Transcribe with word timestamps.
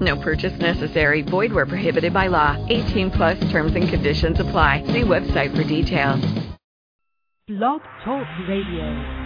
No 0.00 0.16
purchase 0.16 0.56
necessary. 0.58 1.22
Void 1.22 1.52
where 1.52 1.66
prohibited 1.66 2.12
by 2.12 2.28
law. 2.28 2.56
18 2.68 3.10
plus 3.10 3.38
terms 3.50 3.74
and 3.74 3.88
conditions 3.88 4.38
apply. 4.40 4.84
See 4.86 5.02
website 5.02 5.56
for 5.56 5.64
details. 5.64 6.24
Blog 7.48 7.80
Talk 8.04 8.26
Radio. 8.46 9.18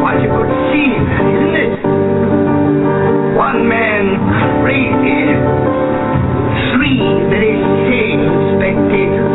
Quite 0.00 0.22
a 0.22 0.30
good 0.30 0.50
scene, 0.70 1.04
isn't 1.34 1.56
it? 1.58 1.74
One 3.36 3.68
man 3.68 4.04
crazy, 4.62 5.26
three 6.72 7.02
very 7.28 7.58
sane 7.86 8.24
spectators. 8.54 9.29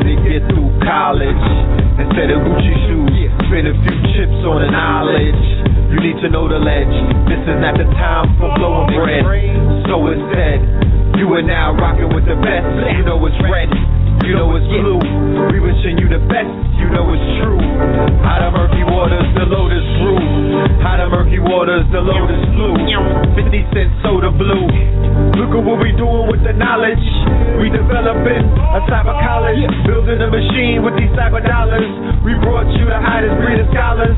You 0.00 0.16
get 0.24 0.40
through 0.48 0.72
college, 0.80 1.44
instead 2.00 2.32
of 2.32 2.40
Gucci 2.48 2.74
shoes, 2.88 3.12
spend 3.44 3.68
a 3.68 3.76
few 3.84 3.98
chips 4.16 4.40
on 4.48 4.64
the 4.64 4.70
knowledge. 4.72 5.44
You 5.92 6.00
need 6.00 6.16
to 6.24 6.32
know 6.32 6.48
the 6.48 6.56
ledge. 6.56 6.96
This 7.28 7.44
is 7.44 7.58
not 7.60 7.76
the 7.76 7.84
time 8.00 8.32
for 8.40 8.48
blowing 8.56 8.88
bread. 8.96 9.24
So 9.92 10.00
instead, 10.08 10.64
you 11.20 11.28
are 11.36 11.44
now 11.44 11.76
rocking 11.76 12.08
with 12.08 12.24
the 12.24 12.40
best. 12.40 12.64
You 12.96 13.04
know 13.04 13.20
it's 13.28 13.36
red. 13.44 13.68
You 14.22 14.38
know 14.38 14.54
it's 14.54 14.66
blue. 14.70 15.02
We 15.50 15.58
wishing 15.58 15.98
you 15.98 16.06
the 16.06 16.22
best. 16.30 16.50
You 16.78 16.86
know 16.94 17.10
it's 17.10 17.28
true. 17.42 17.58
Out 18.22 18.42
of 18.46 18.54
murky 18.54 18.86
waters, 18.86 19.26
the 19.34 19.46
lotus 19.50 19.82
brew. 19.98 20.22
Out 20.86 21.02
of 21.02 21.10
murky 21.10 21.42
waters, 21.42 21.82
the 21.90 21.98
lotus 21.98 22.42
blue. 22.54 22.74
50 23.34 23.74
cent 23.74 23.90
soda 24.06 24.30
blue. 24.30 24.66
Look 25.34 25.52
at 25.58 25.62
what 25.66 25.82
we 25.82 25.90
doing 25.98 26.30
with 26.30 26.46
the 26.46 26.54
knowledge. 26.54 27.02
We 27.58 27.66
developing 27.68 28.46
a 28.46 28.80
cyber 28.86 29.16
college, 29.26 29.66
building 29.90 30.22
a 30.22 30.30
machine 30.30 30.86
with 30.86 30.94
these 30.94 31.10
cyber 31.18 31.42
dollars. 31.42 31.90
We 32.22 32.38
brought 32.38 32.70
you 32.78 32.86
the 32.86 33.02
hottest 33.02 33.34
breed 33.42 33.58
of 33.58 33.66
scholars. 33.74 34.14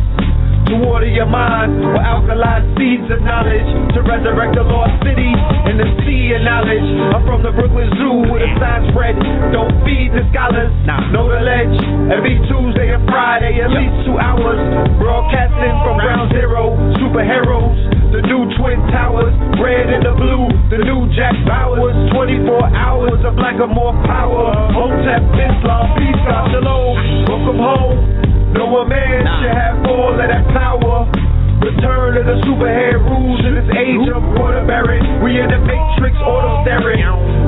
To 0.65 0.81
water 0.81 1.05
your 1.05 1.29
mind 1.29 1.77
with 1.77 2.01
alkaline 2.01 2.73
seeds 2.81 3.05
of 3.12 3.20
knowledge. 3.20 3.69
To 3.95 4.01
resurrect 4.01 4.57
the 4.57 4.65
lost 4.65 4.97
city 5.05 5.29
in 5.69 5.77
the 5.77 5.89
sea 6.03 6.33
of 6.33 6.41
knowledge. 6.41 6.89
I'm 7.12 7.20
from 7.29 7.45
the 7.45 7.53
Brooklyn 7.53 7.93
Zoo 8.01 8.33
with 8.33 8.41
a 8.41 8.51
sign 8.57 8.89
spread. 8.89 9.12
Don't 9.53 9.70
feed 9.85 10.17
the 10.17 10.25
scholars. 10.33 10.73
Know 11.12 11.29
the 11.29 11.45
ledge. 11.45 11.77
Every 12.11 12.41
Tuesday 12.48 12.97
and 12.97 13.05
Friday, 13.07 13.61
at 13.61 13.70
least 13.77 14.09
two 14.09 14.17
hours. 14.17 14.57
Broadcasting 14.97 15.75
from 15.85 16.01
ground 16.01 16.33
zero. 16.33 16.73
Superheroes. 16.97 17.77
The 18.17 18.25
new 18.25 18.48
Twin 18.57 18.81
Towers. 18.89 19.37
Red 19.61 19.92
and 19.92 20.01
the 20.01 20.17
blue. 20.17 20.48
The 20.73 20.81
new 20.81 21.12
Jack 21.12 21.37
Bauers. 21.45 21.92
24 22.09 22.73
hours 22.73 23.20
of 23.20 23.37
black 23.37 23.61
or 23.61 23.69
more 23.69 23.92
power. 24.09 24.48
Hotep, 24.73 25.23
Islam, 25.29 25.85
peace, 26.01 26.23
God, 26.25 26.48
shalom. 26.57 26.97
Welcome 27.29 27.61
home. 27.61 28.23
No 28.55 28.78
a 28.78 28.88
man 28.88 29.27
should 29.42 29.50
have 29.50 29.84
all 29.84 30.12
of 30.12 30.16
that 30.16 30.47
power. 30.55 31.33
Return 31.65 32.20
of 32.20 32.29
the 32.29 32.37
superhead 32.45 33.01
rules 33.09 33.41
in 33.41 33.57
this 33.57 33.65
age 33.73 34.05
of 34.12 34.20
water 34.37 34.61
waterbearing. 34.61 35.25
We 35.25 35.41
in 35.41 35.48
the 35.48 35.57
matrix, 35.65 36.12
auto 36.20 36.61
staring. 36.61 37.01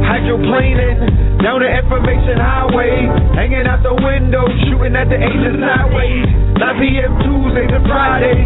Hydroplaning 0.09 1.45
down 1.45 1.61
the 1.61 1.69
information 1.69 2.41
highway. 2.41 3.13
Hanging 3.37 3.69
out 3.69 3.85
the 3.85 3.93
window, 3.93 4.49
shooting 4.65 4.97
at 4.97 5.13
the 5.13 5.21
agents 5.21 5.61
sideways. 5.61 6.33
9 6.33 6.81
p.m. 6.81 7.13
Tuesday 7.29 7.69
to 7.69 7.79
Friday. 7.85 8.41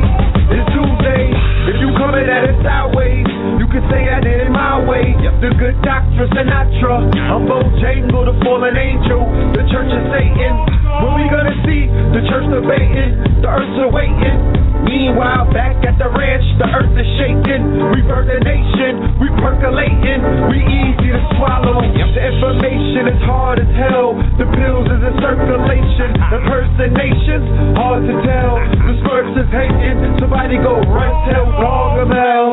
It's 0.50 0.66
Tuesday. 0.74 1.30
If 1.70 1.78
you 1.78 1.94
coming 1.94 2.26
at 2.26 2.50
it 2.50 2.58
sideways, 2.66 3.30
you 3.62 3.70
can 3.70 3.86
say 3.94 4.10
I 4.10 4.18
did 4.18 4.42
it 4.42 4.50
my 4.50 4.82
way. 4.82 5.14
The 5.38 5.54
good 5.54 5.78
doctor 5.86 6.26
Sinatra. 6.34 7.14
I'm 7.14 7.46
Bojangle, 7.46 8.26
the 8.26 8.34
fallen 8.42 8.74
angel. 8.74 9.22
The 9.54 9.62
church 9.70 9.86
of 9.94 10.02
Satan. 10.10 10.54
When 10.98 11.14
we 11.14 11.30
gonna 11.30 11.54
see 11.62 11.86
the 12.10 12.26
church 12.26 12.50
debating? 12.50 13.22
The 13.38 13.46
earth's 13.46 13.78
awaiting. 13.86 14.60
Meanwhile, 14.84 15.52
back 15.60 15.76
at 15.84 16.00
the 16.00 16.08
ranch, 16.08 16.46
the 16.56 16.64
earth 16.72 16.96
is 16.96 17.10
shaking. 17.20 17.60
We 17.92 18.00
a 18.32 18.40
nation, 18.40 19.20
we 19.20 19.28
percolating, 19.44 20.24
we 20.48 20.64
easy 20.64 21.12
to 21.12 21.20
swallow. 21.36 21.84
The 21.84 22.22
information 22.32 23.12
is 23.12 23.20
hard 23.28 23.60
as 23.60 23.68
hell. 23.76 24.16
The 24.40 24.48
pills 24.56 24.88
is 24.88 25.02
in 25.04 25.14
circulation. 25.20 26.16
Impersonations, 26.16 27.76
hard 27.76 28.08
to 28.08 28.14
tell. 28.24 28.56
The 28.88 28.94
Smurfs 29.04 29.36
is 29.36 29.50
hating. 29.52 30.16
Somebody 30.16 30.56
go 30.64 30.80
run 30.80 31.12
tell 31.28 31.46
Gargamel. 31.52 32.48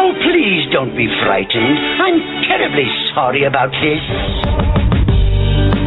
Oh, 0.00 0.12
please 0.24 0.64
don't 0.72 0.96
be 0.96 1.06
frightened. 1.28 1.76
I'm 2.00 2.18
terribly 2.48 2.88
sorry 3.12 3.44
about 3.44 3.70
this. 3.84 4.77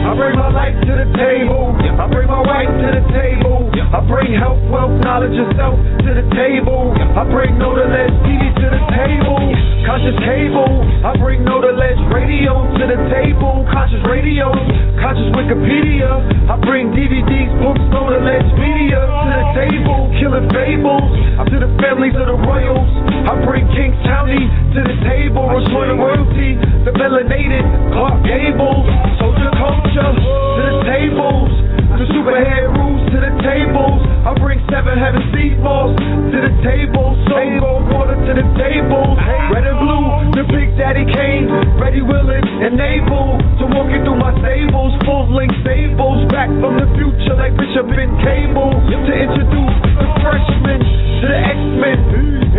I 0.01 0.17
bring 0.17 0.35
my 0.35 0.49
life 0.49 0.75
to 0.81 0.93
the 0.97 1.09
table. 1.13 1.77
I 1.77 2.05
bring 2.09 2.27
my 2.27 2.41
wife 2.41 2.69
to 2.69 2.87
the 2.89 3.03
table. 3.13 3.69
I 3.69 3.99
bring 4.09 4.33
health, 4.33 4.61
wealth, 4.73 4.97
knowledge, 5.05 5.37
and 5.37 5.53
self 5.53 5.77
to 5.77 6.11
the 6.17 6.25
table. 6.33 6.95
I 6.97 7.21
bring 7.29 7.59
no 7.61 7.77
to 7.77 7.85
ledge 7.85 8.15
TV 8.25 8.49
to 8.49 8.67
the 8.71 8.83
table. 8.97 9.41
Conscious 9.85 10.17
cable. 10.25 10.81
I 11.05 11.13
bring 11.21 11.45
no 11.45 11.61
to 11.61 11.71
ledge 11.77 12.01
radio 12.09 12.65
to 12.65 12.83
the 12.89 12.99
table. 13.13 13.67
Conscious 13.69 14.01
radio. 14.09 14.49
Conscious 14.97 15.29
Wikipedia. 15.37 16.09
I 16.49 16.57
bring 16.65 16.89
DVDs, 16.93 17.51
books, 17.61 17.81
no 17.93 18.09
to 18.09 18.19
ledge 18.21 18.49
media 18.57 19.05
to 19.05 19.33
the 19.37 19.47
table. 19.53 20.09
Killing 20.17 20.49
fables 20.49 21.21
i 21.41 21.43
to 21.49 21.57
the 21.57 21.73
families 21.81 22.13
of 22.13 22.29
the 22.29 22.37
royals. 22.37 22.85
I 23.25 23.33
bring 23.41 23.65
King 23.73 23.97
County 24.05 24.45
to 24.77 24.79
the 24.85 24.97
table. 25.01 25.49
I'm 25.49 25.57
Restoring 25.57 25.97
royalty. 25.97 26.53
The 26.85 26.93
melanated 26.93 27.65
Clark 27.93 28.21
Gable. 28.21 28.85
Soldier 29.17 29.49
to 29.91 30.61
the 30.63 30.75
tables. 30.87 31.51
The 31.99 32.07
superhead 32.15 32.71
rules 32.79 33.03
to 33.11 33.17
the 33.19 33.33
tables. 33.43 33.99
I 34.23 34.31
bring 34.39 34.63
seven 34.71 34.95
heaven 34.95 35.19
sea 35.35 35.59
balls 35.59 35.91
to 35.99 36.37
the 36.39 36.53
table. 36.63 37.11
Soul 37.27 37.59
gold 37.59 37.85
water 37.91 38.15
to 38.15 38.31
the 38.39 38.47
table. 38.55 39.19
Red 39.51 39.67
and 39.67 39.79
blue, 39.83 40.07
the 40.39 40.45
big 40.47 40.79
daddy 40.79 41.03
came. 41.03 41.51
Ready, 41.75 41.99
willing, 41.99 42.45
and 42.63 42.79
able 42.79 43.35
to 43.59 43.63
walk 43.67 43.91
you 43.91 43.99
through 44.07 44.19
my 44.19 44.31
stables. 44.39 44.95
Full 45.03 45.27
length 45.35 45.59
stables. 45.67 46.23
Back 46.31 46.47
from 46.63 46.79
the 46.79 46.87
future 46.95 47.35
like 47.35 47.51
Bishop 47.59 47.91
and 47.91 48.15
Cable. 48.23 48.71
To 48.71 49.11
introduce 49.11 49.75
the 49.99 50.07
freshmen 50.23 50.79
to 50.79 51.25
the 51.27 51.39
X-Men. 51.51 51.99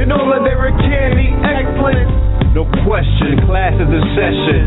And 0.04 0.12
all 0.12 0.28
of 0.28 0.44
their 0.44 0.68
candy 0.84 1.32
excellent. 1.40 2.41
No 2.52 2.68
question, 2.84 3.40
class 3.48 3.72
is 3.80 3.88
in 3.88 4.04
session. 4.12 4.60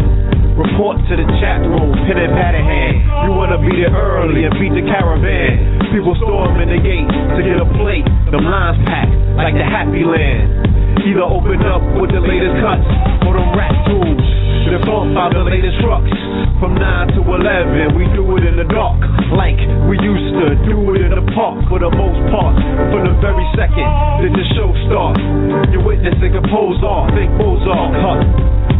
Report 0.57 0.97
to 1.05 1.13
the 1.13 1.27
chat 1.37 1.61
room, 1.61 1.93
pen 2.09 2.17
and 2.17 2.33
in 2.33 2.65
hand. 2.65 2.97
You 3.29 3.31
wanna 3.37 3.61
beat 3.61 3.77
it 3.77 3.93
early 3.93 4.41
and 4.49 4.57
beat 4.57 4.73
the 4.73 4.81
caravan. 4.89 5.93
People 5.93 6.17
storming 6.17 6.73
the 6.73 6.81
gate 6.81 7.05
to 7.05 7.41
get 7.45 7.61
a 7.61 7.67
plate. 7.77 8.09
The 8.33 8.41
lines 8.41 8.81
packed 8.89 9.13
like 9.37 9.53
the 9.53 9.61
happy 9.69 10.01
land. 10.01 10.65
Either 11.05 11.29
open 11.29 11.61
up 11.61 11.85
with 12.01 12.09
the 12.09 12.25
latest 12.25 12.57
cuts 12.57 12.89
or 13.29 13.37
them 13.37 13.53
rap 13.53 13.77
tools. 13.85 14.44
Then 14.65 14.81
bump 14.81 15.13
out 15.13 15.29
the 15.29 15.45
latest 15.45 15.77
trucks. 15.85 16.09
From 16.57 16.73
9 16.73 17.13
to 17.13 17.21
11, 17.21 17.93
we 17.93 18.09
do 18.17 18.25
it 18.33 18.49
in 18.49 18.57
the 18.57 18.65
dark. 18.65 18.97
Like 19.29 19.61
we 19.85 19.93
used 20.01 20.33
to 20.41 20.57
do 20.65 20.77
it 20.97 21.05
in 21.05 21.13
the 21.13 21.25
park 21.37 21.61
for 21.69 21.77
the 21.77 21.93
most 21.93 22.17
part. 22.33 22.57
From 22.89 23.05
the 23.05 23.15
very 23.21 23.45
second 23.53 23.85
that 24.25 24.33
the 24.33 24.45
show 24.57 24.73
starts, 24.89 25.21
you're 25.69 25.85
witnessing 25.85 26.33
a 26.33 26.43
pose 26.49 26.81
off, 26.81 27.13
think 27.13 27.29
Mozart. 27.37 28.25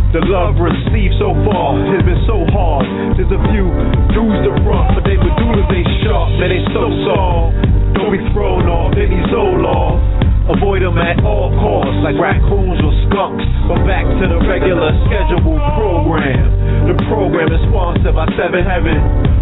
The 0.10 0.24
love 0.26 0.58
received 0.58 1.22
so 1.22 1.36
far 1.46 1.76
has 1.92 2.02
been 2.02 2.24
so 2.26 2.48
hard. 2.50 2.88
There's 3.20 3.30
a 3.36 3.42
few 3.54 3.68
dudes 4.16 4.42
to 4.48 4.52
front, 4.66 4.96
but 4.98 5.04
they 5.06 5.20
medulas 5.22 5.70
they 5.70 5.86
sharp, 6.02 6.34
man 6.40 6.50
they 6.50 6.64
so 6.74 6.88
soft. 7.06 7.52
Don't 8.00 8.10
be 8.10 8.24
thrown 8.34 8.66
off, 8.66 8.96
they 8.96 9.06
need 9.06 9.28
Zoloft. 9.30 10.25
Avoid 10.46 10.86
them 10.86 10.98
at 11.02 11.18
all 11.26 11.50
costs, 11.58 11.98
like 12.06 12.14
raccoons 12.22 12.78
or 12.78 12.94
skunks. 13.10 13.46
But 13.66 13.82
back 13.90 14.06
to 14.06 14.26
the 14.30 14.40
regular 14.46 14.94
scheduled 15.10 15.42
program. 15.74 16.54
The 16.86 16.94
program 17.10 17.50
is 17.50 17.62
sponsored 17.66 18.14
by 18.14 18.30
seven 18.38 18.62
heaven. 18.62 18.94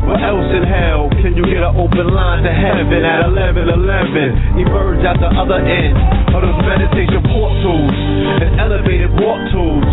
What 0.08 0.24
else 0.24 0.48
in 0.56 0.64
hell 0.64 1.12
can 1.20 1.36
you 1.36 1.44
get 1.44 1.60
an 1.60 1.76
open 1.76 2.08
line 2.08 2.44
to 2.48 2.52
heaven 2.56 3.04
at 3.04 3.28
11 3.28 3.68
11? 3.68 4.64
Emerge 4.64 5.04
at 5.04 5.20
the 5.20 5.28
other 5.28 5.60
end 5.60 5.96
of 6.32 6.40
those 6.40 6.60
meditation 6.64 7.20
portals 7.36 7.96
and 8.40 8.60
elevated 8.60 9.12
walk 9.20 9.40
tools, 9.52 9.88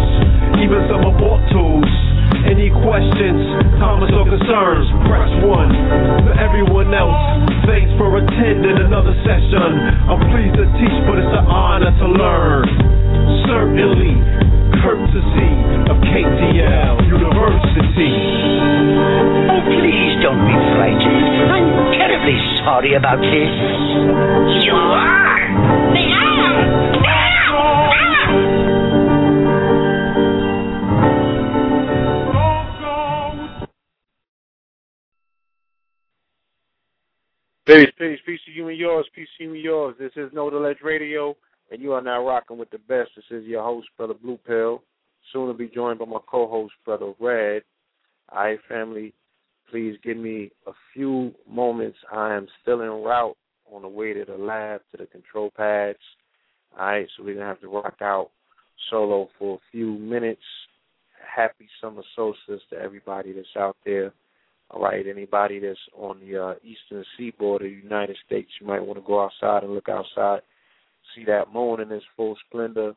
even 0.61 0.85
some 0.93 1.03
abort 1.09 1.41
tools. 1.49 1.89
Any 2.45 2.69
questions, 2.85 3.41
comments, 3.81 4.13
or 4.13 4.29
concerns? 4.29 4.87
Press 5.09 5.33
one. 5.45 5.73
For 6.25 6.35
everyone 6.37 6.93
else, 6.93 7.17
thanks 7.65 7.91
for 7.97 8.13
attending 8.21 8.77
another 8.77 9.17
session. 9.25 9.71
I'm 10.09 10.21
pleased 10.31 10.57
to 10.61 10.67
teach, 10.77 10.99
but 11.09 11.17
it's 11.21 11.33
an 11.33 11.47
honor 11.49 11.93
to 11.93 12.07
learn. 12.13 12.67
Certainly, 13.49 14.15
courtesy 14.85 15.53
of 15.89 15.97
KTL 16.05 17.09
University. 17.09 18.15
Oh, 19.49 19.63
please 19.65 20.13
don't 20.21 20.45
be 20.45 20.57
frightened. 20.77 21.29
I'm 21.51 21.69
terribly 21.97 22.37
sorry 22.65 22.95
about 22.95 23.21
this. 23.21 23.53
You 24.65 24.77
are? 24.77 25.41
The 25.97 26.05
am! 26.05 27.20
Peace, 37.71 37.87
peace, 37.97 38.19
peace 38.27 38.41
to 38.47 38.51
you 38.51 38.67
and 38.67 38.77
yours, 38.77 39.07
peace 39.15 39.29
to 39.39 39.45
you 39.45 39.55
and 39.55 39.63
yours. 39.63 39.95
This 39.97 40.11
is 40.17 40.33
No 40.33 40.47
Ledge 40.47 40.79
Radio, 40.83 41.37
and 41.71 41.81
you 41.81 41.93
are 41.93 42.03
now 42.03 42.27
rocking 42.27 42.59
with 42.59 42.69
the 42.71 42.79
best. 42.79 43.11
This 43.15 43.25
is 43.31 43.47
your 43.47 43.63
host, 43.63 43.87
Brother 43.97 44.15
Blue 44.15 44.41
Pill. 44.45 44.83
Soon 45.33 45.47
to 45.47 45.55
be 45.55 45.69
joined 45.69 46.01
by 46.01 46.05
my 46.07 46.19
co-host, 46.29 46.73
Brother 46.85 47.13
Red. 47.21 47.63
All 48.33 48.43
right, 48.43 48.59
family, 48.69 49.15
please 49.71 49.95
give 50.03 50.17
me 50.17 50.51
a 50.67 50.73
few 50.93 51.33
moments. 51.49 51.97
I 52.13 52.35
am 52.35 52.49
still 52.61 52.83
en 52.83 52.89
route 52.89 53.37
on 53.73 53.83
the 53.83 53.89
way 53.89 54.15
to 54.15 54.25
the 54.25 54.37
lab, 54.37 54.81
to 54.91 54.97
the 54.97 55.07
control 55.07 55.53
pads. 55.57 55.99
All 56.77 56.87
right, 56.87 57.07
so 57.17 57.23
we're 57.23 57.35
going 57.35 57.45
to 57.45 57.51
have 57.51 57.61
to 57.61 57.69
rock 57.69 57.99
out 58.01 58.31
solo 58.91 59.29
for 59.39 59.59
a 59.59 59.71
few 59.71 59.93
minutes. 59.93 60.43
Happy 61.37 61.69
summer 61.81 62.03
solstice 62.17 62.63
to 62.71 62.77
everybody 62.77 63.33
that's 63.33 63.47
out 63.57 63.77
there. 63.85 64.13
All 64.73 64.83
right, 64.83 65.05
anybody 65.05 65.59
that's 65.59 65.79
on 65.97 66.21
the 66.21 66.41
uh, 66.41 66.55
eastern 66.63 67.05
seaboard 67.17 67.63
of 67.63 67.69
the 67.69 67.77
United 67.83 68.17
States, 68.25 68.49
you 68.61 68.67
might 68.67 68.85
want 68.85 68.99
to 69.01 69.05
go 69.05 69.25
outside 69.25 69.65
and 69.65 69.75
look 69.75 69.89
outside, 69.89 70.43
see 71.15 71.25
that 71.25 71.53
moon 71.53 71.81
in 71.81 71.91
its 71.91 72.05
full 72.17 72.37
splendor. 72.47 72.95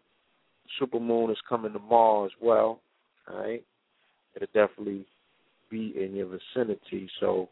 Super 0.79 0.99
moon 0.99 1.31
is 1.31 1.37
coming 1.49 1.73
tomorrow 1.73 2.25
as 2.25 2.31
well. 2.39 2.79
All 3.27 3.39
right, 3.39 3.63
it'll 4.35 4.47
definitely 4.53 5.05
be 5.71 5.95
in 5.99 6.15
your 6.15 6.27
vicinity. 6.27 7.09
So, 7.19 7.49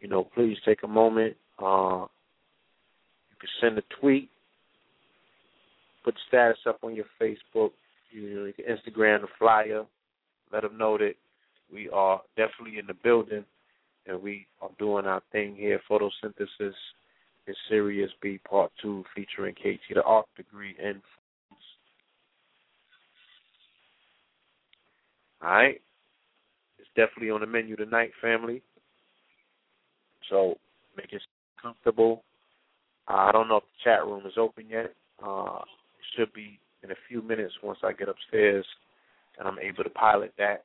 you 0.00 0.08
know, 0.08 0.24
please 0.34 0.56
take 0.64 0.82
a 0.82 0.88
moment. 0.88 1.36
Uh, 1.62 2.06
you 3.30 3.36
can 3.38 3.48
send 3.60 3.78
a 3.78 3.82
tweet, 4.00 4.28
put 6.04 6.14
the 6.14 6.20
status 6.26 6.58
up 6.66 6.80
on 6.82 6.96
your 6.96 7.06
Facebook. 7.20 7.70
You 8.10 8.34
know, 8.34 8.44
you 8.44 8.52
can 8.52 8.64
Instagram 8.64 9.20
the 9.20 9.28
flyer. 9.38 9.84
Let 10.52 10.62
them 10.62 10.76
know 10.76 10.98
that 10.98 11.14
we 11.72 11.88
are 11.90 12.20
definitely 12.36 12.78
in 12.78 12.86
the 12.86 12.94
building, 13.02 13.44
and 14.06 14.22
we 14.22 14.46
are 14.60 14.70
doing 14.78 15.06
our 15.06 15.22
thing 15.32 15.56
here. 15.56 15.80
Photosynthesis 15.90 16.74
is 17.46 17.56
Sirius 17.68 18.10
B 18.20 18.38
Part 18.48 18.70
Two, 18.80 19.04
featuring 19.14 19.54
KT, 19.54 19.94
the 19.94 20.02
arch 20.02 20.26
degree 20.36 20.74
and. 20.82 21.00
All 25.42 25.50
right, 25.50 25.80
it's 26.78 26.88
definitely 26.94 27.30
on 27.30 27.40
the 27.40 27.46
menu 27.48 27.74
tonight, 27.74 28.12
family. 28.20 28.62
So 30.30 30.54
make 30.96 31.12
it 31.12 31.22
comfortable. 31.60 32.22
Uh, 33.08 33.14
I 33.14 33.32
don't 33.32 33.48
know 33.48 33.56
if 33.56 33.64
the 33.64 33.90
chat 33.90 34.06
room 34.06 34.24
is 34.24 34.34
open 34.36 34.66
yet. 34.68 34.94
Uh, 35.24 35.58
it 35.58 36.06
should 36.16 36.32
be 36.32 36.60
in 36.84 36.92
a 36.92 36.96
few 37.08 37.22
minutes 37.22 37.54
once 37.62 37.78
I 37.82 37.92
get 37.92 38.08
upstairs 38.08 38.64
and 39.38 39.48
I'm 39.48 39.58
able 39.58 39.84
to 39.84 39.90
pilot 39.90 40.32
that. 40.38 40.64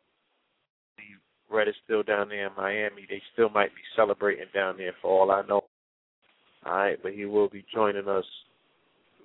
Red 1.49 1.67
is 1.67 1.75
still 1.85 2.03
down 2.03 2.29
there 2.29 2.47
in 2.47 2.53
Miami. 2.57 3.05
They 3.09 3.21
still 3.33 3.49
might 3.49 3.73
be 3.73 3.81
celebrating 3.95 4.45
down 4.53 4.77
there 4.77 4.94
for 5.01 5.09
all 5.09 5.31
I 5.31 5.41
know. 5.47 5.61
All 6.65 6.73
right, 6.75 6.97
but 7.01 7.13
he 7.13 7.25
will 7.25 7.47
be 7.47 7.65
joining 7.73 8.07
us 8.07 8.25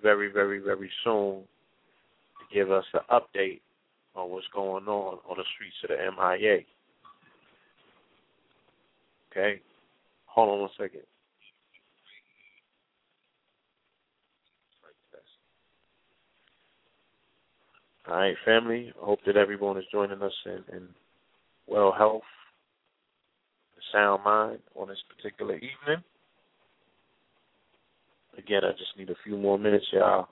very, 0.03 0.31
very, 0.31 0.59
very 0.59 0.91
soon 1.03 1.43
to 1.43 2.55
give 2.55 2.71
us 2.71 2.85
an 2.95 3.01
update 3.11 3.61
on 4.15 4.31
what's 4.31 4.47
going 4.55 4.87
on 4.87 5.19
on 5.29 5.37
the 5.37 5.45
streets 5.55 5.77
of 5.85 5.91
the 5.91 5.97
MIA. 5.97 6.61
Okay, 9.31 9.61
hold 10.27 10.51
on 10.51 10.61
one 10.61 10.71
second. 10.79 11.03
All 18.09 18.17
right, 18.17 18.35
family. 18.45 18.93
I 19.01 19.05
hope 19.05 19.21
that 19.27 19.37
everyone 19.37 19.79
is 19.79 19.85
joining 19.93 20.23
us 20.23 20.33
in, 20.45 20.65
in 20.77 20.89
well 21.67 21.93
health, 21.97 22.23
sound 23.93 24.25
mind 24.25 24.59
on 24.75 24.89
this 24.89 25.03
particular 25.17 25.57
evening. 25.57 26.03
Again, 28.39 28.63
I 28.65 28.73
just 28.73 28.97
need 28.97 29.11
a 29.11 29.23
few 29.25 29.37
more 29.37 29.59
minutes, 29.59 29.85
y'all, 29.93 30.29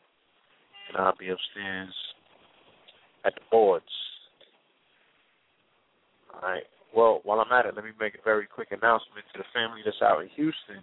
and 0.88 0.96
I'll 0.96 1.16
be 1.18 1.28
upstairs 1.28 1.94
at 3.24 3.34
the 3.34 3.40
boards. 3.50 3.84
All 6.32 6.48
right. 6.48 6.64
Well, 6.96 7.20
while 7.24 7.38
I'm 7.40 7.52
at 7.52 7.66
it, 7.66 7.76
let 7.76 7.84
me 7.84 7.92
make 8.00 8.14
a 8.14 8.24
very 8.24 8.46
quick 8.46 8.68
announcement 8.72 9.24
to 9.32 9.38
the 9.38 9.48
family 9.54 9.80
that's 9.84 10.02
out 10.02 10.22
in 10.22 10.28
Houston. 10.34 10.82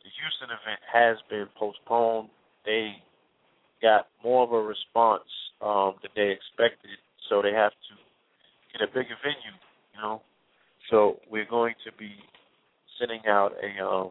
The 0.00 0.10
Houston 0.22 0.48
event 0.54 0.80
has 0.86 1.16
been 1.28 1.46
postponed. 1.58 2.30
They 2.64 2.94
got 3.82 4.08
more 4.22 4.44
of 4.44 4.52
a 4.52 4.62
response 4.62 5.28
um, 5.60 5.98
than 6.00 6.14
they 6.16 6.32
expected, 6.32 6.96
so 7.28 7.42
they 7.42 7.52
have 7.52 7.72
to 7.74 7.92
get 8.72 8.86
a 8.86 8.88
bigger 8.88 9.18
venue, 9.20 9.56
you 9.96 10.02
know. 10.02 10.22
So 10.90 11.18
we're 11.30 11.48
going 11.48 11.74
to 11.84 11.92
be 11.98 12.12
sending 12.98 13.20
out 13.26 13.52
a 13.62 13.84
um, 13.84 14.10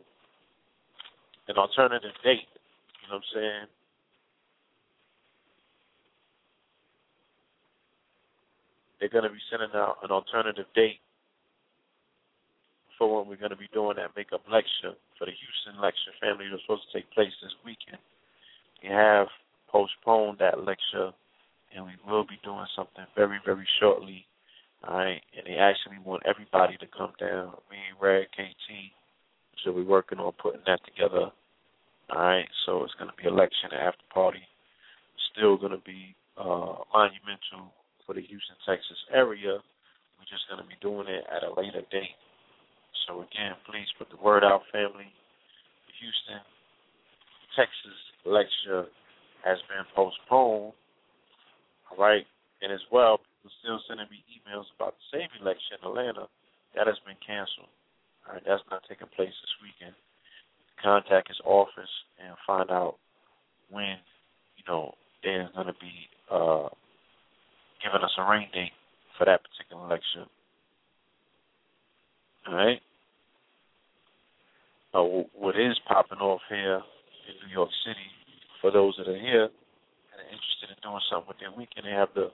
an 1.47 1.57
alternative 1.57 2.11
date. 2.23 2.47
You 3.03 3.09
know 3.09 3.15
what 3.15 3.23
I'm 3.23 3.23
saying? 3.33 3.67
They're 8.99 9.09
going 9.09 9.23
to 9.23 9.29
be 9.29 9.43
sending 9.51 9.69
out 9.75 9.97
an 10.03 10.09
alternative 10.09 10.65
date 10.73 10.99
for 12.97 13.19
when 13.19 13.29
we're 13.29 13.35
going 13.35 13.51
to 13.51 13.57
be 13.57 13.69
doing 13.73 13.97
that 13.97 14.15
makeup 14.15 14.41
lecture 14.51 14.95
for 15.19 15.25
the 15.25 15.35
Houston 15.35 15.81
lecture 15.81 16.15
family. 16.19 16.49
Was 16.49 16.61
supposed 16.65 16.83
to 16.91 16.97
take 16.97 17.11
place 17.11 17.33
this 17.43 17.53
weekend. 17.63 18.01
We 18.81 18.89
have 18.89 19.27
postponed 19.69 20.39
that 20.39 20.63
lecture, 20.63 21.11
and 21.75 21.85
we 21.85 21.93
will 22.07 22.23
be 22.23 22.39
doing 22.43 22.65
something 22.75 23.05
very, 23.15 23.37
very 23.45 23.67
shortly. 23.79 24.25
All 24.83 24.97
right, 24.97 25.21
and 25.35 25.47
they 25.47 25.57
actually 25.57 25.97
want 26.03 26.23
everybody 26.25 26.77
to 26.77 26.85
come 26.95 27.13
down. 27.19 27.55
Me, 27.71 27.77
and 27.89 27.97
Red, 28.01 28.27
KT, 28.33 28.91
so 29.63 29.71
we're 29.71 29.83
working 29.83 30.19
on 30.19 30.33
putting 30.41 30.61
that 30.67 30.79
together. 30.85 31.31
All 32.09 32.21
right, 32.21 32.45
so 32.65 32.83
it's 32.83 32.93
going 32.99 33.09
to 33.09 33.17
be 33.17 33.27
and 33.27 33.73
after 33.73 34.05
party. 34.13 34.45
Still 35.33 35.57
going 35.57 35.71
to 35.71 35.81
be 35.81 36.15
uh, 36.37 36.85
monumental 36.93 37.73
for 38.05 38.13
the 38.13 38.21
Houston, 38.21 38.55
Texas 38.67 38.99
area. 39.13 39.57
We're 39.57 40.29
just 40.29 40.45
going 40.49 40.61
to 40.61 40.69
be 40.69 40.77
doing 40.81 41.07
it 41.09 41.25
at 41.33 41.41
a 41.41 41.49
later 41.57 41.81
date. 41.91 42.13
So 43.07 43.25
again, 43.25 43.57
please 43.65 43.89
put 43.97 44.09
the 44.09 44.21
word 44.21 44.43
out, 44.43 44.61
family. 44.71 45.09
The 45.09 45.93
Houston, 45.97 46.41
Texas 47.57 47.97
lecture 48.25 48.85
has 49.43 49.57
been 49.69 49.85
postponed. 49.95 50.73
All 51.89 51.97
right, 51.97 52.25
and 52.61 52.71
as 52.71 52.81
well, 52.91 53.19
people 53.45 53.53
still 53.61 53.79
sending 53.87 54.09
me 54.09 54.25
emails 54.25 54.65
about 54.75 54.95
the 54.97 55.19
same 55.19 55.29
election 55.41 55.77
in 55.81 55.89
Atlanta. 55.89 56.27
That 56.75 56.87
has 56.87 56.97
been 57.05 57.17
canceled. 57.21 57.69
All 58.25 58.33
right, 58.33 58.43
that's 58.45 58.63
not 58.71 58.81
taking 58.89 59.07
place 59.15 59.29
this 59.29 59.55
weekend. 59.61 59.93
Contact 60.81 61.27
his 61.29 61.37
office 61.45 61.93
and 62.17 62.35
find 62.45 62.71
out 62.71 62.97
when, 63.69 64.01
you 64.57 64.65
know, 64.67 64.93
they're 65.23 65.49
going 65.53 65.67
to 65.67 65.77
be 65.77 65.93
uh, 66.31 66.69
giving 67.85 68.01
us 68.01 68.17
a 68.17 68.25
rain 68.25 68.49
date 68.53 68.73
for 69.17 69.25
that 69.25 69.41
particular 69.45 69.85
election. 69.85 70.25
All 72.49 72.55
right. 72.55 72.81
Uh, 74.93 75.27
what 75.37 75.59
is 75.59 75.77
popping 75.87 76.19
off 76.19 76.41
here 76.49 76.81
in 77.29 77.47
New 77.47 77.53
York 77.53 77.69
City 77.85 78.09
for 78.61 78.71
those 78.71 78.95
that 78.97 79.07
are 79.07 79.19
here 79.19 79.45
and 79.53 80.17
are 80.17 80.31
interested 80.33 80.73
in 80.73 80.77
doing 80.81 81.01
something 81.11 81.29
with 81.29 81.39
their 81.39 81.51
weekend, 81.51 81.85
they 81.85 81.91
have 81.91 82.09
the 82.15 82.31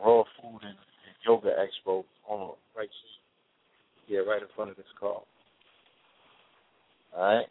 Raw 0.00 0.24
Food 0.40 0.60
and, 0.62 0.76
and 0.76 1.16
Yoga 1.26 1.50
Expo 1.56 2.04
on 2.28 2.54
right 2.76 2.88
seat. 2.88 4.12
yeah, 4.12 4.20
right 4.20 4.42
in 4.42 4.48
front 4.54 4.70
of 4.70 4.76
this 4.76 4.86
car. 4.98 5.22
All 7.16 7.22
right. 7.22 7.46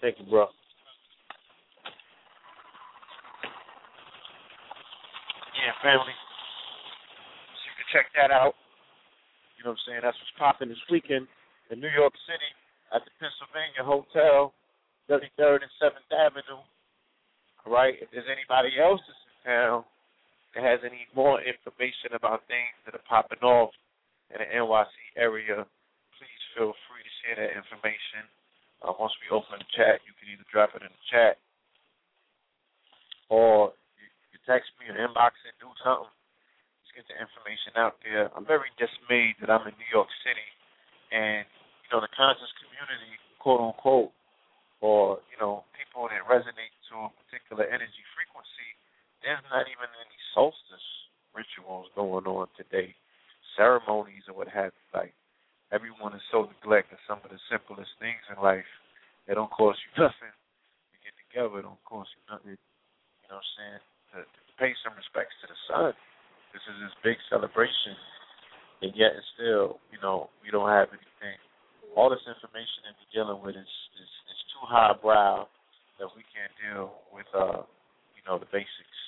Thank 0.00 0.18
you, 0.18 0.26
bro. 0.30 0.46
Yeah, 5.58 5.74
family. 5.82 6.14
So 6.14 7.62
you 7.66 7.74
can 7.74 7.88
check 7.90 8.06
that 8.14 8.30
out. 8.30 8.54
You 9.58 9.66
know 9.66 9.74
what 9.74 9.82
I'm 9.82 9.90
saying? 9.90 10.00
That's 10.06 10.14
what's 10.14 10.38
popping 10.38 10.70
this 10.70 10.78
weekend 10.86 11.26
in 11.74 11.80
New 11.82 11.90
York 11.90 12.14
City 12.30 12.50
at 12.94 13.02
the 13.02 13.10
Pennsylvania 13.18 13.82
Hotel, 13.82 14.54
33rd 15.10 15.66
and 15.66 15.72
7th 15.82 16.08
Avenue. 16.14 16.62
All 17.66 17.72
right? 17.74 17.98
If 17.98 18.08
there's 18.14 18.30
anybody 18.30 18.78
else 18.78 19.02
that's 19.02 19.18
in 19.26 19.50
town 19.50 19.82
that 20.54 20.64
has 20.64 20.80
any 20.84 21.08
more 21.12 21.40
information 21.42 22.16
about 22.16 22.46
things 22.48 22.72
that 22.84 22.94
are 22.94 23.06
popping 23.08 23.42
off 23.44 23.72
in 24.32 24.40
the 24.40 24.48
NYC 24.48 24.94
area, 25.16 25.64
please 26.16 26.42
feel 26.56 26.72
free 26.88 27.02
to 27.04 27.12
share 27.22 27.36
that 27.40 27.56
information. 27.56 28.24
Uh, 28.80 28.94
once 28.96 29.12
we 29.20 29.32
open 29.34 29.58
the 29.58 29.70
chat, 29.74 30.00
you 30.06 30.14
can 30.16 30.30
either 30.30 30.46
drop 30.52 30.70
it 30.76 30.84
in 30.84 30.92
the 30.92 31.04
chat 31.10 31.36
or 33.28 33.72
you, 34.00 34.06
you 34.32 34.38
text 34.48 34.72
me 34.80 34.88
or 34.88 34.96
inbox 34.96 35.36
it, 35.44 35.56
do 35.60 35.68
something. 35.84 36.08
Let's 36.08 36.92
get 36.96 37.06
the 37.08 37.16
information 37.20 37.76
out 37.76 38.00
there. 38.00 38.32
I'm 38.32 38.48
very 38.48 38.72
dismayed 38.80 39.36
that 39.44 39.52
I'm 39.52 39.64
in 39.68 39.76
New 39.76 39.90
York 39.92 40.08
City 40.24 40.48
and, 41.12 41.44
you 41.84 41.88
know, 41.92 42.00
the 42.00 42.12
conscious 42.12 42.48
community, 42.64 43.16
quote 43.36 43.60
unquote, 43.60 44.12
or, 44.80 45.20
you 45.28 45.38
know, 45.40 45.66
people 45.76 46.08
that 46.08 46.24
resonate 46.24 46.72
to 46.90 47.08
a 47.08 47.12
particular 47.26 47.68
energy 47.68 48.04
frequency, 48.16 48.70
there's 49.20 49.42
not 49.50 49.66
even 49.68 49.88
any 49.98 50.18
solstice 50.38 50.88
rituals 51.34 51.90
going 51.98 52.22
on 52.30 52.46
today, 52.54 52.94
ceremonies 53.58 54.22
or 54.30 54.38
what 54.38 54.46
have 54.46 54.70
you. 54.70 54.86
Like, 54.94 55.10
everyone 55.74 56.14
is 56.14 56.22
so 56.30 56.46
neglecting 56.46 57.02
some 57.10 57.18
of 57.26 57.34
the 57.34 57.42
simplest 57.50 57.90
things 57.98 58.22
in 58.30 58.38
life. 58.38 58.70
They 59.26 59.34
don't 59.34 59.50
cost 59.50 59.82
you 59.82 59.90
nothing 59.98 60.30
to 60.30 60.96
get 61.02 61.10
together. 61.26 61.58
It 61.58 61.66
don't 61.66 61.82
cost 61.82 62.14
you 62.14 62.22
nothing. 62.30 62.54
You 62.54 63.26
know 63.26 63.42
what 63.42 63.50
I'm 63.50 63.58
saying? 63.58 63.82
To, 64.14 64.16
to 64.22 64.52
pay 64.62 64.70
some 64.86 64.94
respects 64.94 65.34
to 65.42 65.50
the 65.50 65.58
sun. 65.66 65.90
This 66.54 66.62
is 66.70 66.86
this 66.86 66.94
big 67.02 67.18
celebration, 67.28 67.98
and 68.80 68.94
yet 68.96 69.12
and 69.12 69.26
still, 69.36 69.82
you 69.92 70.00
know, 70.00 70.32
we 70.40 70.48
don't 70.54 70.70
have 70.70 70.88
anything. 70.94 71.36
All 71.92 72.08
this 72.08 72.24
information 72.24 72.88
that 72.88 72.96
we're 72.96 73.12
dealing 73.12 73.42
with 73.44 73.52
is 73.52 73.74
is, 74.00 74.12
is 74.32 74.40
too 74.54 74.64
highbrow 74.64 75.44
that 76.00 76.08
we 76.16 76.24
can't 76.32 76.54
deal 76.56 77.04
with, 77.12 77.28
uh, 77.36 77.68
you 78.16 78.24
know, 78.24 78.40
the 78.40 78.48
basics. 78.48 78.98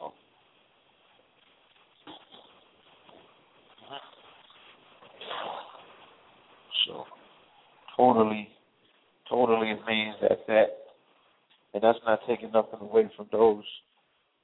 Oh. 0.00 0.12
So 6.86 7.04
totally, 7.96 8.48
totally 9.28 9.70
amazed 9.70 10.24
at 10.28 10.46
that. 10.48 10.66
And 11.72 11.82
that's 11.82 11.98
not 12.04 12.20
taking 12.26 12.50
nothing 12.52 12.80
away 12.80 13.10
from 13.16 13.28
those 13.30 13.64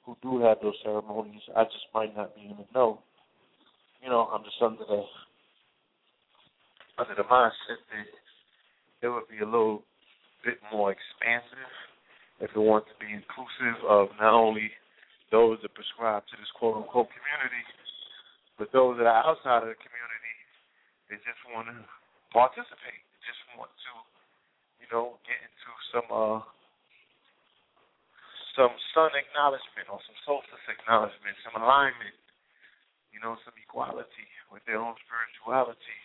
who 0.04 0.16
do 0.22 0.40
have 0.42 0.58
those 0.62 0.74
ceremonies. 0.84 1.42
I 1.56 1.64
just 1.64 1.86
might 1.92 2.16
not 2.16 2.34
be 2.36 2.42
in 2.42 2.56
the 2.56 2.64
know. 2.74 3.00
You 4.02 4.10
know, 4.10 4.28
I'm 4.32 4.44
just 4.44 4.56
under 4.62 4.84
the 4.88 5.04
under 6.98 7.14
the 7.16 7.22
mindset 7.22 7.80
that 7.90 9.06
it 9.06 9.08
would 9.08 9.28
be 9.28 9.38
a 9.42 9.44
little 9.44 9.82
bit 10.44 10.59
more 10.73 10.92
expansive 10.92 11.73
if 12.40 12.50
it 12.52 12.62
wants 12.62 12.88
to 12.88 12.97
be 12.97 13.12
inclusive 13.12 13.78
of 13.85 14.09
not 14.16 14.32
only 14.32 14.73
those 15.28 15.61
that 15.62 15.76
prescribe 15.76 16.25
to 16.32 16.35
this 16.40 16.50
quote 16.56 16.80
unquote 16.80 17.12
community, 17.12 17.64
but 18.56 18.73
those 18.73 18.97
that 18.99 19.06
are 19.09 19.25
outside 19.25 19.62
of 19.64 19.70
the 19.70 19.78
community 19.78 20.37
that 21.09 21.20
just 21.23 21.42
want 21.52 21.68
to 21.68 21.76
participate. 22.32 23.02
They 23.12 23.20
Just 23.26 23.42
want 23.59 23.70
to, 23.73 23.92
you 24.82 24.88
know, 24.88 25.20
get 25.26 25.38
into 25.40 25.70
some 25.92 26.09
uh 26.11 26.40
some 28.59 28.75
sun 28.92 29.14
acknowledgement 29.14 29.87
or 29.88 30.02
some 30.02 30.18
solstice 30.26 30.66
acknowledgement, 30.66 31.38
some 31.47 31.54
alignment, 31.62 32.18
you 33.14 33.23
know, 33.23 33.38
some 33.47 33.54
equality 33.56 34.26
with 34.50 34.61
their 34.66 34.82
own 34.82 34.99
spirituality. 35.06 36.00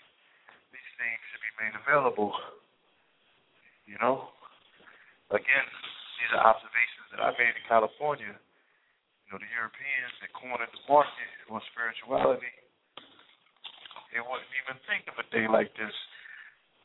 These 0.69 0.91
things 1.01 1.19
should 1.33 1.41
be 1.41 1.53
made 1.57 1.75
available. 1.75 2.37
You 3.85 3.97
know? 4.01 4.33
Again, 5.29 5.65
these 6.21 6.31
are 6.37 6.43
observations 6.45 7.07
that 7.13 7.21
I 7.21 7.33
made 7.37 7.53
in 7.53 7.65
California. 7.69 8.33
You 8.33 9.27
know, 9.33 9.41
the 9.41 9.49
Europeans 9.53 10.13
that 10.21 10.29
cornered 10.37 10.69
the 10.69 10.83
market 10.85 11.31
on 11.49 11.61
spirituality, 11.73 12.53
they 14.13 14.21
wouldn't 14.21 14.53
even 14.61 14.77
think 14.85 15.09
of 15.09 15.17
a 15.17 15.25
day 15.33 15.49
like 15.49 15.73
this 15.77 15.93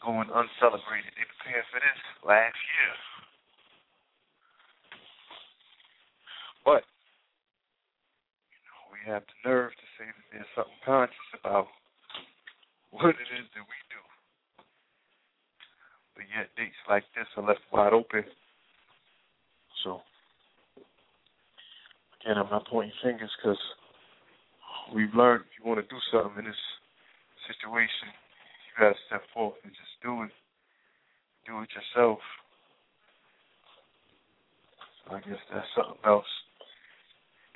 going 0.01 0.33
uncelebrated. 0.33 1.13
They 1.17 1.29
prepared 1.29 1.69
for 1.69 1.81
this 1.85 2.01
last 2.25 2.57
year. 2.57 2.93
But 6.65 6.83
you 8.49 8.61
know, 8.65 8.81
we 8.93 9.01
have 9.05 9.25
the 9.29 9.37
nerve 9.45 9.73
to 9.77 9.87
say 10.01 10.09
that 10.09 10.27
there's 10.33 10.53
something 10.57 10.81
conscious 10.85 11.31
about 11.37 11.69
what 12.89 13.13
it 13.17 13.31
is 13.37 13.47
that 13.53 13.65
we. 13.65 13.77
But 16.21 16.29
yet 16.37 16.53
dates 16.53 16.77
like 16.85 17.09
this 17.17 17.25
are 17.41 17.49
left 17.49 17.65
wide 17.73 17.97
open. 17.97 18.29
So 19.81 20.05
again, 22.21 22.37
I'm 22.37 22.53
not 22.53 22.69
pointing 22.69 22.93
fingers 23.01 23.33
because 23.41 23.57
we've 24.93 25.17
learned 25.17 25.49
if 25.49 25.57
you 25.57 25.65
want 25.65 25.81
to 25.81 25.89
do 25.89 25.97
something 26.13 26.45
in 26.45 26.53
this 26.53 26.65
situation, 27.49 28.13
you 28.13 28.71
got 28.77 28.93
to 28.93 29.01
step 29.09 29.25
forth 29.33 29.57
and 29.65 29.73
just 29.73 29.97
do 30.05 30.29
it. 30.29 30.35
Do 31.49 31.57
it 31.65 31.73
yourself. 31.73 32.21
So 35.01 35.17
I 35.17 35.25
guess 35.25 35.41
that's 35.49 35.73
something 35.73 36.05
else 36.05 36.29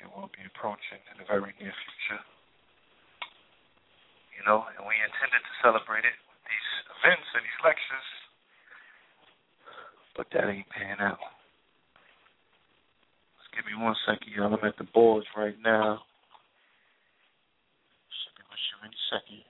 that 0.01 0.09
we'll 0.09 0.33
be 0.33 0.41
approaching 0.41 1.05
in 1.13 1.21
the 1.21 1.29
very 1.29 1.53
near 1.61 1.69
future. 1.69 2.21
You 4.33 4.41
know, 4.49 4.65
and 4.73 4.81
we 4.89 4.97
intended 5.05 5.45
to 5.45 5.53
celebrate 5.61 6.01
it 6.01 6.17
with 6.33 6.41
these 6.49 6.69
events 6.97 7.29
and 7.37 7.45
these 7.45 7.61
lectures, 7.61 8.24
but 10.17 10.27
that 10.33 10.49
ain't 10.49 10.69
panning 10.69 11.01
out. 11.01 11.19
Just 13.39 13.55
give 13.55 13.65
me 13.65 13.83
one 13.83 13.95
second, 14.07 14.33
y'all. 14.35 14.53
I'm 14.53 14.67
at 14.67 14.77
the 14.77 14.87
boards 14.93 15.27
right 15.37 15.55
now. 15.63 16.01
Should 18.09 18.37
be 18.37 18.43
with 18.49 18.65
you 18.69 18.77
any 18.87 18.97
second. 19.11 19.43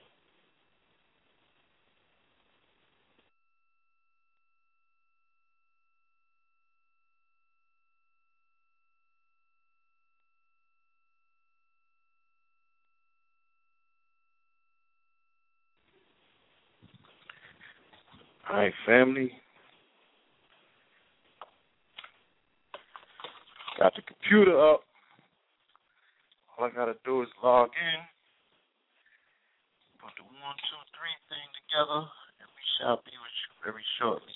All 18.50 18.56
right, 18.58 18.74
family. 18.86 19.32
Got 23.78 23.92
the 23.94 24.00
computer 24.02 24.56
up. 24.56 24.80
All 26.56 26.64
I 26.64 26.70
gotta 26.70 26.96
do 27.04 27.20
is 27.20 27.28
log 27.44 27.68
in, 27.76 28.00
put 30.00 30.16
the 30.16 30.24
one, 30.24 30.56
two, 30.64 30.80
three 30.96 31.12
thing 31.28 31.44
together, 31.68 32.08
and 32.40 32.48
we 32.56 32.64
shall 32.80 32.96
be 33.04 33.12
with 33.12 33.36
you 33.36 33.52
very 33.70 33.84
shortly. 34.00 34.32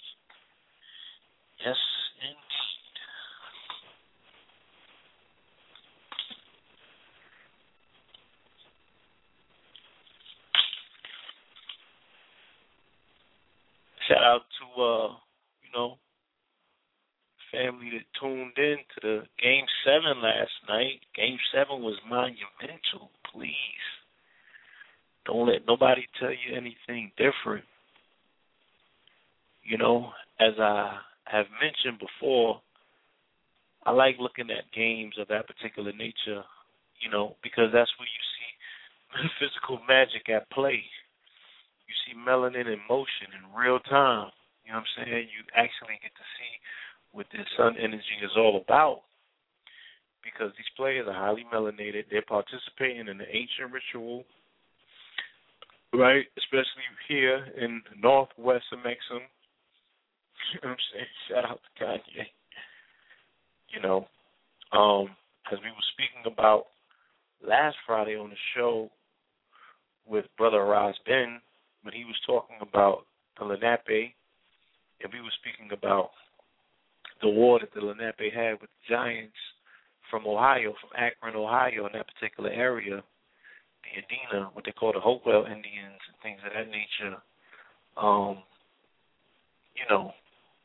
Yes, 1.64 1.80
indeed. 2.20 2.36
Shout 14.06 14.22
out 14.22 14.42
to 14.60 14.82
uh, 14.82 15.08
you 15.64 15.72
know, 15.72 15.96
family 17.52 17.90
that 17.92 18.06
tuned 18.20 18.56
in 18.56 18.76
to 18.94 18.98
the 19.02 19.22
game 19.42 19.64
seven 19.84 20.22
last 20.22 20.54
night. 20.68 21.00
Game 21.14 21.38
seven 21.52 21.82
was 21.82 21.98
monumental. 22.08 23.10
Please. 23.32 23.86
Don't 25.26 25.48
let 25.48 25.66
nobody 25.66 26.06
tell 26.18 26.30
you 26.30 26.56
anything 26.56 27.12
different. 27.16 27.64
You 29.62 29.78
know, 29.78 30.10
as 30.40 30.54
I 30.58 30.98
have 31.24 31.46
mentioned 31.60 32.00
before, 32.00 32.60
I 33.84 33.92
like 33.92 34.16
looking 34.18 34.50
at 34.50 34.72
games 34.74 35.14
of 35.18 35.28
that 35.28 35.46
particular 35.46 35.92
nature, 35.92 36.44
you 37.00 37.10
know, 37.10 37.36
because 37.42 37.70
that's 37.72 37.92
where 37.98 38.08
you 38.08 38.24
see 38.34 38.50
metaphysical 39.14 39.80
magic 39.86 40.28
at 40.28 40.50
play. 40.50 40.82
You 41.86 41.94
see 42.06 42.18
melanin 42.18 42.66
in 42.66 42.80
motion 42.88 43.30
in 43.34 43.54
real 43.54 43.78
time. 43.80 44.30
You 44.64 44.72
know 44.72 44.82
what 44.82 44.90
I'm 44.98 45.06
saying? 45.06 45.26
You 45.32 45.42
actually 45.54 45.98
get 46.02 46.14
to 46.14 46.26
see 46.38 46.52
what 47.12 47.26
this 47.32 47.46
sun 47.56 47.74
energy 47.78 48.18
is 48.22 48.30
all 48.36 48.62
about. 48.62 49.02
Because 50.22 50.52
these 50.56 50.68
players 50.76 51.06
are 51.08 51.14
highly 51.14 51.44
melanated. 51.52 52.04
They're 52.10 52.22
participating 52.22 53.08
in 53.08 53.18
the 53.18 53.24
ancient 53.24 53.72
ritual, 53.72 54.24
right? 55.94 56.26
Especially 56.36 56.84
here 57.08 57.46
in 57.56 57.82
Northwest 58.00 58.64
of 58.72 58.78
Mexico. 58.84 59.20
You 60.54 60.58
know 60.64 60.70
what 60.70 60.78
I'm 60.80 60.84
saying? 60.90 61.06
Shout 61.28 61.44
out 61.44 61.60
to 61.62 61.84
Kanye. 61.84 62.26
You 63.68 63.82
know, 63.82 64.08
um, 64.72 65.14
because 65.44 65.62
we 65.62 65.70
were 65.70 65.92
speaking 65.92 66.32
about 66.32 66.64
last 67.46 67.76
Friday 67.86 68.16
on 68.16 68.30
the 68.30 68.36
show 68.56 68.90
with 70.08 70.24
Brother 70.38 70.64
Raz 70.64 70.94
Ben 71.06 71.40
when 71.82 71.94
he 71.94 72.04
was 72.04 72.16
talking 72.26 72.56
about 72.60 73.04
the 73.38 73.44
Lenape, 73.44 74.14
and 75.02 75.12
we 75.12 75.20
were 75.20 75.38
speaking 75.40 75.70
about 75.72 76.10
the 77.20 77.28
war 77.28 77.60
that 77.60 77.72
the 77.74 77.80
Lenape 77.80 78.32
had 78.32 78.60
with 78.60 78.70
the 78.70 78.94
Giants 78.94 79.36
from 80.10 80.26
Ohio, 80.26 80.74
from 80.80 80.90
Akron, 80.96 81.36
Ohio, 81.36 81.86
in 81.86 81.92
that 81.94 82.06
particular 82.14 82.50
area, 82.50 83.02
the 83.84 83.92
Adena, 84.00 84.54
what 84.54 84.64
they 84.64 84.72
call 84.72 84.92
the 84.92 85.00
Hopewell 85.00 85.44
Indians, 85.44 86.00
and 86.08 86.16
things 86.22 86.40
of 86.44 86.52
that 86.52 86.68
nature. 86.68 87.16
Um, 87.96 88.42
you 89.74 89.86
know, 89.88 90.12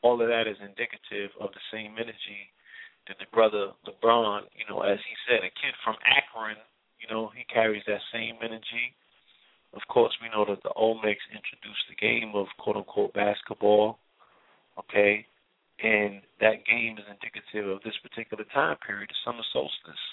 all 0.02 0.20
of 0.20 0.28
that 0.28 0.46
is 0.46 0.56
indicative 0.60 1.30
of 1.40 1.50
the 1.52 1.64
same 1.72 1.94
energy 1.96 2.50
that 3.08 3.16
the 3.18 3.30
brother 3.32 3.70
LeBron, 3.86 4.42
you 4.58 4.66
know, 4.68 4.82
as 4.82 4.98
he 5.06 5.14
said, 5.28 5.40
a 5.46 5.52
kid 5.54 5.74
from 5.84 5.94
Akron, 6.02 6.58
you 6.98 7.06
know, 7.08 7.30
he 7.36 7.44
carries 7.52 7.82
that 7.86 8.02
same 8.12 8.36
energy. 8.42 8.94
Of 9.74 9.82
course, 9.88 10.12
we 10.22 10.28
know 10.30 10.44
that 10.48 10.62
the 10.62 10.74
Olmecs 10.76 11.26
introduced 11.30 11.86
the 11.88 12.00
game 12.00 12.32
of 12.34 12.46
quote 12.58 12.76
unquote 12.76 13.12
basketball, 13.14 13.98
okay, 14.78 15.26
and 15.82 16.24
that 16.40 16.64
game 16.64 16.96
is 16.96 17.04
indicative 17.04 17.68
of 17.68 17.82
this 17.84 17.96
particular 18.00 18.44
time 18.54 18.76
period, 18.80 19.10
the 19.12 19.20
summer 19.24 19.44
solstice. 19.52 20.04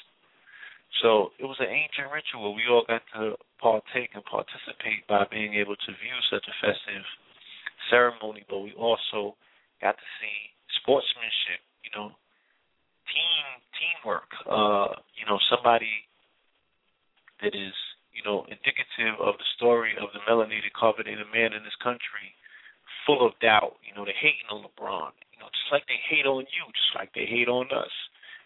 So 1.02 1.34
it 1.40 1.48
was 1.48 1.58
an 1.60 1.72
ancient 1.72 2.12
ritual. 2.14 2.54
We 2.54 2.68
all 2.70 2.86
got 2.86 3.02
to 3.18 3.36
partake 3.58 4.14
and 4.14 4.24
participate 4.24 5.08
by 5.10 5.26
being 5.32 5.56
able 5.56 5.76
to 5.76 5.92
view 6.00 6.18
such 6.30 6.46
a 6.46 6.56
festive 6.62 7.06
ceremony, 7.90 8.46
but 8.48 8.60
we 8.60 8.74
also 8.78 9.36
got 9.82 9.98
to 9.98 10.08
see 10.22 10.38
sportsmanship, 10.84 11.64
you 11.82 11.92
know, 11.96 12.14
team 13.10 13.44
teamwork. 13.80 14.30
Uh, 14.46 15.00
you 15.18 15.26
know, 15.26 15.40
somebody 15.50 16.08
that 17.42 17.56
is, 17.56 17.76
you 18.14 18.24
know, 18.24 18.46
indicative 18.48 19.18
of 19.20 19.36
the 19.40 19.50
story 19.58 19.98
of 20.00 20.14
the 20.14 20.22
melanated 20.30 20.72
carbonated 20.78 21.26
man 21.34 21.52
in 21.52 21.64
this 21.66 21.76
country, 21.82 22.32
full 23.08 23.26
of 23.26 23.34
doubt. 23.42 23.76
You 23.82 23.96
know, 23.98 24.06
they're 24.06 24.16
hating 24.16 24.48
on 24.52 24.64
LeBron. 24.64 25.12
Know, 25.44 25.52
just 25.52 25.76
like 25.76 25.84
they 25.92 26.00
hate 26.08 26.24
on 26.24 26.48
you, 26.48 26.64
just 26.72 26.96
like 26.96 27.12
they 27.12 27.28
hate 27.28 27.52
on 27.52 27.68
us. 27.76 27.92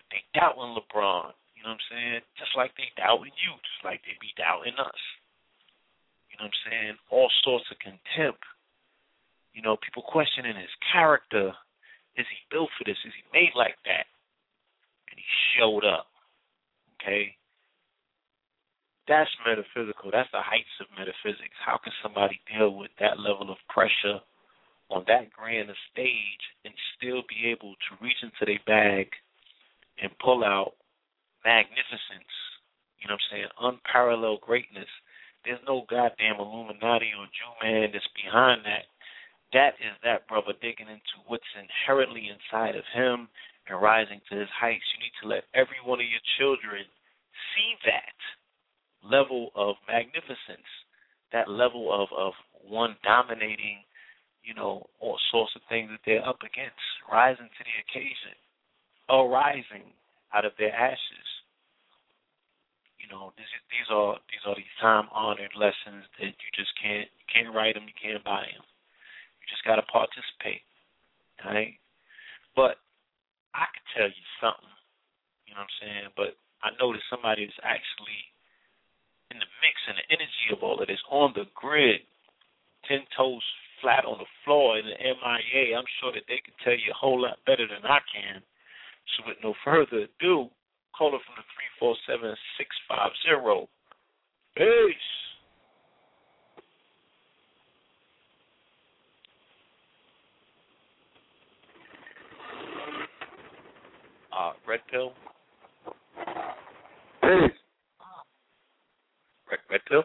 They 0.10 0.25
doubt 0.34 0.58
on 0.58 0.74
LeBron. 0.74 1.30
You 1.54 1.62
know 1.62 1.77
what 1.77 1.86
I'm 1.86 1.89
saying? 1.94 2.22
Just 2.42 2.58
like 2.58 2.74
they 2.74 2.89
doubt 2.98 3.22
in 3.22 3.34
you, 3.38 3.54
just 3.62 3.86
like 3.86 4.01
they 4.01 4.18
be 4.18 4.34
doubting 4.34 4.82
us. 4.82 5.01
You 6.34 6.42
know 6.42 6.50
what 6.50 6.58
I'm 6.58 6.63
saying? 6.66 6.96
All 7.13 7.30
sorts 7.46 7.70
of 7.70 7.77
contempt 7.77 8.42
you 9.58 9.66
know, 9.66 9.75
people 9.82 10.06
questioning 10.06 10.54
his 10.54 10.70
character. 10.94 11.50
Is 12.13 12.30
he 12.30 12.38
built 12.54 12.70
for 12.77 12.86
this? 12.86 13.01
Is 13.01 13.13
he 13.18 13.25
made 13.34 13.58
like 13.58 13.82
that? 13.89 14.06
And 15.10 15.18
he 15.18 15.25
showed 15.58 15.82
up. 15.82 16.06
Okay? 17.01 17.34
That's 19.10 19.34
metaphysical. 19.42 20.13
That's 20.13 20.30
the 20.30 20.46
heights 20.46 20.77
of 20.77 20.94
metaphysics. 20.94 21.58
How 21.58 21.82
can 21.82 21.89
somebody 22.06 22.38
deal 22.46 22.77
with 22.77 22.94
that 23.01 23.18
level 23.18 23.50
of 23.50 23.58
pressure 23.66 24.22
on 24.89 25.03
that 25.08 25.32
grand 25.32 25.70
stage 25.91 26.44
and 26.65 26.74
still 26.96 27.24
be 27.27 27.51
able 27.51 27.75
to 27.75 28.03
reach 28.03 28.17
into 28.24 28.46
their 28.46 28.63
bag 28.65 29.12
and 30.01 30.12
pull 30.24 30.44
out 30.44 30.74
magnificence? 31.44 32.34
You 33.00 33.08
know 33.08 33.15
what 33.15 33.27
I'm 33.27 33.32
saying? 33.32 33.51
Unparalleled 33.62 34.41
greatness. 34.41 34.89
There's 35.46 35.63
no 35.67 35.86
goddamn 35.89 36.39
Illuminati 36.39 37.13
or 37.15 37.27
Jew 37.32 37.53
man 37.62 37.89
that's 37.94 38.08
behind 38.15 38.65
that 38.65 38.89
that 39.53 39.79
is 39.79 39.96
that 40.03 40.27
brother 40.27 40.51
digging 40.62 40.91
into 40.91 41.24
what's 41.27 41.48
inherently 41.56 42.27
inside 42.27 42.75
of 42.75 42.84
him 42.91 43.27
and 43.67 43.82
rising 43.82 44.20
to 44.29 44.36
his 44.39 44.51
heights. 44.51 44.84
You 44.96 45.00
need 45.03 45.15
to 45.24 45.27
let 45.27 45.48
every 45.56 45.79
one 45.86 46.00
of 46.00 46.08
your 46.08 46.24
children 46.39 46.84
see 47.56 47.72
that 47.88 48.17
level 49.03 49.51
of 49.56 49.75
magnificence, 49.88 50.67
that 51.32 51.48
level 51.48 51.91
of, 51.96 52.12
of 52.12 52.34
one 52.67 52.96
dominating, 53.03 53.87
you 54.48 54.56
know, 54.56 54.88
all 55.04 55.20
sorts 55.27 55.51
of 55.60 55.62
things 55.68 55.92
that 55.92 56.00
they're 56.08 56.24
up 56.24 56.39
against, 56.39 56.80
rising 57.12 57.51
to 57.51 57.63
the 57.68 57.75
occasion, 57.84 58.32
arising 59.12 59.92
out 60.32 60.48
of 60.48 60.56
their 60.56 60.72
ashes. 60.72 61.27
You 62.96 63.12
know, 63.12 63.36
this 63.36 63.51
is, 63.51 63.62
these 63.68 63.92
are 63.92 64.16
these 64.32 64.44
are 64.48 64.56
these 64.56 64.75
time 64.80 65.12
honored 65.12 65.51
lessons 65.51 66.08
that 66.16 66.32
you 66.32 66.50
just 66.56 66.72
can't 66.79 67.12
you 67.12 67.27
can't 67.27 67.51
write 67.51 67.75
them, 67.75 67.92
you 67.92 67.98
can't 68.00 68.24
buy 68.24 68.48
them 68.48 68.64
You 69.44 69.46
just 69.51 69.68
got 69.68 69.83
to 69.83 69.86
participate. 69.92 70.64
Right? 71.44 71.75
But 72.55 72.79
I 73.51 73.68
could 73.68 73.88
tell 73.92 74.07
you 74.07 74.25
something. 74.40 74.75
You 75.44 75.60
know 75.60 75.68
what 75.68 75.75
I'm 75.75 75.79
saying? 75.83 76.07
But 76.16 76.40
I 76.64 76.72
know 76.79 76.96
that 76.96 77.03
somebody 77.12 77.44
is 77.44 77.60
actually 77.68 78.31
in 79.27 79.44
the 79.44 79.50
mix 79.60 79.75
and 79.92 80.00
the 80.00 80.07
energy 80.07 80.55
of 80.55 80.64
all 80.64 80.79
of 80.79 80.88
this 80.88 81.03
on 81.12 81.36
the 81.36 81.51
grid, 81.51 82.00
ten 82.88 83.03
toes 83.12 83.44
flat 83.81 84.05
on 84.05 84.18
the 84.18 84.29
floor 84.44 84.77
in 84.77 84.85
the 84.85 84.98
MIA. 84.98 85.77
I'm 85.77 85.90
sure 86.01 86.11
that 86.13 86.27
they 86.27 86.42
can 86.44 86.53
tell 86.63 86.74
you 86.74 86.92
a 86.92 86.98
whole 86.98 87.22
lot 87.22 87.37
better 87.46 87.68
than 87.68 87.85
I 87.85 88.00
can. 88.09 88.42
So 89.16 89.24
with 89.27 89.37
no 89.44 89.53
further 89.63 90.07
ado, 90.07 90.50
call 90.98 91.16
it 91.16 91.22
from 91.25 91.37
the 91.37 91.48
three 91.53 91.72
four 91.79 91.96
seven 92.07 92.35
six 92.57 92.70
five 92.87 93.11
zero. 93.25 93.70
Peace. 94.55 95.18
uh, 104.37 104.51
Red 104.68 104.79
Pill. 104.92 105.13
Peace. 107.22 107.57
Red, 109.50 109.59
Red 109.70 109.81
Pill. 109.90 110.03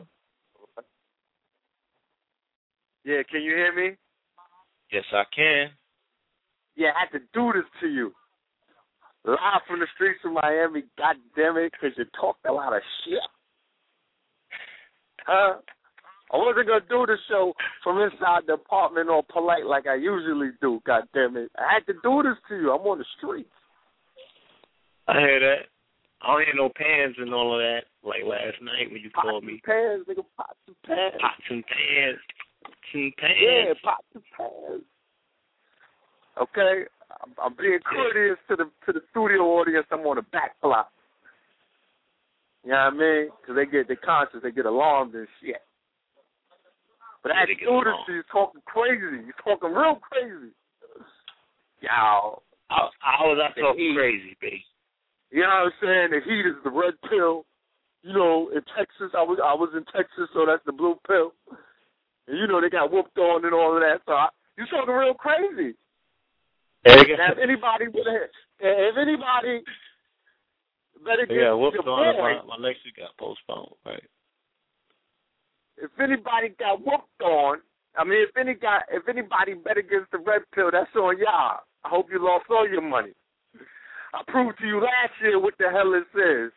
Yeah, 3.04 3.22
can 3.30 3.42
you 3.42 3.54
hear 3.54 3.74
me? 3.74 3.96
Yes, 4.92 5.04
I 5.12 5.24
can. 5.34 5.70
Yeah, 6.76 6.90
I 6.96 7.06
had 7.06 7.18
to 7.18 7.24
do 7.34 7.52
this 7.52 7.68
to 7.80 7.88
you. 7.88 8.12
Live 9.24 9.38
from 9.68 9.80
the 9.80 9.86
streets 9.94 10.20
of 10.24 10.32
Miami, 10.32 10.84
God 10.98 11.16
damn 11.36 11.56
it, 11.56 11.72
because 11.72 11.96
you 11.96 12.04
talked 12.18 12.44
a 12.46 12.52
lot 12.52 12.74
of 12.74 12.82
shit. 13.04 13.22
Huh? 15.26 15.54
I 16.32 16.36
wasn't 16.36 16.66
gonna 16.66 16.80
do 16.88 17.04
the 17.06 17.16
show 17.28 17.52
from 17.84 17.98
inside 18.00 18.42
the 18.46 18.54
apartment 18.54 19.10
all 19.10 19.22
polite 19.22 19.66
like 19.66 19.86
I 19.86 19.94
usually 19.94 20.50
do, 20.60 20.80
God 20.86 21.04
damn 21.12 21.36
it. 21.36 21.50
I 21.58 21.74
had 21.74 21.86
to 21.86 21.94
do 22.02 22.22
this 22.22 22.40
to 22.48 22.56
you. 22.56 22.72
I'm 22.72 22.86
on 22.86 22.98
the 22.98 23.04
streets. 23.18 23.52
I 25.06 25.20
hear 25.20 25.40
that. 25.40 25.68
I 26.22 26.32
don't 26.32 26.44
hear 26.46 26.54
no 26.54 26.70
pans 26.74 27.16
and 27.18 27.34
all 27.34 27.54
of 27.54 27.60
that 27.60 27.84
like 28.02 28.22
last 28.24 28.62
night 28.62 28.90
when 28.90 29.02
you 29.02 29.10
pots 29.10 29.28
called 29.28 29.44
me. 29.44 29.60
Pans, 29.64 30.06
nigga, 30.08 30.24
pots 30.36 30.58
and 30.66 30.76
pans. 30.86 31.20
Pots 31.20 31.46
and 31.50 31.64
pans. 31.66 32.18
And. 32.92 33.34
Yeah, 33.40 33.74
pots 33.82 34.04
and 34.14 34.22
pans. 34.36 34.82
Okay, 36.40 36.84
I'm, 37.22 37.32
I'm 37.42 37.54
being 37.58 37.78
courteous 37.84 38.38
to 38.48 38.56
the 38.56 38.64
to 38.86 38.92
the 38.92 39.00
studio 39.10 39.42
audience. 39.60 39.86
I'm 39.90 40.00
on 40.06 40.16
the 40.16 40.22
back 40.32 40.56
block. 40.62 40.90
You 42.64 42.70
know 42.72 42.88
what 42.90 42.94
I 42.94 42.96
mean? 42.96 43.28
Because 43.40 43.56
they 43.56 43.66
get 43.66 43.88
they 43.88 43.96
conscious, 43.96 44.40
they 44.42 44.50
get 44.52 44.66
alarmed 44.66 45.14
and 45.14 45.28
shit. 45.40 45.56
But 47.22 47.32
Yeah, 47.32 47.42
I 47.42 47.46
they 47.46 47.52
had 47.52 47.58
get 47.60 47.66
to 47.66 47.70
do 47.70 47.78
this 47.84 47.92
alarmed. 47.92 48.06
to 48.06 48.12
you 48.14 48.22
talking 48.32 48.62
crazy. 48.64 49.24
You're 49.26 49.42
talking 49.44 49.72
real 49.74 50.00
crazy. 50.00 50.52
Y'all. 51.80 52.42
How, 52.68 52.88
how 53.00 53.28
was 53.28 53.38
I 53.42 53.52
The 53.54 53.60
talking 53.60 53.94
crazy, 53.94 54.36
B? 54.40 54.64
You 55.30 55.42
know 55.42 55.68
what 55.68 55.72
I'm 55.72 55.72
saying? 55.82 56.08
The 56.12 56.20
heat 56.24 56.46
is 56.48 56.56
the 56.64 56.70
red 56.70 56.94
pill. 57.10 57.44
You 58.02 58.12
know, 58.14 58.50
in 58.54 58.62
Texas, 58.76 59.12
I 59.16 59.22
was 59.22 59.38
I 59.42 59.54
was 59.54 59.70
in 59.76 59.84
Texas, 59.94 60.28
so 60.32 60.46
that's 60.46 60.64
the 60.66 60.72
blue 60.72 60.96
pill. 61.06 61.32
And 62.28 62.38
you 62.38 62.46
know 62.46 62.60
they 62.60 62.70
got 62.70 62.90
whooped 62.90 63.18
on 63.18 63.44
and 63.44 63.54
all 63.54 63.74
of 63.74 63.82
that. 63.82 64.00
So 64.06 64.12
I, 64.12 64.28
you 64.56 64.64
talking 64.70 64.94
real 64.94 65.14
crazy. 65.14 65.74
Now, 66.86 67.32
if 67.32 67.38
anybody 67.42 67.88
would 67.88 68.06
have, 68.06 68.30
if 68.60 68.96
anybody 68.96 69.62
better 71.04 71.26
get 71.26 71.36
Yeah, 71.36 71.52
whooped 71.54 71.78
on. 71.86 72.18
My, 72.18 72.42
my 72.46 72.62
lecture 72.62 72.94
got 72.96 73.16
postponed. 73.18 73.74
Right. 73.84 74.02
if 75.76 75.90
anybody 75.98 76.54
got 76.58 76.78
whooped 76.78 77.22
on, 77.22 77.58
I 77.96 78.04
mean, 78.04 78.22
if 78.22 78.36
any 78.36 78.54
got, 78.54 78.84
if 78.90 79.08
anybody 79.08 79.54
bet 79.54 79.76
against 79.76 80.10
the 80.12 80.18
red 80.18 80.42
pill, 80.54 80.70
that's 80.72 80.94
on 80.96 81.18
y'all. 81.18 81.60
I 81.84 81.88
hope 81.88 82.06
you 82.10 82.24
lost 82.24 82.46
all 82.48 82.68
your 82.68 82.82
money. 82.82 83.12
I 84.14 84.22
proved 84.28 84.58
to 84.58 84.66
you 84.66 84.80
last 84.80 85.12
year 85.20 85.40
what 85.40 85.54
the 85.58 85.68
hell 85.70 85.90
this 85.90 86.08
is. 86.14 86.52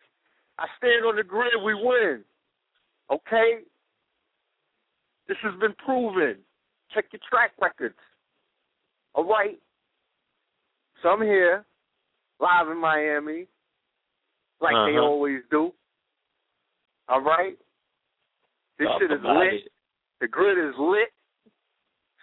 I 0.58 0.68
stand 0.78 1.06
on 1.06 1.16
the 1.16 1.24
grid, 1.24 1.54
we 1.64 1.74
win. 1.74 2.24
Okay? 3.12 3.66
This 5.28 5.38
has 5.44 5.54
been 5.60 5.74
proven. 5.86 6.38
Check 6.94 7.06
your 7.12 7.20
track 7.30 7.52
records. 7.62 7.96
All 9.14 9.26
right? 9.26 9.60
So 11.02 11.10
I'm 11.10 11.22
here, 11.22 11.66
live 12.40 12.70
in 12.70 12.78
Miami, 12.78 13.48
like 14.62 14.74
they 14.74 14.98
Uh-huh. 14.98 15.02
always 15.06 15.42
do. 15.50 15.74
All 17.10 17.22
right? 17.22 17.58
This 18.78 18.88
Talk 18.88 19.02
shit 19.02 19.12
is 19.12 19.22
lit. 19.24 19.54
it. 19.54 19.72
The 20.20 20.28
grid 20.28 20.58
is 20.58 20.76
lit. 20.78 21.14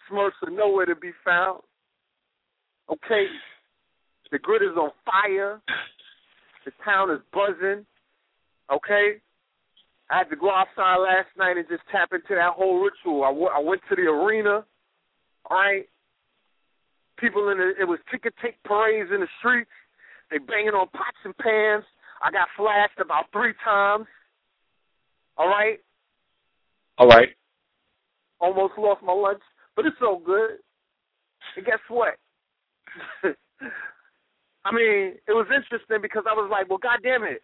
Smurfs 0.08 0.32
are 0.42 0.50
nowhere 0.50 0.86
to 0.86 0.94
be 0.96 1.12
found. 1.24 1.62
Okay? 2.88 3.26
The 4.30 4.38
grid 4.38 4.62
is 4.62 4.76
on 4.76 4.90
fire. 5.04 5.60
The 6.64 6.70
town 6.84 7.10
is 7.10 7.20
buzzing. 7.32 7.86
Okay. 8.70 9.20
I 10.10 10.18
had 10.18 10.30
to 10.30 10.36
go 10.36 10.50
outside 10.50 10.96
last 10.96 11.28
night 11.38 11.56
and 11.56 11.66
just 11.68 11.82
tap 11.90 12.10
into 12.12 12.34
that 12.34 12.52
whole 12.52 12.80
ritual. 12.80 13.24
I, 13.24 13.28
w- 13.28 13.48
I 13.54 13.60
went 13.60 13.80
to 13.88 13.96
the 13.96 14.02
arena. 14.02 14.64
All 15.50 15.56
right. 15.56 15.86
People 17.18 17.48
in 17.50 17.58
the 17.58 17.72
it 17.80 17.84
was 17.84 17.98
ticket 18.10 18.34
tape 18.42 18.56
parades 18.64 19.10
in 19.12 19.20
the 19.20 19.28
streets. 19.38 19.70
They 20.30 20.38
banging 20.38 20.74
on 20.74 20.88
pots 20.88 21.22
and 21.24 21.36
pans. 21.38 21.84
I 22.22 22.30
got 22.30 22.48
flashed 22.56 22.98
about 23.00 23.26
three 23.32 23.54
times. 23.64 24.06
All 25.36 25.48
right. 25.48 25.78
All 26.98 27.08
right. 27.08 27.28
Almost 28.40 28.74
lost 28.76 29.02
my 29.02 29.12
lunch, 29.12 29.42
but 29.76 29.86
it's 29.86 29.96
so 30.00 30.20
good. 30.24 30.58
And 31.56 31.66
guess 31.66 31.78
what? 31.88 32.14
I 34.64 34.72
mean, 34.72 35.14
it 35.26 35.32
was 35.32 35.46
interesting 35.54 36.00
because 36.00 36.24
I 36.28 36.34
was 36.34 36.48
like, 36.50 36.68
well, 36.68 36.78
God 36.78 36.98
damn 37.02 37.24
it. 37.24 37.42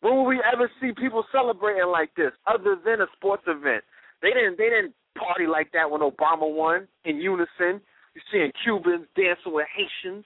When 0.00 0.14
will 0.14 0.26
we 0.26 0.40
ever 0.52 0.70
see 0.80 0.92
people 0.92 1.24
celebrating 1.32 1.88
like 1.90 2.14
this 2.16 2.32
other 2.46 2.76
than 2.84 3.00
a 3.00 3.06
sports 3.16 3.42
event? 3.46 3.82
They 4.22 4.30
didn't 4.30 4.58
they 4.58 4.70
didn't 4.70 4.94
party 5.16 5.46
like 5.46 5.72
that 5.72 5.90
when 5.90 6.00
Obama 6.00 6.52
won 6.52 6.86
in 7.04 7.16
unison. 7.16 7.80
You're 8.14 8.28
seeing 8.30 8.52
Cubans 8.64 9.06
dancing 9.16 9.52
with 9.52 9.66
Haitians. 9.74 10.24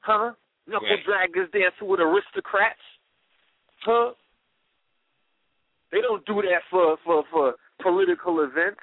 Huh? 0.00 0.32
Knuckle 0.66 0.88
Right. 0.88 1.30
draggers 1.30 1.50
dancing 1.52 1.88
with 1.88 2.00
aristocrats. 2.00 2.80
Huh? 3.84 4.12
They 5.90 6.00
don't 6.00 6.24
do 6.26 6.42
that 6.42 6.62
for 6.70 6.96
for 7.04 7.24
for 7.30 7.54
political 7.80 8.40
events. 8.40 8.80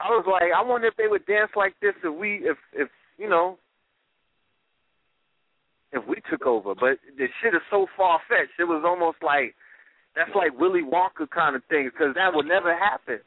I 0.00 0.08
was 0.08 0.24
like, 0.26 0.50
I 0.56 0.62
wonder 0.62 0.86
if 0.88 0.96
they 0.96 1.08
would 1.08 1.26
dance 1.26 1.50
like 1.54 1.74
this 1.80 1.94
if 2.02 2.14
we 2.14 2.48
if 2.48 2.56
if 2.72 2.88
you 3.18 3.28
know 3.28 3.58
if 5.92 6.06
we 6.06 6.16
took 6.30 6.46
over. 6.46 6.74
But 6.74 6.98
the 7.16 7.26
shit 7.42 7.54
is 7.54 7.62
so 7.70 7.86
far 7.96 8.20
fetched. 8.28 8.58
It 8.58 8.64
was 8.64 8.82
almost 8.86 9.18
like 9.22 9.54
that's 10.14 10.30
like 10.34 10.58
Willy 10.58 10.82
Wonka 10.82 11.30
kind 11.30 11.56
of 11.56 11.62
thing 11.68 11.90
because 11.92 12.14
that 12.14 12.34
would 12.34 12.46
never 12.46 12.76
happen. 12.76 13.20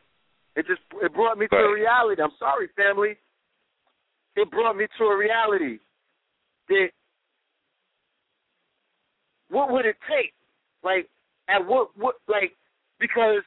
It 0.55 0.67
just 0.67 0.81
it 1.01 1.13
brought 1.13 1.37
me 1.37 1.47
to 1.47 1.55
a 1.55 1.73
reality. 1.73 2.21
I'm 2.21 2.35
sorry, 2.39 2.69
family. 2.75 3.17
It 4.35 4.49
brought 4.51 4.75
me 4.75 4.85
to 4.97 5.03
a 5.05 5.17
reality 5.17 5.79
that 6.69 6.89
what 9.49 9.71
would 9.71 9.85
it 9.85 9.97
take? 10.09 10.33
Like 10.83 11.07
at 11.47 11.65
what 11.65 11.89
what 11.97 12.15
like 12.27 12.53
because 12.99 13.43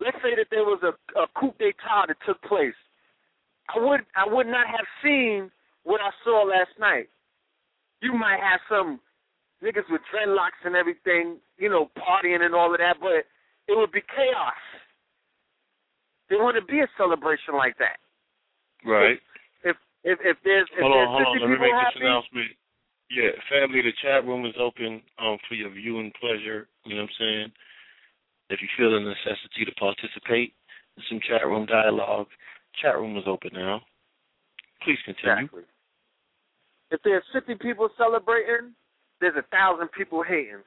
let's 0.00 0.16
say 0.22 0.34
that 0.36 0.46
there 0.50 0.64
was 0.64 0.80
a, 0.82 0.92
a 1.18 1.26
coup 1.38 1.54
d'état 1.58 2.08
that 2.08 2.16
took 2.26 2.40
place. 2.42 2.74
I 3.74 3.78
would 3.78 4.00
I 4.16 4.24
would 4.26 4.46
not 4.46 4.66
have 4.66 4.86
seen 5.02 5.50
what 5.84 6.00
I 6.00 6.10
saw 6.24 6.44
last 6.44 6.78
night. 6.78 7.08
You 8.04 8.12
might 8.12 8.36
have 8.36 8.60
some 8.68 9.00
niggas 9.64 9.88
with 9.88 10.04
dreadlocks 10.12 10.60
and 10.64 10.76
everything, 10.76 11.40
you 11.56 11.70
know, 11.72 11.88
partying 11.96 12.44
and 12.44 12.54
all 12.54 12.68
of 12.68 12.78
that, 12.78 13.00
but 13.00 13.24
it 13.64 13.72
would 13.72 13.92
be 13.92 14.04
chaos. 14.04 14.60
There 16.28 16.44
wouldn't 16.44 16.68
be 16.68 16.80
a 16.80 16.88
celebration 17.00 17.56
like 17.56 17.76
that. 17.78 17.96
Right. 18.84 19.16
If 19.64 19.76
if 20.04 20.18
if 20.20 20.36
there's 20.44 20.68
if 20.76 20.84
hold 20.84 20.92
there's 20.92 21.08
on, 21.08 21.24
hold 21.24 21.40
on. 21.40 21.48
Let 21.48 21.48
me 21.48 21.64
make 21.64 21.72
happy, 21.72 21.96
this 21.96 22.04
announcement. 22.04 22.52
Yeah, 23.08 23.32
family, 23.48 23.80
the 23.80 23.96
chat 24.04 24.24
room 24.24 24.44
is 24.44 24.56
open 24.60 25.00
um, 25.20 25.36
for 25.48 25.54
your 25.54 25.70
viewing 25.70 26.12
pleasure. 26.20 26.68
You 26.84 26.96
know 26.96 27.08
what 27.08 27.10
I'm 27.12 27.20
saying? 27.20 27.48
If 28.50 28.60
you 28.60 28.68
feel 28.76 28.92
the 28.92 29.00
necessity 29.00 29.64
to 29.64 29.72
participate 29.80 30.52
in 30.96 31.02
some 31.08 31.20
chat 31.24 31.46
room 31.46 31.64
dialogue, 31.64 32.28
chat 32.80 32.96
room 32.96 33.16
is 33.16 33.24
open 33.26 33.50
now. 33.52 33.80
Please 34.84 34.98
continue. 35.04 35.48
Exactly. 35.48 35.64
If 36.90 37.00
there's 37.02 37.24
50 37.32 37.56
people 37.56 37.88
celebrating, 37.96 38.74
there's 39.20 39.36
a 39.36 39.46
thousand 39.50 39.88
people 39.96 40.22
hating. 40.22 40.62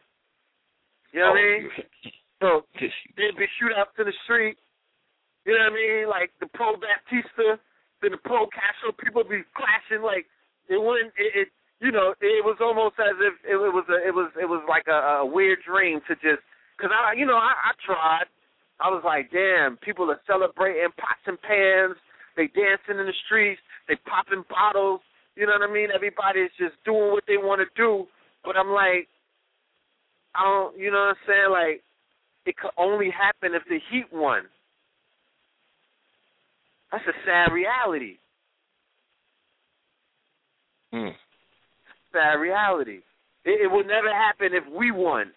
You 1.13 1.21
know 1.21 1.31
what 1.31 1.39
I 1.39 1.59
mean? 1.59 1.69
So 2.37 2.61
there'd 3.17 3.33
be 3.33 3.49
shootouts 3.57 3.97
in 3.97 4.05
the 4.05 4.13
street. 4.29 4.57
You 5.45 5.57
know 5.57 5.71
what 5.71 5.73
I 5.73 5.81
mean? 5.81 6.05
Like 6.05 6.29
the 6.37 6.45
pro 6.53 6.77
Batista, 6.77 7.57
then 8.01 8.13
the 8.13 8.21
pro 8.21 8.45
Castro, 8.53 8.93
people 8.93 9.25
be 9.25 9.41
clashing. 9.57 10.05
Like 10.05 10.29
it 10.69 10.77
wouldn't. 10.77 11.17
It, 11.17 11.33
it 11.33 11.47
you 11.81 11.89
know, 11.89 12.13
it 12.21 12.45
was 12.45 12.57
almost 12.61 12.97
as 12.97 13.17
if 13.21 13.37
it, 13.45 13.57
was 13.57 13.85
a, 13.89 13.97
it 14.01 14.13
was 14.13 14.29
it 14.37 14.45
was 14.45 14.61
like 14.69 14.85
a, 14.89 15.21
a 15.21 15.25
weird 15.25 15.59
dream 15.65 16.01
to 16.09 16.13
just 16.21 16.45
because 16.77 16.93
I 16.93 17.17
you 17.17 17.25
know 17.25 17.37
I, 17.37 17.53
I 17.53 17.71
tried. 17.85 18.29
I 18.77 18.93
was 18.93 19.01
like, 19.01 19.33
damn, 19.33 19.77
people 19.81 20.05
are 20.13 20.21
celebrating 20.29 20.93
pots 21.01 21.25
and 21.25 21.41
pans. 21.41 21.97
They 22.37 22.45
dancing 22.53 23.01
in 23.01 23.09
the 23.09 23.17
streets. 23.25 23.61
They 23.89 23.97
popping 24.05 24.45
bottles. 24.45 25.01
You 25.37 25.45
know 25.45 25.53
what 25.59 25.69
I 25.69 25.71
mean? 25.71 25.89
Everybody's 25.93 26.49
just 26.57 26.73
doing 26.83 27.11
what 27.11 27.23
they 27.27 27.37
want 27.37 27.61
to 27.61 27.69
do. 27.77 28.07
But 28.43 28.57
I'm 28.57 28.71
like, 28.71 29.07
I 30.33 30.43
don't. 30.43 30.77
You 30.77 30.89
know 30.89 31.13
what 31.13 31.17
I'm 31.17 31.27
saying? 31.27 31.51
Like, 31.51 31.83
it 32.47 32.57
could 32.57 32.73
only 32.75 33.11
happen 33.11 33.53
if 33.53 33.61
the 33.69 33.77
Heat 33.91 34.05
won. 34.11 34.43
That's 36.91 37.05
a 37.05 37.13
sad 37.23 37.53
reality. 37.53 38.17
Mm. 40.91 41.13
Sad 42.11 42.35
reality. 42.41 42.99
It, 43.45 43.61
it 43.61 43.71
would 43.71 43.85
never 43.85 44.09
happen 44.09 44.53
if 44.53 44.63
we 44.73 44.89
won. 44.89 45.31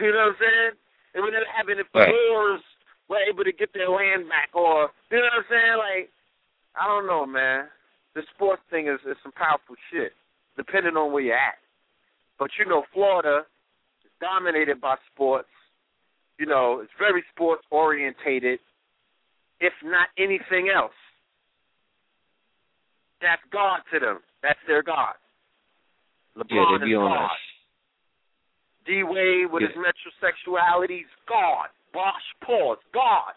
You 0.00 0.12
know 0.12 0.18
what 0.18 0.28
I'm 0.28 0.36
saying? 0.40 0.72
It 1.14 1.20
would 1.20 1.34
never 1.34 1.44
happen 1.54 1.76
if 1.78 1.86
the 1.92 2.00
Right. 2.00 2.60
Were 3.08 3.18
able 3.28 3.44
to 3.44 3.52
get 3.52 3.74
their 3.74 3.90
land 3.90 4.26
back, 4.30 4.48
or 4.54 4.88
you 5.10 5.18
know 5.18 5.24
what 5.24 5.44
I'm 5.44 5.44
saying? 5.50 5.76
Like, 5.76 6.08
I 6.80 6.86
don't 6.86 7.06
know, 7.06 7.26
man. 7.26 7.68
The 8.14 8.22
sports 8.34 8.62
thing 8.70 8.88
is, 8.88 9.00
is 9.08 9.16
some 9.22 9.32
powerful 9.32 9.76
shit, 9.90 10.12
depending 10.56 10.96
on 10.96 11.12
where 11.12 11.22
you're 11.22 11.34
at. 11.34 11.58
But 12.38 12.50
you 12.58 12.66
know, 12.66 12.84
Florida 12.92 13.46
is 14.04 14.10
dominated 14.20 14.80
by 14.80 14.96
sports. 15.12 15.48
You 16.38 16.46
know, 16.46 16.80
it's 16.82 16.92
very 16.98 17.24
sports 17.32 17.62
orientated, 17.70 18.58
if 19.60 19.72
not 19.84 20.08
anything 20.18 20.68
else. 20.74 20.96
That's 23.20 23.42
God 23.52 23.80
to 23.92 24.00
them. 24.00 24.18
That's 24.42 24.58
their 24.66 24.82
God. 24.82 25.14
Yeah, 26.36 26.42
LeBron 26.42 26.84
be 26.84 26.90
is 26.92 26.98
God. 26.98 27.30
D 28.84 29.02
Wade 29.04 29.46
with 29.52 29.62
Yeah. 29.62 29.68
his 29.68 29.76
metrosexuality 29.76 31.02
is 31.04 31.10
God. 31.28 31.68
Bosh 31.92 32.34
Paul 32.42 32.74
is 32.74 32.80
God. 32.92 33.34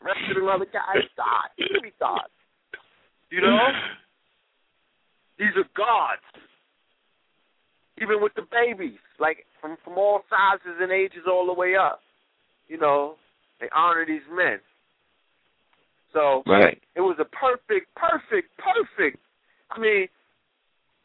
Rest 0.00 0.18
of 0.30 0.42
the 0.42 0.48
other 0.48 0.64
guys 0.66 1.06
God. 1.16 1.48
Me 1.82 1.92
God. 2.00 2.26
You 3.32 3.40
know? 3.40 3.56
These 5.38 5.56
are 5.56 5.64
gods. 5.74 6.20
Even 8.00 8.20
with 8.20 8.34
the 8.36 8.44
babies, 8.52 9.00
like 9.18 9.46
from 9.60 9.76
from 9.82 9.96
all 9.96 10.20
sizes 10.28 10.76
and 10.80 10.92
ages 10.92 11.24
all 11.26 11.46
the 11.46 11.52
way 11.54 11.74
up. 11.76 12.00
You 12.68 12.78
know, 12.78 13.16
they 13.60 13.68
honor 13.74 14.04
these 14.06 14.26
men. 14.30 14.60
So 16.12 16.42
Right. 16.46 16.80
it 16.94 17.00
was 17.00 17.16
a 17.20 17.24
perfect, 17.24 17.88
perfect, 17.96 18.48
perfect. 18.58 19.18
I 19.70 19.78
mean, 19.78 20.08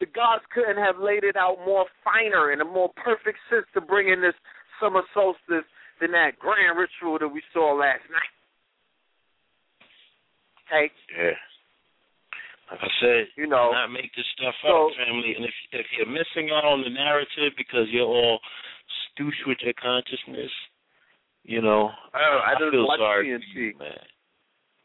the 0.00 0.06
gods 0.06 0.44
couldn't 0.52 0.76
have 0.76 0.98
laid 0.98 1.24
it 1.24 1.36
out 1.36 1.58
more 1.64 1.86
finer 2.04 2.52
in 2.52 2.60
a 2.60 2.64
more 2.64 2.90
perfect 2.96 3.38
sense 3.48 3.66
to 3.74 3.80
bring 3.80 4.08
in 4.08 4.20
this 4.20 4.34
summer 4.80 5.02
solstice 5.14 5.64
than 6.00 6.12
that 6.12 6.38
grand 6.38 6.78
ritual 6.78 7.18
that 7.18 7.28
we 7.28 7.42
saw 7.52 7.72
last 7.74 8.04
night. 8.10 8.32
Okay, 10.68 10.92
Yeah. 11.16 11.32
Like 12.70 12.80
I 12.82 12.88
said, 13.00 13.28
you 13.36 13.46
know, 13.46 13.72
not 13.72 13.88
make 13.90 14.14
this 14.14 14.26
stuff 14.36 14.54
So- 14.62 14.88
up, 14.90 14.96
family. 14.96 15.34
And 15.34 15.44
if 15.44 15.54
if 15.72 15.86
you're 15.96 16.06
missing 16.06 16.50
out 16.52 16.64
on 16.64 16.82
the 16.82 16.90
narrative 16.90 17.52
because 17.56 17.88
you're 17.90 18.06
all 18.06 18.40
stoosh 19.16 19.46
with 19.46 19.58
your 19.62 19.72
consciousness, 19.74 20.50
you 21.44 21.62
know, 21.62 21.90
I 22.12 22.18
don't, 22.20 22.42
I 22.42 22.54
don't 22.58 22.70
feel 22.72 22.86
watch 22.86 22.98
sorry 22.98 23.26
TNT. 23.28 23.52
for 23.52 23.58
you, 23.60 23.74
man. 23.78 23.98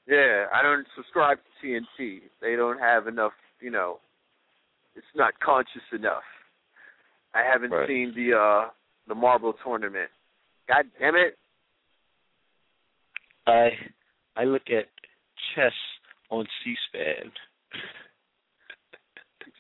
Yeah, 0.08 0.46
I 0.54 0.62
don't 0.62 0.88
subscribe 0.96 1.40
to 1.40 1.52
TNT. 1.68 2.22
They 2.42 2.56
don't 2.56 2.80
have 2.80 3.08
enough, 3.08 3.34
you 3.62 3.70
know. 3.72 4.00
It's 4.96 5.06
not 5.16 5.40
conscious 5.40 5.84
enough. 5.92 6.24
I 7.34 7.42
haven't 7.42 7.72
Right. 7.72 7.88
seen 7.88 8.14
the 8.16 8.38
uh 8.38 8.70
the 9.08 9.16
marble 9.16 9.54
tournament. 9.64 10.10
God 10.70 10.86
damn 11.00 11.16
it. 11.16 11.38
I 13.46 13.72
I 14.36 14.46
look 14.46 14.70
at 14.70 14.86
chess 15.54 15.74
on 16.30 16.48
C-SPAN. 16.64 17.32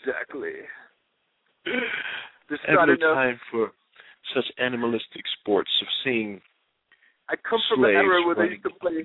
Exactly. 0.03 0.51
There's 2.49 2.59
have 2.67 2.87
not 2.87 2.99
time 2.99 3.39
for 3.51 3.71
such 4.35 4.45
animalistic 4.57 5.23
sports 5.39 5.69
of 5.81 5.87
seeing 6.03 6.41
I 7.29 7.35
come 7.37 7.59
from 7.69 7.83
an 7.85 7.91
era 7.91 8.25
where 8.25 8.35
they 8.35 8.53
used 8.53 8.63
to 8.63 8.69
play. 8.81 9.03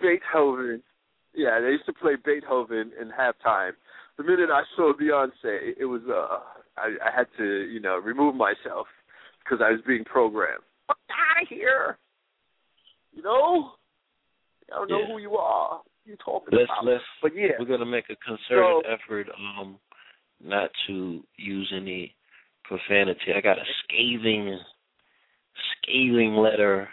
Beethoven. 0.00 0.82
Yeah, 1.34 1.60
they 1.60 1.68
used 1.68 1.86
to 1.86 1.92
play 1.92 2.12
Beethoven 2.22 2.92
in 3.00 3.08
halftime. 3.08 3.72
The 4.18 4.24
minute 4.24 4.50
I 4.50 4.62
saw 4.76 4.92
Beyonce, 4.92 5.72
it 5.78 5.84
was 5.86 6.02
uh 6.08 6.40
I, 6.76 6.96
I 7.06 7.16
had 7.16 7.26
to, 7.38 7.44
you 7.44 7.80
know, 7.80 7.96
remove 7.96 8.34
myself 8.34 8.86
because 9.42 9.64
I 9.64 9.70
was 9.70 9.80
being 9.86 10.04
programmed. 10.04 10.62
Fuck 10.86 10.98
out 11.10 11.42
of 11.42 11.48
here. 11.48 11.96
You 13.14 13.22
know? 13.22 13.72
I 14.70 14.76
don't 14.76 14.90
know 14.90 15.00
Yeah. 15.00 15.06
who 15.14 15.18
you 15.18 15.36
are. 15.36 15.80
You 16.06 16.16
talking 16.24 16.56
Let's 16.56 16.70
about? 16.70 16.84
let's 16.90 17.04
but 17.20 17.34
yeah, 17.34 17.52
we're 17.58 17.66
gonna 17.66 17.84
make 17.84 18.08
a 18.10 18.16
concerted 18.16 18.48
So- 18.48 18.82
effort 18.88 19.28
um 19.38 19.78
not 20.40 20.70
to 20.86 21.24
use 21.36 21.72
any 21.74 22.14
profanity. 22.64 23.32
I 23.34 23.40
got 23.40 23.58
a 23.58 23.64
scathing, 23.82 24.58
scathing 25.82 26.34
letter 26.34 26.88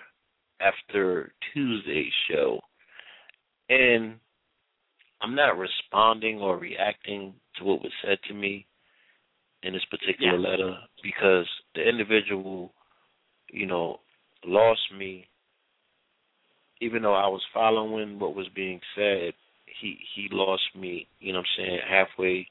after 0.62 1.34
Tuesday's 1.54 2.13
show, 2.30 2.60
and 3.69 4.17
I'm 5.21 5.36
not 5.36 5.58
responding 5.58 6.39
or 6.39 6.58
reacting 6.58 7.34
to 7.58 7.63
what 7.65 7.82
was 7.82 7.91
said 8.04 8.17
to 8.28 8.34
me 8.34 8.65
in 9.63 9.73
this 9.73 9.86
particular 9.86 10.38
Yeah. 10.38 10.49
letter 10.49 10.78
because 11.02 11.47
the 11.76 11.88
individual, 11.88 12.73
you 13.49 13.65
know, 13.65 13.99
lost 14.45 14.91
me. 14.91 15.28
Even 16.84 17.02
though 17.02 17.13
I 17.13 17.28
was 17.28 17.41
following 17.54 18.19
what 18.19 18.36
was 18.36 18.48
being 18.56 18.80
said, 18.96 19.34
he 19.82 19.98
he 20.15 20.28
lost 20.32 20.63
me. 20.78 21.08
You 21.19 21.34
know 21.34 21.39
what 21.39 21.48
I'm 21.60 21.65
saying 21.65 21.80
halfway 21.89 22.48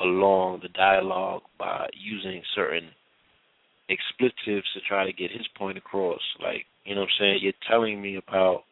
along 0.00 0.60
the 0.62 0.68
dialogue 0.68 1.42
by 1.58 1.88
using 1.92 2.42
certain 2.54 2.90
expletives 3.88 4.66
to 4.74 4.80
try 4.88 5.04
to 5.04 5.12
get 5.12 5.30
his 5.30 5.46
point 5.56 5.78
across. 5.78 6.20
Like, 6.42 6.66
you 6.84 6.94
know 6.94 7.02
what 7.02 7.08
I'm 7.08 7.20
saying? 7.20 7.38
You're 7.42 7.52
telling 7.68 8.00
me 8.00 8.16
about 8.16 8.64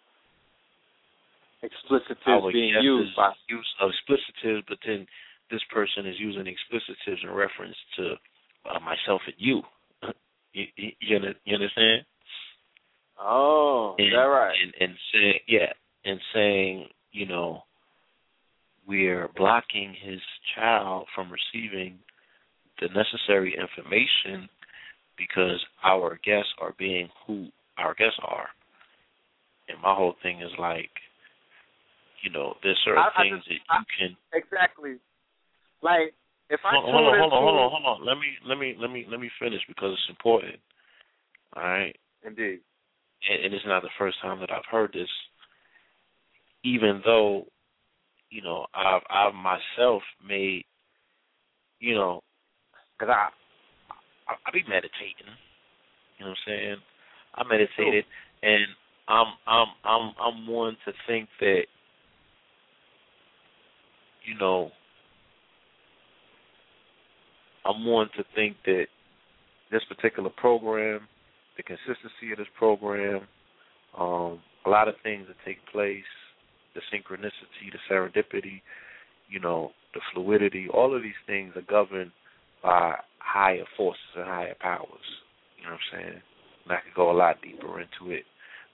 Explicitives 1.62 2.52
being 2.52 2.74
used 2.82 3.14
by 3.14 3.30
use 3.48 3.74
of 3.80 3.90
explicitives, 3.90 4.64
but 4.68 4.78
then 4.84 5.06
this 5.50 5.62
person 5.70 6.06
is 6.06 6.16
using 6.18 6.46
explicitives 6.46 7.22
in 7.22 7.30
reference 7.30 7.76
to 7.96 8.14
uh, 8.66 8.80
myself 8.80 9.22
and 9.26 9.34
you. 9.38 9.62
you, 10.52 10.64
you, 10.76 10.90
you 11.00 11.16
under- 11.16 11.34
you 11.44 11.54
understand? 11.54 12.02
Oh, 13.22 13.94
is 13.98 14.06
and, 14.06 14.14
that 14.14 14.24
right? 14.24 14.54
And, 14.62 14.74
and 14.80 14.98
saying, 15.12 15.38
yeah, 15.46 15.72
and 16.04 16.20
saying, 16.34 16.88
you 17.12 17.26
know, 17.26 17.62
we're 18.86 19.28
blocking 19.36 19.94
his 20.02 20.20
child 20.56 21.06
from 21.14 21.30
receiving 21.30 21.98
the 22.80 22.88
necessary 22.88 23.54
information 23.58 24.48
because 25.16 25.64
our 25.84 26.18
guests 26.24 26.50
are 26.60 26.74
being 26.78 27.08
who 27.26 27.48
our 27.78 27.94
guests 27.94 28.18
are. 28.24 28.48
And 29.68 29.80
my 29.80 29.94
whole 29.94 30.14
thing 30.22 30.40
is 30.40 30.50
like, 30.58 30.90
you 32.22 32.30
know, 32.30 32.54
there's 32.62 32.78
certain 32.84 33.02
I- 33.02 33.12
I 33.14 33.22
things 33.22 33.38
just- 33.38 33.48
that 33.48 33.54
you 33.54 33.60
I- 33.68 33.84
can 33.98 34.16
Exactly. 34.32 34.98
Like 35.80 36.14
if 36.50 36.64
I 36.64 36.70
hold, 36.70 36.84
hold 36.84 37.06
on, 37.06 37.18
hold 37.18 37.32
on, 37.32 37.42
hold 37.42 37.56
on, 37.56 37.70
hold 37.70 37.86
on. 38.00 38.06
Let 38.06 38.18
me 38.18 38.38
let 38.44 38.58
me 38.58 38.74
let 38.78 38.90
me 38.90 39.06
let 39.08 39.20
me 39.20 39.30
finish 39.38 39.60
because 39.66 39.92
it's 39.92 40.08
important. 40.08 40.60
All 41.54 41.62
right. 41.62 41.96
Indeed. 42.24 42.60
And, 43.30 43.44
and 43.44 43.54
it's 43.54 43.66
not 43.66 43.82
the 43.82 43.88
first 43.98 44.20
time 44.20 44.40
that 44.40 44.50
I've 44.50 44.64
heard 44.70 44.92
this. 44.92 45.08
Even 46.64 47.02
though, 47.04 47.46
you 48.30 48.42
know, 48.42 48.66
I've 48.74 49.02
I've 49.10 49.34
myself 49.34 50.02
made, 50.26 50.64
you 51.80 51.94
know, 51.94 52.20
because 52.98 53.12
I, 53.12 53.28
I 54.30 54.34
I 54.46 54.50
be 54.52 54.62
meditating. 54.68 55.32
You 56.18 56.24
know 56.24 56.30
what 56.30 56.38
I'm 56.46 56.46
saying? 56.46 56.76
I 57.34 57.44
meditated, 57.44 58.04
and 58.42 58.64
I'm 59.08 59.26
I'm 59.46 59.66
I'm 59.84 60.14
I'm 60.20 60.46
one 60.46 60.76
to 60.84 60.92
think 61.06 61.28
that, 61.40 61.62
you 64.24 64.38
know, 64.38 64.70
I'm 67.64 67.84
one 67.84 68.08
to 68.16 68.24
think 68.34 68.56
that 68.66 68.86
this 69.70 69.82
particular 69.88 70.30
program 70.30 71.08
the 71.62 71.76
consistency 71.76 72.32
of 72.32 72.38
this 72.38 72.46
program, 72.58 73.22
um, 73.98 74.40
a 74.66 74.70
lot 74.70 74.88
of 74.88 74.94
things 75.02 75.26
that 75.28 75.36
take 75.44 75.58
place, 75.72 76.04
the 76.74 76.80
synchronicity, 76.92 77.70
the 77.70 77.78
serendipity, 77.90 78.62
you 79.28 79.40
know, 79.40 79.70
the 79.94 80.00
fluidity, 80.12 80.68
all 80.72 80.94
of 80.94 81.02
these 81.02 81.18
things 81.26 81.52
are 81.56 81.62
governed 81.62 82.10
by 82.62 82.94
higher 83.18 83.64
forces 83.76 84.00
and 84.16 84.24
higher 84.24 84.54
powers. 84.60 84.88
You 85.58 85.64
know 85.64 85.72
what 85.72 85.80
I'm 85.94 86.00
saying? 86.00 86.22
And 86.64 86.72
I 86.72 86.76
could 86.84 86.94
go 86.94 87.10
a 87.10 87.16
lot 87.16 87.36
deeper 87.42 87.80
into 87.80 88.12
it. 88.12 88.24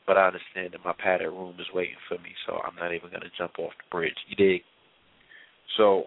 But 0.06 0.16
I 0.16 0.26
understand 0.26 0.72
that 0.72 0.84
my 0.84 0.94
padded 0.98 1.28
room 1.28 1.56
is 1.58 1.66
waiting 1.74 1.96
for 2.08 2.14
me, 2.14 2.30
so 2.46 2.58
I'm 2.64 2.76
not 2.76 2.94
even 2.94 3.10
gonna 3.10 3.30
jump 3.36 3.58
off 3.58 3.72
the 3.76 3.90
bridge. 3.90 4.16
You 4.28 4.36
dig? 4.36 4.62
So 5.76 6.04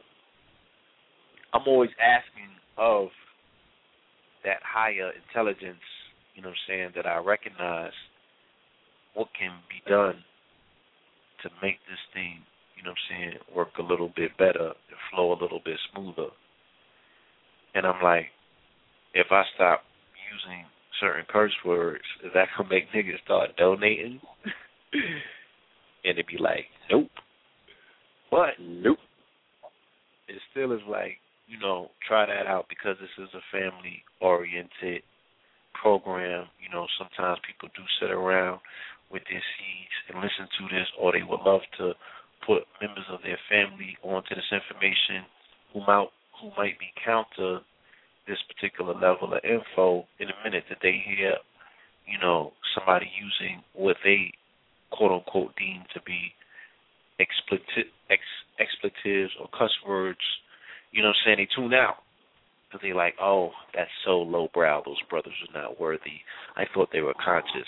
I'm 1.54 1.67
always 1.67 1.91
asking 2.02 2.50
of 2.78 3.10
that 4.44 4.58
higher 4.63 5.12
intelligence 5.28 5.78
you 6.36 6.41
know 6.41 6.50
what 6.50 6.58
I'm 6.67 6.67
saying, 6.67 6.89
that 6.96 7.06
I 7.06 7.17
recognize 7.17 7.94
what 9.13 9.28
can 9.38 9.52
be 9.70 9.89
done 9.89 10.24
to 11.44 11.50
make 11.62 11.78
this 11.89 12.00
thing, 12.13 12.39
you 12.78 12.84
know 12.84 12.91
what 12.91 12.98
I'm 13.12 13.32
saying, 13.32 13.56
work 13.56 13.70
a 13.80 13.84
little 13.84 14.12
bit 14.15 14.38
better 14.38 14.72
and 14.72 15.00
flow 15.12 15.34
a 15.34 15.41
little 15.41 15.62
bit 15.63 15.78
smoother. 15.91 16.30
And 17.74 17.86
I'm 17.86 18.02
like, 18.02 18.28
if 19.13 19.28
I 19.32 19.44
stop 19.56 19.82
using 20.32 20.65
certain 21.00 21.26
curse 21.30 21.56
words, 21.65 22.04
is 22.24 22.32
that 22.34 22.48
gonna 22.58 22.70
make 22.70 22.91
niggas 22.91 23.22
start 23.24 23.58
donating? 23.58 24.22
and 24.94 26.17
it'd 26.17 26.28
be 26.28 26.38
like, 26.38 26.65
Nope. 26.89 27.10
But 28.30 28.52
nope. 28.60 28.98
It 30.28 30.39
still 30.52 30.72
is 30.72 30.82
like, 30.88 31.17
you 31.48 31.60
know, 31.60 31.89
try 32.08 32.26
that 32.26 32.48
out 32.48 32.65
because 32.70 32.96
this 33.02 33.10
is 33.24 33.30
a 33.34 33.44
family 33.52 34.04
oriented 34.22 35.04
program. 35.73 36.47
You 36.62 36.69
know, 36.71 36.88
sometimes 36.97 37.39
people 37.45 37.69
do 37.75 37.84
sit 37.99 38.12
around 38.12 38.60
with 39.12 39.23
their 39.29 39.43
seeds 39.43 39.95
and 40.10 40.23
listen 40.23 40.47
to 40.47 40.63
this, 40.71 40.88
or 40.99 41.12
they 41.12 41.23
would 41.23 41.43
love 41.43 41.62
to 41.77 41.93
put 42.45 42.63
members 42.81 43.05
of 43.12 43.21
their 43.21 43.39
family 43.49 43.97
onto 44.03 44.34
this 44.34 44.49
information 44.51 45.27
who 45.73 45.81
might 45.86 46.10
who 46.41 46.49
might 46.57 46.79
be 46.79 46.89
counter 47.05 47.62
this 48.27 48.39
particular 48.49 48.93
level 48.93 49.34
of 49.34 49.39
info 49.43 50.05
in 50.19 50.29
a 50.29 50.38
minute 50.43 50.63
that 50.69 50.79
they 50.81 51.03
hear, 51.05 51.38
you 52.05 52.17
know, 52.17 52.53
somebody 52.73 53.05
using 53.13 53.62
what 53.73 53.97
they 54.03 54.31
quote 54.91 55.12
unquote 55.12 55.55
deem 55.57 55.84
to 55.93 56.01
be 56.01 56.34
expletive, 57.19 57.91
ex, 58.10 58.21
expletives 58.60 59.31
or 59.39 59.47
cuss 59.53 59.71
words. 59.88 60.21
You 60.91 61.01
know 61.01 61.10
what 61.10 61.21
I'm 61.27 61.38
saying? 61.38 61.38
They 61.45 61.49
tune 61.55 61.73
out 61.73 62.01
because 62.71 62.81
they 62.84 62.93
like, 62.93 63.15
oh, 63.21 63.51
that's 63.75 63.91
so 64.05 64.19
lowbrow. 64.21 64.84
Those 64.86 65.01
brothers 65.10 65.34
are 65.49 65.62
not 65.62 65.79
worthy. 65.79 66.23
I 66.55 66.63
thought 66.73 66.89
they 66.93 67.01
were 67.01 67.15
conscious. 67.23 67.67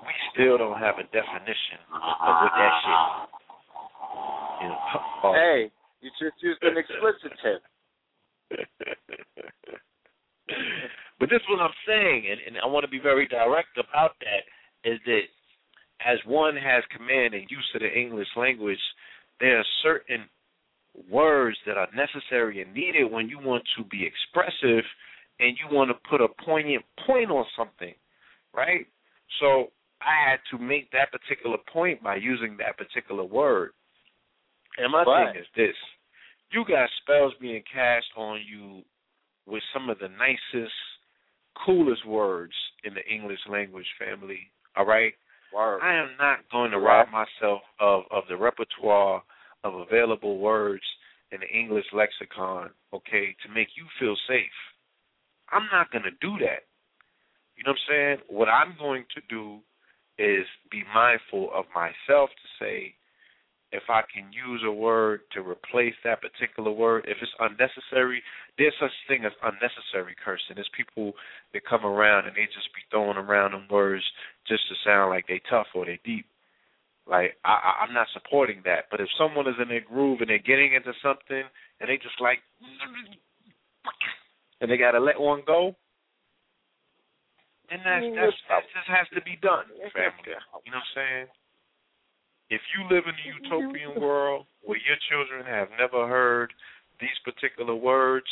We 0.00 0.14
still 0.32 0.56
don't 0.56 0.78
have 0.78 0.96
a 0.96 1.04
definition 1.12 1.84
of 1.92 2.00
what 2.00 2.52
that 2.56 2.72
shit. 2.80 3.28
You 4.62 4.68
know, 4.68 4.78
oh. 5.24 5.34
Hey, 5.34 5.70
you 6.00 6.10
just 6.18 6.42
used 6.42 6.62
an 6.62 6.76
explicitive. 6.80 7.60
but 11.20 11.28
this 11.28 11.40
is 11.42 11.48
what 11.50 11.60
I'm 11.60 11.76
saying, 11.86 12.24
and, 12.30 12.40
and 12.46 12.56
I 12.62 12.66
want 12.66 12.84
to 12.84 12.90
be 12.90 13.00
very 13.00 13.26
direct 13.28 13.76
about 13.76 14.12
that. 14.20 14.44
Is 14.88 14.98
that 15.04 15.22
as 16.06 16.18
one 16.26 16.56
has 16.56 16.84
command 16.96 17.34
and 17.34 17.50
use 17.50 17.68
of 17.74 17.82
the 17.82 17.92
English 17.92 18.28
language, 18.36 18.78
there 19.40 19.58
are 19.58 19.64
certain 19.82 20.24
words 21.10 21.56
that 21.66 21.76
are 21.76 21.88
necessary 21.94 22.62
and 22.62 22.72
needed 22.74 23.10
when 23.10 23.28
you 23.28 23.38
want 23.38 23.64
to 23.76 23.84
be 23.84 24.04
expressive 24.06 24.84
and 25.40 25.56
you 25.58 25.74
want 25.74 25.90
to 25.90 26.08
put 26.08 26.20
a 26.20 26.28
poignant 26.44 26.84
point 27.06 27.30
on 27.30 27.44
something, 27.56 27.94
right? 28.54 28.86
So 29.40 29.70
I 30.00 30.30
had 30.30 30.38
to 30.50 30.62
make 30.62 30.90
that 30.92 31.12
particular 31.12 31.58
point 31.72 32.02
by 32.02 32.16
using 32.16 32.56
that 32.58 32.76
particular 32.76 33.24
word. 33.24 33.72
And 34.76 34.92
my 34.92 35.02
Right. 35.04 35.32
thing 35.32 35.42
is 35.42 35.48
this 35.54 35.76
you 36.50 36.64
got 36.64 36.88
spells 37.02 37.34
being 37.40 37.62
cast 37.72 38.06
on 38.16 38.40
you 38.46 38.82
with 39.46 39.62
some 39.72 39.90
of 39.90 39.98
the 39.98 40.08
nicest, 40.08 40.74
coolest 41.66 42.04
words 42.06 42.54
in 42.84 42.94
the 42.94 43.06
English 43.06 43.40
language 43.48 43.86
family. 43.98 44.50
All 44.76 44.86
right? 44.86 45.14
Word. 45.52 45.80
I 45.82 45.94
am 45.94 46.16
not 46.18 46.48
going 46.50 46.70
to 46.70 46.78
rob 46.78 47.08
myself 47.10 47.62
of, 47.80 48.04
of 48.10 48.24
the 48.28 48.36
repertoire 48.36 49.22
of 49.64 49.74
available 49.74 50.38
words 50.38 50.82
in 51.32 51.40
the 51.40 51.48
English 51.48 51.86
lexicon, 51.92 52.70
okay, 52.92 53.36
to 53.44 53.52
make 53.52 53.68
you 53.76 53.84
feel 54.00 54.16
safe. 54.28 54.58
I'm 55.50 55.68
not 55.72 55.90
going 55.90 56.04
to 56.04 56.16
do 56.20 56.38
that. 56.44 56.64
You 57.56 57.64
know 57.64 57.72
what 57.72 57.80
I'm 57.88 57.88
saying? 57.88 58.18
What 58.28 58.48
I'm 58.48 58.74
going 58.78 59.04
to 59.14 59.20
do 59.28 59.58
is 60.18 60.46
be 60.70 60.82
mindful 60.94 61.50
of 61.54 61.64
myself 61.74 62.30
to 62.30 62.46
say, 62.64 62.94
if 63.70 63.82
I 63.90 64.00
can 64.08 64.32
use 64.32 64.62
a 64.64 64.72
word 64.72 65.20
to 65.34 65.40
replace 65.40 65.94
that 66.02 66.22
particular 66.22 66.72
word, 66.72 67.04
if 67.06 67.18
it's 67.20 67.32
unnecessary, 67.38 68.22
there's 68.56 68.72
such 68.80 68.94
thing 69.06 69.26
as 69.26 69.32
unnecessary 69.42 70.16
cursing. 70.24 70.56
There's 70.56 70.70
people 70.74 71.12
that 71.52 71.68
come 71.68 71.84
around 71.84 72.26
and 72.26 72.34
they 72.34 72.46
just 72.46 72.72
be 72.72 72.80
throwing 72.90 73.18
around 73.18 73.52
them 73.52 73.68
words 73.70 74.04
just 74.46 74.62
to 74.68 74.74
sound 74.86 75.10
like 75.10 75.26
they 75.28 75.42
tough 75.50 75.66
or 75.74 75.84
they 75.84 76.00
deep. 76.04 76.24
Like 77.08 77.40
I, 77.44 77.56
I, 77.56 77.70
I'm 77.84 77.94
not 77.94 78.06
supporting 78.12 78.60
that. 78.64 78.86
But 78.90 79.00
if 79.00 79.08
someone 79.16 79.48
is 79.48 79.56
in 79.60 79.68
their 79.68 79.80
groove 79.80 80.20
and 80.20 80.28
they're 80.28 80.38
getting 80.38 80.74
into 80.74 80.92
something 81.02 81.42
and 81.80 81.88
they 81.88 81.96
just 81.96 82.20
like, 82.20 82.38
and 84.60 84.70
they 84.70 84.76
got 84.76 84.92
to 84.92 85.00
let 85.00 85.18
one 85.18 85.42
go, 85.46 85.74
then 87.70 87.80
that's, 87.84 88.04
mm-hmm. 88.04 88.16
that's 88.16 88.36
that 88.48 88.64
just 88.72 88.88
has 88.88 89.08
to 89.12 89.20
be 89.24 89.36
done, 89.40 89.68
family. 89.92 90.36
You 90.64 90.72
know 90.72 90.80
what 90.80 90.88
I'm 90.88 90.96
saying? 90.96 91.26
If 92.48 92.64
you 92.72 92.84
live 92.88 93.04
in 93.04 93.12
a 93.12 93.24
mm-hmm. 93.28 93.44
utopian 93.44 94.00
world 94.00 94.46
where 94.64 94.80
your 94.80 94.96
children 95.08 95.44
have 95.44 95.68
never 95.78 96.08
heard 96.08 96.52
these 97.00 97.16
particular 97.24 97.74
words, 97.74 98.28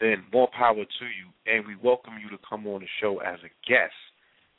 then 0.00 0.24
more 0.32 0.48
power 0.56 0.82
to 0.82 1.06
you. 1.06 1.28
And 1.46 1.66
we 1.66 1.74
welcome 1.82 2.14
you 2.22 2.30
to 2.30 2.38
come 2.48 2.66
on 2.66 2.80
the 2.80 2.90
show 3.00 3.18
as 3.18 3.38
a 3.42 3.52
guest 3.68 3.94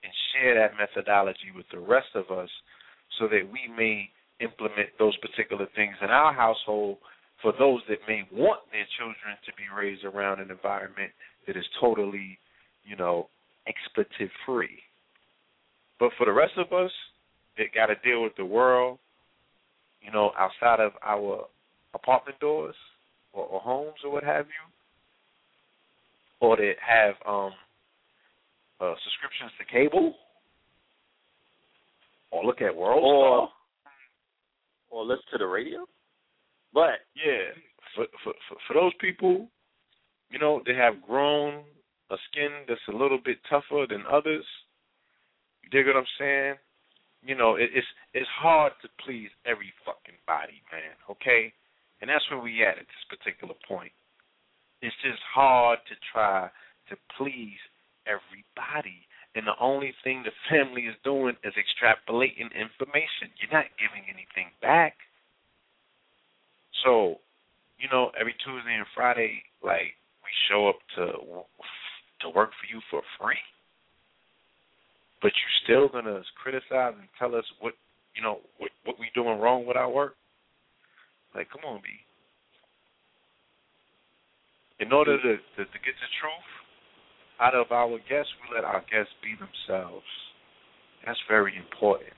and 0.03 0.11
share 0.33 0.55
that 0.55 0.77
methodology 0.77 1.55
with 1.55 1.65
the 1.71 1.79
rest 1.79 2.13
of 2.15 2.29
us 2.31 2.49
so 3.21 3.27
that 3.27 3.47
we 3.53 3.71
may 3.77 4.09
implement 4.41 4.89
those 4.97 5.15
particular 5.17 5.67
things 5.75 5.93
in 6.01 6.09
our 6.09 6.33
household 6.33 6.97
for 7.41 7.53
those 7.57 7.79
that 7.87 7.99
may 8.07 8.23
want 8.33 8.59
their 8.71 8.85
children 8.97 9.37
to 9.45 9.53
be 9.53 9.63
raised 9.69 10.03
around 10.03 10.41
an 10.41 10.49
environment 10.49 11.11
that 11.45 11.55
is 11.55 11.65
totally, 11.79 12.37
you 12.83 12.95
know, 12.95 13.27
expletive 13.67 14.31
free. 14.45 14.81
But 15.99 16.09
for 16.17 16.25
the 16.25 16.33
rest 16.33 16.53
of 16.57 16.73
us 16.73 16.91
that 17.57 17.73
got 17.75 17.87
to 17.87 17.95
deal 18.03 18.23
with 18.23 18.33
the 18.37 18.45
world, 18.45 18.97
you 20.01 20.11
know, 20.11 20.31
outside 20.37 20.79
of 20.79 20.93
our 21.05 21.45
apartment 21.93 22.39
doors 22.39 22.75
or, 23.33 23.45
or 23.45 23.61
homes 23.61 24.01
or 24.03 24.11
what 24.11 24.23
have 24.23 24.47
you, 24.47 26.47
or 26.47 26.57
that 26.57 26.73
have 26.81 27.13
um, 27.27 27.51
uh, 28.79 28.95
subscriptions 29.05 29.51
to 29.59 29.65
cable, 29.71 30.15
or 32.31 32.43
look 32.45 32.61
at 32.61 32.75
World 32.75 33.03
Or- 33.03 33.47
Star. 33.47 33.49
Or 34.89 35.05
listen 35.05 35.23
to 35.31 35.37
the 35.37 35.47
radio. 35.47 35.85
But 36.73 36.99
Yeah, 37.15 37.51
for, 37.95 38.05
for 38.23 38.33
for 38.47 38.57
for 38.67 38.73
those 38.73 38.93
people, 38.99 39.47
you 40.29 40.39
know, 40.39 40.61
they 40.65 40.73
have 40.75 41.01
grown 41.05 41.63
a 42.09 42.15
skin 42.29 42.49
that's 42.67 42.87
a 42.89 42.95
little 42.95 43.19
bit 43.23 43.37
tougher 43.49 43.85
than 43.89 44.03
others. 44.11 44.45
You 45.63 45.69
dig 45.69 45.87
what 45.87 45.95
I'm 45.95 46.13
saying? 46.19 46.55
You 47.23 47.35
know, 47.35 47.55
it, 47.55 47.69
it's 47.73 47.87
it's 48.13 48.27
hard 48.39 48.73
to 48.81 48.89
please 49.05 49.29
every 49.45 49.71
fucking 49.85 50.19
body, 50.27 50.61
man. 50.71 50.95
Okay, 51.09 51.53
and 52.01 52.09
that's 52.09 52.23
where 52.31 52.39
we 52.41 52.63
at 52.63 52.79
at 52.79 52.87
this 52.87 53.05
particular 53.19 53.53
point. 53.67 53.91
It's 54.81 54.95
just 55.03 55.21
hard 55.33 55.79
to 55.87 55.95
try 56.11 56.49
to 56.89 56.95
please 57.17 57.59
everybody. 58.07 59.07
And 59.35 59.47
the 59.47 59.55
only 59.61 59.93
thing 60.03 60.23
the 60.23 60.35
family 60.49 60.83
is 60.83 60.95
doing 61.03 61.35
is 61.43 61.53
extrapolating 61.55 62.51
information. 62.51 63.31
You're 63.39 63.53
not 63.53 63.71
giving 63.79 64.03
anything 64.11 64.51
back. 64.61 64.95
So, 66.83 67.15
you 67.79 67.87
know, 67.91 68.11
every 68.19 68.35
Tuesday 68.43 68.75
and 68.75 68.85
Friday, 68.93 69.43
like 69.63 69.95
we 70.23 70.31
show 70.49 70.67
up 70.67 70.79
to 70.95 71.05
to 72.21 72.29
work 72.29 72.51
for 72.59 72.67
you 72.69 72.81
for 72.91 73.01
free, 73.19 73.39
but 75.21 75.31
you're 75.31 75.59
still 75.63 75.87
gonna 75.87 76.21
criticize 76.41 76.93
and 76.99 77.07
tell 77.17 77.33
us 77.33 77.45
what 77.59 77.73
you 78.15 78.21
know 78.21 78.39
what 78.57 78.71
what 78.83 78.99
we 78.99 79.07
doing 79.15 79.39
wrong 79.39 79.65
with 79.65 79.77
our 79.77 79.89
work. 79.89 80.15
Like, 81.33 81.47
come 81.49 81.63
on, 81.63 81.79
B. 81.81 81.87
In 84.83 84.91
order 84.91 85.15
to, 85.15 85.37
to 85.37 85.61
to 85.63 85.79
get 85.79 85.95
the 85.95 86.09
truth 86.19 86.51
out 87.41 87.55
of 87.55 87.71
our 87.71 87.97
guests, 88.07 88.31
we 88.37 88.55
let 88.55 88.63
our 88.63 88.85
guests 88.85 89.11
be 89.25 89.33
themselves. 89.33 90.05
That's 91.05 91.19
very 91.27 91.57
important. 91.57 92.13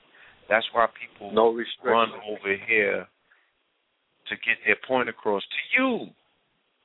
That's 0.48 0.66
why 0.76 0.86
people 0.92 1.32
no 1.32 1.56
run 1.82 2.12
over 2.28 2.52
here 2.68 3.08
to 4.28 4.34
get 4.44 4.60
their 4.64 4.76
point 4.86 5.08
across 5.08 5.42
to 5.42 5.62
you, 5.72 6.12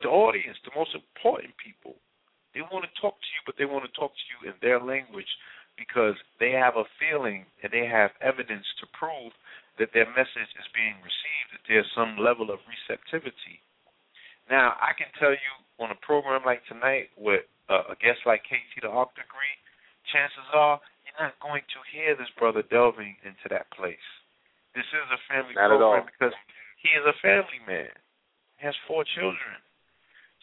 the 0.01 0.07
audience, 0.07 0.55
the 0.63 0.71
most 0.75 0.95
important 0.95 1.51
people. 1.59 1.99
They 2.55 2.63
want 2.63 2.87
to 2.87 3.01
talk 3.01 3.19
to 3.19 3.29
you, 3.35 3.41
but 3.45 3.55
they 3.59 3.67
want 3.67 3.83
to 3.83 3.93
talk 3.99 4.15
to 4.15 4.25
you 4.31 4.37
in 4.49 4.55
their 4.63 4.79
language 4.79 5.29
because 5.75 6.15
they 6.39 6.51
have 6.51 6.75
a 6.75 6.87
feeling 6.99 7.45
and 7.63 7.71
they 7.71 7.87
have 7.87 8.11
evidence 8.23 8.65
to 8.79 8.87
prove 8.95 9.31
that 9.79 9.91
their 9.93 10.07
message 10.15 10.51
is 10.59 10.67
being 10.75 10.95
received, 11.03 11.55
that 11.55 11.63
there's 11.67 11.87
some 11.95 12.19
level 12.19 12.51
of 12.51 12.59
receptivity. 12.67 13.63
Now, 14.51 14.75
I 14.79 14.91
can 14.95 15.07
tell 15.19 15.31
you 15.31 15.53
on 15.79 15.91
a 15.91 15.99
program 16.03 16.43
like 16.43 16.63
tonight 16.67 17.11
with 17.15 17.47
uh, 17.69 17.93
a 17.93 17.95
guest 18.01 18.25
like 18.25 18.43
KT 18.49 18.81
the 18.81 18.89
Arch 18.89 19.13
Degree, 19.13 19.55
chances 20.09 20.45
are 20.51 20.81
you're 21.05 21.21
not 21.21 21.37
going 21.39 21.63
to 21.69 21.79
hear 21.93 22.17
this 22.17 22.29
brother 22.37 22.65
delving 22.65 23.15
into 23.21 23.45
that 23.53 23.69
place. 23.71 24.03
This 24.73 24.85
is 24.89 25.07
a 25.09 25.21
family 25.29 25.53
Not 25.53 25.69
program 25.69 26.05
because 26.09 26.33
he 26.81 26.89
is 26.93 27.05
a 27.05 27.17
family 27.21 27.61
man. 27.65 27.93
He 28.57 28.65
has 28.65 28.75
four 28.89 29.05
children. 29.17 29.61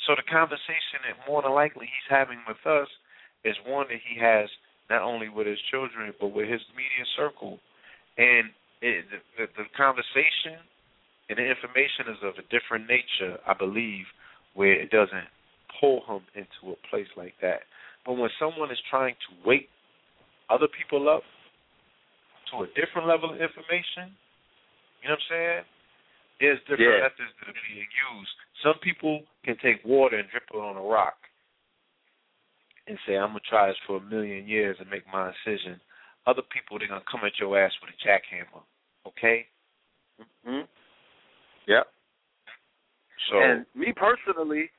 So 0.07 0.15
the 0.15 0.27
conversation 0.27 1.03
that 1.07 1.19
more 1.27 1.43
than 1.43 1.55
likely 1.55 1.91
he's 1.91 2.11
having 2.11 2.39
with 2.47 2.61
us 2.67 2.89
is 3.43 3.57
one 3.67 3.87
that 3.91 4.03
he 4.03 4.19
has 4.19 4.51
not 4.91 5.03
only 5.03 5.29
with 5.29 5.47
his 5.47 5.59
children 5.71 6.15
but 6.19 6.31
with 6.31 6.47
his 6.47 6.63
media 6.75 7.05
circle. 7.19 7.59
And 8.19 8.51
it, 8.83 9.07
the, 9.11 9.19
the, 9.39 9.45
the 9.57 9.67
conversation 9.75 10.63
and 11.29 11.39
the 11.39 11.47
information 11.47 12.07
is 12.13 12.21
of 12.23 12.39
a 12.39 12.47
different 12.55 12.87
nature, 12.87 13.39
I 13.47 13.55
believe, 13.55 14.07
where 14.55 14.79
it 14.79 14.91
doesn't 14.91 15.27
pull 15.81 16.03
him 16.07 16.23
into 16.35 16.73
a 16.73 16.89
place 16.89 17.09
like 17.17 17.35
that. 17.43 17.61
But 18.05 18.15
when 18.15 18.31
someone 18.39 18.71
is 18.71 18.79
trying 18.91 19.15
to 19.15 19.49
wake 19.49 19.69
other 20.49 20.69
people 20.69 21.09
up 21.09 21.23
to 22.51 22.63
a 22.63 22.67
different 22.79 23.09
level 23.09 23.31
of 23.31 23.41
information, 23.41 24.15
you 25.03 25.09
know 25.09 25.19
what 25.19 25.27
I'm 25.27 25.31
saying? 25.31 25.65
There's 26.39 26.61
different 26.61 26.81
Yeah. 26.81 27.09
methods 27.09 27.33
that 27.41 27.49
are 27.49 27.61
being 27.69 27.89
used. 27.89 28.37
Some 28.63 28.79
people 28.79 29.25
can 29.43 29.57
take 29.59 29.85
water 29.85 30.19
and 30.19 30.29
drip 30.31 30.45
it 30.53 30.57
on 30.57 30.77
a 30.77 30.83
rock 30.83 31.17
and 32.87 32.99
say, 33.07 33.17
I'm 33.17 33.31
going 33.31 33.41
to 33.41 33.49
try 33.49 33.69
this 33.69 33.79
for 33.87 33.97
a 33.97 34.01
million 34.01 34.47
years 34.47 34.77
and 34.79 34.89
make 34.91 35.07
my 35.09 35.33
incision. 35.33 35.81
Other 36.27 36.43
people, 36.43 36.79
they're 36.79 36.89
going 36.89 37.01
to 37.01 37.11
come 37.11 37.25
at 37.25 37.39
your 37.39 37.59
ass 37.59 37.73
with 37.81 37.91
a 37.91 37.99
jackhammer. 38.07 38.63
Okay? 39.07 39.47
Mm-hmm. 40.21 40.67
Yep. 41.67 41.87
So, 43.31 43.41
and 43.41 43.67
me 43.75 43.93
personally, 43.97 44.71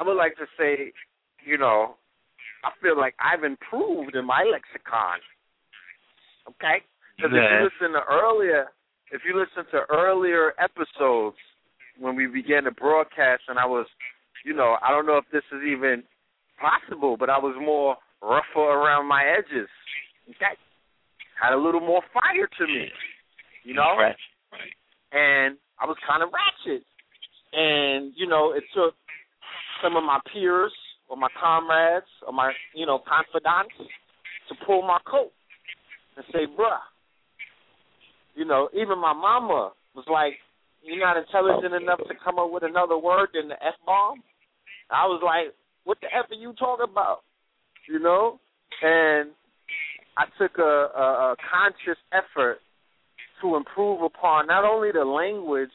I 0.00 0.04
would 0.06 0.16
like 0.16 0.36
to 0.36 0.46
say, 0.58 0.92
you 1.44 1.58
know, 1.58 1.96
I 2.64 2.70
feel 2.80 2.96
like 2.96 3.14
I've 3.20 3.44
improved 3.44 4.16
in 4.16 4.24
my 4.24 4.44
lexicon. 4.50 5.20
Okay? 6.48 6.80
Because 7.16 7.32
if 7.32 7.36
you 7.36 7.68
listen 7.68 7.92
to 7.92 8.02
earlier, 8.08 8.66
if 9.12 9.20
you 9.28 9.36
listen 9.36 9.70
to 9.72 9.80
earlier 9.90 10.54
episodes 10.58 11.36
when 11.98 12.16
we 12.16 12.26
began 12.26 12.64
to 12.64 12.70
broadcast, 12.70 13.42
and 13.48 13.58
I 13.58 13.66
was, 13.66 13.86
you 14.44 14.54
know, 14.54 14.76
I 14.82 14.90
don't 14.90 15.06
know 15.06 15.18
if 15.18 15.26
this 15.32 15.44
is 15.52 15.60
even 15.68 16.02
possible, 16.58 17.16
but 17.18 17.28
I 17.28 17.38
was 17.38 17.54
more 17.60 17.96
rougher 18.22 18.72
around 18.72 19.06
my 19.06 19.24
edges. 19.24 19.68
Okay? 20.30 20.56
Had 21.40 21.52
a 21.52 21.60
little 21.60 21.80
more 21.80 22.02
fire 22.14 22.48
to 22.58 22.66
me. 22.66 22.88
You 23.64 23.74
know? 23.74 23.96
Right. 23.98 24.16
and 25.12 25.56
I 25.78 25.84
was 25.84 25.96
kind 26.08 26.22
of 26.22 26.30
ratchet. 26.32 26.84
And 27.52 28.12
you 28.16 28.26
know, 28.26 28.52
it 28.52 28.62
took 28.74 28.94
some 29.82 29.96
of 29.96 30.04
my 30.04 30.18
peers 30.32 30.72
or 31.08 31.16
my 31.16 31.28
comrades 31.40 32.06
or 32.26 32.32
my 32.32 32.52
you 32.74 32.86
know 32.86 33.00
confidants 33.06 33.74
to 34.48 34.54
pull 34.66 34.82
my 34.82 34.98
coat 35.06 35.32
and 36.16 36.24
say, 36.32 36.46
"Bruh," 36.46 36.78
you 38.34 38.44
know, 38.44 38.68
even 38.72 38.98
my 38.98 39.12
mama 39.12 39.72
was 39.94 40.04
like, 40.10 40.34
"You're 40.82 40.98
not 40.98 41.16
intelligent 41.16 41.74
enough 41.74 42.00
to 42.08 42.14
come 42.24 42.38
up 42.38 42.50
with 42.50 42.62
another 42.62 42.96
word 42.96 43.30
than 43.34 43.48
the 43.48 43.62
f 43.62 43.74
bomb." 43.84 44.22
I 44.90 45.06
was 45.06 45.22
like, 45.24 45.54
"What 45.84 45.98
the 46.00 46.08
f 46.14 46.30
are 46.30 46.34
you 46.34 46.52
talking 46.54 46.86
about?" 46.90 47.22
You 47.88 47.98
know, 47.98 48.38
and 48.82 49.30
I 50.16 50.24
took 50.38 50.58
a, 50.58 50.62
a, 50.62 51.32
a 51.32 51.36
conscious 51.50 51.98
effort 52.12 52.58
to 53.40 53.56
improve 53.56 54.02
upon 54.02 54.46
not 54.46 54.64
only 54.64 54.92
the 54.92 55.04
language 55.04 55.70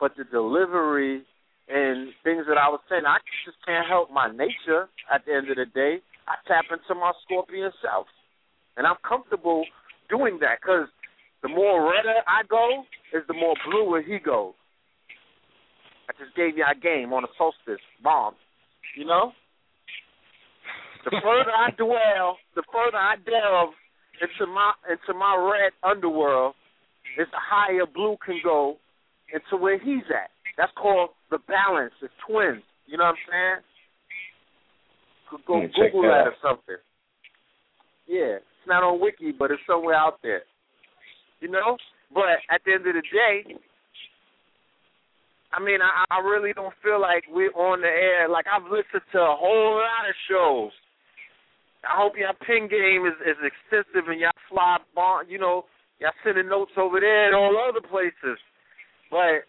but 0.00 0.12
the 0.16 0.24
delivery 0.24 1.22
and 1.68 2.12
things 2.22 2.44
that 2.48 2.58
I 2.58 2.68
was 2.68 2.80
saying. 2.88 3.02
I 3.06 3.18
just 3.44 3.58
can't 3.64 3.86
help 3.86 4.10
my 4.10 4.28
nature 4.30 4.88
at 5.12 5.24
the 5.24 5.32
end 5.32 5.50
of 5.50 5.56
the 5.56 5.66
day. 5.66 6.00
I 6.28 6.36
tap 6.48 6.66
into 6.70 6.98
my 6.98 7.12
scorpion 7.24 7.72
self. 7.80 8.06
And 8.76 8.86
I'm 8.86 9.00
comfortable 9.06 9.64
doing 10.10 10.38
that 10.40 10.58
because 10.60 10.88
the 11.42 11.48
more 11.48 11.84
redder 11.84 12.20
I 12.26 12.42
go 12.48 12.84
is 13.12 13.22
the 13.28 13.34
more 13.34 13.54
bluer 13.68 14.02
he 14.02 14.18
goes. 14.18 14.54
I 16.08 16.12
just 16.18 16.36
gave 16.36 16.56
you 16.56 16.64
a 16.64 16.74
game 16.74 17.12
on 17.12 17.24
a 17.24 17.32
solstice 17.38 17.82
bomb. 18.02 18.34
You 18.96 19.06
know? 19.06 19.32
The 21.04 21.20
further 21.22 21.52
I 21.52 21.70
dwell, 21.76 22.38
the 22.56 22.62
further 22.72 22.96
I 22.96 23.16
delve 23.24 23.74
into 24.20 24.50
my 24.52 24.72
into 24.88 25.18
my 25.18 25.36
red 25.36 25.72
underworld, 25.84 26.54
is 27.18 27.26
the 27.30 27.40
higher 27.40 27.84
blue 27.86 28.16
can 28.24 28.40
go 28.42 28.76
into 29.32 29.60
where 29.60 29.78
he's 29.78 30.08
at. 30.08 30.30
That's 30.56 30.72
called 30.80 31.10
the 31.34 31.42
balance. 31.50 31.92
It's 32.02 32.14
twins. 32.22 32.62
You 32.86 32.98
know 32.98 33.10
what 33.10 33.18
I'm 33.18 33.26
saying? 33.26 33.60
Go- 35.30 35.42
Go 35.46 35.66
Google 35.66 36.02
that 36.06 36.30
that 36.30 36.30
or 36.30 36.38
something. 36.38 36.78
Yeah, 38.06 38.38
it's 38.38 38.66
not 38.68 38.82
on 38.86 39.00
Wiki, 39.00 39.32
but 39.36 39.50
it's 39.50 39.62
somewhere 39.66 39.96
out 39.96 40.22
there. 40.22 40.42
You 41.40 41.50
know, 41.50 41.76
but 42.14 42.38
at 42.50 42.62
the 42.64 42.72
end 42.72 42.86
of 42.86 42.94
the 42.94 43.02
day, 43.02 43.56
I 45.52 45.58
mean, 45.62 45.80
I, 45.82 46.04
I 46.10 46.18
really 46.20 46.52
don't 46.52 46.74
feel 46.82 47.00
like 47.00 47.24
we're 47.30 47.52
on 47.54 47.80
the 47.80 47.90
air. 47.90 48.28
Like 48.28 48.46
I've 48.46 48.70
listened 48.70 49.02
to 49.12 49.18
a 49.18 49.36
whole 49.36 49.74
lot 49.76 50.08
of 50.08 50.14
shows. 50.30 50.72
I 51.84 52.00
hope 52.00 52.14
your 52.16 52.32
ping 52.46 52.68
game 52.68 53.04
is, 53.04 53.14
is 53.28 53.36
extensive 53.44 54.08
and 54.08 54.18
y'all 54.20 54.32
fly, 54.48 54.78
bon, 54.94 55.28
you 55.28 55.38
know, 55.38 55.64
y'all 56.00 56.16
sending 56.24 56.48
notes 56.48 56.72
over 56.78 56.98
there 56.98 57.26
and 57.26 57.36
all 57.36 57.52
other 57.68 57.86
places. 57.86 58.40
But 59.10 59.44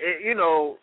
it, 0.00 0.24
you 0.24 0.34
know, 0.34 0.78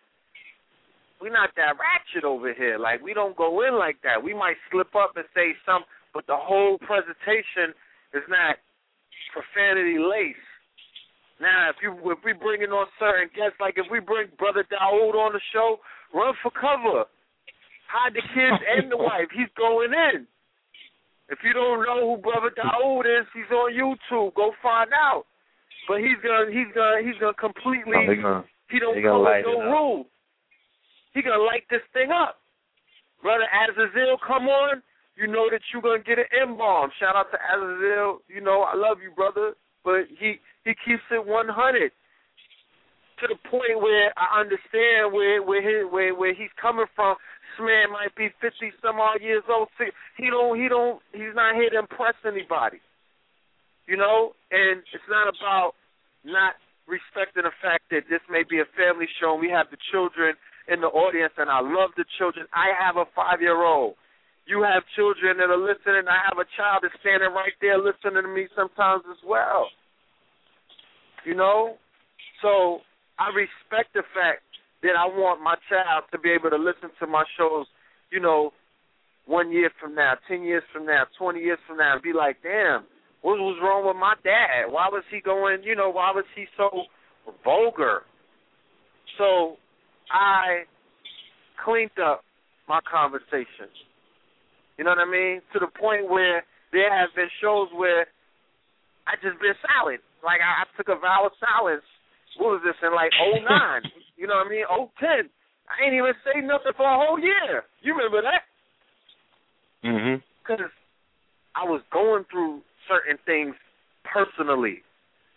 we 1.24 1.32
not 1.32 1.56
that 1.56 1.80
ratchet 1.80 2.28
over 2.28 2.52
here. 2.54 2.76
Like 2.78 3.00
we 3.02 3.14
don't 3.16 3.36
go 3.40 3.64
in 3.64 3.80
like 3.80 3.96
that. 4.04 4.20
We 4.22 4.34
might 4.36 4.60
slip 4.70 4.92
up 4.94 5.16
and 5.16 5.24
say 5.34 5.56
some, 5.66 5.88
but 6.14 6.28
the 6.28 6.36
whole 6.36 6.78
presentation 6.84 7.72
is 8.12 8.28
not 8.28 8.60
profanity 9.32 9.96
laced. 9.98 10.44
Now, 11.40 11.72
if 11.72 11.80
you 11.82 11.96
if 12.12 12.20
we 12.28 12.34
bring 12.36 12.62
in 12.62 12.70
on 12.76 12.88
certain 13.00 13.32
guests, 13.32 13.58
like 13.64 13.76
if 13.80 13.88
we 13.90 14.00
bring 14.04 14.28
Brother 14.38 14.68
Daoud 14.68 15.16
on 15.16 15.32
the 15.32 15.42
show, 15.56 15.80
run 16.14 16.36
for 16.44 16.52
cover, 16.52 17.08
hide 17.88 18.14
the 18.14 18.22
kids 18.36 18.60
and 18.76 18.92
the 18.92 18.98
wife. 19.00 19.32
He's 19.32 19.50
going 19.58 19.92
in. 19.96 20.28
If 21.32 21.40
you 21.44 21.54
don't 21.56 21.82
know 21.88 22.16
who 22.16 22.22
Brother 22.22 22.52
Daoud 22.52 23.08
is, 23.08 23.26
he's 23.34 23.50
on 23.50 23.72
YouTube. 23.72 24.36
Go 24.36 24.52
find 24.62 24.92
out. 24.92 25.24
But 25.88 26.00
he's 26.00 26.20
gonna 26.24 26.52
he's 26.52 26.72
gonna 26.76 27.00
he's 27.04 27.18
gonna 27.20 27.34
completely 27.40 27.96
they 28.08 28.22
gonna- 28.22 28.46
he 28.70 28.80
don't 28.80 28.96
follow 29.12 29.24
no 29.44 29.52
it 29.64 29.72
up. 31.16 31.22
rules. 31.22 31.26
He 31.26 31.30
gonna 31.30 31.44
light 31.44 31.64
this 31.70 31.82
thing 31.94 32.12
up. 32.12 32.38
Brother 33.22 33.46
Azazel, 33.52 34.18
come 34.26 34.48
on. 34.48 34.84
You 35.16 35.28
know 35.28 35.50
that 35.52 35.62
you're 35.72 35.82
gonna 35.82 36.04
get 36.04 36.20
an 36.20 36.26
M 36.42 36.58
bomb. 36.58 36.92
Shout 37.00 37.16
out 37.16 37.32
to 37.32 37.38
Azazel. 37.38 38.22
You 38.28 38.42
know 38.42 38.62
I 38.64 38.76
love 38.76 38.98
you, 39.04 39.12
brother. 39.12 39.54
But 39.84 40.08
he 40.20 40.40
he 40.66 40.74
keeps 40.86 41.04
it 41.12 41.26
100 41.26 41.92
to 43.22 43.28
the 43.30 43.50
point 43.50 43.82
where 43.82 44.12
I 44.18 44.42
understand 44.42 45.14
where 45.14 45.44
where 45.44 45.62
his, 45.62 45.92
where 45.92 46.16
where 46.16 46.34
he's 46.34 46.52
coming 46.62 46.86
from. 46.96 47.16
This 47.60 47.66
man 47.68 47.92
might 47.94 48.16
be 48.16 48.30
50 48.42 48.74
some 48.82 49.00
odd 49.00 49.22
years 49.22 49.44
old. 49.50 49.70
si- 49.78 49.94
He 50.18 50.30
don't 50.30 50.60
he 50.60 50.68
don't 50.68 51.02
he's 51.14 51.36
not 51.36 51.56
here 51.56 51.70
to 51.70 51.80
impress 51.80 52.16
anybody. 52.26 52.80
You 53.88 53.98
know, 53.98 54.34
and 54.52 54.82
it's 54.94 55.10
not 55.10 55.28
about 55.30 55.74
not 56.26 56.56
respecting 56.88 57.44
the 57.44 57.52
fact 57.62 57.84
that 57.92 58.10
this 58.10 58.22
may 58.32 58.44
be 58.44 58.60
a 58.60 58.66
family 58.76 59.08
show 59.22 59.34
and 59.34 59.42
we 59.42 59.50
have 59.52 59.70
the 59.72 59.78
children 59.92 60.36
in 60.68 60.82
the 60.82 60.88
audience 60.88 61.34
and 61.38 61.50
I 61.50 61.60
love 61.60 61.92
the 61.98 62.06
children. 62.18 62.46
I 62.54 62.72
have 62.78 62.98
a 62.98 63.06
five 63.16 63.42
year 63.42 63.64
old. 63.64 63.96
You 64.46 64.64
have 64.64 64.84
children 64.96 65.38
that 65.38 65.48
are 65.48 65.60
listening. 65.60 66.08
I 66.08 66.20
have 66.28 66.38
a 66.38 66.48
child 66.58 66.84
that's 66.84 66.96
standing 67.00 67.32
right 67.32 67.56
there 67.62 67.78
listening 67.80 68.24
to 68.24 68.32
me 68.32 68.48
sometimes 68.56 69.04
as 69.10 69.20
well. 69.24 69.72
You 71.26 71.36
know? 71.36 71.76
So 72.42 72.84
I 73.20 73.32
respect 73.32 73.96
the 73.96 74.04
fact 74.12 74.44
that 74.84 75.00
I 75.00 75.08
want 75.08 75.42
my 75.42 75.56
child 75.72 76.04
to 76.12 76.20
be 76.20 76.30
able 76.32 76.52
to 76.52 76.60
listen 76.60 76.92
to 77.00 77.08
my 77.08 77.24
shows, 77.40 77.66
you 78.12 78.20
know, 78.20 78.52
one 79.26 79.52
year 79.52 79.72
from 79.80 79.96
now, 79.96 80.16
ten 80.28 80.44
years 80.44 80.64
from 80.74 80.86
now, 80.86 81.06
twenty 81.18 81.40
years 81.40 81.60
from 81.66 81.78
now, 81.78 81.94
and 81.94 82.04
be 82.04 82.12
like, 82.12 82.44
damn, 82.44 82.84
what 83.22 83.40
was 83.40 83.58
wrong 83.64 83.88
with 83.88 83.96
my 83.96 84.16
dad? 84.24 84.68
Why 84.68 84.90
was 84.92 85.04
he 85.10 85.22
going, 85.22 85.64
you 85.64 85.76
know, 85.76 85.90
why 85.90 86.12
was 86.12 86.26
he 86.36 86.44
so 86.58 86.70
vulgar? 87.46 88.02
So 89.18 89.56
I 90.12 90.66
cleaned 91.64 91.96
up 92.02 92.24
my 92.68 92.80
conversation. 92.84 93.70
You 94.78 94.84
know 94.84 94.92
what 94.92 95.06
I 95.06 95.10
mean? 95.10 95.42
To 95.54 95.60
the 95.60 95.68
point 95.68 96.10
where 96.10 96.44
there 96.72 96.90
have 96.90 97.14
been 97.16 97.30
shows 97.42 97.70
where 97.76 98.08
I 99.06 99.16
just 99.22 99.38
been 99.40 99.56
silent. 99.62 100.02
Like 100.24 100.42
I, 100.42 100.64
I 100.64 100.66
took 100.76 100.90
a 100.90 100.98
vow 100.98 101.28
of 101.30 101.34
silence. 101.38 101.86
What 102.40 102.58
was 102.58 102.62
this 102.66 102.80
in 102.82 102.96
like 102.96 103.12
oh 103.22 103.38
nine? 103.44 103.86
you 104.18 104.26
know 104.26 104.42
what 104.42 104.48
I 104.48 104.50
mean? 104.50 104.66
Oh 104.66 104.90
ten. 105.00 105.30
I 105.70 105.86
ain't 105.86 105.94
even 105.96 106.16
say 106.26 106.42
nothing 106.42 106.74
for 106.76 106.88
a 106.88 106.98
whole 106.98 107.20
year. 107.20 107.64
You 107.82 107.94
remember 107.96 108.22
that? 108.24 108.44
Mhm. 109.84 110.24
because 110.42 110.72
I 111.56 111.66
was 111.66 111.82
going 111.92 112.24
through 112.32 112.62
certain 112.88 113.18
things 113.26 113.56
personally 114.04 114.82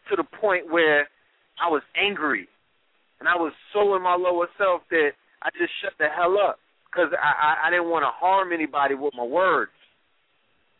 to 0.09 0.17
the 0.17 0.23
point 0.23 0.71
where 0.71 1.09
I 1.61 1.69
was 1.69 1.83
angry 1.97 2.49
and 3.21 3.29
I 3.29 3.37
was 3.37 3.53
so 3.73 3.97
in 3.97 4.03
my 4.03 4.14
lower 4.14 4.49
self 4.59 4.83
that 4.91 5.11
I 5.43 5.51
just 5.59 5.73
shut 5.83 5.93
the 5.99 6.09
hell 6.09 6.37
up 6.37 6.59
because 6.87 7.12
I, 7.17 7.33
I 7.33 7.69
I 7.69 7.71
didn't 7.71 7.91
want 7.91 8.05
to 8.05 8.12
harm 8.12 8.53
anybody 8.53 8.95
with 8.95 9.14
my 9.17 9.25
words 9.25 9.73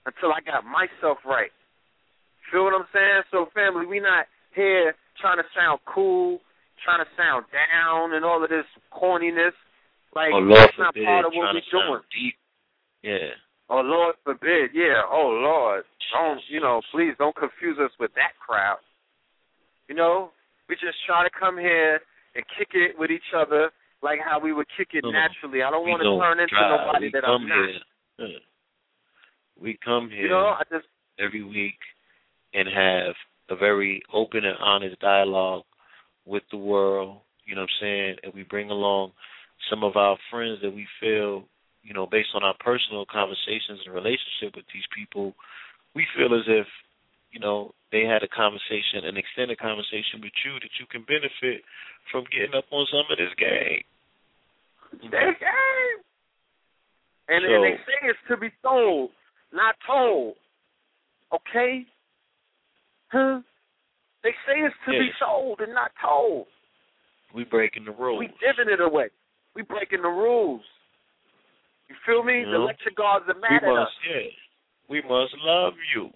until 0.05 0.33
I 0.33 0.41
got 0.41 0.65
myself 0.65 1.19
right. 1.25 1.53
Feel 2.53 2.65
what 2.65 2.75
I'm 2.75 2.89
saying? 2.93 3.23
So 3.31 3.47
family, 3.55 3.87
we 3.87 4.01
not 4.01 4.27
here 4.55 4.95
trying 5.21 5.39
to 5.39 5.49
sound 5.57 5.81
cool, 5.87 6.39
trying 6.85 7.03
to 7.03 7.11
sound 7.17 7.47
down, 7.51 8.15
and 8.15 8.25
all 8.25 8.43
of 8.43 8.51
this 8.51 8.67
corniness. 8.93 9.57
Like 10.15 10.33
oh 10.33 10.39
Lord 10.39 10.61
that's 10.61 10.79
not 10.79 10.95
forbid, 10.95 11.05
part 11.05 11.25
of 11.27 11.33
what 11.35 11.53
we're 11.53 11.69
doing. 11.73 12.01
deep. 12.15 12.37
Yeah. 13.03 13.37
Oh 13.69 13.83
Lord 13.83 14.15
forbid, 14.25 14.71
yeah. 14.73 15.03
Oh 15.11 15.29
Lord, 15.43 15.85
don't 16.15 16.41
you 16.49 16.61
know? 16.61 16.81
Please 16.93 17.15
don't 17.19 17.37
confuse 17.37 17.79
us 17.79 17.91
with 17.99 18.15
that 18.15 18.33
crowd. 18.39 18.79
You 19.89 19.95
know, 19.95 20.31
we 20.69 20.77
just 20.77 20.99
try 21.07 21.23
to 21.23 21.31
come 21.31 21.59
here 21.59 22.01
and 22.37 22.45
kick 22.59 22.69
it 22.75 22.99
with 22.99 23.11
each 23.11 23.33
other 23.35 23.71
like 24.03 24.21
how 24.23 24.39
we 24.39 24.53
would 24.53 24.67
kick 24.77 24.89
it 24.93 25.03
No, 25.05 25.11
naturally. 25.11 25.63
I 25.63 25.71
don't 25.71 25.89
want 25.89 26.03
to 26.05 26.13
turn 26.21 26.39
into 26.39 26.55
try. 26.55 26.77
nobody 26.77 27.07
we 27.07 27.13
that 27.13 27.25
I'm 27.25 27.49
not. 27.49 27.69
here. 28.19 28.39
We 29.61 29.79
come 29.85 30.11
here 30.11 30.23
You 30.23 30.29
know, 30.29 30.55
I 30.55 30.63
just 30.71 30.87
every 31.19 31.43
week 31.43 31.79
and 32.53 32.69
have 32.69 33.15
a 33.49 33.57
very 33.57 34.03
open 34.13 34.45
and 34.45 34.57
honest 34.61 35.01
dialogue 35.01 35.63
with 36.27 36.43
the 36.51 36.59
world, 36.59 37.19
you 37.47 37.55
know 37.55 37.63
what 37.63 37.71
I'm 37.71 37.81
saying? 37.81 38.17
And 38.23 38.35
we 38.35 38.43
bring 38.43 38.71
along 38.71 39.13
some 39.71 39.83
of 39.85 39.97
our 39.97 40.19
friends 40.31 40.59
that 40.63 40.75
we 40.75 40.87
feel, 41.01 41.45
you 41.83 41.95
know, 41.95 42.07
based 42.07 42.31
on 42.35 42.43
our 42.43 42.55
personal 42.61 43.07
conversations 43.11 43.81
and 43.87 43.95
relationship 43.95 44.55
with 44.57 44.67
these 44.75 44.85
people, 44.95 45.35
we 45.95 46.05
feel 46.17 46.35
as 46.35 46.45
if, 46.49 46.67
you 47.37 47.41
know, 47.41 47.75
they 47.93 48.09
had 48.09 48.23
a 48.25 48.29
conversation, 48.33 49.05
an 49.05 49.19
extended 49.21 49.59
conversation 49.59 50.25
with 50.25 50.33
you 50.41 50.57
that 50.57 50.73
you 50.81 50.87
can 50.89 51.05
benefit 51.05 51.61
from 52.11 52.25
getting 52.33 52.57
up 52.57 52.65
on 52.73 52.87
some 52.89 53.05
of 53.13 53.19
this 53.21 53.29
game. 53.37 53.85
stay 54.97 55.37
game. 55.37 55.99
And, 57.29 57.45
So- 57.45 57.53
and 57.53 57.65
they 57.65 57.77
say 57.85 57.99
it's 58.09 58.19
to 58.29 58.39
be 58.39 58.49
sold, 58.63 59.11
not 59.53 59.77
told. 59.87 60.37
Okay? 61.31 61.85
Huh? 63.13 63.41
They 64.23 64.33
say 64.49 64.65
it's 64.65 64.75
to 64.87 64.93
be 64.93 65.11
sold 65.21 65.61
and 65.61 65.75
not 65.75 65.93
told. 66.01 66.47
We 67.35 67.45
breaking 67.45 67.85
the 67.85 67.93
rules. 67.93 68.19
We 68.21 68.29
giving 68.41 68.73
it 68.73 68.81
away. 68.81 69.11
We 69.55 69.61
breaking 69.61 70.01
the 70.03 70.09
rules. 70.09 70.63
You 71.89 71.97
feel 72.07 72.23
me? 72.25 72.41
You 72.41 72.51
The 72.51 72.59
lecture 72.59 72.91
guards 72.97 73.27
are 73.29 73.35
we 73.35 73.41
mad 73.41 73.63
at 73.63 73.69
us. 73.69 73.77
must, 73.77 73.93
yeah, 74.09 74.31
we 74.89 75.03
must 75.03 75.35
love 75.45 75.75
you. 75.95 76.11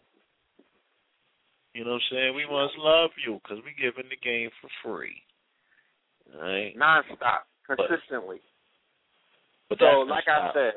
You 1.74 1.84
know 1.84 1.92
what 1.92 2.02
I'm 2.10 2.16
saying? 2.16 2.34
We 2.34 2.44
must 2.44 2.74
love 2.78 3.10
you 3.24 3.40
because 3.42 3.62
we're 3.62 3.78
giving 3.78 4.10
the 4.10 4.16
game 4.16 4.50
for 4.60 4.68
free. 4.82 5.22
All 6.34 6.42
right? 6.42 6.74
nonstop, 6.76 7.46
consistently. 7.66 8.40
But 9.68 9.78
so, 9.78 10.04
that's 10.06 10.10
like 10.10 10.24
not 10.26 10.34
I 10.34 10.50
stop. 10.50 10.54
said, 10.54 10.72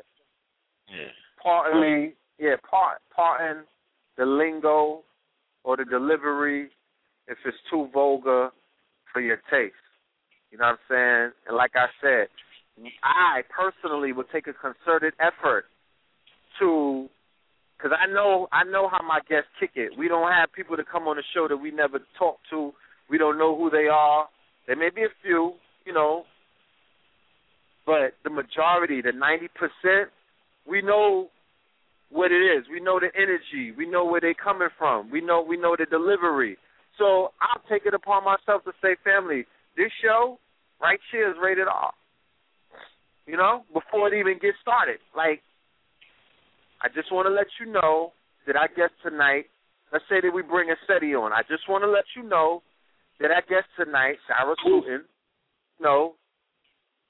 yeah. 0.89 1.13
partly, 1.41 2.13
yeah, 2.39 2.55
part 2.69 2.99
parting 3.15 3.63
the 4.17 4.25
lingo 4.25 5.01
or 5.63 5.77
the 5.77 5.85
delivery 5.85 6.69
if 7.27 7.37
it's 7.45 7.57
too 7.71 7.89
vulgar 7.93 8.49
for 9.11 9.21
your 9.21 9.37
taste. 9.49 9.73
You 10.51 10.57
know 10.59 10.65
what 10.65 10.71
I'm 10.71 10.77
saying? 10.89 11.31
And 11.47 11.57
like 11.57 11.71
I 11.75 11.87
said, 12.01 12.27
I 13.03 13.41
personally 13.49 14.13
would 14.13 14.27
take 14.31 14.47
a 14.47 14.53
concerted 14.53 15.13
effort 15.19 15.65
to, 16.59 17.09
because 17.77 17.97
I 17.97 18.11
know 18.11 18.47
I 18.51 18.63
know 18.63 18.87
how 18.89 19.01
my 19.05 19.19
guests 19.27 19.49
kick 19.59 19.71
it. 19.75 19.91
We 19.97 20.07
don't 20.07 20.31
have 20.31 20.53
people 20.53 20.77
to 20.77 20.83
come 20.83 21.07
on 21.07 21.17
the 21.17 21.23
show 21.33 21.47
that 21.47 21.57
we 21.57 21.71
never 21.71 21.99
talk 22.17 22.37
to. 22.51 22.71
We 23.09 23.17
don't 23.17 23.37
know 23.37 23.57
who 23.57 23.69
they 23.69 23.87
are. 23.91 24.27
There 24.67 24.75
may 24.75 24.89
be 24.89 25.03
a 25.03 25.13
few, 25.21 25.53
you 25.85 25.93
know, 25.93 26.23
but 27.85 28.13
the 28.23 28.29
majority, 28.29 29.01
the 29.01 29.11
ninety 29.11 29.49
percent, 29.49 30.09
we 30.67 30.81
know 30.81 31.27
what 32.09 32.31
it 32.31 32.39
is. 32.39 32.65
We 32.71 32.79
know 32.79 32.99
the 32.99 33.09
energy. 33.19 33.73
We 33.75 33.89
know 33.89 34.05
where 34.05 34.21
they're 34.21 34.33
coming 34.33 34.69
from. 34.77 35.11
We 35.11 35.19
know 35.19 35.43
we 35.47 35.57
know 35.57 35.75
the 35.77 35.85
delivery. 35.85 36.57
So 36.97 37.33
I'll 37.41 37.63
take 37.69 37.85
it 37.85 37.93
upon 37.93 38.23
myself 38.23 38.63
to 38.65 38.71
say, 38.81 38.95
family, 39.03 39.45
this 39.75 39.91
show 40.03 40.37
right 40.79 40.99
here 41.11 41.29
is 41.31 41.37
rated 41.41 41.67
R. 41.67 41.91
You 43.25 43.37
know, 43.37 43.63
before 43.73 44.13
it 44.13 44.19
even 44.19 44.33
gets 44.33 44.57
started. 44.61 44.99
Like, 45.15 45.41
I 46.83 46.89
just 46.93 47.11
want 47.11 47.27
to 47.27 47.33
let 47.33 47.47
you 47.59 47.71
know 47.71 48.11
that 48.45 48.55
I 48.57 48.67
guess 48.67 48.89
tonight, 49.01 49.45
let's 49.91 50.03
say 50.09 50.19
that 50.21 50.33
we 50.33 50.41
bring 50.41 50.69
a 50.69 50.75
SETI 50.85 51.15
on. 51.15 51.31
I 51.31 51.41
just 51.49 51.69
want 51.69 51.83
to 51.83 51.89
let 51.89 52.03
you 52.15 52.23
know 52.27 52.61
that 53.21 53.31
I 53.31 53.39
guess 53.47 53.63
tonight, 53.77 54.17
Sarah 54.27 54.55
Sutton, 54.63 55.05
you 55.79 55.83
know, 55.83 56.15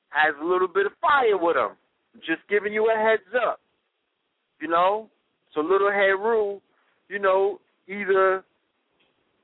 has 0.09 0.35
a 0.39 0.45
little 0.45 0.67
bit 0.67 0.85
of 0.85 0.91
fire 1.01 1.37
with 1.37 1.57
him. 1.57 1.75
Just 2.19 2.47
giving 2.49 2.71
you 2.71 2.85
a 2.85 2.95
heads 2.95 3.33
up. 3.35 3.59
You 4.61 4.67
know? 4.67 5.09
So 5.53 5.61
little 5.61 5.91
head 5.91 6.19
rule, 6.19 6.61
you 7.09 7.19
know, 7.19 7.59
either 7.87 8.43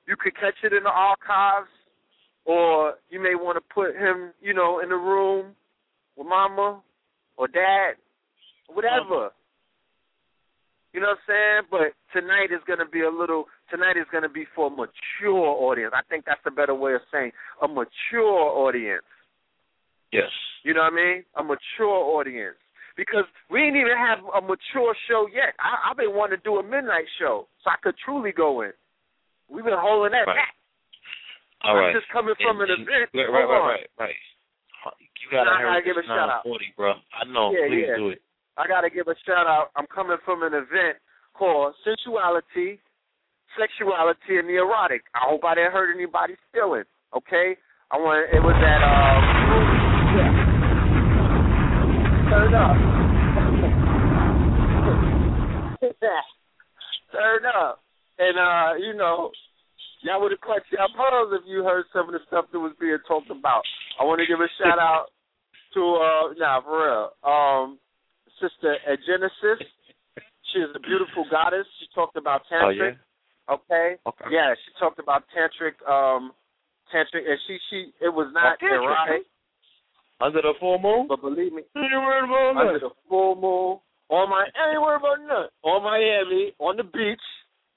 you 0.08 0.16
could 0.20 0.36
catch 0.36 0.56
it 0.64 0.74
in 0.74 0.84
the 0.84 0.90
archives 0.90 1.70
or 2.46 2.96
you 3.10 3.22
may 3.22 3.36
want 3.36 3.58
to 3.58 3.74
put 3.74 3.96
him, 3.96 4.32
you 4.42 4.54
know, 4.54 4.80
in 4.80 4.90
the 4.90 4.96
room 4.96 5.56
with 6.18 6.28
mama 6.28 6.82
or 7.38 7.48
dad, 7.48 7.94
whatever. 8.68 9.30
You 10.94 11.00
know 11.02 11.14
what 11.14 11.22
I'm 11.30 11.30
saying? 11.30 11.62
But 11.70 11.88
tonight 12.18 12.50
is 12.52 12.62
going 12.66 12.80
to 12.80 12.90
be 12.90 13.02
a 13.02 13.10
little. 13.12 13.46
Tonight 13.70 13.98
is 13.98 14.10
going 14.12 14.24
to 14.24 14.30
be 14.30 14.46
for 14.56 14.68
a 14.68 14.70
mature 14.74 15.46
audience. 15.46 15.94
I 15.96 16.02
think 16.10 16.26
that's 16.26 16.42
a 16.48 16.52
better 16.52 16.74
way 16.74 16.94
of 16.96 17.02
saying 17.14 17.32
a 17.62 17.68
mature 17.68 18.42
audience. 18.66 19.06
Yes. 20.12 20.34
You 20.64 20.74
know 20.74 20.82
what 20.82 20.94
I 20.94 20.96
mean? 20.96 21.18
A 21.38 21.44
mature 21.44 21.94
audience. 22.18 22.58
Because 22.98 23.24
we 23.54 23.62
didn't 23.62 23.80
even 23.80 23.96
have 23.96 24.20
a 24.34 24.42
mature 24.42 24.92
show 25.08 25.30
yet. 25.32 25.54
I, 25.62 25.92
I've 25.92 25.98
been 25.98 26.12
wanting 26.18 26.42
to 26.42 26.44
do 26.44 26.58
a 26.58 26.64
midnight 26.66 27.06
show 27.22 27.48
so 27.64 27.70
I 27.70 27.78
could 27.82 27.96
truly 28.04 28.34
go 28.34 28.62
in. 28.66 28.74
We've 29.48 29.64
been 29.64 29.78
holding 29.78 30.12
that 30.12 30.26
Right. 30.28 30.36
back. 30.36 30.54
All 31.64 31.78
I'm 31.78 31.92
right. 31.92 31.96
just 31.96 32.10
coming 32.12 32.34
from 32.42 32.60
And- 32.60 32.72
an 32.72 32.82
event. 32.82 33.10
Right, 33.14 33.30
right, 33.30 33.46
right, 33.48 33.64
right, 33.78 33.88
right. 34.00 34.20
You 35.22 35.28
gotta 35.32 35.52
I 35.52 35.62
hurry. 35.62 35.70
gotta 35.70 35.86
give 35.86 35.98
a 36.02 36.04
shout 36.08 36.30
out. 36.30 36.44
9:40, 36.44 36.74
bro. 36.76 36.94
I 37.14 37.24
know. 37.30 37.52
Yeah, 37.54 37.68
Please 37.70 37.86
yeah. 37.88 37.96
do 37.96 38.10
it. 38.10 38.22
I 38.60 38.68
got 38.68 38.82
to 38.82 38.90
give 38.90 39.08
a 39.08 39.16
shout 39.26 39.48
out. 39.48 39.72
I'm 39.78 39.88
coming 39.88 40.18
from 40.26 40.44
an 40.44 40.52
event 40.54 41.00
called 41.34 41.74
Sensuality, 41.88 42.80
Sexuality, 43.56 44.36
and 44.36 44.50
the 44.50 44.60
Erotic. 44.60 45.08
I 45.16 45.20
hope 45.32 45.46
I 45.46 45.56
didn't 45.56 45.72
hurt 45.72 45.96
anybody's 45.96 46.36
feelings. 46.52 46.92
Okay, 47.16 47.56
I 47.90 47.96
want. 47.96 48.28
It 48.36 48.44
was 48.44 48.60
at 48.60 48.84
um. 48.84 49.24
Turn 52.28 52.54
up. 52.54 52.76
Turn 57.16 57.46
up, 57.48 57.82
and 58.20 58.38
uh, 58.38 58.76
you 58.76 58.94
know, 58.94 59.32
y'all 60.04 60.22
would 60.22 60.32
have 60.32 60.42
clutched 60.42 60.68
your 60.70 60.86
pearls 60.98 61.32
if 61.32 61.48
you 61.48 61.64
heard 61.64 61.86
some 61.94 62.08
of 62.08 62.12
the 62.12 62.20
stuff 62.28 62.46
that 62.52 62.60
was 62.60 62.76
being 62.78 62.98
talked 63.08 63.32
about. 63.32 63.64
I 64.02 64.04
want 64.04 64.20
to 64.20 64.28
give 64.28 64.42
a 64.42 64.50
shout 64.62 64.80
out 64.80 65.06
to 65.76 65.80
uh, 65.80 66.34
nah, 66.38 66.62
for 66.62 66.76
real. 66.84 67.12
Um, 67.24 67.80
Sister 68.42 68.76
at 68.88 69.00
Genesis. 69.06 69.66
She 70.54 70.60
is 70.60 70.70
a 70.76 70.80
beautiful 70.80 71.26
goddess. 71.30 71.68
She 71.80 71.86
talked 71.94 72.16
about 72.18 72.42
Oh 72.52 72.56
tantric. 72.56 72.98
yeah. 72.98 73.54
Okay. 73.54 73.96
Okay. 74.08 74.26
Yeah, 74.32 74.54
she 74.56 74.72
talked 74.80 75.00
about 75.00 75.24
tantric. 75.36 75.78
Um, 75.88 76.32
tantric, 76.94 77.28
and 77.30 77.38
she 77.48 77.58
she 77.70 77.92
it 78.02 78.10
was 78.10 78.32
not 78.34 78.58
Oh, 78.62 78.66
erotic, 78.68 79.26
Under 80.22 80.42
the 80.42 80.54
full 80.60 80.80
moon. 80.80 81.08
but 81.08 81.22
believe 81.22 81.54
me, 81.54 81.64
You 81.76 81.82
worried 82.02 82.58
under 82.58 82.74
that? 82.74 82.82
the 82.82 82.90
full 83.08 83.36
moon 83.36 83.80
on 84.10 84.30
my 84.30 84.46
anywhere 84.68 84.98
but 85.00 85.22
none 85.28 85.50
on 85.64 85.84
Miami 85.84 86.54
on 86.60 86.78
the 86.78 86.84
beach 86.84 87.22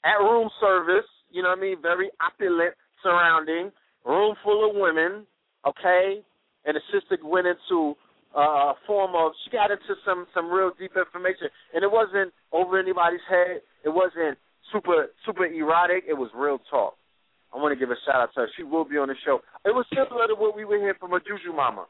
at 0.04 0.16
room 0.18 0.48
service. 0.60 1.04
You 1.30 1.42
know 1.42 1.50
what 1.50 1.58
I 1.58 1.62
mean? 1.62 1.76
Very 1.82 2.10
opulent 2.20 2.74
surrounding 3.02 3.70
room 4.04 4.34
full 4.42 4.68
of 4.68 4.76
women. 4.76 5.26
Okay, 5.66 6.20
and 6.64 6.76
the 6.76 6.80
sister 6.92 7.16
went 7.24 7.46
into 7.46 7.94
uh, 8.36 8.72
a 8.72 8.74
form 8.86 9.12
of 9.14 9.32
she 9.44 9.50
got 9.50 9.70
into 9.70 9.94
some 10.04 10.26
some 10.34 10.50
real 10.50 10.72
deep 10.78 10.92
information, 10.96 11.48
and 11.74 11.82
it 11.84 11.90
wasn't 11.90 12.32
over 12.52 12.78
anybody's 12.78 13.24
head. 13.28 13.60
It 13.84 13.90
wasn't 13.90 14.38
super 14.72 15.08
super 15.26 15.44
erotic. 15.46 16.04
It 16.08 16.14
was 16.14 16.30
real 16.34 16.58
talk. 16.70 16.94
I 17.54 17.58
want 17.58 17.72
to 17.72 17.78
give 17.78 17.90
a 17.90 17.98
shout 18.06 18.16
out 18.16 18.30
to 18.34 18.40
her. 18.40 18.48
She 18.56 18.62
will 18.62 18.84
be 18.86 18.96
on 18.96 19.08
the 19.08 19.14
show. 19.26 19.40
It 19.64 19.74
was 19.76 19.84
similar 19.92 20.26
to 20.28 20.34
what 20.34 20.56
we 20.56 20.64
were 20.64 20.78
hearing 20.78 20.96
from 20.98 21.12
a 21.12 21.20
Juju 21.20 21.52
Mama. 21.54 21.84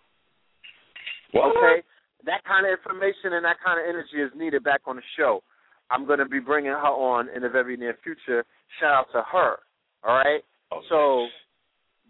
Okay, 1.34 1.82
that 2.26 2.44
kind 2.44 2.66
of 2.66 2.72
information 2.76 3.32
and 3.32 3.44
that 3.44 3.56
kind 3.64 3.80
of 3.80 3.86
energy 3.88 4.20
is 4.20 4.30
needed 4.36 4.62
back 4.64 4.80
on 4.86 4.96
the 4.96 5.02
show. 5.16 5.42
I'm 5.90 6.06
going 6.06 6.18
to 6.18 6.26
be 6.26 6.40
bringing 6.40 6.72
her 6.72 6.78
on 6.78 7.28
in 7.34 7.42
the 7.42 7.48
very 7.48 7.76
near 7.76 7.96
future. 8.02 8.44
Shout 8.80 8.92
out 8.92 9.06
to 9.12 9.22
her. 9.32 9.56
All 10.04 10.16
right. 10.16 10.42
Oh, 10.72 10.80
So 10.88 11.26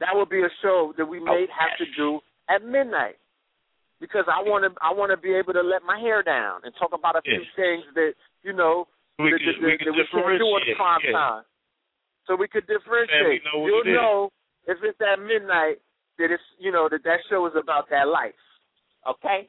that 0.00 0.10
would 0.14 0.28
be 0.28 0.40
a 0.40 0.50
show 0.62 0.92
that 0.98 1.06
we 1.06 1.20
may 1.20 1.46
Oh, 1.48 1.52
have 1.58 1.78
to 1.78 1.84
do 1.96 2.20
at 2.48 2.64
midnight 2.64 3.16
because 4.02 4.26
I 4.26 4.42
want 4.42 4.66
to 4.66 4.74
I 4.82 4.90
want 4.90 5.14
to 5.14 5.16
be 5.16 5.30
able 5.30 5.54
to 5.54 5.62
let 5.62 5.86
my 5.86 5.94
hair 6.02 6.26
down 6.26 6.66
and 6.66 6.74
talk 6.74 6.90
about 6.90 7.14
a 7.14 7.22
few 7.22 7.46
Yes. 7.46 7.54
things 7.54 7.86
that 7.94 8.18
you 8.42 8.52
know 8.52 8.90
we 9.22 9.30
that, 9.30 9.38
could 9.38 9.62
that, 9.62 9.62
we 9.62 9.78
that 9.78 9.94
we 9.94 10.02
can't 10.10 10.42
do 10.42 10.50
on 10.50 10.62
prime 10.74 11.00
yeah. 11.06 11.14
time. 11.14 11.44
So 12.26 12.34
we 12.34 12.50
could 12.50 12.66
differentiate. 12.66 13.46
Know 13.46 13.62
You'll 13.62 13.86
know 13.94 14.34
if 14.66 14.82
it's 14.82 14.98
at 14.98 15.22
midnight 15.22 15.78
that 16.18 16.34
it's 16.34 16.42
you 16.58 16.74
know 16.74 16.90
that 16.90 17.06
that 17.06 17.22
show 17.30 17.46
is 17.46 17.54
about 17.54 17.86
that 17.94 18.10
life. 18.10 18.34
Okay. 19.06 19.46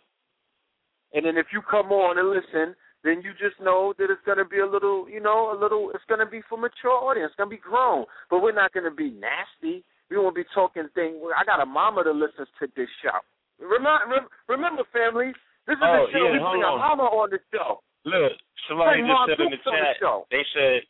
And 1.14 1.26
then 1.26 1.38
if 1.38 1.48
you 1.54 1.62
come 1.62 1.92
on 1.92 2.18
and 2.18 2.30
listen, 2.30 2.78
then 3.04 3.22
you 3.22 3.34
just 3.38 3.60
know 3.62 3.94
that 3.98 4.10
it's 4.10 4.22
going 4.26 4.40
to 4.40 4.46
be 4.46 4.60
a 4.60 4.66
little, 4.66 5.08
you 5.08 5.22
know, 5.22 5.54
a 5.54 5.58
little. 5.58 5.92
It's 5.94 6.04
going 6.10 6.26
to 6.26 6.26
be 6.26 6.42
for 6.50 6.58
mature 6.58 6.90
audience. 6.90 7.30
It's 7.30 7.38
going 7.38 7.50
to 7.50 7.56
be 7.56 7.62
grown, 7.62 8.06
but 8.30 8.42
we're 8.42 8.56
not 8.56 8.74
going 8.74 8.90
to 8.90 8.96
be 8.96 9.12
nasty. 9.14 9.86
We 10.10 10.18
won't 10.18 10.36
be 10.36 10.46
talking 10.56 10.90
things. 10.96 11.18
I 11.38 11.46
got 11.46 11.62
a 11.62 11.66
mama 11.66 12.04
that 12.04 12.14
listens 12.16 12.48
to 12.60 12.68
this 12.76 12.90
show. 13.04 13.22
Remember, 13.64 14.28
remember, 14.48 14.84
family. 14.92 15.32
This 15.66 15.78
is 15.78 15.84
Oh, 15.84 16.06
the 16.06 16.12
show. 16.12 16.18
yeah, 16.20 16.32
we 16.36 16.40
bring 16.44 16.44
hold 16.44 16.76
a 16.76 16.78
mama 16.78 17.04
on 17.04 17.30
the 17.32 17.40
show. 17.52 17.80
Look, 18.04 18.34
somebody 18.68 19.00
just 19.00 19.08
Mark 19.08 19.30
said 19.32 19.40
in 19.40 19.50
the 19.52 19.56
Dukes 19.56 19.68
on 19.68 19.74
the 19.74 19.80
chat. 19.80 19.96
show. 20.00 20.28
They 20.30 20.44
said 20.54 20.82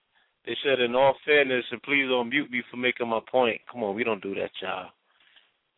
they 0.45 0.57
said 0.65 0.79
in 0.81 0.95
all 0.95 1.13
fairness, 1.25 1.63
and 1.71 1.81
please 1.83 2.07
don't 2.09 2.29
mute 2.29 2.49
me 2.49 2.63
for 2.71 2.77
making 2.77 3.07
my 3.07 3.19
point. 3.29 3.61
Come 3.71 3.83
on, 3.83 3.95
we 3.95 4.03
don't 4.03 4.21
do 4.21 4.33
that, 4.35 4.49
y'all. 4.61 4.89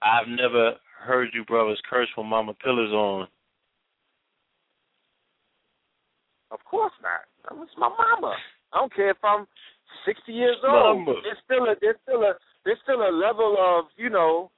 I've 0.02 0.28
never 0.28 0.76
heard 1.04 1.30
you 1.34 1.44
brothers 1.46 1.82
curse 1.90 2.08
when 2.16 2.28
Mama 2.28 2.54
Pillar's 2.64 2.92
on. 2.94 3.28
Of 6.52 6.64
course 6.64 6.94
not. 7.04 7.28
It's 7.62 7.72
my 7.78 7.90
mama. 7.90 8.36
I 8.74 8.78
don't 8.80 8.94
care 8.96 9.10
if 9.12 9.18
I'm 9.24 9.46
sixty 10.06 10.32
years 10.32 10.58
old. 10.64 11.00
Mama. 11.06 11.20
There's 11.24 11.38
still 11.44 11.66
a 11.66 11.76
there's 11.82 11.98
still 12.04 12.22
a 12.24 12.34
there's 12.64 12.80
still 12.84 13.02
a 13.02 13.12
level 13.12 13.58
of 13.60 13.86
you 13.98 14.10
know. 14.10 14.52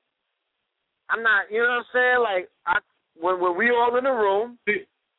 I'm 1.10 1.24
not. 1.24 1.50
You 1.52 1.64
know 1.64 1.82
what 1.82 1.88
I'm 1.88 1.92
saying? 1.94 2.20
Like 2.24 2.46
I 2.66 2.80
when 3.20 3.40
when 3.40 3.58
we 3.58 3.72
all 3.72 3.96
in 3.98 4.04
the 4.04 4.12
room, 4.14 4.60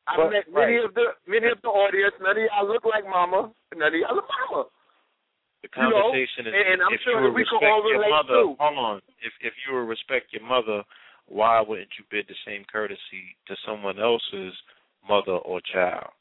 I 0.07 0.17
But- 0.17 0.31
met 0.31 0.47
many 0.51 0.77
right. 0.77 0.85
of 0.85 0.93
the 0.93 1.15
many 1.27 1.47
of 1.49 1.61
the 1.61 1.69
audience. 1.69 2.13
None 2.21 2.37
of 2.37 2.43
y'all 2.43 2.67
look 2.67 2.85
like 2.85 3.05
mama. 3.05 3.51
None 3.75 3.93
of 3.93 3.99
y'all 3.99 4.15
look 4.15 4.29
mama. 4.49 4.65
The 5.61 5.69
You 5.75 5.89
know, 5.89 6.01
conversation 6.13 6.47
is 6.47 6.53
and 6.55 6.81
I'm 6.81 6.93
if 6.93 7.01
sure 7.01 7.19
you 7.19 7.33
we 7.33 7.43
can 7.43 7.59
respect 7.59 7.63
all 7.67 7.83
your 7.89 7.99
relate 7.99 8.09
mother. 8.15 8.33
too. 8.47 8.55
Hold 8.59 8.77
on. 8.77 9.01
If 9.21 9.33
if 9.41 9.53
you 9.67 9.75
will 9.75 9.85
respect 9.89 10.31
your 10.31 10.43
mother, 10.43 10.83
why 11.27 11.59
wouldn't 11.61 11.91
you 11.99 12.05
bid 12.09 12.27
the 12.27 12.35
same 12.45 12.63
courtesy 12.71 13.35
to 13.47 13.55
someone 13.65 13.99
else's 13.99 14.53
mother 15.07 15.33
or 15.43 15.59
child? 15.61 16.11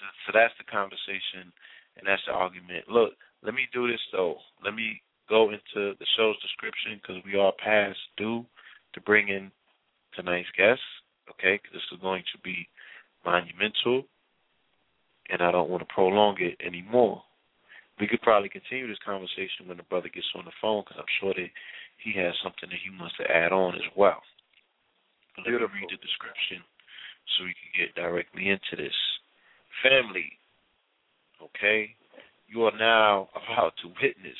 So, 0.00 0.04
so 0.26 0.28
that's 0.34 0.56
the 0.58 0.64
conversation, 0.64 1.52
and 1.96 2.06
that's 2.06 2.24
the 2.26 2.32
argument. 2.32 2.88
Look, 2.88 3.14
let 3.42 3.54
me 3.54 3.68
do 3.72 3.86
this 3.86 4.00
though. 4.10 4.40
Let 4.64 4.74
me 4.74 5.00
go 5.28 5.50
into 5.50 5.94
the 5.94 6.06
show's 6.16 6.36
description 6.42 6.98
because 7.00 7.22
we 7.24 7.38
are 7.38 7.52
past 7.62 7.98
due 8.16 8.44
to 8.92 9.00
bring 9.00 9.28
in 9.28 9.50
tonight's 10.14 10.50
guest. 10.56 10.82
Okay, 11.30 11.58
'cause 11.58 11.72
this 11.72 11.92
is 11.92 12.00
going 12.00 12.24
to 12.32 12.38
be 12.38 12.68
monumental, 13.24 14.06
and 15.28 15.40
I 15.42 15.50
don't 15.50 15.70
want 15.70 15.86
to 15.86 15.94
prolong 15.94 16.40
it 16.40 16.60
anymore. 16.60 17.24
We 17.98 18.08
could 18.08 18.22
probably 18.22 18.48
continue 18.48 18.88
this 18.88 18.98
conversation 18.98 19.68
when 19.68 19.76
the 19.76 19.84
brother 19.84 20.08
gets 20.08 20.26
on 20.34 20.44
the 20.44 20.52
phone 20.60 20.82
because 20.82 20.98
I'm 20.98 21.14
sure 21.20 21.34
that 21.34 21.50
he 21.98 22.12
has 22.12 22.34
something 22.42 22.68
that 22.68 22.78
he 22.80 22.90
wants 22.90 23.16
to 23.18 23.30
add 23.30 23.52
on 23.52 23.74
as 23.74 23.86
well. 23.94 24.22
But 25.36 25.44
let 25.46 25.60
me 25.60 25.66
read 25.80 25.90
the 25.90 25.96
description 25.96 26.64
so 27.36 27.44
we 27.44 27.54
can 27.54 27.86
get 27.86 27.94
directly 27.94 28.48
into 28.48 28.74
this. 28.76 28.96
Family, 29.82 30.38
okay, 31.40 31.94
you 32.48 32.64
are 32.64 32.76
now 32.76 33.28
about 33.36 33.76
to 33.82 33.88
witness 34.02 34.38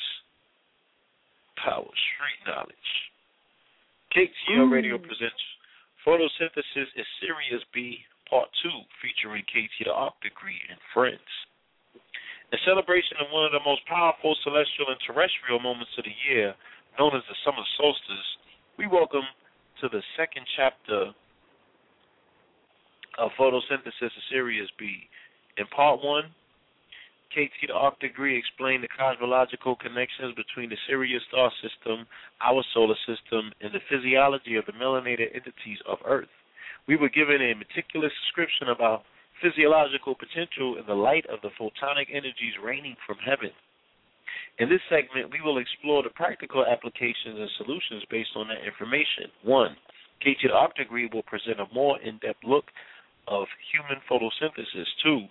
Power 1.55 1.85
Street 1.85 2.47
Knowledge. 2.47 3.10
KTL 4.11 4.67
Radio 4.67 4.99
presents 4.99 5.39
Photosynthesis 6.03 6.91
is 6.99 7.07
Sirius 7.23 7.63
B 7.71 7.95
Part 8.27 8.51
2 8.59 8.67
featuring 8.99 9.39
KT 9.47 9.87
the 9.87 9.95
Degree 10.19 10.59
and 10.67 10.75
Friends. 10.91 11.31
In 12.51 12.59
celebration 12.67 13.23
of 13.23 13.31
one 13.31 13.47
of 13.47 13.55
the 13.55 13.63
most 13.63 13.87
powerful 13.87 14.35
celestial 14.43 14.91
and 14.91 14.99
terrestrial 15.07 15.63
moments 15.63 15.95
of 15.95 16.03
the 16.03 16.11
year, 16.27 16.51
known 16.99 17.15
as 17.15 17.23
the 17.31 17.39
summer 17.47 17.63
solstice, 17.79 18.27
we 18.75 18.83
welcome 18.83 19.23
to 19.79 19.87
the 19.87 20.03
second 20.19 20.43
chapter 20.59 21.15
of 23.15 23.31
photosynthesis 23.39 24.11
of 24.11 24.27
Sirius 24.27 24.67
B. 24.75 25.07
In 25.55 25.71
part 25.71 26.03
one, 26.03 26.35
KT 27.31 27.67
the 27.67 27.73
Arch 27.73 27.97
Degree 27.99 28.37
explained 28.37 28.83
the 28.83 28.91
cosmological 28.91 29.75
connections 29.75 30.35
between 30.35 30.69
the 30.69 30.77
Sirius 30.87 31.23
star 31.29 31.51
system, 31.63 32.05
our 32.43 32.63
solar 32.73 32.99
system, 33.07 33.51
and 33.61 33.71
the 33.71 33.79
physiology 33.87 34.57
of 34.57 34.65
the 34.65 34.73
melanated 34.75 35.31
entities 35.33 35.79
of 35.87 35.99
Earth. 36.05 36.31
We 36.87 36.97
were 36.97 37.09
given 37.09 37.41
a 37.41 37.55
meticulous 37.55 38.11
description 38.25 38.67
of 38.67 38.81
our 38.81 39.01
physiological 39.41 40.15
potential 40.15 40.75
in 40.77 40.85
the 40.85 40.93
light 40.93 41.25
of 41.31 41.39
the 41.41 41.55
photonic 41.55 42.11
energies 42.11 42.59
raining 42.61 42.95
from 43.07 43.17
heaven. 43.23 43.51
In 44.59 44.67
this 44.67 44.83
segment, 44.89 45.31
we 45.31 45.39
will 45.39 45.57
explore 45.57 46.03
the 46.03 46.11
practical 46.11 46.65
applications 46.65 47.39
and 47.39 47.49
solutions 47.57 48.03
based 48.11 48.35
on 48.35 48.47
that 48.49 48.67
information. 48.67 49.31
One, 49.43 49.75
KT 50.19 50.43
the 50.43 50.53
Arch 50.53 50.75
Degree 50.75 51.09
will 51.11 51.23
present 51.23 51.59
a 51.59 51.73
more 51.73 51.99
in-depth 52.01 52.43
look 52.43 52.65
of 53.27 53.47
human 53.71 54.03
photosynthesis. 54.09 54.85
Two, 55.01 55.25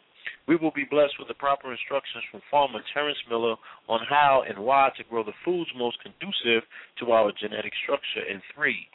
we 0.49 0.57
will 0.57 0.72
be 0.72 0.84
blessed 0.88 1.14
with 1.18 1.28
the 1.28 1.34
proper 1.34 1.70
instructions 1.70 2.24
from 2.30 2.41
farmer 2.51 2.80
Terrence 2.93 3.18
Miller 3.28 3.57
on 3.88 4.01
how 4.09 4.43
and 4.49 4.59
why 4.59 4.91
to 4.97 5.05
grow 5.05 5.22
the 5.22 5.36
foods 5.45 5.70
most 5.76 5.99
conducive 6.03 6.62
to 6.99 7.12
our 7.12 7.32
genetic 7.41 7.72
structure. 7.84 8.26
And 8.28 8.43
three, 8.55 8.86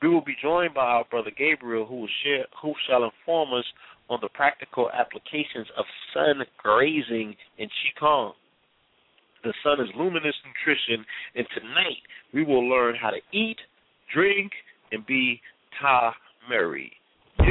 we 0.00 0.08
will 0.08 0.24
be 0.24 0.36
joined 0.42 0.74
by 0.74 0.84
our 0.84 1.04
brother 1.10 1.30
Gabriel, 1.36 1.86
who 1.86 2.00
will 2.00 2.08
share, 2.24 2.46
who 2.60 2.74
shall 2.88 3.04
inform 3.04 3.52
us 3.54 3.64
on 4.10 4.18
the 4.20 4.28
practical 4.28 4.90
applications 4.90 5.68
of 5.78 5.84
sun 6.12 6.44
grazing 6.58 7.36
in 7.58 7.68
Qigong. 7.68 8.32
The 9.44 9.54
sun 9.64 9.80
is 9.80 9.88
luminous 9.96 10.34
nutrition, 10.46 11.04
and 11.34 11.46
tonight 11.54 12.02
we 12.32 12.44
will 12.44 12.68
learn 12.68 12.94
how 13.00 13.10
to 13.10 13.20
eat, 13.36 13.58
drink, 14.14 14.52
and 14.92 15.04
be 15.06 15.40
Ta 15.80 16.14
Murray. 16.48 16.92
So 17.38 17.44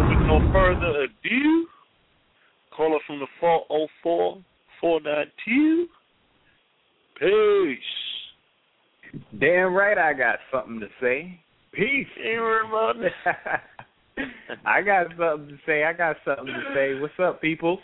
with 0.00 0.22
no 0.26 0.40
further 0.52 0.93
ado, 1.04 1.66
caller 2.76 2.98
from 3.06 3.20
the 3.20 3.26
404 3.40 4.38
492. 4.80 5.86
Peace. 7.18 7.78
Damn 9.40 9.72
right 9.74 9.96
I 9.96 10.12
got 10.12 10.38
something 10.52 10.80
to 10.80 10.88
say. 11.00 11.40
Peace. 11.72 12.06
Worried. 12.18 13.12
I 14.66 14.82
got 14.82 15.06
something 15.18 15.48
to 15.48 15.58
say. 15.66 15.84
I 15.84 15.92
got 15.92 16.16
something 16.24 16.46
to 16.46 16.62
say. 16.74 17.00
What's 17.00 17.14
up, 17.22 17.40
people? 17.40 17.78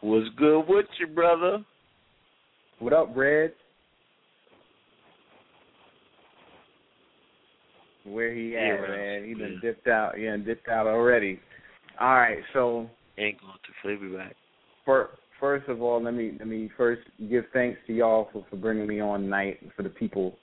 What's 0.00 0.28
good 0.36 0.64
with 0.68 0.86
you, 1.00 1.06
brother? 1.06 1.64
What 2.78 2.92
up, 2.92 3.10
Red? 3.16 3.52
Where 8.04 8.32
he 8.32 8.56
at, 8.56 8.62
Yeah, 8.62 8.80
man? 8.88 9.24
He 9.24 9.34
done 9.34 9.60
yeah. 9.62 9.70
dipped 9.70 9.88
out. 9.88 10.16
He 10.16 10.24
done 10.26 10.44
dipped 10.44 10.68
out 10.68 10.86
already. 10.86 11.40
All 11.98 12.16
right, 12.16 12.38
so 12.52 12.88
Ain't 13.18 13.40
going 13.40 13.54
to 13.54 13.72
flavor 13.82 14.18
back. 14.18 14.36
for, 14.84 15.10
first 15.40 15.68
of 15.68 15.80
all, 15.80 16.02
let 16.02 16.12
me 16.12 16.32
let 16.38 16.46
me 16.46 16.70
first 16.76 17.00
give 17.30 17.44
thanks 17.54 17.78
to 17.86 17.94
y'all 17.94 18.28
for, 18.32 18.44
for 18.50 18.56
bringing 18.56 18.86
me 18.86 19.00
on 19.00 19.22
tonight. 19.22 19.58
For 19.74 19.82
the 19.82 19.88
people 19.88 20.36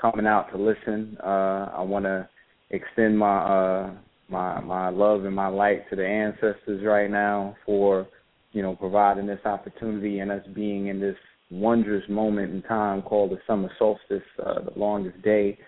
coming 0.00 0.26
out 0.26 0.50
to 0.52 0.58
listen, 0.58 1.16
uh, 1.22 1.70
I 1.74 1.82
want 1.82 2.04
to 2.04 2.28
extend 2.70 3.18
my 3.18 3.38
uh, 3.38 3.90
my 4.28 4.60
my 4.60 4.90
love 4.90 5.24
and 5.24 5.34
my 5.34 5.48
light 5.48 5.90
to 5.90 5.96
the 5.96 6.06
ancestors 6.06 6.84
right 6.84 7.10
now 7.10 7.56
for 7.66 8.06
you 8.52 8.62
know 8.62 8.76
providing 8.76 9.26
this 9.26 9.44
opportunity 9.44 10.20
and 10.20 10.30
us 10.30 10.46
being 10.54 10.86
in 10.86 11.00
this 11.00 11.16
wondrous 11.50 12.08
moment 12.08 12.54
in 12.54 12.62
time 12.62 13.02
called 13.02 13.32
the 13.32 13.38
summer 13.46 13.70
solstice, 13.76 14.22
uh, 14.46 14.60
the 14.60 14.78
longest 14.78 15.20
day. 15.22 15.58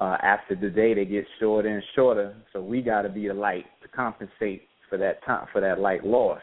Uh, 0.00 0.16
after 0.22 0.54
the 0.54 0.70
day, 0.70 0.94
they 0.94 1.04
get 1.04 1.24
shorter 1.40 1.68
and 1.68 1.82
shorter, 1.96 2.34
so 2.52 2.60
we 2.60 2.80
got 2.80 3.02
to 3.02 3.08
be 3.08 3.28
a 3.28 3.34
light 3.34 3.64
to 3.82 3.88
compensate 3.88 4.67
for 4.88 4.98
that 4.98 5.24
time 5.24 5.46
for 5.52 5.60
that 5.60 5.80
light 5.80 6.04
lost. 6.04 6.42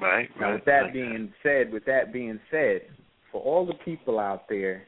Right, 0.00 0.28
Now, 0.38 0.46
right. 0.46 0.54
with 0.54 0.64
that 0.66 0.80
right. 0.80 0.92
being 0.92 1.32
said, 1.42 1.72
with 1.72 1.84
that 1.86 2.12
being 2.12 2.38
said, 2.50 2.82
for 3.32 3.40
all 3.42 3.66
the 3.66 3.74
people 3.84 4.18
out 4.18 4.48
there 4.48 4.84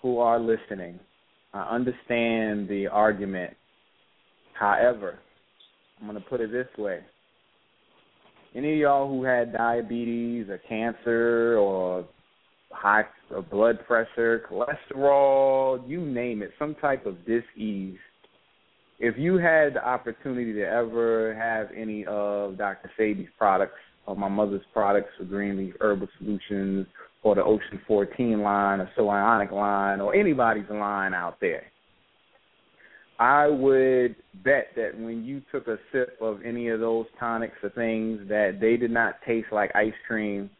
who 0.00 0.18
are 0.18 0.38
listening, 0.38 0.98
I 1.52 1.62
understand 1.62 2.68
the 2.68 2.86
argument. 2.90 3.54
However, 4.54 5.18
I'm 6.00 6.08
going 6.08 6.20
to 6.20 6.28
put 6.28 6.40
it 6.40 6.50
this 6.50 6.68
way. 6.76 7.00
Any 8.54 8.72
of 8.74 8.78
y'all 8.78 9.08
who 9.08 9.24
had 9.24 9.52
diabetes 9.52 10.48
or 10.48 10.58
cancer 10.68 11.58
or 11.58 12.06
high 12.70 13.04
or 13.30 13.42
blood 13.42 13.84
pressure, 13.86 14.46
cholesterol, 14.50 15.86
you 15.88 16.00
name 16.00 16.42
it, 16.42 16.50
some 16.58 16.74
type 16.76 17.06
of 17.06 17.24
dis-ease, 17.26 17.98
if 18.98 19.16
you 19.16 19.38
had 19.38 19.74
the 19.74 19.86
opportunity 19.86 20.52
to 20.54 20.62
ever 20.62 21.34
have 21.34 21.68
any 21.76 22.04
of 22.06 22.58
Dr. 22.58 22.90
Sebi's 22.98 23.28
products 23.38 23.78
or 24.06 24.16
my 24.16 24.28
mother's 24.28 24.62
products 24.72 25.10
or 25.20 25.26
Greenleaf 25.26 25.74
Herbal 25.80 26.08
Solutions 26.18 26.86
or 27.22 27.34
the 27.34 27.44
Ocean 27.44 27.80
14 27.86 28.40
line 28.42 28.80
or 28.80 28.90
So 28.96 29.08
Ionic 29.08 29.52
line 29.52 30.00
or 30.00 30.14
anybody's 30.14 30.68
line 30.70 31.14
out 31.14 31.36
there, 31.40 31.64
I 33.20 33.48
would 33.48 34.16
bet 34.44 34.68
that 34.76 34.98
when 34.98 35.24
you 35.24 35.42
took 35.52 35.66
a 35.68 35.76
sip 35.92 36.16
of 36.20 36.40
any 36.44 36.68
of 36.68 36.80
those 36.80 37.06
tonics 37.18 37.56
or 37.62 37.70
things 37.70 38.20
that 38.28 38.58
they 38.60 38.76
did 38.76 38.90
not 38.90 39.14
taste 39.26 39.48
like 39.52 39.74
ice 39.74 39.92
cream, 40.06 40.50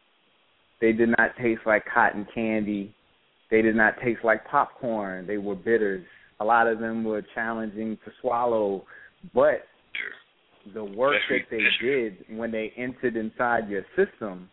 they 0.81 0.91
did 0.91 1.09
not 1.09 1.35
taste 1.41 1.61
like 1.65 1.83
cotton 1.93 2.27
candy, 2.33 2.93
they 3.51 3.61
did 3.61 3.75
not 3.75 3.95
taste 4.03 4.21
like 4.23 4.45
popcorn, 4.47 5.25
they 5.25 5.37
were 5.37 5.55
bitters. 5.55 6.05
A 6.39 6.45
lot 6.45 6.67
of 6.67 6.79
them 6.79 7.03
were 7.03 7.23
challenging 7.35 7.97
to 8.05 8.11
swallow, 8.21 8.85
but 9.33 9.63
the 10.73 10.83
work 10.83 11.17
that 11.29 11.45
they 11.49 11.63
did 11.81 12.17
when 12.29 12.51
they 12.51 12.71
entered 12.77 13.15
inside 13.15 13.69
your 13.69 13.85
system 13.95 14.49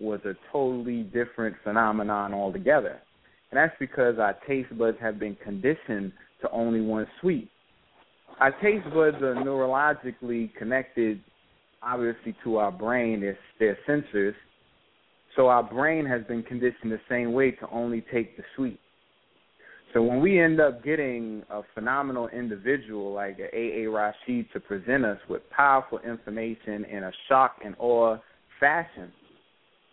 was 0.00 0.20
a 0.24 0.34
totally 0.52 1.02
different 1.02 1.56
phenomenon 1.64 2.34
altogether. 2.34 3.00
And 3.50 3.58
that's 3.58 3.74
because 3.78 4.18
our 4.18 4.36
taste 4.46 4.76
buds 4.76 4.98
have 5.00 5.18
been 5.18 5.36
conditioned 5.42 6.12
to 6.42 6.50
only 6.50 6.80
one 6.80 7.06
sweet. 7.20 7.48
Our 8.40 8.50
taste 8.60 8.84
buds 8.92 9.16
are 9.22 9.36
neurologically 9.36 10.52
connected, 10.56 11.20
obviously, 11.82 12.34
to 12.42 12.56
our 12.56 12.72
brain. 12.72 13.20
They're, 13.20 13.38
they're 13.58 13.78
sensors. 13.88 14.34
So 15.36 15.48
our 15.48 15.62
brain 15.62 16.04
has 16.06 16.22
been 16.24 16.42
conditioned 16.42 16.90
the 16.92 17.00
same 17.08 17.32
way 17.32 17.52
to 17.52 17.68
only 17.70 18.04
take 18.12 18.36
the 18.36 18.42
sweet. 18.56 18.80
So 19.94 20.02
when 20.02 20.20
we 20.20 20.42
end 20.42 20.60
up 20.60 20.84
getting 20.84 21.44
a 21.50 21.62
phenomenal 21.72 22.26
individual 22.28 23.12
like 23.12 23.38
a 23.38 23.56
A.A. 23.56 23.88
Rashid 23.88 24.46
to 24.52 24.58
present 24.58 25.04
us 25.04 25.18
with 25.30 25.48
powerful 25.50 26.00
information 26.00 26.84
in 26.84 27.04
a 27.04 27.12
shock 27.28 27.58
and 27.64 27.76
awe 27.78 28.16
fashion, 28.58 29.12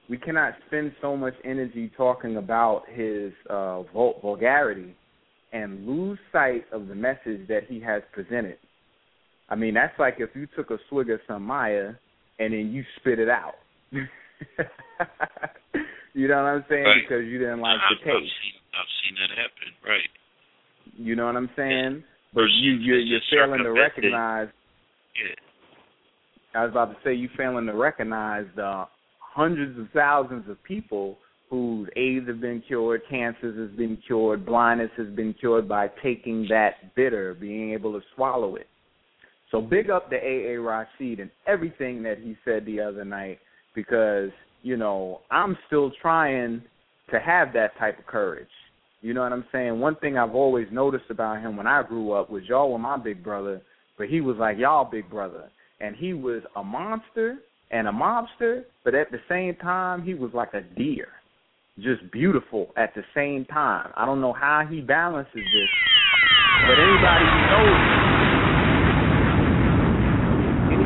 we 0.10 0.18
cannot 0.18 0.56
spend 0.66 0.94
so 1.04 1.16
much 1.16 1.36
energy 1.46 1.92
talking 1.96 2.38
about 2.38 2.82
his 2.90 3.32
uh, 3.48 3.84
vul- 3.94 4.18
vulgarity 4.24 4.96
and 5.54 5.86
lose 5.86 6.18
sight 6.32 6.66
of 6.74 6.88
the 6.88 6.96
message 6.96 7.48
that 7.48 7.66
he 7.70 7.80
has 7.80 8.02
presented. 8.12 8.58
I 9.50 9.56
mean, 9.56 9.76
that's 9.76 9.94
like 10.00 10.16
if 10.18 10.32
you 10.34 10.48
took 10.56 10.72
a 10.72 10.78
swig 10.90 11.12
of 11.12 11.20
some 11.28 11.44
Maya 11.44 11.92
and 12.40 12.54
then 12.54 12.72
you 12.72 12.84
spit 13.00 13.20
it 13.20 13.30
out. 13.30 13.54
you 13.92 14.02
know 16.28 16.38
what 16.38 16.50
I'm 16.50 16.66
saying? 16.68 17.04
Because 17.08 17.24
you 17.26 17.38
didn't 17.38 17.60
like 17.60 17.78
the 17.92 17.98
taste. 18.04 18.32
I've 18.74 18.92
seen 19.04 19.16
that 19.20 19.30
happen. 19.36 19.70
Right. 19.86 20.10
You 20.98 21.16
know 21.16 21.26
what 21.26 21.36
I'm 21.36 21.50
saying? 21.56 22.04
But 22.34 22.46
you 22.60 22.74
you're, 22.74 23.00
you're 23.00 23.20
failing 23.32 23.64
to 23.64 23.72
recognize. 23.72 24.48
Yeah. 25.16 26.60
I 26.60 26.64
was 26.64 26.72
about 26.72 26.92
to 26.92 26.98
say 27.04 27.14
you 27.14 27.30
failing 27.38 27.66
to 27.66 27.74
recognize 27.74 28.46
the 28.56 28.86
hundreds 29.20 29.78
of 29.80 29.88
thousands 29.94 30.50
of 30.50 30.62
people 30.64 31.18
whose 31.50 31.90
AIDS 31.98 32.28
have 32.28 32.40
been 32.40 32.64
cured, 32.66 33.02
cancers 33.10 33.58
has 33.58 33.78
been 33.78 33.98
cured, 34.08 34.46
blindness 34.46 34.90
has 34.98 35.08
been 35.08 35.34
cured 35.34 35.68
by 35.68 35.90
taking 36.02 36.48
that 36.50 36.96
bitter, 36.96 37.34
being 37.34 37.74
able 37.74 37.92
to 37.92 38.00
swallow 38.16 38.56
it. 38.56 38.68
So 39.52 39.62
big 39.62 39.90
up 39.90 40.10
to 40.10 40.16
A.A. 40.16 40.60
Rashid 40.60 41.20
and 41.20 41.30
everything 41.46 42.04
that 42.04 42.20
he 42.20 42.38
said 42.46 42.66
the 42.66 42.80
other 42.80 43.04
night 43.04 43.40
because, 43.76 44.30
you 44.64 44.78
know, 44.78 45.20
I'm 45.30 45.58
still 45.68 45.92
trying 46.02 46.62
to 47.12 47.20
have 47.20 47.54
that 47.54 47.78
type 47.78 48.00
of 48.00 48.06
courage. 48.06 48.48
You 49.02 49.14
know 49.14 49.22
what 49.22 49.34
I'm 49.34 49.46
saying? 49.52 49.80
One 49.80 49.96
thing 49.96 50.18
I've 50.18 50.36
always 50.36 50.68
noticed 50.72 51.10
about 51.10 51.42
him 51.42 51.58
when 51.58 51.68
I 51.68 51.84
grew 51.84 52.12
up 52.12 52.30
was 52.30 52.44
y'all 52.48 52.72
were 52.72 52.80
my 52.80 52.98
big 52.98 53.24
brother, 53.24 53.62
but 53.98 54.08
he 54.08 54.22
was 54.22 54.38
like 54.38 54.58
y'all 54.58 54.90
big 54.90 55.10
brother. 55.10 55.50
And 55.80 55.96
he 55.96 56.14
was 56.14 56.44
a 56.56 56.64
monster 56.64 57.40
and 57.72 57.88
a 57.88 57.92
mobster, 57.92 58.64
but 58.84 58.94
at 58.94 59.10
the 59.12 59.20
same 59.28 59.56
time 59.56 60.04
he 60.04 60.14
was 60.14 60.32
like 60.34 60.54
a 60.54 60.62
deer. 60.62 61.08
Just 61.80 62.12
beautiful 62.12 62.70
at 62.78 62.94
the 62.94 63.02
same 63.16 63.46
time. 63.46 63.92
I 63.96 64.06
don't 64.06 64.22
know 64.22 64.34
how 64.34 64.68
he 64.70 64.82
balances 64.82 65.34
this. 65.34 65.70
But 66.68 66.78
anybody 66.78 67.26
who 67.26 67.42
knows 67.50 68.02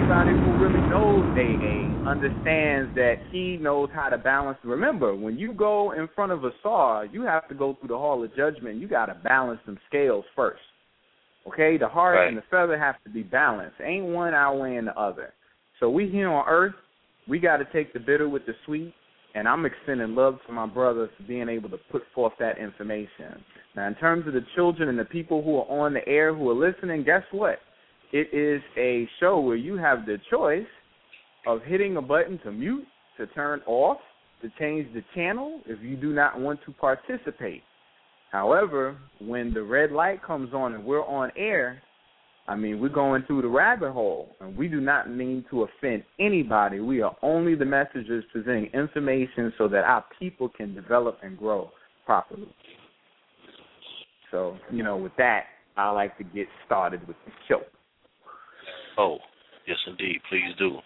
anybody 0.05 0.37
who 0.37 0.44
really 0.59 0.81
knows 0.89 1.23
AA 1.37 2.09
understands 2.09 2.93
that 2.95 3.15
he 3.31 3.57
knows 3.57 3.89
how 3.93 4.09
to 4.09 4.17
balance. 4.17 4.57
Remember, 4.63 5.15
when 5.15 5.37
you 5.37 5.53
go 5.53 5.91
in 5.91 6.07
front 6.15 6.31
of 6.31 6.43
a 6.43 6.51
saw, 6.63 7.01
you 7.01 7.23
have 7.23 7.47
to 7.49 7.55
go 7.55 7.75
through 7.79 7.89
the 7.89 7.97
hall 7.97 8.23
of 8.23 8.35
judgment. 8.35 8.79
You 8.79 8.87
got 8.87 9.07
to 9.07 9.15
balance 9.23 9.59
some 9.65 9.77
scales 9.87 10.25
first. 10.35 10.61
Okay, 11.47 11.77
the 11.77 11.87
heart 11.87 12.15
Right. 12.15 12.27
and 12.27 12.37
the 12.37 12.41
feather 12.43 12.77
have 12.77 13.01
to 13.03 13.09
be 13.09 13.21
balanced. 13.21 13.79
Ain't 13.81 14.05
one 14.05 14.33
outweighing 14.33 14.85
the 14.85 14.97
other. 14.97 15.33
So 15.79 15.89
we 15.89 16.07
here 16.07 16.29
on 16.29 16.45
Earth, 16.47 16.73
we 17.27 17.39
got 17.39 17.57
to 17.57 17.65
take 17.65 17.93
the 17.93 17.99
bitter 17.99 18.27
with 18.29 18.45
the 18.45 18.55
sweet. 18.65 18.93
And 19.35 19.49
I'm 19.49 19.65
extending 19.65 20.15
love 20.15 20.39
to 20.47 20.53
my 20.53 20.65
brother 20.65 21.09
for 21.17 21.23
being 21.23 21.49
able 21.49 21.69
to 21.69 21.77
put 21.91 22.03
forth 22.15 22.31
that 22.39 22.57
information. 22.57 23.43
Now, 23.75 23.87
in 23.87 23.95
terms 23.95 24.25
of 24.27 24.33
the 24.33 24.45
children 24.55 24.87
and 24.87 24.97
the 24.97 25.03
people 25.03 25.43
who 25.43 25.57
are 25.57 25.83
on 25.83 25.93
the 25.93 26.07
air 26.07 26.33
who 26.33 26.49
are 26.49 26.53
listening, 26.53 27.03
guess 27.03 27.23
what? 27.31 27.59
It 28.17 28.29
is 28.33 28.61
a 28.77 29.09
show 29.19 29.41
where 29.41 29.57
you 29.57 29.75
have 29.75 30.05
the 30.05 30.17
choice 30.31 30.65
of 31.45 31.61
hitting 31.63 31.97
a 31.97 32.01
button 32.01 32.39
to 32.45 32.51
mute, 32.53 32.87
to 33.17 33.27
turn 33.27 33.59
off, 33.67 33.97
to 34.41 34.49
change 34.57 34.87
the 34.93 35.03
channel 35.13 35.59
if 35.65 35.83
you 35.83 35.97
do 35.97 36.13
not 36.13 36.39
want 36.39 36.61
to 36.65 36.71
participate. 36.71 37.61
However, 38.31 38.95
when 39.19 39.53
the 39.53 39.61
red 39.61 39.91
light 39.91 40.23
comes 40.23 40.53
on 40.53 40.75
and 40.75 40.85
we're 40.85 41.05
on 41.05 41.29
air, 41.35 41.81
I 42.47 42.55
mean, 42.55 42.79
we're 42.79 42.87
going 42.87 43.23
through 43.23 43.41
the 43.41 43.49
rabbit 43.49 43.91
hole, 43.91 44.29
and 44.39 44.55
we 44.55 44.69
do 44.69 44.79
not 44.79 45.09
mean 45.11 45.43
to 45.49 45.63
offend 45.63 46.05
anybody. 46.17 46.79
We 46.79 47.01
are 47.01 47.17
only 47.21 47.55
the 47.55 47.65
messengers 47.65 48.23
presenting 48.31 48.67
information 48.67 49.51
so 49.57 49.67
that 49.67 49.83
our 49.83 50.05
people 50.17 50.47
can 50.47 50.73
develop 50.73 51.17
and 51.21 51.37
grow 51.37 51.69
properly. 52.05 52.47
So, 54.31 54.57
you 54.71 54.83
know, 54.83 54.95
with 54.95 55.17
that, 55.17 55.47
I 55.75 55.89
like 55.91 56.17
to 56.17 56.23
get 56.23 56.47
started 56.65 57.05
with 57.09 57.17
the 57.25 57.33
show. 57.49 57.59
Oh, 58.97 59.17
yes, 59.67 59.77
indeed. 59.87 60.21
Please 60.29 60.53
do. 60.57 60.77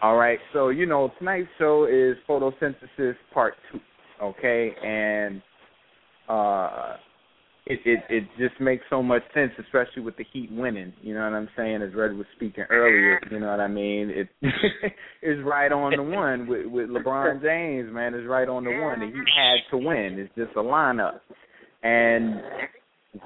All 0.00 0.16
right, 0.16 0.38
so 0.52 0.68
you 0.68 0.86
know 0.86 1.10
tonight's 1.18 1.48
show 1.58 1.86
is 1.86 2.16
photosynthesis 2.28 3.14
part 3.34 3.54
two. 3.72 3.80
okay, 4.22 4.70
and 4.84 5.42
uh, 6.28 6.94
it 7.66 7.80
it 7.84 7.98
it 8.08 8.24
just 8.38 8.60
makes 8.60 8.84
so 8.90 9.02
much 9.02 9.22
sense, 9.34 9.50
especially 9.58 10.02
with 10.02 10.16
the 10.16 10.24
Heat 10.32 10.50
winning. 10.52 10.92
You 11.02 11.14
know 11.14 11.24
what 11.24 11.34
I'm 11.34 11.48
saying? 11.56 11.82
As 11.82 11.94
Red 11.96 12.16
was 12.16 12.26
speaking 12.36 12.64
earlier, 12.70 13.20
you 13.28 13.40
know 13.40 13.48
what 13.48 13.58
I 13.58 13.66
mean? 13.66 14.10
It 14.10 14.28
is 15.22 15.38
right 15.44 15.72
on 15.72 15.96
the 15.96 16.02
one 16.02 16.46
with 16.46 16.66
with 16.66 16.90
LeBron 16.90 17.42
James, 17.42 17.92
man. 17.92 18.14
Is 18.14 18.26
right 18.26 18.48
on 18.48 18.62
the 18.64 18.70
one. 18.70 19.00
The 19.00 19.06
Heat 19.06 19.14
had 19.36 19.76
to 19.76 19.78
win. 19.78 20.16
It's 20.18 20.34
just 20.36 20.56
a 20.56 20.62
lineup, 20.62 21.18
and 21.82 22.40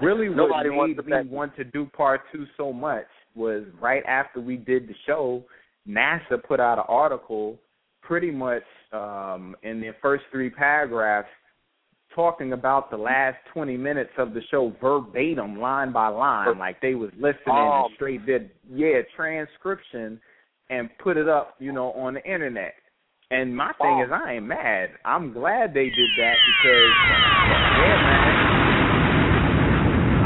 really 0.01 0.31
what 0.31 0.37
Nobody 0.37 0.71
made 0.71 0.97
to 0.97 1.03
me 1.03 1.31
want 1.31 1.55
to 1.57 1.65
do 1.65 1.85
part 1.95 2.23
two 2.33 2.47
so 2.57 2.73
much 2.73 3.05
was 3.35 3.65
right 3.81 4.03
after 4.07 4.41
we 4.41 4.57
did 4.57 4.89
the 4.89 4.95
show, 5.07 5.43
NASA 5.89 6.43
put 6.47 6.61
out 6.61 6.79
an 6.79 6.85
article 6.89 7.59
pretty 8.03 8.31
much 8.31 8.63
um 8.93 9.55
in 9.63 9.81
their 9.81 9.97
first 10.03 10.25
three 10.31 10.51
paragraphs 10.51 11.29
talking 12.15 12.53
about 12.53 12.91
the 12.91 12.97
last 12.97 13.37
20 13.55 13.77
minutes 13.79 14.11
of 14.19 14.35
the 14.35 14.41
show 14.51 14.75
verbatim 14.83 15.59
line 15.59 15.93
by 15.93 16.09
line 16.09 16.59
like 16.59 16.79
they 16.83 16.95
was 16.95 17.11
listening 17.15 17.39
Oh. 17.49 17.85
and 17.87 17.95
straight 17.95 18.27
did 18.27 18.51
yeah 18.71 19.01
transcription 19.17 20.21
and 20.69 20.91
put 21.03 21.17
it 21.17 21.29
up 21.29 21.55
you 21.59 21.73
know 21.73 21.93
on 21.93 22.15
the 22.15 22.25
internet 22.25 22.75
and 23.31 23.57
my 23.57 23.69
thing 23.81 24.01
Oh. 24.01 24.05
is 24.05 24.11
i 24.13 24.33
ain't 24.35 24.47
mad 24.47 24.91
i'm 25.07 25.33
glad 25.33 25.73
they 25.73 25.85
did 25.87 26.11
that 26.19 26.35
because 26.45 26.93
yeah 27.81 27.97
man 28.03 28.35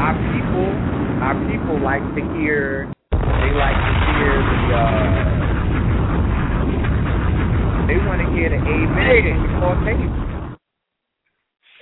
our 0.00 0.14
people 0.32 0.68
our 1.22 1.36
people 1.46 1.76
like 1.84 2.02
to 2.16 2.22
hear 2.40 2.92
like 3.56 3.76
to 3.76 3.92
hear 4.16 4.36
the 4.36 4.60
uh 4.76 5.36
they 7.86 7.98
want 8.04 8.20
to 8.20 8.26
hear 8.34 8.50
the 8.50 8.56
amen 8.56 9.22
from 9.32 9.42
the 9.42 9.50
Caucasian. 9.60 10.26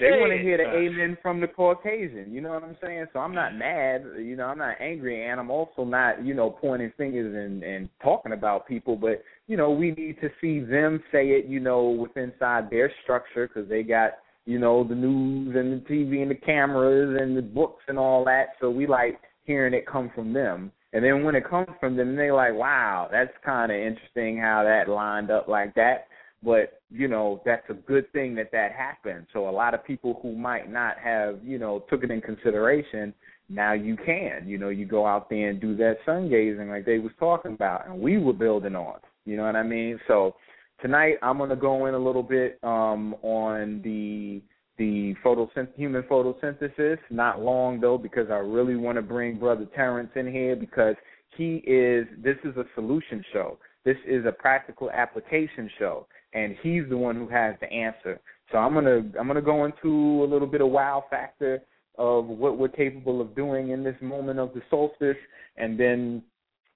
They 0.00 0.10
want 0.10 0.32
to 0.32 0.38
hear 0.38 0.58
the 0.58 0.64
amen 0.64 1.16
from 1.22 1.40
the 1.40 1.46
Caucasian. 1.46 2.32
You 2.32 2.40
know 2.40 2.50
what 2.50 2.62
I'm 2.62 2.76
saying? 2.82 3.06
So 3.12 3.20
I'm 3.20 3.34
not 3.34 3.56
mad. 3.56 4.04
You 4.18 4.36
know, 4.36 4.46
I'm 4.46 4.58
not 4.58 4.80
angry, 4.80 5.26
and 5.26 5.40
I'm 5.40 5.50
also 5.50 5.84
not, 5.84 6.24
you 6.24 6.34
know, 6.34 6.50
pointing 6.50 6.92
fingers 6.96 7.34
and 7.34 7.62
and 7.62 7.88
talking 8.02 8.32
about 8.32 8.68
people. 8.68 8.96
But 8.96 9.22
you 9.46 9.56
know, 9.56 9.70
we 9.70 9.92
need 9.92 10.20
to 10.20 10.28
see 10.40 10.60
them 10.60 11.02
say 11.10 11.28
it. 11.28 11.46
You 11.46 11.60
know, 11.60 11.88
with 11.88 12.16
inside 12.16 12.68
their 12.70 12.92
structure 13.02 13.48
because 13.48 13.68
they 13.68 13.82
got, 13.82 14.18
you 14.46 14.58
know, 14.58 14.84
the 14.84 14.94
news 14.94 15.54
and 15.56 15.80
the 15.80 15.88
TV 15.88 16.22
and 16.22 16.30
the 16.30 16.34
cameras 16.34 17.18
and 17.20 17.36
the 17.36 17.42
books 17.42 17.82
and 17.88 17.98
all 17.98 18.24
that. 18.26 18.48
So 18.60 18.68
we 18.68 18.86
like 18.86 19.20
hearing 19.44 19.74
it 19.74 19.86
come 19.86 20.10
from 20.14 20.32
them. 20.32 20.72
And 20.94 21.04
then 21.04 21.24
when 21.24 21.34
it 21.34 21.48
comes 21.48 21.68
from 21.80 21.96
them, 21.96 22.14
they're 22.14 22.32
like, 22.32 22.54
wow, 22.54 23.08
that's 23.10 23.32
kind 23.44 23.72
of 23.72 23.76
interesting 23.76 24.38
how 24.38 24.62
that 24.62 24.88
lined 24.88 25.28
up 25.28 25.48
like 25.48 25.74
that. 25.74 26.06
But, 26.40 26.80
you 26.88 27.08
know, 27.08 27.42
that's 27.44 27.68
a 27.68 27.74
good 27.74 28.10
thing 28.12 28.36
that 28.36 28.52
that 28.52 28.70
happened. 28.70 29.26
So 29.32 29.48
a 29.48 29.50
lot 29.50 29.74
of 29.74 29.84
people 29.84 30.20
who 30.22 30.36
might 30.36 30.70
not 30.70 30.96
have, 31.02 31.40
you 31.42 31.58
know, 31.58 31.84
took 31.90 32.04
it 32.04 32.12
in 32.12 32.20
consideration, 32.20 33.12
now 33.48 33.72
you 33.72 33.96
can. 33.96 34.46
You 34.46 34.56
know, 34.56 34.68
you 34.68 34.86
go 34.86 35.04
out 35.04 35.28
there 35.28 35.50
and 35.50 35.60
do 35.60 35.76
that 35.78 35.96
sun 36.06 36.30
gazing 36.30 36.68
like 36.68 36.86
they 36.86 36.98
was 36.98 37.12
talking 37.18 37.54
about, 37.54 37.88
and 37.88 37.98
we 37.98 38.18
were 38.18 38.32
building 38.32 38.76
on. 38.76 39.00
You 39.24 39.36
know 39.36 39.44
what 39.44 39.56
I 39.56 39.64
mean? 39.64 39.98
So 40.06 40.36
tonight 40.80 41.14
I'm 41.22 41.38
going 41.38 41.50
to 41.50 41.56
go 41.56 41.86
in 41.86 41.94
a 41.94 41.98
little 41.98 42.22
bit 42.22 42.60
um, 42.62 43.14
on 43.22 43.80
the 43.82 44.40
the 44.76 45.14
photosynth- 45.24 45.74
human 45.76 46.02
photosynthesis. 46.04 46.98
Not 47.10 47.40
long 47.40 47.80
though, 47.80 47.98
because 47.98 48.30
I 48.30 48.38
really 48.38 48.76
want 48.76 48.96
to 48.96 49.02
bring 49.02 49.38
Brother 49.38 49.66
Terrence 49.74 50.10
in 50.16 50.30
here 50.30 50.56
because 50.56 50.96
he 51.36 51.56
is. 51.66 52.06
This 52.18 52.36
is 52.44 52.56
a 52.56 52.64
solution 52.74 53.24
show. 53.32 53.58
This 53.84 53.96
is 54.06 54.24
a 54.26 54.32
practical 54.32 54.90
application 54.90 55.70
show, 55.78 56.06
and 56.32 56.56
he's 56.62 56.88
the 56.88 56.96
one 56.96 57.16
who 57.16 57.28
has 57.28 57.54
the 57.60 57.70
answer. 57.72 58.20
So 58.50 58.58
I'm 58.58 58.74
gonna 58.74 59.02
I'm 59.18 59.26
gonna 59.26 59.42
go 59.42 59.64
into 59.64 60.24
a 60.24 60.26
little 60.26 60.48
bit 60.48 60.60
of 60.60 60.70
wow 60.70 61.04
factor 61.10 61.62
of 61.96 62.26
what 62.26 62.58
we're 62.58 62.68
capable 62.68 63.20
of 63.20 63.34
doing 63.36 63.70
in 63.70 63.84
this 63.84 63.96
moment 64.00 64.38
of 64.38 64.52
the 64.54 64.62
solstice, 64.68 65.16
and 65.56 65.78
then 65.78 66.22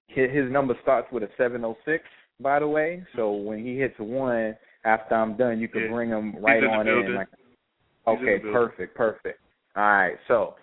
his, 0.06 0.30
his 0.30 0.50
number 0.50 0.74
starts 0.82 1.08
with 1.12 1.22
a 1.24 1.28
706. 1.36 2.04
By 2.40 2.60
the 2.60 2.68
way, 2.68 3.02
so 3.16 3.32
when 3.32 3.64
he 3.64 3.76
hits 3.76 3.98
one, 3.98 4.56
after 4.84 5.14
I'm 5.16 5.36
done, 5.36 5.58
you 5.58 5.66
can 5.68 5.82
Yeah. 5.82 5.88
bring 5.90 6.10
him 6.10 6.36
right 6.40 6.62
on 6.62 6.86
in. 6.86 7.14
Like, 7.14 7.28
in 7.32 7.44
the 7.44 7.47
okay, 8.08 8.38
perfect, 8.38 8.96
perfect. 8.96 9.40
All 9.76 9.82
right, 9.82 10.16
so 10.26 10.54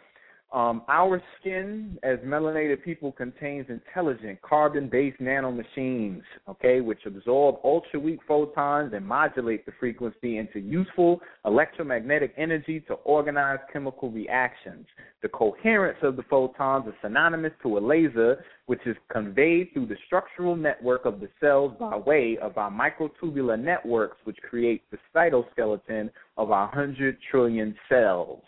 um, 0.54 0.84
our 0.88 1.22
skin, 1.39 1.98
as 2.04 2.18
melanated 2.20 2.84
people, 2.84 3.12
contains 3.12 3.66
intelligent 3.70 4.41
carbon-based 4.41 5.20
nanomachines, 5.20 6.22
okay, 6.48 6.82
which 6.82 7.00
absorb 7.06 7.58
ultra-weak 7.64 8.20
photons 8.28 8.93
and 8.93 9.06
modulate 9.06 9.66
the 9.66 9.74
frequency 9.80 10.38
into 10.38 10.60
useful 10.60 11.20
electromagnetic 11.46 12.34
energy 12.38 12.80
to 12.82 12.93
organize 12.93 13.60
chemical 13.74 14.10
reactions. 14.10 14.86
The 15.24 15.30
coherence 15.30 16.00
of 16.04 16.16
the 16.16 16.24
photons 16.30 16.88
is 16.88 16.93
synonymous 17.02 17.54
to 17.64 17.78
a 17.78 17.80
laser, 17.80 18.46
which 18.68 18.82
is 18.86 18.96
conveyed 19.12 19.74
through 19.74 19.88
the 19.88 19.98
structural 20.06 20.56
network 20.56 21.06
of 21.06 21.20
the 21.20 21.30
cells 21.41 21.74
by 21.80 21.98
way 21.98 22.38
of 22.41 22.58
our 22.58 22.72
microtubular 22.72 23.60
networks, 23.60 24.18
which 24.24 24.38
create 24.48 24.84
the 24.91 24.98
cytoskeleton 25.14 26.10
of 26.38 26.52
our 26.52 26.68
100 26.68 27.18
trillion 27.30 27.76
cells. 27.89 28.41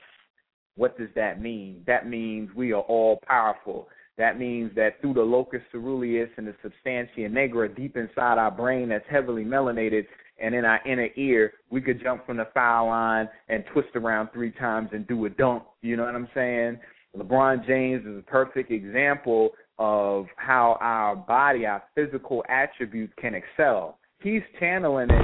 What 0.78 0.98
does 0.98 1.10
that 1.16 1.42
mean? 1.42 1.84
That 1.86 2.08
means 2.08 2.50
we 2.56 2.72
are 2.72 2.82
all 2.82 3.20
powerful. 3.28 3.90
That 4.18 4.40
means 4.40 4.72
that 4.76 5.02
through 5.02 5.16
the 5.16 5.22
locus 5.22 5.62
ceruleus 5.72 6.30
and 6.38 6.48
the 6.48 6.56
substantia 6.64 7.30
nigra 7.30 7.76
deep 7.76 7.98
inside 7.98 8.38
our 8.38 8.52
brain 8.52 8.90
that's 8.90 9.06
heavily 9.10 9.44
melanated 9.44 10.06
and 10.40 10.54
in 10.54 10.66
our 10.66 10.80
inner 10.88 11.10
ear, 11.16 11.54
we 11.72 11.82
could 11.82 12.02
jump 12.02 12.26
from 12.26 12.38
the 12.38 12.48
foul 12.54 12.88
line 12.88 13.28
and 13.50 13.64
twist 13.74 13.90
around 13.96 14.30
three 14.32 14.52
times 14.52 14.90
and 14.94 15.08
do 15.08 15.26
a 15.26 15.30
dunk. 15.30 15.64
You 15.82 15.98
know 15.98 16.06
what 16.06 16.16
I'm 16.16 16.30
saying? 16.34 16.80
LeBron 17.18 17.66
James 17.66 18.06
is 18.06 18.20
a 18.20 18.22
perfect 18.24 18.72
example 18.72 19.52
of 19.80 20.28
how 20.36 20.78
our 20.80 21.16
body, 21.16 21.66
our 21.66 21.84
physical 21.96 22.44
attributes 22.50 23.14
can 23.20 23.34
excel. 23.34 23.98
He's 24.22 24.42
channeling 24.60 25.10
it 25.10 25.14
eight. 25.14 25.22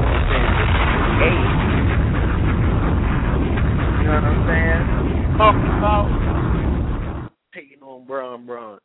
You 4.00 4.10
know 4.10 4.16
what 4.16 4.24
I'm 4.24 4.48
saying? 4.48 5.13
Talking 5.38 5.62
about 5.62 7.30
taking 7.56 7.82
on 7.82 8.06
Bron 8.06 8.46
Bron. 8.46 8.80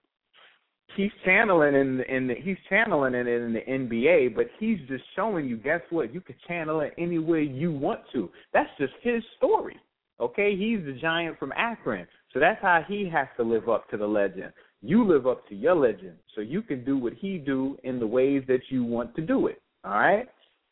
he's 0.97 1.11
channeling 1.25 1.75
in 1.75 1.99
the, 1.99 2.15
in 2.15 2.27
the 2.27 2.35
he's 2.43 2.57
channeling 2.71 3.15
it 3.15 3.27
in 3.27 3.53
the 3.53 3.61
NBA, 3.61 4.35
but 4.35 4.47
he's 4.59 4.79
just 4.89 5.05
showing 5.15 5.47
you. 5.47 5.59
Guess 5.59 5.83
what? 5.91 6.13
You 6.13 6.23
can 6.23 6.37
channel 6.47 6.81
it 6.81 6.95
anywhere 6.97 7.41
you 7.41 7.71
want 7.71 8.01
to. 8.15 8.31
That's 8.55 8.71
just 8.79 8.95
his 9.03 9.23
story. 9.37 9.77
Okay, 10.21 10.57
he's 10.57 10.85
the 10.85 10.99
giant 10.99 11.39
from 11.39 11.53
Akron, 11.55 12.07
so 12.33 12.41
that's 12.41 12.61
how 12.63 12.83
he 12.89 13.09
has 13.13 13.29
to 13.37 13.43
live 13.43 13.69
up 13.69 13.89
to 13.91 13.99
the 13.99 14.07
legend. 14.07 14.53
You 14.81 15.07
live 15.07 15.27
up 15.27 15.47
to 15.49 15.55
your 15.55 15.77
legend, 15.77 16.17
so 16.35 16.41
you 16.41 16.63
can 16.63 16.83
do 16.83 16.97
what 16.97 17.13
he 17.13 17.39
do 17.39 17.77
in 17.85 18.01
the 18.01 18.07
ways 18.07 18.43
that 18.49 18.63
you 18.71 18.85
want 18.85 19.15
to 19.17 19.23
do 19.23 19.49
it. 19.49 19.61
All 19.85 19.93
right. 19.93 20.27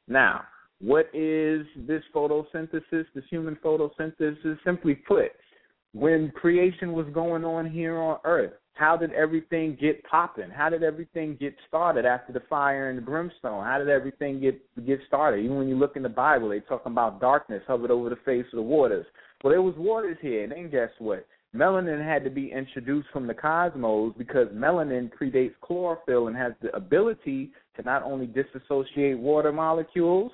Now, 0.09 0.43
what 0.81 1.11
is 1.15 1.67
this 1.87 2.03
photosynthesis? 2.15 3.05
This 3.15 3.25
human 3.31 3.57
photosynthesis? 3.57 4.57
Simply 4.65 4.95
put, 4.95 5.33
when 5.93 6.31
creation 6.33 6.93
was 6.93 7.07
going 7.13 7.45
on 7.45 7.71
here 7.71 7.99
on 7.99 8.19
earth, 8.25 8.53
how 8.75 8.95
did 8.95 9.13
everything 9.13 9.77
get 9.81 10.05
popping? 10.05 10.51
How 10.51 10.69
did 10.69 10.83
everything 10.83 11.37
get 11.41 11.55
started 11.67 12.05
after 12.05 12.33
the 12.33 12.43
fire 12.49 12.91
and 12.91 12.99
the 12.99 13.03
brimstone? 13.03 13.65
How 13.65 13.79
did 13.79 13.89
everything 13.89 14.39
get 14.41 14.61
get 14.87 15.01
started? 15.07 15.43
Even 15.43 15.57
when 15.57 15.69
you 15.69 15.77
look 15.77 15.97
in 15.97 16.03
the 16.03 16.11
Bible, 16.11 16.51
they 16.51 16.61
talking 16.61 16.93
about 16.93 17.21
darkness 17.21 17.63
hovered 17.67 17.91
over 17.91 18.11
the 18.11 18.17
face 18.17 18.45
of 18.53 18.57
the 18.57 18.63
waters. 18.63 19.07
Well, 19.43 19.51
there 19.51 19.63
was 19.63 19.75
waters 19.79 20.19
here, 20.21 20.43
and 20.45 20.53
then 20.53 20.71
guess 20.71 20.91
what? 20.99 21.27
Melanin 21.55 22.05
had 22.05 22.23
to 22.25 22.31
be 22.31 22.53
introduced 22.53 23.09
from 23.13 23.27
the 23.27 23.33
cosmos 23.33 24.13
because 24.19 24.49
melanin 24.49 25.11
predates 25.11 25.55
chlorophyll 25.63 26.27
and 26.27 26.37
has 26.37 26.53
the 26.61 26.75
ability 26.77 27.53
to 27.77 27.83
not 27.83 28.03
only 28.03 28.27
disassociate 28.27 29.19
water 29.19 29.53
molecules, 29.53 30.33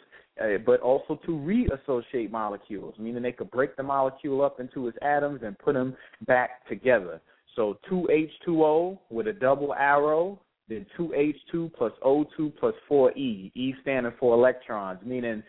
but 0.65 0.81
also 0.81 1.19
to 1.27 1.33
reassociate 1.33 2.31
molecules, 2.31 2.95
meaning 2.99 3.23
they 3.23 3.33
could 3.33 3.51
break 3.51 3.77
the 3.77 3.83
molecule 3.83 4.43
up 4.43 4.61
into 4.61 4.89
its 4.89 4.99
atoms 5.03 5.41
and 5.45 5.59
put 5.59 5.75
them 5.75 5.97
back 6.27 6.67
together. 6.69 7.21
So 7.55 7.79
2H2O 7.91 8.99
with 9.11 9.29
a 9.29 9.33
double 9.33 9.75
arrow, 9.75 10.41
then 10.69 10.87
2H2 10.99 11.75
plus 11.75 11.93
O2 12.03 12.57
plus 12.59 12.75
4E, 12.91 13.53
E 13.55 13.75
standing 13.83 14.13
for 14.19 14.35
electrons, 14.35 15.01
meaning 15.05 15.43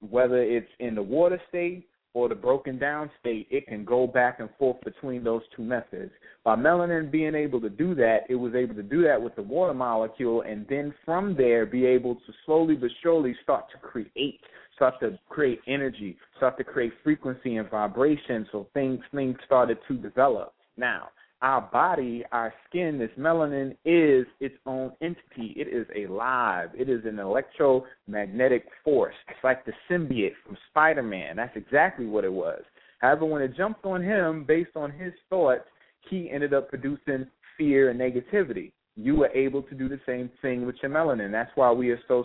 whether 0.00 0.42
it's 0.42 0.70
in 0.80 0.94
the 0.94 1.02
water 1.02 1.40
state 1.48 1.86
or 2.14 2.28
the 2.28 2.34
broken 2.34 2.78
down 2.78 3.10
state, 3.20 3.46
it 3.50 3.66
can 3.66 3.84
go 3.84 4.06
back 4.06 4.40
and 4.40 4.48
forth 4.58 4.80
between 4.84 5.24
those 5.24 5.42
two 5.56 5.62
methods. 5.62 6.12
By 6.44 6.56
melanin 6.56 7.10
being 7.10 7.34
able 7.34 7.60
to 7.60 7.70
do 7.70 7.94
that, 7.94 8.20
it 8.28 8.34
was 8.34 8.54
able 8.54 8.74
to 8.74 8.82
do 8.82 9.02
that 9.02 9.20
with 9.20 9.34
the 9.36 9.42
water 9.42 9.74
molecule 9.74 10.42
and 10.42 10.66
then 10.68 10.92
from 11.04 11.34
there 11.36 11.64
be 11.64 11.86
able 11.86 12.16
to 12.16 12.32
slowly 12.44 12.74
but 12.74 12.90
surely 13.02 13.34
start 13.42 13.66
to 13.72 13.78
create, 13.78 14.40
start 14.76 14.94
to 15.00 15.18
create 15.28 15.60
energy, 15.66 16.16
start 16.36 16.58
to 16.58 16.64
create 16.64 16.92
frequency 17.02 17.56
and 17.56 17.70
vibration 17.70 18.46
so 18.52 18.66
things 18.74 19.00
things 19.14 19.36
started 19.46 19.78
to 19.88 19.94
develop. 19.96 20.52
Now, 20.76 21.08
our 21.42 21.60
body, 21.60 22.24
our 22.30 22.54
skin, 22.68 22.98
this 22.98 23.10
melanin 23.18 23.76
is 23.84 24.26
its 24.40 24.54
own 24.64 24.92
entity. 25.02 25.54
It 25.56 25.68
is 25.68 25.86
alive. 26.08 26.70
It 26.78 26.88
is 26.88 27.04
an 27.04 27.18
electromagnetic 27.18 28.66
force. 28.84 29.14
It's 29.28 29.42
like 29.42 29.64
the 29.66 29.72
symbiote 29.90 30.34
from 30.46 30.56
Spider 30.70 31.02
Man. 31.02 31.36
That's 31.36 31.56
exactly 31.56 32.06
what 32.06 32.24
it 32.24 32.32
was. 32.32 32.62
However, 33.00 33.26
when 33.26 33.42
it 33.42 33.56
jumped 33.56 33.84
on 33.84 34.02
him 34.02 34.44
based 34.46 34.76
on 34.76 34.92
his 34.92 35.12
thoughts, 35.28 35.64
he 36.08 36.30
ended 36.30 36.54
up 36.54 36.68
producing 36.68 37.26
fear 37.58 37.90
and 37.90 38.00
negativity 38.00 38.70
you 38.96 39.22
are 39.22 39.30
able 39.30 39.62
to 39.62 39.74
do 39.74 39.88
the 39.88 40.00
same 40.04 40.30
thing 40.42 40.66
with 40.66 40.76
your 40.82 40.90
melanin. 40.90 41.32
That's 41.32 41.50
why 41.54 41.72
we 41.72 41.90
are 41.90 42.00
so 42.08 42.24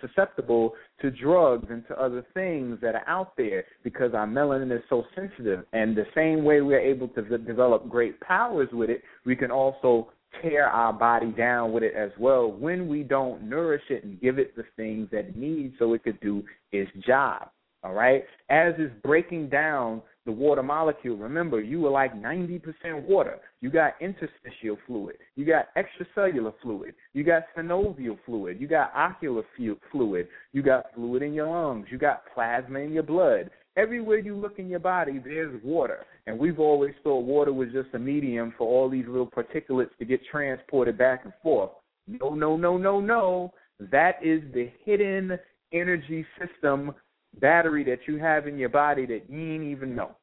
susceptible 0.00 0.74
to 1.00 1.10
drugs 1.10 1.68
and 1.70 1.86
to 1.88 2.00
other 2.00 2.26
things 2.34 2.78
that 2.82 2.94
are 2.94 3.08
out 3.08 3.36
there 3.36 3.64
because 3.84 4.12
our 4.14 4.26
melanin 4.26 4.74
is 4.76 4.82
so 4.88 5.04
sensitive. 5.14 5.64
And 5.72 5.96
the 5.96 6.06
same 6.14 6.44
way 6.44 6.60
we're 6.62 6.80
able 6.80 7.08
to 7.08 7.38
develop 7.38 7.88
great 7.88 8.20
powers 8.20 8.68
with 8.72 8.90
it, 8.90 9.02
we 9.24 9.36
can 9.36 9.50
also 9.50 10.10
tear 10.42 10.66
our 10.66 10.92
body 10.92 11.32
down 11.32 11.72
with 11.72 11.82
it 11.82 11.94
as 11.94 12.10
well 12.18 12.50
when 12.50 12.88
we 12.88 13.02
don't 13.02 13.42
nourish 13.42 13.82
it 13.90 14.04
and 14.04 14.20
give 14.20 14.38
it 14.38 14.56
the 14.56 14.64
things 14.76 15.08
that 15.10 15.26
it 15.26 15.36
needs 15.36 15.74
so 15.78 15.92
it 15.94 16.02
could 16.02 16.20
do 16.20 16.42
its 16.72 16.90
job. 17.06 17.48
All 17.82 17.94
right? 17.94 18.24
As 18.48 18.74
it's 18.78 18.94
breaking 19.02 19.48
down 19.48 20.02
the 20.26 20.32
water 20.32 20.62
molecule. 20.62 21.16
Remember, 21.16 21.60
you 21.60 21.80
were 21.80 21.90
like 21.90 22.14
90% 22.14 22.62
water. 23.06 23.38
You 23.60 23.70
got 23.70 23.94
interstitial 24.00 24.76
fluid. 24.86 25.16
You 25.36 25.46
got 25.46 25.68
extracellular 25.76 26.52
fluid. 26.62 26.94
You 27.14 27.24
got 27.24 27.44
synovial 27.56 28.18
fluid. 28.26 28.60
You 28.60 28.68
got 28.68 28.92
ocular 28.94 29.42
fluid. 29.90 30.28
You 30.52 30.62
got 30.62 30.86
fluid 30.94 31.22
in 31.22 31.32
your 31.32 31.48
lungs. 31.48 31.86
You 31.90 31.98
got 31.98 32.22
plasma 32.34 32.80
in 32.80 32.92
your 32.92 33.02
blood. 33.02 33.50
Everywhere 33.76 34.18
you 34.18 34.36
look 34.36 34.58
in 34.58 34.68
your 34.68 34.80
body, 34.80 35.20
there's 35.24 35.62
water. 35.64 36.04
And 36.26 36.38
we've 36.38 36.58
always 36.58 36.92
thought 37.02 37.24
water 37.24 37.52
was 37.52 37.68
just 37.72 37.88
a 37.94 37.98
medium 37.98 38.52
for 38.58 38.66
all 38.66 38.90
these 38.90 39.06
little 39.06 39.30
particulates 39.30 39.96
to 39.98 40.04
get 40.04 40.20
transported 40.30 40.98
back 40.98 41.24
and 41.24 41.32
forth. 41.42 41.70
No, 42.06 42.34
no, 42.34 42.56
no, 42.56 42.76
no, 42.76 43.00
no. 43.00 43.52
That 43.78 44.16
is 44.22 44.42
the 44.52 44.70
hidden 44.84 45.38
energy 45.72 46.26
system 46.38 46.92
battery 47.38 47.84
that 47.84 48.00
you 48.06 48.18
have 48.18 48.46
in 48.46 48.58
your 48.58 48.68
body 48.68 49.06
that 49.06 49.22
you 49.28 49.54
ain't 49.54 49.64
even 49.64 49.94
know. 49.94 50.16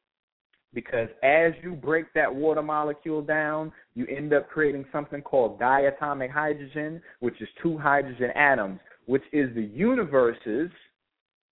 Because 0.74 1.08
as 1.22 1.52
you 1.62 1.72
break 1.72 2.12
that 2.14 2.32
water 2.32 2.62
molecule 2.62 3.22
down, 3.22 3.72
you 3.94 4.06
end 4.06 4.34
up 4.34 4.50
creating 4.50 4.84
something 4.92 5.22
called 5.22 5.58
diatomic 5.58 6.30
hydrogen, 6.30 7.00
which 7.20 7.40
is 7.40 7.48
two 7.62 7.78
hydrogen 7.78 8.30
atoms, 8.34 8.78
which 9.06 9.22
is 9.32 9.54
the 9.54 9.62
universe's 9.62 10.70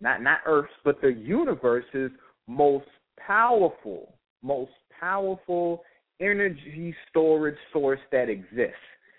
not 0.01 0.23
not 0.23 0.41
Earth's, 0.47 0.73
but 0.85 1.01
the 1.01 1.13
universe's 1.13 2.11
most 2.47 2.87
powerful, 3.19 4.15
most 4.43 4.73
powerful 5.01 5.83
energy 6.21 6.95
storage 7.09 7.57
source 7.73 8.01
that 8.13 8.29
exists 8.29 8.77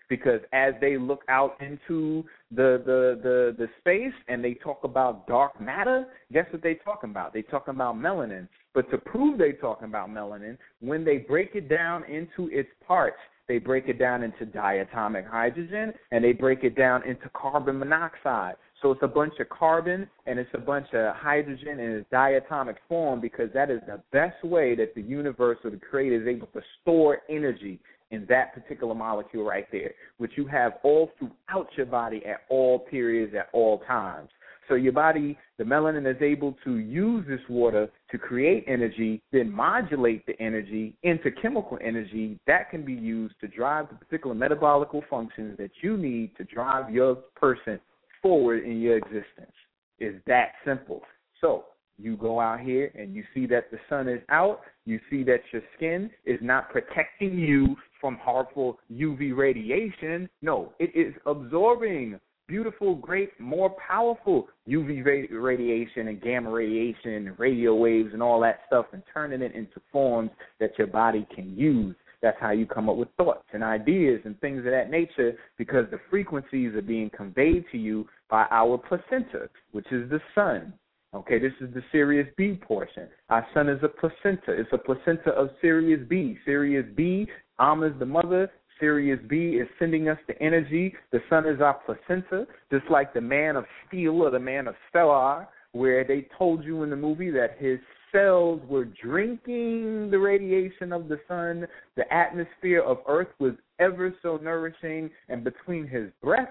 because 0.09 0.41
as 0.53 0.73
they 0.81 0.97
look 0.97 1.21
out 1.29 1.55
into 1.61 2.23
the 2.51 2.81
the 2.85 3.19
the 3.21 3.55
the 3.57 3.67
space 3.79 4.13
and 4.27 4.43
they 4.43 4.53
talk 4.55 4.83
about 4.83 5.27
dark 5.27 5.59
matter, 5.59 6.05
guess 6.31 6.45
what 6.51 6.63
they 6.63 6.75
talking 6.75 7.09
about? 7.09 7.33
They 7.33 7.41
talking 7.41 7.73
about 7.73 7.95
melanin. 7.95 8.47
But 8.73 8.89
to 8.91 8.97
prove 8.97 9.37
they 9.37 9.53
talking 9.53 9.87
about 9.87 10.09
melanin, 10.09 10.57
when 10.79 11.03
they 11.03 11.17
break 11.17 11.55
it 11.55 11.67
down 11.67 12.03
into 12.05 12.49
its 12.51 12.69
parts, 12.85 13.17
they 13.47 13.59
break 13.59 13.87
it 13.87 13.97
down 13.97 14.23
into 14.23 14.45
diatomic 14.45 15.27
hydrogen 15.27 15.93
and 16.11 16.23
they 16.23 16.33
break 16.33 16.63
it 16.63 16.75
down 16.75 17.03
into 17.03 17.29
carbon 17.29 17.79
monoxide. 17.79 18.55
So 18.81 18.91
it's 18.91 19.01
a 19.01 19.07
bunch 19.07 19.33
of 19.39 19.49
carbon 19.49 20.07
and 20.25 20.37
it's 20.37 20.49
a 20.53 20.59
bunch 20.59 20.87
of 20.93 21.15
hydrogen 21.15 21.79
in 21.79 21.91
its 21.91 22.09
diatomic 22.11 22.75
form 22.87 23.21
because 23.21 23.49
that 23.53 23.71
is 23.71 23.79
the 23.87 24.01
best 24.11 24.43
way 24.43 24.75
that 24.75 24.93
the 24.95 25.01
universe 25.01 25.57
or 25.63 25.71
the 25.71 25.77
creator 25.77 26.21
is 26.21 26.27
able 26.27 26.47
to 26.47 26.61
store 26.81 27.19
energy 27.29 27.79
in 28.11 28.25
that 28.29 28.53
particular 28.53 28.95
molecule 28.95 29.43
right 29.43 29.67
there, 29.71 29.91
which 30.17 30.31
you 30.35 30.45
have 30.47 30.73
all 30.83 31.11
throughout 31.17 31.67
your 31.75 31.85
body 31.85 32.23
at 32.25 32.41
all 32.49 32.79
periods, 32.79 33.33
at 33.35 33.49
all 33.53 33.79
times. 33.87 34.29
So 34.67 34.75
your 34.75 34.91
body, 34.91 35.37
the 35.57 35.63
melanin 35.63 36.09
is 36.09 36.21
able 36.21 36.55
to 36.65 36.77
use 36.77 37.25
this 37.27 37.39
water 37.49 37.89
to 38.11 38.17
create 38.17 38.65
energy, 38.67 39.21
then 39.31 39.51
modulate 39.51 40.25
the 40.25 40.39
energy 40.41 40.93
into 41.03 41.31
chemical 41.31 41.79
energy 41.81 42.37
that 42.47 42.69
can 42.69 42.83
be 42.83 42.93
used 42.93 43.35
to 43.41 43.47
drive 43.47 43.87
the 43.89 43.95
particular 43.95 44.35
metabolical 44.35 45.01
functions 45.09 45.57
that 45.57 45.71
you 45.81 45.95
need 45.95 46.35
to 46.35 46.43
drive 46.43 46.93
your 46.93 47.15
person 47.35 47.79
forward 48.21 48.65
in 48.65 48.81
your 48.81 48.97
existence. 48.97 49.53
It's 49.99 50.17
that 50.27 50.51
simple. 50.65 51.01
So 51.39 51.65
you 51.97 52.17
go 52.17 52.39
out 52.39 52.59
here 52.59 52.91
and 52.93 53.15
you 53.15 53.23
see 53.33 53.45
that 53.47 53.71
the 53.71 53.77
sun 53.89 54.07
is 54.07 54.21
out, 54.29 54.61
you 54.85 54.99
see 55.09 55.23
that 55.23 55.41
your 55.51 55.61
skin 55.75 56.09
is 56.25 56.39
not 56.41 56.69
protecting 56.69 57.37
you 57.39 57.75
from 57.99 58.17
harmful 58.17 58.79
UV 58.91 59.35
radiation. 59.35 60.29
No, 60.41 60.73
it 60.79 60.91
is 60.95 61.13
absorbing 61.25 62.19
beautiful, 62.47 62.95
great, 62.95 63.37
more 63.39 63.75
powerful 63.85 64.47
UV 64.67 65.03
radiation 65.31 66.07
and 66.07 66.21
gamma 66.21 66.49
radiation 66.49 67.27
and 67.27 67.39
radio 67.39 67.75
waves 67.75 68.09
and 68.13 68.23
all 68.23 68.39
that 68.41 68.61
stuff 68.67 68.85
and 68.93 69.03
turning 69.13 69.41
it 69.41 69.53
into 69.53 69.81
forms 69.91 70.31
that 70.59 70.71
your 70.77 70.87
body 70.87 71.27
can 71.35 71.55
use. 71.57 71.95
That's 72.21 72.37
how 72.39 72.51
you 72.51 72.65
come 72.65 72.89
up 72.89 72.95
with 72.95 73.09
thoughts 73.17 73.45
and 73.53 73.63
ideas 73.63 74.21
and 74.25 74.39
things 74.39 74.59
of 74.59 74.71
that 74.71 74.89
nature 74.89 75.37
because 75.57 75.85
the 75.91 75.99
frequencies 76.09 76.73
are 76.73 76.81
being 76.81 77.11
conveyed 77.15 77.65
to 77.71 77.77
you 77.77 78.07
by 78.29 78.45
our 78.49 78.77
placenta, 78.77 79.49
which 79.71 79.91
is 79.91 80.09
the 80.09 80.19
sun. 80.33 80.73
Okay, 81.13 81.39
this 81.39 81.53
is 81.61 81.73
the 81.73 81.83
Sirius 81.91 82.27
B 82.37 82.59
portion. 82.61 83.07
Our 83.29 83.45
sun 83.53 83.69
is 83.69 83.79
a 83.81 83.87
placenta. 83.87 84.51
It's 84.51 84.69
a 84.73 84.77
placenta 84.77 85.31
of 85.31 85.49
Sirius 85.61 86.01
B. 86.09 86.37
Sirius 86.43 86.85
B, 86.95 87.27
Alma 87.59 87.87
is 87.87 87.93
the 87.99 88.05
mother. 88.05 88.51
Sirius 88.79 89.19
B 89.27 89.57
is 89.59 89.67
sending 89.79 90.07
us 90.07 90.17
the 90.27 90.39
energy. 90.41 90.93
The 91.11 91.19
sun 91.29 91.47
is 91.47 91.61
our 91.61 91.79
placenta, 91.85 92.45
just 92.71 92.85
like 92.91 93.13
the 93.13 93.21
man 93.21 93.55
of 93.55 93.65
steel 93.87 94.21
or 94.21 94.29
the 94.29 94.39
man 94.39 94.67
of 94.67 94.75
stellar, 94.89 95.47
where 95.71 96.03
they 96.03 96.27
told 96.37 96.63
you 96.63 96.83
in 96.83 96.89
the 96.89 96.95
movie 96.95 97.31
that 97.31 97.57
his 97.59 97.79
cells 98.11 98.61
were 98.67 98.85
drinking 98.85 100.09
the 100.11 100.19
radiation 100.19 100.93
of 100.93 101.07
the 101.07 101.19
sun. 101.27 101.67
The 101.95 102.11
atmosphere 102.13 102.81
of 102.81 102.99
Earth 103.07 103.29
was 103.39 103.53
ever 103.79 104.13
so 104.21 104.37
nourishing, 104.37 105.09
and 105.29 105.43
between 105.43 105.87
his 105.87 106.09
breath 106.21 106.49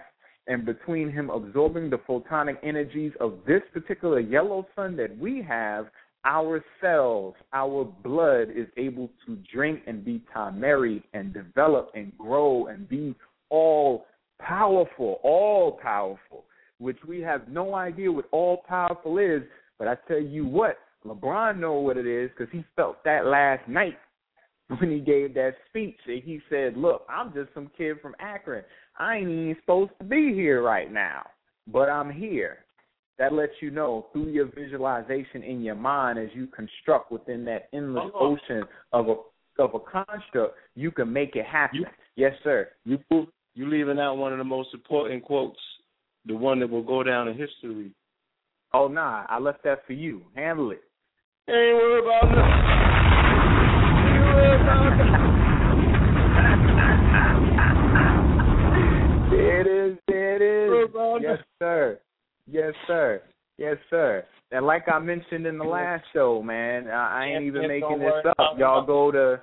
and 0.49 0.65
between 0.65 1.11
him 1.11 1.31
absorbing 1.31 1.91
the 1.91 1.99
photonic 1.99 2.57
energies 2.63 3.13
of 3.21 3.39
this 3.47 3.63
particular 3.73 4.21
yellow 4.21 4.67
sun 4.77 4.97
that 4.97 5.17
we 5.19 5.43
have, 5.43 5.87
our 6.27 6.63
cells, 6.81 7.35
our 7.53 7.85
blood 7.85 8.49
is 8.55 8.67
able 8.77 9.09
to 9.25 9.37
drink 9.53 9.81
and 9.87 10.05
be 10.05 10.21
tamari 10.35 11.03
and 11.15 11.33
develop 11.33 11.91
and 11.95 12.17
grow 12.19 12.67
and 12.67 12.89
be 12.89 13.15
all 13.49 14.07
powerful, 14.41 15.21
all 15.23 15.79
powerful, 15.81 16.45
which 16.79 16.99
we 17.07 17.21
have 17.21 17.49
no 17.49 17.75
idea 17.75 18.11
what 18.11 18.29
all 18.33 18.63
powerful 18.69 19.19
is. 19.19 19.43
But 19.79 19.89
I 19.89 19.97
tell 20.09 20.21
you 20.21 20.45
what, 20.45 20.79
LeBron 21.07 21.59
know 21.59 21.75
what 21.75 21.97
it 21.97 22.07
is 22.07 22.31
because 22.37 22.53
he 22.53 22.65
felt 22.75 23.05
that 23.05 23.27
last 23.27 23.67
night 23.69 23.97
when 24.79 24.91
he 24.91 24.99
gave 24.99 25.33
that 25.35 25.55
speech. 25.69 25.99
and 26.07 26.23
He 26.23 26.41
said, 26.51 26.77
"Look, 26.77 27.07
I'm 27.09 27.33
just 27.33 27.55
some 27.55 27.71
kid 27.79 28.01
from 28.01 28.17
Akron. 28.19 28.65
I 28.99 29.19
ain't 29.19 29.29
even 29.29 29.57
supposed 29.61 29.93
to 29.99 30.05
be 30.05 30.35
here 30.35 30.63
right 30.63 30.93
now, 30.93 31.25
but 31.69 31.89
I'm 31.89 32.11
here. 32.11 32.66
That 33.19 33.33
lets 33.33 33.53
you 33.61 33.71
know 33.71 34.07
through 34.13 34.29
your 34.29 34.47
visualization 34.55 35.43
in 35.43 35.63
your 35.63 35.75
mind 35.75 36.19
as 36.19 36.29
you 36.35 36.47
construct 36.49 37.11
within 37.11 37.45
that 37.47 37.69
endless 37.73 38.11
uh-huh. 38.15 38.25
ocean 38.25 38.65
of 38.93 39.09
a 39.09 39.15
of 39.59 39.75
a 39.75 39.79
construct, 39.79 40.55
you 40.75 40.91
can 40.91 41.11
make 41.11 41.35
it 41.35 41.47
happen. 41.47 41.79
You, 41.81 41.87
yes, 42.15 42.33
sir. 42.45 42.69
You 42.85 42.99
you 43.55 43.71
leaving 43.71 43.99
out 43.99 44.17
one 44.17 44.33
of 44.33 44.39
the 44.39 44.45
most 44.45 44.75
important 44.75 45.25
quotes, 45.25 45.59
the 46.27 46.37
one 46.37 46.61
that 46.61 46.69
will 46.69 46.83
go 46.83 47.03
down 47.03 47.29
in 47.29 47.39
history. 47.39 47.91
Oh 48.75 48.89
nah, 48.89 49.25
I 49.31 49.39
left 49.39 49.65
that 49.65 49.87
for 49.87 49.95
you. 49.95 50.23
Handle 50.35 50.73
it. 50.73 50.83
Ain't 51.49 51.57
worried 51.57 52.05
about 52.05 52.37
nothing. 52.37 52.87
Yes, 61.23 61.39
sir. 61.59 61.99
Yes, 62.47 62.73
sir. 62.87 63.23
Yes, 63.59 63.77
sir. 63.91 64.25
And 64.53 64.67
like 64.67 64.89
I 64.89 64.99
mentioned 64.99 65.47
in 65.47 65.59
the 65.59 65.65
last 65.65 66.05
show, 66.13 66.43
man, 66.43 66.89
I 66.89 67.23
I 67.23 67.27
ain't 67.27 67.45
even 67.45 67.67
making 67.67 67.99
this 67.99 68.25
up. 68.39 68.57
Y'all 68.59 68.87
go 68.87 69.11
to 69.11 69.41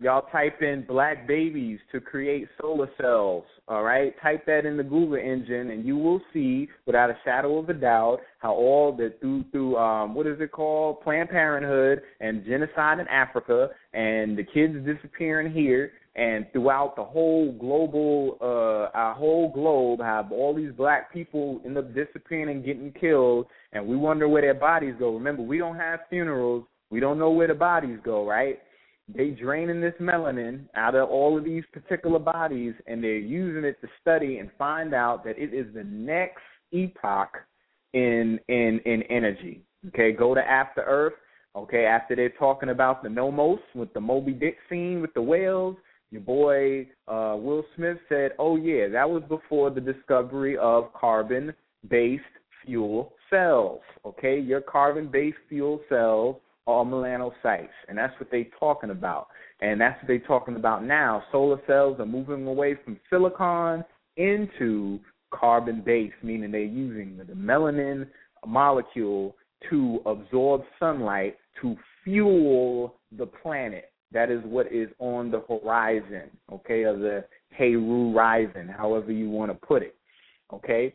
y'all 0.00 0.26
type 0.32 0.60
in 0.60 0.84
black 0.86 1.28
babies 1.28 1.78
to 1.92 2.00
create 2.00 2.48
solar 2.60 2.88
cells. 3.00 3.44
All 3.68 3.82
right, 3.82 4.12
type 4.20 4.44
that 4.46 4.66
in 4.66 4.76
the 4.76 4.82
Google 4.82 5.14
engine, 5.14 5.70
and 5.70 5.86
you 5.86 5.96
will 5.96 6.20
see, 6.32 6.68
without 6.84 7.10
a 7.10 7.16
shadow 7.24 7.58
of 7.58 7.68
a 7.70 7.74
doubt, 7.74 8.18
how 8.38 8.52
all 8.52 8.94
the 8.94 9.14
through 9.20 9.44
through 9.52 9.76
um 9.76 10.14
what 10.14 10.26
is 10.26 10.40
it 10.40 10.52
called, 10.52 11.00
Planned 11.02 11.30
Parenthood 11.30 12.02
and 12.20 12.44
genocide 12.44 12.98
in 12.98 13.08
Africa, 13.08 13.68
and 13.92 14.36
the 14.36 14.44
kids 14.44 14.74
disappearing 14.84 15.52
here, 15.52 15.92
and 16.16 16.46
throughout 16.52 16.94
the 16.96 17.04
whole 17.04 17.52
global 17.52 18.38
uh 18.40 18.96
our 18.96 19.14
whole 19.14 19.50
globe 19.52 20.00
have 20.00 20.30
all 20.32 20.54
these 20.54 20.72
black 20.72 21.12
people 21.12 21.60
end 21.64 21.76
up 21.76 21.94
disappearing 21.94 22.48
and 22.48 22.64
getting 22.64 22.92
killed 23.00 23.46
and 23.72 23.86
we 23.86 23.96
wonder 23.96 24.28
where 24.28 24.42
their 24.42 24.54
bodies 24.54 24.94
go 24.98 25.14
remember 25.14 25.42
we 25.42 25.58
don't 25.58 25.76
have 25.76 26.00
funerals 26.08 26.64
we 26.90 27.00
don't 27.00 27.18
know 27.18 27.30
where 27.30 27.48
the 27.48 27.54
bodies 27.54 27.98
go 28.04 28.26
right 28.26 28.60
they 29.14 29.30
draining 29.30 29.80
this 29.80 29.94
melanin 30.00 30.64
out 30.74 30.94
of 30.94 31.08
all 31.10 31.36
of 31.36 31.44
these 31.44 31.64
particular 31.72 32.18
bodies 32.18 32.74
and 32.86 33.02
they're 33.02 33.18
using 33.18 33.64
it 33.64 33.78
to 33.80 33.88
study 34.00 34.38
and 34.38 34.50
find 34.56 34.94
out 34.94 35.24
that 35.24 35.38
it 35.38 35.52
is 35.52 35.66
the 35.74 35.84
next 35.84 36.40
epoch 36.72 37.36
in 37.94 38.38
in 38.48 38.80
in 38.84 39.02
energy. 39.04 39.62
Okay, 39.88 40.12
go 40.12 40.34
to 40.34 40.40
After 40.40 40.82
Earth. 40.82 41.14
Okay, 41.56 41.84
after 41.84 42.16
they're 42.16 42.30
talking 42.30 42.70
about 42.70 43.04
the 43.04 43.08
Nomos 43.08 43.60
with 43.76 43.92
the 43.94 44.00
Moby 44.00 44.32
Dick 44.32 44.56
scene 44.68 45.00
with 45.00 45.14
the 45.14 45.22
whales, 45.22 45.76
your 46.10 46.22
boy 46.22 46.86
uh, 47.08 47.36
Will 47.38 47.64
Smith 47.76 47.98
said, 48.08 48.32
"Oh 48.38 48.56
yeah, 48.56 48.88
that 48.88 49.08
was 49.08 49.22
before 49.28 49.70
the 49.70 49.80
discovery 49.80 50.56
of 50.56 50.92
carbon-based 50.92 52.22
fuel 52.64 53.12
cells. 53.30 53.80
Okay, 54.04 54.38
your 54.38 54.60
carbon-based 54.60 55.36
fuel 55.48 55.80
cells 55.88 56.36
are 56.66 56.84
melanocytes, 56.84 57.68
and 57.88 57.98
that's 57.98 58.18
what 58.18 58.30
they're 58.30 58.46
talking 58.58 58.90
about. 58.90 59.28
And 59.60 59.80
that's 59.80 60.00
what 60.02 60.08
they're 60.08 60.18
talking 60.20 60.56
about 60.56 60.84
now. 60.84 61.22
Solar 61.30 61.60
cells 61.66 61.98
are 62.00 62.06
moving 62.06 62.46
away 62.46 62.76
from 62.84 62.98
silicon 63.10 63.84
into 64.16 64.98
carbon-based, 65.32 66.14
meaning 66.22 66.52
they're 66.52 66.60
using 66.62 67.16
the 67.16 67.24
melanin 67.34 68.06
molecule 68.46 69.34
to 69.70 70.00
absorb 70.06 70.62
sunlight 70.78 71.36
to 71.62 71.76
fuel 72.02 72.96
the 73.16 73.26
planet. 73.26 73.90
That 74.12 74.30
is 74.30 74.40
what 74.44 74.72
is 74.72 74.88
on 74.98 75.30
the 75.30 75.42
horizon, 75.48 76.30
okay, 76.52 76.84
of 76.84 77.00
the 77.00 77.24
Heru 77.50 78.12
horizon, 78.12 78.68
however 78.68 79.12
you 79.12 79.28
want 79.28 79.50
to 79.50 79.66
put 79.66 79.82
it, 79.82 79.96
okay. 80.52 80.94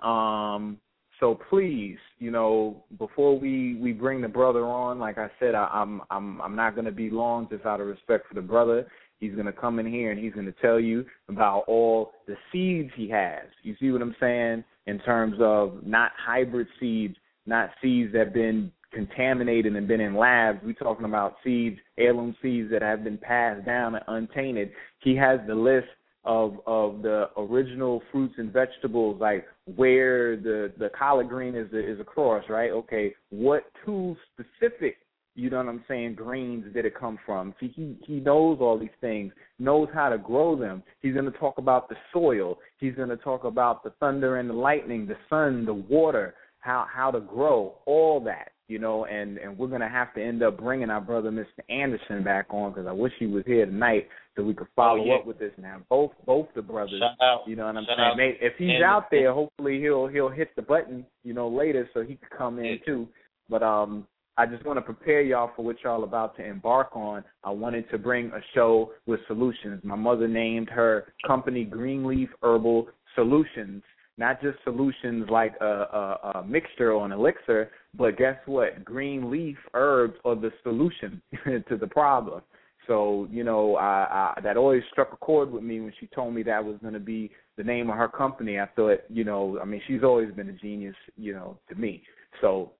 Um, 0.00 0.78
so 1.20 1.38
please, 1.50 1.98
you 2.18 2.30
know, 2.30 2.82
before 2.98 3.38
we 3.38 3.76
we 3.76 3.92
bring 3.92 4.22
the 4.22 4.28
brother 4.28 4.64
on, 4.64 4.98
like 4.98 5.18
I 5.18 5.28
said, 5.38 5.54
I, 5.54 5.68
I'm 5.70 6.00
I'm 6.10 6.40
I'm 6.40 6.56
not 6.56 6.74
going 6.74 6.86
to 6.86 6.92
be 6.92 7.10
long, 7.10 7.46
just 7.50 7.66
out 7.66 7.80
of 7.80 7.86
respect 7.86 8.26
for 8.26 8.34
the 8.34 8.40
brother. 8.40 8.86
He's 9.18 9.34
going 9.34 9.46
to 9.46 9.52
come 9.52 9.78
in 9.78 9.86
here 9.86 10.10
and 10.10 10.18
he's 10.18 10.32
going 10.32 10.46
to 10.46 10.54
tell 10.62 10.80
you 10.80 11.04
about 11.28 11.64
all 11.68 12.12
the 12.26 12.36
seeds 12.50 12.90
he 12.96 13.10
has. 13.10 13.44
You 13.62 13.76
see 13.78 13.90
what 13.90 14.00
I'm 14.00 14.16
saying? 14.18 14.64
In 14.86 14.98
terms 15.00 15.36
of 15.40 15.80
not 15.84 16.12
hybrid 16.16 16.66
seeds, 16.80 17.16
not 17.44 17.68
seeds 17.82 18.12
that 18.14 18.18
have 18.26 18.32
been 18.32 18.72
contaminated 18.92 19.74
and 19.76 19.88
been 19.88 20.00
in 20.00 20.16
labs. 20.16 20.60
We're 20.64 20.72
talking 20.74 21.06
about 21.06 21.36
seeds, 21.44 21.78
heirloom 21.98 22.36
seeds 22.42 22.70
that 22.70 22.82
have 22.82 23.04
been 23.04 23.18
passed 23.18 23.64
down 23.64 23.94
and 23.94 24.04
untainted. 24.08 24.70
He 25.00 25.16
has 25.16 25.40
the 25.46 25.54
list 25.54 25.88
of 26.24 26.58
of 26.66 27.02
the 27.02 27.30
original 27.36 28.02
fruits 28.12 28.34
and 28.36 28.52
vegetables, 28.52 29.20
like 29.20 29.46
where 29.76 30.36
the 30.36 30.72
the 30.78 30.90
collard 30.98 31.28
green 31.28 31.54
is 31.54 31.72
is 31.72 32.00
a 32.00 32.04
cross, 32.04 32.44
right? 32.48 32.70
Okay, 32.70 33.14
what 33.30 33.64
two 33.84 34.16
specific 34.34 34.96
you 35.36 35.48
know 35.48 35.58
what 35.58 35.68
I'm 35.68 35.84
saying, 35.88 36.16
greens 36.16 36.64
did 36.74 36.84
it 36.84 36.94
come 36.94 37.18
from? 37.24 37.54
He 37.60 37.96
he 38.04 38.20
knows 38.20 38.58
all 38.60 38.78
these 38.78 38.88
things, 39.00 39.32
knows 39.58 39.88
how 39.94 40.08
to 40.10 40.18
grow 40.18 40.56
them. 40.56 40.82
He's 41.00 41.14
going 41.14 41.30
to 41.30 41.38
talk 41.38 41.58
about 41.58 41.88
the 41.88 41.96
soil. 42.12 42.58
He's 42.78 42.94
going 42.94 43.08
to 43.08 43.16
talk 43.16 43.44
about 43.44 43.82
the 43.82 43.90
thunder 44.00 44.36
and 44.38 44.50
the 44.50 44.54
lightning, 44.54 45.06
the 45.06 45.16
sun, 45.28 45.64
the 45.64 45.74
water, 45.74 46.34
how 46.58 46.86
how 46.92 47.10
to 47.10 47.20
grow, 47.20 47.76
all 47.86 48.20
that, 48.24 48.52
you 48.70 48.78
know. 48.78 49.04
And 49.04 49.36
and 49.38 49.58
we're 49.58 49.66
going 49.68 49.80
to 49.82 49.88
have 49.88 50.14
to 50.14 50.22
end 50.24 50.42
up 50.42 50.58
bringing 50.58 50.88
our 50.90 51.00
brother 51.00 51.30
Mr. 51.30 51.46
Anderson 51.68 52.22
back 52.22 52.46
on 52.50 52.70
because 52.72 52.86
I 52.86 52.92
wish 52.92 53.12
he 53.18 53.26
was 53.26 53.42
here 53.46 53.66
tonight 53.66 54.08
so 54.36 54.42
we 54.44 54.54
could 54.54 54.68
follow 54.76 55.00
Oh, 55.00 55.04
yeah. 55.04 55.14
up 55.16 55.26
with 55.26 55.38
this 55.38 55.52
now. 55.58 55.78
Both 55.88 56.12
both 56.24 56.46
the 56.54 56.62
brothers, 56.62 57.02
you 57.46 57.56
know 57.56 57.66
what 57.66 57.76
I'm 57.76 57.84
Shout 57.84 57.96
saying. 57.96 58.16
May- 58.16 58.38
If 58.46 58.54
he's 58.56 58.68
Anderson. 58.70 58.84
out 58.84 59.10
there, 59.10 59.32
hopefully 59.34 59.80
he'll 59.80 60.06
he'll 60.06 60.28
hit 60.30 60.54
the 60.56 60.62
button, 60.62 61.04
you 61.24 61.34
know, 61.34 61.48
later 61.48 61.88
so 61.92 62.02
he 62.02 62.14
could 62.16 62.30
come 62.30 62.58
in 62.58 62.64
Yeah. 62.64 62.76
too. 62.86 63.08
But 63.48 63.62
um 63.62 64.06
I 64.38 64.46
just 64.46 64.64
want 64.64 64.78
to 64.78 64.82
prepare 64.82 65.20
y'all 65.20 65.50
for 65.54 65.62
what 65.62 65.76
y'all 65.84 66.02
about 66.04 66.34
to 66.36 66.44
embark 66.46 66.96
on. 66.96 67.22
I 67.44 67.50
wanted 67.50 67.90
to 67.90 67.98
bring 67.98 68.28
a 68.28 68.40
show 68.54 68.92
with 69.06 69.20
solutions. 69.26 69.82
My 69.84 69.96
mother 69.96 70.28
named 70.28 70.70
her 70.70 71.12
company 71.26 71.64
Greenleaf 71.64 72.30
Herbal 72.42 72.88
Solutions. 73.16 73.82
Not 74.20 74.42
just 74.42 74.58
solutions 74.64 75.30
like 75.30 75.54
a, 75.62 75.64
a, 75.64 76.30
a 76.34 76.44
mixture 76.46 76.92
or 76.92 77.06
an 77.06 77.12
elixir, 77.12 77.70
but 77.96 78.18
guess 78.18 78.36
what? 78.44 78.84
Green 78.84 79.30
leaf 79.30 79.56
herbs 79.72 80.12
are 80.26 80.34
the 80.36 80.52
solution 80.62 81.22
to 81.46 81.76
the 81.78 81.86
problem. 81.86 82.42
So 82.86 83.26
you 83.30 83.44
know, 83.44 83.76
I, 83.76 84.34
I, 84.36 84.40
that 84.42 84.58
always 84.58 84.82
struck 84.92 85.14
a 85.14 85.16
chord 85.16 85.50
with 85.50 85.62
me 85.62 85.80
when 85.80 85.94
she 85.98 86.06
told 86.08 86.34
me 86.34 86.42
that 86.42 86.62
was 86.62 86.76
going 86.82 86.92
to 86.92 87.00
be 87.00 87.30
the 87.56 87.64
name 87.64 87.88
of 87.88 87.96
her 87.96 88.08
company. 88.08 88.60
I 88.60 88.66
thought, 88.76 88.98
you 89.08 89.24
know, 89.24 89.58
I 89.58 89.64
mean, 89.64 89.80
she's 89.86 90.02
always 90.04 90.30
been 90.34 90.50
a 90.50 90.52
genius, 90.52 90.96
you 91.16 91.32
know, 91.32 91.58
to 91.70 91.74
me. 91.74 92.02
So 92.42 92.72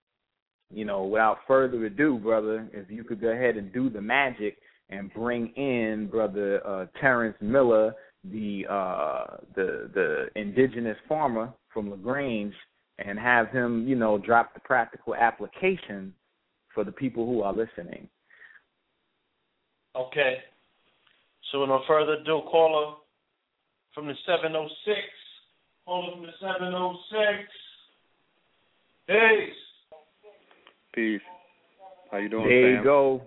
you 0.70 0.84
know, 0.84 1.04
without 1.04 1.38
further 1.48 1.86
ado, 1.86 2.18
brother, 2.18 2.68
if 2.74 2.90
you 2.90 3.02
could 3.02 3.22
go 3.22 3.28
ahead 3.28 3.56
and 3.56 3.72
do 3.72 3.88
the 3.88 4.02
magic 4.02 4.58
and 4.90 5.12
bring 5.14 5.48
in 5.56 6.06
brother 6.10 6.60
uh, 6.66 6.84
Terrence 7.00 7.36
Miller, 7.40 7.94
the 8.24 8.66
uh, 8.68 9.36
the 9.54 9.90
the 9.94 10.26
indigenous 10.36 10.96
farmer 11.08 11.52
from 11.72 11.90
Lagrange, 11.90 12.54
and 12.98 13.18
have 13.18 13.48
him, 13.48 13.86
you 13.86 13.96
know, 13.96 14.18
drop 14.18 14.54
the 14.54 14.60
practical 14.60 15.14
application 15.14 16.12
for 16.74 16.84
the 16.84 16.92
people 16.92 17.26
who 17.26 17.42
are 17.42 17.52
listening. 17.52 18.08
Okay. 19.96 20.38
So 21.52 21.64
no 21.64 21.82
further 21.88 22.12
ado, 22.12 22.42
caller 22.50 22.96
from 23.94 24.06
the 24.06 24.14
706. 24.26 24.98
Caller 25.84 26.12
from 26.12 26.22
the 26.22 26.32
706. 26.40 27.48
Hey. 29.06 29.48
Peace. 30.94 31.20
How 32.10 32.18
you 32.18 32.28
doing, 32.28 32.44
There 32.48 32.70
you 32.70 32.76
fam? 32.76 32.84
go. 32.84 33.22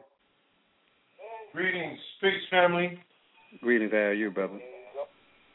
Greetings, 1.54 2.00
Speaks 2.18 2.44
family. 2.50 3.00
Greetings. 3.62 3.92
How 3.92 3.98
are 3.98 4.14
you, 4.14 4.32
brother? 4.32 4.60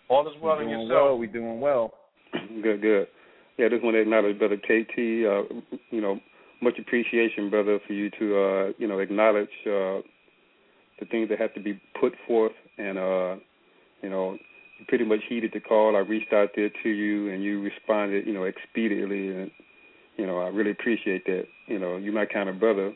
All 0.09 0.27
is 0.27 0.35
well 0.43 0.59
we 0.59 0.65
in 0.65 0.71
yourself. 0.71 0.91
well. 0.91 1.19
We 1.19 1.27
doing 1.27 1.61
well. 1.61 1.93
good, 2.63 2.81
good. 2.81 3.07
Yeah, 3.59 3.67
I 3.67 3.69
just 3.69 3.83
want 3.83 3.95
to 3.95 4.01
acknowledge 4.01 4.39
brother 4.39 4.57
KT. 4.57 4.97
Uh, 4.97 5.77
you 5.91 6.01
know, 6.01 6.19
much 6.63 6.79
appreciation, 6.79 7.51
brother, 7.51 7.79
for 7.87 7.93
you 7.93 8.11
to 8.19 8.39
uh, 8.39 8.73
you 8.79 8.89
know 8.89 8.99
acknowledge 9.01 9.49
uh, 9.67 10.01
the 11.01 11.07
things 11.11 11.29
that 11.29 11.39
have 11.39 11.55
to 11.55 11.61
be 11.61 11.81
put 12.01 12.15
forth, 12.27 12.53
and 12.79 12.99
uh, 12.99 13.37
you 14.03 14.09
know, 14.09 14.39
you 14.79 14.87
pretty 14.87 15.05
much 15.05 15.21
heeded 15.29 15.53
the 15.53 15.61
call. 15.61 15.97
I 15.97 16.01
reached 16.01 16.33
out 16.33 16.51
there 16.57 16.71
to 16.83 16.89
you, 16.89 17.33
and 17.33 17.43
you 17.43 17.61
responded, 17.61 18.27
you 18.27 18.33
know, 18.33 18.51
expediently, 18.51 19.43
and 19.43 19.51
you 20.17 20.27
know, 20.27 20.39
I 20.39 20.49
really 20.49 20.71
appreciate 20.71 21.25
that. 21.27 21.45
You 21.67 21.79
know, 21.79 21.97
you're 21.97 22.15
my 22.15 22.27
kind 22.27 22.49
of 22.49 22.59
brother. 22.59 22.93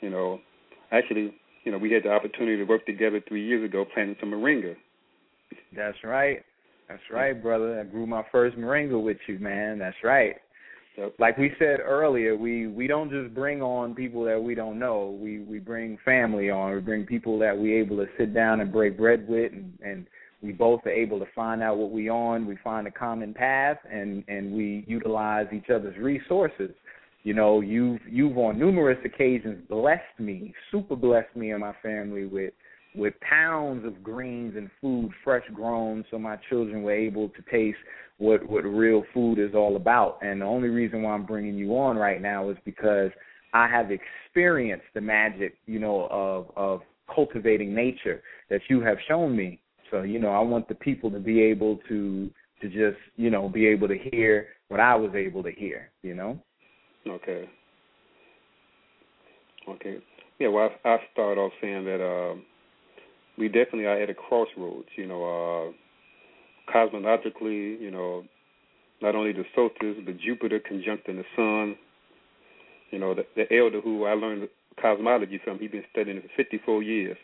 You 0.00 0.10
know, 0.10 0.40
actually, 0.92 1.34
you 1.64 1.72
know, 1.72 1.78
we 1.78 1.92
had 1.92 2.04
the 2.04 2.12
opportunity 2.12 2.56
to 2.56 2.64
work 2.64 2.86
together 2.86 3.20
three 3.26 3.44
years 3.46 3.64
ago 3.64 3.84
planting 3.92 4.16
some 4.20 4.30
moringa. 4.30 4.76
That's 5.74 5.98
right. 6.04 6.44
That's 6.88 7.02
right, 7.10 7.40
brother. 7.40 7.80
I 7.80 7.84
grew 7.84 8.06
my 8.06 8.22
first 8.30 8.56
moringa 8.56 9.02
with 9.02 9.16
you, 9.26 9.38
man. 9.38 9.78
That's 9.78 9.96
right. 10.04 10.36
Yep. 10.96 11.14
Like 11.18 11.36
we 11.36 11.52
said 11.58 11.80
earlier, 11.80 12.36
we 12.36 12.68
we 12.68 12.86
don't 12.86 13.10
just 13.10 13.34
bring 13.34 13.60
on 13.60 13.94
people 13.94 14.24
that 14.24 14.42
we 14.42 14.54
don't 14.54 14.78
know. 14.78 15.18
We 15.20 15.40
we 15.40 15.58
bring 15.58 15.98
family 16.04 16.50
on. 16.50 16.74
We 16.74 16.80
bring 16.80 17.04
people 17.04 17.38
that 17.40 17.56
we 17.56 17.74
able 17.74 17.96
to 17.96 18.06
sit 18.16 18.32
down 18.32 18.60
and 18.60 18.72
break 18.72 18.96
bread 18.96 19.28
with, 19.28 19.52
and 19.52 19.72
and 19.84 20.06
we 20.42 20.52
both 20.52 20.80
are 20.86 20.90
able 20.90 21.18
to 21.18 21.26
find 21.34 21.62
out 21.62 21.76
what 21.76 21.90
we 21.90 22.08
on. 22.08 22.46
We 22.46 22.56
find 22.62 22.86
a 22.86 22.90
common 22.90 23.34
path, 23.34 23.78
and 23.90 24.24
and 24.28 24.54
we 24.54 24.84
utilize 24.86 25.46
each 25.52 25.70
other's 25.70 25.96
resources. 25.98 26.70
You 27.24 27.34
know, 27.34 27.60
you've 27.60 28.00
you've 28.08 28.38
on 28.38 28.58
numerous 28.58 28.98
occasions 29.04 29.64
blessed 29.68 30.18
me, 30.18 30.54
super 30.70 30.96
blessed 30.96 31.34
me 31.34 31.50
and 31.50 31.60
my 31.60 31.74
family 31.82 32.24
with 32.24 32.54
with 32.96 33.14
pounds 33.20 33.84
of 33.86 34.02
greens 34.02 34.54
and 34.56 34.70
food 34.80 35.10
fresh 35.22 35.44
grown 35.52 36.04
so 36.10 36.18
my 36.18 36.36
children 36.48 36.82
were 36.82 36.94
able 36.94 37.28
to 37.30 37.42
taste 37.50 37.78
what 38.18 38.48
what 38.48 38.64
real 38.64 39.04
food 39.12 39.38
is 39.38 39.54
all 39.54 39.76
about 39.76 40.18
and 40.22 40.40
the 40.40 40.44
only 40.44 40.68
reason 40.68 41.02
why 41.02 41.12
I'm 41.12 41.26
bringing 41.26 41.54
you 41.54 41.76
on 41.76 41.96
right 41.96 42.20
now 42.20 42.48
is 42.50 42.56
because 42.64 43.10
I 43.52 43.68
have 43.68 43.90
experienced 43.90 44.86
the 44.94 45.00
magic 45.00 45.56
you 45.66 45.78
know 45.78 46.08
of 46.10 46.50
of 46.56 46.80
cultivating 47.14 47.74
nature 47.74 48.22
that 48.50 48.60
you 48.68 48.80
have 48.80 48.98
shown 49.06 49.36
me 49.36 49.60
so 49.90 50.02
you 50.02 50.18
know 50.18 50.30
I 50.30 50.40
want 50.40 50.68
the 50.68 50.74
people 50.74 51.10
to 51.10 51.20
be 51.20 51.40
able 51.42 51.78
to 51.88 52.30
to 52.62 52.68
just 52.68 53.00
you 53.16 53.30
know 53.30 53.48
be 53.48 53.66
able 53.66 53.88
to 53.88 53.98
hear 54.10 54.48
what 54.68 54.80
I 54.80 54.94
was 54.94 55.14
able 55.14 55.42
to 55.42 55.52
hear 55.52 55.90
you 56.02 56.14
know 56.14 56.40
Okay. 57.08 57.48
Okay. 59.68 59.96
Yeah, 60.38 60.48
well, 60.48 60.70
I, 60.84 60.88
I 60.88 60.96
start 61.12 61.38
off 61.38 61.52
saying 61.60 61.84
that 61.84 62.02
uh, 62.02 62.36
we 63.38 63.48
definitely 63.48 63.86
are 63.86 64.00
at 64.00 64.10
a 64.10 64.14
crossroads. 64.14 64.88
You 64.96 65.06
know, 65.06 65.24
uh, 65.24 66.72
cosmologically, 66.72 67.80
you 67.80 67.90
know, 67.90 68.24
not 69.02 69.14
only 69.14 69.32
the 69.32 69.44
solstice, 69.54 69.96
but 70.04 70.18
Jupiter 70.18 70.60
conjuncting 70.60 71.16
the 71.16 71.24
sun. 71.34 71.76
You 72.90 72.98
know, 72.98 73.14
the, 73.14 73.26
the 73.34 73.52
elder 73.56 73.80
who 73.80 74.04
I 74.04 74.14
learned 74.14 74.48
cosmology 74.80 75.40
from, 75.42 75.58
he's 75.58 75.70
been 75.70 75.84
studying 75.92 76.18
it 76.18 76.22
for 76.22 76.42
54 76.44 76.82
years. 76.82 77.16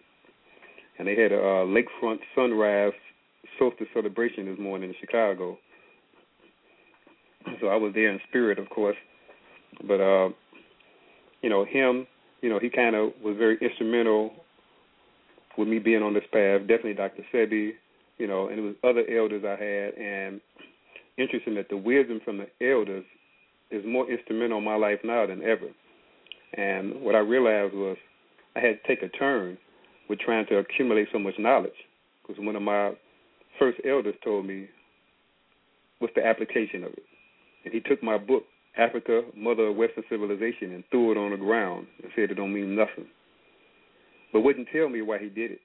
And 0.98 1.08
they 1.08 1.16
had 1.16 1.32
a 1.32 1.38
uh, 1.38 1.64
lakefront 1.64 2.18
sunrise 2.34 2.92
solstice 3.58 3.86
celebration 3.94 4.46
this 4.46 4.58
morning 4.58 4.90
in 4.90 4.96
Chicago. 5.00 5.58
So 7.60 7.68
I 7.68 7.76
was 7.76 7.92
there 7.94 8.10
in 8.10 8.20
spirit, 8.28 8.58
of 8.58 8.68
course. 8.70 8.96
But 9.86 10.00
uh, 10.00 10.28
you 11.42 11.50
know, 11.50 11.64
him, 11.64 12.06
you 12.40 12.48
know, 12.48 12.58
he 12.58 12.68
kind 12.68 12.94
of 12.94 13.12
was 13.22 13.36
very 13.36 13.58
instrumental 13.60 14.32
with 15.58 15.68
me 15.68 15.78
being 15.78 16.02
on 16.02 16.14
this 16.14 16.24
path, 16.32 16.60
definitely 16.62 16.94
Dr. 16.94 17.24
Sebi, 17.32 17.72
you 18.18 18.26
know, 18.26 18.48
and 18.48 18.58
it 18.58 18.62
was 18.62 18.74
other 18.84 19.04
elders 19.08 19.44
I 19.44 19.62
had, 19.62 19.94
and 19.94 20.40
interesting 21.18 21.54
that 21.56 21.68
the 21.68 21.76
wisdom 21.76 22.20
from 22.24 22.38
the 22.38 22.46
elders 22.66 23.04
is 23.70 23.84
more 23.86 24.10
instrumental 24.10 24.58
in 24.58 24.64
my 24.64 24.76
life 24.76 25.00
now 25.04 25.26
than 25.26 25.42
ever. 25.42 25.68
And 26.54 27.00
what 27.00 27.14
I 27.14 27.20
realized 27.20 27.74
was 27.74 27.96
I 28.54 28.60
had 28.60 28.78
to 28.82 28.88
take 28.88 29.02
a 29.02 29.08
turn 29.08 29.56
with 30.08 30.18
trying 30.18 30.46
to 30.46 30.58
accumulate 30.58 31.08
so 31.12 31.18
much 31.18 31.34
knowledge 31.38 31.72
because 32.22 32.42
one 32.44 32.56
of 32.56 32.62
my 32.62 32.92
first 33.58 33.80
elders 33.88 34.14
told 34.22 34.46
me 34.46 34.68
what's 35.98 36.14
the 36.14 36.24
application 36.24 36.84
of 36.84 36.92
it. 36.92 37.04
And 37.64 37.72
he 37.72 37.80
took 37.80 38.02
my 38.02 38.18
book, 38.18 38.44
Africa, 38.76 39.22
Mother 39.36 39.68
of 39.68 39.76
Western 39.76 40.04
Civilization, 40.10 40.72
and 40.72 40.84
threw 40.90 41.12
it 41.12 41.16
on 41.16 41.30
the 41.30 41.36
ground 41.36 41.86
and 42.02 42.10
said 42.14 42.30
it 42.30 42.34
don't 42.34 42.52
mean 42.52 42.74
nothing. 42.74 43.06
But 44.32 44.40
wouldn't 44.40 44.68
tell 44.72 44.88
me 44.88 45.02
why 45.02 45.18
he 45.18 45.28
did 45.28 45.52
it. 45.52 45.60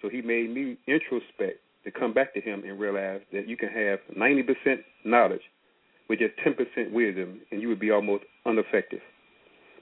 So 0.00 0.08
he 0.08 0.22
made 0.22 0.50
me 0.54 0.78
introspect 0.86 1.58
to 1.84 1.90
come 1.90 2.12
back 2.12 2.34
to 2.34 2.40
him 2.40 2.62
and 2.64 2.78
realize 2.78 3.20
that 3.32 3.48
you 3.48 3.56
can 3.56 3.68
have 3.70 3.98
90% 4.16 4.78
knowledge 5.04 5.42
with 6.08 6.20
just 6.20 6.34
10% 6.46 6.92
wisdom 6.92 7.40
and 7.50 7.60
you 7.60 7.68
would 7.68 7.80
be 7.80 7.90
almost 7.90 8.24
ineffective. 8.46 9.00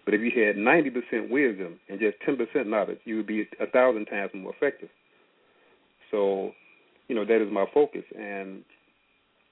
But 0.04 0.14
if 0.14 0.20
you 0.20 0.44
had 0.44 0.56
90% 0.56 1.30
wisdom 1.30 1.78
and 1.88 2.00
just 2.00 2.16
10% 2.26 2.66
knowledge, 2.66 2.98
you 3.04 3.16
would 3.16 3.26
be 3.26 3.46
a 3.60 3.66
thousand 3.66 4.06
times 4.06 4.30
more 4.34 4.54
effective. 4.54 4.88
So, 6.10 6.52
you 7.08 7.14
know, 7.14 7.24
that 7.24 7.42
is 7.42 7.52
my 7.52 7.66
focus. 7.72 8.04
And, 8.18 8.64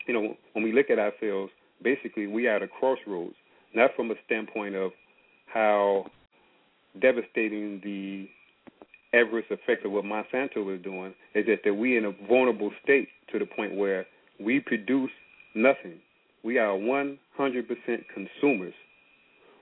you 0.07 0.15
know, 0.15 0.37
when 0.55 0.65
we 0.65 0.73
look 0.73 0.91
at 0.91 0.99
ourselves, 0.99 1.53
basically 1.83 2.27
we 2.27 2.47
are 2.47 2.57
at 2.57 2.63
a 2.63 2.69
crossroads, 2.69 3.35
not 3.75 3.91
from 3.95 4.11
a 4.11 4.15
standpoint 4.27 4.75
of 4.75 4.93
how 5.47 6.07
devastating 7.01 7.81
the 7.85 8.29
adverse 9.13 9.45
effects 9.51 9.85
of 9.85 9.93
what 9.93 10.05
Monsanto 10.05 10.75
is 10.75 10.83
doing, 10.83 11.15
is 11.35 11.47
that, 11.47 11.61
that 11.65 11.75
we 11.75 11.97
in 11.97 12.05
a 12.05 12.13
vulnerable 12.27 12.71
state 12.83 13.09
to 13.33 13.39
the 13.39 13.47
point 13.47 13.75
where 13.75 14.07
we 14.41 14.61
produce 14.61 15.11
nothing. 15.55 15.99
We 16.45 16.59
are 16.59 16.77
100% 16.77 17.09
consumers 18.15 18.75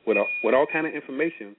with, 0.07 0.17
a, 0.17 0.25
with 0.45 0.55
all 0.55 0.67
kind 0.73 0.87
of 0.87 0.95
information, 0.95 1.57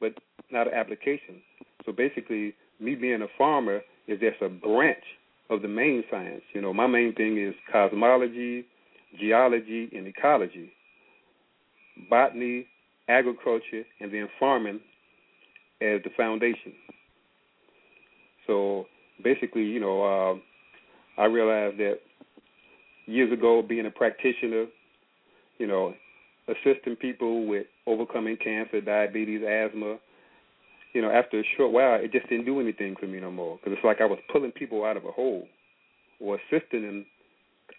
but 0.00 0.12
not 0.50 0.66
an 0.66 0.74
application. 0.74 1.42
So 1.84 1.92
basically, 1.92 2.54
me 2.80 2.94
being 2.94 3.22
a 3.22 3.28
farmer 3.38 3.80
is 4.06 4.20
just 4.20 4.42
a 4.42 4.48
branch 4.48 5.02
of 5.50 5.62
the 5.62 5.68
main 5.68 6.04
science. 6.10 6.42
You 6.52 6.60
know, 6.62 6.72
my 6.72 6.86
main 6.86 7.14
thing 7.14 7.38
is 7.38 7.54
cosmology, 7.70 8.66
geology, 9.18 9.88
and 9.94 10.06
ecology, 10.06 10.72
botany, 12.10 12.66
agriculture, 13.08 13.84
and 14.00 14.12
then 14.12 14.28
farming 14.38 14.80
as 15.80 16.02
the 16.04 16.10
foundation. 16.16 16.72
So 18.46 18.86
basically, 19.22 19.62
you 19.64 19.80
know, 19.80 20.02
uh, 20.02 21.20
I 21.20 21.26
realized 21.26 21.78
that 21.78 21.98
years 23.06 23.32
ago, 23.32 23.62
being 23.66 23.86
a 23.86 23.90
practitioner, 23.90 24.66
you 25.58 25.66
know, 25.66 25.94
assisting 26.48 26.96
people 26.96 27.46
with 27.46 27.66
overcoming 27.86 28.36
cancer, 28.36 28.80
diabetes, 28.80 29.42
asthma, 29.42 29.96
you 30.92 31.02
know, 31.02 31.10
after 31.10 31.40
a 31.40 31.44
short 31.56 31.72
while, 31.72 32.00
it 32.00 32.12
just 32.12 32.28
didn't 32.28 32.46
do 32.46 32.60
anything 32.60 32.96
for 32.98 33.06
me 33.06 33.20
no 33.20 33.30
more 33.30 33.56
because 33.56 33.76
it's 33.76 33.84
like 33.84 34.00
I 34.00 34.06
was 34.06 34.18
pulling 34.32 34.52
people 34.52 34.84
out 34.84 34.96
of 34.96 35.04
a 35.04 35.12
hole 35.12 35.46
or 36.20 36.38
assisting 36.38 36.82
them 36.82 37.06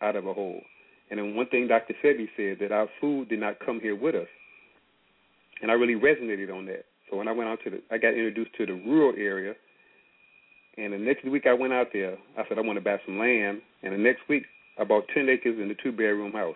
out 0.02 0.16
of 0.16 0.28
a 0.28 0.34
hole. 0.34 0.62
And 1.10 1.20
then 1.20 1.36
one 1.36 1.48
thing 1.48 1.68
Dr. 1.68 1.95
Sebi 2.04 2.28
said 2.36 2.58
that 2.60 2.72
our 2.72 2.88
food 3.00 3.30
did 3.30 3.39
not 3.39 3.60
come 3.66 3.80
here 3.80 3.95
with 3.95 4.16
us, 4.16 4.28
and 5.62 5.72
I 5.72 5.74
really 5.76 5.95
resonated 5.95 6.54
on 6.54 6.66
that. 6.66 6.86
So 7.10 7.18
when 7.18 7.28
I 7.28 7.32
went 7.32 7.49
out 7.49 7.60
to 7.64 7.70
the, 7.70 7.82
I 7.91 7.97
got 7.97 8.10
introduced 8.14 8.53
to 8.58 8.66
the 8.66 8.74
rural 8.74 9.14
area, 9.18 9.53
and 10.78 10.93
the 10.93 10.97
next 10.97 11.26
week 11.26 11.45
I 11.47 11.53
went 11.53 11.74
out 11.74 11.88
there. 11.93 12.18
I 12.38 12.43
said 12.47 12.58
I 12.58 12.62
want 12.62 12.78
to 12.78 12.84
buy 12.84 12.97
some 13.05 13.18
land, 13.18 13.62
and 13.84 13.93
the 13.93 13.97
next 13.97 14.22
week 14.30 14.43
I 14.80 14.84
bought 14.84 15.05
ten 15.14 15.30
acres 15.30 15.58
in 15.62 15.72
a 15.72 15.76
two 15.76 15.91
bedroom 15.91 16.34
house, 16.34 16.55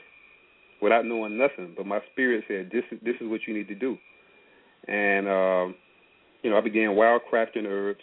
without 0.82 1.06
knowing 1.06 1.38
nothing. 1.38 1.74
But 1.76 1.86
my 1.86 1.99
spirit 2.12 2.43
said 2.47 2.70
this 2.72 2.84
is 2.91 2.99
this 3.04 3.16
is 3.22 3.30
what 3.30 3.41
you 3.47 3.54
need 3.54 3.68
to 3.70 3.76
do, 3.76 3.97
and 4.88 5.28
um, 5.28 5.76
you 6.43 6.49
know 6.49 6.58
I 6.58 6.62
began 6.62 6.89
wildcrafting 6.89 7.66
herbs, 7.66 8.02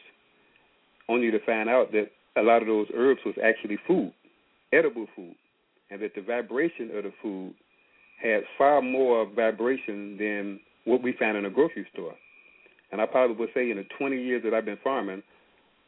only 1.08 1.30
to 1.30 1.38
find 1.44 1.68
out 1.68 1.92
that 1.92 2.10
a 2.36 2.42
lot 2.42 2.62
of 2.62 2.68
those 2.68 2.86
herbs 2.94 3.20
was 3.26 3.34
actually 3.44 3.78
food, 3.86 4.12
edible 4.72 5.06
food, 5.14 5.34
and 5.90 6.00
that 6.00 6.14
the 6.14 6.22
vibration 6.22 6.90
of 6.96 7.04
the 7.04 7.12
food 7.22 7.54
had 8.22 8.40
far 8.56 8.80
more 8.82 9.26
vibration 9.36 10.16
than 10.18 10.60
what 10.84 11.02
we 11.02 11.12
found 11.12 11.36
in 11.36 11.44
a 11.44 11.50
grocery 11.50 11.86
store. 11.92 12.14
And 12.90 13.00
I 13.00 13.06
probably 13.06 13.36
would 13.36 13.50
say 13.54 13.70
in 13.70 13.76
the 13.76 13.86
20 13.98 14.16
years 14.16 14.42
that 14.44 14.54
I've 14.54 14.64
been 14.64 14.78
farming, 14.82 15.22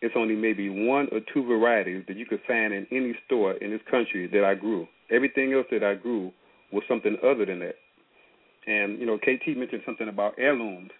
it's 0.03 0.15
only 0.17 0.35
maybe 0.35 0.69
one 0.69 1.09
or 1.13 1.21
two 1.33 1.45
varieties 1.45 2.05
that 2.09 2.17
you 2.17 2.27
could 2.27 2.41
find 2.47 2.73
in 2.73 2.87
any 2.91 3.15
store 3.27 3.53
in 3.53 3.71
this 3.71 3.81
country 3.91 4.27
that 4.33 4.45
I 4.45 4.55
grew. 4.55 4.87
Everything 5.11 5.53
else 5.53 5.67
that 5.71 5.85
I 5.85 5.95
grew 5.95 6.33
was 6.73 6.83
something 6.89 7.17
other 7.23 7.45
than 7.45 7.61
that. 7.61 7.75
And, 8.67 8.99
you 8.99 9.07
know, 9.07 9.19
KT 9.19 9.57
mentioned 9.57 9.83
something 9.85 10.09
about 10.09 10.35
heirlooms. 10.39 10.91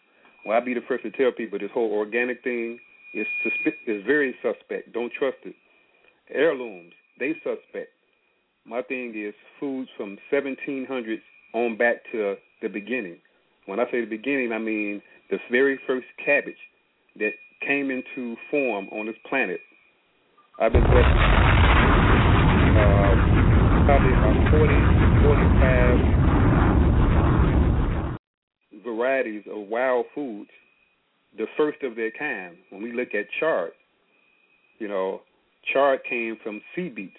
Well, 0.45 0.57
I'll 0.57 0.65
be 0.65 0.75
the 0.75 0.81
first 0.87 1.05
to 1.05 1.11
tell 1.11 1.33
people 1.33 1.59
this 1.59 1.71
whole 1.73 1.93
organic 1.93 2.43
thing 2.43 2.79
is, 3.15 3.27
suspe- 3.45 3.87
is 3.87 4.05
very 4.07 4.35
suspect. 4.43 4.93
Don't 4.93 5.13
trust 5.13 5.37
it. 5.45 5.55
Heirlooms, 6.33 6.93
they 7.19 7.35
suspect. 7.43 7.91
My 8.67 8.83
thing 8.83 9.13
is 9.17 9.35
foods 9.59 9.89
from 9.97 10.19
1700s 10.33 11.21
on 11.55 11.77
back 11.77 11.97
to 12.13 12.37
the 12.63 12.69
beginning. 12.69 13.19
When 13.67 13.81
I 13.81 13.85
say 13.91 14.01
the 14.01 14.07
beginning, 14.07 14.53
I 14.53 14.59
mean 14.59 15.03
the 15.31 15.39
very 15.51 15.79
first 15.87 16.07
cabbage 16.25 16.57
that 17.17 17.33
came 17.67 17.91
into 17.91 18.37
form 18.51 18.89
on 18.89 19.07
this 19.07 19.17
planet. 19.29 19.61
I've 20.59 20.73
been 20.73 20.83
blessed 20.83 21.07
uh, 22.77 23.15
probably 23.87 24.13
about 24.13 24.51
40, 24.51 24.75
45 25.25 26.21
varieties 28.85 29.45
of 29.51 29.69
wild 29.69 30.05
foods, 30.15 30.51
the 31.37 31.47
first 31.57 31.83
of 31.83 31.97
their 31.97 32.11
kind. 32.11 32.57
When 32.71 32.83
we 32.83 32.93
look 32.93 33.15
at 33.15 33.27
chard, 33.39 33.73
you 34.79 34.89
know, 34.89 35.23
chard 35.73 36.01
came 36.09 36.37
from 36.43 36.61
sea 36.75 36.89
beets. 36.89 37.17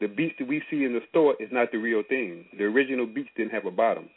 The 0.00 0.06
beets 0.08 0.34
that 0.38 0.48
we 0.48 0.62
see 0.70 0.84
in 0.84 0.94
the 0.94 1.00
store 1.10 1.36
is 1.38 1.50
not 1.52 1.70
the 1.70 1.76
real 1.78 2.02
thing. 2.08 2.46
The 2.58 2.64
original 2.64 3.06
beets 3.06 3.28
didn't 3.36 3.52
have 3.52 3.66
a 3.66 3.70
bottom 3.70 4.08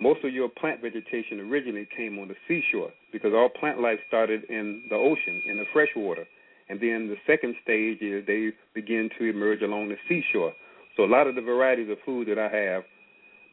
most 0.00 0.24
of 0.24 0.32
your 0.32 0.48
plant 0.48 0.80
vegetation 0.80 1.40
originally 1.40 1.88
came 1.96 2.18
on 2.18 2.28
the 2.28 2.34
seashore 2.46 2.90
because 3.12 3.32
all 3.34 3.48
plant 3.48 3.80
life 3.80 3.98
started 4.06 4.44
in 4.48 4.84
the 4.90 4.96
ocean, 4.96 5.42
in 5.46 5.56
the 5.56 5.64
fresh 5.72 5.88
water. 5.96 6.24
And 6.68 6.78
then 6.80 7.08
the 7.08 7.16
second 7.26 7.56
stage 7.62 8.00
is 8.00 8.26
they 8.26 8.50
begin 8.74 9.08
to 9.18 9.24
emerge 9.24 9.62
along 9.62 9.88
the 9.88 9.96
seashore. 10.08 10.52
So 10.96 11.04
a 11.04 11.06
lot 11.06 11.26
of 11.26 11.34
the 11.34 11.40
varieties 11.40 11.90
of 11.90 11.98
food 12.04 12.28
that 12.28 12.38
I 12.38 12.48
have 12.54 12.82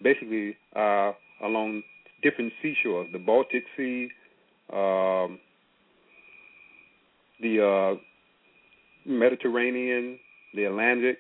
basically 0.02 0.56
are 0.76 1.16
along 1.44 1.84
different 2.22 2.52
seashores, 2.62 3.08
the 3.12 3.20
Baltic 3.20 3.64
Sea, 3.78 4.10
um, 4.74 5.40
the 7.42 7.96
uh, 7.96 8.00
Mediterranean, 9.06 10.20
the 10.54 10.66
Atlantic, 10.66 11.18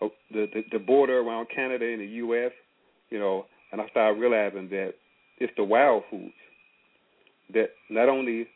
uh, 0.00 0.08
the, 0.30 0.48
the 0.52 0.62
the 0.72 0.78
border 0.78 1.18
around 1.18 1.48
Canada 1.54 1.84
and 1.84 2.00
the 2.00 2.06
U.S. 2.06 2.52
You 3.10 3.18
know, 3.18 3.46
and 3.72 3.80
I 3.80 3.88
started 3.88 4.20
realizing 4.20 4.68
that 4.70 4.94
it's 5.38 5.52
the 5.56 5.64
wild 5.64 6.04
foods 6.10 6.32
that 7.52 7.70
not 7.90 8.08
only 8.08 8.46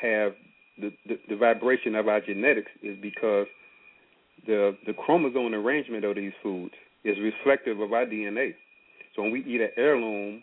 have 0.00 0.32
the, 0.78 0.90
the, 1.06 1.18
the 1.28 1.36
vibration 1.36 1.94
of 1.94 2.08
our 2.08 2.20
genetics 2.20 2.70
is 2.82 2.96
because 3.00 3.46
the 4.46 4.76
the 4.86 4.92
chromosome 4.92 5.54
arrangement 5.54 6.04
of 6.04 6.16
these 6.16 6.32
foods 6.42 6.74
is 7.04 7.16
reflective 7.20 7.80
of 7.80 7.92
our 7.92 8.06
DNA. 8.06 8.54
So 9.14 9.22
when 9.22 9.32
we 9.32 9.44
eat 9.44 9.60
an 9.60 9.70
heirloom, 9.76 10.42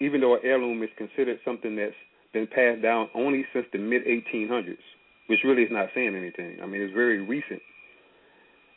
even 0.00 0.20
though 0.20 0.34
an 0.34 0.40
heirloom 0.42 0.82
is 0.82 0.90
considered 0.96 1.38
something 1.44 1.76
that's 1.76 1.94
been 2.32 2.46
passed 2.46 2.82
down 2.82 3.08
only 3.14 3.44
since 3.52 3.66
the 3.72 3.78
mid 3.78 4.04
1800s, 4.04 4.78
which 5.28 5.40
really 5.44 5.62
is 5.62 5.70
not 5.70 5.88
saying 5.94 6.16
anything. 6.16 6.58
I 6.62 6.66
mean, 6.66 6.82
it's 6.82 6.94
very 6.94 7.20
recent. 7.20 7.60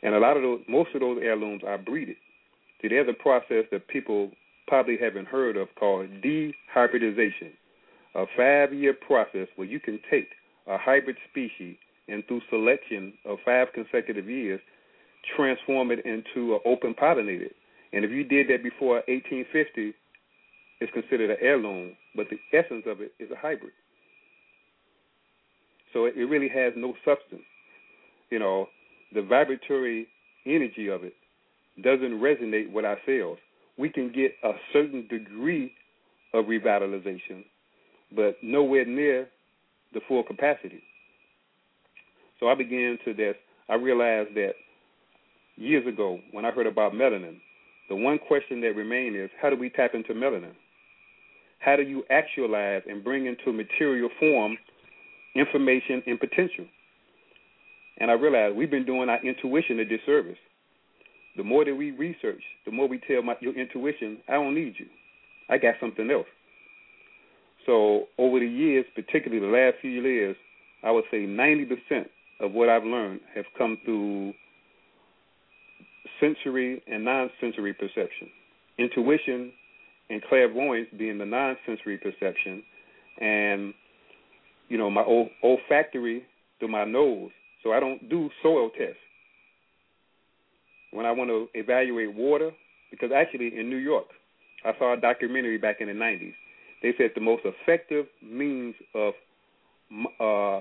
And 0.02 0.14
a 0.14 0.18
lot 0.20 0.36
of 0.36 0.42
those, 0.42 0.60
most 0.68 0.90
of 0.94 1.00
those 1.00 1.18
heirlooms 1.22 1.62
are 1.66 1.78
breeded. 1.78 2.16
See, 2.80 2.88
there's 2.88 3.08
a 3.08 3.22
process 3.22 3.64
that 3.72 3.88
people 3.88 4.30
probably 4.66 4.96
haven't 5.00 5.28
heard 5.28 5.56
of 5.56 5.68
called 5.78 6.08
dehybridization, 6.22 7.52
a 8.14 8.24
five 8.36 8.74
year 8.74 8.94
process 8.94 9.48
where 9.56 9.68
you 9.68 9.80
can 9.80 10.00
take 10.10 10.28
a 10.66 10.76
hybrid 10.76 11.16
species 11.30 11.76
and 12.08 12.26
through 12.26 12.40
selection 12.50 13.12
of 13.24 13.38
five 13.44 13.68
consecutive 13.74 14.28
years, 14.28 14.60
transform 15.36 15.90
it 15.90 16.04
into 16.04 16.54
an 16.54 16.60
open 16.64 16.94
pollinated. 16.94 17.50
And 17.92 18.04
if 18.04 18.10
you 18.10 18.24
did 18.24 18.48
that 18.48 18.62
before 18.62 18.96
1850, 19.06 19.94
it's 20.80 20.92
considered 20.92 21.30
an 21.30 21.36
heirloom, 21.40 21.96
but 22.14 22.26
the 22.30 22.38
essence 22.56 22.84
of 22.86 23.00
it 23.00 23.12
is 23.18 23.30
a 23.30 23.36
hybrid. 23.36 23.72
So 25.92 26.04
it, 26.04 26.14
it 26.16 26.26
really 26.26 26.48
has 26.48 26.74
no 26.76 26.94
substance. 27.04 27.42
You 28.30 28.38
know, 28.38 28.68
the 29.14 29.22
vibratory 29.22 30.06
energy 30.44 30.88
of 30.88 31.04
it 31.04 31.14
doesn't 31.82 32.20
resonate 32.20 32.72
with 32.72 32.84
our 32.84 32.98
cells. 33.06 33.38
We 33.78 33.88
can 33.90 34.10
get 34.12 34.32
a 34.42 34.52
certain 34.72 35.06
degree 35.08 35.72
of 36.32 36.46
revitalization, 36.46 37.44
but 38.14 38.36
nowhere 38.42 38.86
near 38.86 39.28
the 39.92 40.00
full 40.08 40.22
capacity. 40.22 40.82
So 42.40 42.48
I 42.48 42.54
began 42.54 42.98
to 43.04 43.14
this. 43.14 43.36
I 43.68 43.74
realized 43.74 44.34
that 44.34 44.52
years 45.56 45.86
ago, 45.86 46.20
when 46.32 46.44
I 46.44 46.50
heard 46.50 46.66
about 46.66 46.92
melanin, 46.92 47.38
the 47.88 47.96
one 47.96 48.18
question 48.18 48.60
that 48.62 48.74
remained 48.74 49.16
is 49.16 49.30
how 49.40 49.50
do 49.50 49.56
we 49.56 49.70
tap 49.70 49.94
into 49.94 50.12
melanin? 50.12 50.52
How 51.58 51.76
do 51.76 51.82
you 51.82 52.04
actualize 52.10 52.82
and 52.88 53.02
bring 53.02 53.26
into 53.26 53.52
material 53.52 54.10
form 54.20 54.56
information 55.34 56.02
and 56.06 56.18
potential? 56.18 56.66
And 57.98 58.10
I 58.10 58.14
realized 58.14 58.56
we've 58.56 58.70
been 58.70 58.84
doing 58.84 59.08
our 59.08 59.24
intuition 59.24 59.80
a 59.80 59.84
disservice. 59.84 60.38
The 61.36 61.44
more 61.44 61.64
that 61.64 61.74
we 61.74 61.90
research, 61.90 62.42
the 62.64 62.72
more 62.72 62.88
we 62.88 63.00
tell 63.06 63.22
my, 63.22 63.34
your 63.40 63.54
intuition, 63.54 64.18
I 64.28 64.32
don't 64.32 64.54
need 64.54 64.74
you. 64.78 64.86
I 65.48 65.58
got 65.58 65.74
something 65.80 66.10
else. 66.10 66.26
So 67.66 68.04
over 68.18 68.38
the 68.40 68.46
years, 68.46 68.86
particularly 68.94 69.44
the 69.44 69.52
last 69.52 69.76
few 69.80 69.90
years, 69.90 70.36
I 70.82 70.90
would 70.90 71.04
say 71.10 71.18
90% 71.18 71.68
of 72.40 72.52
what 72.52 72.68
I've 72.68 72.84
learned 72.84 73.20
have 73.34 73.44
come 73.58 73.78
through 73.84 74.32
sensory 76.20 76.82
and 76.86 77.04
non-sensory 77.04 77.74
perception. 77.74 78.28
Intuition 78.78 79.52
and 80.08 80.22
clairvoyance 80.28 80.88
being 80.96 81.18
the 81.18 81.26
non-sensory 81.26 81.98
perception, 81.98 82.62
and 83.20 83.74
you 84.68 84.78
know 84.78 84.90
my 84.90 85.02
olfactory 85.42 86.22
through 86.58 86.68
my 86.68 86.84
nose. 86.84 87.30
So 87.62 87.72
I 87.72 87.80
don't 87.80 88.08
do 88.08 88.30
soil 88.42 88.70
tests 88.70 88.98
when 90.92 91.06
I 91.06 91.12
want 91.12 91.30
to 91.30 91.48
evaluate 91.54 92.14
water, 92.14 92.50
because 92.90 93.10
actually 93.14 93.58
in 93.58 93.68
New 93.68 93.76
York, 93.76 94.06
I 94.64 94.72
saw 94.78 94.94
a 94.94 95.00
documentary 95.00 95.58
back 95.58 95.80
in 95.80 95.88
the 95.88 95.94
90s. 95.94 96.34
They 96.82 96.92
said 96.98 97.10
the 97.14 97.20
most 97.20 97.42
effective 97.44 98.06
means 98.22 98.74
of 98.94 99.14
uh, 100.20 100.60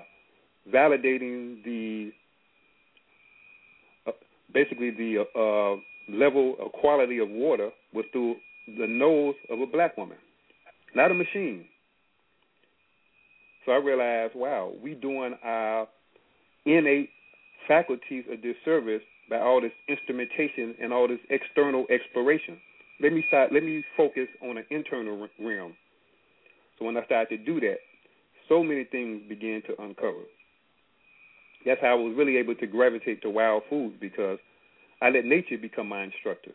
validating 0.72 1.64
the 1.64 2.12
uh, 4.08 4.12
basically 4.54 4.92
the 4.92 5.26
uh, 5.36 6.14
level 6.14 6.56
of 6.60 6.72
quality 6.72 7.20
of 7.20 7.30
water 7.30 7.70
was 7.94 8.06
through 8.12 8.36
the 8.78 8.88
nose 8.88 9.36
of 9.50 9.60
a 9.60 9.66
black 9.66 9.98
woman, 9.98 10.18
not 10.96 11.12
a 11.12 11.14
machine. 11.14 11.66
So 13.66 13.72
I 13.72 13.78
realized, 13.78 14.36
wow, 14.36 14.72
we 14.82 14.94
doing 14.94 15.36
our 15.44 15.88
innate 16.66 17.10
faculties 17.68 18.26
a 18.32 18.36
disservice 18.36 19.02
by 19.30 19.40
all 19.40 19.62
this 19.62 19.72
instrumentation 19.88 20.76
and 20.82 20.94
all 20.94 21.08
this 21.08 21.20
external 21.30 21.86
exploration. 21.90 22.58
Let 23.02 23.14
me 23.14 23.24
start. 23.28 23.52
Let 23.52 23.64
me 23.64 23.84
focus 23.98 24.28
on 24.42 24.58
an 24.58 24.66
internal 24.70 25.28
realm. 25.40 25.74
So 26.78 26.86
when 26.86 26.98
I 26.98 27.06
started 27.06 27.38
to 27.38 27.46
do 27.46 27.60
that, 27.62 27.78
so 28.48 28.64
many 28.64 28.84
things 28.86 29.22
began 29.28 29.62
to 29.68 29.82
uncover. 29.82 30.24
That's 31.66 31.82
how 31.82 31.92
I 31.92 31.96
was 31.96 32.14
really 32.16 32.38
able 32.38 32.56
to 32.56 32.68
gravitate 32.68 33.22
to 33.24 33.30
wild 33.30 33.64
foods 33.70 33.96
because 34.00 34.38
I 35.02 35.10
let 35.10 35.26
nature 35.26 35.58
become 35.58 35.90
my 35.90 36.04
instructor. 36.04 36.52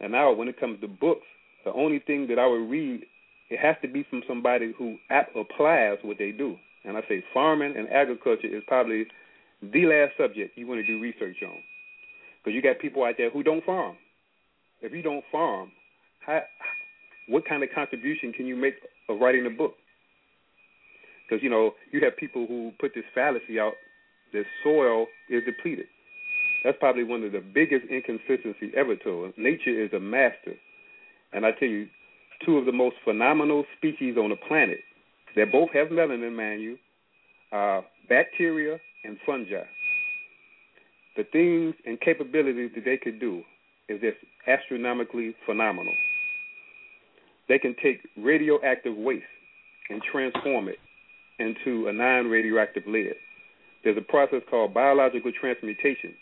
And 0.00 0.12
now, 0.12 0.32
when 0.32 0.48
it 0.48 0.60
comes 0.60 0.80
to 0.80 0.88
books, 0.88 1.26
the 1.64 1.72
only 1.72 1.98
thing 1.98 2.28
that 2.28 2.38
I 2.38 2.46
would 2.46 2.70
read, 2.70 3.02
it 3.50 3.58
has 3.58 3.74
to 3.82 3.88
be 3.88 4.04
from 4.08 4.22
somebody 4.28 4.72
who 4.78 4.96
applies 5.10 5.98
what 6.02 6.18
they 6.18 6.30
do. 6.30 6.56
And 6.84 6.96
I 6.96 7.02
say 7.08 7.24
farming 7.34 7.74
and 7.76 7.88
agriculture 7.88 8.46
is 8.46 8.62
probably 8.68 9.06
the 9.62 9.86
last 9.86 10.12
subject 10.16 10.56
you 10.56 10.66
want 10.66 10.80
to 10.80 10.86
do 10.86 11.00
research 11.00 11.36
on, 11.42 11.58
because 12.38 12.54
you 12.54 12.62
got 12.62 12.78
people 12.78 13.04
out 13.04 13.14
there 13.18 13.30
who 13.30 13.42
don't 13.42 13.64
farm. 13.64 13.96
If 14.80 14.92
you 14.92 15.02
don't 15.02 15.24
farm, 15.32 15.72
how, 16.24 16.40
what 17.28 17.44
kind 17.48 17.62
of 17.62 17.68
contribution 17.74 18.32
can 18.32 18.46
you 18.46 18.56
make 18.56 18.74
of 19.08 19.18
writing 19.20 19.46
a 19.46 19.50
book? 19.50 19.74
Because 21.28 21.42
you 21.42 21.50
know 21.50 21.72
you 21.92 22.00
have 22.04 22.16
people 22.16 22.46
who 22.46 22.72
put 22.80 22.92
this 22.94 23.04
fallacy 23.14 23.58
out 23.60 23.74
that 24.32 24.44
soil 24.62 25.06
is 25.28 25.42
depleted. 25.44 25.86
That's 26.64 26.78
probably 26.78 27.04
one 27.04 27.22
of 27.22 27.32
the 27.32 27.42
biggest 27.54 27.84
inconsistencies 27.90 28.72
ever 28.76 28.96
told. 28.96 29.32
Nature 29.36 29.84
is 29.84 29.92
a 29.92 30.00
master, 30.00 30.54
and 31.32 31.46
I 31.46 31.52
tell 31.52 31.68
you, 31.68 31.88
two 32.44 32.56
of 32.58 32.66
the 32.66 32.72
most 32.72 32.96
phenomenal 33.04 33.64
species 33.76 34.16
on 34.16 34.30
the 34.30 34.36
planet 34.36 34.78
that 35.36 35.52
both 35.52 35.70
have 35.72 35.88
melanin, 35.88 36.34
man, 36.34 36.60
you, 36.60 36.76
are 37.52 37.84
bacteria 38.08 38.78
and 39.04 39.16
fungi. 39.26 39.62
The 41.16 41.24
things 41.24 41.74
and 41.84 42.00
capabilities 42.00 42.70
that 42.74 42.84
they 42.84 42.96
could 42.96 43.18
do 43.18 43.42
is 43.88 44.00
just 44.00 44.18
astronomically 44.46 45.34
phenomenal. 45.46 45.94
They 47.48 47.58
can 47.58 47.74
take 47.82 48.00
radioactive 48.16 48.96
waste 48.96 49.24
and 49.88 50.02
transform 50.02 50.68
it 50.68 50.78
into 51.38 51.88
a 51.88 51.92
non 51.92 52.26
radioactive 52.26 52.84
lead. 52.86 53.14
There's 53.82 53.96
a 53.96 54.02
process 54.02 54.42
called 54.50 54.74
biological 54.74 55.32
transmutation. 55.40 56.14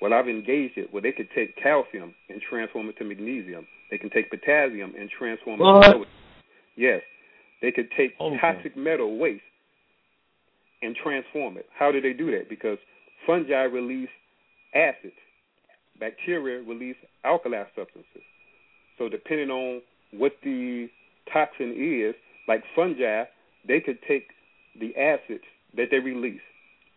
Well, 0.00 0.14
I've 0.14 0.28
engaged 0.28 0.78
it 0.78 0.92
where 0.92 1.02
they 1.02 1.12
could 1.12 1.28
take 1.34 1.56
calcium 1.56 2.14
and 2.28 2.40
transform 2.48 2.88
it 2.88 2.96
to 2.98 3.04
magnesium. 3.04 3.66
They 3.90 3.98
can 3.98 4.10
take 4.10 4.30
potassium 4.30 4.94
and 4.98 5.10
transform 5.10 5.58
what? 5.58 5.86
it 5.86 5.92
to. 5.92 6.04
Yes. 6.76 7.02
They 7.60 7.70
could 7.70 7.88
take 7.96 8.14
okay. 8.18 8.36
toxic 8.40 8.76
metal 8.76 9.18
waste 9.18 9.42
and 10.82 10.96
transform 10.96 11.56
it. 11.56 11.66
How 11.76 11.92
do 11.92 12.00
they 12.00 12.12
do 12.12 12.30
that? 12.30 12.48
Because 12.48 12.78
fungi 13.26 13.62
release 13.64 14.08
acids, 14.74 15.14
bacteria 15.98 16.62
release 16.62 16.96
alkali 17.24 17.64
substances. 17.76 18.22
So 18.98 19.08
depending 19.08 19.50
on 19.50 19.82
what 20.12 20.32
the 20.42 20.88
toxin 21.32 21.74
is, 21.76 22.14
like 22.48 22.62
fungi, 22.74 23.24
they 23.66 23.80
could 23.80 23.98
take 24.08 24.28
the 24.78 24.96
acids 24.96 25.44
that 25.76 25.86
they 25.90 25.98
release, 25.98 26.40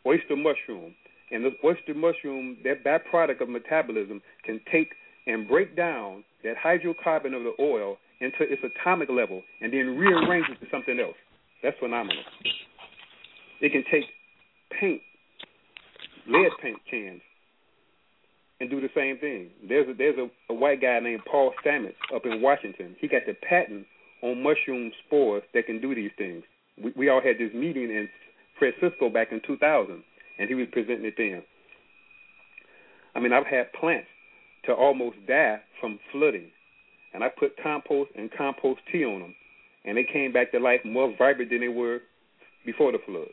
oyster 0.06 0.36
mushroom, 0.36 0.96
and 1.32 1.44
the 1.44 1.52
oyster 1.64 1.94
mushroom, 1.94 2.58
that 2.64 2.84
byproduct 2.84 3.42
of 3.42 3.50
metabolism, 3.50 4.22
can 4.46 4.60
take 4.72 4.92
and 5.26 5.48
break 5.48 5.76
down 5.76 6.24
that 6.44 6.56
hydrocarbon 6.58 7.36
of 7.36 7.44
the 7.44 7.54
oil 7.60 7.98
into 8.20 8.42
its 8.42 8.62
atomic 8.64 9.10
level 9.10 9.42
and 9.62 9.72
then 9.72 9.98
rearrange 9.98 10.46
it 10.50 10.60
to 10.64 10.70
something 10.72 11.00
else. 11.00 11.16
That's 11.62 11.78
phenomenal. 11.80 12.24
It 13.64 13.72
can 13.72 13.86
take 13.90 14.04
paint, 14.78 15.02
lead 16.28 16.52
paint 16.62 16.80
cans, 16.92 17.22
and 18.60 18.70
do 18.70 18.82
the 18.82 18.90
same 18.94 19.18
thing. 19.20 19.52
There's 19.70 19.88
a, 19.88 19.94
there's 19.94 20.18
a, 20.18 20.28
a 20.52 20.54
white 20.54 20.82
guy 20.82 21.00
named 21.00 21.22
Paul 21.32 21.54
Stamets 21.66 21.96
up 22.14 22.26
in 22.26 22.42
Washington. 22.42 22.98
He 23.00 23.08
got 23.08 23.22
the 23.26 23.34
patent 23.34 23.86
on 24.22 24.44
mushroom 24.44 24.92
spores 25.06 25.44
that 25.54 25.66
can 25.66 25.80
do 25.80 25.96
these 25.96 26.12
things. 26.18 26.44
We, 26.84 26.92
we 26.98 27.10
all 27.10 27.22
had 27.22 27.38
this 27.40 27.54
meeting 27.54 27.84
in 27.84 28.10
Francisco 28.60 29.10
back 29.10 29.30
in 29.32 29.40
2000, 29.48 30.04
and 30.40 30.50
he 30.50 30.56
was 30.56 30.68
presenting 30.74 31.06
it 31.06 31.14
then. 31.18 31.42
I 33.16 33.22
mean, 33.22 33.32
I've 33.32 33.48
had 33.48 33.72
plants 33.80 34.08
to 34.66 34.74
almost 34.74 35.16
die 35.26 35.62
from 35.80 36.00
flooding, 36.12 36.52
and 37.14 37.24
I 37.24 37.30
put 37.30 37.56
compost 37.64 38.12
and 38.18 38.30
compost 38.38 38.82
tea 38.92 39.06
on 39.06 39.22
them, 39.22 39.36
and 39.86 39.96
they 39.96 40.04
came 40.04 40.34
back 40.34 40.52
to 40.52 40.60
life 40.60 40.82
more 40.84 41.16
vibrant 41.18 41.50
than 41.50 41.62
they 41.62 41.70
were 41.70 42.00
before 42.66 42.92
the 42.92 43.00
flood. 43.06 43.30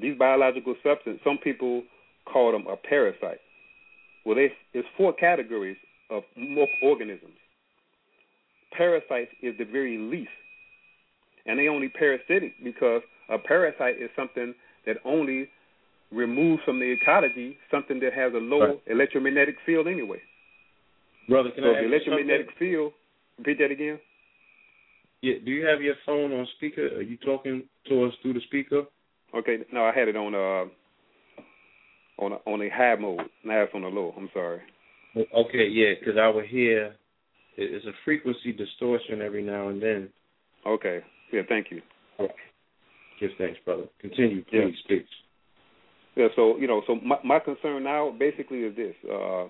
These 0.00 0.18
biological 0.18 0.74
substances, 0.82 1.20
some 1.24 1.38
people 1.38 1.82
call 2.30 2.52
them 2.52 2.66
a 2.66 2.76
parasite. 2.76 3.40
Well, 4.24 4.36
they, 4.36 4.52
there's 4.72 4.84
four 4.96 5.12
categories 5.12 5.76
of 6.10 6.22
organisms. 6.82 7.36
Parasites 8.76 9.30
is 9.42 9.54
the 9.58 9.64
very 9.64 9.98
least, 9.98 10.30
and 11.46 11.58
they 11.58 11.68
only 11.68 11.88
parasitic 11.88 12.52
because 12.62 13.02
a 13.28 13.38
parasite 13.38 13.96
is 14.00 14.10
something 14.14 14.54
that 14.86 14.96
only 15.04 15.48
removes 16.12 16.62
from 16.64 16.78
the 16.78 16.90
ecology 16.90 17.56
something 17.70 18.00
that 18.00 18.12
has 18.14 18.32
a 18.34 18.38
low 18.38 18.60
right. 18.60 18.82
electromagnetic 18.86 19.56
field 19.66 19.86
anyway. 19.86 20.18
Brother, 21.28 21.50
can 21.50 21.64
so 21.64 21.70
I 21.70 21.80
the 21.82 21.86
electromagnetic 21.86 22.46
something? 22.46 22.58
field. 22.58 22.92
Repeat 23.38 23.58
that 23.58 23.70
again. 23.70 23.98
Yeah, 25.20 25.34
do 25.44 25.50
you 25.50 25.66
have 25.66 25.82
your 25.82 25.94
phone 26.06 26.32
on 26.32 26.46
speaker? 26.56 26.86
Are 26.86 27.02
you 27.02 27.16
talking 27.18 27.64
to 27.88 28.04
us 28.04 28.12
through 28.22 28.34
the 28.34 28.40
speaker? 28.46 28.84
Okay, 29.34 29.58
no, 29.72 29.84
I 29.84 29.92
had 29.92 30.08
it 30.08 30.16
on 30.16 30.34
uh 30.34 30.68
on 32.22 32.32
a, 32.32 32.36
on 32.50 32.62
a 32.62 32.68
high 32.68 32.96
mode. 32.96 33.20
Now 33.44 33.62
it's 33.62 33.74
on 33.74 33.84
a 33.84 33.88
low. 33.88 34.14
I'm 34.16 34.28
sorry. 34.32 34.60
Okay, 35.16 35.68
yeah, 35.70 35.94
because 35.98 36.18
I 36.20 36.28
would 36.28 36.46
hear 36.46 36.94
it's 37.56 37.86
a 37.86 37.92
frequency 38.04 38.52
distortion 38.52 39.20
every 39.22 39.42
now 39.42 39.68
and 39.68 39.82
then. 39.82 40.08
Okay. 40.66 41.00
Yeah, 41.32 41.42
thank 41.48 41.70
you. 41.70 41.82
Okay. 42.20 42.32
Give 43.20 43.30
thanks, 43.36 43.58
brother. 43.64 43.84
Continue, 44.00 44.44
Yeah. 44.52 44.66
please, 44.66 44.76
please. 44.86 45.06
Yeah, 46.16 46.28
so 46.34 46.56
you 46.58 46.66
know, 46.66 46.82
so 46.86 46.96
my 46.96 47.18
my 47.24 47.38
concern 47.38 47.84
now 47.84 48.10
basically 48.16 48.60
is 48.60 48.76
this: 48.76 48.94
uh, 49.10 49.46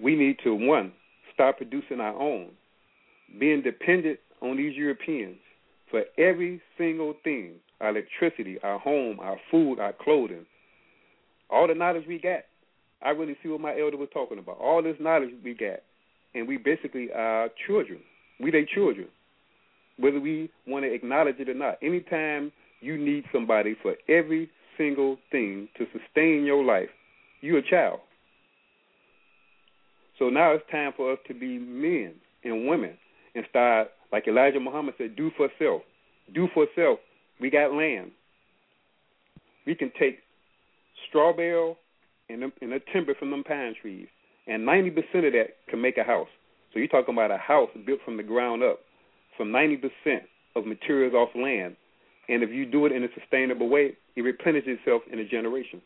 we 0.00 0.16
need 0.16 0.38
to 0.44 0.54
one 0.54 0.92
start 1.32 1.56
producing 1.56 2.00
our 2.00 2.14
own, 2.20 2.50
being 3.38 3.62
dependent 3.62 4.18
on 4.40 4.56
these 4.56 4.76
Europeans 4.76 5.38
for 5.90 6.02
every 6.18 6.60
single 6.78 7.14
thing: 7.24 7.54
our 7.80 7.90
electricity, 7.90 8.58
our 8.62 8.78
home, 8.78 9.18
our 9.20 9.36
food, 9.50 9.78
our 9.80 9.92
clothing, 9.92 10.46
all 11.50 11.68
the 11.68 11.74
knowledge 11.74 12.04
we 12.08 12.18
got. 12.18 12.40
I 13.02 13.10
really 13.10 13.36
see 13.42 13.48
what 13.50 13.60
my 13.60 13.78
elder 13.78 13.96
was 13.96 14.08
talking 14.14 14.38
about. 14.38 14.58
All 14.58 14.82
this 14.82 14.96
knowledge 15.00 15.30
we 15.44 15.54
got, 15.54 15.80
and 16.34 16.48
we 16.48 16.56
basically 16.56 17.08
are 17.14 17.48
children. 17.66 18.00
We 18.40 18.50
they 18.50 18.64
children. 18.64 19.08
whether 19.98 20.20
we 20.20 20.50
want 20.66 20.84
to 20.84 20.92
acknowledge 20.92 21.36
it 21.38 21.48
or 21.48 21.54
not. 21.54 21.78
Anytime 21.82 22.52
you 22.80 22.96
need 22.98 23.24
somebody 23.32 23.76
for 23.82 23.94
every 24.08 24.50
single 24.76 25.18
thing 25.30 25.68
to 25.78 25.86
sustain 25.92 26.44
your 26.44 26.64
life, 26.64 26.88
you're 27.40 27.58
a 27.58 27.70
child. 27.70 28.00
So 30.18 30.28
now 30.28 30.52
it's 30.52 30.64
time 30.70 30.92
for 30.96 31.12
us 31.12 31.18
to 31.28 31.34
be 31.34 31.58
men 31.58 32.14
and 32.44 32.68
women 32.68 32.96
and 33.34 33.44
start, 33.50 33.88
like 34.12 34.28
Elijah 34.28 34.60
Muhammad 34.60 34.94
said, 34.98 35.16
do 35.16 35.30
for 35.36 35.48
self. 35.58 35.82
Do 36.34 36.48
for 36.54 36.66
self. 36.74 36.98
We 37.40 37.50
got 37.50 37.72
land. 37.72 38.12
We 39.66 39.74
can 39.74 39.90
take 39.98 40.18
straw 41.08 41.32
bale 41.34 41.76
and, 42.28 42.42
and 42.60 42.80
timber 42.92 43.14
from 43.14 43.30
them 43.30 43.44
pine 43.44 43.74
trees, 43.80 44.08
and 44.46 44.66
90% 44.66 44.88
of 44.98 45.32
that 45.32 45.56
can 45.68 45.80
make 45.80 45.96
a 45.96 46.04
house. 46.04 46.28
So 46.72 46.78
you're 46.78 46.88
talking 46.88 47.14
about 47.14 47.30
a 47.30 47.38
house 47.38 47.70
built 47.86 48.00
from 48.04 48.16
the 48.16 48.22
ground 48.22 48.62
up, 48.62 48.80
from 49.36 49.48
90% 49.48 49.90
of 50.56 50.66
materials 50.66 51.14
off 51.14 51.30
land. 51.34 51.76
And 52.28 52.42
if 52.42 52.50
you 52.50 52.66
do 52.66 52.86
it 52.86 52.92
in 52.92 53.04
a 53.04 53.08
sustainable 53.18 53.68
way, 53.68 53.96
it 54.16 54.22
replenishes 54.22 54.78
itself 54.80 55.02
in 55.12 55.18
a 55.18 55.24
generation. 55.24 55.82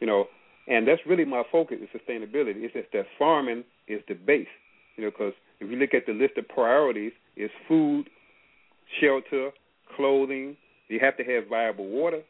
You 0.00 0.06
know, 0.06 0.26
and 0.68 0.86
that's 0.86 1.00
really 1.06 1.24
my 1.24 1.42
focus 1.50 1.78
is 1.82 1.88
sustainability. 1.88 2.62
It's 2.62 2.74
just 2.74 2.92
that 2.92 3.06
farming 3.18 3.64
is 3.88 4.00
the 4.08 4.14
base. 4.14 4.46
You 4.96 5.04
know, 5.04 5.10
because 5.10 5.32
if 5.60 5.70
you 5.70 5.76
look 5.76 5.94
at 5.94 6.06
the 6.06 6.12
list 6.12 6.38
of 6.38 6.48
priorities, 6.48 7.12
it's 7.36 7.52
food, 7.66 8.08
shelter, 9.00 9.50
clothing. 9.96 10.56
You 10.88 11.00
have 11.00 11.16
to 11.16 11.24
have 11.24 11.48
viable 11.48 11.86
water. 11.86 12.22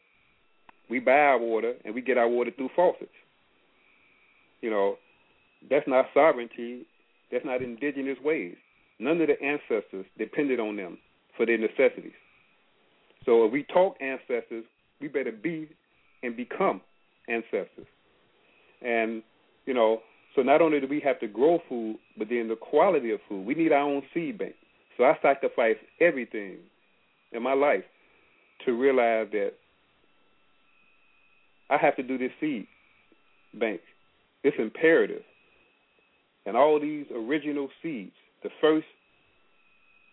We 0.89 0.99
buy 0.99 1.11
our 1.11 1.39
water 1.39 1.73
and 1.83 1.95
we 1.95 2.01
get 2.01 2.17
our 2.17 2.27
water 2.27 2.51
through 2.55 2.69
faucets. 2.75 3.09
You 4.61 4.69
know, 4.69 4.97
that's 5.69 5.87
not 5.87 6.05
sovereignty. 6.13 6.85
That's 7.31 7.45
not 7.45 7.61
indigenous 7.61 8.17
ways. 8.23 8.55
None 8.99 9.19
of 9.21 9.27
the 9.27 9.41
ancestors 9.41 10.05
depended 10.17 10.59
on 10.59 10.75
them 10.75 10.97
for 11.35 11.45
their 11.45 11.57
necessities. 11.57 12.13
So 13.25 13.45
if 13.45 13.51
we 13.51 13.63
talk 13.63 13.97
ancestors, 13.99 14.63
we 15.01 15.07
better 15.07 15.31
be 15.31 15.67
and 16.23 16.37
become 16.37 16.81
ancestors. 17.27 17.87
And, 18.81 19.23
you 19.65 19.73
know, 19.73 20.01
so 20.35 20.41
not 20.41 20.61
only 20.61 20.79
do 20.79 20.87
we 20.87 20.99
have 21.01 21.19
to 21.21 21.27
grow 21.27 21.59
food, 21.67 21.97
but 22.17 22.29
then 22.29 22.47
the 22.47 22.55
quality 22.55 23.11
of 23.11 23.19
food. 23.27 23.45
We 23.45 23.55
need 23.55 23.71
our 23.71 23.79
own 23.79 24.03
seed 24.13 24.37
bank. 24.37 24.55
So 24.97 25.03
I 25.03 25.17
sacrifice 25.21 25.77
everything 25.99 26.57
in 27.35 27.43
my 27.43 27.53
life 27.53 27.83
to 28.65 28.73
realize 28.73 29.27
that 29.31 29.51
I 31.69 31.77
have 31.77 31.95
to 31.97 32.03
do 32.03 32.17
this 32.17 32.31
seed 32.39 32.67
bank. 33.59 33.81
It's 34.43 34.57
imperative. 34.59 35.23
And 36.45 36.55
all 36.55 36.79
these 36.79 37.05
original 37.13 37.69
seeds, 37.81 38.13
the 38.43 38.49
first 38.61 38.85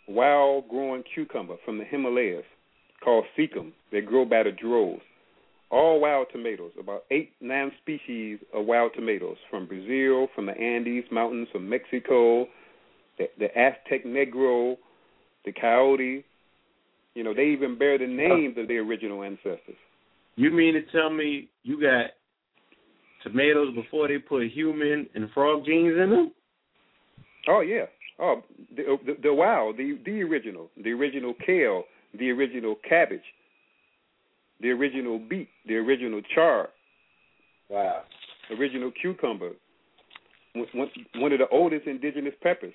wild 0.08 0.68
growing 0.68 1.04
cucumber 1.14 1.56
from 1.64 1.78
the 1.78 1.84
Himalayas 1.84 2.44
called 3.04 3.24
Sikkim, 3.36 3.72
they 3.90 4.00
grow 4.00 4.24
by 4.24 4.42
the 4.44 4.52
droves. 4.52 5.02
All 5.70 6.00
wild 6.00 6.26
tomatoes, 6.32 6.72
about 6.78 7.04
eight, 7.10 7.32
nine 7.40 7.72
species 7.80 8.38
of 8.54 8.66
wild 8.66 8.92
tomatoes 8.94 9.36
from 9.50 9.66
Brazil, 9.66 10.28
from 10.34 10.46
the 10.46 10.52
Andes 10.52 11.04
Mountains, 11.10 11.48
from 11.50 11.68
Mexico, 11.68 12.46
the, 13.18 13.28
the 13.38 13.46
Aztec 13.58 14.04
Negro, 14.04 14.76
the 15.44 15.52
Coyote. 15.52 16.24
You 17.14 17.24
know, 17.24 17.34
they 17.34 17.46
even 17.46 17.78
bear 17.78 17.98
the 17.98 18.06
names 18.06 18.56
of 18.58 18.68
their 18.68 18.80
original 18.82 19.22
ancestors. 19.22 19.76
You 20.36 20.50
mean 20.50 20.74
to 20.74 20.82
tell 20.92 21.10
me 21.10 21.48
you 21.62 21.80
got 21.80 22.06
tomatoes 23.22 23.74
before 23.74 24.08
they 24.08 24.18
put 24.18 24.50
human 24.50 25.06
and 25.14 25.30
frog 25.32 25.64
genes 25.66 25.94
in 25.98 26.10
them? 26.10 26.32
Oh 27.48 27.60
yeah. 27.60 27.84
Oh, 28.18 28.42
the 28.76 28.82
uh, 28.82 28.96
the, 29.04 29.16
the 29.22 29.34
wow, 29.34 29.72
the 29.76 29.98
the 30.04 30.22
original, 30.22 30.70
the 30.82 30.90
original 30.90 31.34
kale, 31.44 31.84
the 32.18 32.30
original 32.30 32.76
cabbage, 32.88 33.20
the 34.60 34.70
original 34.70 35.18
beet, 35.18 35.48
the 35.66 35.74
original 35.74 36.20
chard. 36.34 36.68
Wow. 37.68 38.02
Original 38.58 38.92
cucumber. 39.00 39.50
One, 40.54 40.90
one 41.16 41.32
of 41.32 41.38
the 41.38 41.48
oldest 41.50 41.86
indigenous 41.86 42.34
peppers, 42.42 42.74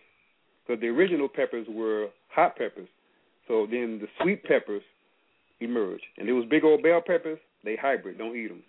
because 0.65 0.81
the 0.81 0.87
original 0.87 1.27
peppers 1.27 1.67
were 1.69 2.07
hot 2.29 2.57
peppers. 2.57 2.89
So 3.47 3.67
then 3.69 3.99
the 4.01 4.07
sweet 4.21 4.43
peppers 4.43 4.83
emerged, 5.59 6.03
and 6.17 6.27
it 6.27 6.33
was 6.33 6.45
big 6.49 6.63
old 6.63 6.83
bell 6.83 7.01
peppers. 7.05 7.39
They 7.63 7.75
hybrid. 7.75 8.17
Don't 8.17 8.35
eat 8.35 8.49
them. 8.49 8.63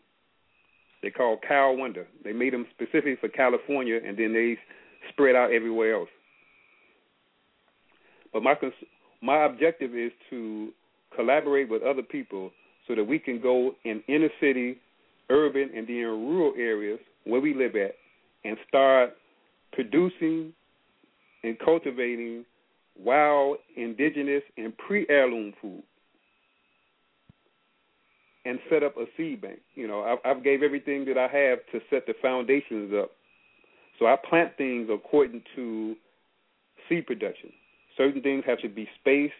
They 1.02 1.10
call 1.10 1.38
Cal 1.46 1.76
Wonder. 1.76 2.06
They 2.24 2.32
made 2.32 2.52
them 2.52 2.66
specifically 2.74 3.16
for 3.20 3.28
California, 3.28 4.00
and 4.04 4.16
then 4.16 4.32
they 4.32 4.56
spread 5.10 5.36
out 5.36 5.52
everywhere 5.52 5.94
else. 5.94 6.08
But 8.32 8.42
my 8.42 8.54
my 9.22 9.44
objective 9.44 9.94
is 9.94 10.12
to 10.30 10.70
collaborate 11.14 11.68
with 11.68 11.82
other 11.82 12.02
people 12.02 12.50
so 12.86 12.94
that 12.94 13.04
we 13.04 13.18
can 13.18 13.40
go 13.40 13.72
in 13.84 14.02
inner 14.08 14.30
city, 14.40 14.78
urban, 15.30 15.70
and 15.74 15.86
then 15.86 15.96
rural 15.96 16.54
areas 16.56 16.98
where 17.24 17.40
we 17.40 17.54
live 17.54 17.74
at, 17.76 17.94
and 18.44 18.56
start 18.68 19.10
producing 19.72 20.52
and 21.42 21.58
cultivating 21.58 22.44
wild, 22.98 23.58
indigenous, 23.76 24.42
and 24.56 24.76
pre-heirloom 24.76 25.54
food 25.60 25.82
and 28.44 28.58
set 28.70 28.82
up 28.82 28.96
a 28.96 29.04
seed 29.16 29.42
bank. 29.42 29.60
You 29.74 29.86
know, 29.86 30.02
I've, 30.02 30.18
I've 30.24 30.44
gave 30.44 30.62
everything 30.62 31.04
that 31.04 31.18
I 31.18 31.28
have 31.28 31.58
to 31.72 31.80
set 31.90 32.06
the 32.06 32.14
foundations 32.22 32.92
up. 32.98 33.10
So 33.98 34.06
I 34.06 34.16
plant 34.28 34.56
things 34.56 34.88
according 34.92 35.42
to 35.54 35.94
seed 36.88 37.06
production. 37.06 37.50
Certain 37.96 38.22
things 38.22 38.44
have 38.46 38.60
to 38.60 38.68
be 38.68 38.88
spaced. 39.00 39.34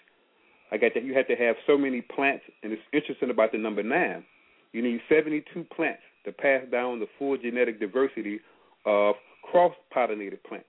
I 0.71 0.77
got 0.77 0.93
that 0.95 1.05
you 1.05 1.15
have 1.15 1.27
to 1.29 1.37
have 1.37 1.57
so 1.67 1.79
many 1.79 2.03
plants, 2.03 2.45
and 2.63 2.73
it's 2.73 2.83
interesting 2.93 3.31
about 3.31 3.53
the 3.53 3.59
number 3.59 3.83
nine. 3.83 4.25
You 4.73 4.83
need 4.83 5.01
72 5.09 5.65
plants 5.75 6.03
to 6.27 6.33
pass 6.33 6.63
down 6.71 7.01
the 7.01 7.07
full 7.19 7.39
genetic 7.39 7.81
diversity 7.81 8.41
of 8.85 9.15
cross-pollinated 9.51 10.43
plants. 10.47 10.69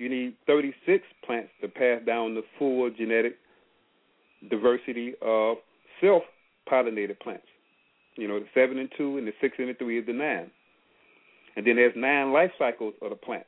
You 0.00 0.08
need 0.08 0.34
36 0.46 1.04
plants 1.26 1.50
to 1.60 1.68
pass 1.68 2.00
down 2.06 2.34
the 2.34 2.40
full 2.58 2.90
genetic 2.90 3.36
diversity 4.48 5.12
of 5.20 5.58
self-pollinated 6.00 7.20
plants. 7.20 7.44
You 8.16 8.26
know, 8.26 8.40
the 8.40 8.46
seven 8.54 8.78
and 8.78 8.88
two, 8.96 9.18
and 9.18 9.28
the 9.28 9.32
six 9.42 9.56
and 9.58 9.68
the 9.68 9.74
three 9.74 9.98
is 9.98 10.06
the 10.06 10.14
nine. 10.14 10.50
And 11.54 11.66
then 11.66 11.76
there's 11.76 11.92
nine 11.94 12.32
life 12.32 12.50
cycles 12.58 12.94
of 13.02 13.10
the 13.10 13.16
plant, 13.16 13.44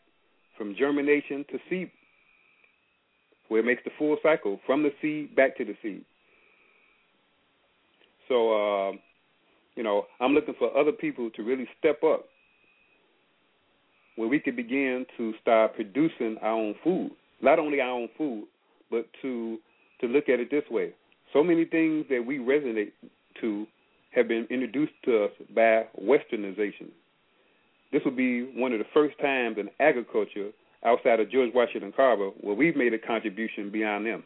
from 0.59 0.77
germination 0.79 1.47
to 1.53 1.59
seed, 1.71 1.91
where 3.49 3.61
it 3.61 3.65
makes 3.65 3.83
the 3.87 3.91
full 3.99 4.19
cycle 4.23 4.61
from 4.67 4.83
the 4.83 4.91
seed 5.01 5.35
back 5.35 5.57
to 5.57 5.65
the 5.65 5.75
seed. 5.83 6.05
So, 8.29 8.91
uh, 8.91 8.93
you 9.75 9.83
know, 9.83 10.05
I'm 10.21 10.35
looking 10.35 10.55
for 10.59 10.77
other 10.77 10.93
people 10.93 11.31
to 11.31 11.43
really 11.43 11.67
step 11.79 12.03
up 12.05 12.27
where 14.17 14.29
we 14.29 14.39
could 14.39 14.57
begin 14.57 15.07
to 15.17 15.33
start 15.41 15.75
producing 15.75 16.37
our 16.43 16.53
own 16.53 16.75
food. 16.85 17.11
Not 17.41 17.59
only 17.59 17.81
our 17.81 17.91
own 17.91 18.09
food, 18.17 18.47
but 18.91 19.07
to 19.23 19.59
to 20.01 20.07
look 20.07 20.29
at 20.29 20.41
it 20.41 20.51
this 20.51 20.65
way. 20.71 20.93
So 21.33 21.43
many 21.43 21.65
things 21.65 22.07
that 22.11 22.25
we 22.27 22.39
resonate 22.39 22.93
to 23.41 23.67
have 24.15 24.29
been 24.29 24.47
introduced 24.51 24.93
to 25.05 25.25
us 25.25 25.31
by 25.55 25.85
westernization. 26.01 26.89
This 27.93 28.03
will 28.05 28.13
be 28.13 28.43
one 28.55 28.73
of 28.73 28.79
the 28.79 28.85
first 28.93 29.19
times 29.21 29.57
in 29.59 29.69
agriculture 29.81 30.51
outside 30.85 31.21
of 31.21 31.31
George 31.31 31.51
Washington 31.55 31.93
Carver 31.95 32.31
where 32.41 32.55
we've 32.55 32.77
made 32.77 32.93
a 32.93 32.99
contribution 32.99 33.71
beyond 33.71 34.07
them. 34.07 34.25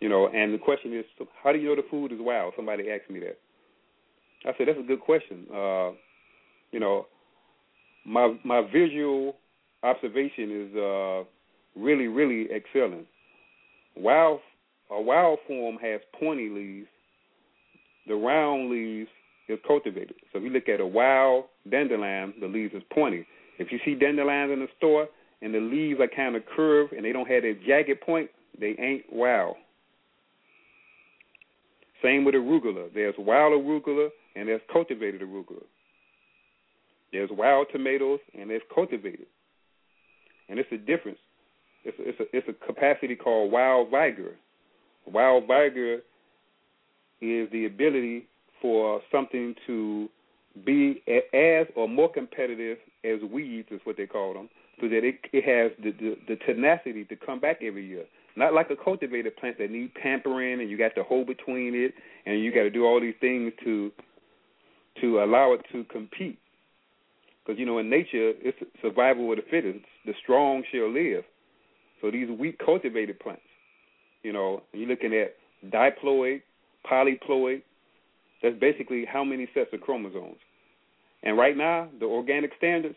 You 0.00 0.08
know, 0.08 0.28
and 0.28 0.52
the 0.52 0.58
question 0.58 0.96
is, 0.96 1.04
how 1.42 1.52
do 1.52 1.58
you 1.58 1.68
know 1.68 1.76
the 1.76 1.88
food 1.88 2.12
is 2.12 2.18
wild? 2.20 2.54
Somebody 2.56 2.90
asked 2.90 3.10
me 3.10 3.20
that. 3.20 3.38
I 4.44 4.52
said 4.58 4.66
that's 4.68 4.78
a 4.78 4.86
good 4.86 5.00
question. 5.00 5.46
Uh, 5.54 5.90
you 6.72 6.80
know, 6.80 7.06
my 8.04 8.36
my 8.44 8.62
visual 8.72 9.36
observation 9.82 10.68
is 10.70 10.76
uh, 10.76 11.24
really 11.80 12.08
really 12.08 12.48
excellent. 12.50 13.06
Wild 13.96 14.40
a 14.90 15.00
wild 15.00 15.38
form 15.46 15.78
has 15.80 16.00
pointy 16.18 16.48
leaves. 16.50 16.88
The 18.06 18.14
round 18.14 18.70
leaves 18.70 19.08
is 19.48 19.58
cultivated. 19.66 20.14
So 20.32 20.38
if 20.38 20.44
you 20.44 20.50
look 20.50 20.68
at 20.68 20.80
a 20.80 20.86
wild 20.86 21.44
dandelion, 21.70 22.34
the 22.40 22.46
leaves 22.46 22.74
is 22.74 22.82
pointy. 22.92 23.26
If 23.58 23.72
you 23.72 23.78
see 23.84 23.94
dandelions 23.94 24.52
in 24.52 24.60
the 24.60 24.68
store 24.76 25.08
and 25.40 25.54
the 25.54 25.60
leaves 25.60 26.00
are 26.00 26.08
kind 26.14 26.36
of 26.36 26.42
curved 26.54 26.92
and 26.92 27.04
they 27.04 27.12
don't 27.12 27.28
have 27.28 27.44
a 27.44 27.54
jagged 27.66 28.00
point, 28.00 28.30
they 28.60 28.74
ain't 28.78 29.04
wild. 29.10 29.56
Same 32.02 32.24
with 32.24 32.34
arugula. 32.34 32.92
There's 32.92 33.14
wild 33.18 33.52
arugula 33.52 34.08
and 34.36 34.48
there's 34.48 34.60
cultivated 34.72 35.22
arugula. 35.22 35.64
There's 37.12 37.30
wild 37.30 37.66
tomatoes 37.72 38.20
and 38.38 38.50
there's 38.50 38.62
cultivated. 38.74 39.26
And 40.48 40.58
it's 40.58 40.72
a 40.72 40.78
difference. 40.78 41.18
It's 41.84 41.98
a, 41.98 42.08
it's 42.08 42.20
a, 42.20 42.36
it's 42.36 42.48
a 42.48 42.66
capacity 42.66 43.16
called 43.16 43.52
wild 43.52 43.90
vigor. 43.90 44.36
Wild 45.06 45.44
vigor 45.46 45.96
is 47.20 47.50
the 47.52 47.66
ability 47.66 48.26
for 48.60 49.00
something 49.10 49.54
to 49.66 50.08
be 50.64 51.02
as 51.34 51.66
or 51.76 51.88
more 51.88 52.12
competitive 52.12 52.78
as 53.04 53.20
weeds 53.32 53.68
is 53.70 53.80
what 53.84 53.96
they 53.96 54.06
call 54.06 54.34
them. 54.34 54.48
so 54.80 54.88
that 54.88 55.04
it 55.04 55.16
it 55.32 55.44
has 55.44 55.72
the, 55.82 55.92
the 55.92 56.16
the 56.28 56.36
tenacity 56.46 57.04
to 57.06 57.16
come 57.16 57.40
back 57.40 57.58
every 57.62 57.86
year. 57.86 58.04
Not 58.36 58.54
like 58.54 58.70
a 58.70 58.76
cultivated 58.76 59.36
plant 59.36 59.58
that 59.58 59.70
need 59.70 59.94
pampering 59.94 60.60
and 60.60 60.70
you 60.70 60.78
got 60.78 60.94
to 60.94 61.02
hold 61.02 61.26
between 61.26 61.74
it 61.74 61.94
and 62.26 62.40
you 62.40 62.52
got 62.52 62.62
to 62.62 62.70
do 62.70 62.84
all 62.84 63.00
these 63.00 63.14
things 63.20 63.52
to 63.64 63.90
to 65.00 65.22
allow 65.22 65.52
it 65.54 65.62
to 65.72 65.84
compete. 65.84 66.38
Because 67.44 67.58
you 67.58 67.66
know 67.66 67.78
in 67.78 67.90
nature 67.90 68.32
it's 68.40 68.58
survival 68.80 69.30
of 69.30 69.36
the 69.36 69.44
fittest. 69.50 69.84
The 70.06 70.12
strong 70.22 70.62
shall 70.72 70.92
live. 70.92 71.24
So 72.00 72.10
these 72.10 72.28
weak 72.30 72.60
cultivated 72.64 73.18
plants, 73.20 73.42
you 74.22 74.32
know, 74.32 74.62
you're 74.72 74.88
looking 74.88 75.14
at 75.14 75.34
diploid, 75.70 76.42
polyploid. 76.90 77.62
That's 78.42 78.58
basically 78.58 79.04
how 79.04 79.22
many 79.24 79.48
sets 79.54 79.70
of 79.72 79.80
chromosomes. 79.80 80.38
And 81.22 81.38
right 81.38 81.56
now, 81.56 81.88
the 82.00 82.06
organic 82.06 82.50
standards, 82.58 82.96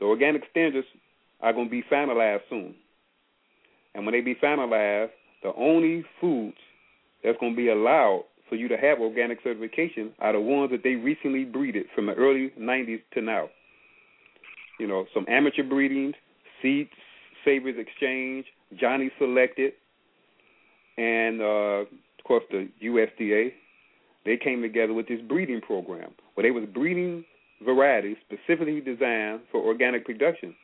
the 0.00 0.06
organic 0.06 0.42
standards 0.50 0.86
are 1.40 1.52
going 1.52 1.66
to 1.66 1.70
be 1.70 1.84
finalized 1.90 2.40
soon. 2.50 2.74
And 3.94 4.04
when 4.04 4.12
they 4.12 4.20
be 4.20 4.34
finalized, 4.34 5.10
the 5.42 5.52
only 5.56 6.04
foods 6.20 6.56
that's 7.22 7.38
going 7.38 7.52
to 7.52 7.56
be 7.56 7.68
allowed 7.68 8.24
for 8.48 8.56
you 8.56 8.68
to 8.68 8.76
have 8.76 9.00
organic 9.00 9.38
certification 9.42 10.12
are 10.18 10.32
the 10.32 10.40
ones 10.40 10.70
that 10.70 10.82
they 10.82 10.94
recently 10.94 11.44
breeded 11.44 11.86
from 11.94 12.06
the 12.06 12.14
early 12.14 12.52
90s 12.58 13.00
to 13.14 13.20
now. 13.20 13.48
You 14.78 14.86
know, 14.86 15.06
some 15.14 15.24
amateur 15.28 15.62
breedings, 15.62 16.14
seeds, 16.62 16.90
Savers 17.44 17.76
Exchange, 17.78 18.46
Johnny 18.78 19.10
Selected, 19.18 19.72
and 20.98 21.40
uh, 21.40 21.84
of 21.84 22.24
course 22.24 22.44
the 22.50 22.68
USDA. 22.82 23.52
They 24.24 24.36
came 24.36 24.60
together 24.60 24.92
with 24.92 25.06
this 25.06 25.20
breeding 25.28 25.60
program 25.60 26.10
where 26.34 26.42
they 26.42 26.50
was 26.50 26.64
breeding 26.74 27.24
varieties 27.64 28.16
specifically 28.26 28.80
designed 28.80 29.40
for 29.52 29.64
organic 29.64 30.04
production. 30.04 30.54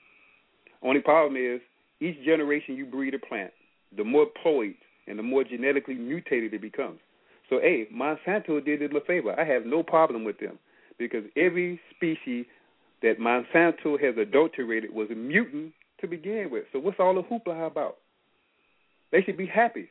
Only 0.82 1.00
problem 1.00 1.36
is 1.36 1.60
each 2.00 2.22
generation 2.24 2.74
you 2.74 2.84
breed 2.84 3.14
a 3.14 3.18
plant, 3.18 3.52
the 3.96 4.02
more 4.02 4.26
ploids 4.44 4.74
and 5.06 5.18
the 5.18 5.22
more 5.22 5.44
genetically 5.44 5.94
mutated 5.94 6.54
it 6.54 6.60
becomes. 6.60 6.98
So, 7.52 7.60
hey, 7.60 7.86
Monsanto 7.94 8.64
did 8.64 8.80
it 8.80 8.96
a 8.96 9.00
favor. 9.02 9.38
I 9.38 9.44
have 9.44 9.66
no 9.66 9.82
problem 9.82 10.24
with 10.24 10.40
them 10.40 10.58
because 10.98 11.22
every 11.36 11.78
species 11.94 12.46
that 13.02 13.18
Monsanto 13.20 14.02
has 14.02 14.16
adulterated 14.16 14.90
was 14.90 15.10
a 15.10 15.14
mutant 15.14 15.74
to 16.00 16.06
begin 16.06 16.48
with. 16.50 16.64
So 16.72 16.78
what's 16.78 16.98
all 16.98 17.14
the 17.14 17.20
hoopla 17.20 17.66
about? 17.66 17.98
They 19.10 19.20
should 19.20 19.36
be 19.36 19.44
happy 19.44 19.90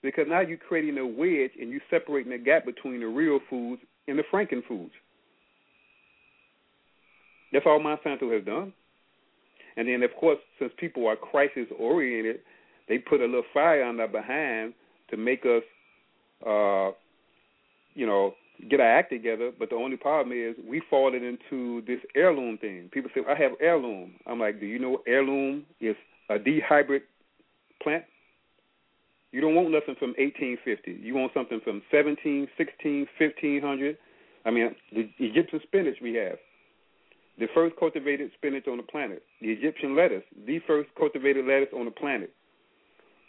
because 0.00 0.26
now 0.28 0.42
you're 0.42 0.56
creating 0.56 0.96
a 0.96 1.04
wedge 1.04 1.50
and 1.60 1.70
you're 1.70 1.80
separating 1.90 2.30
the 2.30 2.38
gap 2.38 2.66
between 2.66 3.00
the 3.00 3.08
real 3.08 3.40
foods 3.50 3.82
and 4.06 4.16
the 4.16 4.22
Franken 4.32 4.64
foods. 4.68 4.92
That's 7.52 7.66
all 7.66 7.80
Monsanto 7.80 8.32
has 8.32 8.44
done. 8.44 8.72
And 9.76 9.88
then, 9.88 10.04
of 10.04 10.10
course, 10.20 10.38
since 10.60 10.72
people 10.78 11.08
are 11.08 11.16
crisis 11.16 11.66
oriented, 11.76 12.42
they 12.88 12.98
put 12.98 13.20
a 13.20 13.24
little 13.24 13.42
fire 13.52 13.82
on 13.82 13.96
their 13.96 14.06
behind 14.06 14.72
to 15.10 15.16
make 15.16 15.44
us, 15.44 15.64
uh, 16.46 16.90
you 17.94 18.06
know, 18.06 18.34
get 18.70 18.80
our 18.80 18.98
act 18.98 19.10
together. 19.10 19.52
But 19.58 19.70
the 19.70 19.76
only 19.76 19.96
problem 19.96 20.36
is 20.36 20.56
we 20.68 20.82
fallen 20.90 21.22
into 21.24 21.82
this 21.86 22.00
heirloom 22.14 22.58
thing. 22.58 22.90
People 22.92 23.10
say, 23.14 23.22
I 23.28 23.40
have 23.40 23.52
heirloom. 23.60 24.14
I'm 24.26 24.40
like, 24.40 24.60
do 24.60 24.66
you 24.66 24.78
know 24.78 25.02
heirloom 25.06 25.64
is 25.80 25.96
a 26.30 26.38
D 26.38 26.60
hybrid 26.66 27.02
plant? 27.82 28.04
You 29.32 29.40
don't 29.40 29.56
want 29.56 29.72
nothing 29.72 29.96
from 29.98 30.14
1850. 30.16 31.00
You 31.02 31.14
want 31.14 31.32
something 31.34 31.60
from 31.64 31.82
17, 31.90 32.46
16, 32.56 33.06
1500. 33.18 33.98
I 34.46 34.50
mean, 34.50 34.76
the 34.92 35.10
Egyptian 35.18 35.60
spinach 35.64 35.96
we 36.00 36.14
have, 36.14 36.38
the 37.38 37.46
first 37.52 37.74
cultivated 37.76 38.30
spinach 38.36 38.68
on 38.68 38.76
the 38.76 38.84
planet. 38.84 39.24
The 39.40 39.48
Egyptian 39.48 39.96
lettuce, 39.96 40.22
the 40.46 40.60
first 40.66 40.88
cultivated 40.96 41.46
lettuce 41.46 41.74
on 41.76 41.86
the 41.86 41.90
planet. 41.90 42.32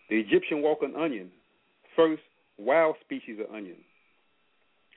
The 0.10 0.18
Egyptian 0.18 0.61
walking 0.61 0.94
onion, 0.95 1.32
first 1.95 2.22
wild 2.57 2.95
species 3.02 3.40
of 3.40 3.53
onion. 3.53 3.77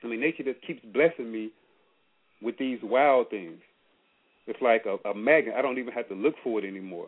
I 0.03 0.07
mean, 0.07 0.21
nature 0.21 0.43
just 0.43 0.65
keeps 0.65 0.81
blessing 0.93 1.31
me 1.31 1.51
with 2.41 2.57
these 2.57 2.79
wild 2.81 3.29
things. 3.29 3.59
It's 4.47 4.61
like 4.61 4.85
a, 4.85 5.09
a 5.09 5.13
magnet. 5.13 5.55
I 5.57 5.61
don't 5.61 5.77
even 5.77 5.93
have 5.93 6.07
to 6.09 6.15
look 6.15 6.35
for 6.43 6.59
it 6.59 6.67
anymore. 6.67 7.07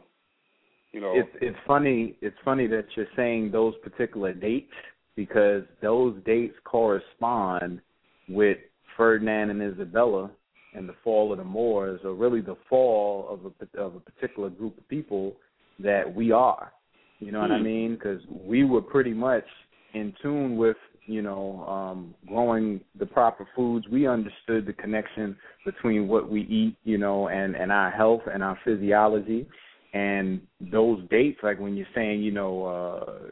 You 0.91 1.01
know, 1.01 1.13
it's 1.15 1.29
it's 1.41 1.57
funny. 1.65 2.15
It's 2.21 2.35
funny 2.43 2.67
that 2.67 2.85
you're 2.95 3.07
saying 3.15 3.51
those 3.51 3.73
particular 3.81 4.33
dates 4.33 4.73
because 5.15 5.63
those 5.81 6.15
dates 6.25 6.55
correspond 6.65 7.81
with 8.27 8.57
Ferdinand 8.97 9.51
and 9.51 9.61
Isabella 9.61 10.29
and 10.73 10.87
the 10.87 10.95
fall 11.03 11.31
of 11.31 11.37
the 11.37 11.43
Moors, 11.43 12.01
or 12.03 12.13
really 12.13 12.41
the 12.41 12.57
fall 12.69 13.27
of 13.29 13.39
a 13.45 13.81
of 13.81 13.95
a 13.95 13.99
particular 13.99 14.49
group 14.49 14.77
of 14.77 14.87
people 14.89 15.37
that 15.79 16.13
we 16.13 16.31
are. 16.31 16.73
You 17.19 17.31
know 17.31 17.39
what 17.39 17.51
I 17.51 17.57
Hmm. 17.57 17.63
mean? 17.63 17.93
Because 17.95 18.21
we 18.29 18.63
were 18.63 18.81
pretty 18.81 19.13
much 19.13 19.45
in 19.93 20.13
tune 20.21 20.57
with 20.57 20.77
you 21.05 21.21
know 21.21 21.65
um 21.67 22.15
growing 22.27 22.81
the 22.99 23.05
proper 23.05 23.47
foods. 23.55 23.87
We 23.87 24.07
understood 24.07 24.65
the 24.65 24.73
connection 24.73 25.35
between 25.65 26.07
what 26.07 26.29
we 26.29 26.41
eat 26.41 26.77
you 26.83 26.97
know 26.97 27.27
and 27.29 27.55
and 27.55 27.71
our 27.71 27.91
health 27.91 28.21
and 28.31 28.43
our 28.43 28.57
physiology. 28.63 29.47
And 29.93 30.41
those 30.71 31.01
dates 31.09 31.39
like 31.43 31.59
when 31.59 31.75
you're 31.75 31.87
saying 31.93 32.21
you 32.21 32.31
know 32.31 32.65
uh 32.65 33.29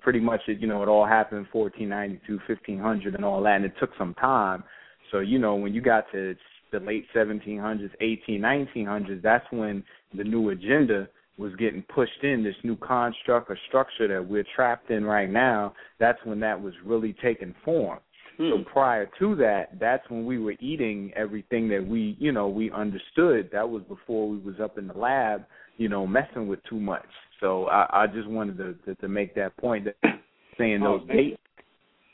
pretty 0.00 0.20
much 0.20 0.40
it 0.48 0.60
you 0.60 0.66
know 0.66 0.82
it 0.82 0.88
all 0.88 1.06
happened 1.06 1.46
1492 1.52 2.40
1500 2.46 3.14
and 3.14 3.24
all 3.24 3.42
that 3.42 3.56
and 3.56 3.64
it 3.64 3.72
took 3.80 3.90
some 3.98 4.14
time. 4.14 4.64
So 5.10 5.20
you 5.20 5.38
know 5.38 5.54
when 5.54 5.72
you 5.74 5.80
got 5.80 6.04
to 6.12 6.34
the 6.72 6.80
late 6.80 7.06
1700s 7.14 7.90
18 8.00 8.40
1900s 8.40 9.22
that's 9.22 9.44
when 9.50 9.84
the 10.16 10.24
new 10.24 10.50
agenda 10.50 11.08
was 11.38 11.54
getting 11.56 11.82
pushed 11.82 12.22
in 12.22 12.42
this 12.44 12.54
new 12.62 12.76
construct 12.76 13.50
or 13.50 13.58
structure 13.68 14.06
that 14.08 14.26
we're 14.26 14.44
trapped 14.54 14.90
in 14.90 15.04
right 15.04 15.30
now 15.30 15.74
that's 15.98 16.18
when 16.24 16.40
that 16.40 16.60
was 16.60 16.74
really 16.84 17.14
taking 17.22 17.54
form. 17.64 17.98
So 18.38 18.58
hmm. 18.58 18.62
prior 18.64 19.08
to 19.18 19.34
that 19.36 19.78
that's 19.78 20.08
when 20.08 20.24
we 20.24 20.38
were 20.38 20.54
eating 20.60 21.12
everything 21.16 21.68
that 21.68 21.86
we 21.86 22.16
you 22.18 22.32
know 22.32 22.48
we 22.48 22.70
understood. 22.70 23.50
That 23.52 23.68
was 23.68 23.82
before 23.88 24.28
we 24.28 24.38
was 24.38 24.56
up 24.62 24.78
in 24.78 24.88
the 24.88 24.94
lab 24.94 25.44
you 25.76 25.88
know 25.88 26.06
messing 26.06 26.48
with 26.48 26.60
too 26.64 26.80
much. 26.80 27.06
So 27.40 27.66
i 27.66 28.04
i 28.04 28.06
just 28.06 28.28
wanted 28.28 28.58
to 28.58 28.74
to, 28.86 28.94
to 29.00 29.08
make 29.08 29.34
that 29.34 29.56
point 29.56 29.86
that 29.86 29.96
saying 30.58 30.82
Oh, 30.82 30.98
those 30.98 31.08
dates 31.08 31.40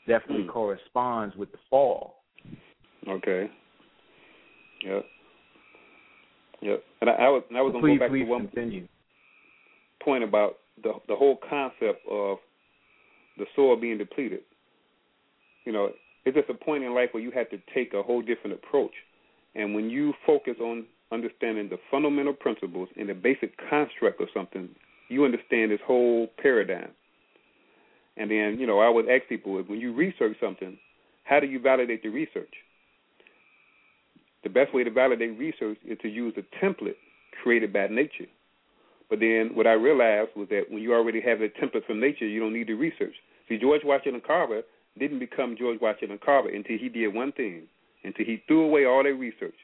definitely 0.07 0.45
hmm. 0.45 0.51
corresponds 0.51 1.35
with 1.35 1.51
the 1.51 1.59
fall. 1.69 2.15
Okay. 3.07 3.49
Yep. 4.85 5.05
Yep. 6.61 6.83
And 7.01 7.09
I, 7.09 7.13
I 7.13 7.29
was 7.29 7.43
and 7.49 7.57
I 7.57 7.61
was 7.61 7.71
gonna 7.71 7.81
please 7.81 7.99
go 7.99 8.05
back 8.05 8.11
to 8.11 8.23
one 8.23 8.47
continue 8.47 8.87
point 10.03 10.23
about 10.23 10.57
the 10.81 10.93
the 11.07 11.15
whole 11.15 11.37
concept 11.49 12.05
of 12.09 12.37
the 13.37 13.45
soil 13.55 13.75
being 13.75 13.97
depleted. 13.97 14.41
You 15.65 15.71
know, 15.71 15.89
it's 16.25 16.35
just 16.35 16.49
a 16.49 16.53
point 16.53 16.83
in 16.83 16.93
life 16.93 17.09
where 17.11 17.23
you 17.23 17.31
have 17.31 17.49
to 17.49 17.57
take 17.73 17.93
a 17.93 18.03
whole 18.03 18.21
different 18.21 18.53
approach. 18.53 18.93
And 19.55 19.73
when 19.73 19.89
you 19.89 20.13
focus 20.25 20.55
on 20.61 20.85
understanding 21.11 21.69
the 21.69 21.79
fundamental 21.89 22.33
principles 22.33 22.89
and 22.97 23.09
the 23.09 23.13
basic 23.13 23.53
construct 23.69 24.21
of 24.21 24.27
something, 24.33 24.69
you 25.09 25.25
understand 25.25 25.71
this 25.71 25.79
whole 25.85 26.27
paradigm. 26.41 26.91
And 28.17 28.29
then, 28.29 28.57
you 28.59 28.67
know, 28.67 28.79
I 28.79 28.89
would 28.89 29.09
ask 29.09 29.27
people 29.27 29.61
when 29.63 29.79
you 29.79 29.93
research 29.93 30.37
something, 30.41 30.77
how 31.23 31.39
do 31.39 31.47
you 31.47 31.59
validate 31.59 32.03
the 32.03 32.09
research? 32.09 32.53
The 34.43 34.49
best 34.49 34.73
way 34.73 34.83
to 34.83 34.91
validate 34.91 35.37
research 35.37 35.77
is 35.85 35.97
to 36.01 36.07
use 36.09 36.33
a 36.37 36.63
template 36.63 36.95
created 37.41 37.73
by 37.73 37.87
nature. 37.87 38.27
But 39.09 39.19
then 39.19 39.51
what 39.53 39.65
I 39.65 39.73
realized 39.73 40.31
was 40.35 40.47
that 40.49 40.65
when 40.69 40.83
you 40.83 40.93
already 40.93 41.21
have 41.21 41.41
a 41.41 41.49
template 41.49 41.85
from 41.85 41.99
nature, 41.99 42.27
you 42.27 42.39
don't 42.39 42.53
need 42.53 42.67
to 42.67 42.75
research. 42.75 43.15
See, 43.47 43.57
George 43.57 43.81
Washington 43.83 44.21
Carver 44.25 44.61
didn't 44.97 45.19
become 45.19 45.55
George 45.57 45.79
Washington 45.81 46.19
Carver 46.23 46.49
until 46.49 46.77
he 46.77 46.89
did 46.89 47.13
one 47.13 47.31
thing, 47.31 47.63
until 48.03 48.25
he 48.25 48.43
threw 48.47 48.63
away 48.65 48.85
all 48.85 49.03
that 49.03 49.13
research. 49.13 49.55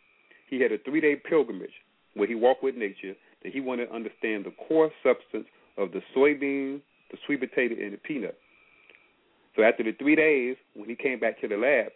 He 0.50 0.60
had 0.60 0.72
a 0.72 0.80
three 0.80 1.02
day 1.02 1.16
pilgrimage 1.16 1.74
where 2.16 2.28
he 2.28 2.36
walked 2.36 2.64
with 2.64 2.76
nature, 2.76 3.14
that 3.44 3.54
he 3.54 3.60
wanted 3.60 3.88
to 3.88 3.94
understand 3.94 4.46
the 4.46 4.54
core 4.68 4.90
substance 5.04 5.46
of 5.78 5.92
the 5.92 6.02
soybean, 6.16 6.82
the 7.12 7.18
sweet 7.26 7.42
potato, 7.42 7.76
and 7.76 7.94
the 7.94 7.98
peanut. 7.98 8.38
So 9.56 9.64
after 9.64 9.84
the 9.84 9.92
three 9.94 10.16
days, 10.16 10.56
when 10.74 10.90
he 10.90 10.96
came 10.96 11.20
back 11.20 11.40
to 11.42 11.48
the 11.48 11.58
lab, 11.58 11.92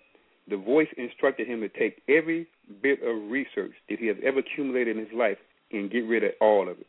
the 0.50 0.58
voice 0.58 0.88
instructed 0.98 1.48
him 1.48 1.62
to 1.62 1.70
take 1.70 2.02
every 2.08 2.48
bit 2.82 3.00
of 3.04 3.32
research 3.32 3.74
that 3.90 4.00
he 4.00 4.08
has 4.08 4.18
ever 4.24 4.40
accumulated 4.40 4.98
in 4.98 5.06
his 5.06 5.14
life 5.14 5.38
and 5.72 5.92
get 5.92 6.06
rid 6.08 6.24
of 6.24 6.32
all 6.42 6.70
of 6.70 6.80
it. 6.80 6.88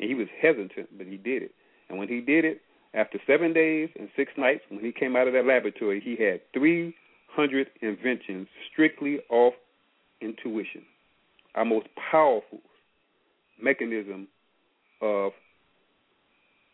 And 0.00 0.08
he 0.08 0.14
was 0.14 0.28
hesitant, 0.40 0.96
but 0.96 1.06
he 1.06 1.18
did 1.18 1.42
it. 1.42 1.52
And 1.88 1.98
when 1.98 2.08
he 2.08 2.20
did 2.20 2.44
it, 2.44 2.62
after 2.94 3.18
seven 3.26 3.52
days 3.52 3.90
and 3.98 4.08
six 4.16 4.32
nights, 4.36 4.62
when 4.68 4.80
he 4.82 4.92
came 4.92 5.14
out 5.14 5.28
of 5.28 5.34
that 5.34 5.44
laboratory, 5.44 6.00
he 6.00 6.16
had 6.22 6.40
300 6.54 7.68
inventions 7.82 8.48
strictly 8.72 9.20
off 9.28 9.54
intuition. 10.20 10.82
Our 11.54 11.64
most 11.64 11.86
powerful 12.10 12.60
mechanism 13.62 14.26
of 15.02 15.32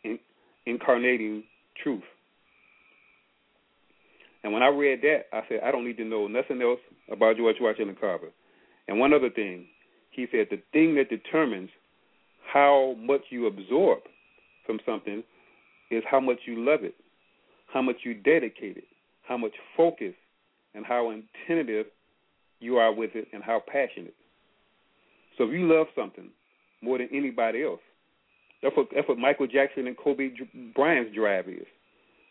in, 0.04 0.18
incarnating 0.64 1.44
truth. 1.82 2.02
And 4.44 4.52
when 4.52 4.62
I 4.62 4.68
read 4.68 5.00
that, 5.02 5.24
I 5.32 5.40
said, 5.48 5.60
I 5.64 5.72
don't 5.72 5.84
need 5.84 5.96
to 5.96 6.04
know 6.04 6.28
nothing 6.28 6.62
else 6.62 6.78
about 7.10 7.36
George 7.36 7.56
Washington 7.60 7.96
Carver. 7.98 8.30
And 8.86 9.00
one 9.00 9.12
other 9.12 9.30
thing, 9.30 9.66
he 10.10 10.26
said 10.30 10.46
the 10.50 10.62
thing 10.72 10.94
that 10.94 11.10
determines 11.10 11.70
how 12.52 12.94
much 12.98 13.22
you 13.30 13.46
absorb 13.46 14.00
from 14.64 14.78
something 14.86 15.22
is 15.90 16.02
how 16.10 16.20
much 16.20 16.38
you 16.46 16.64
love 16.64 16.82
it, 16.82 16.94
how 17.72 17.82
much 17.82 17.96
you 18.04 18.14
dedicate 18.14 18.76
it, 18.76 18.84
how 19.26 19.36
much 19.36 19.52
focus, 19.76 20.14
and 20.74 20.84
how 20.84 21.10
attentive 21.10 21.86
you 22.60 22.76
are 22.76 22.92
with 22.92 23.10
it, 23.14 23.28
and 23.32 23.42
how 23.42 23.62
passionate. 23.66 24.14
So 25.36 25.44
if 25.44 25.52
you 25.52 25.72
love 25.72 25.86
something 25.94 26.30
more 26.82 26.98
than 26.98 27.08
anybody 27.12 27.62
else, 27.62 27.80
that's 28.62 28.76
what, 28.76 28.88
that's 28.94 29.08
what 29.08 29.18
Michael 29.18 29.46
Jackson 29.46 29.86
and 29.86 29.96
Kobe 29.96 30.30
Bryant's 30.74 31.14
drive 31.14 31.48
is. 31.48 31.66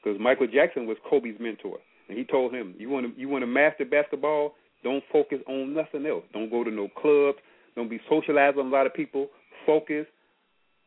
Because 0.03 0.19
Michael 0.19 0.47
Jackson 0.47 0.85
was 0.85 0.97
Kobe's 1.09 1.39
mentor, 1.39 1.77
and 2.09 2.17
he 2.17 2.23
told 2.23 2.53
him, 2.53 2.75
"You 2.77 2.89
want 2.89 3.07
to 3.07 3.19
you 3.19 3.27
want 3.27 3.41
to 3.41 3.47
master 3.47 3.85
basketball? 3.85 4.53
Don't 4.83 5.03
focus 5.11 5.39
on 5.47 5.73
nothing 5.73 6.05
else. 6.05 6.23
Don't 6.31 6.51
go 6.51 6.63
to 6.63 6.69
no 6.69 6.87
clubs. 7.01 7.39
Don't 7.75 7.89
be 7.89 7.99
socialized 8.07 8.57
with 8.57 8.67
a 8.67 8.69
lot 8.69 8.85
of 8.85 8.93
people. 8.93 9.29
Focus 9.65 10.05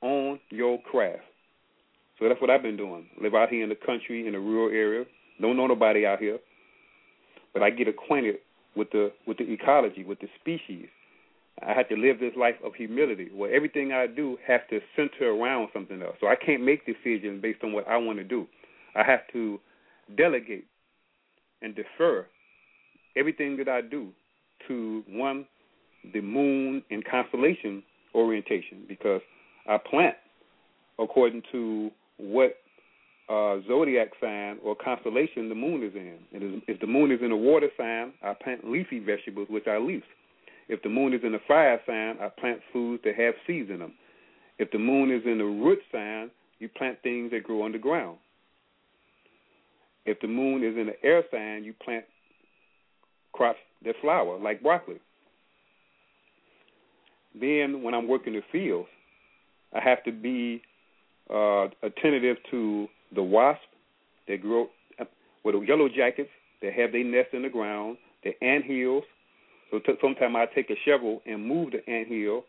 on 0.01 0.41
your 0.51 0.81
craft." 0.83 1.25
So 2.19 2.29
that's 2.29 2.41
what 2.41 2.51
I've 2.51 2.63
been 2.63 2.77
doing. 2.77 3.07
Live 3.21 3.35
out 3.35 3.49
here 3.49 3.63
in 3.63 3.69
the 3.69 3.77
country, 3.77 4.27
in 4.27 4.33
the 4.33 4.41
rural 4.41 4.71
area. 4.71 5.05
Don't 5.41 5.57
know 5.57 5.67
nobody 5.67 6.05
out 6.05 6.19
here, 6.19 6.39
but 7.53 7.63
I 7.63 7.71
get 7.71 7.87
acquainted 7.89 8.37
with 8.75 8.91
the 8.91 9.13
with 9.27 9.39
the 9.39 9.51
ecology, 9.51 10.05
with 10.05 10.19
the 10.21 10.29
species. 10.41 10.89
I 11.67 11.73
have 11.73 11.89
to 11.89 11.97
live 11.97 12.21
this 12.21 12.35
life 12.37 12.55
of 12.65 12.75
humility, 12.75 13.31
where 13.35 13.53
everything 13.53 13.93
I 13.93 14.07
do 14.07 14.39
has 14.47 14.61
to 14.71 14.81
center 14.95 15.31
around 15.31 15.69
something 15.73 16.01
else. 16.03 16.17
So 16.21 16.29
I 16.29 16.37
can't 16.37 16.63
make 16.63 16.87
decisions 16.87 17.43
based 17.43 17.65
on 17.65 17.73
what 17.73 17.89
I 17.89 17.97
want 17.97 18.19
to 18.19 18.25
do. 18.25 18.47
I 18.95 19.03
have 19.03 19.27
to 19.33 19.61
delegate 20.17 20.67
and 21.61 21.75
defer 21.75 22.27
everything 23.17 23.57
that 23.57 23.69
I 23.69 23.81
do 23.81 24.13
to 24.69 25.03
one, 25.09 25.47
the 26.13 26.21
moon 26.21 26.83
and 26.91 27.05
constellation 27.05 27.83
orientation, 28.15 28.85
because 28.89 29.21
I 29.69 29.79
plant 29.79 30.17
according 30.99 31.43
to 31.53 31.91
what 32.19 32.57
uh, 33.29 33.59
zodiac 33.69 34.09
sign 34.21 34.59
or 34.65 34.75
constellation 34.75 35.49
the 35.49 35.55
moon 35.55 35.83
is 35.85 35.95
in. 35.95 36.19
If 36.67 36.81
the 36.81 36.87
moon 36.87 37.13
is 37.13 37.21
in 37.23 37.31
a 37.31 37.37
water 37.37 37.69
sign, 37.77 38.13
I 38.23 38.35
plant 38.35 38.69
leafy 38.69 38.99
vegetables, 38.99 39.49
which 39.51 39.67
are 39.67 39.81
leaves. 39.81 40.05
If 40.69 40.83
the 40.83 40.89
moon 40.89 41.15
is 41.15 41.21
in 41.25 41.35
a 41.35 41.39
fire 41.47 41.81
sign, 41.87 42.17
I 42.21 42.29
plant 42.41 42.61
foods 42.73 43.03
that 43.05 43.15
have 43.17 43.35
seeds 43.47 43.71
in 43.71 43.79
them. 43.79 43.93
If 44.59 44.71
the 44.71 44.79
moon 44.79 45.11
is 45.11 45.23
in 45.25 45.41
a 45.41 45.45
root 45.45 45.79
sign, 45.93 46.31
you 46.59 46.69
plant 46.69 46.99
things 47.03 47.31
that 47.31 47.45
grow 47.45 47.65
underground. 47.65 48.19
If 50.05 50.21
the 50.21 50.27
moon 50.27 50.65
is 50.65 50.75
in 50.75 50.89
an 50.89 50.95
air 51.03 51.23
sign, 51.31 51.65
you 51.65 51.75
plant 51.85 52.05
crops 53.33 53.59
that 53.85 53.95
flower, 54.01 54.39
like 54.39 54.63
broccoli. 54.63 55.01
Then, 57.39 57.83
when 57.83 57.95
I'm 57.95 58.09
working 58.09 58.35
the 58.35 58.43
fields, 58.51 58.89
I 59.73 59.81
have 59.81 60.03
to 60.05 60.13
be 60.13 60.63
uh, 61.31 61.69
attentive 61.83 62.37
to 62.51 62.89
the 63.15 63.23
wasp 63.23 63.61
that 64.27 64.41
grow 64.43 64.69
with 65.45 65.55
the 65.55 65.61
yellow 65.61 65.89
jackets 65.89 66.31
that 66.63 66.73
have 66.73 66.93
their 66.93 67.05
nest 67.05 67.29
in 67.33 67.43
the 67.43 67.49
ground, 67.49 67.97
the 68.25 68.33
ant 68.45 68.65
hills. 68.65 69.05
So 69.71 69.79
t- 69.79 69.95
sometimes 70.01 70.35
I 70.37 70.47
take 70.55 70.71
a 70.71 70.75
shovel 70.85 71.23
and 71.27 71.47
move 71.47 71.73
the 71.73 71.89
ant 71.91 72.09
hill 72.09 72.45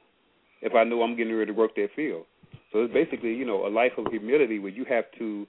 if 0.62 0.74
I 0.74 0.84
know 0.84 1.02
I'm 1.02 1.16
getting 1.16 1.36
ready 1.36 1.52
to 1.52 1.58
work 1.58 1.76
that 1.76 1.90
field. 1.96 2.26
So 2.72 2.84
it's 2.84 2.94
basically, 2.94 3.34
you 3.34 3.46
know, 3.46 3.68
a 3.68 3.70
life 3.70 3.94
of 3.98 4.08
humility 4.10 4.60
where 4.60 4.72
you 4.72 4.86
have 4.86 5.06
to 5.20 5.46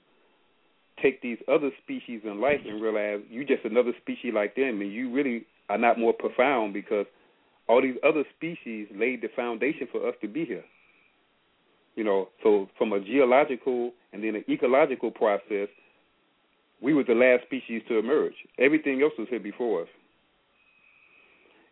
take 1.01 1.21
these 1.21 1.37
other 1.47 1.71
species 1.83 2.21
in 2.23 2.39
life 2.39 2.59
and 2.67 2.81
realize 2.81 3.21
you're 3.29 3.43
just 3.43 3.65
another 3.65 3.93
species 4.01 4.33
like 4.33 4.55
them, 4.55 4.81
and 4.81 4.91
you 4.91 5.11
really 5.11 5.45
are 5.69 5.77
not 5.77 5.97
more 5.97 6.13
profound 6.13 6.73
because 6.73 7.05
all 7.67 7.81
these 7.81 7.95
other 8.03 8.23
species 8.35 8.87
laid 8.93 9.21
the 9.21 9.29
foundation 9.35 9.87
for 9.91 10.07
us 10.07 10.15
to 10.21 10.27
be 10.27 10.45
here. 10.45 10.63
You 11.95 12.03
know, 12.03 12.29
so 12.43 12.69
from 12.77 12.93
a 12.93 12.99
geological 12.99 13.91
and 14.13 14.23
then 14.23 14.35
an 14.35 14.45
ecological 14.49 15.11
process, 15.11 15.67
we 16.81 16.93
were 16.93 17.03
the 17.03 17.13
last 17.13 17.43
species 17.43 17.81
to 17.87 17.99
emerge. 17.99 18.33
Everything 18.57 19.01
else 19.01 19.13
was 19.17 19.27
here 19.29 19.39
before 19.39 19.83
us. 19.83 19.87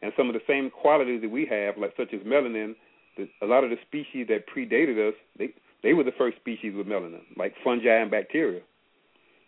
And 0.02 0.14
some 0.16 0.28
of 0.28 0.34
the 0.34 0.42
same 0.48 0.70
qualities 0.70 1.22
that 1.22 1.30
we 1.30 1.46
have, 1.48 1.78
like 1.78 1.94
such 1.98 2.14
as 2.14 2.22
melanin, 2.22 2.76
the, 3.18 3.28
a 3.42 3.46
lot 3.46 3.64
of 3.64 3.70
the 3.70 3.78
species 3.88 4.28
that 4.30 4.46
predated 4.48 5.10
us, 5.10 5.16
they 5.38 5.54
they 5.82 5.94
were 5.94 6.04
the 6.04 6.12
first 6.18 6.38
species 6.38 6.74
with 6.76 6.88
melanin, 6.88 7.22
like 7.38 7.54
fungi 7.64 7.90
and 7.90 8.12
bacteria. 8.12 8.62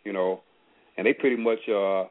You 0.04 0.14
know, 0.14 0.42
and 0.98 1.06
they 1.06 1.14
pretty 1.14 1.36
much, 1.36 1.60
uh, 1.70 2.06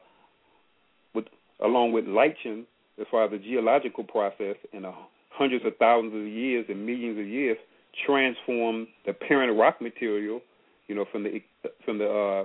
with 1.13 1.25
along 1.63 1.91
with 1.91 2.07
lichen, 2.07 2.65
as 2.99 3.07
far 3.09 3.25
as 3.25 3.31
the 3.31 3.37
geological 3.37 4.03
process, 4.03 4.55
in 4.73 4.85
uh, 4.85 4.91
hundreds 5.29 5.65
of 5.65 5.73
thousands 5.77 6.13
of 6.13 6.27
years 6.27 6.65
and 6.69 6.85
millions 6.85 7.17
of 7.19 7.27
years, 7.27 7.57
transform 8.05 8.87
the 9.05 9.13
parent 9.13 9.57
rock 9.57 9.81
material, 9.81 10.41
you 10.87 10.95
know, 10.95 11.05
from 11.11 11.23
the 11.23 11.41
from 11.85 11.97
the 11.97 12.09
uh, 12.09 12.43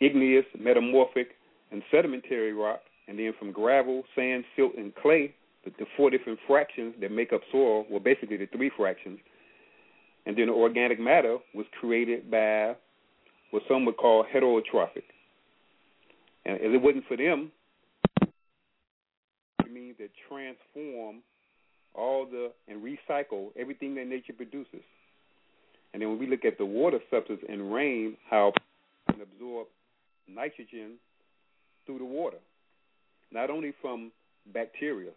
igneous, 0.00 0.44
metamorphic, 0.58 1.28
and 1.72 1.82
sedimentary 1.90 2.52
rock, 2.52 2.80
and 3.08 3.18
then 3.18 3.32
from 3.38 3.52
gravel, 3.52 4.02
sand, 4.14 4.44
silt, 4.56 4.72
and 4.76 4.94
clay, 4.94 5.34
the, 5.64 5.70
the 5.78 5.86
four 5.96 6.10
different 6.10 6.38
fractions 6.46 6.94
that 7.00 7.10
make 7.10 7.32
up 7.32 7.40
soil, 7.50 7.84
well, 7.90 8.00
basically 8.00 8.36
the 8.36 8.46
three 8.46 8.70
fractions, 8.76 9.18
and 10.26 10.36
then 10.36 10.46
the 10.46 10.52
organic 10.52 11.00
matter 11.00 11.38
was 11.54 11.66
created 11.80 12.30
by 12.30 12.74
what 13.50 13.62
some 13.68 13.84
would 13.84 13.96
call 13.96 14.24
heterotrophic. 14.24 15.04
And 16.44 16.56
if 16.60 16.72
it 16.72 16.82
wasn't 16.82 17.06
for 17.06 17.16
them, 17.16 17.50
that 19.98 20.10
transform 20.28 21.22
all 21.94 22.26
the 22.26 22.52
and 22.68 22.82
recycle 22.82 23.48
everything 23.58 23.94
that 23.96 24.06
nature 24.06 24.32
produces. 24.32 24.82
And 25.92 26.02
then 26.02 26.10
when 26.10 26.18
we 26.18 26.26
look 26.26 26.44
at 26.44 26.58
the 26.58 26.66
water 26.66 26.98
substance 27.10 27.40
in 27.48 27.70
rain, 27.70 28.16
how 28.30 28.48
it 28.48 29.12
can 29.12 29.22
absorb 29.22 29.66
nitrogen 30.28 30.94
through 31.86 31.98
the 31.98 32.04
water, 32.04 32.36
not 33.32 33.50
only 33.50 33.72
from 33.80 34.12
bacteria. 34.52 35.10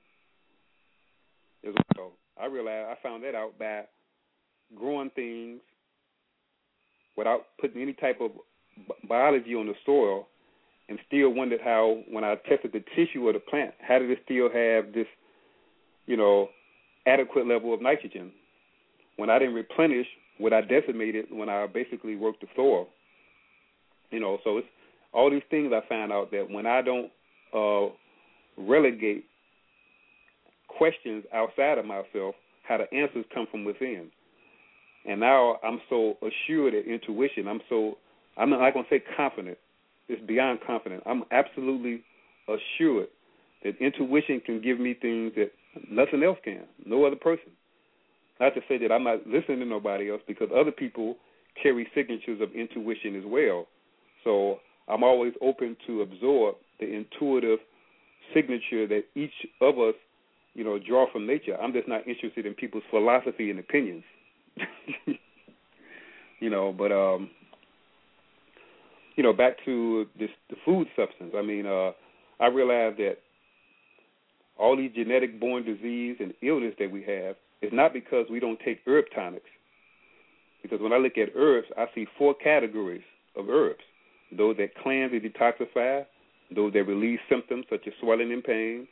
As 1.68 1.76
well. 1.96 2.14
I 2.42 2.48
realized 2.48 2.88
I 2.90 3.04
found 3.04 3.24
that 3.24 3.36
out 3.36 3.60
by 3.60 3.84
growing 4.76 5.12
things 5.12 5.60
without 7.16 7.42
putting 7.60 7.82
any 7.82 7.94
type 7.94 8.20
of 8.20 8.32
biology 9.08 9.54
on 9.54 9.68
the 9.68 9.74
soil, 9.86 10.28
and 10.92 11.00
still 11.08 11.34
wondered 11.34 11.62
how 11.64 12.04
when 12.10 12.26
I 12.26 12.36
tested 12.50 12.74
the 12.74 12.84
tissue 12.94 13.26
of 13.30 13.34
the 13.34 13.40
plant, 13.40 13.74
how 13.80 13.98
did 13.98 14.12
it 14.12 14.20
still 14.26 14.50
have 14.52 14.94
this, 14.94 15.08
you 16.06 16.18
know, 16.18 16.50
adequate 17.08 17.48
level 17.48 17.74
of 17.74 17.82
nitrogen 17.82 18.30
when 19.16 19.30
I 19.30 19.40
didn't 19.40 19.54
replenish 19.54 20.06
what 20.38 20.52
I 20.52 20.60
decimated 20.60 21.28
when 21.32 21.48
I 21.48 21.66
basically 21.68 22.18
worked 22.18 22.42
the 22.42 22.48
soil. 22.58 22.88
You 24.10 24.20
know, 24.20 24.40
so 24.44 24.58
it's 24.58 24.68
all 25.14 25.32
these 25.32 25.44
things 25.50 25.72
I 25.74 25.88
found 25.88 26.12
out 26.12 26.30
that 26.32 26.50
when 26.50 26.66
I 26.66 26.82
don't 26.82 27.10
uh, 27.56 27.94
relegate 28.58 29.24
questions 30.68 31.24
outside 31.34 31.78
of 31.78 31.86
myself, 31.86 32.36
how 32.68 32.80
the 32.80 32.94
answers 32.94 33.24
come 33.34 33.48
from 33.50 33.64
within. 33.64 34.10
And 35.08 35.22
now 35.22 35.56
I'm 35.64 35.80
so 35.90 36.18
assured 36.22 36.74
of 36.74 36.86
intuition. 36.86 37.48
I'm 37.48 37.62
so 37.70 37.98
I'm 38.36 38.50
not, 38.50 38.72
to 38.72 38.84
say 38.90 39.02
confident. 39.16 39.58
It's 40.12 40.26
beyond 40.28 40.60
confident. 40.66 41.04
I'm 41.06 41.24
absolutely 41.32 42.04
assured 42.48 43.08
that 43.64 43.78
intuition 43.80 44.42
can 44.46 44.62
give 44.62 44.80
me 44.80 44.94
things 44.94 45.34
that 45.36 45.52
Nothing 45.90 46.24
else 46.24 46.38
can. 46.44 46.64
No 46.86 47.06
other 47.06 47.16
person. 47.16 47.52
Not 48.40 48.54
to 48.56 48.62
say 48.68 48.78
that 48.80 48.92
I'm 48.92 49.04
not 49.04 49.26
listening 49.28 49.60
to 49.60 49.66
nobody 49.66 50.10
else 50.10 50.22
because 50.28 50.50
other 50.56 50.72
people 50.72 51.16
carry 51.62 51.88
signatures 51.96 52.42
of 52.42 52.52
intuition 52.54 53.16
as 53.16 53.24
well. 53.26 53.68
So 54.24 54.58
I'm 54.88 55.04
always 55.04 55.34
open 55.42 55.78
to 55.88 56.02
absorb 56.02 56.56
the 56.80 56.88
intuitive 56.88 57.60
signature 58.34 58.88
that 58.88 59.04
each 59.16 59.34
of 59.62 59.78
us, 59.80 59.94
you 60.54 60.64
know, 60.64 60.80
draw 60.80 61.12
from 61.12 61.28
nature. 61.28 61.56
I'm 61.62 61.74
just 61.74 61.88
not 61.88 62.08
interested 62.08 62.46
in 62.46 62.54
people's 62.54 62.84
philosophy 62.90 63.52
and 63.52 63.60
opinions. 63.60 64.04
you 66.40 66.50
know, 66.50 66.74
but 66.78 66.92
um 66.92 67.30
you 69.16 69.24
know, 69.24 69.34
back 69.34 69.58
to 69.66 70.08
this 70.18 70.30
the 70.50 70.56
food 70.66 70.88
substance. 70.96 71.34
I 71.36 71.42
mean, 71.42 71.66
uh 71.66 71.92
I 72.40 72.48
realized 72.48 72.98
that 72.98 73.18
all 74.58 74.76
these 74.76 74.92
genetic 74.94 75.40
born 75.40 75.64
disease 75.64 76.18
and 76.20 76.34
illness 76.42 76.74
that 76.80 76.92
we 76.92 77.04
have 77.04 77.36
is 77.62 77.72
not 77.72 77.94
because 77.94 78.26
we 78.30 78.40
don't 78.40 78.60
take 78.66 78.82
herb 78.88 79.06
tonics. 79.14 79.50
Because 80.64 80.82
when 80.82 80.94
I 80.94 80.98
look 80.98 81.18
at 81.18 81.30
herbs, 81.36 81.68
I 81.78 81.86
see 81.94 82.08
four 82.18 82.34
categories 82.34 83.04
of 83.36 83.50
herbs 83.50 83.82
those 84.38 84.56
that 84.58 84.76
cleanse 84.76 85.12
and 85.12 85.22
detoxify, 85.22 86.06
those 86.56 86.74
that 86.74 86.84
relieve 86.84 87.20
symptoms 87.30 87.66
such 87.70 87.82
as 87.88 87.94
swelling 88.00 88.32
and 88.32 88.44
pain, 88.44 88.88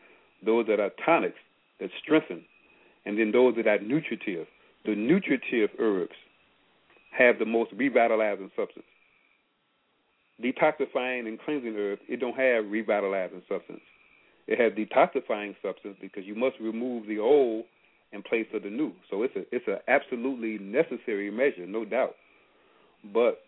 those 0.46 0.68
that 0.68 0.80
are 0.80 0.92
tonics 1.06 1.38
that 1.80 1.90
strengthen, 2.04 2.44
and 3.06 3.18
then 3.18 3.32
those 3.32 3.56
that 3.56 3.68
are 3.68 3.80
nutritive. 3.80 4.48
The 4.86 4.96
nutritive 4.96 5.70
herbs 5.80 6.16
have 7.18 7.40
the 7.40 7.46
most 7.46 7.72
revitalizing 7.74 8.52
substance. 8.56 8.86
Detoxifying 10.44 11.28
and 11.28 11.40
cleansing 11.42 11.76
herbs, 11.78 12.02
it 12.08 12.20
don't 12.20 12.38
have 12.38 12.72
revitalizing 12.72 13.42
substance. 13.50 13.82
It 14.48 14.60
has 14.60 14.74
detoxifying 14.74 15.56
substance 15.62 15.98
because 16.02 16.24
you 16.26 16.36
must 16.36 16.56
remove 16.60 17.08
the 17.08 17.20
old 17.20 17.66
in 18.12 18.24
place 18.24 18.48
of 18.54 18.64
the 18.64 18.70
new. 18.70 18.94
So 19.10 19.24
it's 19.24 19.36
a 19.36 19.44
it's 19.52 19.68
an 19.68 19.78
absolutely 19.88 20.58
necessary 20.64 21.30
measure, 21.30 21.68
no 21.68 21.86
doubt. 21.86 22.16
But 23.14 23.40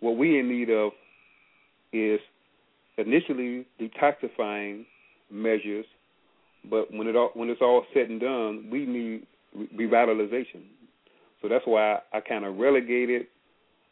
what 0.00 0.16
we 0.16 0.38
in 0.38 0.48
need 0.48 0.70
of 0.70 0.92
is 1.92 2.20
initially 2.98 3.66
detoxifying 3.80 4.86
measures, 5.30 5.86
but 6.70 6.92
when 6.92 7.06
it 7.06 7.16
all, 7.16 7.30
when 7.34 7.50
it's 7.50 7.60
all 7.60 7.84
said 7.92 8.08
and 8.08 8.20
done, 8.20 8.68
we 8.70 8.86
need 8.86 9.26
revitalization. 9.78 10.62
So 11.42 11.48
that's 11.48 11.66
why 11.66 11.98
I 12.12 12.20
kind 12.20 12.44
of 12.44 12.56
relegated 12.56 13.26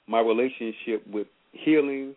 my 0.07 0.21
relationship 0.21 1.07
with 1.07 1.27
healing 1.55 2.15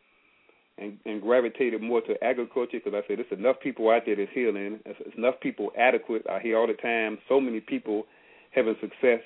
and, 0.78 0.98
and 1.06 1.22
gravitated 1.22 1.82
more 1.82 2.02
to 2.02 2.24
agriculture 2.24 2.80
because 2.84 2.94
I 2.94 3.08
said 3.08 3.20
there's 3.20 3.40
enough 3.40 3.58
people 3.62 3.90
out 3.90 4.04
there 4.06 4.16
that's 4.16 4.32
healing. 4.34 4.80
There's 4.86 4.98
enough 5.18 5.36
people 5.42 5.72
adequate. 5.78 6.26
I 6.30 6.40
hear 6.40 6.58
all 6.58 6.68
the 6.68 6.74
time 6.74 7.18
so 7.28 7.40
many 7.42 7.60
people 7.60 8.04
having 8.52 8.76
success, 8.82 9.22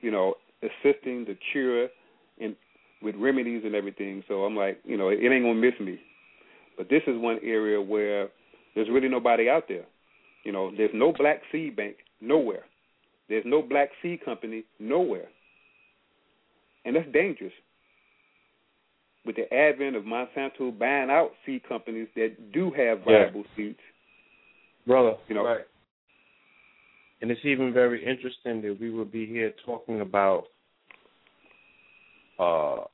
you 0.00 0.10
know, 0.10 0.34
assisting 0.62 1.24
the 1.24 1.36
cure 1.52 1.88
and 2.40 2.56
with 3.02 3.14
remedies 3.16 3.62
and 3.64 3.74
everything. 3.74 4.22
So 4.28 4.44
I'm 4.44 4.56
like, 4.56 4.80
you 4.84 4.96
know, 4.96 5.08
it 5.08 5.18
ain't 5.22 5.44
gonna 5.44 5.54
miss 5.54 5.78
me. 5.80 5.98
But 6.76 6.88
this 6.88 7.02
is 7.06 7.18
one 7.18 7.38
area 7.42 7.80
where 7.80 8.28
there's 8.74 8.88
really 8.90 9.08
nobody 9.08 9.48
out 9.48 9.64
there. 9.68 9.84
You 10.44 10.52
know, 10.52 10.70
there's 10.76 10.90
no 10.94 11.12
black 11.12 11.40
seed 11.50 11.76
bank 11.76 11.96
nowhere. 12.20 12.64
There's 13.28 13.44
no 13.46 13.62
black 13.62 13.88
seed 14.02 14.24
company 14.24 14.64
nowhere. 14.78 15.28
And 16.84 16.94
that's 16.94 17.10
dangerous. 17.12 17.52
With 19.26 19.36
the 19.36 19.52
advent 19.52 19.96
of 19.96 20.04
Monsanto 20.04 20.78
buying 20.78 21.10
out 21.10 21.32
seed 21.44 21.62
companies 21.68 22.08
that 22.14 22.52
do 22.52 22.70
have 22.76 23.00
viable 23.00 23.42
yeah. 23.42 23.56
seeds. 23.56 23.78
Brother, 24.86 25.14
you 25.28 25.34
know, 25.34 25.44
right. 25.44 25.66
And 27.20 27.30
it's 27.30 27.40
even 27.44 27.72
very 27.72 28.04
interesting 28.04 28.62
that 28.62 28.78
we 28.80 28.90
will 28.90 29.04
be 29.04 29.26
here 29.26 29.52
talking 29.64 30.00
about 30.00 30.44
uh 32.38 32.84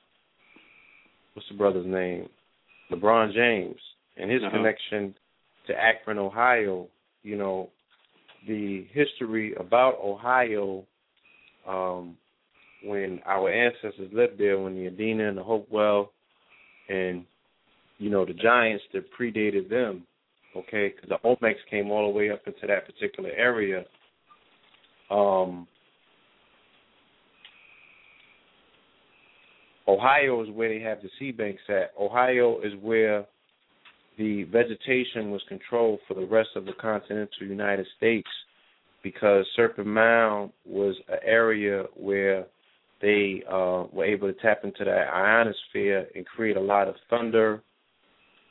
what's 1.34 1.48
the 1.50 1.56
brother's 1.56 1.86
name? 1.86 2.28
LeBron 2.90 3.34
James 3.34 3.80
and 4.16 4.30
his 4.30 4.42
uh-huh. 4.42 4.56
connection 4.56 5.14
to 5.66 5.74
Akron, 5.74 6.18
Ohio, 6.18 6.88
you 7.22 7.36
know, 7.36 7.70
the 8.46 8.86
history 8.92 9.54
about 9.54 9.98
Ohio, 10.02 10.84
um, 11.68 12.16
when 12.84 13.20
our 13.24 13.50
ancestors 13.50 14.10
lived 14.12 14.38
there, 14.38 14.58
when 14.58 14.74
the 14.74 14.90
Adena 14.90 15.28
and 15.28 15.38
the 15.38 15.42
Hopewell, 15.42 16.10
and 16.88 17.24
you 17.98 18.10
know 18.10 18.24
the 18.24 18.34
giants 18.34 18.84
that 18.92 19.04
predated 19.18 19.68
them, 19.68 20.04
okay, 20.56 20.92
because 20.94 21.08
the 21.08 21.28
Olmecs 21.28 21.54
came 21.70 21.90
all 21.90 22.10
the 22.10 22.16
way 22.16 22.30
up 22.30 22.42
into 22.46 22.66
that 22.66 22.86
particular 22.86 23.30
area. 23.30 23.84
Um, 25.10 25.66
Ohio 29.86 30.42
is 30.42 30.50
where 30.50 30.68
they 30.68 30.82
have 30.82 31.02
the 31.02 31.10
sea 31.18 31.32
banks 31.32 31.62
at. 31.68 31.92
Ohio 32.00 32.60
is 32.60 32.72
where 32.80 33.26
the 34.18 34.44
vegetation 34.44 35.30
was 35.30 35.42
controlled 35.48 36.00
for 36.06 36.14
the 36.14 36.26
rest 36.26 36.50
of 36.54 36.64
the 36.64 36.72
continental 36.80 37.46
United 37.46 37.86
States 37.96 38.28
because 39.02 39.44
Serpent 39.56 39.86
Mound 39.86 40.52
was 40.64 40.94
an 41.08 41.18
area 41.24 41.84
where 41.96 42.46
they 43.02 43.42
uh, 43.50 43.84
were 43.92 44.04
able 44.04 44.32
to 44.32 44.40
tap 44.40 44.60
into 44.64 44.84
that 44.84 45.08
ionosphere 45.12 46.06
and 46.14 46.24
create 46.24 46.56
a 46.56 46.60
lot 46.60 46.88
of 46.88 46.94
thunder 47.10 47.62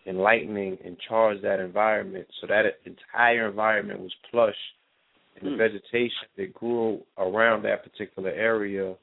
and 0.06 0.18
lightning 0.18 0.78
and 0.84 0.98
charge 1.08 1.42
that 1.42 1.60
environment. 1.60 2.28
So 2.40 2.48
that 2.48 2.64
entire 2.86 3.50
environment 3.50 4.02
was 4.02 4.12
plush, 4.30 4.56
and 5.40 5.50
the 5.50 5.56
mm. 5.56 5.58
vegetation 5.58 6.28
that 6.38 6.54
grew 6.54 7.00
around 7.18 7.64
that 7.64 7.84
particular 7.84 8.30
area 8.30 8.96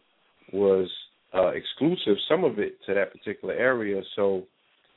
was 0.53 0.89
uh, 1.35 1.49
exclusive, 1.49 2.17
some 2.29 2.45
of 2.45 2.59
it 2.59 2.79
to 2.87 2.95
that 2.95 3.13
particular 3.13 3.55
area. 3.55 4.03
So 4.17 4.45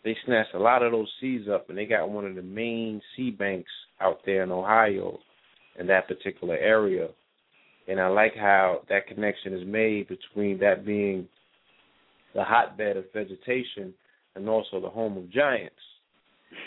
they 0.04 0.16
snatched 0.26 0.54
a 0.54 0.60
lot 0.60 0.84
of 0.84 0.92
those 0.92 1.12
seeds 1.22 1.48
up, 1.48 1.70
and 1.70 1.78
they 1.78 1.86
got 1.86 2.10
one 2.10 2.26
of 2.26 2.36
the 2.36 2.42
main 2.42 3.02
seed 3.16 3.38
banks 3.38 3.72
out 4.02 4.20
there 4.26 4.44
in 4.44 4.52
Ohio, 4.52 5.18
in 5.80 5.88
that 5.88 6.08
particular 6.08 6.58
area. 6.58 7.08
And 7.88 8.00
I 8.00 8.08
like 8.08 8.36
how 8.36 8.82
that 8.90 9.08
connection 9.08 9.54
is 9.54 9.66
made 9.66 10.08
between 10.08 10.60
that 10.60 10.86
being 10.86 11.28
the 12.34 12.44
hotbed 12.44 12.98
of 12.98 13.06
vegetation 13.14 13.94
and 14.36 14.48
also 14.48 14.80
the 14.80 14.90
home 14.90 15.18
of 15.18 15.30
giants. 15.32 15.76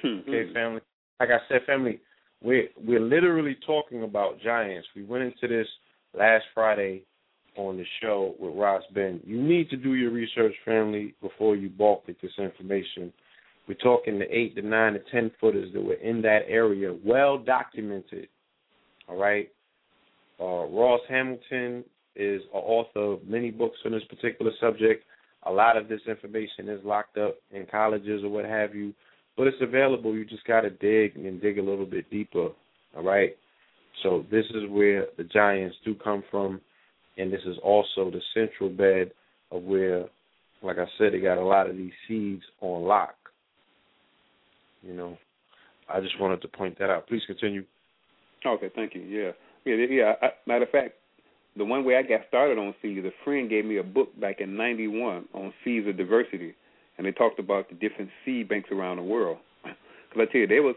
Mm-hmm. 0.05 0.31
okay, 0.31 0.53
family. 0.53 0.81
Like 1.21 1.31
I 1.31 1.39
said, 1.49 1.61
family, 1.67 2.01
we're 2.43 2.69
we're 2.77 3.01
literally 3.01 3.57
talking 3.67 4.03
about 4.03 4.41
giants. 4.41 4.89
We 4.95 5.05
went 5.05 5.25
into 5.25 5.49
this 5.49 5.67
last 6.17 6.45
Friday 6.55 7.03
on 7.57 7.77
the 7.77 7.85
show 8.03 8.35
with 8.39 8.55
Ross 8.55 8.83
Ben. 8.95 9.21
You 9.25 9.41
need 9.41 9.71
to 9.71 9.77
do 9.77 9.95
your 9.95 10.11
research, 10.11 10.55
family, 10.65 11.15
before 11.23 11.57
you 11.57 11.69
balk 11.69 12.05
at 12.09 12.17
this 12.21 12.33
information. 12.39 13.13
We're 13.69 13.75
talking 13.75 14.19
the 14.19 14.37
eight, 14.37 14.55
the 14.55 14.63
nine, 14.63 14.95
the 14.95 15.03
ten 15.11 15.31
footers 15.41 15.73
that 15.73 15.83
were 15.83 15.95
in 15.95 16.21
that 16.23 16.43
area, 16.49 16.95
well 17.05 17.39
documented. 17.39 18.29
All 19.09 19.17
right. 19.17 19.51
Uh, 20.41 20.67
Ross 20.67 21.01
Hamilton 21.09 21.85
is 22.17 22.43
an 22.53 22.61
author 22.61 23.15
of 23.15 23.27
many 23.27 23.51
books 23.51 23.79
on 23.85 23.93
this 23.93 24.03
particular 24.09 24.53
subject. 24.61 25.05
A 25.47 25.53
lot 25.53 25.77
of 25.77 25.89
this 25.89 26.01
information 26.09 26.69
is 26.69 26.81
locked 26.85 27.19
up 27.19 27.37
in 27.53 27.67
colleges 27.71 28.23
or 28.25 28.31
what 28.31 28.45
have 28.45 28.75
you, 28.75 28.95
but 29.37 29.47
it's 29.47 29.57
available. 29.61 30.15
You 30.15 30.25
just 30.25 30.45
got 30.47 30.63
to 30.63 30.71
dig 30.71 31.17
and 31.17 31.41
dig 31.41 31.59
a 31.59 31.63
little 31.63 31.87
bit 31.87 32.11
deeper. 32.11 32.49
All 32.97 33.03
right. 33.03 33.37
So 34.03 34.25
this 34.31 34.45
is 34.55 34.69
where 34.71 35.07
the 35.17 35.25
giants 35.25 35.77
do 35.85 35.95
come 35.95 36.25
from 36.31 36.61
and 37.17 37.33
this 37.33 37.43
is 37.47 37.57
also 37.63 38.11
the 38.11 38.21
central 38.33 38.71
bed 38.71 39.13
of 39.51 39.63
where, 39.63 40.07
like 40.63 40.79
I 40.79 40.87
said, 40.99 41.13
they 41.13 41.21
got 41.21 41.39
a 41.39 41.45
lot 41.45 41.71
of 41.71 41.77
these 41.77 41.93
seeds 42.09 42.43
on 42.61 42.83
lock. 42.83 43.15
You 44.83 44.95
know, 44.95 45.17
I 45.89 46.01
just 46.01 46.21
wanted 46.21 46.43
to 46.43 46.49
point 46.49 46.79
that 46.79 46.91
out. 46.91 47.07
Please 47.07 47.23
continue. 47.27 47.65
Okay, 48.45 48.71
thank 48.75 48.95
you. 48.95 49.03
Yeah, 49.03 49.31
yeah, 49.65 49.75
yeah. 49.89 50.13
I, 50.23 50.29
matter 50.47 50.65
of 50.65 50.71
fact, 50.71 50.95
the 51.57 51.65
one 51.65 51.85
way 51.85 51.97
I 51.97 52.03
got 52.03 52.27
started 52.29 52.59
on 52.59 52.75
seeds, 52.83 53.07
a 53.07 53.11
friend 53.25 53.49
gave 53.49 53.65
me 53.65 53.79
a 53.79 53.83
book 53.83 54.09
back 54.21 54.41
in 54.41 54.57
'91 54.57 55.27
on 55.35 55.53
of 55.67 55.97
diversity, 55.97 56.55
and 56.99 57.07
they 57.07 57.13
talked 57.13 57.39
about 57.39 57.69
the 57.69 57.75
different 57.75 58.11
seed 58.25 58.49
banks 58.49 58.71
around 58.71 58.97
the 58.97 59.03
world. 59.03 59.39
Because 60.11 60.29
I 60.29 60.33
tell 60.33 60.41
you, 60.43 60.47
there 60.47 60.63
was 60.63 60.77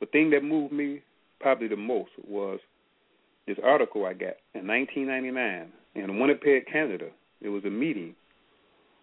the 0.00 0.06
thing 0.06 0.30
that 0.30 0.42
moved 0.42 0.72
me 0.72 1.00
probably 1.38 1.68
the 1.68 1.76
most 1.76 2.10
was 2.26 2.58
this 3.46 3.56
article 3.62 4.04
I 4.06 4.14
got 4.14 4.34
in 4.54 4.66
1999 4.66 5.68
in 5.94 6.18
Winnipeg, 6.18 6.66
Canada. 6.66 7.08
It 7.40 7.50
was 7.50 7.64
a 7.64 7.70
meeting 7.70 8.14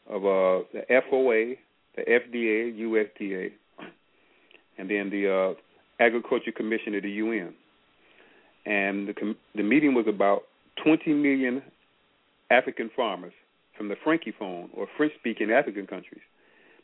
of 0.10 0.26
uh, 0.26 0.66
the 0.74 0.84
FOA, 0.90 1.58
the 1.96 2.02
FDA, 2.02 2.78
USDA, 2.80 3.52
and 4.78 4.90
then 4.90 5.10
the 5.10 5.56
uh, 5.56 6.04
Agriculture 6.04 6.52
Commission 6.52 6.96
of 6.96 7.04
the 7.04 7.12
UN. 7.12 7.54
And 8.66 9.08
the, 9.08 9.14
com- 9.14 9.38
the 9.56 9.64
meeting 9.64 9.94
was 9.94 10.06
about 10.08 10.44
20 10.84 11.14
million 11.14 11.62
African 12.50 12.90
farmers 12.96 13.34
from 13.78 13.90
the 13.90 13.96
Francophone 14.06 14.70
or 14.74 14.88
French-speaking 14.98 15.52
African 15.52 15.88
countries 15.88 16.22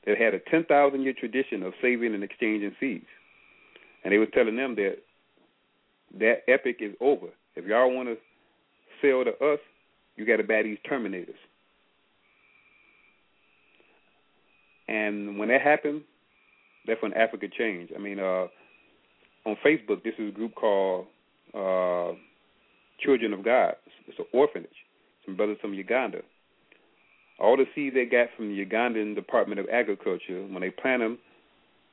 that 0.06 0.18
had 0.18 0.34
a 0.34 0.40
10,000 0.40 1.02
year 1.02 1.14
tradition 1.18 1.64
of 1.64 1.74
saving 1.82 2.14
and 2.14 2.24
exchanging 2.24 2.76
seeds. 2.80 3.06
And 4.04 4.14
they 4.14 4.18
were 4.18 4.26
telling 4.26 4.56
them 4.56 4.76
that 4.76 4.98
that 6.20 6.38
epic 6.48 6.78
is 6.80 6.95
over. 7.02 7.28
If 7.56 7.66
y'all 7.66 7.94
want 7.94 8.10
to 8.10 8.16
sell 9.02 9.24
to 9.26 9.32
us, 9.54 9.60
you 10.16 10.26
got 10.26 10.38
to 10.38 10.44
buy 10.44 10.64
these 10.64 10.78
terminators. 10.90 11.36
And 14.88 15.38
when 15.38 15.49
that 15.49 15.62
happened, 15.62 16.04
that's 16.88 17.02
when 17.02 17.14
Africa 17.14 17.48
changed. 17.56 17.91
I 17.94 17.99
mean, 17.99 18.20
uh, 18.20 18.48
on 19.45 19.58
Facebook, 19.66 20.04
this 20.04 20.14
is 20.18 20.30
a 20.30 20.32
group 20.32 20.56
called 20.56 21.08
uh, 21.58 22.14
Children 23.00 23.34
of 23.34 23.44
God. 23.44 23.76
It's 24.08 24.18
an 24.20 24.26
orphanage. 24.34 24.70
Some 25.26 25.36
brothers 25.36 25.58
from 25.62 25.74
Uganda. 25.74 26.20
All 27.40 27.56
the 27.56 27.66
seeds 27.76 27.94
they 27.94 28.06
got 28.06 28.30
from 28.36 28.50
the 28.50 28.66
Ugandan 28.66 29.14
Department 29.14 29.60
of 29.60 29.68
Agriculture, 29.72 30.42
when 30.48 30.62
they 30.62 30.72
plant 30.72 31.02
them, 31.02 31.20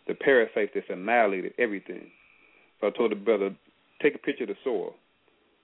the 0.08 0.14
parasites 0.14 0.72
just 0.72 0.88
annihilated 0.88 1.52
everything. 1.58 2.10
So 2.80 2.86
I 2.86 2.90
told 2.90 3.10
the 3.10 3.16
brother, 3.16 3.54
take 4.02 4.14
a 4.14 4.18
picture 4.18 4.44
of 4.44 4.48
the 4.48 4.56
soil 4.64 4.94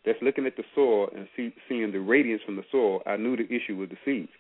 that's 0.04 0.18
looking 0.22 0.46
at 0.46 0.56
the 0.56 0.64
soil 0.74 1.08
and 1.14 1.26
see, 1.36 1.52
seeing 1.68 1.92
the 1.92 2.00
radiance 2.00 2.42
from 2.44 2.56
the 2.56 2.64
soil, 2.70 3.02
I 3.06 3.16
knew 3.16 3.36
the 3.36 3.44
issue 3.44 3.76
was 3.76 3.90
the 3.90 3.96
seeds. 4.04 4.30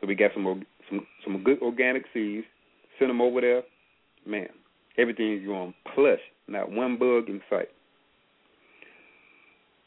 So 0.00 0.06
we 0.06 0.14
got 0.14 0.32
some 0.34 0.64
some 0.88 1.06
some 1.24 1.42
good 1.42 1.60
organic 1.62 2.04
seeds, 2.12 2.46
sent 2.98 3.08
them 3.08 3.20
over 3.20 3.40
there. 3.40 3.62
Man, 4.26 4.48
everything 4.98 5.38
is 5.38 5.44
growing 5.44 5.74
plush, 5.94 6.20
not 6.48 6.70
one 6.70 6.98
bug 6.98 7.28
in 7.28 7.40
sight. 7.48 7.68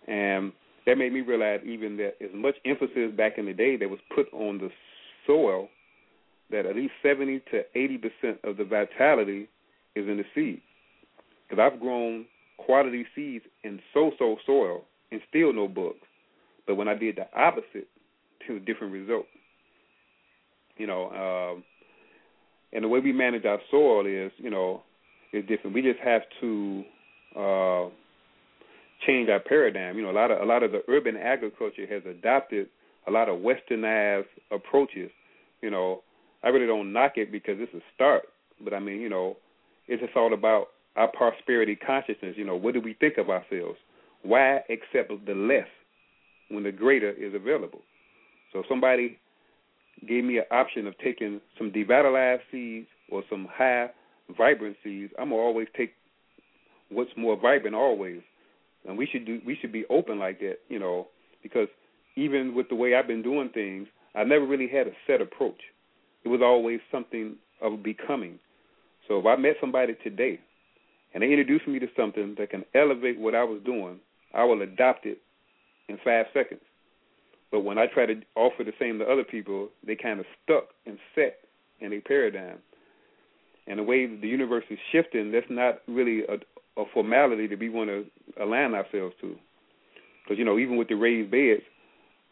And 0.09 0.51
that 0.85 0.97
made 0.97 1.13
me 1.13 1.21
realize 1.21 1.61
even 1.65 1.97
that 1.97 2.15
as 2.21 2.31
much 2.33 2.55
emphasis 2.65 3.11
back 3.15 3.37
in 3.37 3.45
the 3.45 3.53
day 3.53 3.77
that 3.77 3.89
was 3.89 3.99
put 4.13 4.31
on 4.33 4.57
the 4.57 4.69
soil, 5.27 5.69
that 6.49 6.65
at 6.65 6.75
least 6.75 6.93
70 7.03 7.41
to 7.51 7.61
80 7.75 7.97
percent 7.97 8.39
of 8.43 8.57
the 8.57 8.63
vitality 8.63 9.47
is 9.95 10.07
in 10.07 10.17
the 10.17 10.25
seed. 10.33 10.61
Because 11.47 11.61
I've 11.61 11.79
grown 11.79 12.25
quality 12.57 13.05
seeds 13.15 13.45
in 13.63 13.79
so-so 13.93 14.37
soil 14.45 14.81
and 15.11 15.21
still 15.29 15.53
no 15.53 15.67
bugs. 15.67 15.97
But 16.65 16.75
when 16.75 16.87
I 16.87 16.95
did 16.95 17.17
the 17.17 17.27
opposite, 17.39 17.87
it 18.47 18.51
was 18.51 18.61
a 18.61 18.65
different 18.65 18.93
result. 18.93 19.25
You 20.77 20.87
know, 20.87 21.53
um, 21.55 21.63
and 22.73 22.83
the 22.83 22.87
way 22.87 22.99
we 22.99 23.11
manage 23.11 23.45
our 23.45 23.59
soil 23.69 24.05
is, 24.05 24.31
you 24.37 24.49
know, 24.49 24.81
is 25.33 25.45
different. 25.47 25.75
We 25.75 25.81
just 25.81 25.99
have 25.99 26.21
to 26.41 26.83
uh, 27.35 27.89
change 29.05 29.29
our 29.29 29.39
paradigm. 29.39 29.97
You 29.97 30.03
know, 30.03 30.11
a 30.11 30.17
lot 30.19 30.31
of 30.31 30.41
a 30.41 30.45
lot 30.45 30.63
of 30.63 30.71
the 30.71 30.81
urban 30.87 31.17
agriculture 31.17 31.85
has 31.89 32.03
adopted 32.09 32.67
a 33.07 33.11
lot 33.11 33.29
of 33.29 33.39
westernized 33.39 34.25
approaches. 34.51 35.11
You 35.61 35.71
know, 35.71 36.03
I 36.43 36.49
really 36.49 36.67
don't 36.67 36.93
knock 36.93 37.13
it 37.15 37.31
because 37.31 37.55
it's 37.59 37.73
a 37.73 37.81
start, 37.95 38.23
but 38.63 38.73
I 38.73 38.79
mean, 38.79 39.01
you 39.01 39.09
know, 39.09 39.37
it's 39.87 40.01
just 40.01 40.15
all 40.15 40.33
about 40.33 40.67
our 40.95 41.07
prosperity 41.07 41.75
consciousness. 41.75 42.35
You 42.37 42.45
know, 42.45 42.55
what 42.55 42.73
do 42.73 42.81
we 42.81 42.93
think 42.93 43.17
of 43.17 43.29
ourselves? 43.29 43.77
Why 44.23 44.57
accept 44.69 45.11
the 45.25 45.33
less 45.33 45.67
when 46.49 46.63
the 46.63 46.71
greater 46.71 47.11
is 47.11 47.33
available? 47.33 47.81
So 48.51 48.63
somebody 48.67 49.17
gave 50.07 50.23
me 50.23 50.37
an 50.37 50.45
option 50.51 50.87
of 50.87 50.97
taking 50.97 51.41
some 51.57 51.71
devitalized 51.71 52.41
seeds 52.51 52.87
or 53.11 53.23
some 53.29 53.47
high 53.51 53.89
vibrant 54.37 54.77
seeds, 54.83 55.13
I'm 55.19 55.29
gonna 55.29 55.41
always 55.41 55.67
take 55.75 55.93
what's 56.89 57.11
more 57.17 57.37
vibrant 57.39 57.75
always. 57.75 58.21
And 58.87 58.97
we 58.97 59.05
should 59.05 59.25
do 59.25 59.41
we 59.45 59.57
should 59.59 59.71
be 59.71 59.85
open 59.89 60.19
like 60.19 60.39
that, 60.39 60.57
you 60.69 60.79
know, 60.79 61.07
because 61.43 61.67
even 62.15 62.55
with 62.55 62.69
the 62.69 62.75
way 62.75 62.95
I've 62.95 63.07
been 63.07 63.21
doing 63.21 63.49
things, 63.49 63.87
I 64.15 64.23
never 64.23 64.45
really 64.45 64.67
had 64.67 64.87
a 64.87 64.91
set 65.07 65.21
approach. 65.21 65.61
It 66.23 66.29
was 66.29 66.41
always 66.43 66.79
something 66.91 67.35
of 67.61 67.83
becoming. 67.83 68.39
So 69.07 69.19
if 69.19 69.25
I 69.25 69.35
met 69.35 69.55
somebody 69.61 69.95
today 70.03 70.39
and 71.13 71.23
they 71.23 71.27
introduced 71.27 71.67
me 71.67 71.79
to 71.79 71.87
something 71.97 72.35
that 72.37 72.49
can 72.49 72.65
elevate 72.75 73.19
what 73.19 73.35
I 73.35 73.43
was 73.43 73.61
doing, 73.65 73.99
I 74.33 74.43
will 74.43 74.61
adopt 74.61 75.05
it 75.05 75.19
in 75.87 75.97
five 76.03 76.25
seconds. 76.33 76.61
But 77.51 77.61
when 77.61 77.77
I 77.77 77.87
try 77.87 78.05
to 78.05 78.21
offer 78.35 78.63
the 78.63 78.73
same 78.79 78.99
to 78.99 79.05
other 79.05 79.23
people, 79.23 79.69
they 79.85 79.95
kind 79.95 80.19
of 80.19 80.25
stuck 80.43 80.65
and 80.85 80.97
set 81.15 81.37
in 81.79 81.93
a 81.93 81.99
paradigm. 81.99 82.59
And 83.69 83.79
the 83.79 83.83
way 83.83 84.07
the 84.07 84.27
universe 84.27 84.65
is 84.69 84.79
shifting, 84.91 85.31
that's 85.31 85.45
not 85.49 85.75
really 85.87 86.23
a, 86.27 86.81
a 86.81 86.85
formality 86.93 87.47
that 87.47 87.59
we 87.59 87.69
want 87.69 87.89
to 87.89 88.03
align 88.41 88.73
ourselves 88.73 89.13
to. 89.21 89.35
Because, 90.23 90.37
you 90.37 90.43
know, 90.43 90.57
even 90.57 90.75
with 90.75 90.89
the 90.89 90.95
raised 90.95 91.31
beds, 91.31 91.61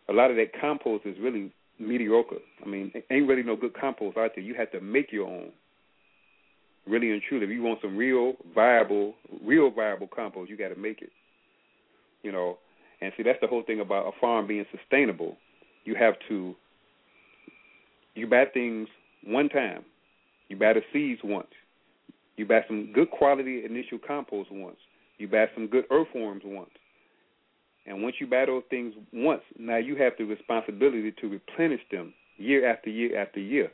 a 0.09 0.13
lot 0.13 0.31
of 0.31 0.37
that 0.37 0.59
compost 0.59 1.05
is 1.05 1.15
really 1.21 1.51
mediocre. 1.79 2.37
I 2.65 2.67
mean, 2.67 2.91
ain't 3.11 3.27
really 3.27 3.43
no 3.43 3.55
good 3.55 3.79
compost 3.79 4.17
out 4.17 4.31
there. 4.35 4.43
You 4.43 4.55
have 4.55 4.71
to 4.71 4.81
make 4.81 5.11
your 5.11 5.27
own. 5.27 5.51
Really 6.87 7.11
and 7.11 7.21
truly, 7.27 7.45
if 7.45 7.51
you 7.51 7.61
want 7.61 7.79
some 7.81 7.95
real 7.95 8.33
viable, 8.55 9.13
real 9.45 9.69
viable 9.69 10.07
compost, 10.07 10.49
you 10.49 10.57
got 10.57 10.69
to 10.69 10.75
make 10.75 11.01
it. 11.01 11.11
You 12.23 12.31
know, 12.31 12.57
and 13.01 13.13
see 13.15 13.23
that's 13.23 13.39
the 13.41 13.47
whole 13.47 13.63
thing 13.63 13.79
about 13.79 14.07
a 14.07 14.19
farm 14.19 14.47
being 14.47 14.65
sustainable. 14.75 15.37
You 15.85 15.95
have 15.95 16.15
to 16.29 16.55
you 18.15 18.25
buy 18.25 18.45
things 18.51 18.87
one 19.23 19.49
time. 19.49 19.85
You 20.49 20.57
buy 20.57 20.73
the 20.73 20.81
seeds 20.93 21.21
once. 21.23 21.47
You 22.37 22.45
buy 22.45 22.61
some 22.67 22.91
good 22.93 23.09
quality 23.11 23.65
initial 23.65 23.99
compost 24.05 24.51
once. 24.51 24.77
You 25.17 25.27
buy 25.27 25.45
some 25.55 25.67
good 25.67 25.85
earthworms 25.89 26.43
once. 26.45 26.69
And 27.85 28.03
once 28.03 28.15
you 28.19 28.27
buy 28.27 28.45
those 28.45 28.63
things 28.69 28.93
once, 29.13 29.41
now 29.57 29.77
you 29.77 29.95
have 29.95 30.13
the 30.17 30.25
responsibility 30.25 31.13
to 31.21 31.29
replenish 31.29 31.81
them 31.91 32.13
year 32.37 32.69
after 32.71 32.89
year 32.89 33.19
after 33.19 33.39
year 33.39 33.71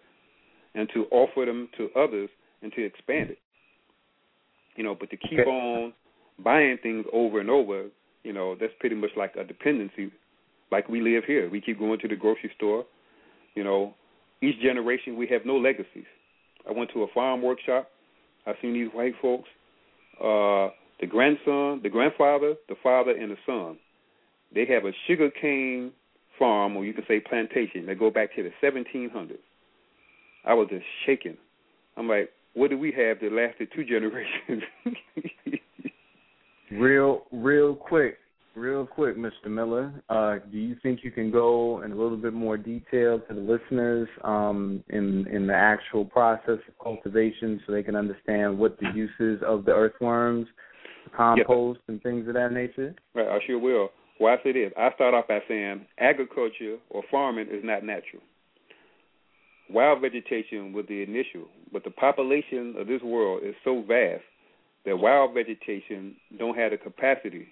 and 0.76 0.88
to 0.94 1.06
offer 1.12 1.45
them 1.45 1.68
to 1.78 1.90
others 1.95 2.30
and 2.62 2.72
to 2.74 2.86
expand 2.86 3.32
it. 3.32 3.40
You 4.76 4.84
know, 4.84 4.95
but 4.95 5.10
to 5.10 5.18
keep 5.18 5.45
on 5.45 5.94
buying 6.44 6.78
things 6.82 7.06
over 7.12 7.40
and 7.40 7.50
over, 7.50 7.86
you 8.24 8.34
know, 8.34 8.56
that's 8.60 8.74
pretty 8.80 8.95
much 8.95 9.12
like 9.18 9.36
a 9.36 9.44
dependency 9.44 10.12
like 10.72 10.90
we 10.90 11.02
live 11.02 11.24
here. 11.26 11.50
We 11.50 11.62
keep 11.62 11.78
going 11.78 12.00
to 12.00 12.08
the 12.08 12.16
grocery 12.16 12.52
store. 12.56 12.86
You 13.56 13.64
know, 13.64 13.94
each 14.41 14.60
generation 14.62 15.18
we 15.18 15.28
have 15.28 15.45
no 15.45 15.58
legacies. 15.58 16.06
I 16.68 16.72
went 16.72 16.91
to 16.94 17.03
a 17.03 17.07
farm 17.14 17.41
workshop. 17.41 17.90
I've 18.45 18.56
seen 18.61 18.73
these 18.73 18.90
white 18.94 19.14
folks, 19.22 19.49
uh, 20.19 20.73
the 20.99 21.07
grandson, 21.07 21.81
the 21.81 21.90
grandfather, 21.90 22.56
the 22.69 22.76
father, 22.84 23.11
and 23.11 23.31
the 23.31 23.38
son 23.45 23.77
they 24.53 24.65
have 24.65 24.85
a 24.85 24.91
sugar 25.07 25.30
cane 25.30 25.91
farm, 26.38 26.76
or 26.76 26.85
you 26.85 26.94
can 26.94 27.03
say 27.07 27.19
plantation, 27.19 27.85
They 27.85 27.95
go 27.95 28.10
back 28.11 28.35
to 28.35 28.44
the 28.44 28.52
1700s. 28.61 29.38
I 30.45 30.53
was 30.53 30.68
just 30.69 30.85
shaking. 31.06 31.38
I'm 31.98 32.07
like, 32.07 32.30
what 32.53 32.69
do 32.69 32.77
we 32.77 32.91
have 32.91 33.19
that 33.22 33.31
lasted 33.31 33.69
two 33.76 33.84
generations? 33.85 34.64
real, 36.72 37.23
real 37.31 37.76
quick, 37.76 38.18
real 38.56 38.86
quick, 38.86 39.18
Mr. 39.18 39.48
Miller. 39.48 39.94
Uh, 40.10 40.36
do 40.52 40.58
you 40.58 40.76
think 40.84 41.00
you 41.04 41.12
can 41.12 41.32
go 41.32 41.82
in 41.84 41.92
a 41.92 41.96
little 41.96 42.18
bit 42.18 42.34
more 42.34 42.58
detail 42.58 43.20
to 43.28 43.34
the 43.34 43.40
listeners 43.40 44.08
um, 44.24 44.84
in 44.90 45.28
in 45.28 45.48
the 45.48 45.56
actual 45.56 46.06
process 46.06 46.60
of 46.68 46.80
cultivation, 46.82 47.62
so 47.66 47.74
they 47.74 47.84
can 47.84 47.96
understand 47.96 48.58
what 48.58 48.78
the 48.80 48.88
uses 48.96 49.42
of 49.46 49.66
the 49.66 49.72
earthworms, 49.72 50.48
compost, 51.16 51.80
and 51.88 52.02
things 52.04 52.28
of 52.28 52.34
that 52.36 52.52
nature? 52.52 52.96
Right, 53.14 53.28
I 53.28 53.40
sure 53.46 53.60
will. 53.60 53.90
Well, 54.20 54.34
I 54.34 54.44
say 54.44 54.54
this. 54.54 54.72
I 54.78 54.94
start 54.96 55.14
off 55.14 55.28
by 55.28 55.40
saying 55.48 55.86
agriculture 56.00 56.78
or 56.90 57.04
farming 57.10 57.48
is 57.52 57.64
not 57.64 57.84
natural. 57.84 58.22
Wild 59.70 60.02
vegetation 60.02 60.74
was 60.74 60.86
the 60.88 61.02
initial, 61.02 61.48
but 61.72 61.84
the 61.84 61.90
population 61.90 62.76
of 62.78 62.88
this 62.88 63.02
world 63.02 63.42
is 63.44 63.56
so 63.64 63.84
vast 63.88 64.24
that 64.86 64.98
wild 64.98 65.34
vegetation 65.34 66.16
don't 66.38 66.58
have 66.58 66.72
the 66.72 66.78
capacity 66.78 67.48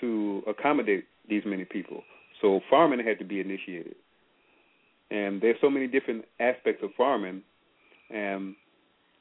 to 0.00 0.42
accommodate 0.46 1.04
these 1.28 1.42
many 1.46 1.64
people. 1.64 2.02
So 2.40 2.60
farming 2.68 3.04
had 3.04 3.18
to 3.18 3.24
be 3.24 3.40
initiated. 3.40 3.94
And 5.10 5.40
there's 5.40 5.56
so 5.60 5.70
many 5.70 5.86
different 5.86 6.24
aspects 6.40 6.82
of 6.82 6.90
farming 6.96 7.42
and 8.10 8.54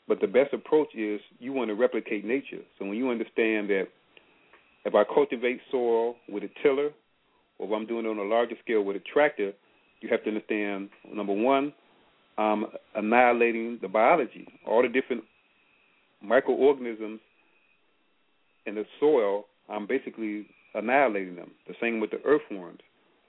but 0.07 0.19
the 0.19 0.27
best 0.27 0.53
approach 0.53 0.89
is 0.95 1.21
you 1.39 1.53
want 1.53 1.69
to 1.69 1.75
replicate 1.75 2.25
nature. 2.25 2.59
So 2.77 2.85
when 2.85 2.97
you 2.97 3.09
understand 3.09 3.69
that 3.69 3.85
if 4.85 4.93
I 4.93 5.03
cultivate 5.05 5.61
soil 5.71 6.15
with 6.27 6.43
a 6.43 6.49
tiller, 6.61 6.89
or 7.57 7.67
if 7.67 7.73
I'm 7.73 7.85
doing 7.85 8.05
it 8.05 8.09
on 8.09 8.17
a 8.17 8.23
larger 8.23 8.55
scale 8.61 8.83
with 8.83 8.97
a 8.97 9.01
tractor, 9.13 9.53
you 10.01 10.09
have 10.09 10.23
to 10.23 10.29
understand 10.29 10.89
number 11.11 11.33
one, 11.33 11.73
I'm 12.37 12.65
annihilating 12.95 13.79
the 13.81 13.87
biology, 13.87 14.47
all 14.67 14.81
the 14.81 14.89
different 14.89 15.23
microorganisms 16.21 17.21
in 18.65 18.75
the 18.75 18.85
soil. 18.99 19.45
I'm 19.69 19.87
basically 19.87 20.47
annihilating 20.73 21.35
them. 21.35 21.51
The 21.67 21.75
same 21.81 21.99
with 21.99 22.11
the 22.11 22.21
earthworms. 22.25 22.79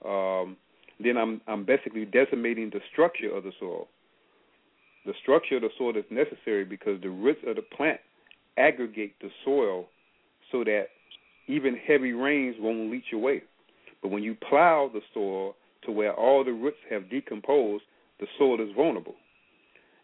Um, 0.03 0.57
then 0.99 1.17
I'm 1.17 1.41
I'm 1.47 1.65
basically 1.65 2.05
decimating 2.05 2.69
the 2.69 2.79
structure 2.91 3.35
of 3.35 3.43
the 3.43 3.51
soil. 3.59 3.87
The 5.05 5.13
structure 5.21 5.57
of 5.57 5.61
the 5.61 5.69
soil 5.77 5.95
is 5.97 6.05
necessary 6.09 6.65
because 6.65 7.01
the 7.01 7.09
roots 7.09 7.41
of 7.45 7.57
the 7.57 7.61
plant 7.61 7.99
aggregate 8.57 9.13
the 9.21 9.29
soil 9.43 9.85
so 10.51 10.63
that 10.63 10.85
even 11.47 11.75
heavy 11.75 12.13
rains 12.13 12.55
won't 12.59 12.91
leach 12.91 13.13
away. 13.13 13.43
But 14.01 14.09
when 14.09 14.23
you 14.23 14.35
plow 14.49 14.89
the 14.91 15.01
soil 15.13 15.55
to 15.83 15.91
where 15.91 16.13
all 16.13 16.43
the 16.43 16.51
roots 16.51 16.77
have 16.89 17.09
decomposed, 17.09 17.83
the 18.19 18.27
soil 18.37 18.61
is 18.61 18.69
vulnerable. 18.75 19.15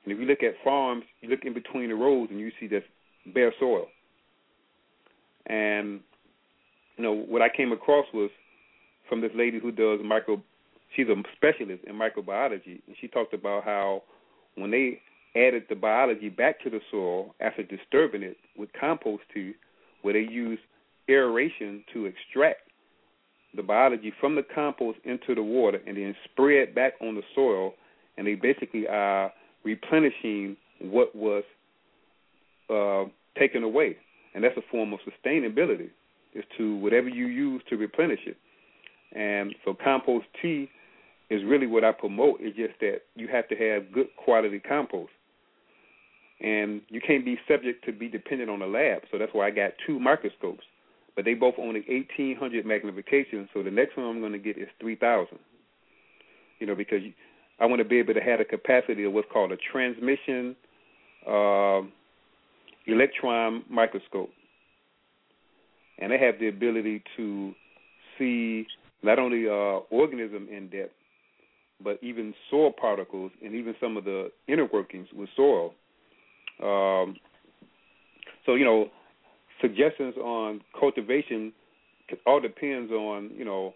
And 0.04 0.14
if 0.14 0.20
you 0.20 0.26
look 0.26 0.44
at 0.44 0.54
farms, 0.64 1.04
you 1.22 1.30
look 1.30 1.46
in 1.46 1.54
between 1.54 1.90
the 1.90 1.96
rows 1.96 2.28
and 2.30 2.40
you 2.40 2.52
see 2.60 2.68
that 2.68 2.84
bare 3.34 3.54
soil. 3.60 3.88
And 5.48 6.02
you 7.02 7.08
know 7.08 7.16
what 7.16 7.42
I 7.42 7.50
came 7.50 7.72
across 7.72 8.06
was 8.14 8.30
from 9.10 9.22
this 9.22 9.32
lady 9.34 9.60
who 9.60 9.72
does 9.72 10.00
micro. 10.06 10.40
She's 10.96 11.08
a 11.08 11.16
specialist 11.36 11.84
in 11.88 11.96
microbiology, 11.96 12.80
and 12.86 12.96
she 13.00 13.08
talked 13.08 13.34
about 13.34 13.64
how 13.64 14.04
when 14.54 14.70
they 14.70 15.02
added 15.36 15.64
the 15.68 15.74
biology 15.74 16.30
back 16.30 16.62
to 16.62 16.70
the 16.70 16.80
soil 16.92 17.34
after 17.40 17.64
disturbing 17.64 18.22
it 18.22 18.38
with 18.56 18.70
compost 18.80 19.24
tea, 19.34 19.54
where 20.04 20.14
they 20.14 20.32
use 20.32 20.60
aeration 21.10 21.84
to 21.92 22.06
extract 22.06 22.60
the 23.56 23.64
biology 23.64 24.14
from 24.20 24.36
the 24.36 24.44
compost 24.54 25.00
into 25.04 25.34
the 25.34 25.42
water 25.42 25.80
and 25.88 25.98
then 25.98 26.16
spread 26.32 26.76
back 26.76 26.94
on 27.02 27.16
the 27.16 27.24
soil, 27.34 27.74
and 28.18 28.28
they 28.28 28.36
basically 28.36 28.88
are 28.88 29.34
replenishing 29.64 30.56
what 30.82 31.16
was 31.16 31.44
uh, 32.70 33.06
taken 33.40 33.64
away, 33.64 33.98
and 34.36 34.44
that's 34.44 34.56
a 34.56 34.72
form 34.72 34.94
of 34.94 35.00
sustainability. 35.00 35.90
Is 36.34 36.46
to 36.58 36.78
whatever 36.78 37.10
you 37.10 37.28
use 37.28 37.62
to 37.70 37.76
replenish 37.76 38.22
it, 38.26 38.38
and 39.18 39.54
so 39.66 39.74
compost 39.74 40.26
tea 40.42 40.70
is 41.30 41.42
really 41.46 41.68
what 41.68 41.84
I 41.84 41.92
promote. 41.92 42.40
It's 42.40 42.56
just 42.56 42.80
that 42.80 43.02
you 43.16 43.28
have 43.28 43.48
to 43.50 43.56
have 43.56 43.92
good 43.92 44.08
quality 44.16 44.60
compost, 44.60 45.12
and 46.40 46.82
you 46.90 47.02
can't 47.06 47.26
be 47.26 47.38
subject 47.50 47.84
to 47.86 47.92
be 47.92 48.08
dependent 48.08 48.50
on 48.50 48.62
a 48.62 48.68
lab. 48.68 49.02
So 49.12 49.18
that's 49.18 49.34
why 49.34 49.48
I 49.48 49.52
got 49.52 49.72
two 49.86 50.00
microscopes 50.00 50.64
but 51.16 51.26
they 51.26 51.34
both 51.34 51.56
only 51.58 51.84
1800 51.88 52.66
magnification. 52.66 53.48
So 53.54 53.64
the 53.64 53.72
next 53.72 53.98
one 53.98 54.06
I'm 54.06 54.20
going 54.20 54.32
to 54.32 54.40
get 54.40 54.58
is 54.58 54.68
3000. 54.80 55.38
You 56.60 56.68
know, 56.68 56.76
because 56.76 57.02
I 57.60 57.66
want 57.66 57.80
to 57.80 57.86
be 57.86 57.98
able 58.00 58.14
to 58.14 58.22
have 58.22 58.40
the 58.40 58.46
capacity 58.46 59.04
of 59.04 59.14
what's 59.14 59.28
called 59.32 59.52
a 59.52 59.58
transmission 59.72 60.56
uh, 61.28 61.82
electron 62.88 63.64
microscope. 63.70 64.30
And 66.02 66.12
they 66.12 66.18
have 66.18 66.40
the 66.40 66.48
ability 66.48 67.04
to 67.16 67.54
see 68.18 68.66
not 69.04 69.20
only 69.20 69.48
uh, 69.48 69.86
organism 69.90 70.48
in 70.52 70.70
depth, 70.70 70.94
but 71.84 71.98
even 72.04 72.34
soil 72.50 72.72
particles 72.72 73.32
and 73.44 73.56
even 73.56 73.76
some 73.80 73.98
of 73.98 74.04
the 74.04 74.32
inner 74.48 74.68
workings 74.72 75.08
with 75.14 75.30
soil. 75.36 75.74
Um, 76.62 77.16
so 78.46 78.56
you 78.56 78.66
know, 78.66 78.90
suggestions 79.62 80.16
on 80.18 80.62
cultivation 80.78 81.54
all 82.26 82.42
depends 82.42 82.92
on 82.92 83.32
you 83.36 83.46
know 83.46 83.74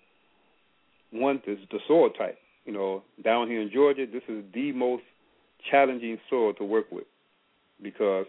one 1.12 1.42
is 1.48 1.58
the 1.72 1.80
soil 1.88 2.10
type. 2.10 2.38
You 2.66 2.74
know, 2.74 3.04
down 3.24 3.48
here 3.48 3.62
in 3.62 3.72
Georgia, 3.72 4.06
this 4.12 4.24
is 4.28 4.44
the 4.54 4.72
most 4.72 5.04
challenging 5.70 6.18
soil 6.30 6.54
to 6.56 6.64
work 6.64 6.92
with 6.92 7.06
because 7.82 8.26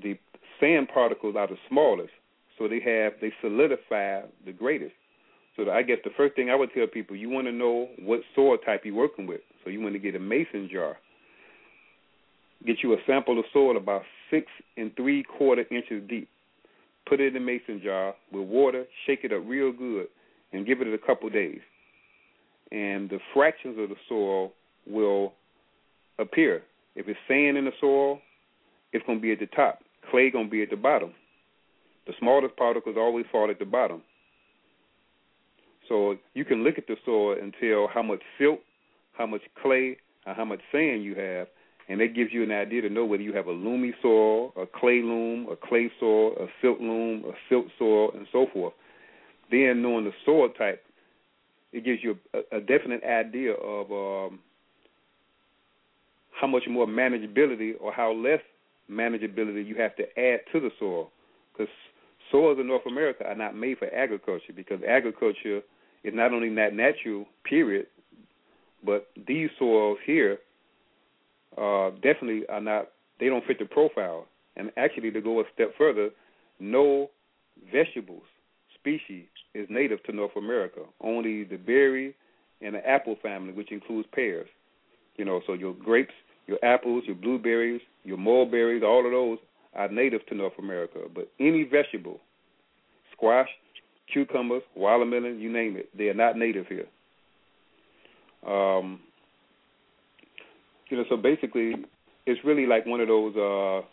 the 0.00 0.18
sand 0.60 0.88
particles 0.92 1.34
are 1.36 1.46
the 1.46 1.56
smallest, 1.68 2.12
so 2.58 2.68
they 2.68 2.80
have 2.80 3.14
they 3.20 3.32
solidify 3.40 4.22
the 4.44 4.52
greatest. 4.52 4.94
So 5.56 5.70
I 5.70 5.82
guess 5.82 5.98
the 6.04 6.10
first 6.16 6.36
thing 6.36 6.50
I 6.50 6.54
would 6.54 6.70
tell 6.72 6.86
people, 6.86 7.16
you 7.16 7.30
want 7.30 7.46
to 7.46 7.52
know 7.52 7.88
what 8.00 8.20
soil 8.34 8.56
type 8.58 8.82
you're 8.84 8.94
working 8.94 9.26
with. 9.26 9.40
So 9.64 9.70
you 9.70 9.80
want 9.80 9.94
to 9.94 9.98
get 9.98 10.14
a 10.14 10.20
mason 10.20 10.68
jar. 10.72 10.96
Get 12.64 12.76
you 12.82 12.92
a 12.92 12.96
sample 13.06 13.38
of 13.38 13.44
soil 13.52 13.76
about 13.76 14.02
six 14.30 14.46
and 14.76 14.94
three 14.96 15.24
quarter 15.24 15.64
inches 15.70 16.08
deep. 16.08 16.28
Put 17.08 17.20
it 17.20 17.34
in 17.34 17.42
a 17.42 17.44
mason 17.44 17.80
jar 17.82 18.14
with 18.32 18.46
water, 18.46 18.84
shake 19.06 19.20
it 19.24 19.32
up 19.32 19.42
real 19.46 19.72
good, 19.72 20.06
and 20.52 20.66
give 20.66 20.80
it 20.80 20.92
a 20.92 20.98
couple 20.98 21.28
days. 21.30 21.60
And 22.70 23.08
the 23.08 23.18
fractions 23.32 23.78
of 23.78 23.88
the 23.88 23.96
soil 24.08 24.52
will 24.86 25.32
appear. 26.18 26.62
If 26.94 27.08
it's 27.08 27.18
sand 27.26 27.56
in 27.56 27.64
the 27.64 27.72
soil, 27.80 28.18
it's 28.92 29.04
going 29.06 29.18
to 29.18 29.22
be 29.22 29.32
at 29.32 29.38
the 29.38 29.46
top. 29.46 29.80
Clay 30.10 30.30
going 30.30 30.46
to 30.46 30.50
be 30.50 30.62
at 30.62 30.70
the 30.70 30.76
bottom. 30.76 31.12
The 32.08 32.14
smallest 32.18 32.56
particles 32.56 32.96
always 32.98 33.26
fall 33.30 33.50
at 33.50 33.58
the 33.58 33.66
bottom. 33.66 34.02
So 35.88 36.16
you 36.32 36.44
can 36.44 36.64
look 36.64 36.78
at 36.78 36.86
the 36.86 36.96
soil 37.04 37.36
and 37.40 37.54
tell 37.60 37.86
how 37.92 38.02
much 38.02 38.22
silt, 38.38 38.60
how 39.12 39.26
much 39.26 39.42
clay, 39.62 39.98
how 40.24 40.46
much 40.46 40.60
sand 40.72 41.04
you 41.04 41.14
have, 41.14 41.48
and 41.88 42.00
that 42.00 42.14
gives 42.14 42.32
you 42.32 42.42
an 42.42 42.50
idea 42.50 42.80
to 42.80 42.88
know 42.88 43.04
whether 43.04 43.22
you 43.22 43.34
have 43.34 43.46
a 43.46 43.52
loamy 43.52 43.94
soil, 44.00 44.54
a 44.56 44.64
clay 44.66 45.02
loam, 45.02 45.48
a 45.50 45.56
clay 45.56 45.90
soil, 46.00 46.32
a 46.40 46.46
silt 46.62 46.80
loam, 46.80 47.24
a 47.26 47.32
silt 47.50 47.66
soil, 47.78 48.10
and 48.14 48.26
so 48.32 48.46
forth. 48.54 48.72
Then 49.50 49.82
knowing 49.82 50.04
the 50.04 50.12
soil 50.24 50.48
type, 50.48 50.82
it 51.72 51.84
gives 51.84 52.02
you 52.02 52.16
a, 52.32 52.56
a 52.56 52.60
definite 52.60 53.04
idea 53.04 53.52
of 53.52 53.92
um, 53.92 54.38
how 56.40 56.46
much 56.46 56.64
more 56.68 56.86
manageability 56.86 57.72
or 57.78 57.92
how 57.92 58.12
less 58.12 58.40
manageability 58.90 59.66
you 59.66 59.74
have 59.76 59.94
to 59.96 60.04
add 60.18 60.40
to 60.52 60.60
the 60.60 60.70
soil. 60.78 61.10
Because 61.52 61.72
soils 62.30 62.58
in 62.60 62.66
North 62.66 62.86
America 62.86 63.24
are 63.26 63.34
not 63.34 63.56
made 63.56 63.78
for 63.78 63.92
agriculture 63.94 64.52
because 64.54 64.80
agriculture 64.86 65.62
is 66.04 66.14
not 66.14 66.32
only 66.32 66.48
not 66.48 66.74
natural, 66.74 67.26
period, 67.44 67.86
but 68.84 69.08
these 69.26 69.50
soils 69.58 69.98
here 70.04 70.38
uh, 71.56 71.90
definitely 72.02 72.42
are 72.48 72.60
not. 72.60 72.88
They 73.18 73.26
don't 73.26 73.44
fit 73.46 73.58
the 73.58 73.64
profile. 73.64 74.26
And 74.56 74.70
actually, 74.76 75.10
to 75.12 75.20
go 75.20 75.40
a 75.40 75.44
step 75.54 75.72
further, 75.76 76.10
no 76.60 77.10
vegetables 77.72 78.22
species 78.74 79.26
is 79.54 79.66
native 79.68 80.02
to 80.04 80.12
North 80.12 80.36
America. 80.36 80.80
Only 81.00 81.44
the 81.44 81.56
berry 81.56 82.14
and 82.60 82.74
the 82.74 82.88
apple 82.88 83.16
family, 83.22 83.52
which 83.52 83.72
includes 83.72 84.08
pears. 84.12 84.48
You 85.16 85.24
know, 85.24 85.40
so 85.46 85.52
your 85.52 85.74
grapes, 85.74 86.14
your 86.46 86.58
apples, 86.64 87.04
your 87.06 87.16
blueberries, 87.16 87.80
your 88.04 88.18
mulberries, 88.18 88.82
all 88.84 89.04
of 89.04 89.12
those 89.12 89.38
are 89.74 89.88
native 89.88 90.24
to 90.26 90.34
North 90.34 90.54
America. 90.58 91.00
But 91.14 91.30
any 91.38 91.64
vegetable, 91.64 92.20
squash, 93.12 93.48
cucumbers, 94.12 94.62
watermelon, 94.76 95.38
you 95.38 95.52
name 95.52 95.76
it, 95.76 95.88
they 95.96 96.08
are 96.08 96.14
not 96.14 96.36
native 96.36 96.66
here. 96.66 96.86
Um, 98.46 99.00
you 100.88 100.96
know, 100.96 101.04
so 101.08 101.16
basically, 101.16 101.74
it's 102.26 102.40
really 102.44 102.66
like 102.66 102.86
one 102.86 103.00
of 103.00 103.08
those 103.08 103.36
uh, 103.36 103.86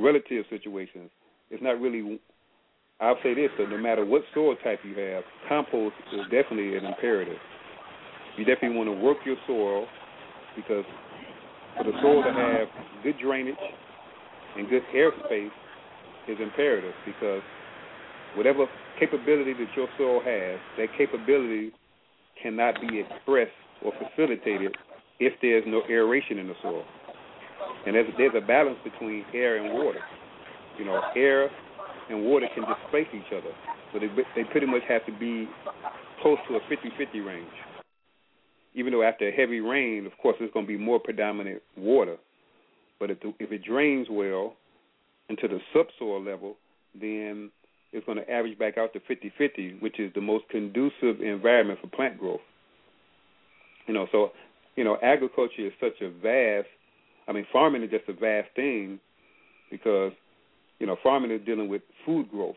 relative 0.00 0.44
situations. 0.50 1.10
It's 1.50 1.62
not 1.62 1.80
really. 1.80 2.20
I'll 3.00 3.16
say 3.22 3.34
this: 3.34 3.50
that 3.58 3.70
no 3.70 3.78
matter 3.78 4.04
what 4.04 4.22
soil 4.34 4.56
type 4.62 4.80
you 4.84 4.98
have, 5.00 5.24
compost 5.48 5.94
is 6.12 6.20
definitely 6.24 6.76
an 6.76 6.84
imperative. 6.84 7.38
You 8.36 8.44
definitely 8.44 8.76
want 8.76 8.88
to 8.88 9.02
work 9.02 9.18
your 9.24 9.36
soil 9.46 9.86
because 10.56 10.84
for 11.76 11.84
the 11.84 11.92
soil 12.02 12.22
to 12.22 12.32
have 12.32 12.68
good 13.02 13.16
drainage 13.22 13.54
and 14.56 14.68
good 14.68 14.82
airspace 14.94 15.50
is 16.28 16.38
imperative 16.40 16.94
because 17.06 17.42
whatever 18.34 18.66
capability 18.98 19.52
that 19.52 19.68
your 19.76 19.88
soil 19.96 20.20
has, 20.24 20.58
that 20.78 20.88
capability 20.96 21.72
cannot 22.42 22.74
be 22.80 23.00
expressed 23.00 23.50
or 23.84 23.92
facilitated 23.98 24.76
if 25.18 25.32
there's 25.42 25.64
no 25.66 25.82
aeration 25.88 26.38
in 26.38 26.48
the 26.48 26.54
soil. 26.62 26.84
And 27.86 27.94
there's, 27.94 28.08
there's 28.16 28.34
a 28.36 28.46
balance 28.46 28.78
between 28.84 29.24
air 29.34 29.62
and 29.62 29.72
water. 29.74 30.00
You 30.78 30.84
know, 30.84 31.00
air 31.16 31.50
and 32.08 32.24
water 32.24 32.46
can 32.54 32.64
displace 32.64 33.06
each 33.14 33.32
other, 33.32 33.52
so 33.92 33.98
they 33.98 34.08
they 34.34 34.44
pretty 34.50 34.66
much 34.66 34.82
have 34.88 35.04
to 35.06 35.12
be 35.12 35.48
close 36.22 36.38
to 36.48 36.56
a 36.56 36.60
50-50 36.60 37.26
range. 37.26 37.48
Even 38.74 38.92
though 38.92 39.02
after 39.02 39.28
a 39.28 39.32
heavy 39.32 39.60
rain, 39.60 40.06
of 40.06 40.12
course, 40.22 40.36
there's 40.38 40.50
going 40.52 40.66
to 40.66 40.68
be 40.68 40.78
more 40.78 40.98
predominant 40.98 41.62
water, 41.76 42.16
but 43.00 43.10
if 43.10 43.20
the, 43.20 43.32
if 43.40 43.50
it 43.50 43.64
drains 43.64 44.06
well 44.10 44.54
into 45.28 45.48
the 45.48 45.58
subsoil 45.72 46.22
level, 46.22 46.56
then 46.94 47.50
it's 47.92 48.06
going 48.06 48.18
to 48.18 48.30
average 48.30 48.58
back 48.58 48.78
out 48.78 48.92
to 48.92 49.00
50-50, 49.00 49.80
which 49.80 49.98
is 49.98 50.12
the 50.14 50.20
most 50.20 50.44
conducive 50.50 51.20
environment 51.20 51.80
for 51.80 51.88
plant 51.88 52.18
growth. 52.18 52.40
You 53.86 53.94
know, 53.94 54.06
so 54.12 54.30
you 54.76 54.84
know, 54.84 54.96
agriculture 55.02 55.66
is 55.66 55.72
such 55.80 56.00
a 56.00 56.10
vast. 56.10 56.68
I 57.26 57.32
mean, 57.32 57.46
farming 57.52 57.82
is 57.82 57.90
just 57.90 58.08
a 58.08 58.12
vast 58.12 58.48
thing 58.54 59.00
because 59.70 60.12
you 60.78 60.86
know 60.86 60.96
farming 61.02 61.30
is 61.30 61.40
dealing 61.44 61.68
with 61.68 61.82
food 62.06 62.30
growth. 62.30 62.56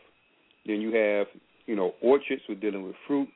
Then 0.66 0.80
you 0.82 0.94
have 0.94 1.28
you 1.66 1.76
know 1.76 1.94
orchards 2.02 2.44
we're 2.48 2.56
dealing 2.56 2.84
with 2.84 2.96
fruit. 3.08 3.28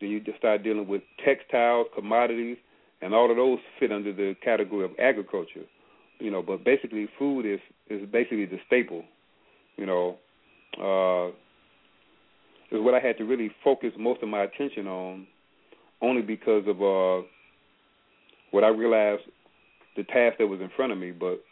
Then 0.00 0.10
you 0.10 0.20
just 0.20 0.38
start 0.38 0.62
dealing 0.62 0.88
with 0.88 1.02
textiles, 1.24 1.86
commodities, 1.94 2.58
and 3.00 3.14
all 3.14 3.30
of 3.30 3.36
those 3.36 3.58
fit 3.80 3.92
under 3.92 4.12
the 4.12 4.34
category 4.44 4.84
of 4.84 4.90
agriculture. 4.98 5.64
You 6.22 6.30
know, 6.30 6.40
but 6.40 6.62
basically, 6.62 7.08
food 7.18 7.44
is 7.44 7.58
is 7.90 8.08
basically 8.08 8.46
the 8.46 8.58
staple. 8.64 9.02
You 9.76 9.86
know, 9.86 10.18
uh, 10.78 11.28
is 12.70 12.80
what 12.80 12.94
I 12.94 13.00
had 13.00 13.18
to 13.18 13.24
really 13.24 13.50
focus 13.64 13.90
most 13.98 14.22
of 14.22 14.28
my 14.28 14.44
attention 14.44 14.86
on, 14.86 15.26
only 16.00 16.22
because 16.22 16.62
of 16.68 16.80
uh, 16.80 17.26
what 18.52 18.62
I 18.62 18.68
realized 18.68 19.22
the 19.96 20.04
task 20.04 20.38
that 20.38 20.46
was 20.46 20.60
in 20.60 20.70
front 20.76 20.92
of 20.92 20.98
me. 20.98 21.10
But 21.10 21.42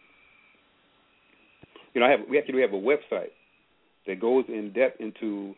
you 1.93 2.01
know, 2.01 2.07
I 2.07 2.11
have 2.11 2.21
we 2.29 2.39
actually 2.39 2.63
have 2.63 2.73
a 2.73 2.75
website 2.75 3.33
that 4.07 4.21
goes 4.21 4.45
in 4.47 4.73
depth 4.73 5.01
into 5.01 5.57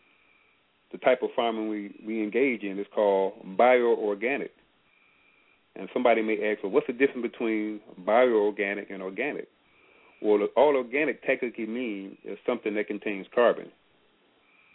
the 0.90 0.96
type 0.96 1.22
of 1.22 1.28
farming 1.36 1.68
we 1.68 1.94
we 2.02 2.22
engage 2.22 2.62
in. 2.62 2.78
It's 2.78 2.88
called 2.94 3.34
bioorganic. 3.58 4.52
And 5.76 5.88
somebody 5.92 6.22
may 6.22 6.52
ask, 6.52 6.62
well, 6.62 6.72
what's 6.72 6.86
the 6.86 6.92
difference 6.92 7.22
between 7.22 7.80
bioorganic 8.06 8.92
and 8.92 9.02
organic? 9.02 9.48
Well, 10.20 10.46
all 10.56 10.76
organic 10.76 11.24
technically 11.24 11.66
means 11.66 12.16
is 12.24 12.38
something 12.46 12.74
that 12.74 12.86
contains 12.86 13.26
carbon. 13.34 13.72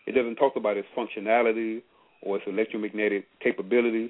It 0.06 0.14
doesn't 0.14 0.36
talk 0.36 0.56
about 0.56 0.78
its 0.78 0.88
functionality 0.98 1.82
or 2.22 2.38
its 2.38 2.46
electromagnetic 2.48 3.28
capabilities. 3.42 4.10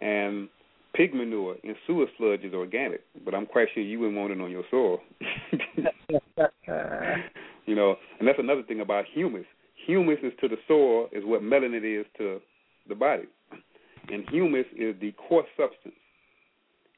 And 0.00 0.48
pig 0.94 1.14
manure 1.14 1.56
and 1.64 1.74
sewer 1.86 2.06
sludge 2.16 2.42
is 2.44 2.54
organic, 2.54 3.00
but 3.24 3.34
I'm 3.34 3.46
quite 3.46 3.68
sure 3.74 3.82
you 3.82 3.98
wouldn't 3.98 4.16
want 4.16 4.32
it 4.32 4.40
on 4.40 4.50
your 4.50 4.64
soil. 4.70 5.00
you 7.66 7.74
know, 7.74 7.96
and 8.18 8.28
that's 8.28 8.38
another 8.38 8.62
thing 8.62 8.80
about 8.80 9.04
humus. 9.12 9.44
Humus 9.86 10.18
is 10.22 10.32
to 10.40 10.48
the 10.48 10.56
soil 10.68 11.08
is 11.12 11.24
what 11.24 11.42
melanin 11.42 12.00
is 12.00 12.06
to 12.18 12.40
the 12.88 12.94
body, 12.94 13.24
and 14.10 14.28
humus 14.30 14.66
is 14.76 14.94
the 15.00 15.12
core 15.12 15.44
substance 15.56 15.94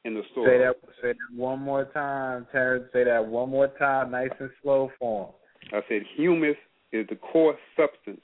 in 0.04 0.14
the 0.14 0.22
soil. 0.34 0.46
Say 0.46 0.58
that. 0.58 0.76
Say 1.02 1.12
that 1.12 1.36
one 1.36 1.60
more 1.60 1.84
time, 1.86 2.46
Terrence. 2.52 2.84
Say 2.92 3.04
that 3.04 3.26
one 3.26 3.50
more 3.50 3.68
time, 3.68 4.10
nice 4.10 4.30
and 4.40 4.50
slow 4.62 4.90
form. 4.98 5.30
I 5.72 5.80
said 5.88 6.02
humus 6.16 6.56
is 6.92 7.06
the 7.08 7.16
core 7.16 7.56
substance 7.76 8.20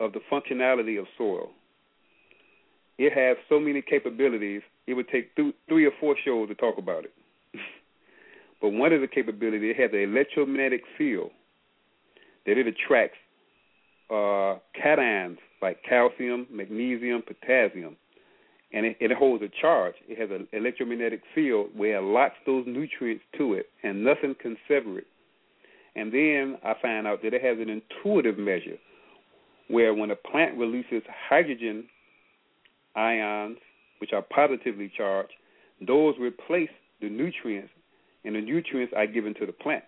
of 0.00 0.12
the 0.12 0.20
functionality 0.30 0.98
of 0.98 1.06
soil 1.16 1.50
it 2.98 3.12
has 3.12 3.36
so 3.48 3.60
many 3.60 3.80
capabilities. 3.80 4.62
It 4.86 4.94
would 4.94 5.08
take 5.08 5.34
th- 5.36 5.54
three 5.68 5.86
or 5.86 5.92
four 6.00 6.16
shows 6.24 6.48
to 6.48 6.54
talk 6.54 6.78
about 6.78 7.04
it. 7.04 7.14
but 8.60 8.70
one 8.70 8.92
of 8.92 9.00
the 9.00 9.06
capabilities, 9.06 9.74
it 9.76 9.80
has 9.80 9.92
an 9.92 10.00
electromagnetic 10.00 10.82
field 10.98 11.30
that 12.44 12.58
it 12.58 12.66
attracts 12.66 13.18
uh, 14.10 14.58
cations 14.80 15.36
like 15.60 15.82
calcium, 15.88 16.46
magnesium, 16.50 17.22
potassium, 17.22 17.96
and 18.72 18.86
it, 18.86 18.96
it 19.00 19.12
holds 19.12 19.42
a 19.42 19.48
charge. 19.60 19.94
It 20.08 20.18
has 20.18 20.30
an 20.30 20.46
electromagnetic 20.52 21.22
field 21.34 21.68
where 21.74 21.98
it 21.98 22.02
locks 22.02 22.36
those 22.46 22.64
nutrients 22.66 23.24
to 23.38 23.54
it, 23.54 23.66
and 23.82 24.04
nothing 24.04 24.34
can 24.40 24.56
sever 24.66 24.98
it. 24.98 25.06
And 25.96 26.12
then 26.12 26.58
I 26.64 26.74
find 26.80 27.06
out 27.06 27.22
that 27.22 27.34
it 27.34 27.42
has 27.42 27.58
an 27.58 27.68
intuitive 27.68 28.38
measure 28.38 28.76
where 29.68 29.92
when 29.92 30.10
a 30.10 30.16
plant 30.16 30.56
releases 30.56 31.02
hydrogen 31.28 31.84
ions, 32.94 33.58
which 34.00 34.12
are 34.12 34.22
positively 34.22 34.90
charged, 34.96 35.32
those 35.86 36.14
replace 36.20 36.70
the 37.00 37.08
nutrients, 37.08 37.70
and 38.24 38.34
the 38.34 38.40
nutrients 38.40 38.92
are 38.96 39.06
given 39.06 39.34
to 39.34 39.46
the 39.46 39.52
plant. 39.52 39.84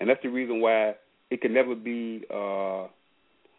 And 0.00 0.08
that's 0.08 0.22
the 0.22 0.28
reason 0.28 0.60
why 0.60 0.94
it 1.30 1.40
can 1.40 1.54
never 1.54 1.74
be 1.74 2.24
uh, 2.32 2.86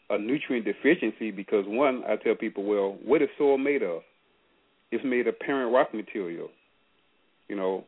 a 0.09 0.17
nutrient 0.17 0.65
deficiency 0.65 1.31
because, 1.31 1.65
one, 1.67 2.03
I 2.07 2.15
tell 2.15 2.35
people, 2.35 2.63
well, 2.63 2.97
what 3.03 3.21
is 3.21 3.29
soil 3.37 3.57
made 3.57 3.83
of? 3.83 4.01
It's 4.91 5.03
made 5.03 5.27
of 5.27 5.37
parent 5.39 5.73
rock 5.73 5.93
material. 5.93 6.49
You 7.49 7.55
know, 7.55 7.83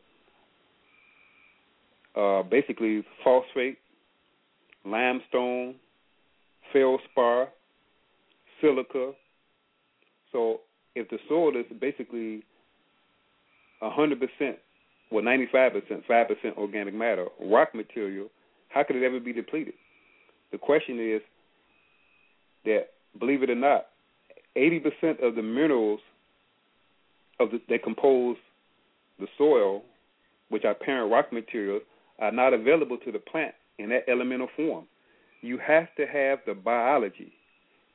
uh, 2.16 2.42
basically 2.42 3.04
phosphate, 3.24 3.78
limestone, 4.84 5.76
feldspar, 6.72 7.48
silica. 8.60 9.12
So 10.32 10.60
if 10.94 11.08
the 11.08 11.18
soil 11.28 11.56
is 11.56 11.66
basically 11.80 12.42
100%, 13.82 14.20
well, 15.10 15.24
95%, 15.24 16.04
5% 16.08 16.56
organic 16.56 16.94
matter, 16.94 17.26
rock 17.40 17.74
material, 17.74 18.28
how 18.68 18.84
could 18.84 18.96
it 18.96 19.04
ever 19.04 19.20
be 19.20 19.32
depleted? 19.32 19.74
The 20.52 20.58
question 20.58 20.98
is 21.00 21.22
that, 22.64 22.88
believe 23.18 23.42
it 23.42 23.50
or 23.50 23.54
not, 23.54 23.86
80% 24.56 25.22
of 25.22 25.34
the 25.34 25.42
minerals 25.42 26.00
of 27.38 27.50
the, 27.50 27.60
that 27.68 27.82
compose 27.82 28.36
the 29.18 29.26
soil, 29.38 29.82
which 30.48 30.64
are 30.64 30.74
parent 30.74 31.10
rock 31.10 31.32
materials, 31.32 31.82
are 32.18 32.32
not 32.32 32.52
available 32.52 32.98
to 32.98 33.12
the 33.12 33.18
plant 33.18 33.54
in 33.78 33.88
that 33.90 34.04
elemental 34.08 34.48
form. 34.56 34.84
You 35.40 35.58
have 35.58 35.94
to 35.96 36.06
have 36.06 36.40
the 36.46 36.54
biology 36.54 37.32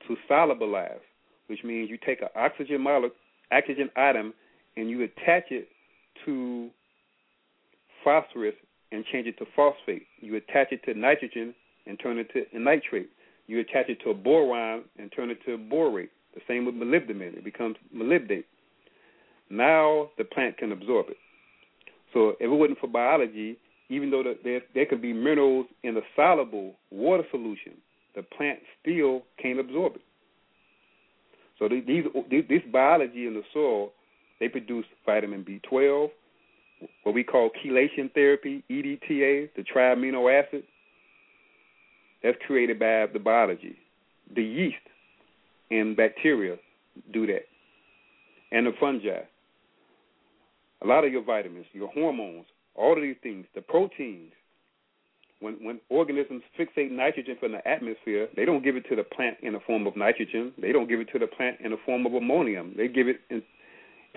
to 0.07 0.15
solubilize, 0.29 0.99
which 1.47 1.63
means 1.63 1.89
you 1.89 1.97
take 2.03 2.21
an 2.21 2.29
oxygen 2.35 2.81
molecule, 2.81 3.11
oxygen 3.51 3.89
atom, 3.95 4.33
and 4.77 4.89
you 4.89 5.03
attach 5.03 5.51
it 5.51 5.67
to 6.25 6.69
phosphorus 8.03 8.55
and 8.91 9.05
change 9.11 9.27
it 9.27 9.37
to 9.37 9.45
phosphate. 9.55 10.07
You 10.21 10.35
attach 10.35 10.71
it 10.71 10.83
to 10.85 10.93
nitrogen 10.93 11.53
and 11.85 11.99
turn 11.99 12.17
it 12.17 12.31
to 12.33 12.59
nitrate. 12.59 13.09
You 13.47 13.59
attach 13.59 13.89
it 13.89 13.99
to 14.03 14.09
a 14.09 14.13
boron 14.13 14.84
and 14.97 15.11
turn 15.15 15.30
it 15.30 15.39
to 15.45 15.53
a 15.53 15.57
borate. 15.57 16.09
The 16.34 16.41
same 16.47 16.65
with 16.65 16.76
molybdenum. 16.76 17.38
It 17.38 17.43
becomes 17.43 17.76
molybdate. 17.95 18.45
Now 19.49 20.09
the 20.17 20.23
plant 20.23 20.57
can 20.57 20.72
absorb 20.72 21.07
it. 21.09 21.17
So 22.13 22.30
if 22.39 22.41
it 22.41 22.47
wasn't 22.47 22.80
for 22.80 22.88
biology, 22.88 23.57
even 23.89 24.09
though 24.09 24.23
there 24.43 24.61
there 24.73 24.85
could 24.85 25.01
be 25.01 25.13
minerals 25.13 25.67
in 25.84 25.95
a 25.97 26.01
soluble 26.15 26.76
water 26.91 27.23
solution, 27.30 27.73
the 28.15 28.23
plant 28.23 28.59
still 28.81 29.23
can't 29.41 29.59
absorb 29.59 29.95
it. 29.95 30.01
So 31.59 31.69
these 31.69 32.05
this 32.49 32.61
biology 32.72 33.27
in 33.27 33.35
the 33.35 33.43
soil, 33.53 33.91
they 34.39 34.49
produce 34.49 34.85
vitamin 35.05 35.45
B12, 35.45 36.09
what 37.03 37.15
we 37.15 37.23
call 37.23 37.49
chelation 37.63 38.11
therapy, 38.13 38.63
EDTA, 38.69 39.49
the 39.55 39.63
triamino 39.63 40.31
acid. 40.31 40.63
That's 42.26 42.38
created 42.47 42.80
by 42.80 43.06
the 43.14 43.19
biology. 43.19 43.77
The 44.35 44.41
yeast 44.41 44.77
and 45.69 45.95
bacteria 45.95 46.57
do 47.14 47.27
that, 47.27 47.45
and 48.52 48.65
the 48.65 48.72
fungi. 48.80 49.19
A 50.81 50.88
lot 50.88 51.06
of 51.06 51.11
your 51.11 51.23
vitamins, 51.23 51.68
your 51.72 51.89
hormones, 51.89 52.45
all 52.73 52.93
of 52.93 53.03
these 53.03 53.15
things, 53.22 53.45
the 53.53 53.61
proteins. 53.61 54.31
When 55.39 55.64
when 55.64 55.80
organisms 55.89 56.41
fixate 56.60 56.89
nitrogen 56.89 57.38
from 57.39 57.52
the 57.52 57.68
atmosphere, 57.68 58.27
they 58.35 58.43
don't 58.43 58.64
give 58.64 58.76
it 58.76 58.89
to 58.89 58.95
the 58.95 59.03
plant 59.03 59.38
in 59.43 59.53
the 59.53 59.60
form 59.60 59.85
of 59.85 59.95
nitrogen. 59.95 60.52
They 60.60 60.72
don't 60.72 60.89
give 60.89 61.02
it 61.02 61.10
to 61.14 61.19
the 61.19 61.27
plant 61.27 61.57
in 61.64 61.72
the 61.72 61.77
form 61.85 62.07
of 62.07 62.14
ammonium. 62.15 62.73
They 62.76 62.88
give 62.88 63.07
it 63.07 63.22
in, 63.30 63.43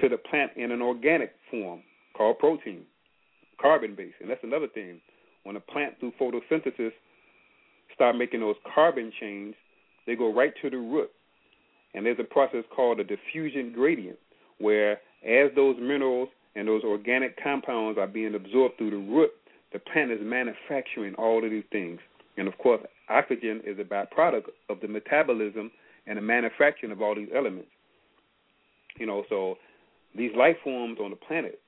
to 0.01 0.09
the 0.09 0.16
plant 0.16 0.52
in 0.56 0.72
an 0.72 0.80
organic 0.80 1.35
form 1.51 1.82
called 2.16 2.39
protein, 2.39 2.85
carbon 3.60 3.94
based. 3.94 4.16
And 4.22 4.30
that's 4.30 4.44
another 4.44 4.68
thing. 4.68 5.02
When 5.44 5.56
a 5.56 5.60
plant 5.60 6.01
through 6.01 6.12
photosynthesis 6.18 6.93
start 7.98 8.16
making 8.16 8.40
those 8.40 8.54
carbon 8.74 9.12
chains, 9.18 9.56
they 10.06 10.14
go 10.14 10.32
right 10.32 10.52
to 10.62 10.70
the 10.70 10.76
root. 10.76 11.10
And 11.94 12.06
there's 12.06 12.18
a 12.20 12.24
process 12.24 12.62
called 12.74 13.00
a 13.00 13.04
diffusion 13.04 13.72
gradient, 13.74 14.18
where 14.58 14.92
as 15.26 15.50
those 15.56 15.76
minerals 15.80 16.28
and 16.54 16.68
those 16.68 16.84
organic 16.84 17.42
compounds 17.42 17.98
are 17.98 18.06
being 18.06 18.36
absorbed 18.36 18.78
through 18.78 18.90
the 18.90 18.96
root, 18.96 19.30
the 19.72 19.80
plant 19.80 20.12
is 20.12 20.20
manufacturing 20.22 21.14
all 21.16 21.44
of 21.44 21.50
these 21.50 21.64
things. 21.72 21.98
And 22.36 22.46
of 22.46 22.56
course, 22.58 22.80
oxygen 23.08 23.62
is 23.66 23.78
a 23.80 23.84
byproduct 23.84 24.44
of 24.68 24.80
the 24.80 24.86
metabolism 24.86 25.72
and 26.06 26.18
the 26.18 26.22
manufacturing 26.22 26.92
of 26.92 27.02
all 27.02 27.16
these 27.16 27.28
elements. 27.34 27.68
You 28.96 29.06
know, 29.06 29.24
so 29.28 29.56
these 30.16 30.30
life 30.36 30.56
forms 30.62 30.98
on 31.02 31.10
the 31.10 31.16
planet, 31.16 31.60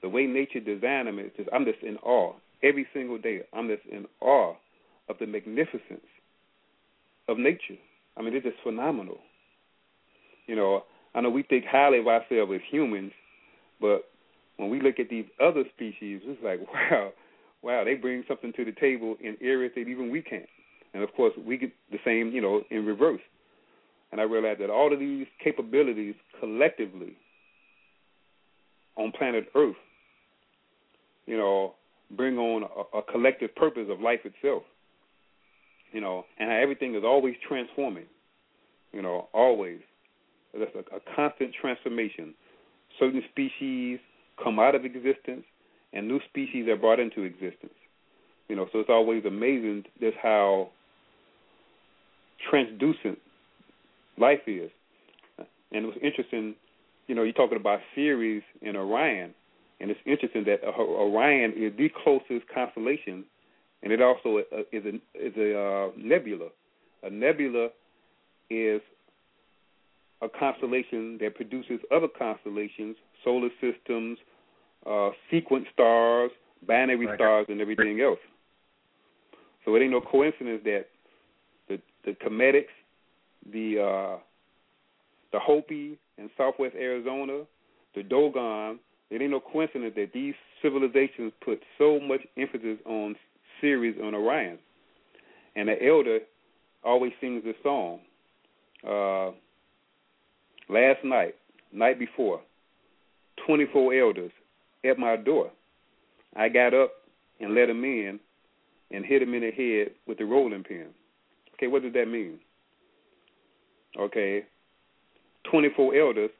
the 0.00 0.08
way 0.08 0.26
nature 0.26 0.60
designed 0.60 1.08
them 1.08 1.18
is 1.18 1.32
just 1.36 1.50
I'm 1.52 1.66
just 1.66 1.82
in 1.82 1.96
awe. 1.98 2.32
Every 2.62 2.86
single 2.94 3.18
day 3.18 3.42
I'm 3.52 3.68
just 3.68 3.84
in 3.86 4.06
awe 4.22 4.54
of 5.08 5.16
the 5.18 5.26
magnificence 5.26 6.06
of 7.28 7.38
nature. 7.38 7.78
I 8.16 8.22
mean, 8.22 8.34
it's 8.34 8.44
just 8.44 8.56
phenomenal. 8.62 9.18
You 10.46 10.56
know, 10.56 10.84
I 11.14 11.20
know 11.20 11.30
we 11.30 11.42
think 11.42 11.64
highly 11.64 11.98
of 11.98 12.06
ourselves 12.06 12.52
as 12.54 12.60
humans, 12.70 13.12
but 13.80 14.04
when 14.56 14.70
we 14.70 14.80
look 14.80 14.98
at 14.98 15.08
these 15.08 15.26
other 15.42 15.64
species, 15.74 16.20
it's 16.24 16.42
like, 16.42 16.60
wow, 16.72 17.12
wow, 17.62 17.84
they 17.84 17.94
bring 17.94 18.24
something 18.28 18.52
to 18.56 18.64
the 18.64 18.72
table 18.72 19.16
in 19.20 19.36
areas 19.40 19.72
that 19.74 19.88
even 19.88 20.10
we 20.10 20.22
can't. 20.22 20.48
And 20.94 21.02
of 21.02 21.12
course, 21.14 21.34
we 21.46 21.58
get 21.58 21.72
the 21.90 21.98
same, 22.04 22.32
you 22.32 22.40
know, 22.40 22.62
in 22.70 22.86
reverse. 22.86 23.20
And 24.12 24.20
I 24.20 24.24
realized 24.24 24.60
that 24.60 24.70
all 24.70 24.92
of 24.92 24.98
these 24.98 25.26
capabilities 25.42 26.14
collectively 26.40 27.16
on 28.96 29.12
planet 29.12 29.46
Earth, 29.54 29.76
you 31.26 31.36
know, 31.36 31.74
bring 32.16 32.38
on 32.38 32.62
a, 32.62 32.98
a 32.98 33.02
collective 33.02 33.54
purpose 33.56 33.88
of 33.90 34.00
life 34.00 34.20
itself. 34.24 34.62
You 35.92 36.00
know, 36.00 36.24
and 36.38 36.50
everything 36.50 36.94
is 36.94 37.04
always 37.04 37.34
transforming. 37.46 38.06
You 38.92 39.02
know, 39.02 39.28
always. 39.32 39.80
There's 40.52 40.68
a, 40.74 40.96
a 40.96 41.00
constant 41.14 41.54
transformation. 41.60 42.34
Certain 42.98 43.22
species 43.30 43.98
come 44.42 44.58
out 44.58 44.74
of 44.74 44.84
existence 44.84 45.44
and 45.92 46.06
new 46.06 46.20
species 46.28 46.68
are 46.68 46.76
brought 46.76 47.00
into 47.00 47.22
existence. 47.22 47.72
You 48.48 48.56
know, 48.56 48.68
so 48.72 48.80
it's 48.80 48.90
always 48.90 49.24
amazing 49.24 49.84
just 50.00 50.16
how 50.22 50.68
transducent 52.52 53.16
life 54.18 54.40
is. 54.46 54.70
And 55.72 55.84
it 55.84 55.86
was 55.86 55.96
interesting, 56.02 56.54
you 57.06 57.14
know, 57.14 57.22
you're 57.22 57.32
talking 57.32 57.56
about 57.56 57.80
Sirius 57.94 58.44
and 58.62 58.76
Orion, 58.76 59.34
and 59.80 59.90
it's 59.90 60.00
interesting 60.06 60.44
that 60.44 60.62
Orion 60.64 61.52
is 61.56 61.72
the 61.76 61.90
closest 62.04 62.48
constellation, 62.54 63.24
and 63.82 63.92
it 63.92 64.00
also 64.02 64.38
is 64.38 64.84
a 64.84 64.96
is 65.14 65.32
a 65.36 65.58
uh, 65.58 65.90
nebula. 65.96 66.48
A 67.02 67.10
nebula 67.10 67.68
is 68.50 68.80
a 70.22 70.28
constellation 70.28 71.18
that 71.20 71.34
produces 71.34 71.80
other 71.94 72.08
constellations, 72.08 72.96
solar 73.22 73.50
systems, 73.60 74.18
uh, 74.86 75.10
sequence 75.30 75.66
stars, 75.72 76.30
binary 76.66 77.06
right. 77.06 77.16
stars, 77.16 77.46
and 77.48 77.60
everything 77.60 78.00
else. 78.00 78.18
So 79.64 79.74
it 79.74 79.80
ain't 79.80 79.90
no 79.90 80.00
coincidence 80.00 80.62
that 80.64 80.86
the 81.68 81.80
the 82.04 82.12
Kemetics, 82.12 82.66
the 83.52 83.80
uh, 83.80 84.18
the 85.32 85.38
Hopi 85.38 85.98
in 86.18 86.30
Southwest 86.36 86.74
Arizona, 86.76 87.42
the 87.94 88.02
Dogon. 88.02 88.78
It 89.10 89.22
ain't 89.22 89.30
no 89.30 89.40
coincidence 89.40 89.92
that 89.94 90.12
these 90.12 90.34
civilizations 90.60 91.32
put 91.44 91.60
so 91.78 92.00
much 92.00 92.22
emphasis 92.36 92.78
on 92.84 93.14
Sirius 93.60 93.96
on 94.02 94.14
Orion. 94.14 94.58
And 95.54 95.68
the 95.68 95.86
elder 95.86 96.20
always 96.84 97.12
sings 97.20 97.42
this 97.44 97.56
song. 97.62 98.00
Uh, 98.86 99.30
last 100.68 101.04
night, 101.04 101.34
night 101.72 101.98
before, 101.98 102.40
24 103.46 103.94
elders 103.94 104.32
at 104.84 104.98
my 104.98 105.16
door. 105.16 105.50
I 106.36 106.48
got 106.48 106.74
up 106.74 106.92
and 107.40 107.54
let 107.54 107.70
him 107.70 107.82
in 107.84 108.20
and 108.90 109.04
hit 109.04 109.22
him 109.22 109.34
in 109.34 109.40
the 109.40 109.50
head 109.50 109.94
with 110.06 110.18
the 110.18 110.24
rolling 110.24 110.62
pin. 110.62 110.88
Okay, 111.54 111.66
what 111.66 111.82
does 111.82 111.92
that 111.94 112.06
mean? 112.06 112.38
Okay, 113.98 114.44
24 115.50 115.94
elders 115.96 116.30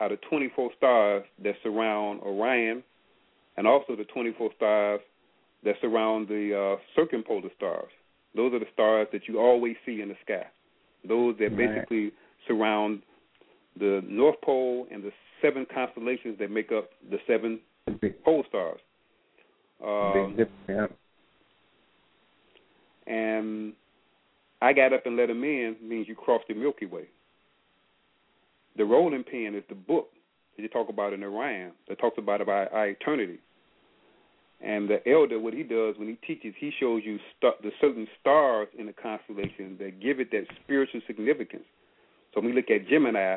are 0.00 0.08
the 0.08 0.18
24 0.28 0.70
stars 0.76 1.24
that 1.42 1.54
surround 1.62 2.20
Orion 2.20 2.82
and 3.56 3.66
also 3.66 3.96
the 3.96 4.04
24 4.04 4.50
stars 4.56 5.00
that 5.66 5.74
surround 5.80 6.28
the 6.28 6.76
uh, 6.76 6.80
circumpolar 6.94 7.50
stars. 7.56 7.90
Those 8.34 8.54
are 8.54 8.60
the 8.60 8.66
stars 8.72 9.08
that 9.12 9.22
you 9.26 9.40
always 9.40 9.74
see 9.84 10.00
in 10.00 10.08
the 10.08 10.14
sky. 10.24 10.46
Those 11.06 11.34
that 11.38 11.50
right. 11.52 11.74
basically 11.74 12.12
surround 12.46 13.02
the 13.78 14.00
North 14.06 14.40
Pole 14.42 14.86
and 14.92 15.02
the 15.02 15.10
seven 15.42 15.66
constellations 15.74 16.38
that 16.38 16.50
make 16.50 16.70
up 16.70 16.90
the 17.10 17.18
seven 17.26 17.58
pole 18.24 18.44
stars. 18.48 18.78
Um, 19.84 20.36
Big 20.36 20.48
yeah. 20.68 20.86
and 23.06 23.72
I 24.62 24.72
got 24.72 24.92
up 24.92 25.04
and 25.04 25.16
let 25.16 25.28
him 25.28 25.42
in 25.44 25.76
means 25.82 26.08
you 26.08 26.14
crossed 26.14 26.46
the 26.48 26.54
Milky 26.54 26.86
Way. 26.86 27.08
The 28.76 28.84
rolling 28.84 29.24
pin 29.24 29.54
is 29.54 29.64
the 29.68 29.74
book 29.74 30.10
that 30.56 30.62
you 30.62 30.68
talk 30.68 30.88
about 30.88 31.12
in 31.12 31.22
Orion 31.24 31.72
that 31.88 31.98
talks 31.98 32.18
about 32.18 32.40
about 32.40 32.72
our 32.72 32.88
eternity. 32.88 33.40
And 34.64 34.88
the 34.88 35.06
elder, 35.08 35.38
what 35.38 35.52
he 35.52 35.62
does 35.62 35.96
when 35.98 36.08
he 36.08 36.14
teaches, 36.26 36.54
he 36.58 36.72
shows 36.80 37.02
you 37.04 37.18
star, 37.36 37.52
the 37.62 37.70
certain 37.80 38.08
stars 38.20 38.68
in 38.78 38.86
the 38.86 38.92
constellation 38.92 39.76
that 39.78 40.00
give 40.00 40.18
it 40.18 40.30
that 40.30 40.46
spiritual 40.64 41.02
significance. 41.06 41.64
So 42.32 42.40
when 42.40 42.50
we 42.50 42.56
look 42.56 42.70
at 42.70 42.88
Gemini 42.88 43.36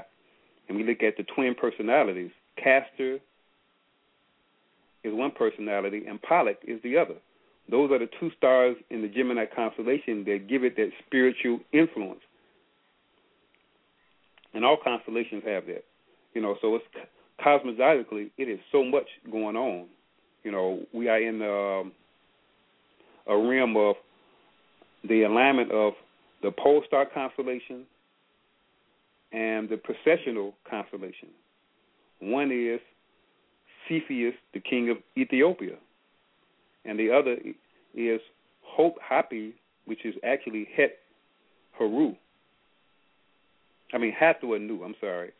and 0.67 0.77
we 0.77 0.83
look 0.83 1.03
at 1.03 1.17
the 1.17 1.23
twin 1.23 1.55
personalities, 1.55 2.31
Castor 2.57 3.19
is 5.03 5.13
one 5.13 5.31
personality 5.31 6.03
and 6.07 6.21
Pollux 6.21 6.57
is 6.65 6.81
the 6.83 6.97
other. 6.97 7.15
Those 7.69 7.91
are 7.91 7.99
the 7.99 8.09
two 8.19 8.31
stars 8.37 8.77
in 8.89 9.01
the 9.01 9.07
Gemini 9.07 9.45
constellation 9.45 10.23
that 10.25 10.47
give 10.49 10.63
it 10.63 10.75
that 10.77 10.89
spiritual 11.05 11.59
influence. 11.71 12.21
And 14.53 14.65
all 14.65 14.77
constellations 14.83 15.43
have 15.45 15.65
that. 15.67 15.83
You 16.33 16.41
know, 16.41 16.55
so 16.61 16.75
it's 16.75 16.85
cosmologically, 17.45 18.31
it 18.37 18.49
is 18.49 18.59
so 18.71 18.83
much 18.83 19.07
going 19.31 19.55
on. 19.55 19.85
You 20.43 20.51
know, 20.51 20.79
we 20.93 21.07
are 21.09 21.21
in 21.21 21.41
um, 21.41 21.91
a 23.27 23.37
realm 23.37 23.75
of 23.77 23.95
the 25.07 25.23
alignment 25.23 25.71
of 25.71 25.93
the 26.41 26.51
pole 26.51 26.83
star 26.87 27.05
constellation 27.05 27.85
and 29.31 29.69
the 29.69 29.75
precessional 29.75 30.53
constellation. 30.69 31.29
One 32.19 32.51
is 32.51 32.79
Cepheus, 33.87 34.33
the 34.53 34.59
king 34.59 34.89
of 34.89 34.97
Ethiopia, 35.17 35.75
and 36.85 36.99
the 36.99 37.11
other 37.11 37.37
is 37.95 38.21
Hope 38.61 38.95
Happy, 39.07 39.53
which 39.85 40.05
is 40.05 40.15
actually 40.23 40.67
Het 40.75 40.99
Haru. 41.77 42.13
I 43.93 43.97
mean 43.97 44.13
Hathor 44.17 44.59
Nu, 44.59 44.83
I'm 44.83 44.95
sorry. 45.01 45.31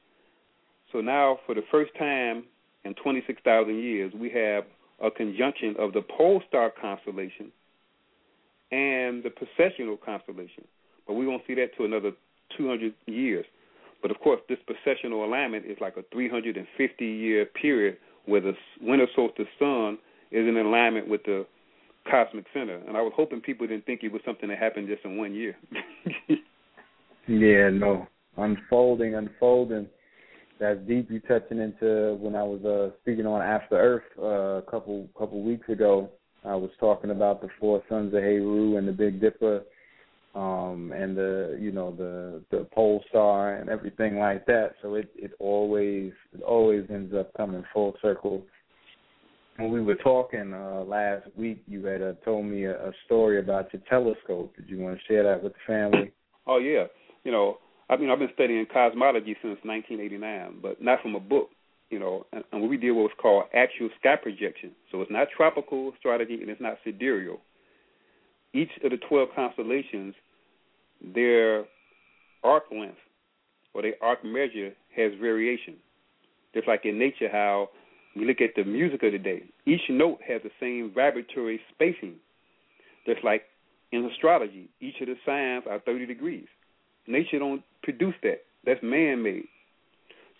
So 0.92 1.02
now, 1.02 1.40
for 1.46 1.54
the 1.54 1.64
first 1.70 1.92
time 1.98 2.46
in 2.84 2.96
26,000 2.96 3.78
years, 3.78 4.12
we 4.20 4.30
have 4.32 4.64
a 5.02 5.12
conjunction 5.12 5.76
of 5.80 5.94
the 5.94 6.02
pole 6.02 6.42
star 6.48 6.72
constellation 6.82 7.52
and 8.72 9.24
the 9.24 9.30
precessional 9.30 10.00
constellation. 10.00 10.66
But 11.08 11.14
we 11.14 11.26
won't 11.26 11.44
see 11.48 11.56
that 11.56 11.76
to 11.78 11.86
another 11.86 12.12
200 12.58 12.94
years. 13.08 13.46
But 14.02 14.12
of 14.12 14.20
course, 14.20 14.40
this 14.48 14.60
precessional 14.70 15.26
alignment 15.26 15.66
is 15.66 15.78
like 15.82 15.98
a 15.98 16.04
350 16.14 17.06
year 17.06 17.46
period 17.46 17.98
where 18.26 18.42
the 18.42 18.54
winter 18.82 19.08
solstice 19.16 19.48
sun 19.58 19.98
is 20.32 20.48
in 20.48 20.58
alignment 20.58 21.08
with 21.08 21.24
the 21.24 21.46
cosmic 22.10 22.46
center. 22.54 22.82
And 22.88 22.96
I 22.96 23.02
was 23.02 23.14
hoping 23.16 23.42
people 23.42 23.68
didn't 23.68 23.86
think 23.86 24.04
it 24.04 24.12
was 24.12 24.22
something 24.26 24.50
that 24.50 24.58
happened 24.58 24.88
just 24.88 25.04
in 25.04 25.18
one 25.18 25.34
year. 25.34 25.56
yeah, 27.28 27.70
no. 27.70 28.08
Unfolding, 28.38 29.16
unfolding. 29.16 29.88
That's 30.60 30.80
deeply 30.88 31.22
touching 31.22 31.60
into 31.60 32.18
when 32.19 32.36
I 32.36 32.44
was 32.44 32.64
uh, 32.65 32.95
speaking 33.02 33.26
on 33.26 33.41
After 33.41 33.76
Earth 33.76 34.03
uh, 34.18 34.57
a 34.57 34.61
couple 34.69 35.07
couple 35.18 35.41
weeks 35.41 35.69
ago. 35.69 36.10
I 36.45 36.56
was 36.56 36.69
talking 36.80 37.11
about 37.11 37.41
the 37.41 37.49
four 37.60 37.84
sons 37.90 38.14
of 38.14 38.22
Heru 38.22 38.77
and 38.77 38.88
the 38.88 38.91
Big 38.91 39.22
Dipper, 39.22 39.64
um, 40.36 40.94
and 40.95 41.15
the 41.15 41.57
you 41.60 41.72
know 41.72 41.95
the 41.95 42.41
the 42.52 42.65
pole 42.73 43.03
star 43.10 43.56
and 43.56 43.69
everything 43.69 44.18
like 44.18 44.45
that. 44.48 44.73
So 44.81 44.95
it 44.95 45.10
it 45.15 45.31
always 45.40 46.11
it 46.34 46.41
always 46.41 46.86
ends 46.90 47.14
up 47.14 47.34
coming 47.36 47.64
full 47.73 47.95
circle 48.02 48.44
when 49.60 49.72
we 49.72 49.81
were 49.81 49.95
talking 49.95 50.53
uh, 50.53 50.84
last 50.88 51.27
week, 51.36 51.61
you 51.68 51.86
had 51.86 52.02
uh, 52.02 52.14
told 52.23 52.45
me 52.45 52.64
a, 52.64 52.76
a 52.88 52.91
story 53.06 53.40
about 53.40 53.72
your 53.73 53.81
telescope. 53.90 54.56
Did 54.56 54.69
you 54.69 54.80
want 54.80 54.98
to 54.98 55.06
share 55.06 55.23
that 55.23 55.44
with 55.44 55.53
the 55.53 55.60
family? 55.68 56.11
Oh 56.48 56.57
yeah, 56.57 56.86
you 57.23 57.31
know, 57.31 57.57
I 57.90 57.98
mean, 57.98 58.10
I've 58.10 58.20
been 58.20 58.30
studying 58.34 58.66
cosmology 58.72 59.36
since 59.41 59.57
1989, 59.64 60.60
but 60.61 60.82
not 60.82 61.02
from 61.02 61.16
a 61.16 61.20
book. 61.20 61.49
You 61.90 61.98
know, 61.98 62.26
and, 62.32 62.44
and 62.52 62.61
what 62.61 62.70
we 62.70 62.78
did 62.78 62.91
was 62.91 63.10
called 63.20 63.45
actual 63.53 63.90
sky 63.99 64.16
projection. 64.16 64.72
So 64.91 65.02
it's 65.02 65.11
not 65.11 65.28
tropical 65.36 65.91
astrology 65.91 66.36
and 66.36 66.49
it's 66.49 66.61
not 66.61 66.78
sidereal. 66.84 67.40
Each 68.53 68.70
of 68.84 68.91
the 68.91 68.98
12 68.98 69.30
constellations, 69.36 70.14
their 71.02 71.66
arc 72.44 72.66
length 72.72 72.98
or 73.74 73.82
their 73.82 73.95
arc 74.03 74.24
measure 74.24 74.74
has 74.95 75.11
variation. 75.20 75.78
Just 76.53 76.68
like 76.68 76.86
in 76.86 76.99
nature, 76.99 77.30
how 77.32 77.70
we 78.16 78.26
look 78.26 78.41
at 78.41 78.52
the 78.56 78.64
music 78.64 79.02
of 79.03 79.11
the 79.11 79.18
day. 79.18 79.44
Each 79.66 79.82
note 79.90 80.20
has 80.28 80.41
the 80.44 80.52
same 80.60 80.91
vibratory 80.94 81.60
spacing. 81.74 82.16
Just 83.07 83.24
like 83.24 83.44
in 83.91 84.06
astrology, 84.06 84.70
each 84.80 84.95
of 85.02 85.07
the 85.07 85.16
signs 85.26 85.64
are 85.68 85.80
30 85.80 86.06
degrees. 86.06 86.48
Nature 87.08 87.40
don't 87.40 87.64
produce 87.84 88.16
that. 88.24 88.42
That's 88.66 88.80
man-made. 88.84 89.46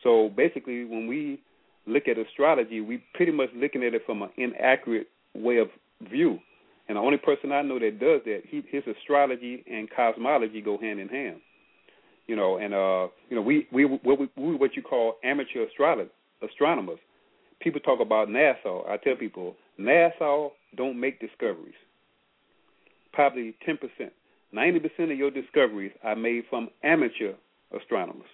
So 0.03 0.30
basically, 0.36 0.86
when 0.86 1.07
we 1.07 1.40
look 1.88 2.07
at 2.07 2.18
astrology, 2.18 2.81
we 2.81 3.03
pretty 3.14 3.31
much 3.31 3.49
looking 3.56 3.84
at 3.84 3.94
it 3.94 4.03
from 4.06 4.22
an 4.22 4.30
inaccurate 4.38 5.07
way 5.34 5.57
of 5.57 5.68
view. 6.10 6.40
And 6.88 6.95
the 6.98 7.02
only 7.02 7.18
person 7.18 7.52
I 7.52 7.61
know 7.61 7.80
that 7.80 7.99
does 7.99 8.22
that, 8.26 8.41
he, 8.48 8.64
his 8.69 8.84
astrology 8.88 9.64
and 9.69 9.90
cosmology 9.90 10.61
go 10.61 10.77
hand 10.77 10.99
in 10.99 11.07
hand. 11.07 11.38
You 12.27 12.36
know, 12.36 12.57
and 12.57 12.73
uh, 12.73 13.07
you 13.30 13.36
know, 13.36 13.41
we 13.41 13.68
we 13.72 13.86
what 13.86 14.19
we, 14.19 14.30
we 14.38 14.56
what 14.56 14.76
you 14.76 14.84
call 14.84 15.15
amateur 15.23 15.65
astrologers, 15.65 16.11
astronomers 16.48 16.99
people 17.60 17.81
talk 17.81 17.99
about 17.99 18.30
NASA. 18.30 18.88
I 18.88 18.98
tell 18.98 19.15
people 19.15 19.56
NASA 19.80 20.49
don't 20.76 20.99
make 20.99 21.19
discoveries. 21.19 21.73
Probably 23.14 23.56
ten 23.65 23.77
percent, 23.77 24.14
ninety 24.51 24.80
percent 24.80 25.11
of 25.11 25.17
your 25.17 25.31
discoveries 25.31 25.91
are 26.03 26.15
made 26.15 26.43
from 26.49 26.69
amateur 26.84 27.34
astronomers, 27.77 28.30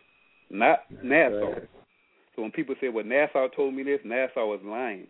not 0.50 0.80
NASA. 1.04 1.68
So 2.36 2.42
when 2.42 2.52
people 2.52 2.76
say, 2.82 2.90
"Well, 2.90 3.06
NASA 3.06 3.54
told 3.56 3.74
me 3.74 3.84
this," 3.84 4.00
NASA 4.06 4.38
was 4.38 4.60
lying. 4.64 5.08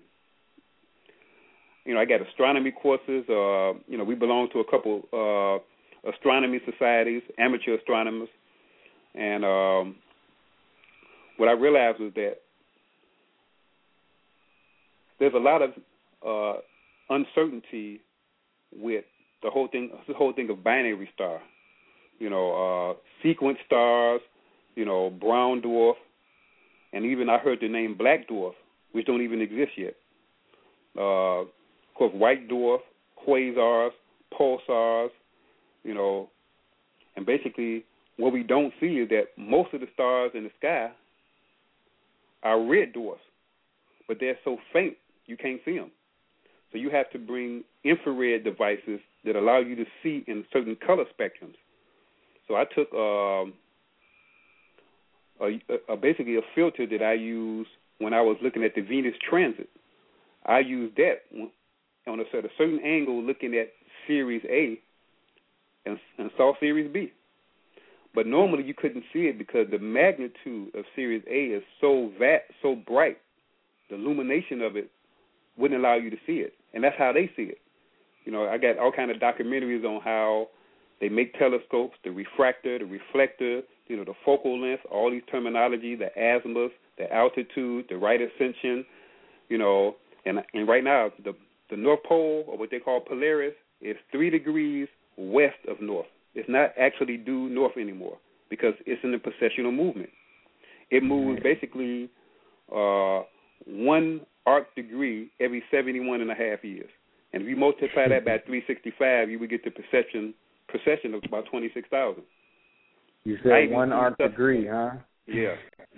You 1.85 1.93
know, 1.93 1.99
I 1.99 2.05
got 2.05 2.21
astronomy 2.27 2.71
courses. 2.71 3.25
Uh, 3.29 3.73
you 3.87 3.97
know, 3.97 4.03
we 4.03 4.15
belong 4.15 4.49
to 4.53 4.59
a 4.59 4.65
couple 4.65 5.03
uh, 5.13 6.09
astronomy 6.09 6.59
societies, 6.69 7.21
amateur 7.37 7.75
astronomers, 7.75 8.29
and 9.13 9.45
um, 9.45 9.95
what 11.37 11.49
I 11.49 11.53
realized 11.53 11.99
was 11.99 12.11
that 12.15 12.37
there's 15.19 15.33
a 15.33 15.37
lot 15.37 15.61
of 15.61 15.71
uh, 16.25 16.59
uncertainty 17.09 18.01
with 18.75 19.05
the 19.45 19.51
whole 19.51 19.67
thing. 19.67 19.91
The 20.07 20.13
whole 20.15 20.33
thing 20.33 20.49
of 20.49 20.63
binary 20.63 21.07
star, 21.13 21.39
you 22.19 22.29
know, 22.29 22.47
uh, 22.91 22.93
sequence 23.21 23.59
stars, 23.65 24.21
you 24.75 24.83
know, 24.83 25.11
brown 25.11 25.61
dwarf, 25.61 25.93
and 26.91 27.05
even 27.05 27.29
I 27.29 27.37
heard 27.37 27.59
the 27.61 27.69
name 27.69 27.95
black 27.95 28.27
dwarf, 28.27 28.53
which 28.91 29.05
don't 29.05 29.21
even 29.21 29.41
exist 29.41 29.71
yet. 29.77 29.93
Uh, 30.97 31.41
of 31.41 31.47
course, 31.93 32.11
white 32.13 32.49
dwarf, 32.49 32.79
quasars, 33.25 33.91
pulsars, 34.37 35.09
you 35.83 35.93
know, 35.93 36.29
and 37.15 37.25
basically 37.25 37.85
what 38.17 38.33
we 38.33 38.41
don't 38.41 38.73
see 38.79 38.97
is 38.97 39.09
that 39.09 39.25
most 39.37 39.73
of 39.73 39.81
the 39.81 39.87
stars 39.93 40.31
in 40.33 40.43
the 40.43 40.49
sky 40.57 40.89
are 42.41 42.65
red 42.65 42.93
dwarfs, 42.93 43.21
but 44.07 44.17
they're 44.19 44.39
so 44.43 44.57
faint 44.73 44.95
you 45.27 45.37
can't 45.37 45.61
see 45.65 45.77
them. 45.77 45.91
So 46.71 46.77
you 46.77 46.89
have 46.89 47.09
to 47.11 47.19
bring 47.19 47.63
infrared 47.83 48.43
devices 48.43 48.99
that 49.25 49.35
allow 49.35 49.59
you 49.59 49.75
to 49.75 49.85
see 50.01 50.23
in 50.27 50.45
certain 50.51 50.77
color 50.85 51.05
spectrums. 51.17 51.55
So 52.47 52.55
I 52.55 52.65
took 52.65 52.93
um, 52.93 53.53
a, 55.41 55.93
a, 55.93 55.97
basically 55.97 56.37
a 56.37 56.41
filter 56.53 56.85
that 56.87 57.03
I 57.03 57.13
use 57.13 57.67
when 57.99 58.13
I 58.13 58.21
was 58.21 58.37
looking 58.43 58.63
at 58.63 58.75
the 58.75 58.81
Venus 58.81 59.15
transit. 59.27 59.69
I 60.45 60.59
used 60.59 60.95
that 60.97 61.21
on 62.07 62.19
a, 62.19 62.37
at 62.37 62.45
a 62.45 62.49
certain 62.57 62.79
angle, 62.85 63.23
looking 63.23 63.55
at 63.55 63.69
Sirius 64.07 64.43
A, 64.49 64.79
and, 65.85 65.97
and 66.17 66.29
saw 66.37 66.53
Sirius 66.59 66.91
B. 66.93 67.11
But 68.13 68.27
normally 68.27 68.63
you 68.63 68.73
couldn't 68.73 69.03
see 69.11 69.23
it 69.23 69.37
because 69.37 69.67
the 69.71 69.79
magnitude 69.79 70.73
of 70.73 70.85
Sirius 70.95 71.23
A 71.29 71.57
is 71.57 71.63
so 71.81 72.11
va- 72.17 72.45
so 72.61 72.75
bright. 72.75 73.17
The 73.89 73.95
illumination 73.95 74.61
of 74.61 74.75
it 74.75 74.89
wouldn't 75.57 75.79
allow 75.79 75.95
you 75.95 76.09
to 76.09 76.17
see 76.25 76.37
it, 76.37 76.53
and 76.73 76.83
that's 76.83 76.95
how 76.97 77.11
they 77.11 77.29
see 77.35 77.43
it. 77.43 77.57
You 78.25 78.31
know, 78.31 78.47
I 78.47 78.57
got 78.57 78.77
all 78.77 78.91
kind 78.91 79.11
of 79.11 79.17
documentaries 79.17 79.85
on 79.85 80.01
how 80.01 80.49
they 80.99 81.09
make 81.09 81.37
telescopes, 81.37 81.95
the 82.03 82.11
refractor, 82.11 82.79
the 82.79 82.85
reflector, 82.85 83.61
you 83.87 83.97
know, 83.97 84.03
the 84.03 84.13
focal 84.25 84.59
length, 84.59 84.83
all 84.91 85.11
these 85.11 85.21
terminology, 85.31 85.95
the 85.95 86.09
azimuth, 86.17 86.71
the 86.97 87.11
altitude, 87.13 87.85
the 87.89 87.97
right 87.97 88.19
ascension, 88.21 88.85
you 89.49 89.57
know, 89.57 89.95
and 90.25 90.39
and 90.53 90.67
right 90.67 90.83
now 90.83 91.11
the 91.23 91.33
the 91.69 91.77
North 91.77 92.03
Pole 92.07 92.45
or 92.47 92.57
what 92.57 92.71
they 92.71 92.79
call 92.79 92.99
Polaris 93.01 93.53
is 93.81 93.95
three 94.11 94.29
degrees 94.29 94.87
west 95.17 95.57
of 95.67 95.81
north. 95.81 96.07
It's 96.33 96.49
not 96.49 96.71
actually 96.79 97.17
due 97.17 97.49
north 97.49 97.77
anymore 97.77 98.17
because 98.49 98.73
it's 98.85 99.01
in 99.03 99.11
the 99.11 99.17
precessional 99.17 99.73
movement. 99.73 100.09
It 100.91 101.03
moves 101.03 101.41
basically 101.41 102.09
uh, 102.73 103.21
one 103.65 104.21
arc 104.45 104.73
degree 104.75 105.31
every 105.39 105.63
71 105.71 106.21
and 106.21 106.29
a 106.29 106.35
half 106.35 106.63
years. 106.63 106.89
And 107.35 107.43
if 107.43 107.49
you 107.49 107.57
multiply 107.57 108.07
that 108.07 108.23
by 108.23 108.37
365, 108.45 109.29
you 109.29 109.37
would 109.39 109.49
get 109.49 109.63
the 109.65 109.69
perception 109.69 110.33
procession 110.69 111.13
of 111.13 111.21
about 111.25 111.45
twenty 111.51 111.69
six 111.73 111.87
thousand. 111.89 112.23
You 113.25 113.37
said 113.43 113.69
one 113.71 113.91
art 113.91 114.17
degree, 114.17 114.65
huh? 114.65 114.91
Yeah. 115.27 115.55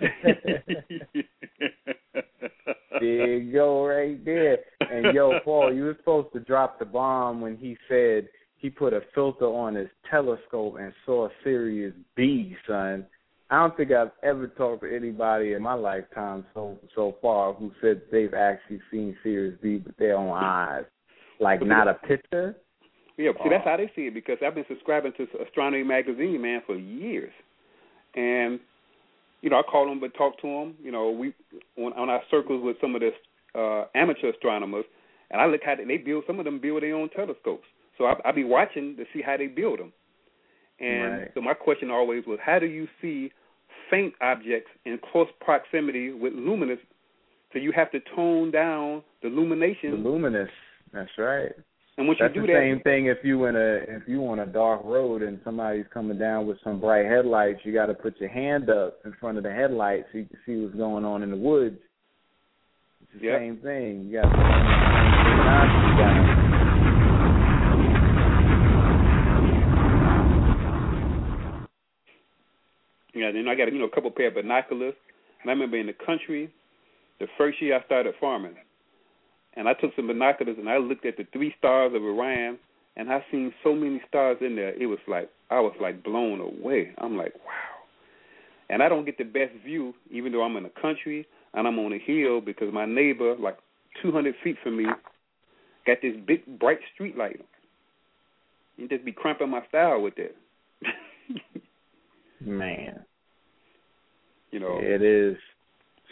there 3.00 3.36
you 3.36 3.52
go, 3.52 3.86
right 3.86 4.22
there. 4.24 4.58
And 4.80 5.14
yo, 5.14 5.38
Paul, 5.44 5.72
you 5.72 5.84
were 5.84 5.96
supposed 5.98 6.32
to 6.32 6.40
drop 6.40 6.80
the 6.80 6.84
bomb 6.84 7.40
when 7.40 7.56
he 7.56 7.76
said 7.88 8.28
he 8.56 8.68
put 8.68 8.92
a 8.92 9.02
filter 9.14 9.46
on 9.46 9.76
his 9.76 9.88
telescope 10.10 10.76
and 10.80 10.92
saw 11.06 11.28
Sirius 11.44 11.94
B, 12.16 12.56
son. 12.66 13.06
I 13.50 13.60
don't 13.60 13.76
think 13.76 13.92
I've 13.92 14.10
ever 14.24 14.48
talked 14.48 14.82
to 14.82 14.94
anybody 14.94 15.52
in 15.52 15.62
my 15.62 15.74
lifetime 15.74 16.44
so 16.52 16.78
so 16.96 17.16
far 17.22 17.54
who 17.54 17.70
said 17.80 18.02
they've 18.10 18.34
actually 18.34 18.80
seen 18.90 19.16
Sirius 19.22 19.56
B 19.62 19.80
with 19.84 19.96
their 19.98 20.16
own 20.16 20.36
eyes, 20.36 20.84
like 21.40 21.64
not 21.64 21.88
a 21.88 21.94
picture. 21.94 22.56
Yeah, 23.16 23.32
see, 23.42 23.48
that's 23.50 23.64
how 23.64 23.76
they 23.76 23.90
see 23.96 24.02
it 24.02 24.14
because 24.14 24.38
I've 24.44 24.54
been 24.54 24.64
subscribing 24.68 25.12
to 25.16 25.26
Astronomy 25.44 25.82
magazine, 25.82 26.40
man, 26.40 26.62
for 26.64 26.76
years, 26.76 27.32
and 28.14 28.60
you 29.40 29.50
know, 29.50 29.58
I 29.58 29.62
call 29.62 29.86
them 29.86 30.00
but 30.00 30.14
talk 30.14 30.40
to 30.40 30.46
them. 30.46 30.74
You 30.82 30.92
know, 30.92 31.10
we 31.10 31.34
on, 31.76 31.92
on 31.94 32.08
our 32.08 32.22
circles 32.30 32.62
with 32.64 32.76
some 32.80 32.94
of 32.94 33.02
the 33.02 33.10
uh, 33.58 33.86
amateur 33.94 34.30
astronomers, 34.30 34.84
and 35.30 35.40
I 35.40 35.46
look 35.46 35.62
how 35.64 35.74
they 35.74 35.96
build. 35.96 36.24
Some 36.26 36.38
of 36.38 36.44
them 36.44 36.60
build 36.60 36.82
their 36.82 36.94
own 36.94 37.08
telescopes, 37.10 37.66
so 37.96 38.04
I, 38.04 38.14
I 38.24 38.32
be 38.32 38.44
watching 38.44 38.96
to 38.96 39.04
see 39.12 39.20
how 39.20 39.36
they 39.36 39.48
build 39.48 39.80
them. 39.80 39.92
And 40.80 41.12
Right. 41.12 41.30
so 41.34 41.40
my 41.40 41.54
question 41.54 41.90
always 41.90 42.24
was, 42.26 42.38
how 42.44 42.58
do 42.58 42.66
you 42.66 42.86
see 43.02 43.32
faint 43.90 44.14
objects 44.20 44.70
in 44.84 44.98
close 45.10 45.28
proximity 45.40 46.12
with 46.12 46.32
luminous? 46.34 46.78
So 47.52 47.58
you 47.58 47.72
have 47.72 47.90
to 47.92 48.00
tone 48.14 48.50
down 48.50 49.02
the 49.22 49.28
illumination. 49.28 49.90
The 49.90 50.08
luminous. 50.08 50.50
That's 50.92 51.10
right. 51.18 51.52
And 51.96 52.06
once 52.06 52.18
That's 52.20 52.34
you 52.34 52.42
do 52.42 52.46
the 52.46 52.52
that, 52.52 52.60
same 52.60 52.80
thing 52.82 53.06
if 53.06 53.18
you 53.24 53.46
in 53.46 53.56
a 53.56 53.74
if 53.88 54.06
you 54.06 54.24
on 54.28 54.38
a 54.38 54.46
dark 54.46 54.82
road 54.84 55.22
and 55.22 55.40
somebody's 55.44 55.84
coming 55.92 56.16
down 56.18 56.46
with 56.46 56.58
some 56.62 56.80
bright 56.80 57.06
headlights, 57.06 57.60
you 57.64 57.72
got 57.72 57.86
to 57.86 57.94
put 57.94 58.20
your 58.20 58.30
hand 58.30 58.70
up 58.70 58.98
in 59.04 59.12
front 59.18 59.36
of 59.36 59.42
the 59.42 59.52
headlights 59.52 60.06
so 60.12 60.18
you 60.18 60.26
can 60.26 60.38
see 60.46 60.56
what's 60.56 60.76
going 60.76 61.04
on 61.04 61.22
in 61.24 61.30
the 61.30 61.36
woods. 61.36 61.78
It's 63.02 63.12
the 63.20 63.26
Yep. 63.26 63.40
same 63.40 63.56
thing. 63.58 64.06
You 64.06 64.20
got 64.20 64.30
you 64.30 64.32
got 65.42 65.78
Yeah, 73.14 73.32
then 73.32 73.48
I 73.48 73.56
got 73.56 73.72
you 73.72 73.78
know 73.80 73.86
a 73.86 73.90
couple 73.90 74.12
pair 74.12 74.28
of 74.28 74.34
binoculars. 74.34 74.94
And 75.42 75.50
I 75.50 75.52
remember 75.52 75.76
in 75.76 75.86
the 75.86 75.94
country, 76.06 76.52
the 77.18 77.26
first 77.36 77.60
year 77.60 77.76
I 77.76 77.84
started 77.84 78.14
farming, 78.20 78.54
and 79.58 79.68
I 79.68 79.74
took 79.74 79.90
some 79.96 80.06
binoculars 80.06 80.56
and 80.56 80.70
I 80.70 80.78
looked 80.78 81.04
at 81.04 81.16
the 81.16 81.26
three 81.32 81.52
stars 81.58 81.92
of 81.94 82.02
Orion, 82.02 82.58
and 82.96 83.10
I 83.10 83.24
seen 83.30 83.52
so 83.64 83.74
many 83.74 84.00
stars 84.08 84.38
in 84.40 84.54
there. 84.54 84.72
It 84.80 84.86
was 84.86 85.00
like 85.08 85.28
I 85.50 85.60
was 85.60 85.74
like 85.82 86.02
blown 86.04 86.40
away. 86.40 86.92
I'm 86.98 87.16
like, 87.16 87.34
wow. 87.34 87.52
And 88.70 88.82
I 88.82 88.88
don't 88.88 89.04
get 89.04 89.18
the 89.18 89.24
best 89.24 89.52
view, 89.64 89.94
even 90.10 90.32
though 90.32 90.42
I'm 90.42 90.56
in 90.56 90.62
the 90.62 90.72
country 90.80 91.26
and 91.54 91.66
I'm 91.66 91.78
on 91.78 91.92
a 91.92 91.98
hill, 91.98 92.40
because 92.40 92.72
my 92.72 92.84
neighbor, 92.84 93.34
like 93.36 93.58
200 94.02 94.34
feet 94.44 94.56
from 94.62 94.76
me, 94.76 94.84
got 95.86 95.96
this 96.02 96.14
big 96.26 96.58
bright 96.58 96.78
street 96.94 97.16
light. 97.16 97.40
You 98.76 98.88
just 98.88 99.04
be 99.04 99.12
cramping 99.12 99.50
my 99.50 99.62
style 99.68 100.00
with 100.02 100.14
that. 100.16 100.34
man. 102.40 103.00
You 104.52 104.60
know. 104.60 104.78
It 104.80 105.02
is. 105.02 105.36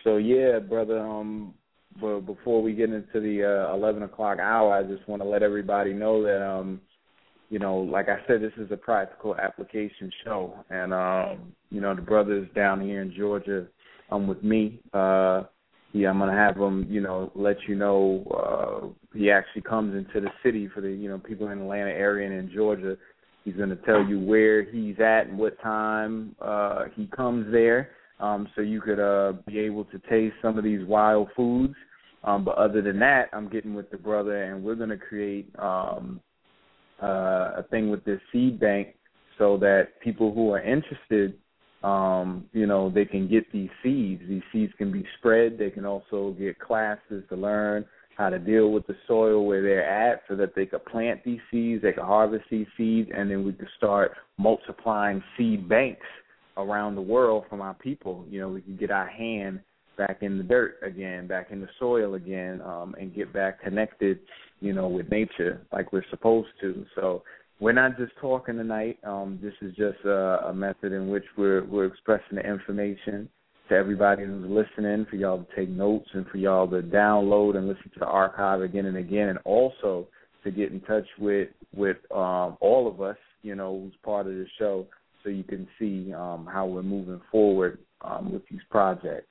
So 0.03 0.17
yeah, 0.17 0.59
brother. 0.59 0.99
Um, 0.99 1.55
but 2.01 2.21
before 2.21 2.63
we 2.63 2.75
get 2.75 2.91
into 2.91 3.21
the 3.21 3.45
uh, 3.45 3.75
eleven 3.75 4.03
o'clock 4.03 4.39
hour, 4.39 4.73
I 4.73 4.83
just 4.83 5.09
want 5.09 5.23
to 5.23 5.29
let 5.29 5.43
everybody 5.43 5.93
know 5.93 6.23
that 6.23 6.47
um, 6.47 6.81
you 7.49 7.59
know, 7.59 7.77
like 7.77 8.09
I 8.09 8.19
said, 8.27 8.43
this 8.43 8.53
is 8.57 8.71
a 8.73 8.77
practical 8.77 9.37
application 9.37 10.11
show, 10.25 10.55
and 10.71 10.93
um, 10.93 11.53
you 11.71 11.81
know, 11.81 11.95
the 11.95 12.03
brothers 12.03 12.49
down 12.55 12.81
here 12.81 13.03
in 13.03 13.15
Georgia, 13.17 13.67
um, 14.11 14.27
with 14.27 14.43
me, 14.43 14.81
uh, 14.93 15.45
yeah, 15.93 16.11
I'm 16.11 16.19
gonna 16.19 16.33
have 16.33 16.57
him, 16.57 16.87
you 16.89 17.01
know, 17.01 17.31
let 17.35 17.57
you 17.69 17.75
know. 17.75 18.25
Uh, 18.31 19.17
he 19.17 19.31
actually 19.31 19.63
comes 19.63 19.95
into 19.97 20.21
the 20.21 20.31
city 20.43 20.69
for 20.75 20.81
the, 20.81 20.91
you 20.91 21.09
know, 21.09 21.19
people 21.19 21.49
in 21.49 21.59
the 21.59 21.65
Atlanta 21.65 21.91
area 21.91 22.29
and 22.29 22.39
in 22.39 22.55
Georgia. 22.55 22.97
He's 23.45 23.55
going 23.55 23.69
to 23.69 23.77
tell 23.77 24.05
you 24.05 24.19
where 24.19 24.65
he's 24.65 24.99
at 24.99 25.29
and 25.29 25.39
what 25.39 25.61
time 25.63 26.35
uh, 26.43 26.87
he 26.97 27.07
comes 27.07 27.51
there, 27.53 27.91
um, 28.21 28.49
so 28.55 28.63
you 28.63 28.81
could 28.81 29.01
uh, 29.01 29.35
be 29.47 29.59
able 29.59 29.85
to 29.87 29.99
taste 30.11 30.37
some 30.43 30.59
of 30.59 30.65
these 30.65 30.85
wild 30.87 31.29
foods. 31.37 31.75
Um, 32.25 32.45
but 32.45 32.57
other 32.57 32.83
than 32.83 32.99
that, 33.01 33.29
I'm 33.33 33.49
getting 33.49 33.75
with 33.75 33.91
the 33.91 33.99
brother, 33.99 34.45
and 34.45 34.65
we're 34.65 34.75
going 34.75 34.91
to 34.91 34.97
create 34.97 35.49
um, 35.59 36.21
uh, 37.03 37.53
a 37.59 37.65
thing 37.71 37.91
with 37.91 38.05
this 38.05 38.21
seed 38.33 38.59
bank 38.59 38.95
so 39.39 39.57
that 39.59 40.01
people 40.03 40.33
who 40.33 40.51
are 40.53 40.63
interested, 40.63 41.35
um, 41.85 42.47
you 42.53 42.67
know, 42.67 42.91
they 42.91 43.05
can 43.05 43.29
get 43.29 43.53
these 43.53 43.69
seeds. 43.83 44.23
These 44.29 44.43
seeds 44.53 44.73
can 44.79 44.91
be 44.91 45.05
spread. 45.19 45.59
They 45.59 45.71
can 45.71 45.85
also 45.85 46.35
get 46.39 46.59
classes 46.59 47.23
to 47.29 47.37
learn 47.37 47.85
how 48.17 48.31
to 48.31 48.39
deal 48.39 48.73
with 48.73 48.87
the 48.87 48.97
soil 49.07 49.45
where 49.45 49.63
they're 49.63 49.89
at 49.89 50.23
so 50.27 50.35
that 50.37 50.55
they 50.55 50.65
could 50.65 50.85
plant 50.87 51.23
these 51.23 51.41
seeds, 51.51 51.83
they 51.83 51.93
could 51.93 52.03
harvest 52.03 52.45
these 52.51 52.67
seeds, 52.77 53.11
and 53.15 53.31
then 53.31 53.45
we 53.45 53.53
could 53.53 53.69
start 53.77 54.13
multiplying 54.39 55.23
seed 55.37 55.69
banks 55.69 56.07
around 56.57 56.95
the 56.95 57.01
world 57.01 57.45
from 57.49 57.61
our 57.61 57.75
people. 57.75 58.25
You 58.29 58.41
know, 58.41 58.49
we 58.49 58.63
can 58.63 58.77
get 58.77 58.91
our 58.91 59.07
hand 59.07 59.61
back 59.97 60.19
in 60.23 60.39
the 60.39 60.45
dirt 60.45 60.77
again, 60.83 61.27
back 61.27 61.49
in 61.51 61.61
the 61.61 61.69
soil 61.79 62.15
again, 62.15 62.61
um, 62.63 62.95
and 62.99 63.15
get 63.15 63.33
back 63.33 63.63
connected, 63.63 64.19
you 64.61 64.73
know, 64.73 64.89
with 64.89 65.11
nature 65.11 65.63
like 65.73 65.93
we're 65.93 66.05
supposed 66.11 66.49
to. 66.61 66.85
So 66.95 67.23
we're 67.61 67.73
not 67.73 67.97
just 67.97 68.13
talking 68.21 68.57
tonight. 68.57 68.99
Um, 69.05 69.39
this 69.43 69.55
is 69.63 69.75
just 69.77 70.05
a, 70.05 70.49
a 70.49 70.55
method 70.55 70.93
in 70.93 71.09
which 71.09 71.25
we're 71.37 71.65
we're 71.65 71.87
expressing 71.87 72.37
the 72.37 72.47
information 72.47 73.29
to 73.69 73.75
everybody 73.75 74.25
who's 74.25 74.49
listening, 74.49 75.07
for 75.11 75.17
y'all 75.17 75.39
to 75.39 75.57
take 75.57 75.69
notes 75.69 76.09
and 76.13 76.27
for 76.29 76.37
y'all 76.37 76.69
to 76.69 76.83
download 76.83 77.57
and 77.57 77.67
listen 77.67 77.91
to 77.95 77.99
the 78.01 78.07
archive 78.07 78.61
again 78.61 78.87
and 78.87 78.97
again, 78.97 79.29
and 79.29 79.39
also 79.45 80.07
to 80.45 80.51
get 80.51 80.71
in 80.71 80.81
touch 80.83 81.07
with 81.19 81.49
with 81.75 81.97
um, 82.15 82.57
all 82.61 82.87
of 82.87 83.01
us, 83.01 83.17
you 83.43 83.55
know, 83.55 83.81
who's 83.83 83.95
part 84.05 84.27
of 84.27 84.33
the 84.33 84.47
show, 84.59 84.87
so 85.27 85.31
you 85.31 85.43
can 85.43 85.67
see 85.77 86.15
um, 86.15 86.49
how 86.51 86.67
we're 86.67 86.85
moving 86.85 87.21
forward 87.33 87.81
um, 88.03 88.33
with 88.33 88.43
these 88.49 88.61
projects. 88.71 89.27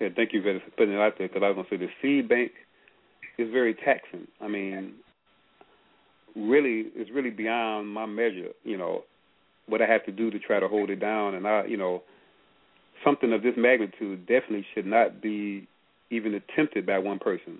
Yeah, 0.00 0.08
thank 0.16 0.32
you 0.32 0.42
for 0.42 0.58
putting 0.76 0.94
it 0.94 1.00
out 1.00 1.12
there 1.18 1.28
because 1.28 1.42
I 1.44 1.50
was 1.50 1.66
going 1.70 1.80
to 1.80 1.86
say 1.86 1.92
the 2.02 2.20
seed 2.20 2.28
bank 2.28 2.50
is 3.38 3.52
very 3.52 3.74
taxing. 3.74 4.26
I 4.40 4.48
mean, 4.48 4.94
really, 6.34 6.86
it's 6.96 7.10
really 7.10 7.30
beyond 7.30 7.88
my 7.88 8.06
measure. 8.06 8.48
You 8.64 8.78
know, 8.78 9.02
what 9.66 9.82
I 9.82 9.86
have 9.86 10.04
to 10.06 10.12
do 10.12 10.30
to 10.30 10.38
try 10.38 10.60
to 10.60 10.66
hold 10.66 10.88
it 10.88 10.96
down, 10.96 11.34
and 11.34 11.46
I, 11.46 11.66
you 11.66 11.76
know, 11.76 12.02
something 13.04 13.32
of 13.34 13.42
this 13.42 13.54
magnitude 13.56 14.26
definitely 14.26 14.66
should 14.74 14.86
not 14.86 15.20
be 15.20 15.68
even 16.10 16.34
attempted 16.34 16.86
by 16.86 16.98
one 16.98 17.18
person. 17.18 17.58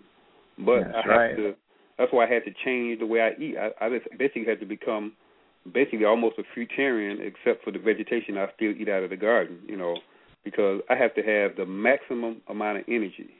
But 0.59 0.85
That's 0.85 0.95
I 0.95 1.01
have 1.01 1.21
right. 1.21 1.37
to. 1.37 1.55
That's 1.99 2.13
why 2.13 2.27
I 2.27 2.33
had 2.33 2.45
to 2.45 2.53
change 2.65 2.99
the 3.01 3.07
way 3.07 3.21
I 3.21 3.41
eat. 3.41 3.57
I, 3.59 3.87
I 3.87 3.91
just 3.91 4.07
basically 4.19 4.47
had 4.47 4.61
to 4.61 4.67
become 4.67 5.13
basically 5.73 6.05
almost 6.05 6.37
a 6.39 6.59
fruitarian, 6.59 7.21
except 7.21 7.65
for 7.65 7.71
the 7.71 7.79
vegetation 7.79 8.39
I 8.39 8.47
still 8.55 8.73
eat 8.73 8.89
out 8.89 9.03
of 9.03 9.11
the 9.11 9.17
garden. 9.17 9.59
You 9.67 9.77
know, 9.77 9.97
because 10.45 10.81
I 10.89 10.95
have 10.95 11.15
to 11.15 11.23
have 11.23 11.57
the 11.57 11.67
maximum 11.67 12.41
amount 12.49 12.79
of 12.79 12.85
energy. 12.89 13.31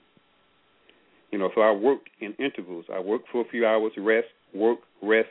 You 1.31 1.39
know, 1.39 1.51
so 1.55 1.61
I 1.61 1.71
work 1.71 2.01
in 2.21 2.35
intervals. 2.39 2.87
I 2.93 3.01
work 3.01 3.23
for 3.31 3.43
a 3.43 3.49
few 3.49 3.67
hours, 3.67 3.93
rest, 3.97 4.29
work, 4.55 4.79
rest. 5.03 5.29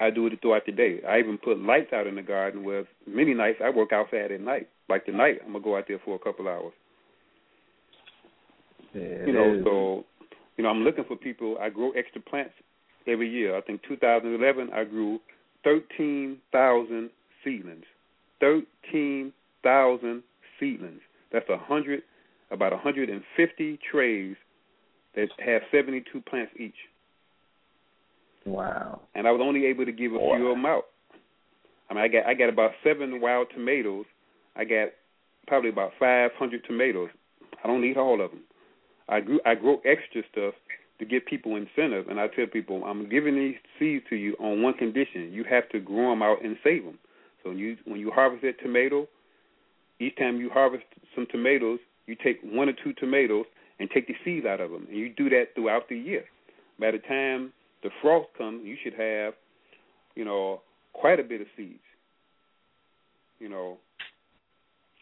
I 0.00 0.10
do 0.10 0.26
it 0.26 0.40
throughout 0.40 0.66
the 0.66 0.72
day. 0.72 1.00
I 1.08 1.18
even 1.18 1.38
put 1.38 1.58
lights 1.58 1.92
out 1.92 2.06
in 2.06 2.16
the 2.16 2.22
garden 2.22 2.64
where 2.64 2.84
many 3.06 3.32
nights 3.32 3.58
I 3.64 3.70
work 3.70 3.92
outside 3.92 4.32
at 4.32 4.40
night. 4.40 4.68
Like 4.88 5.06
tonight, 5.06 5.38
I'm 5.44 5.52
gonna 5.52 5.64
go 5.64 5.76
out 5.76 5.84
there 5.88 6.00
for 6.04 6.16
a 6.16 6.18
couple 6.18 6.48
hours. 6.48 6.72
Yeah, 8.92 9.26
you 9.26 9.32
know, 9.32 9.54
is. 9.54 9.64
so 9.64 10.04
you 10.56 10.64
know, 10.64 10.70
I'm 10.70 10.84
looking 10.84 11.04
for 11.04 11.16
people. 11.16 11.56
I 11.60 11.68
grow 11.68 11.90
extra 11.92 12.20
plants 12.20 12.54
every 13.06 13.28
year. 13.28 13.56
I 13.56 13.60
think 13.60 13.82
2011 13.88 14.70
I 14.72 14.84
grew 14.84 15.20
13,000 15.64 17.10
seedlings. 17.42 17.84
13,000 18.40 20.22
seedlings. 20.60 21.00
That's 21.32 21.48
a 21.48 21.56
hundred, 21.56 22.02
about 22.50 22.72
150 22.72 23.78
trays 23.90 24.36
that 25.16 25.28
have 25.44 25.62
72 25.72 26.20
plants 26.22 26.52
each. 26.58 26.74
Wow. 28.44 29.00
And 29.14 29.26
I 29.26 29.30
was 29.30 29.40
only 29.42 29.66
able 29.66 29.84
to 29.86 29.92
give 29.92 30.12
a 30.12 30.18
few 30.18 30.48
of 30.48 30.56
them 30.56 30.66
out. 30.66 30.84
I 31.88 31.94
mean, 31.94 32.04
I 32.04 32.08
got 32.08 32.26
I 32.26 32.34
got 32.34 32.48
about 32.48 32.72
seven 32.82 33.20
wild 33.20 33.48
tomatoes. 33.54 34.04
I 34.56 34.64
got 34.64 34.88
probably 35.46 35.70
about 35.70 35.92
500 35.98 36.64
tomatoes. 36.64 37.10
I 37.62 37.66
don't 37.66 37.80
need 37.80 37.96
all 37.96 38.20
of 38.22 38.30
them. 38.30 38.40
I 39.08 39.20
grew 39.20 39.40
I 39.44 39.54
grow 39.54 39.80
extra 39.84 40.22
stuff 40.30 40.54
to 40.98 41.04
give 41.04 41.26
people 41.26 41.56
incentive, 41.56 42.08
and 42.08 42.20
I 42.20 42.28
tell 42.28 42.46
people 42.46 42.84
I'm 42.84 43.08
giving 43.08 43.34
these 43.36 43.56
seeds 43.78 44.04
to 44.10 44.16
you 44.16 44.36
on 44.40 44.62
one 44.62 44.74
condition: 44.74 45.32
you 45.32 45.44
have 45.48 45.68
to 45.70 45.80
grow 45.80 46.10
them 46.10 46.22
out 46.22 46.44
and 46.44 46.56
save 46.62 46.84
them. 46.84 46.98
So 47.42 47.50
when 47.50 47.58
you 47.58 47.76
when 47.84 48.00
you 48.00 48.10
harvest 48.10 48.42
that 48.42 48.60
tomato, 48.62 49.06
each 50.00 50.16
time 50.16 50.38
you 50.38 50.50
harvest 50.50 50.84
some 51.14 51.26
tomatoes, 51.30 51.78
you 52.06 52.16
take 52.22 52.40
one 52.42 52.68
or 52.68 52.74
two 52.84 52.92
tomatoes 52.94 53.46
and 53.80 53.90
take 53.90 54.06
the 54.06 54.14
seeds 54.24 54.46
out 54.46 54.60
of 54.60 54.70
them, 54.70 54.86
and 54.88 54.96
you 54.96 55.12
do 55.12 55.28
that 55.30 55.46
throughout 55.54 55.88
the 55.88 55.96
year. 55.96 56.24
By 56.78 56.92
the 56.92 56.98
time 56.98 57.52
the 57.82 57.90
frost 58.00 58.28
comes, 58.38 58.64
you 58.64 58.76
should 58.82 58.94
have 58.94 59.34
you 60.14 60.24
know, 60.24 60.62
quite 60.92 61.20
a 61.20 61.24
bit 61.24 61.40
of 61.40 61.46
seeds. 61.56 61.80
You 63.38 63.48
know, 63.48 63.78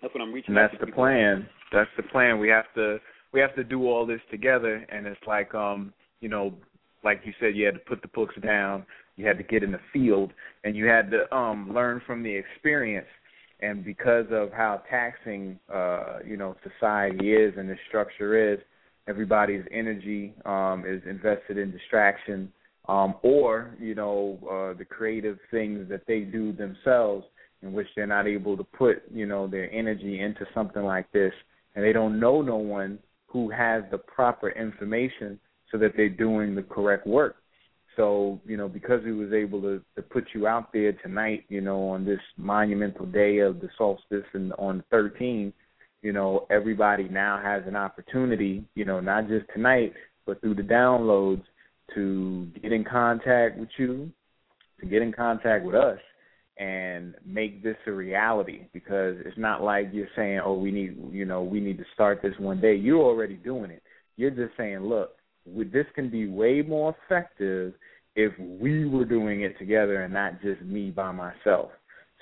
that's 0.00 0.14
what 0.14 0.22
I'm 0.22 0.32
reaching. 0.32 0.56
And 0.56 0.56
that's 0.56 0.72
the 0.80 0.86
people. 0.86 1.02
plan. 1.02 1.48
That's 1.72 1.90
the 1.96 2.02
plan. 2.02 2.38
We 2.38 2.48
have 2.48 2.64
to 2.74 2.98
we 3.32 3.40
have 3.40 3.54
to 3.56 3.64
do 3.64 3.88
all 3.88 4.06
this 4.06 4.20
together, 4.30 4.86
and 4.90 5.06
it's 5.06 5.20
like 5.26 5.54
um 5.54 5.92
you 6.20 6.28
know, 6.28 6.54
like 7.02 7.22
you 7.24 7.32
said, 7.40 7.56
you 7.56 7.66
had 7.66 7.74
to 7.74 7.80
put 7.80 8.00
the 8.00 8.08
books 8.08 8.34
down, 8.42 8.86
you 9.16 9.26
had 9.26 9.36
to 9.38 9.44
get 9.44 9.64
in 9.64 9.72
the 9.72 9.80
field, 9.92 10.32
and 10.64 10.76
you 10.76 10.86
had 10.86 11.10
to 11.10 11.34
um 11.34 11.72
learn 11.74 12.00
from 12.06 12.22
the 12.22 12.34
experience. 12.34 13.08
And 13.60 13.84
because 13.84 14.26
of 14.30 14.52
how 14.52 14.82
taxing 14.90 15.58
uh 15.72 16.18
you 16.26 16.36
know 16.36 16.56
society 16.62 17.32
is 17.32 17.54
and 17.56 17.68
the 17.68 17.76
structure 17.88 18.52
is, 18.54 18.58
everybody's 19.08 19.64
energy 19.70 20.34
um 20.44 20.84
is 20.86 21.02
invested 21.08 21.58
in 21.58 21.70
distraction 21.70 22.52
um 22.88 23.14
or 23.22 23.76
you 23.80 23.94
know 23.94 24.38
uh 24.50 24.76
the 24.76 24.84
creative 24.84 25.38
things 25.50 25.88
that 25.88 26.02
they 26.06 26.20
do 26.20 26.52
themselves 26.52 27.24
in 27.62 27.72
which 27.72 27.86
they're 27.94 28.06
not 28.06 28.26
able 28.26 28.56
to 28.56 28.64
put 28.64 29.02
you 29.12 29.26
know 29.26 29.46
their 29.46 29.70
energy 29.72 30.20
into 30.20 30.44
something 30.54 30.82
like 30.82 31.10
this 31.12 31.32
and 31.74 31.84
they 31.84 31.92
don't 31.92 32.18
know 32.18 32.42
no 32.42 32.56
one 32.56 32.98
who 33.32 33.50
has 33.50 33.82
the 33.90 33.98
proper 33.98 34.50
information 34.50 35.38
so 35.70 35.78
that 35.78 35.92
they're 35.96 36.08
doing 36.08 36.54
the 36.54 36.62
correct 36.62 37.06
work. 37.06 37.36
So 37.96 38.40
you 38.46 38.56
know 38.56 38.68
because 38.68 39.02
we 39.04 39.12
was 39.12 39.32
able 39.32 39.60
to 39.62 39.82
to 39.96 40.02
put 40.02 40.24
you 40.34 40.46
out 40.46 40.72
there 40.72 40.92
tonight 40.92 41.44
you 41.48 41.60
know 41.60 41.88
on 41.88 42.04
this 42.04 42.20
monumental 42.36 43.06
day 43.06 43.38
of 43.38 43.60
the 43.60 43.68
solstice 43.76 44.24
and 44.32 44.52
on 44.54 44.82
the 44.90 44.96
13th 44.96 45.52
you 46.00 46.12
know 46.12 46.46
everybody 46.50 47.04
now 47.04 47.38
has 47.42 47.62
an 47.66 47.76
opportunity 47.76 48.64
you 48.74 48.86
know 48.86 48.98
not 48.98 49.28
just 49.28 49.44
tonight 49.52 49.92
but 50.24 50.40
through 50.40 50.54
the 50.54 50.62
downloads 50.62 51.42
to 51.94 52.48
get 52.62 52.72
in 52.72 52.82
contact 52.82 53.58
with 53.58 53.68
you 53.76 54.10
to 54.80 54.86
get 54.86 55.02
in 55.02 55.12
contact 55.12 55.62
with 55.62 55.74
us 55.74 55.98
and 56.62 57.16
make 57.26 57.60
this 57.60 57.76
a 57.88 57.90
reality 57.90 58.60
because 58.72 59.16
it's 59.26 59.36
not 59.36 59.64
like 59.64 59.88
you're 59.92 60.06
saying 60.14 60.40
oh 60.44 60.54
we 60.54 60.70
need 60.70 60.96
you 61.10 61.24
know 61.24 61.42
we 61.42 61.58
need 61.58 61.76
to 61.76 61.84
start 61.92 62.20
this 62.22 62.34
one 62.38 62.60
day 62.60 62.72
you're 62.72 63.02
already 63.02 63.34
doing 63.34 63.68
it 63.68 63.82
you're 64.16 64.30
just 64.30 64.56
saying 64.56 64.78
look 64.78 65.16
this 65.44 65.86
can 65.96 66.08
be 66.08 66.28
way 66.28 66.62
more 66.62 66.94
effective 67.04 67.74
if 68.14 68.32
we 68.38 68.86
were 68.86 69.04
doing 69.04 69.42
it 69.42 69.58
together 69.58 70.04
and 70.04 70.14
not 70.14 70.40
just 70.40 70.62
me 70.62 70.90
by 70.90 71.10
myself 71.10 71.70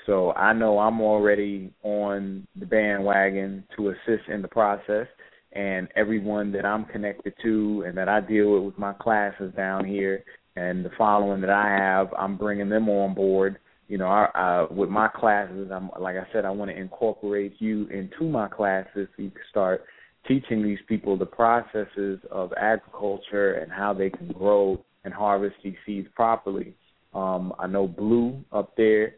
so 0.07 0.33
I 0.33 0.55
know 0.55 0.79
I'm 0.79 1.03
already 1.03 1.71
on 1.83 2.47
the 2.59 2.65
bandwagon 2.65 3.63
to 3.77 3.91
assist 3.91 4.27
in 4.29 4.41
the 4.41 4.49
process 4.49 5.07
and 5.53 5.87
everyone 5.97 6.51
that 6.53 6.65
I'm 6.65 6.87
connected 6.87 7.35
to 7.43 7.85
and 7.87 7.95
that 7.99 8.09
I 8.09 8.21
deal 8.21 8.55
with 8.55 8.63
with 8.63 8.79
my 8.79 8.95
classes 8.95 9.53
down 9.55 9.85
here 9.85 10.25
and 10.57 10.83
the 10.85 10.91
following 10.97 11.41
that 11.43 11.51
I 11.51 11.69
have, 11.69 12.09
I'm 12.19 12.37
bringing 12.37 12.69
them 12.69 12.89
on 12.89 13.15
board. 13.15 13.59
You 13.91 13.99
know, 13.99 14.07
I, 14.07 14.27
uh, 14.37 14.73
with 14.73 14.89
my 14.89 15.09
classes, 15.09 15.69
I'm 15.73 15.91
like 15.99 16.15
I 16.15 16.25
said, 16.33 16.45
I 16.45 16.51
want 16.51 16.71
to 16.71 16.77
incorporate 16.79 17.55
you 17.59 17.89
into 17.89 18.23
my 18.23 18.47
classes 18.47 19.09
so 19.17 19.23
you 19.23 19.31
can 19.31 19.41
start 19.51 19.83
teaching 20.29 20.63
these 20.63 20.79
people 20.87 21.17
the 21.17 21.27
processes 21.27 22.21
of 22.31 22.53
agriculture 22.53 23.55
and 23.55 23.73
how 23.73 23.93
they 23.93 24.09
can 24.09 24.29
grow 24.29 24.81
and 25.03 25.13
harvest 25.13 25.57
these 25.65 25.75
seeds 25.85 26.07
properly. 26.15 26.73
Um, 27.15 27.53
I 27.59 27.67
know 27.67 27.89
Blue 27.89 28.45
up 28.53 28.77
there 28.77 29.17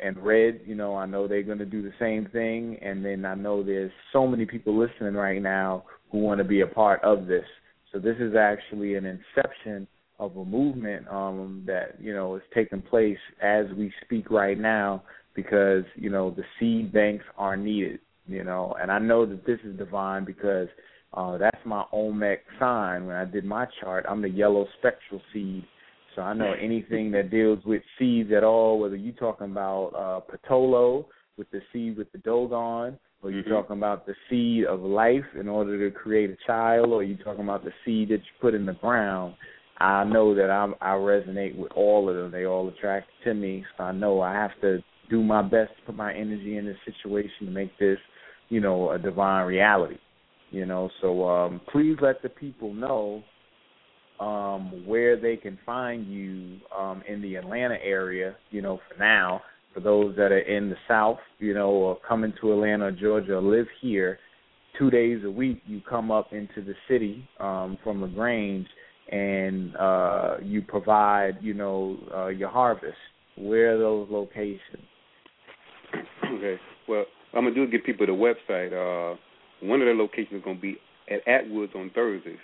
and 0.00 0.16
Red, 0.16 0.62
you 0.64 0.74
know, 0.74 0.96
I 0.96 1.04
know 1.04 1.28
they're 1.28 1.42
going 1.42 1.58
to 1.58 1.66
do 1.66 1.82
the 1.82 1.92
same 2.00 2.26
thing. 2.32 2.78
And 2.80 3.04
then 3.04 3.26
I 3.26 3.34
know 3.34 3.62
there's 3.62 3.92
so 4.10 4.26
many 4.26 4.46
people 4.46 4.74
listening 4.74 5.12
right 5.12 5.42
now 5.42 5.84
who 6.10 6.20
want 6.20 6.38
to 6.38 6.44
be 6.44 6.62
a 6.62 6.66
part 6.66 7.04
of 7.04 7.26
this. 7.26 7.44
So 7.92 7.98
this 7.98 8.16
is 8.18 8.34
actually 8.34 8.94
an 8.94 9.04
inception 9.04 9.86
of 10.18 10.36
a 10.36 10.44
movement 10.44 11.06
um, 11.08 11.64
that 11.66 11.96
you 12.00 12.14
know 12.14 12.36
is 12.36 12.42
taking 12.54 12.82
place 12.82 13.18
as 13.42 13.66
we 13.76 13.92
speak 14.04 14.30
right 14.30 14.58
now 14.58 15.02
because 15.34 15.84
you 15.96 16.10
know 16.10 16.30
the 16.30 16.44
seed 16.58 16.92
banks 16.92 17.24
are 17.36 17.56
needed. 17.56 18.00
You 18.26 18.42
know, 18.42 18.74
and 18.80 18.90
I 18.90 18.98
know 18.98 19.26
that 19.26 19.44
this 19.44 19.58
is 19.64 19.76
divine 19.76 20.24
because 20.24 20.68
uh, 21.12 21.36
that's 21.36 21.60
my 21.66 21.84
Olmec 21.92 22.40
sign. 22.58 23.06
When 23.06 23.16
I 23.16 23.26
did 23.26 23.44
my 23.44 23.66
chart, 23.80 24.06
I'm 24.08 24.22
the 24.22 24.30
yellow 24.30 24.66
spectral 24.78 25.20
seed 25.32 25.64
so 26.14 26.22
I 26.22 26.32
know 26.32 26.52
anything 26.52 27.10
that 27.12 27.30
deals 27.30 27.58
with 27.64 27.82
seeds 27.98 28.30
at 28.32 28.44
all, 28.44 28.78
whether 28.78 28.96
you're 28.96 29.14
talking 29.14 29.50
about 29.50 29.88
uh, 29.96 30.20
Po 30.20 30.38
Tolo 30.48 31.06
with 31.36 31.50
the 31.50 31.60
seed 31.72 31.96
with 31.96 32.10
the 32.12 32.18
Dogon, 32.18 32.98
or 33.22 33.30
you're 33.30 33.42
Mhm. 33.42 33.48
talking 33.48 33.76
about 33.76 34.06
the 34.06 34.14
seed 34.28 34.64
of 34.64 34.82
life 34.82 35.26
in 35.34 35.48
order 35.48 35.78
to 35.78 35.90
create 35.90 36.30
a 36.30 36.36
child, 36.46 36.92
or 36.92 37.02
you're 37.02 37.18
talking 37.18 37.42
about 37.42 37.64
the 37.64 37.72
seed 37.84 38.10
that 38.10 38.20
you 38.20 38.32
put 38.40 38.54
in 38.54 38.64
the 38.64 38.74
ground. 38.74 39.34
I 39.78 40.04
know 40.04 40.34
that 40.34 40.50
I'm, 40.50 40.74
I 40.80 40.90
resonate 40.90 41.56
with 41.56 41.72
all 41.72 42.08
of 42.08 42.16
them. 42.16 42.30
They 42.30 42.46
all 42.46 42.68
attract 42.68 43.08
to 43.24 43.34
me, 43.34 43.64
so 43.76 43.84
I 43.84 43.92
know 43.92 44.20
I 44.20 44.32
have 44.32 44.52
to 44.60 44.78
do 45.10 45.22
my 45.22 45.42
best 45.42 45.70
to 45.76 45.86
put 45.86 45.96
my 45.96 46.14
energy 46.14 46.56
in 46.56 46.64
this 46.64 46.76
situation 46.84 47.46
to 47.46 47.50
make 47.50 47.76
this, 47.78 47.98
you 48.48 48.60
know, 48.60 48.90
a 48.92 48.98
divine 48.98 49.46
reality. 49.46 49.96
You 50.50 50.66
know, 50.66 50.88
so 51.00 51.28
um, 51.28 51.60
please 51.72 51.96
let 52.00 52.22
the 52.22 52.28
people 52.28 52.72
know 52.72 53.24
um, 54.20 54.86
where 54.86 55.20
they 55.20 55.36
can 55.36 55.58
find 55.66 56.06
you 56.06 56.58
um, 56.76 57.02
in 57.08 57.20
the 57.20 57.34
Atlanta 57.34 57.76
area, 57.82 58.36
you 58.50 58.62
know, 58.62 58.78
for 58.88 58.98
now. 58.98 59.42
For 59.74 59.80
those 59.80 60.14
that 60.14 60.30
are 60.30 60.38
in 60.38 60.70
the 60.70 60.76
South, 60.86 61.18
you 61.40 61.52
know, 61.52 61.70
or 61.70 61.98
coming 62.08 62.32
to 62.40 62.52
Atlanta 62.52 62.92
Georgia 62.92 63.34
or 63.34 63.42
live 63.42 63.66
here, 63.80 64.20
two 64.78 64.88
days 64.88 65.24
a 65.24 65.30
week 65.30 65.62
you 65.66 65.80
come 65.88 66.12
up 66.12 66.32
into 66.32 66.62
the 66.64 66.74
city 66.88 67.28
um, 67.40 67.76
from 67.82 68.00
LaGrange 68.00 68.68
and 69.10 69.76
uh, 69.76 70.36
you 70.42 70.62
provide, 70.62 71.38
you 71.40 71.54
know, 71.54 71.96
uh, 72.14 72.26
your 72.28 72.48
harvest. 72.48 72.96
Where 73.36 73.74
are 73.74 73.78
those 73.78 74.08
locations? 74.10 74.84
Okay. 76.24 76.56
Well, 76.88 77.04
I'm 77.34 77.44
gonna 77.44 77.54
do 77.54 77.64
is 77.64 77.70
give 77.70 77.84
people 77.84 78.06
the 78.06 78.12
website. 78.12 78.72
Uh, 78.72 79.16
one 79.60 79.80
of 79.80 79.86
the 79.86 79.94
locations 79.94 80.38
is 80.38 80.42
gonna 80.44 80.58
be 80.58 80.76
at 81.10 81.24
Atwoods 81.26 81.74
on 81.74 81.90
Thursdays, 81.94 82.38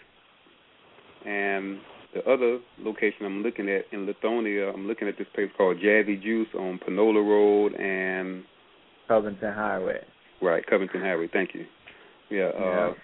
and 1.24 1.78
the 2.14 2.20
other 2.28 2.58
location 2.80 3.24
I'm 3.24 3.42
looking 3.42 3.68
at 3.68 3.84
in 3.92 4.06
Lithonia, 4.06 4.72
I'm 4.74 4.86
looking 4.86 5.08
at 5.08 5.16
this 5.16 5.28
place 5.34 5.48
called 5.56 5.78
Jazzy 5.78 6.20
Juice 6.20 6.48
on 6.58 6.80
Panola 6.84 7.20
Road 7.20 7.74
and 7.74 8.44
Covington 9.06 9.54
Highway. 9.54 10.04
right 10.42 10.64
Covington 10.66 11.00
Highway. 11.00 11.28
Thank 11.32 11.54
you. 11.54 11.66
Yeah. 12.30 12.50
Yeah. 12.58 12.60
Uh, 12.60 12.94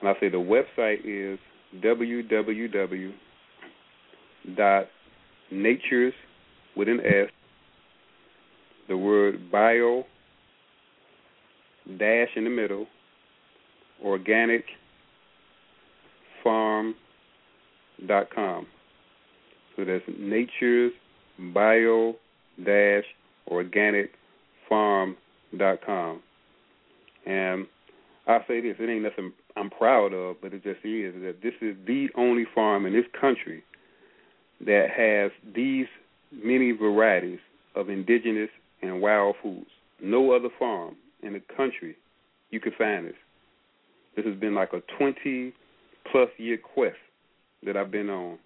and 0.00 0.08
I 0.08 0.20
say 0.20 0.28
the 0.28 0.36
website 0.36 1.00
is 1.04 1.38
www 1.76 3.12
dot 4.56 4.86
natures 5.50 6.14
with 6.76 6.88
an 6.88 7.00
S 7.00 7.30
the 8.88 8.96
word 8.96 9.50
bio 9.50 10.04
dash 11.98 12.28
in 12.36 12.44
the 12.44 12.50
middle 12.50 12.86
organic 14.04 14.64
farm 16.42 16.94
dot 18.06 18.26
com. 18.34 18.66
So 19.76 19.84
that's 19.84 20.04
natures 20.18 20.92
bio 21.54 22.16
dash 22.64 23.04
organic 23.48 24.10
farm 24.68 25.16
dot 25.56 25.78
com. 25.86 26.20
And 27.24 27.66
I 28.26 28.38
say 28.48 28.60
this, 28.60 28.76
it 28.78 28.90
ain't 28.90 29.02
nothing 29.02 29.32
I'm 29.56 29.70
proud 29.70 30.12
of, 30.12 30.36
but 30.40 30.52
it 30.54 30.62
just 30.62 30.84
is 30.84 31.14
that 31.22 31.36
this 31.42 31.54
is 31.60 31.76
the 31.86 32.08
only 32.16 32.46
farm 32.54 32.86
in 32.86 32.92
this 32.92 33.04
country 33.18 33.62
that 34.64 34.88
has 34.96 35.30
these 35.54 35.86
many 36.32 36.72
varieties 36.72 37.40
of 37.74 37.88
indigenous 37.90 38.50
and 38.80 39.00
wild 39.00 39.36
foods. 39.42 39.70
No 40.00 40.32
other 40.32 40.48
farm 40.58 40.96
in 41.22 41.34
the 41.34 41.42
country 41.56 41.96
you 42.50 42.60
can 42.60 42.72
find 42.76 43.06
this. 43.06 43.14
This 44.16 44.26
has 44.26 44.36
been 44.36 44.54
like 44.54 44.72
a 44.72 44.82
20 44.98 45.52
plus 46.10 46.28
year 46.38 46.58
quest 46.58 46.96
that 47.64 47.76
I've 47.76 47.90
been 47.90 48.10
on. 48.10 48.38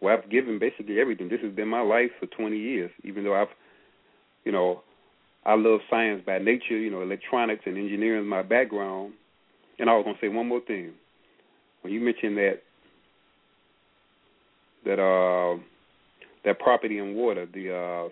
Where 0.00 0.16
I've 0.16 0.30
given 0.30 0.58
basically 0.58 1.00
everything. 1.00 1.28
This 1.28 1.40
has 1.42 1.52
been 1.52 1.68
my 1.68 1.80
life 1.80 2.10
for 2.20 2.26
20 2.26 2.56
years, 2.56 2.90
even 3.02 3.24
though 3.24 3.34
I've, 3.34 3.48
you 4.44 4.52
know, 4.52 4.82
I 5.44 5.54
love 5.54 5.80
science 5.90 6.22
by 6.24 6.38
nature, 6.38 6.76
you 6.76 6.90
know, 6.90 7.02
electronics 7.02 7.62
and 7.66 7.76
engineering 7.76 8.22
is 8.24 8.28
my 8.28 8.42
background. 8.42 9.14
And 9.78 9.88
I 9.88 9.94
was 9.94 10.04
going 10.04 10.16
to 10.16 10.20
say 10.20 10.28
one 10.28 10.48
more 10.48 10.60
thing. 10.60 10.92
When 11.82 11.92
you 11.92 12.00
mentioned 12.00 12.36
that, 12.36 12.62
that, 14.84 15.00
uh, 15.00 15.60
that 16.44 16.58
property 16.58 16.98
in 16.98 17.14
water, 17.14 17.46
the, 17.46 17.74
uh, 17.74 18.08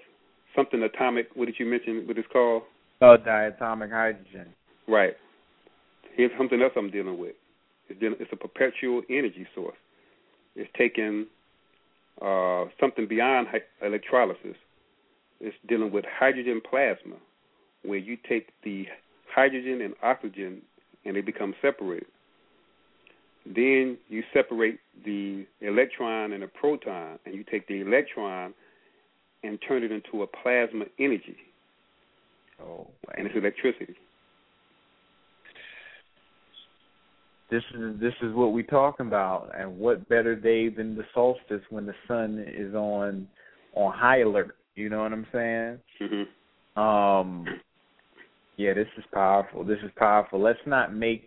something 0.54 0.82
atomic, 0.82 1.28
what 1.34 1.46
did 1.46 1.56
you 1.58 1.66
mention, 1.66 2.06
what 2.06 2.16
it's 2.18 2.28
called? 2.32 2.62
Oh, 3.00 3.16
diatomic 3.18 3.90
hydrogen. 3.90 4.54
Right. 4.88 5.14
Here's 6.16 6.30
something 6.38 6.62
else 6.62 6.72
I'm 6.76 6.90
dealing 6.90 7.18
with. 7.18 7.34
It's, 7.88 8.00
dealing, 8.00 8.16
it's 8.20 8.32
a 8.32 8.36
perpetual 8.36 9.02
energy 9.10 9.46
source. 9.54 9.76
It's 10.54 10.70
taking 10.78 11.26
uh, 12.22 12.64
something 12.80 13.06
beyond 13.06 13.48
hy- 13.48 13.86
electrolysis. 13.86 14.56
It's 15.40 15.56
dealing 15.68 15.92
with 15.92 16.04
hydrogen 16.18 16.62
plasma, 16.68 17.16
where 17.84 17.98
you 17.98 18.16
take 18.28 18.48
the 18.64 18.86
hydrogen 19.34 19.82
and 19.82 19.94
oxygen 20.02 20.62
and 21.06 21.16
they 21.16 21.20
become 21.20 21.54
separated. 21.62 22.08
Then 23.46 23.96
you 24.08 24.24
separate 24.34 24.80
the 25.04 25.46
electron 25.60 26.32
and 26.32 26.42
the 26.42 26.48
proton, 26.48 27.18
and 27.24 27.34
you 27.34 27.44
take 27.48 27.68
the 27.68 27.80
electron 27.80 28.52
and 29.44 29.58
turn 29.66 29.84
it 29.84 29.92
into 29.92 30.22
a 30.22 30.26
plasma 30.26 30.86
energy. 30.98 31.36
Oh, 32.60 32.88
and 33.16 33.26
it's 33.26 33.36
electricity. 33.36 33.94
This 37.50 37.62
is 37.78 38.00
this 38.00 38.14
is 38.22 38.34
what 38.34 38.52
we're 38.52 38.64
talking 38.64 39.06
about, 39.06 39.52
and 39.56 39.78
what 39.78 40.08
better 40.08 40.34
day 40.34 40.68
than 40.68 40.96
the 40.96 41.04
solstice 41.14 41.62
when 41.70 41.86
the 41.86 41.94
sun 42.08 42.44
is 42.48 42.74
on 42.74 43.28
on 43.74 43.92
high 43.92 44.22
alert? 44.22 44.56
You 44.74 44.88
know 44.88 45.02
what 45.02 45.12
I'm 45.12 45.26
saying? 45.32 45.78
Mm-hmm. 46.02 46.80
Um, 46.80 47.46
yeah, 48.56 48.74
this 48.74 48.88
is 48.96 49.04
powerful. 49.12 49.64
This 49.64 49.78
is 49.84 49.90
powerful. 49.96 50.40
Let's 50.40 50.58
not 50.66 50.94
make 50.94 51.24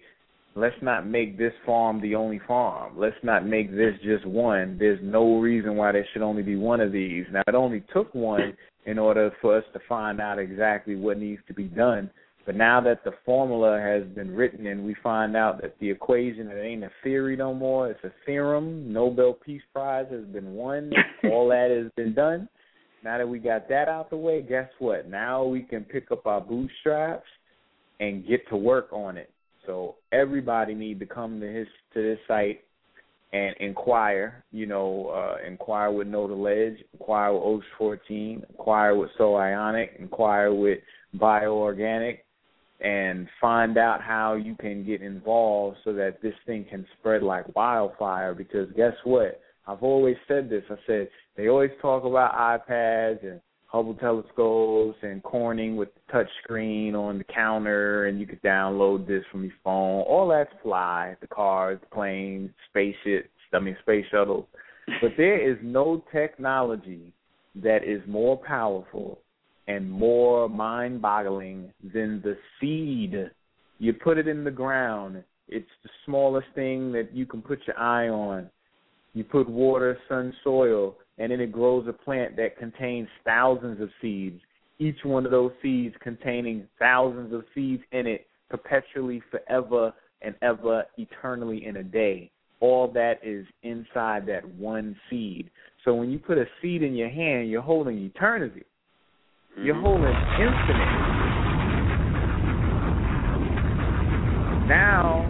let's 0.56 0.76
not 0.82 1.08
make 1.08 1.38
this 1.38 1.54
farm 1.66 2.02
the 2.02 2.16
only 2.16 2.42
farm. 2.48 2.98
Let's 2.98 3.16
not 3.24 3.46
make 3.46 3.72
this 3.72 3.94
just 4.04 4.26
one. 4.26 4.78
There's 4.80 5.00
no 5.02 5.40
reason 5.40 5.76
why 5.76 5.92
there 5.92 6.06
should 6.12 6.22
only 6.22 6.44
be 6.44 6.56
one 6.56 6.82
of 6.82 6.92
these. 6.92 7.26
Now, 7.32 7.44
it 7.48 7.56
only 7.56 7.84
took 7.94 8.14
one 8.14 8.54
in 8.86 8.98
order 8.98 9.32
for 9.42 9.58
us 9.58 9.64
to 9.74 9.80
find 9.88 10.20
out 10.20 10.40
exactly 10.40 10.96
what 10.96 11.20
needs 11.20 11.42
to 11.48 11.54
be 11.54 11.66
done. 11.66 12.10
But 12.46 12.56
now 12.56 12.82
that 12.82 13.04
the 13.04 13.12
formula 13.26 13.80
has 13.80 14.04
been 14.16 14.36
written 14.36 14.66
and 14.66 14.84
we 14.84 14.96
find 15.04 15.36
out 15.36 15.62
that 15.62 15.76
the 15.80 15.92
equation 15.92 16.48
it 16.48 16.60
ain't 16.60 16.84
a 16.84 16.90
theory 17.04 17.36
no 17.36 17.54
more, 17.54 17.92
it's 17.92 18.04
a 18.04 18.12
theorem. 18.26 18.92
Nobel 18.92 19.34
Peace 19.34 19.62
Prize 19.72 20.08
has 20.10 20.26
been 20.26 20.56
won. 20.56 20.92
All 21.26 21.50
that 21.50 21.70
has 21.70 21.92
been 21.96 22.16
done. 22.16 22.50
Now 23.04 23.18
that 23.18 23.28
we 23.28 23.40
got 23.40 23.70
that 23.70 23.88
out 23.88 24.10
the 24.10 24.18
way, 24.18 24.42
guess 24.42 24.70
what? 24.80 25.10
Now 25.10 25.44
we 25.44 25.62
can 25.62 25.84
pick 25.84 26.12
up 26.12 26.26
our 26.26 26.42
bootstraps 26.42 27.28
and 28.00 28.28
get 28.28 28.48
to 28.50 28.58
work 28.58 28.90
on 28.92 29.18
it. 29.18 29.30
So 29.66 29.96
everybody 30.12 30.74
need 30.74 31.00
to 31.00 31.06
come 31.06 31.40
to 31.40 31.48
his 31.48 31.68
to 31.94 32.02
this 32.02 32.20
site 32.28 32.62
and 33.34 33.56
inquire. 33.60 34.44
You 34.52 34.66
know, 34.66 35.08
uh, 35.08 35.48
inquire 35.48 35.92
with 35.92 36.08
Know 36.08 36.28
the 36.28 36.34
Ledge, 36.34 36.78
inquire 36.94 37.34
with 37.34 37.44
Ocean 37.44 37.70
14, 37.78 38.44
inquire 38.50 38.96
with 38.96 39.10
Soul 39.18 39.38
Ionic, 39.38 39.96
inquire 40.00 40.54
with 40.54 40.80
Bioorganic, 41.16 42.20
and 42.82 43.28
find 43.40 43.78
out 43.78 44.02
how 44.02 44.36
you 44.36 44.56
can 44.56 44.86
get 44.86 45.02
involved 45.02 45.78
so 45.84 45.94
that 45.94 46.22
this 46.22 46.34
thing 46.46 46.66
can 46.70 46.86
spread 47.00 47.22
like 47.22 47.56
wildfire. 47.56 48.34
Because 48.34 48.70
guess 48.76 48.94
what? 49.04 49.40
I've 49.70 49.84
always 49.84 50.16
said 50.28 50.50
this. 50.50 50.64
I 50.72 50.76
said 50.88 51.10
they 51.38 51.48
always 51.48 51.70
talk 51.80 52.04
about 52.04 52.34
iPads 52.34 53.24
and 53.24 53.40
Hubble 53.68 53.94
telescopes 53.94 54.98
and 55.04 55.22
Corning 55.22 55.76
with 55.76 55.90
the 55.94 56.12
touch 56.12 56.28
screen 56.44 56.96
on 56.96 57.20
the 57.20 57.24
counter, 57.24 58.08
and 58.08 58.20
you 58.20 58.26
could 58.26 58.42
download 58.42 59.06
this 59.06 59.24
from 59.32 59.44
your 59.44 59.54
phone. 59.64 60.02
All 60.02 60.28
that's 60.28 60.50
fly, 60.64 61.16
the 61.22 61.28
cars, 61.28 61.78
the 61.82 61.96
planes, 61.96 62.50
spaceships, 62.72 63.30
I 63.54 63.60
mean 63.60 63.78
space 63.84 64.06
shuttles. 64.10 64.48
But 65.04 65.12
there 65.18 65.40
is 65.40 65.58
no 65.62 66.04
technology 66.12 67.14
that 67.62 67.84
is 67.84 68.02
more 68.08 68.38
powerful 68.38 69.20
and 69.68 69.90
more 69.90 70.50
mind 70.50 71.00
boggling 71.00 71.72
than 71.94 72.24
the 72.24 72.36
seed. 72.60 73.30
You 73.78 73.94
put 73.94 74.18
it 74.18 74.28
in 74.28 74.44
the 74.44 74.50
ground. 74.50 75.24
It's 75.48 75.70
the 75.84 75.90
smallest 76.08 76.48
thing 76.56 76.92
that 76.94 77.14
you 77.14 77.28
can 77.28 77.44
put 77.44 77.60
your 77.68 77.78
eye 77.78 78.10
on. 78.10 78.50
You 79.20 79.26
put 79.26 79.50
water, 79.50 79.98
sun, 80.08 80.34
soil, 80.46 80.96
and 81.18 81.30
then 81.30 81.42
it 81.42 81.52
grows 81.52 81.86
a 81.90 81.92
plant 81.92 82.38
that 82.38 82.58
contains 82.58 83.10
thousands 83.26 83.82
of 83.82 83.90
seeds. 84.02 84.40
Each 84.78 84.96
one 85.04 85.26
of 85.26 85.32
those 85.32 85.52
seeds 85.62 85.94
containing 86.02 86.66
thousands 86.80 87.34
of 87.34 87.44
seeds 87.54 87.84
in 87.92 88.08
it, 88.08 88.28
perpetually, 88.50 89.22
forever 89.30 89.94
and 90.22 90.36
ever, 90.42 90.86
eternally 90.98 91.66
in 91.66 91.76
a 91.76 91.84
day. 91.84 92.32
All 92.62 92.90
that 92.94 93.16
is 93.22 93.46
inside 93.64 94.26
that 94.28 94.48
one 94.56 94.96
seed. 95.10 95.50
So 95.84 95.94
when 95.94 96.12
you 96.12 96.20
put 96.20 96.38
a 96.38 96.46
seed 96.62 96.82
in 96.82 96.96
your 96.96 97.10
hand, 97.10 97.50
you're 97.50 97.62
holding 97.62 97.98
eternity. 97.98 98.64
You're 99.58 99.76
Mm-hmm. 99.76 99.84
holding 99.84 100.16
infinite. 100.40 100.96
Now, 104.70 105.28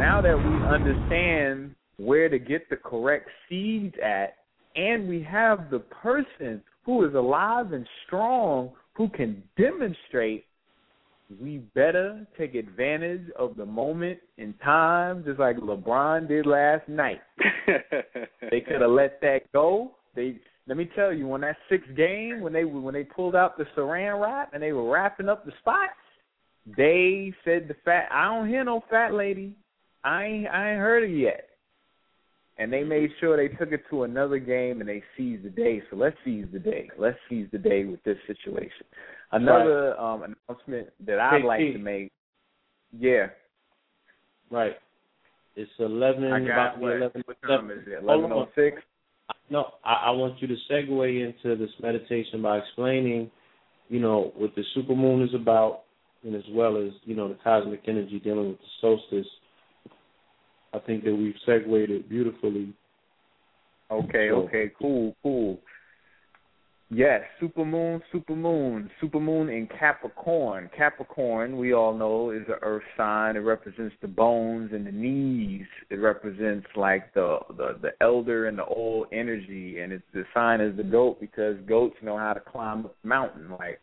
now 0.00 0.22
that 0.22 0.38
we 0.38 0.54
understand 0.74 1.75
where 1.98 2.28
to 2.28 2.38
get 2.38 2.68
the 2.68 2.76
correct 2.76 3.28
seeds 3.48 3.94
at, 4.04 4.36
and 4.74 5.08
we 5.08 5.22
have 5.22 5.70
the 5.70 5.78
person 5.78 6.62
who 6.84 7.04
is 7.06 7.14
alive 7.14 7.72
and 7.72 7.86
strong 8.06 8.70
who 8.94 9.08
can 9.08 9.42
demonstrate 9.58 10.44
we 11.40 11.58
better 11.74 12.26
take 12.38 12.54
advantage 12.54 13.28
of 13.36 13.56
the 13.56 13.66
moment 13.66 14.18
in 14.38 14.54
time 14.64 15.24
just 15.24 15.40
like 15.40 15.56
LeBron 15.56 16.28
did 16.28 16.46
last 16.46 16.88
night. 16.88 17.20
they 18.50 18.60
could 18.60 18.80
have 18.80 18.90
let 18.90 19.20
that 19.22 19.40
go. 19.52 19.92
They 20.14 20.36
let 20.68 20.76
me 20.76 20.88
tell 20.96 21.12
you, 21.12 21.32
on 21.32 21.40
that 21.42 21.56
sixth 21.68 21.94
game, 21.96 22.40
when 22.40 22.52
they 22.52 22.64
when 22.64 22.94
they 22.94 23.04
pulled 23.04 23.34
out 23.34 23.58
the 23.58 23.64
saran 23.76 24.20
wrap 24.20 24.52
and 24.52 24.62
they 24.62 24.72
were 24.72 24.88
wrapping 24.88 25.28
up 25.28 25.44
the 25.44 25.52
spot, 25.60 25.90
they 26.76 27.32
said 27.44 27.66
the 27.68 27.76
fat. 27.84 28.08
I 28.12 28.26
don't 28.26 28.48
hear 28.48 28.64
no 28.64 28.82
fat 28.88 29.12
lady. 29.12 29.56
I 30.04 30.24
ain't 30.24 30.48
I 30.48 30.70
ain't 30.70 30.80
heard 30.80 31.10
it 31.10 31.16
yet. 31.16 31.48
And 32.58 32.72
they 32.72 32.82
made 32.84 33.10
sure 33.20 33.36
they 33.36 33.54
took 33.54 33.72
it 33.72 33.82
to 33.90 34.04
another 34.04 34.38
game 34.38 34.80
and 34.80 34.88
they 34.88 35.02
seized 35.16 35.44
the 35.44 35.50
day. 35.50 35.82
So 35.90 35.96
let's 35.96 36.16
seize 36.24 36.46
the 36.52 36.58
day. 36.58 36.88
Let's 36.98 37.18
seize 37.28 37.48
the 37.52 37.58
day 37.58 37.84
with 37.84 38.02
this 38.04 38.16
situation. 38.26 38.86
Another 39.32 39.98
um 40.00 40.22
announcement 40.22 40.88
that 41.06 41.18
I'd 41.18 41.44
like 41.44 41.60
KT. 41.60 41.72
to 41.74 41.78
make. 41.78 42.12
Yeah. 42.98 43.26
Right. 44.50 44.76
It's 45.54 45.70
eleven. 45.78 46.32
I 46.32 46.40
got 46.40 46.46
about 46.46 46.80
what, 46.80 46.92
eleven. 46.96 47.22
what 47.26 47.42
time 47.42 47.70
is 47.70 47.80
it? 47.86 48.02
Eleven 48.02 48.32
oh 48.32 48.48
six. 48.54 48.80
No, 49.50 49.72
I, 49.84 50.06
I 50.06 50.10
want 50.10 50.40
you 50.40 50.48
to 50.48 50.56
segue 50.70 51.26
into 51.26 51.56
this 51.56 51.70
meditation 51.80 52.42
by 52.42 52.58
explaining, 52.58 53.30
you 53.88 54.00
know, 54.00 54.32
what 54.36 54.54
the 54.54 54.62
supermoon 54.76 55.24
is 55.24 55.34
about, 55.34 55.82
and 56.24 56.34
as 56.34 56.42
well 56.50 56.76
as 56.76 56.92
you 57.04 57.14
know 57.14 57.28
the 57.28 57.38
cosmic 57.42 57.82
energy 57.86 58.20
dealing 58.22 58.48
with 58.48 58.58
the 58.58 58.64
solstice. 58.80 59.30
I 60.72 60.78
think 60.80 61.04
that 61.04 61.14
we've 61.14 61.34
segued 61.44 61.90
it 61.90 62.08
beautifully. 62.08 62.74
Okay, 63.90 64.28
So- 64.30 64.42
okay, 64.42 64.70
cool, 64.78 65.16
cool. 65.22 65.60
Yes, 66.88 67.22
supermoon, 67.42 68.00
supermoon, 68.14 68.88
supermoon 69.02 69.52
in 69.52 69.66
Capricorn. 69.66 70.70
Capricorn, 70.76 71.56
we 71.56 71.72
all 71.72 71.92
know, 71.92 72.30
is 72.30 72.46
the 72.46 72.62
earth 72.62 72.84
sign. 72.96 73.34
It 73.34 73.40
represents 73.40 73.96
the 74.00 74.06
bones 74.06 74.72
and 74.72 74.86
the 74.86 74.92
knees. 74.92 75.66
It 75.90 75.96
represents 75.96 76.68
like 76.76 77.12
the 77.12 77.40
the, 77.56 77.76
the 77.82 77.90
elder 78.00 78.46
and 78.46 78.56
the 78.56 78.64
old 78.66 79.08
energy, 79.10 79.80
and 79.80 79.92
it's 79.92 80.04
the 80.14 80.24
sign 80.32 80.60
is 80.60 80.76
the 80.76 80.84
goat 80.84 81.18
because 81.20 81.56
goats 81.66 81.96
know 82.02 82.16
how 82.16 82.34
to 82.34 82.40
climb 82.40 82.86
a 82.86 83.06
mountain. 83.06 83.50
Like, 83.58 83.80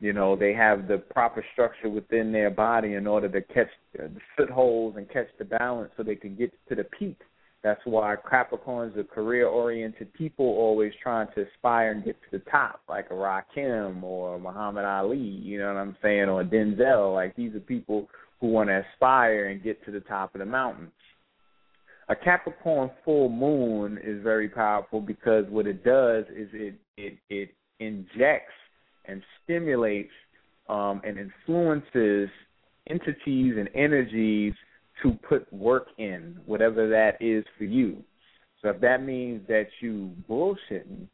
you 0.00 0.14
know, 0.14 0.34
they 0.34 0.54
have 0.54 0.88
the 0.88 0.98
proper 0.98 1.44
structure 1.52 1.90
within 1.90 2.32
their 2.32 2.50
body 2.50 2.94
in 2.94 3.06
order 3.06 3.28
to 3.28 3.42
catch 3.52 3.68
the 3.92 4.10
footholds 4.36 4.96
and 4.96 5.08
catch 5.10 5.28
the 5.38 5.44
balance, 5.44 5.90
so 5.96 6.02
they 6.02 6.16
can 6.16 6.34
get 6.34 6.52
to 6.68 6.74
the 6.74 6.84
peak. 6.84 7.18
That's 7.62 7.80
why 7.84 8.16
Capricorns 8.16 8.96
are 8.96 9.04
career 9.04 9.46
oriented 9.46 10.14
people 10.14 10.46
always 10.46 10.92
trying 11.02 11.28
to 11.34 11.46
aspire 11.46 11.92
and 11.92 12.02
get 12.02 12.16
to 12.22 12.38
the 12.38 12.50
top, 12.50 12.80
like 12.88 13.08
a 13.10 13.14
Rakim 13.14 14.02
or 14.02 14.40
Muhammad 14.40 14.86
Ali, 14.86 15.18
you 15.18 15.58
know 15.58 15.66
what 15.66 15.78
I'm 15.78 15.96
saying, 16.00 16.30
or 16.30 16.42
Denzel. 16.42 17.14
Like 17.14 17.36
these 17.36 17.54
are 17.54 17.60
people 17.60 18.08
who 18.40 18.46
want 18.46 18.70
to 18.70 18.82
aspire 18.94 19.48
and 19.48 19.62
get 19.62 19.84
to 19.84 19.90
the 19.90 20.00
top 20.00 20.34
of 20.34 20.38
the 20.38 20.46
mountain. 20.46 20.90
A 22.08 22.16
Capricorn 22.16 22.90
full 23.04 23.28
moon 23.28 23.98
is 24.02 24.22
very 24.22 24.48
powerful 24.48 25.02
because 25.02 25.44
what 25.50 25.66
it 25.66 25.84
does 25.84 26.24
is 26.34 26.48
it 26.54 26.74
it 26.96 27.18
it 27.28 27.50
injects 27.78 28.54
and 29.10 29.22
stimulates 29.42 30.12
um, 30.68 31.00
and 31.04 31.18
influences 31.18 32.28
entities 32.88 33.54
and 33.58 33.68
energies 33.74 34.54
to 35.02 35.12
put 35.28 35.50
work 35.52 35.88
in, 35.98 36.36
whatever 36.46 36.88
that 36.88 37.16
is 37.20 37.44
for 37.56 37.64
you. 37.64 38.02
So 38.62 38.70
if 38.70 38.80
that 38.80 39.02
means 39.02 39.46
that 39.48 39.66
you 39.80 40.10
bullshitting, 40.28 41.06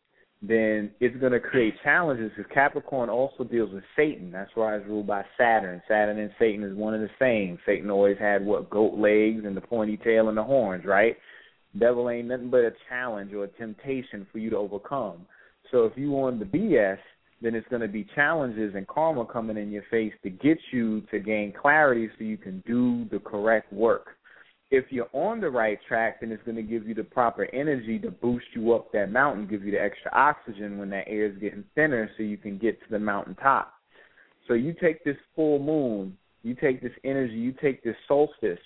then 0.43 0.91
it's 1.01 1.17
going 1.19 1.33
to 1.33 1.41
create 1.41 1.75
challenges 1.83 2.31
because 2.37 2.51
Capricorn 2.53 3.09
also 3.09 3.45
deals 3.45 3.73
with 3.73 3.85
Satan. 3.97 4.31
That's 4.31 4.51
why 4.55 4.77
it's 4.77 4.87
ruled 4.87 5.07
by 5.07 5.25
Saturn. 5.39 5.81
Saturn 5.89 6.19
and 6.19 6.31
Satan 6.39 6.63
is 6.63 6.77
one 6.77 6.95
and 6.95 7.05
the 7.05 7.11
same. 7.19 7.59
Satan 7.65 7.91
always 7.91 8.19
had 8.19 8.45
what 8.45 8.69
goat 8.69 8.95
legs 8.95 9.45
and 9.45 9.57
the 9.57 9.61
pointy 9.61 9.97
tail 9.97 10.29
and 10.29 10.37
the 10.37 10.43
horns, 10.43 10.85
right? 10.85 11.17
Devil 11.79 12.11
ain't 12.11 12.29
nothing 12.29 12.51
but 12.51 12.61
a 12.61 12.73
challenge 12.89 13.33
or 13.33 13.45
a 13.45 13.49
temptation 13.49 14.27
for 14.31 14.39
you 14.39 14.51
to 14.51 14.57
overcome. 14.57 15.27
So 15.71 15.85
if 15.85 15.93
you 15.97 16.13
on 16.15 16.39
the 16.39 16.45
BS, 16.45 16.99
then 17.43 17.55
it's 17.55 17.69
going 17.69 17.83
to 17.83 17.89
be 17.89 18.07
challenges 18.15 18.75
and 18.75 18.87
karma 18.87 19.25
coming 19.27 19.57
in 19.57 19.71
your 19.71 19.85
face 19.91 20.13
to 20.23 20.31
get 20.31 20.59
you 20.73 21.03
to 21.11 21.19
gain 21.19 21.53
clarity 21.53 22.09
so 22.17 22.25
you 22.25 22.37
can 22.37 22.63
do 22.67 23.07
the 23.11 23.19
correct 23.19 23.73
work. 23.73 24.09
If 24.71 24.87
you're 24.91 25.09
on 25.13 25.41
the 25.41 25.51
right 25.51 25.79
track, 25.87 26.21
then 26.21 26.33
it's 26.33 26.43
going 26.43 26.57
to 26.57 26.63
give 26.63 26.89
you 26.89 26.95
the 26.95 27.05
proper 27.05 27.45
energy 27.53 27.99
to 28.01 28.11
boost 28.11 28.47
you 28.55 28.73
up 28.73 28.91
that 28.93 29.13
mountain, 29.13 29.47
give 29.47 29.65
you 29.65 29.71
the 29.71 29.81
extra 29.81 30.11
oxygen 30.13 30.79
when 30.79 30.91
that 30.91 31.07
air 31.07 31.27
is 31.27 31.39
getting 31.39 31.63
thinner 31.75 32.11
so 32.17 32.23
you 32.23 32.37
can 32.37 32.59
get 32.59 32.81
to 32.81 32.87
the 32.91 32.99
mountaintop. 32.99 33.75
So 34.49 34.55
you 34.55 34.75
take 34.81 35.05
this 35.05 35.17
full 35.37 35.59
moon, 35.59 36.17
you 36.43 36.55
take 36.55 36.83
this 36.83 36.93
energy, 37.05 37.35
you 37.35 37.53
take 37.53 37.85
this 37.85 37.97
solstice, 38.09 38.59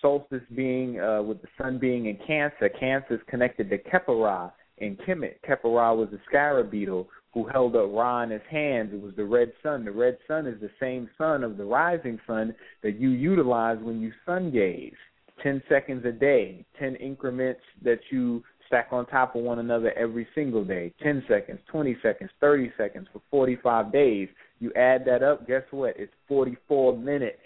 solstice 0.00 0.42
being 0.54 1.00
uh, 1.00 1.22
with 1.22 1.42
the 1.42 1.48
sun 1.60 1.78
being 1.78 2.06
in 2.06 2.18
Cancer. 2.26 2.68
Cancer 2.68 3.14
is 3.14 3.20
connected 3.28 3.70
to 3.70 3.78
Khepera, 3.78 4.52
in 4.80 4.96
Kemet, 4.96 5.34
Khepera 5.46 5.96
was 5.96 6.08
a 6.12 6.18
scarab 6.26 6.70
beetle 6.70 7.08
who 7.32 7.46
held 7.46 7.76
up 7.76 7.90
Ra 7.92 8.22
in 8.22 8.30
his 8.30 8.42
hands. 8.50 8.90
It 8.92 9.00
was 9.00 9.14
the 9.16 9.24
red 9.24 9.52
sun. 9.62 9.84
The 9.84 9.92
red 9.92 10.18
sun 10.26 10.46
is 10.46 10.60
the 10.60 10.70
same 10.80 11.08
sun 11.16 11.44
of 11.44 11.56
the 11.56 11.64
rising 11.64 12.18
sun 12.26 12.54
that 12.82 12.98
you 12.98 13.10
utilize 13.10 13.78
when 13.80 14.00
you 14.00 14.12
sun 14.26 14.50
gaze. 14.50 14.94
10 15.42 15.62
seconds 15.68 16.04
a 16.04 16.12
day, 16.12 16.64
10 16.78 16.96
increments 16.96 17.60
that 17.82 18.00
you 18.10 18.42
stack 18.66 18.88
on 18.92 19.06
top 19.06 19.34
of 19.34 19.42
one 19.42 19.58
another 19.58 19.92
every 19.98 20.26
single 20.34 20.64
day 20.64 20.92
10 21.02 21.24
seconds, 21.28 21.58
20 21.72 21.96
seconds, 22.02 22.30
30 22.40 22.72
seconds 22.76 23.08
for 23.12 23.20
45 23.30 23.92
days. 23.92 24.28
You 24.60 24.72
add 24.74 25.04
that 25.06 25.22
up, 25.22 25.46
guess 25.46 25.62
what? 25.70 25.94
It's 25.98 26.12
44 26.28 26.96
minutes 26.96 27.38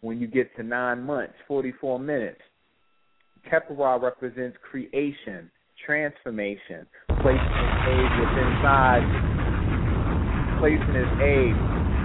when 0.00 0.20
you 0.20 0.26
get 0.26 0.54
to 0.56 0.62
nine 0.62 1.02
months, 1.02 1.34
44 1.46 1.98
minutes. 1.98 2.40
Khepera 3.50 4.00
represents 4.02 4.58
creation, 4.68 5.50
transformation, 5.86 6.86
placing 7.20 7.58
his 7.58 7.70
egg 7.86 8.16
within 8.16 8.54
inside, 8.54 9.02
placing 10.58 10.94
his 10.94 11.08
egg 11.20 11.54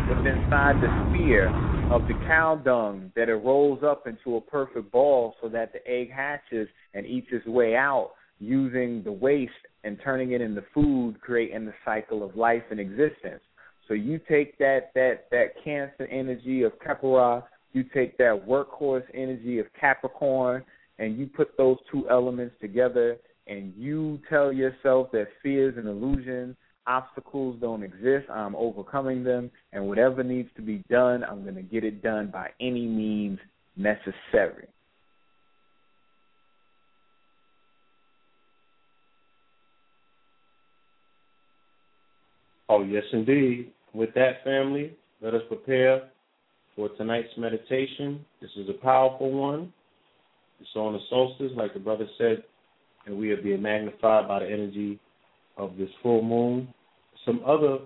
within 0.07 0.37
inside 0.43 0.75
the 0.81 0.87
sphere 1.09 1.49
of 1.89 2.01
the 2.07 2.13
cow 2.25 2.55
dung 2.55 3.11
that 3.15 3.29
it 3.29 3.35
rolls 3.35 3.83
up 3.83 4.07
into 4.07 4.37
a 4.37 4.41
perfect 4.41 4.91
ball 4.91 5.35
so 5.41 5.49
that 5.49 5.73
the 5.73 5.87
egg 5.87 6.11
hatches 6.11 6.67
and 6.93 7.05
eats 7.05 7.27
its 7.31 7.45
way 7.45 7.75
out 7.75 8.11
using 8.39 9.03
the 9.03 9.11
waste 9.11 9.51
and 9.83 9.97
turning 10.03 10.31
it 10.31 10.41
into 10.41 10.63
food, 10.73 11.19
creating 11.21 11.65
the 11.65 11.73
cycle 11.85 12.23
of 12.23 12.35
life 12.35 12.63
and 12.71 12.79
existence. 12.79 13.41
So 13.87 13.93
you 13.93 14.19
take 14.29 14.57
that 14.59 14.91
that 14.95 15.25
that 15.31 15.61
cancer 15.63 16.07
energy 16.09 16.63
of 16.63 16.71
Khepera, 16.79 17.43
you 17.73 17.83
take 17.93 18.17
that 18.17 18.45
workhorse 18.47 19.03
energy 19.13 19.59
of 19.59 19.65
Capricorn, 19.79 20.63
and 20.99 21.17
you 21.17 21.27
put 21.27 21.57
those 21.57 21.77
two 21.91 22.09
elements 22.09 22.55
together, 22.61 23.17
and 23.47 23.73
you 23.77 24.19
tell 24.29 24.51
yourself 24.53 25.11
that 25.11 25.27
fears 25.41 25.75
and 25.77 25.87
illusions, 25.87 26.55
obstacles 26.87 27.57
don't 27.59 27.83
exist. 27.83 28.29
I'm 28.29 28.55
overcoming 28.55 29.23
them, 29.23 29.51
and 29.71 29.87
whatever 29.87 30.23
needs 30.23 30.49
to 30.55 30.61
be 30.61 30.83
done, 30.89 31.23
I'm 31.23 31.43
going 31.43 31.55
to 31.55 31.61
get 31.61 31.83
it 31.83 32.01
done 32.01 32.29
by 32.31 32.49
any 32.59 32.85
means 32.85 33.39
necessary. 33.75 34.67
Oh, 42.69 42.83
yes, 42.83 43.03
indeed. 43.11 43.71
With 43.93 44.13
that, 44.15 44.43
family, 44.43 44.93
let 45.21 45.33
us 45.33 45.41
prepare 45.47 46.09
for 46.75 46.89
tonight's 46.97 47.29
meditation. 47.37 48.25
This 48.41 48.49
is 48.57 48.67
a 48.69 48.81
powerful 48.81 49.31
one. 49.31 49.71
It's 50.59 50.69
on 50.75 50.93
the 50.93 50.99
solstice, 51.09 51.51
like 51.55 51.73
the 51.73 51.79
brother 51.79 52.07
said, 52.17 52.43
and 53.05 53.17
we 53.17 53.31
are 53.31 53.41
being 53.41 53.61
magnified 53.61 54.27
by 54.27 54.39
the 54.39 54.45
energy 54.45 54.99
of 55.57 55.77
this 55.77 55.89
full 56.01 56.21
moon. 56.21 56.67
Some 57.25 57.41
other 57.45 57.79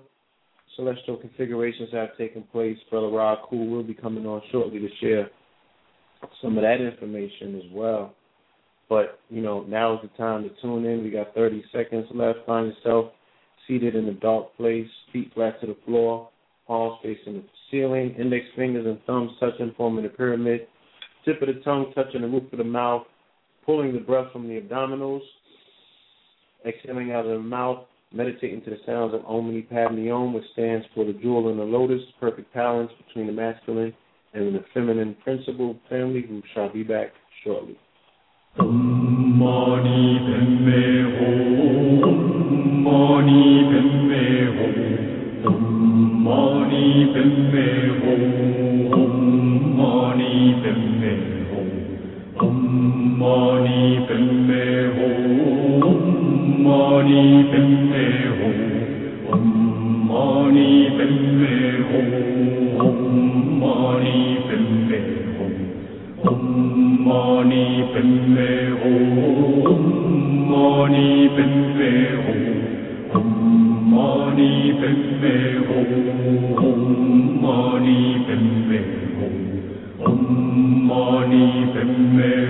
celestial 0.76 1.18
configurations 1.18 1.90
have 1.92 2.18
taken 2.18 2.44
place. 2.44 2.78
Brother 2.90 3.10
Rod 3.10 3.40
Cool 3.50 3.68
will 3.68 3.84
be 3.84 3.94
coming 3.94 4.26
on 4.26 4.42
shortly 4.52 4.80
to 4.80 4.90
share 5.02 5.30
some 6.42 6.58
of 6.58 6.64
that 6.64 6.82
information 6.82 7.56
as 7.58 7.72
well. 7.72 8.14
But, 8.90 9.20
you 9.30 9.42
know, 9.42 9.64
now 9.64 9.96
is 9.96 10.00
the 10.02 10.18
time 10.18 10.44
to 10.44 10.50
tune 10.62 10.86
in. 10.86 11.04
We 11.04 11.10
got 11.10 11.36
30 11.36 11.64
seconds 11.74 12.06
left. 12.14 12.40
Find 12.46 12.74
yourself 12.74 13.12
seated 13.68 13.96
in 13.96 14.08
a 14.08 14.14
dark 14.14 14.56
place, 14.56 14.88
feet 15.12 15.32
flat 15.34 15.60
to 15.60 15.68
the 15.68 15.78
floor, 15.86 16.30
palms 16.68 17.00
facing 17.04 17.34
the 17.34 17.44
ceiling, 17.70 18.16
index 18.18 18.46
fingers 18.56 18.86
and 18.86 19.04
thumbs 19.06 19.32
touching, 19.40 19.74
forming 19.76 20.06
a 20.06 20.10
pyramid, 20.10 20.68
tip 21.26 21.42
of 21.42 21.48
the 21.50 21.62
tongue 21.62 21.92
touching 21.94 22.22
the 22.22 22.28
roof 22.28 22.52
of 22.52 22.60
the 22.60 22.64
mouth, 22.64 23.04
pulling 23.68 23.94
the 23.94 24.00
breath 24.00 24.32
from 24.32 24.48
the 24.48 24.60
abdominals, 24.60 25.22
exhaling 26.66 27.12
out 27.12 27.26
of 27.26 27.32
the 27.34 27.40
mouth, 27.40 27.86
meditating 28.14 28.64
to 28.64 28.70
the 28.70 28.78
sounds 28.86 29.14
of 29.14 29.24
Om 29.26 29.48
Mani 29.48 29.62
Padme 29.62 30.10
Om, 30.10 30.34
which 30.34 30.46
stands 30.54 30.86
for 30.96 31.04
the 31.06 31.14
jewel 31.14 31.50
and 31.50 31.60
the 31.60 31.64
lotus, 31.64 32.02
perfect 32.20 32.52
balance 32.54 32.92
between 33.06 33.28
the 33.28 33.34
masculine 33.34 33.94
and 34.34 34.56
the 34.56 34.64
feminine 34.74 35.16
principle 35.22 35.78
family, 35.90 36.24
who 36.28 36.42
shall 36.56 36.72
be 36.72 36.84
back 36.84 37.10
shortly. 37.44 37.78
Mani 38.58 40.08
mani 53.20 53.84
padme 54.08 54.66
ho 54.96 55.08
om 55.90 56.02
mani 56.66 57.24
padme 57.52 58.04
ho 58.40 58.50
om 59.36 59.46
mani 60.10 60.74
padme 60.98 61.56
hum 61.90 62.12
om 62.88 63.00
mani 63.62 64.20
padme 64.48 65.00
hum 65.38 65.56
om 66.32 66.44
mani 67.08 67.66
padme 67.94 68.50
hum 68.82 69.08
om 69.74 69.88
mani 70.52 71.10
padme 71.38 71.92
hum 72.26 73.28
mani 73.94 74.54
padme 74.82 75.36
hum 75.68 75.92
om 76.70 76.82
mani 77.46 78.02
padme 78.28 78.80
hum 79.18 79.38
om 80.10 80.22
mani 80.90 81.46
padme 81.74 82.47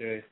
Shay. 0.00 0.22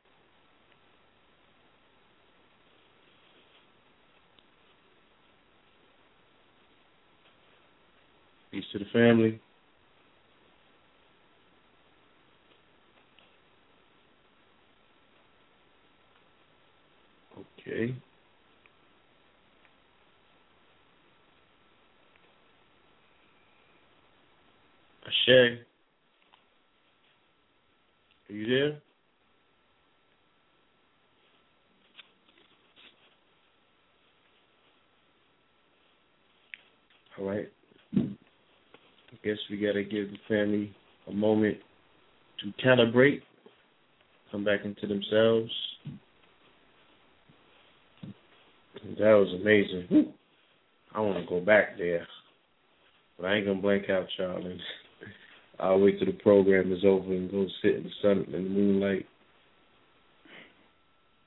Peace 8.50 8.64
to 8.72 8.78
the 8.78 8.86
family. 8.94 9.38
Okay. 17.60 17.94
Ashay. 25.06 25.58
Are 28.30 28.32
you 28.32 28.46
there? 28.46 28.87
All 37.18 37.26
right. 37.26 37.48
I 37.96 39.16
guess 39.24 39.36
we 39.50 39.58
got 39.58 39.72
to 39.72 39.82
give 39.82 40.10
the 40.10 40.18
family 40.28 40.74
a 41.08 41.12
moment 41.12 41.58
to 42.40 42.64
calibrate, 42.64 43.22
come 44.30 44.44
back 44.44 44.60
into 44.64 44.86
themselves. 44.86 45.50
That 48.98 49.12
was 49.12 49.40
amazing. 49.40 50.12
I 50.94 51.00
want 51.00 51.18
to 51.18 51.28
go 51.28 51.40
back 51.40 51.76
there, 51.76 52.06
but 53.16 53.26
I 53.26 53.34
ain't 53.34 53.46
gonna 53.46 53.60
blank 53.60 53.90
out, 53.90 54.06
y'all. 54.18 54.44
And 54.44 54.60
I'll 55.60 55.80
wait 55.80 55.98
till 55.98 56.06
the 56.06 56.12
program 56.12 56.72
is 56.72 56.84
over 56.84 57.12
and 57.12 57.30
go 57.30 57.46
sit 57.62 57.76
in 57.76 57.84
the 57.84 57.90
sun 58.00 58.24
in 58.26 58.32
the 58.32 58.48
moonlight. 58.48 59.06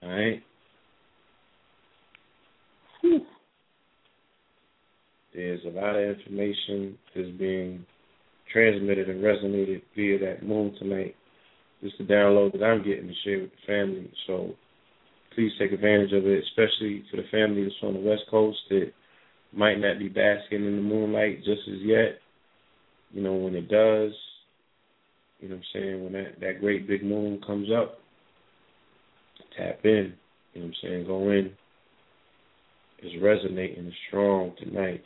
All 0.02 0.10
right. 0.10 0.42
There's 5.34 5.62
a 5.66 5.70
lot 5.70 5.96
of 5.96 6.18
information 6.18 6.98
that's 7.16 7.30
being 7.40 7.86
transmitted 8.52 9.10
and 9.10 9.24
resonated 9.24 9.82
via 9.96 10.20
that 10.20 10.46
moon 10.46 10.76
tonight. 10.78 11.16
Just 11.82 11.98
the 11.98 12.04
download 12.04 12.52
that 12.54 12.64
I'm 12.64 12.84
getting 12.84 13.08
to 13.08 13.14
share 13.24 13.40
with 13.42 13.52
the 13.52 13.68
family. 13.68 14.12
So 14.28 14.52
please 15.36 15.52
take 15.58 15.72
advantage 15.72 16.14
of 16.14 16.26
it, 16.26 16.44
especially 16.44 17.04
to 17.12 17.18
the 17.18 17.28
family 17.32 17.64
that's 17.64 17.76
on 17.82 17.94
the 17.94 18.00
West 18.00 18.24
Coast 18.30 18.60
that 18.70 18.92
might 19.54 19.80
not 19.80 20.00
be 20.00 20.10
basking 20.10 20.66
in 20.66 20.76
the 20.76 20.82
moonlight 20.82 21.40
just 21.40 21.62
as 21.68 21.80
yet. 21.82 22.20
You 23.12 23.24
know, 23.24 23.36
when 23.36 23.56
it 23.56 23.68
does, 23.68 24.12
you 25.40 25.50
know 25.50 25.56
what 25.56 25.64
I'm 25.76 25.82
saying, 25.82 26.04
when 26.04 26.14
that, 26.14 26.40
that 26.40 26.60
great 26.60 26.88
big 26.88 27.04
moon 27.04 27.42
comes 27.46 27.70
up, 27.76 27.98
tap 29.58 29.80
in. 29.84 30.14
You 30.54 30.62
know 30.62 30.68
what 30.68 30.76
I'm 30.84 30.90
saying? 30.90 31.08
Go 31.08 31.32
in. 31.32 31.52
It's 33.00 33.24
resonating 33.24 33.92
strong 34.08 34.54
tonight. 34.60 35.04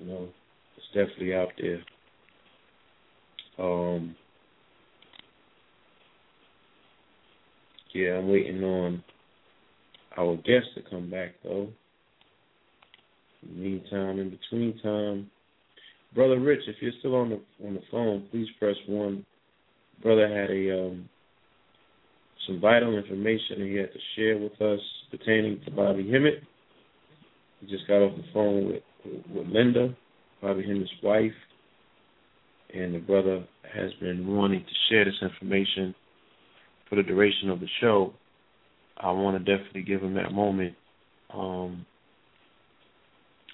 You 0.00 0.06
know, 0.06 0.28
it's 0.76 0.86
definitely 0.94 1.34
out 1.34 1.48
there. 1.60 1.82
Um, 3.58 4.16
yeah, 7.94 8.12
I'm 8.12 8.28
waiting 8.28 8.62
on 8.64 9.04
our 10.16 10.36
guest 10.36 10.68
to 10.76 10.82
come 10.88 11.10
back 11.10 11.32
though. 11.44 11.68
In 13.42 13.48
the 13.48 13.60
meantime, 13.60 14.18
in 14.18 14.30
between 14.30 14.78
time, 14.80 15.30
brother 16.14 16.38
Rich, 16.40 16.62
if 16.66 16.76
you're 16.80 16.92
still 17.00 17.16
on 17.16 17.30
the 17.30 17.66
on 17.66 17.74
the 17.74 17.82
phone, 17.90 18.26
please 18.30 18.48
press 18.58 18.76
one. 18.86 19.26
Brother 20.02 20.28
had 20.28 20.50
a 20.50 20.86
um, 20.86 21.08
some 22.46 22.60
vital 22.60 22.96
information 22.96 23.66
he 23.66 23.74
had 23.74 23.92
to 23.92 23.98
share 24.16 24.38
with 24.38 24.60
us 24.62 24.80
pertaining 25.10 25.60
to 25.64 25.70
Bobby 25.70 26.10
Hemmitt. 26.10 26.42
He 27.60 27.66
just 27.66 27.86
got 27.86 27.96
off 27.96 28.16
the 28.16 28.24
phone 28.32 28.68
with 28.68 28.82
with 29.04 29.46
Linda, 29.46 29.94
Bobby 30.42 30.62
Hemmitt's 30.66 30.90
wife, 31.02 31.32
and 32.72 32.94
the 32.94 32.98
brother 32.98 33.44
has 33.74 33.90
been 34.00 34.26
wanting 34.26 34.60
to 34.60 34.74
share 34.88 35.04
this 35.04 35.14
information 35.22 35.94
for 36.88 36.96
the 36.96 37.02
duration 37.02 37.50
of 37.50 37.60
the 37.60 37.68
show. 37.80 38.12
I 38.96 39.10
want 39.12 39.44
to 39.44 39.56
definitely 39.56 39.82
give 39.82 40.02
him 40.02 40.14
that 40.14 40.32
moment. 40.32 40.74
Um, 41.32 41.86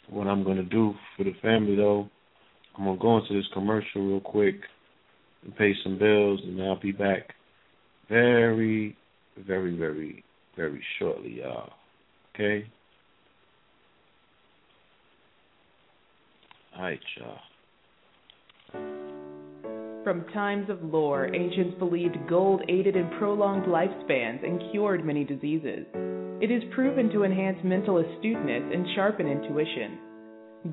what 0.09 0.27
I'm 0.27 0.45
going 0.45 0.57
to 0.57 0.65
do 0.65 0.95
for 1.17 1.25
the 1.25 1.35
family, 1.43 1.77
though, 1.77 2.09
I'm 2.77 2.85
going 2.85 2.97
to 2.97 3.03
go 3.03 3.19
into 3.19 3.35
this 3.35 3.49
commercial 3.53 4.07
real 4.07 4.21
quick 4.21 4.57
and 5.45 5.57
pay 5.57 5.73
some 5.83 5.99
bills, 5.99 6.41
and 6.45 6.61
I'll 6.63 6.81
be 6.81 6.93
back 6.93 7.35
very, 8.09 8.97
very, 9.47 9.77
very, 9.77 10.25
very 10.57 10.83
shortly, 10.99 11.41
y'all. 11.43 11.71
Okay? 12.35 12.67
Right. 16.81 17.01
From 20.05 20.25
times 20.33 20.71
of 20.71 20.83
lore, 20.83 21.35
ancients 21.35 21.79
believed 21.79 22.17
gold 22.29 22.63
aided 22.69 22.95
in 22.95 23.11
prolonged 23.19 23.65
lifespans 23.67 24.45
and 24.45 24.71
cured 24.71 25.05
many 25.05 25.25
diseases. 25.25 25.87
It 26.41 26.51
is 26.51 26.63
proven 26.75 27.11
to 27.11 27.25
enhance 27.25 27.59
mental 27.65 27.99
astuteness 27.99 28.63
and 28.73 28.87
sharpen 28.95 29.27
intuition. 29.27 29.99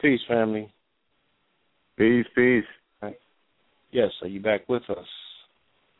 Peace, 0.00 0.20
family. 0.28 0.72
Peace, 1.96 2.26
peace. 2.34 2.64
Yes, 3.92 4.10
are 4.22 4.28
you 4.28 4.40
back 4.40 4.68
with 4.68 4.88
us? 4.88 5.06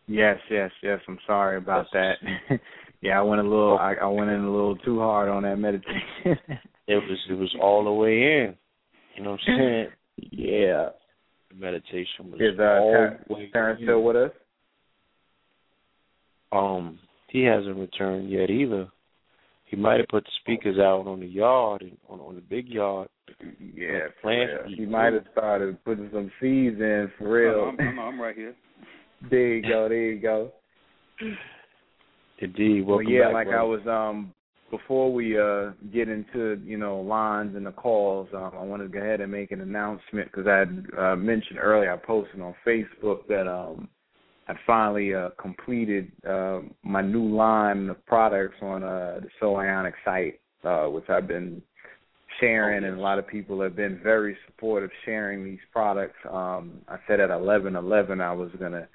Yes, 0.06 0.38
yes, 0.50 0.70
yes. 0.82 1.00
I'm 1.08 1.18
sorry 1.26 1.56
about 1.56 1.86
that. 1.92 2.14
yeah, 3.00 3.18
I 3.18 3.22
went 3.22 3.40
a 3.40 3.44
little. 3.44 3.78
I, 3.78 3.94
I 3.94 4.06
went 4.06 4.30
in 4.30 4.40
a 4.40 4.50
little 4.50 4.76
too 4.76 5.00
hard 5.00 5.28
on 5.28 5.42
that 5.42 5.56
meditation. 5.56 6.00
it 6.86 6.94
was 6.94 7.18
it 7.28 7.34
was 7.34 7.54
all 7.60 7.84
the 7.84 7.92
way 7.92 8.12
in. 8.12 8.54
You 9.16 9.24
know 9.24 9.32
what 9.32 9.40
I'm 9.48 9.58
saying? 9.58 9.86
yeah. 10.30 10.88
The 11.50 11.56
meditation 11.56 12.30
was 12.30 12.40
Is 12.40 12.58
uh, 12.58 12.62
all 12.62 12.92
Ter- 12.92 13.24
way 13.28 13.50
Terrence 13.52 13.80
in. 13.80 13.86
still 13.86 14.02
with 14.02 14.16
us? 14.16 14.30
Um, 16.52 16.98
he 17.28 17.42
hasn't 17.42 17.76
returned 17.76 18.30
yet 18.30 18.50
either. 18.50 18.88
He 19.70 19.76
might 19.76 19.98
have 19.98 20.08
put 20.08 20.24
the 20.24 20.30
speakers 20.40 20.78
out 20.78 21.06
on 21.06 21.20
the 21.20 21.26
yard, 21.26 21.82
and 21.82 21.96
on 22.08 22.18
on 22.18 22.34
the 22.34 22.40
big 22.40 22.68
yard. 22.68 23.08
Yeah, 23.72 24.08
plant. 24.20 24.50
for. 24.62 24.68
He 24.68 24.84
might 24.84 25.12
have 25.12 25.26
started 25.30 25.82
putting 25.84 26.10
some 26.12 26.32
seeds 26.40 26.80
in 26.80 27.10
for 27.16 27.30
real. 27.30 27.52
No, 27.52 27.64
I'm, 27.68 27.80
I'm, 27.80 27.98
I'm 28.00 28.20
right 28.20 28.34
here. 28.34 28.56
there 29.30 29.54
you 29.54 29.62
go. 29.62 29.88
There 29.88 30.10
you 30.12 30.20
go. 30.20 30.52
Indeed. 32.40 32.84
Well, 32.84 33.00
yeah, 33.00 33.26
back, 33.26 33.46
like 33.46 33.48
I 33.48 33.62
was 33.62 33.80
um 33.86 34.34
before 34.72 35.12
we 35.12 35.38
uh 35.38 35.70
get 35.92 36.08
into 36.08 36.60
you 36.64 36.76
know 36.76 37.00
lines 37.00 37.54
and 37.54 37.64
the 37.64 37.70
calls, 37.70 38.28
um, 38.34 38.50
I 38.58 38.64
wanted 38.64 38.84
to 38.84 38.90
go 38.90 38.98
ahead 38.98 39.20
and 39.20 39.30
make 39.30 39.52
an 39.52 39.60
announcement 39.60 40.32
because 40.32 40.48
I 40.48 40.58
had 40.58 40.86
uh, 40.98 41.14
mentioned 41.14 41.60
earlier 41.60 41.92
I 41.92 41.96
posted 41.96 42.40
on 42.40 42.56
Facebook 42.66 43.28
that 43.28 43.46
um 43.46 43.88
I 44.50 44.54
finally 44.66 45.14
uh, 45.14 45.28
completed 45.40 46.10
uh, 46.28 46.60
my 46.82 47.02
new 47.02 47.36
line 47.36 47.88
of 47.88 48.04
products 48.06 48.56
on 48.60 48.82
uh, 48.82 49.20
the 49.22 49.28
So 49.38 49.54
Ionic 49.56 49.94
site, 50.04 50.40
uh, 50.64 50.86
which 50.86 51.08
I've 51.08 51.28
been 51.28 51.62
sharing, 52.40 52.82
and 52.82 52.98
a 52.98 53.00
lot 53.00 53.20
of 53.20 53.28
people 53.28 53.60
have 53.62 53.76
been 53.76 54.00
very 54.02 54.36
supportive 54.46 54.90
sharing 55.04 55.44
these 55.44 55.60
products. 55.72 56.16
Um, 56.28 56.80
I 56.88 56.96
said 57.06 57.20
at 57.20 57.30
eleven 57.30 57.76
eleven 57.76 58.20
I 58.20 58.32
was 58.32 58.50
gonna 58.58 58.88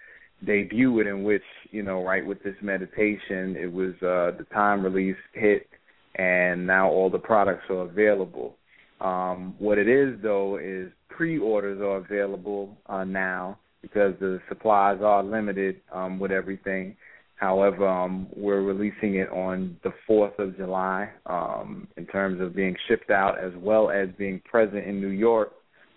debut 0.45 0.99
it, 0.99 1.07
in 1.07 1.23
which 1.23 1.43
you 1.71 1.83
know, 1.83 2.03
right 2.03 2.25
with 2.25 2.43
this 2.43 2.55
meditation, 2.61 3.55
it 3.55 3.71
was 3.71 3.93
uh, 4.01 4.37
the 4.37 4.45
time 4.53 4.83
release 4.83 5.15
hit, 5.31 5.69
and 6.15 6.67
now 6.67 6.89
all 6.89 7.09
the 7.09 7.17
products 7.17 7.63
are 7.69 7.83
available. 7.83 8.57
Um, 8.99 9.55
what 9.57 9.77
it 9.77 9.87
is 9.87 10.19
though 10.21 10.57
is 10.57 10.91
pre-orders 11.07 11.79
are 11.79 11.97
available 11.97 12.75
uh, 12.87 13.05
now 13.05 13.57
because 13.85 14.15
the 14.19 14.41
supplies 14.49 14.97
are 15.03 15.23
limited 15.23 15.79
um, 15.93 16.17
with 16.17 16.31
everything. 16.31 16.95
However, 17.35 17.87
um, 17.87 18.27
we're 18.35 18.61
releasing 18.61 19.15
it 19.15 19.29
on 19.29 19.77
the 19.83 19.91
4th 20.09 20.39
of 20.39 20.57
July 20.57 21.09
um, 21.27 21.87
in 21.95 22.07
terms 22.07 22.41
of 22.41 22.55
being 22.55 22.75
shipped 22.87 23.11
out 23.11 23.37
as 23.37 23.51
well 23.57 23.91
as 23.91 24.09
being 24.17 24.41
present 24.49 24.85
in 24.87 24.99
New 24.99 25.09
York 25.09 25.51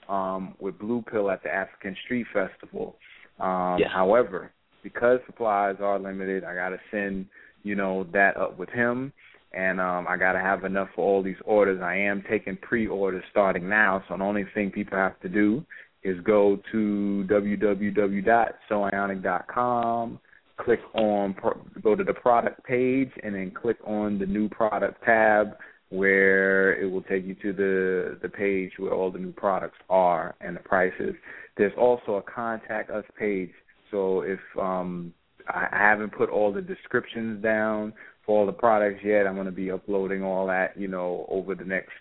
um, 0.09 0.55
with 0.61 0.79
Blue 0.79 1.03
Pill 1.11 1.31
at 1.31 1.43
the 1.43 1.49
African 1.49 1.97
Street 2.05 2.27
Festival. 2.33 2.97
Um, 3.41 3.77
Yes. 3.79 3.91
However, 3.93 4.51
because 4.83 5.21
supplies 5.27 5.77
are 5.81 5.99
limited, 5.99 6.45
I 6.45 6.55
got 6.55 6.71
to 6.71 6.79
send, 6.91 7.27
you 7.63 7.75
know, 7.75 8.07
that 8.13 8.37
up 8.37 8.59
with 8.59 8.69
him. 8.69 9.13
And 9.55 9.81
um, 9.81 10.07
I 10.07 10.19
got 10.19 10.33
to 10.33 10.41
have 10.41 10.65
enough 10.65 10.89
for 10.95 11.07
all 11.07 11.23
these 11.23 11.41
orders. 11.47 11.81
I 11.83 11.97
am 11.97 12.23
taking 12.29 12.59
pre-orders 12.59 13.25
starting 13.31 13.67
now, 13.67 14.05
so 14.07 14.17
the 14.17 14.23
only 14.23 14.45
thing 14.55 14.71
people 14.71 14.99
have 14.99 15.19
to 15.21 15.29
do 15.29 15.65
is 16.03 16.19
go 16.21 16.59
to 16.73 17.27
www.soionic.com, 17.29 20.21
click 20.59 20.81
on, 20.95 21.37
go 21.83 21.95
to 21.95 22.05
the 22.05 22.15
product 22.15 22.65
page, 22.65 23.11
and 23.23 23.35
then 23.35 23.51
click 23.51 23.77
on 23.85 24.19
the 24.19 24.27
new 24.27 24.49
product 24.49 25.05
tab 25.05 25.57
where 25.91 26.75
it 26.75 26.91
will 26.91 27.03
take 27.03 27.25
you 27.25 27.35
to 27.37 27.53
the 27.53 28.19
the 28.23 28.29
page 28.29 28.73
where 28.77 28.93
all 28.93 29.11
the 29.11 29.19
new 29.19 29.33
products 29.33 29.79
are 29.89 30.35
and 30.41 30.57
the 30.57 30.61
prices. 30.61 31.15
There's 31.57 31.73
also 31.79 32.17
a 32.17 32.23
contact 32.23 32.91
us 32.91 33.05
page. 33.19 33.51
So 33.91 34.21
if 34.21 34.41
um 34.61 35.15
I 35.49 35.69
haven't 35.73 36.11
put 36.11 36.29
all 36.29 36.53
the 36.53 36.61
descriptions 36.61 37.43
down 37.43 37.95
for 38.27 38.39
all 38.39 38.47
the 38.47 38.53
products 38.53 39.01
yet, 39.03 39.27
I'm 39.27 39.35
going 39.35 39.47
to 39.47 39.53
be 39.53 39.71
uploading 39.71 40.23
all 40.23 40.47
that, 40.49 40.79
you 40.79 40.89
know, 40.89 41.25
over 41.31 41.55
the 41.55 41.65
next 41.65 41.93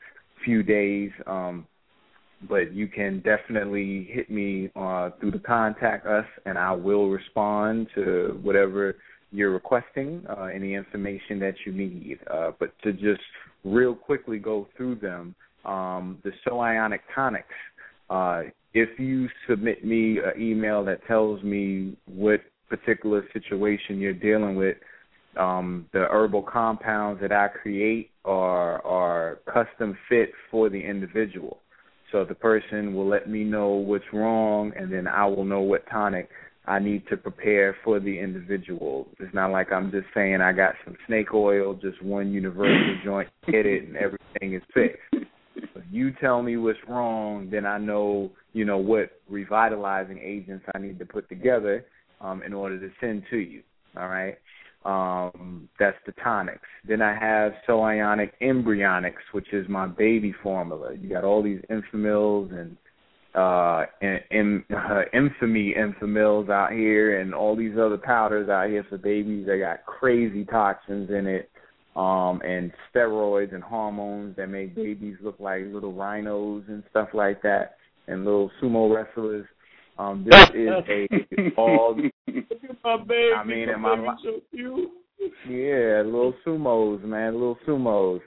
few 0.43 0.64
days. 0.64 1.11
Um 1.26 1.66
but 2.48 2.74
you 2.74 2.88
can 2.88 3.22
definitely 3.22 4.07
hit 4.11 4.30
me 4.30 4.69
uh, 4.75 5.09
through 5.19 5.32
the 5.32 5.40
contact 5.40 6.06
us, 6.06 6.25
and 6.45 6.57
I 6.57 6.72
will 6.72 7.09
respond 7.09 7.88
to 7.95 8.40
whatever 8.43 8.95
you're 9.32 9.51
requesting, 9.51 10.24
uh, 10.30 10.43
any 10.43 10.75
information 10.75 11.40
that 11.40 11.56
you 11.66 11.72
need. 11.74 12.19
Uh, 12.32 12.51
but 12.59 12.72
to 12.83 12.93
just 12.93 13.22
real 13.64 13.95
quickly 13.95 14.38
go 14.38 14.67
through 14.77 14.95
them, 14.95 15.35
um, 15.66 16.19
the 16.24 16.32
So 16.45 16.59
Ionic 16.59 17.01
Tonics. 17.14 17.45
Uh, 18.09 18.43
if 18.74 18.98
you 18.99 19.27
submit 19.49 19.83
me 19.83 20.19
an 20.19 20.41
email 20.41 20.85
that 20.85 21.06
tells 21.07 21.41
me 21.43 21.98
what 22.06 22.41
particular 22.69 23.25
situation 23.33 23.99
you're 23.99 24.14
dealing 24.14 24.56
with, 24.56 24.77
um, 25.38 25.85
the 25.93 26.06
herbal 26.09 26.43
compounds 26.43 27.22
that 27.22 27.32
I 27.32 27.48
create 27.48 28.11
are 28.25 28.83
are 28.85 29.40
custom 29.45 29.98
fit 30.09 30.32
for 30.49 30.69
the 30.69 30.80
individual. 30.80 31.59
So 32.11 32.24
the 32.24 32.36
person 32.36 32.94
will 32.94 33.08
let 33.08 33.30
me 33.30 33.44
know 33.44 33.69
what's 33.69 34.06
wrong, 34.14 34.72
and 34.76 34.92
then 34.92 35.08
I 35.08 35.26
will 35.26 35.44
know 35.44 35.61
what 35.61 35.84
tonic 35.90 36.30
I 36.66 36.80
need 36.80 37.08
to 37.10 37.18
prepare 37.18 37.76
for 37.84 38.00
the 38.00 38.19
individual. 38.19 39.08
It's 39.19 39.34
not 39.34 39.52
like 39.52 39.72
I'm 39.72 39.90
just 39.90 40.08
saying 40.14 40.42
I 40.42 40.52
got 40.52 40.74
some 40.84 40.98
snake 41.08 41.34
oil, 41.34 41.74
just 41.74 42.02
one 42.02 42.32
universal 42.32 42.98
joint, 43.03 43.30
hit 43.45 43.66
it, 43.66 43.88
and 43.88 43.95
everything 43.95 44.53
is 44.53 44.61
fixed. 44.74 45.27
If 45.56 45.84
you 45.92 46.11
tell 46.19 46.42
me 46.42 46.58
what's 46.58 46.80
wrong, 46.88 47.50
then 47.50 47.66
I 47.66 47.77
know, 47.77 48.32
you 48.53 48.66
know, 48.66 48.77
what 48.77 49.11
revitalizing 49.30 50.19
agents 50.19 50.66
I 50.76 50.80
need 50.80 51.00
to 51.00 51.06
put 51.06 51.30
together 51.30 51.86
um, 52.19 52.44
in 52.44 52.53
order 52.53 52.80
to 52.80 52.90
send 53.00 53.24
to 53.32 53.38
you. 53.38 53.64
All 53.98 54.10
right. 54.10 54.38
Um, 54.85 55.67
that's 55.80 55.97
the 56.06 56.14
tonics. 56.23 56.67
Then 56.88 57.01
I 57.01 57.17
have 57.17 57.53
So 57.65 57.81
Ionic 57.81 58.39
Embryonics, 58.41 59.33
which 59.33 59.51
is 59.51 59.67
my 59.67 59.88
baby 59.88 60.33
formula. 60.41 60.93
You 60.95 61.09
got 61.09 61.23
all 61.23 61.43
these 61.43 61.61
Enfamils 61.69 62.51
and 62.57 62.77
uh, 63.38 63.85
in, 64.01 64.19
in, 64.31 64.64
uh, 64.75 65.01
infamy 65.14 65.73
infamils 65.77 66.49
out 66.49 66.72
here, 66.72 67.22
and 67.22 67.33
all 67.33 67.56
these 67.56 67.77
other 67.80 67.97
powders 67.97 68.49
out 68.49 68.69
here 68.69 68.85
for 68.89 68.97
babies. 68.97 69.45
They 69.45 69.59
got 69.59 69.85
crazy 69.85 70.43
toxins 70.45 71.09
in 71.09 71.27
it, 71.27 71.49
um, 71.95 72.41
and 72.43 72.72
steroids 72.93 73.53
and 73.53 73.64
hormones 73.64 74.35
that 74.38 74.47
make 74.47 74.75
babies 74.75 75.17
look 75.22 75.39
like 75.39 75.61
little 75.67 75.93
rhinos 75.93 76.64
and 76.67 76.83
stuff 76.89 77.09
like 77.14 77.41
that, 77.43 77.77
and 78.07 78.25
little 78.25 78.49
sumo 78.61 78.93
wrestlers. 78.93 79.45
Um, 80.00 80.26
this 80.30 80.50
is 80.53 80.69
a 80.69 81.51
all. 81.58 81.95
Look 82.27 82.64
at 82.69 82.84
my 82.84 82.98
baby. 82.98 83.34
I 83.35 83.43
mean, 83.43 83.82
my 83.82 83.93
in 83.93 84.06
my 84.06 84.16
so 84.24 84.42
cute. 84.51 84.92
Yeah, 85.50 86.03
little 86.06 86.34
sumos, 86.45 87.03
man, 87.03 87.34
little 87.34 87.58
sumos. 87.67 88.22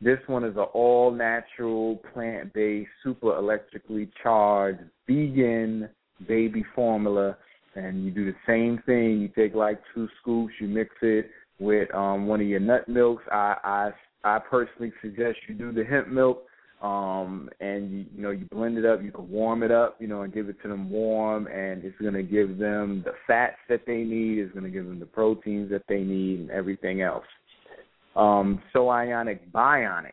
This 0.00 0.18
one 0.26 0.44
is 0.44 0.56
an 0.56 0.66
all 0.74 1.10
natural, 1.10 1.96
plant 2.12 2.52
based, 2.52 2.90
super 3.02 3.36
electrically 3.36 4.10
charged, 4.22 4.80
vegan 5.06 5.88
baby 6.26 6.64
formula. 6.74 7.36
And 7.74 8.04
you 8.04 8.10
do 8.10 8.24
the 8.24 8.36
same 8.46 8.82
thing. 8.86 9.20
You 9.20 9.28
take 9.28 9.54
like 9.54 9.80
two 9.94 10.08
scoops, 10.20 10.54
you 10.60 10.68
mix 10.68 10.94
it 11.02 11.30
with 11.58 11.94
um 11.94 12.26
one 12.26 12.40
of 12.40 12.46
your 12.46 12.60
nut 12.60 12.88
milks. 12.88 13.24
I 13.30 13.56
I 13.62 13.90
I 14.24 14.38
personally 14.38 14.92
suggest 15.02 15.38
you 15.48 15.54
do 15.54 15.72
the 15.72 15.84
hemp 15.84 16.08
milk. 16.08 16.44
Um 16.82 17.48
and 17.60 17.90
you 17.90 18.04
you 18.14 18.22
know, 18.22 18.30
you 18.30 18.46
blend 18.52 18.76
it 18.78 18.84
up, 18.84 19.02
you 19.02 19.10
can 19.10 19.28
warm 19.30 19.62
it 19.62 19.70
up, 19.70 19.96
you 19.98 20.08
know, 20.08 20.22
and 20.22 20.32
give 20.32 20.48
it 20.48 20.60
to 20.62 20.68
them 20.68 20.90
warm 20.90 21.46
and 21.46 21.84
it's 21.84 21.98
gonna 22.02 22.22
give 22.22 22.58
them 22.58 23.02
the 23.04 23.12
fats 23.26 23.56
that 23.68 23.82
they 23.86 24.04
need, 24.04 24.38
it's 24.38 24.54
gonna 24.54 24.70
give 24.70 24.86
them 24.86 25.00
the 25.00 25.06
proteins 25.06 25.70
that 25.70 25.82
they 25.88 26.00
need 26.00 26.40
and 26.40 26.50
everything 26.50 27.00
else. 27.00 27.24
Um, 28.14 28.62
so 28.72 28.88
Ionic 28.88 29.52
Bionics 29.52 30.12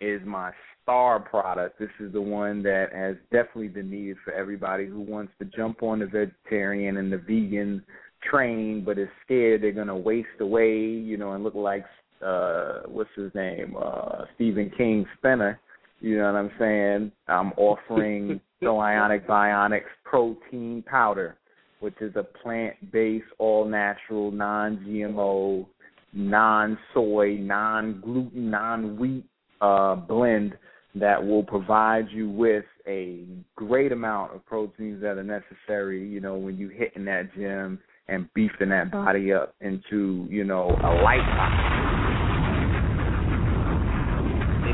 is 0.00 0.20
my 0.24 0.52
star 0.82 1.18
product. 1.18 1.78
This 1.78 1.90
is 1.98 2.12
the 2.12 2.20
one 2.20 2.62
that 2.64 2.92
has 2.92 3.16
definitely 3.32 3.68
been 3.68 3.90
needed 3.90 4.16
for 4.24 4.32
everybody 4.32 4.86
who 4.86 5.00
wants 5.00 5.32
to 5.38 5.46
jump 5.46 5.82
on 5.82 6.00
the 6.00 6.06
vegetarian 6.06 6.98
and 6.98 7.12
the 7.12 7.18
vegan 7.18 7.82
train, 8.22 8.82
but 8.84 8.98
is 8.98 9.08
scared 9.24 9.62
they're 9.62 9.72
gonna 9.72 9.96
waste 9.96 10.28
away, 10.40 10.78
you 10.78 11.16
know, 11.16 11.32
and 11.32 11.44
look 11.44 11.54
like 11.54 11.84
uh 12.22 12.82
what's 12.86 13.10
his 13.16 13.34
name, 13.34 13.76
uh 13.80 14.24
Stephen 14.34 14.70
King 14.76 15.06
Spinner. 15.18 15.60
You 16.00 16.18
know 16.18 16.32
what 16.32 16.38
I'm 16.38 16.50
saying? 16.58 17.12
I'm 17.28 17.52
offering 17.56 18.40
So 18.62 18.80
Ionic 18.80 19.26
Bionics 19.28 19.82
protein 20.04 20.82
powder, 20.86 21.36
which 21.80 21.96
is 22.00 22.16
a 22.16 22.22
plant 22.22 22.74
based, 22.92 23.26
all 23.38 23.66
natural, 23.66 24.30
non 24.30 24.78
GMO 24.78 25.66
non 26.14 26.78
soy, 26.94 27.36
non 27.40 28.00
gluten, 28.00 28.50
non 28.50 28.96
wheat 28.96 29.24
uh, 29.60 29.94
blend 29.96 30.56
that 30.94 31.24
will 31.24 31.42
provide 31.42 32.06
you 32.10 32.30
with 32.30 32.64
a 32.86 33.24
great 33.56 33.90
amount 33.90 34.34
of 34.34 34.46
proteins 34.46 35.02
that 35.02 35.18
are 35.18 35.24
necessary, 35.24 36.06
you 36.06 36.20
know, 36.20 36.36
when 36.36 36.56
you 36.56 36.68
hitting 36.68 37.04
that 37.04 37.34
gym 37.34 37.80
and 38.08 38.32
beefing 38.34 38.68
that 38.68 38.92
body 38.92 39.32
up 39.32 39.54
into, 39.60 40.26
you 40.30 40.44
know, 40.44 40.68
a 40.68 40.90
light 41.02 41.26
body. 41.36 42.03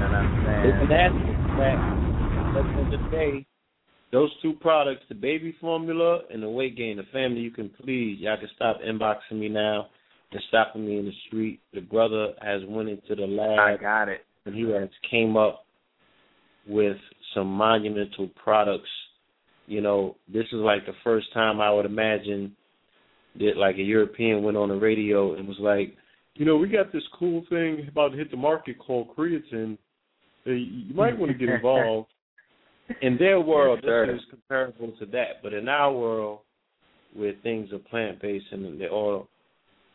You 0.01 0.07
know 0.07 0.13
what 0.13 0.17
I'm 0.17 0.45
saying? 0.47 0.73
And 0.81 0.91
that's 0.91 1.15
that. 1.61 1.77
At 2.57 2.65
the 2.65 2.81
end 2.81 2.95
of 2.95 3.01
the 3.01 3.11
day, 3.11 3.47
those 4.13 4.31
two 4.41 4.55
products, 4.55 5.03
the 5.11 5.15
baby 5.15 5.55
formula 5.61 6.21
and 6.33 6.43
the 6.43 6.49
weight 6.49 6.75
gain, 6.75 6.97
the 6.97 7.03
family, 7.13 7.41
you 7.41 7.51
can 7.51 7.69
please, 7.69 8.19
y'all 8.19 8.39
can 8.39 8.49
stop 8.57 8.79
inboxing 8.81 9.39
me 9.39 9.51
now 9.51 9.89
and 10.33 10.41
stopping 10.49 10.87
me 10.87 10.99
in 10.99 11.05
the 11.05 11.13
street. 11.27 11.61
The 11.75 11.81
brother 11.81 12.29
has 12.41 12.63
went 12.67 12.89
into 12.89 13.15
the 13.15 13.27
lab. 13.27 13.59
I 13.59 13.77
got 13.77 14.09
it. 14.09 14.25
And 14.47 14.55
he 14.55 14.63
has 14.71 14.89
came 15.11 15.37
up 15.37 15.67
with 16.67 16.97
some 17.35 17.49
monumental 17.49 18.31
products. 18.43 18.89
You 19.67 19.83
know, 19.83 20.17
this 20.33 20.47
is 20.47 20.61
like 20.61 20.87
the 20.87 20.95
first 21.05 21.27
time 21.35 21.61
I 21.61 21.71
would 21.71 21.85
imagine 21.85 22.57
that 23.39 23.59
like 23.59 23.77
a 23.77 23.83
European 23.83 24.43
went 24.43 24.57
on 24.57 24.71
the 24.71 24.77
radio 24.77 25.35
and 25.35 25.47
was 25.47 25.59
like, 25.61 25.95
you 26.37 26.47
know, 26.47 26.57
we 26.57 26.69
got 26.69 26.91
this 26.91 27.03
cool 27.19 27.45
thing 27.51 27.87
about 27.87 28.13
to 28.13 28.17
hit 28.17 28.31
the 28.31 28.37
market 28.39 28.79
called 28.79 29.15
creatine. 29.15 29.77
Uh, 30.47 30.51
you 30.51 30.95
might 30.95 31.19
want 31.19 31.33
to 31.33 31.39
get 31.39 31.49
involved. 31.49 32.09
in 33.03 33.17
their 33.19 33.41
world, 33.41 33.81
Yes, 33.85 34.07
this 34.07 34.17
is 34.17 34.27
comparable 34.31 34.93
to 34.99 35.07
that, 35.07 35.43
but 35.43 35.53
in 35.53 35.69
our 35.69 35.93
world, 35.93 36.41
where 37.15 37.35
things 37.43 37.73
are 37.73 37.79
plant 37.79 38.21
based 38.21 38.47
and 38.53 38.81
they're 38.81 38.91
all 38.91 39.29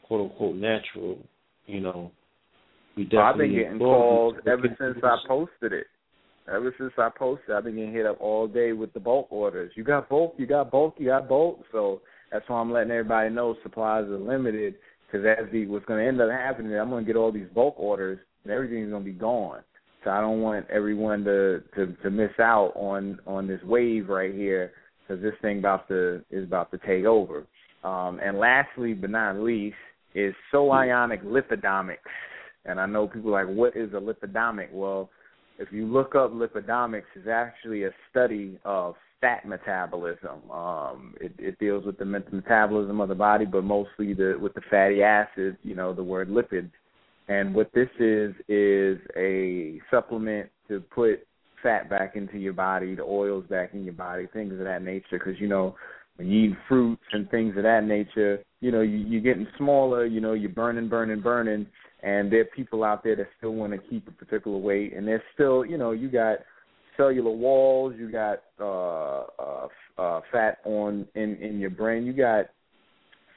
quote 0.03 0.31
unquote 0.31 0.55
natural, 0.55 1.17
you 1.65 1.81
know, 1.81 2.11
we 2.95 3.03
definitely. 3.03 3.25
I've 3.25 3.37
been 3.37 3.51
getting 3.51 3.71
involve- 3.73 4.35
calls 4.35 4.35
ever 4.47 4.75
since 4.79 5.03
I 5.03 5.17
posted 5.27 5.73
it. 5.73 5.87
Ever 6.47 6.75
since 6.77 6.93
I 6.97 7.09
posted, 7.17 7.55
I've 7.55 7.63
been 7.63 7.75
getting 7.75 7.91
hit 7.91 8.05
up 8.05 8.21
all 8.21 8.47
day 8.47 8.71
with 8.71 8.93
the 8.93 8.99
bulk 8.99 9.27
orders. 9.31 9.71
You 9.75 9.83
got 9.83 10.07
bulk, 10.09 10.35
you 10.37 10.45
got 10.45 10.69
bulk, 10.69 10.95
you 10.99 11.07
got 11.07 11.27
bulk. 11.27 11.61
So 11.71 12.01
that's 12.31 12.47
why 12.47 12.59
I'm 12.59 12.71
letting 12.71 12.91
everybody 12.91 13.33
know 13.33 13.55
supplies 13.63 14.05
are 14.05 14.17
limited. 14.17 14.75
Because 15.07 15.25
as 15.25 15.51
the 15.51 15.65
what's 15.65 15.85
going 15.85 16.01
to 16.01 16.07
end 16.07 16.21
up 16.21 16.29
happening, 16.29 16.73
I'm 16.75 16.89
going 16.89 17.03
to 17.03 17.07
get 17.07 17.17
all 17.17 17.31
these 17.31 17.47
bulk 17.53 17.75
orders, 17.79 18.19
and 18.43 18.53
everything's 18.53 18.91
going 18.91 19.03
to 19.03 19.11
be 19.11 19.17
gone. 19.17 19.61
So 20.05 20.11
I 20.11 20.21
don't 20.21 20.41
want 20.41 20.67
everyone 20.69 21.23
to 21.25 21.63
to 21.75 21.93
to 22.03 22.09
miss 22.11 22.31
out 22.39 22.73
on 22.75 23.19
on 23.25 23.47
this 23.47 23.61
wave 23.63 24.07
right 24.07 24.33
here 24.33 24.71
because 25.01 25.21
this 25.21 25.33
thing 25.41 25.59
about 25.59 25.87
to 25.87 26.21
is 26.29 26.43
about 26.43 26.71
to 26.71 26.77
take 26.77 27.05
over. 27.05 27.45
Um, 27.83 28.19
and 28.23 28.37
lastly, 28.37 28.93
but 28.93 29.09
not 29.09 29.37
least, 29.37 29.75
is 30.13 30.33
so 30.51 30.71
ionic 30.71 31.23
lipidomics. 31.23 31.97
And 32.65 32.79
I 32.79 32.85
know 32.85 33.07
people 33.07 33.35
are 33.35 33.45
like, 33.45 33.55
what 33.55 33.75
is 33.75 33.91
a 33.93 33.97
lipidomic? 33.97 34.71
Well, 34.71 35.09
if 35.59 35.71
you 35.71 35.85
look 35.85 36.15
up 36.15 36.31
lipidomics, 36.31 37.03
it's 37.15 37.27
actually 37.27 37.83
a 37.83 37.91
study 38.09 38.59
of 38.63 38.95
fat 39.21 39.47
metabolism. 39.47 40.49
Um, 40.51 41.15
it, 41.19 41.33
it 41.37 41.59
deals 41.59 41.85
with 41.85 41.97
the 41.97 42.05
metabolism 42.05 43.01
of 43.01 43.09
the 43.09 43.15
body, 43.15 43.45
but 43.45 43.63
mostly 43.63 44.13
the 44.13 44.37
with 44.39 44.53
the 44.53 44.61
fatty 44.69 45.01
acids. 45.01 45.57
You 45.63 45.75
know, 45.75 45.93
the 45.93 46.03
word 46.03 46.29
lipids. 46.29 46.71
And 47.27 47.55
what 47.55 47.71
this 47.73 47.89
is 47.99 48.33
is 48.47 48.99
a 49.17 49.79
supplement 49.89 50.49
to 50.67 50.79
put 50.79 51.25
fat 51.63 51.89
back 51.89 52.15
into 52.15 52.37
your 52.37 52.53
body, 52.53 52.95
the 52.95 53.03
oils 53.03 53.45
back 53.49 53.73
in 53.73 53.83
your 53.83 53.93
body, 53.93 54.27
things 54.31 54.53
of 54.53 54.59
that 54.59 54.83
nature. 54.83 55.17
Because 55.17 55.39
you 55.39 55.47
know, 55.47 55.75
when 56.17 56.27
you 56.27 56.51
eat 56.51 56.57
fruits 56.67 57.03
and 57.11 57.29
things 57.29 57.57
of 57.57 57.63
that 57.63 57.83
nature, 57.83 58.43
you 58.61 58.71
know, 58.71 58.81
you, 58.81 58.97
you're 58.97 59.21
getting 59.21 59.47
smaller. 59.57 60.05
You 60.05 60.21
know, 60.21 60.33
you're 60.33 60.49
burning, 60.49 60.87
burning, 60.87 61.21
burning. 61.21 61.65
And 62.03 62.31
there 62.31 62.41
are 62.41 62.45
people 62.55 62.83
out 62.83 63.03
there 63.03 63.15
that 63.15 63.27
still 63.37 63.55
want 63.55 63.73
to 63.73 63.79
keep 63.79 64.07
a 64.07 64.11
particular 64.11 64.57
weight, 64.57 64.93
and 64.93 65.07
there's 65.07 65.23
still, 65.33 65.65
you 65.65 65.77
know, 65.77 65.91
you 65.91 66.07
got 66.07 66.37
cellular 66.97 67.31
walls, 67.31 67.95
you 67.97 68.11
got 68.11 68.43
uh, 68.59 69.23
uh, 69.39 69.67
uh, 69.97 70.21
fat 70.31 70.59
on 70.65 71.07
in 71.15 71.35
in 71.37 71.59
your 71.59 71.71
brain, 71.71 72.05
you 72.05 72.13
got 72.13 72.45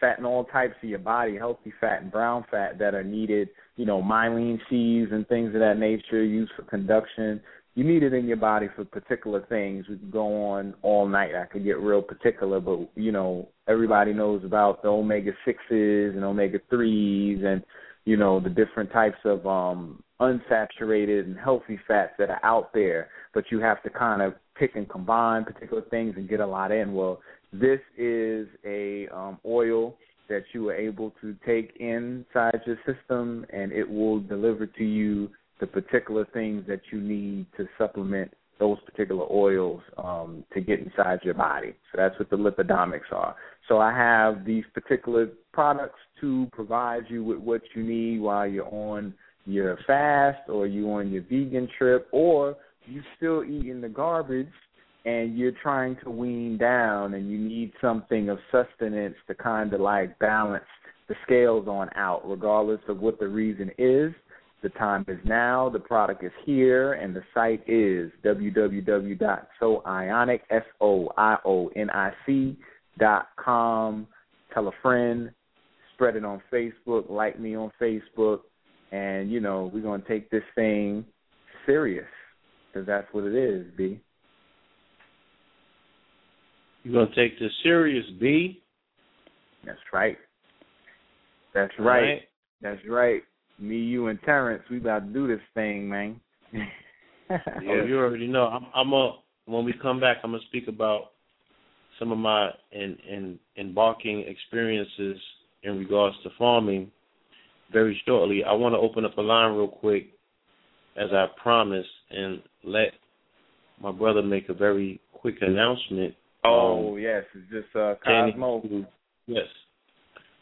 fat 0.01 0.19
in 0.19 0.25
all 0.25 0.45
types 0.45 0.75
of 0.83 0.89
your 0.89 0.99
body, 0.99 1.37
healthy 1.37 1.73
fat 1.81 2.03
and 2.03 2.11
brown 2.11 2.45
fat 2.51 2.79
that 2.79 2.95
are 2.95 3.05
needed, 3.05 3.49
you 3.77 3.87
know, 3.87 4.03
myelin 4.03 4.59
sheaths 4.69 5.13
and 5.13 5.27
things 5.29 5.55
of 5.55 5.61
that 5.61 5.79
nature, 5.79 6.23
used 6.23 6.53
for 6.57 6.63
conduction. 6.63 7.41
You 7.75 7.85
need 7.85 8.03
it 8.03 8.13
in 8.13 8.27
your 8.27 8.37
body 8.37 8.69
for 8.75 8.85
particular 8.85 9.45
things. 9.49 9.87
We 9.89 9.97
could 9.97 10.11
go 10.11 10.47
on 10.47 10.75
all 10.83 11.07
night. 11.07 11.35
I 11.35 11.47
could 11.47 11.65
get 11.65 11.79
real 11.79 12.03
particular, 12.03 12.61
but 12.61 12.91
you 12.97 13.13
know, 13.13 13.49
everybody 13.69 14.13
knows 14.13 14.45
about 14.45 14.83
the 14.83 14.89
omega 14.89 15.33
sixes 15.45 16.15
and 16.15 16.25
omega 16.25 16.59
threes 16.71 17.43
and 17.45 17.63
you 18.05 18.17
know, 18.17 18.41
the 18.41 18.49
different 18.49 18.91
types 18.91 19.19
of 19.25 19.47
um 19.47 20.03
unsaturated 20.21 21.25
and 21.25 21.39
healthy 21.39 21.79
fats 21.87 22.13
that 22.19 22.31
are 22.31 22.45
out 22.45 22.73
there, 22.75 23.09
but 23.35 23.45
you 23.51 23.61
have 23.61 23.83
to 23.83 23.91
kind 23.91 24.21
of 24.23 24.35
pick 24.57 24.75
and 24.75 24.89
combine 24.89 25.45
particular 25.45 25.83
things 25.91 26.15
and 26.17 26.29
get 26.29 26.41
a 26.41 26.47
lot 26.47 26.73
in. 26.73 26.93
Well, 26.93 27.21
this 27.53 27.81
is 27.97 28.47
a 28.65 29.09
um, 29.09 29.39
oil 29.47 29.97
that 30.29 30.45
you 30.53 30.69
are 30.69 30.75
able 30.75 31.13
to 31.23 31.35
take 31.47 31.75
inside 31.81 32.61
your 32.67 32.79
system, 32.87 33.47
and 33.51 33.73
it 33.73 33.89
will 33.89 34.21
deliver 34.21 34.67
to 34.67 34.85
you 34.85 35.31
the 35.61 35.67
particular 35.67 36.27
things 36.33 36.65
that 36.69 36.81
you 36.93 37.01
need 37.01 37.47
to 37.57 37.67
supplement 37.79 38.33
those 38.59 38.79
particular 38.85 39.25
oils 39.31 39.81
um, 39.97 40.45
to 40.53 40.61
get 40.61 40.81
inside 40.81 41.21
your 41.23 41.35
body. 41.35 41.75
So 41.93 41.97
that's 41.97 42.19
what 42.19 42.29
the 42.31 42.37
lipidomics 42.37 43.13
are. 43.13 43.37
So 43.69 43.79
I 43.79 43.93
have 43.93 44.45
these 44.45 44.65
particular 44.75 45.29
products 45.53 45.99
to 46.21 46.49
provide 46.53 47.05
you 47.09 47.23
with 47.23 47.39
what 47.39 47.63
you 47.75 47.83
need 47.83 48.21
while 48.21 48.47
you're 48.47 48.73
on 48.73 49.15
your 49.47 49.79
fast 49.87 50.49
or 50.49 50.67
you're 50.67 51.01
on 51.01 51.11
your 51.11 51.23
vegan 51.23 51.69
trip 51.79 52.09
or 52.13 52.57
you 52.87 53.03
still 53.17 53.45
eating 53.45 53.81
the 53.81 53.89
garbage 53.89 54.49
and 55.09 55.39
you're 55.39 55.53
trying 55.63 55.97
to 56.05 56.11
wean 56.11 56.59
down 56.59 57.15
and 57.15 57.31
you 57.31 57.39
need 57.39 57.73
something 57.81 58.29
of 58.29 58.39
sustenance 58.53 59.15
to 59.27 59.35
kind 59.35 59.73
of 59.73 59.81
like 59.81 60.19
balance 60.19 60.67
the 61.09 61.15
scales 61.25 61.67
on 61.67 61.89
out 61.95 62.21
regardless 62.29 62.81
of 62.89 63.01
what 63.01 63.19
the 63.19 63.27
reason 63.27 63.71
is. 63.79 64.13
The 64.63 64.69
time 64.71 65.07
is 65.09 65.19
now 65.25 65.71
the 65.71 65.79
product 65.79 66.23
is 66.25 66.33
here 66.45 66.93
and 66.95 67.17
the 67.17 67.23
site 67.33 67.63
is 67.67 68.11
www.soionic 68.23 69.21
s 70.51 70.65
o 70.81 71.09
i 71.17 71.37
o 71.45 71.69
n 71.75 71.89
i 71.91 72.13
c 72.27 72.59
dot 72.99 73.29
com. 73.37 74.07
Tell 74.53 74.69
a 74.69 74.73
friend 74.83 75.31
spread 75.95 76.17
it 76.17 76.25
on 76.25 76.43
facebook 76.53 77.09
like 77.09 77.41
me 77.41 77.57
on 77.57 77.73
facebook 77.81 78.41
and 78.93 79.31
you 79.33 79.41
know 79.41 79.71
we're 79.73 79.81
going 79.81 80.03
to 80.03 80.09
take 80.09 80.31
this 80.31 80.45
thing 80.55 81.05
serious 81.67 82.07
because 82.71 82.87
that's 82.87 83.07
what 83.13 83.25
it 83.25 83.35
is 83.35 83.67
b 83.77 83.99
You're 86.83 87.05
gonna 87.05 87.15
take 87.15 87.39
this 87.39 87.53
serious, 87.63 88.05
B. 88.21 88.63
That's 89.65 89.79
right. 89.93 90.17
That's 91.55 91.73
right. 91.79 92.01
right. 92.01 92.23
That's 92.63 92.81
right. 92.89 93.23
Me, 93.59 93.77
you, 93.77 94.07
and 94.07 94.19
Terrence, 94.23 94.63
we 94.71 94.79
about 94.79 95.07
to 95.07 95.13
do 95.13 95.27
this 95.27 95.41
thing, 95.55 95.89
man. 95.89 96.21
Oh, 97.31 97.85
you 97.85 97.99
already 97.99 98.27
know. 98.27 98.45
I'm, 98.45 98.67
I'm 98.75 98.91
a 98.95 99.19
when 99.45 99.65
we 99.65 99.75
come 99.83 100.01
back, 100.01 100.19
I'm 100.23 100.31
gonna 100.31 100.43
speak 100.49 100.69
about 100.69 101.11
some 101.99 102.13
of 102.13 102.19
my 102.19 102.51
in, 102.73 102.97
in 103.09 103.39
embarking 103.59 104.25
experiences 104.27 105.21
in 105.63 105.79
regards 105.79 106.17
to 106.23 106.31
farming 106.39 106.91
very 107.73 108.01
shortly. 108.07 108.45
I 108.45 108.53
want 108.53 108.75
to 108.75 108.79
open 108.79 109.05
up 109.05 109.17
a 109.19 109.21
line 109.21 109.57
real 109.57 109.69
quick, 109.69 110.07
as 110.97 111.09
I 111.13 111.27
promised, 111.43 111.89
and 112.11 112.43
let 112.65 112.93
my 113.81 113.93
brother 113.93 114.23
make 114.23 114.49
a 114.49 114.55
very 114.55 115.01
quick 115.13 115.37
announcement. 115.41 116.15
Oh 116.45 116.93
Um, 116.95 116.99
yes, 116.99 117.25
it's 117.35 117.51
just 117.51 117.75
uh, 117.77 117.95
pertaining 117.95 118.33
Cosmo. 118.33 118.61
to- 118.63 118.87
yes. 119.27 119.47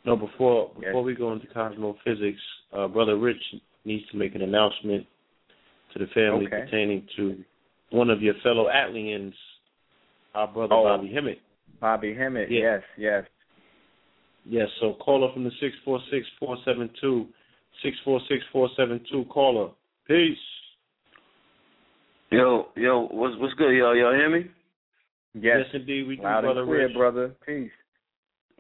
No, 0.05 0.17
before 0.17 0.71
Yes. 0.77 0.87
before 0.87 1.03
we 1.03 1.15
go 1.15 1.33
into 1.33 1.47
Cosmo 1.49 1.97
Physics, 2.05 2.41
uh, 2.73 2.87
brother 2.89 3.17
Rich 3.17 3.43
needs 3.85 4.07
to 4.11 4.17
make 4.17 4.35
an 4.35 4.43
announcement 4.43 5.07
to 5.93 5.99
the 5.99 6.07
family 6.09 6.47
Okay. 6.47 6.61
pertaining 6.61 7.07
to 7.17 7.45
one 7.91 8.11
of 8.11 8.21
your 8.23 8.35
fellow 8.43 8.69
Atlians, 8.69 9.35
our 10.35 10.47
brother 10.49 10.75
Oh. 10.75 10.85
Bobby 10.85 11.09
Hemmitt. 11.13 11.41
Bobby 11.81 12.15
Hemmitt. 12.15 12.51
Yeah. 12.51 12.61
Yes, 12.61 12.83
yes. 12.97 13.25
Yes, 14.45 14.69
so 14.81 14.95
caller 14.95 15.33
from 15.33 15.43
the 15.45 15.51
six 15.61 15.75
four 15.85 16.01
six 16.11 16.27
four 16.39 16.57
seven 16.65 16.89
two 17.01 17.27
six 17.83 17.99
four 18.05 18.21
six 18.29 18.45
four 18.53 18.69
seven 18.77 19.01
two 19.11 19.25
caller. 19.25 19.71
Peace. 20.07 20.39
Yo, 22.31 22.69
yo, 22.77 23.07
what's 23.09 23.37
what's 23.39 23.55
good, 23.55 23.73
y'all? 23.73 23.95
Y'all 23.97 24.13
hear 24.15 24.29
me? 24.31 24.49
Yes, 25.39 25.67
indeed, 25.75 26.07
we 26.07 26.17
do, 26.17 26.23
Loud 26.23 26.43
brother 26.43 26.61
and 26.61 26.69
clear, 26.69 26.87
Rich. 26.87 26.97
brother. 26.97 27.35
Peace. 27.45 27.71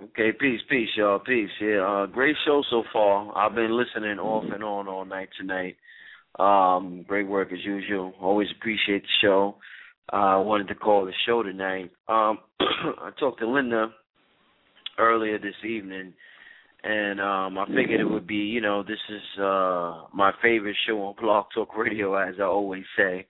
Okay, 0.02 0.30
peace, 0.38 0.60
peace, 0.68 0.90
y'all, 0.96 1.18
peace. 1.18 1.48
Yeah, 1.60 1.80
uh, 1.80 2.06
great 2.06 2.36
show 2.44 2.62
so 2.70 2.82
far. 2.92 3.36
I've 3.36 3.54
been 3.54 3.76
listening 3.76 4.18
off 4.18 4.44
and 4.52 4.62
on 4.62 4.88
all 4.88 5.06
night 5.06 5.30
tonight. 5.38 5.76
Um, 6.38 7.02
great 7.08 7.26
work 7.26 7.50
as 7.50 7.64
usual. 7.64 8.12
Always 8.20 8.48
appreciate 8.58 9.02
the 9.02 9.08
show. 9.22 9.54
Uh, 10.12 10.16
I 10.16 10.36
wanted 10.36 10.68
to 10.68 10.74
call 10.74 11.06
the 11.06 11.12
show 11.26 11.42
tonight. 11.42 11.90
Um, 12.08 12.38
I 12.60 13.10
talked 13.18 13.40
to 13.40 13.48
Linda 13.48 13.88
earlier 14.98 15.38
this 15.38 15.54
evening, 15.66 16.12
and 16.84 17.18
um, 17.18 17.56
I 17.58 17.64
figured 17.66 18.00
it 18.00 18.04
would 18.10 18.26
be, 18.26 18.36
you 18.36 18.60
know, 18.60 18.82
this 18.82 18.98
is 19.08 19.40
uh, 19.40 20.02
my 20.12 20.32
favorite 20.42 20.76
show 20.86 21.02
on 21.04 21.14
Blog 21.18 21.46
Talk 21.54 21.74
Radio, 21.76 22.14
as 22.14 22.34
I 22.38 22.44
always 22.44 22.84
say. 22.98 23.26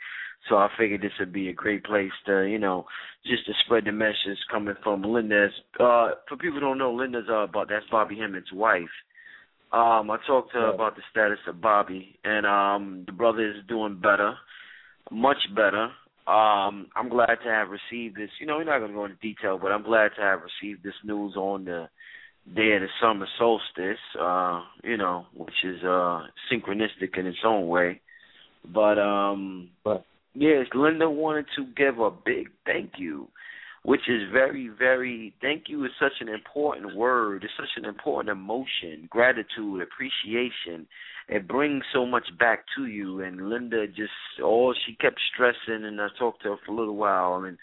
So 0.49 0.57
I 0.57 0.68
figured 0.78 1.02
this 1.02 1.12
would 1.18 1.33
be 1.33 1.49
a 1.49 1.52
great 1.52 1.84
place 1.84 2.12
to, 2.26 2.42
you 2.42 2.58
know, 2.58 2.86
just 3.26 3.47
to 3.47 3.52
spread 3.65 3.84
the 3.84 3.92
message 3.92 4.39
coming 4.50 4.75
from 4.83 5.02
Linda's. 5.02 5.52
Uh, 5.81 6.10
for 6.28 6.36
people 6.39 6.55
who 6.55 6.60
don't 6.60 6.78
know, 6.78 6.92
Linda's 6.92 7.25
uh, 7.28 7.44
about 7.44 7.68
that's 7.68 7.84
Bobby 7.91 8.18
Hemmitt's 8.18 8.52
wife. 8.52 8.83
Um, 9.73 10.10
I 10.10 10.18
talked 10.26 10.52
to 10.52 10.58
her 10.58 10.75
about 10.75 10.94
the 10.94 11.02
status 11.10 11.41
of 11.49 11.60
Bobby, 11.60 12.18
and 12.25 12.47
um, 12.47 13.02
the 13.07 13.12
brother 13.12 13.49
is 13.49 13.57
doing 13.68 13.99
better. 14.00 14.34
much 15.10 15.39
better. 15.55 15.91
Um, 16.26 16.89
I'm 16.97 17.08
glad 17.08 17.36
to 17.44 17.50
have 17.50 17.68
received 17.68 18.16
this. 18.16 18.31
You 18.41 18.47
know, 18.47 18.57
we're 18.57 18.65
not 18.65 18.78
going 18.78 18.91
to 18.91 18.97
go 18.97 19.05
into 19.05 19.16
detail, 19.16 19.58
but 19.60 19.73
I'm 19.73 19.84
glad 19.84 20.10
to 20.16 20.23
have 20.23 20.41
received 20.42 20.83
this 20.83 20.94
news 21.05 21.34
on 21.36 21.65
the 21.65 21.89
day 22.55 22.75
of 22.75 22.83
the 22.83 22.89
summer 23.00 23.26
solstice. 23.39 23.99
Uh, 24.20 24.62
you 24.83 24.97
know, 24.97 25.26
which 25.36 25.55
is 25.65 25.83
uh 25.84 26.23
synchronistic 26.50 27.18
in 27.18 27.26
its 27.26 27.39
own 27.44 27.68
way. 27.68 28.00
But 28.65 28.99
um, 28.99 29.70
but 29.84 30.05
yes, 30.36 30.66
Linda 30.74 31.08
wanted 31.08 31.47
to 31.56 31.66
give 31.76 31.98
a 31.98 32.10
big 32.10 32.48
thank 32.65 32.92
you 32.98 33.28
which 33.86 34.08
is 34.08 34.23
very, 34.32 34.68
very 34.68 35.32
thank 35.40 35.68
you 35.68 35.84
is 35.84 35.92
such 36.00 36.15
an 36.20 36.28
important 36.28 36.97
word. 36.97 37.44
It's 37.44 37.52
such 37.56 37.70
an 37.76 37.84
important 37.84 38.31
emotion, 38.31 39.06
gratitude, 39.08 39.81
appreciation. 39.81 40.89
It 41.28 41.47
brings 41.47 41.84
so 41.92 42.05
much 42.05 42.24
back 42.36 42.65
to 42.76 42.86
you. 42.86 43.20
And 43.20 43.48
Linda 43.48 43.86
just 43.86 44.10
all 44.42 44.74
she 44.84 44.97
kept 44.97 45.20
stressing, 45.32 45.84
and 45.84 46.00
I 46.00 46.08
talked 46.18 46.42
to 46.42 46.48
her 46.48 46.56
for 46.66 46.73
a 46.73 46.74
little 46.74 46.97
while, 46.97 47.44
and 47.44 47.58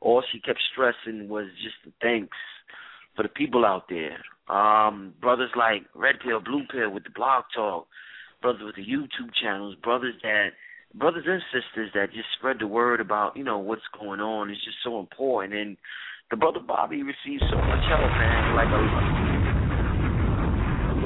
all 0.00 0.22
she 0.32 0.40
kept 0.40 0.62
stressing 0.72 1.28
was 1.28 1.44
just 1.62 1.76
the 1.84 1.92
thanks 2.00 2.38
for 3.14 3.22
the 3.22 3.28
people 3.28 3.66
out 3.66 3.84
there. 3.90 4.16
Um, 4.48 5.12
brothers 5.20 5.50
like 5.58 5.82
Red 5.94 6.20
Pill, 6.24 6.40
Blue 6.40 6.62
Pill 6.72 6.88
with 6.88 7.04
the 7.04 7.10
blog 7.14 7.44
talk, 7.54 7.86
brothers 8.40 8.62
with 8.64 8.76
the 8.76 8.82
YouTube 8.82 9.28
channels, 9.42 9.76
brothers 9.82 10.14
that 10.22 10.52
brothers 10.98 11.24
and 11.26 11.42
sisters 11.52 11.90
that 11.94 12.12
just 12.12 12.28
spread 12.38 12.56
the 12.60 12.66
word 12.66 13.00
about 13.00 13.36
you 13.36 13.44
know 13.44 13.58
what's 13.58 13.82
going 13.98 14.20
on 14.20 14.50
is 14.50 14.56
just 14.64 14.78
so 14.82 14.98
important. 14.98 15.54
And 15.54 15.76
the 16.30 16.36
brother 16.36 16.60
Bobby 16.66 17.02
received 17.02 17.44
so 17.50 17.56
much 17.56 17.84
help, 17.88 18.00
man. 18.00 18.56
Like 18.56 18.68
a 18.68 18.80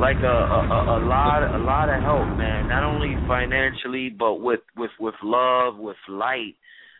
like 0.00 0.22
a, 0.22 0.26
a 0.26 0.98
a 0.98 1.00
lot 1.04 1.42
a 1.54 1.58
lot 1.62 1.88
of 1.88 2.02
help, 2.02 2.38
man. 2.38 2.68
Not 2.68 2.84
only 2.84 3.16
financially, 3.28 4.08
but 4.08 4.36
with 4.36 4.60
with 4.76 4.92
with 4.98 5.14
love, 5.22 5.76
with 5.76 5.96
light, 6.08 6.54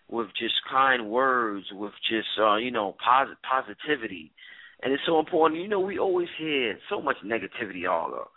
with 0.09 0.29
just 0.39 0.55
kind 0.71 1.09
words, 1.09 1.67
with 1.73 1.93
just 2.11 2.29
uh, 2.41 2.57
you 2.57 2.71
know 2.71 2.97
posit- 3.05 3.39
positivity. 3.43 4.33
And 4.83 4.95
it's 4.95 5.03
so 5.07 5.19
important. 5.19 5.61
You 5.61 5.69
know, 5.69 5.81
we 5.81 5.99
always 5.99 6.29
hear 6.39 6.79
so 6.89 7.03
much 7.03 7.17
negativity 7.23 7.87
all 7.89 8.15
up 8.15 8.31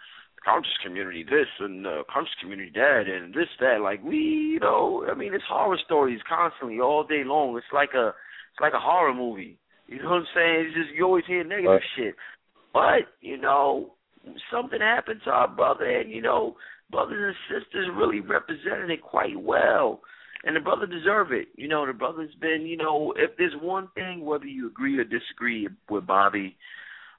conscious 0.44 0.74
community 0.84 1.24
this 1.24 1.48
and 1.60 1.86
uh, 1.88 2.04
conscious 2.12 2.34
community 2.42 2.72
that 2.76 3.04
and 3.08 3.34
this 3.34 3.48
that. 3.60 3.82
Like 3.82 4.04
we 4.04 4.18
you 4.18 4.60
know 4.60 5.06
I 5.10 5.16
mean 5.16 5.34
it's 5.34 5.44
horror 5.48 5.78
stories 5.86 6.20
constantly 6.28 6.80
all 6.80 7.04
day 7.04 7.24
long. 7.26 7.58
It's 7.58 7.66
like 7.74 7.94
a 7.96 8.10
it's 8.10 8.62
like 8.62 8.74
a 8.74 8.80
horror 8.80 9.14
movie. 9.14 9.58
You 9.88 10.02
know 10.02 10.10
what 10.10 10.20
I'm 10.20 10.28
saying? 10.36 10.66
It's 10.68 10.76
just 10.76 10.96
you 10.96 11.06
always 11.06 11.26
hear 11.28 11.44
negative 11.44 11.72
right. 11.72 11.82
shit. 11.98 12.16
But 12.74 13.12
you 13.22 13.38
know 13.38 13.94
something 14.52 14.80
happened 14.80 15.22
to 15.26 15.32
our 15.32 15.48
brother 15.48 15.86
and 15.86 16.12
you 16.12 16.22
know 16.22 16.56
brothers 16.92 17.36
and 17.50 17.64
sisters 17.64 17.90
really 17.96 18.20
represented 18.20 18.90
it 18.90 19.02
quite 19.02 19.40
well. 19.40 20.02
And 20.46 20.58
the 20.58 20.60
brother 20.60 20.86
deserve 20.86 21.32
it. 21.32 21.48
You 21.56 21.70
know 21.70 21.86
the 21.86 21.94
brother's 21.94 22.36
been 22.42 22.66
you 22.66 22.78
know 22.78 23.14
if 23.16 23.32
there's 23.38 23.56
one 23.62 23.88
thing 23.96 24.26
whether 24.26 24.46
you 24.46 24.68
agree 24.68 24.98
or 25.00 25.04
disagree 25.04 25.68
with 25.90 26.08
Bobby 26.08 26.58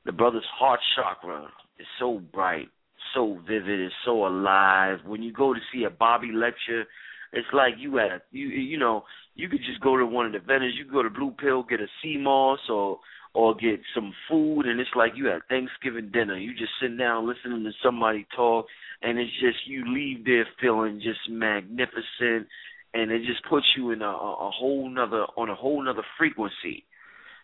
the 0.05 0.13
brother's 0.13 0.47
heart 0.59 0.81
chakra 0.97 1.49
is 1.79 1.87
so 1.99 2.21
bright 2.33 2.69
so 3.15 3.39
vivid, 3.47 3.81
it's 3.81 3.95
so 4.05 4.27
alive. 4.27 4.99
When 5.05 5.23
you 5.23 5.33
go 5.33 5.53
to 5.53 5.61
see 5.73 5.85
a 5.85 5.91
Bobby 5.91 6.31
lecture, 6.33 6.85
it's 7.33 7.49
like 7.53 7.75
you 7.79 7.99
at 7.99 8.11
a 8.11 8.23
you 8.31 8.47
you 8.47 8.79
know 8.79 9.05
you 9.35 9.49
could 9.49 9.61
just 9.67 9.81
go 9.81 9.97
to 9.97 10.07
one 10.07 10.27
of 10.27 10.33
the 10.33 10.39
vendors. 10.39 10.75
You 10.79 10.91
go 10.91 11.03
to 11.03 11.11
Blue 11.11 11.33
Pill, 11.33 11.65
get 11.65 11.81
a 11.81 11.87
sea 12.03 12.17
moss 12.19 12.61
or 12.69 13.01
or 13.35 13.55
get 13.55 13.81
some 13.95 14.13
food, 14.29 14.67
and 14.67 14.81
it's 14.81 14.95
like 14.95 15.13
you 15.17 15.31
at 15.31 15.43
Thanksgiving 15.49 16.11
dinner. 16.13 16.39
You 16.39 16.53
just 16.53 16.71
sitting 16.81 16.97
down 16.97 17.27
listening 17.27 17.65
to 17.65 17.73
somebody 17.83 18.27
talk, 18.37 18.67
and 19.03 19.19
it's 19.19 19.33
just 19.41 19.67
you 19.67 19.85
leave 19.93 20.25
there 20.25 20.47
feeling 20.61 21.01
just 21.03 21.29
magnificent, 21.29 22.47
and 22.95 23.11
it 23.11 23.25
just 23.27 23.45
puts 23.51 23.67
you 23.77 23.91
in 23.91 24.03
a, 24.03 24.09
a 24.09 24.51
whole 24.51 24.89
nother 24.89 25.27
on 25.37 25.51
a 25.51 25.55
whole 25.55 25.83
nother 25.83 26.05
frequency. 26.17 26.85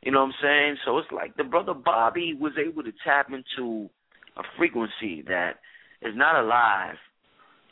You 0.03 0.13
know 0.13 0.21
what 0.21 0.27
I'm 0.27 0.35
saying? 0.43 0.77
So 0.87 0.99
it's 0.99 1.11
like 1.13 1.37
the 1.37 1.45
brother 1.45 1.75
Bobby 1.75 2.35
was 2.39 2.53
able 2.57 2.85
to 2.85 2.93
tap 3.05 3.29
into 3.31 3.91
a 4.37 4.43
frequency 4.57 5.23
that 5.29 5.57
is 6.03 6.15
not 6.15 6.43
alive 6.43 6.97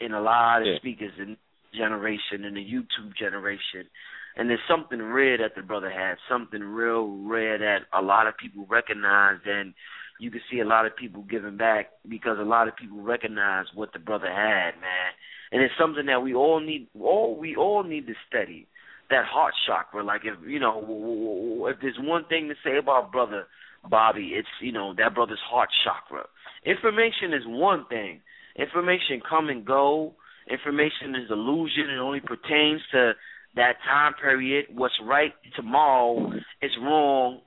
in 0.00 0.12
a 0.12 0.20
lot 0.20 0.62
of 0.62 0.68
yeah. 0.68 0.76
speakers 0.78 1.12
in 1.18 1.36
generation 1.74 2.44
in 2.44 2.54
the 2.54 2.64
YouTube 2.64 3.16
generation. 3.18 3.88
And 4.36 4.48
there's 4.48 4.60
something 4.68 5.02
rare 5.02 5.38
that 5.38 5.56
the 5.56 5.62
brother 5.62 5.90
had, 5.90 6.16
something 6.28 6.60
real 6.60 7.08
rare 7.26 7.58
that 7.58 7.80
a 7.92 8.02
lot 8.02 8.26
of 8.26 8.36
people 8.36 8.66
recognized 8.68 9.46
and 9.46 9.74
you 10.20 10.30
can 10.30 10.40
see 10.50 10.60
a 10.60 10.64
lot 10.64 10.86
of 10.86 10.96
people 10.96 11.22
giving 11.22 11.56
back 11.56 11.90
because 12.08 12.38
a 12.40 12.44
lot 12.44 12.68
of 12.68 12.76
people 12.76 13.00
recognize 13.00 13.66
what 13.74 13.92
the 13.92 13.98
brother 13.98 14.26
had, 14.26 14.72
man. 14.80 15.12
And 15.52 15.62
it's 15.62 15.74
something 15.78 16.06
that 16.06 16.22
we 16.22 16.34
all 16.34 16.60
need 16.60 16.88
all 17.00 17.36
we 17.38 17.56
all 17.56 17.82
need 17.84 18.06
to 18.06 18.14
study. 18.28 18.66
That 19.10 19.24
heart 19.24 19.54
chakra. 19.66 20.04
Like 20.04 20.22
if 20.24 20.34
you 20.46 20.60
know 20.60 21.66
if 21.70 21.80
there's 21.80 21.98
one 22.00 22.24
thing 22.26 22.48
to 22.48 22.54
say 22.62 22.76
about 22.76 23.12
brother 23.12 23.46
Bobby, 23.88 24.32
it's 24.34 24.48
you 24.60 24.72
know, 24.72 24.94
that 24.96 25.14
brother's 25.14 25.40
heart 25.48 25.70
chakra. 25.84 26.24
Information 26.64 27.32
is 27.32 27.42
one 27.46 27.86
thing. 27.88 28.20
Information 28.56 29.20
come 29.28 29.48
and 29.48 29.64
go. 29.64 30.14
Information 30.50 31.14
is 31.14 31.30
illusion. 31.30 31.90
It 31.90 31.98
only 31.98 32.20
pertains 32.20 32.80
to 32.92 33.12
that 33.56 33.74
time 33.84 34.14
period. 34.14 34.66
What's 34.74 34.94
right 35.04 35.32
tomorrow 35.56 36.32
is 36.62 36.70
wrong 36.80 37.40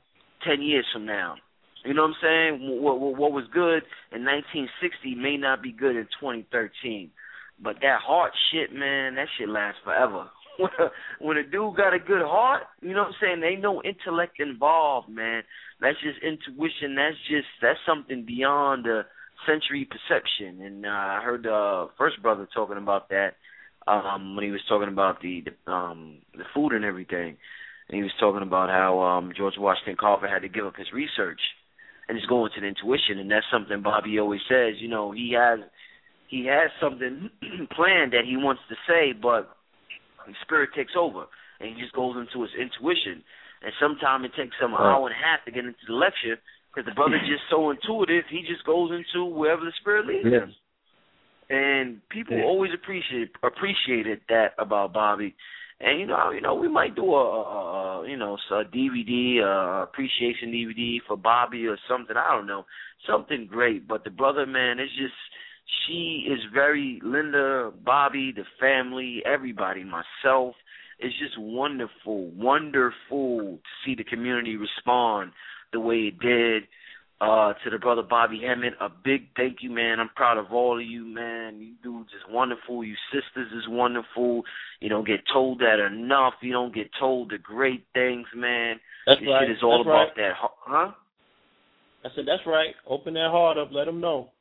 ten 0.46 0.62
years 0.62 0.86
from 0.94 1.06
now. 1.06 1.36
You 1.84 1.94
know 1.96 2.04
what 2.04 2.10
I'm 2.10 2.60
saying? 2.60 2.82
What, 2.82 3.00
what, 3.00 3.18
what 3.18 3.32
was 3.32 3.46
good 3.52 3.84
in 4.12 4.24
1960 4.24 5.16
may 5.16 5.38
not 5.38 5.64
be 5.64 5.72
good 5.72 5.96
in 5.96 6.06
2013. 6.20 7.10
But 7.64 7.78
that 7.82 8.00
heart 8.02 8.32
shit, 8.52 8.74
man, 8.74 9.16
that 9.16 9.28
shit 9.38 9.50
lasts 9.50 9.82
forever. 9.84 10.30
When 11.20 11.38
a 11.38 11.44
dude 11.44 11.78
got 11.78 11.94
a 11.94 12.00
good 12.00 12.22
heart, 12.22 12.64
you 12.82 12.94
know 12.94 13.02
what 13.02 13.16
I'm 13.22 13.42
saying? 13.42 13.44
Ain't 13.44 13.62
no 13.62 13.82
intellect 13.84 14.40
involved, 14.40 15.10
man. 15.10 15.44
That's 15.80 15.98
just 16.02 16.24
intuition. 16.24 16.96
That's 16.96 17.18
just 17.30 17.48
that's 17.62 17.80
something 17.86 18.26
beyond 18.26 18.86
the 18.86 19.04
sensory 19.48 19.88
perception. 19.90 20.62
And 20.62 20.86
uh, 20.86 20.90
I 20.90 21.22
heard 21.24 21.44
the 21.44 21.54
uh, 21.54 21.88
first 21.98 22.22
brother 22.22 22.48
talking 22.54 22.78
about 22.78 23.10
that 23.10 23.36
um 23.88 24.36
when 24.36 24.46
he 24.46 24.52
was 24.52 24.62
talking 24.70 24.90
about 24.90 25.22
the, 25.22 25.44
the 25.44 25.72
um 25.72 26.20
the 26.36 26.44
food 26.54 26.74
and 26.74 26.86
everything. 26.86 27.38
And 27.90 27.98
he 27.98 28.04
was 28.04 28.12
talking 28.20 28.44
about 28.44 28.70
how 28.70 29.00
um 29.00 29.34
George 29.36 29.56
Washington 29.58 29.96
Carver 30.00 30.28
had 30.28 30.44
to 30.44 30.50
give 30.50 30.66
up 30.66 30.76
his 30.76 30.92
research 30.94 31.42
and 32.08 32.18
just 32.18 32.30
go 32.30 32.46
into 32.46 32.62
the 32.62 32.68
intuition 32.68 33.20
and 33.20 33.32
that's 33.32 33.46
something 33.52 33.82
Bobby 33.82 34.20
always 34.20 34.42
says, 34.50 34.76
you 34.80 34.88
know, 34.88 35.12
he 35.12 35.36
has 35.36 35.60
he 36.28 36.46
has 36.46 36.70
something 36.82 37.30
planned 37.76 38.14
that 38.14 38.26
he 38.26 38.38
wants 38.38 38.62
to 38.70 38.76
say 38.88 39.14
but 39.14 39.50
spirit 40.42 40.70
takes 40.76 40.94
over 40.98 41.26
and 41.60 41.76
he 41.76 41.82
just 41.82 41.94
goes 41.94 42.16
into 42.18 42.42
his 42.42 42.52
intuition. 42.58 43.24
And 43.62 43.72
sometimes 43.80 44.26
it 44.26 44.34
takes 44.34 44.58
him 44.60 44.74
an 44.74 44.82
hour 44.82 45.06
and 45.06 45.16
a 45.16 45.22
half 45.22 45.46
to 45.46 45.52
get 45.52 45.66
into 45.66 45.86
the 45.88 45.94
lecture 45.94 46.42
because 46.70 46.90
the 46.90 46.96
brother's 46.96 47.22
just 47.30 47.46
so 47.50 47.70
intuitive. 47.70 48.26
He 48.30 48.42
just 48.42 48.66
goes 48.66 48.90
into 48.92 49.26
wherever 49.26 49.62
the 49.62 49.74
spirit 49.80 50.08
leads 50.08 50.26
yeah. 50.26 50.50
him. 50.50 50.54
And 51.52 52.02
people 52.10 52.38
yeah. 52.38 52.46
always 52.46 52.72
appreciate 52.74 53.32
appreciated 53.44 54.22
that 54.30 54.56
about 54.58 54.94
Bobby. 54.94 55.36
And 55.82 56.00
you 56.00 56.06
know, 56.06 56.32
you 56.32 56.42
know, 56.42 56.56
we 56.56 56.70
might 56.70 56.96
do 56.96 57.04
a, 57.04 57.26
a, 57.26 58.04
a 58.04 58.10
you 58.10 58.16
know 58.16 58.38
a 58.52 58.64
DVD, 58.64 59.44
a 59.44 59.84
appreciation 59.84 60.50
DVD 60.50 60.98
for 61.06 61.18
Bobby 61.18 61.68
or 61.68 61.78
something. 61.90 62.16
I 62.16 62.36
don't 62.36 62.48
know, 62.48 62.66
something 63.10 63.48
great. 63.52 63.88
But 63.88 64.04
the 64.06 64.12
brother, 64.12 64.46
man, 64.46 64.80
it's 64.80 64.96
just 64.96 65.14
she 65.86 66.28
is 66.30 66.40
very 66.54 67.00
Linda, 67.04 67.72
Bobby, 67.84 68.34
the 68.36 68.44
family, 68.60 69.22
everybody, 69.26 69.84
myself. 69.84 70.56
It's 71.00 71.18
just 71.18 71.40
wonderful, 71.40 72.30
wonderful 72.32 73.58
to 73.58 73.60
see 73.86 73.96
the 73.96 74.04
community 74.04 74.56
respond 74.58 75.32
the 75.74 75.80
way 75.80 76.12
it 76.12 76.20
did. 76.20 76.64
Uh, 77.20 77.54
to 77.64 77.70
the 77.70 77.78
brother 77.78 78.02
Bobby 78.02 78.42
Hammond, 78.44 78.76
a 78.82 78.90
big 78.90 79.28
thank 79.38 79.58
you, 79.62 79.70
man. 79.70 80.00
I'm 80.00 80.10
proud 80.16 80.40
of 80.40 80.52
all 80.52 80.80
of 80.80 80.84
you, 80.84 81.06
man. 81.06 81.60
You 81.60 81.76
dudes 81.84 82.10
is 82.10 82.34
wonderful. 82.34 82.84
You 82.84 82.96
sisters 83.14 83.48
is 83.56 83.70
wonderful. 83.70 84.42
You 84.80 84.90
don't 84.90 85.06
get 85.06 85.20
told 85.32 85.60
that 85.60 85.78
enough. 85.80 86.34
You 86.42 86.52
don't 86.52 86.74
get 86.74 86.90
told 87.00 87.30
the 87.30 87.38
great 87.38 87.86
things, 87.94 88.26
man. 88.36 88.80
That's 89.06 89.20
this 89.20 89.30
right. 89.30 89.48
shit 89.48 89.56
is 89.56 89.62
all 89.62 89.84
that's 89.84 89.88
about 89.88 89.94
right. 89.94 90.16
that, 90.18 90.34
huh? 90.36 90.92
I 92.04 92.10
said 92.16 92.26
that's 92.26 92.42
right. 92.48 92.74
Open 92.88 93.14
that 93.14 93.30
heart 93.30 93.60
up. 93.60 93.70
Let 93.72 93.86
them 93.86 94.02
know. 94.02 94.32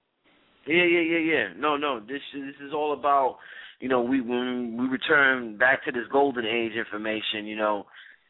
Yeah, 0.67 0.85
yeah, 0.85 1.01
yeah, 1.01 1.19
yeah. 1.19 1.47
No, 1.57 1.77
no. 1.77 2.01
This 2.01 2.21
this 2.35 2.55
is 2.67 2.73
all 2.75 2.93
about 2.93 3.39
you 3.81 3.89
know 3.89 4.03
we 4.03 4.21
when 4.21 4.77
we 4.79 4.87
return 4.89 5.57
back 5.57 5.85
to 5.85 5.93
this 5.93 6.07
golden 6.13 6.45
age 6.47 6.73
information. 6.73 7.47
You 7.47 7.57
know, 7.57 7.87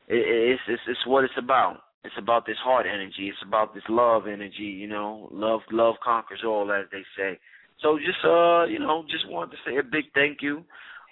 it, 0.08 0.18
it's 0.26 0.62
it's 0.68 0.82
it's 0.88 1.06
what 1.06 1.24
it's 1.24 1.34
about. 1.38 1.82
It's 2.04 2.14
about 2.18 2.46
this 2.46 2.56
heart 2.64 2.86
energy. 2.86 3.28
It's 3.28 3.44
about 3.46 3.74
this 3.74 3.82
love 3.88 4.26
energy. 4.26 4.62
You 4.62 4.88
know, 4.88 5.28
love 5.32 5.60
love 5.70 5.96
conquers 6.02 6.40
all, 6.46 6.70
as 6.72 6.86
they 6.92 7.02
say. 7.16 7.38
So 7.82 7.98
just 7.98 8.24
uh, 8.24 8.64
you 8.64 8.78
know, 8.78 9.04
just 9.10 9.28
wanted 9.28 9.52
to 9.52 9.56
say 9.66 9.76
a 9.78 9.82
big 9.82 10.04
thank 10.14 10.38
you. 10.40 10.64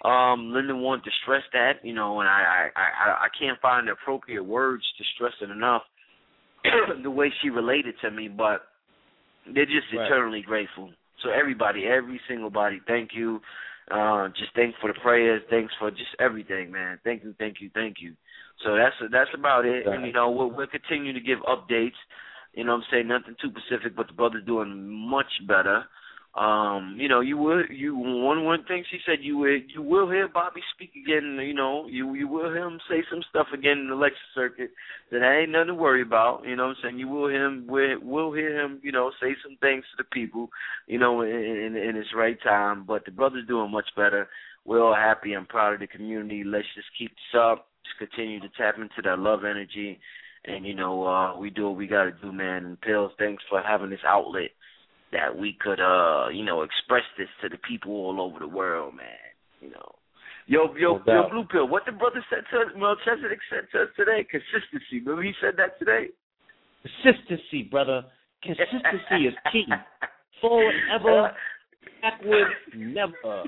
Um, 0.03 0.53
Linda 0.53 0.73
wanted 0.73 1.03
to 1.03 1.11
stress 1.23 1.43
that, 1.51 1.83
you 1.83 1.93
know, 1.93 2.21
and 2.21 2.29
I 2.29 2.69
I 2.73 2.79
I, 2.79 3.11
I 3.25 3.27
can't 3.37 3.59
find 3.59 3.87
the 3.87 3.91
appropriate 3.91 4.43
words 4.43 4.83
to 4.97 5.03
stress 5.15 5.33
it 5.41 5.51
enough. 5.51 5.81
the 7.03 7.11
way 7.11 7.31
she 7.41 7.49
related 7.49 7.95
to 8.01 8.11
me, 8.11 8.27
but 8.27 8.63
they're 9.45 9.65
just 9.65 9.87
Right. 9.93 10.05
eternally 10.05 10.41
grateful. 10.41 10.91
So 11.23 11.31
everybody, 11.31 11.85
every 11.85 12.19
single 12.27 12.49
body, 12.49 12.81
thank 12.87 13.11
you. 13.13 13.41
Uh, 13.91 14.27
just 14.29 14.53
thanks 14.55 14.77
for 14.79 14.93
the 14.93 14.99
prayers. 14.99 15.41
Thanks 15.49 15.73
for 15.79 15.89
just 15.89 16.15
everything, 16.19 16.71
man. 16.71 16.99
Thank 17.03 17.23
you, 17.23 17.33
thank 17.39 17.55
you, 17.59 17.69
thank 17.73 17.97
you. 17.99 18.13
So 18.63 18.75
that's 18.75 18.95
that's 19.11 19.29
about 19.33 19.65
it. 19.65 19.87
And 19.87 20.05
you 20.05 20.13
know, 20.13 20.29
we'll, 20.29 20.51
we'll 20.51 20.67
continue 20.67 21.13
to 21.13 21.19
give 21.19 21.39
updates. 21.39 21.97
You 22.53 22.65
know, 22.65 22.73
I'm 22.73 22.83
saying 22.91 23.07
nothing 23.07 23.35
too 23.41 23.51
specific, 23.51 23.95
but 23.95 24.07
the 24.07 24.13
brother's 24.13 24.45
doing 24.45 24.87
much 24.87 25.31
better. 25.47 25.83
Um, 26.39 26.95
you 26.97 27.09
know, 27.09 27.19
you 27.19 27.35
will 27.35 27.65
you 27.69 27.97
one 27.97 28.45
one 28.45 28.63
thing 28.63 28.85
she 28.89 28.99
said 29.05 29.17
you 29.19 29.37
will 29.37 29.59
you 29.75 29.81
will 29.81 30.09
hear 30.09 30.29
Bobby 30.29 30.61
speak 30.73 30.91
again, 30.95 31.37
you 31.41 31.53
know, 31.53 31.85
you 31.89 32.13
you 32.13 32.29
will 32.29 32.49
hear 32.53 32.65
him 32.65 32.79
say 32.89 33.03
some 33.11 33.21
stuff 33.29 33.47
again 33.53 33.79
in 33.79 33.89
the 33.89 33.95
lecture 33.95 34.15
circuit 34.33 34.71
that 35.11 35.21
ain't 35.21 35.51
nothing 35.51 35.67
to 35.67 35.73
worry 35.73 36.01
about, 36.01 36.43
you 36.45 36.55
know 36.55 36.67
what 36.67 36.77
I'm 36.77 36.81
saying? 36.81 36.99
You 36.99 37.09
will 37.09 37.27
hear 37.27 37.45
him 37.45 37.67
will 37.67 37.99
will 38.01 38.31
hear 38.31 38.57
him, 38.57 38.79
you 38.83 38.93
know, 38.93 39.11
say 39.21 39.35
some 39.43 39.57
things 39.59 39.83
to 39.91 40.01
the 40.01 40.07
people, 40.13 40.47
you 40.87 40.97
know, 40.97 41.23
in, 41.23 41.29
in 41.31 41.75
in 41.75 41.95
his 41.97 42.13
right 42.15 42.41
time. 42.41 42.85
But 42.87 43.03
the 43.03 43.11
brother's 43.11 43.45
doing 43.45 43.69
much 43.69 43.89
better. 43.97 44.29
We're 44.63 44.81
all 44.81 44.95
happy 44.95 45.33
and 45.33 45.45
proud 45.45 45.73
of 45.73 45.81
the 45.81 45.87
community. 45.87 46.45
Let's 46.45 46.67
just 46.73 46.87
keep 46.97 47.09
this 47.11 47.37
up. 47.37 47.67
Just 47.83 48.11
continue 48.11 48.39
to 48.39 48.49
tap 48.57 48.75
into 48.77 49.01
that 49.03 49.19
love 49.19 49.43
energy 49.43 49.99
and 50.45 50.65
you 50.65 50.73
know, 50.73 51.05
uh 51.05 51.37
we 51.37 51.49
do 51.49 51.65
what 51.65 51.75
we 51.75 51.85
gotta 51.85 52.13
do, 52.21 52.31
man. 52.31 52.63
And 52.63 52.79
Pills, 52.79 53.11
thanks 53.19 53.43
for 53.49 53.61
having 53.61 53.89
this 53.89 54.07
outlet 54.07 54.51
that 55.11 55.37
we 55.37 55.57
could 55.59 55.79
uh 55.79 56.29
you 56.29 56.43
know 56.43 56.63
express 56.63 57.03
this 57.17 57.27
to 57.41 57.49
the 57.49 57.57
people 57.67 57.91
all 57.93 58.21
over 58.21 58.39
the 58.39 58.47
world, 58.47 58.95
man. 58.95 59.05
You 59.61 59.71
know. 59.71 59.95
Yo, 60.47 60.73
yo, 60.77 60.97
No 61.05 61.13
yo. 61.13 61.29
Blue 61.29 61.43
Pill. 61.45 61.67
What 61.67 61.85
the 61.85 61.91
brother 61.91 62.25
said 62.27 62.41
to 62.51 62.61
us, 62.61 62.73
Melchizedek 62.75 63.37
said 63.51 63.69
to 63.71 63.83
us 63.83 63.89
today? 63.95 64.25
Consistency. 64.25 64.97
Remember 65.05 65.21
he 65.21 65.33
said 65.39 65.53
that 65.57 65.77
today. 65.77 66.09
Consistency, 66.81 67.69
brother. 67.69 68.03
Consistency 68.41 69.27
is 69.27 69.35
key. 69.51 69.65
Forward 70.41 70.73
ever, 70.95 71.31
backward 72.01 72.47
never. 72.75 73.43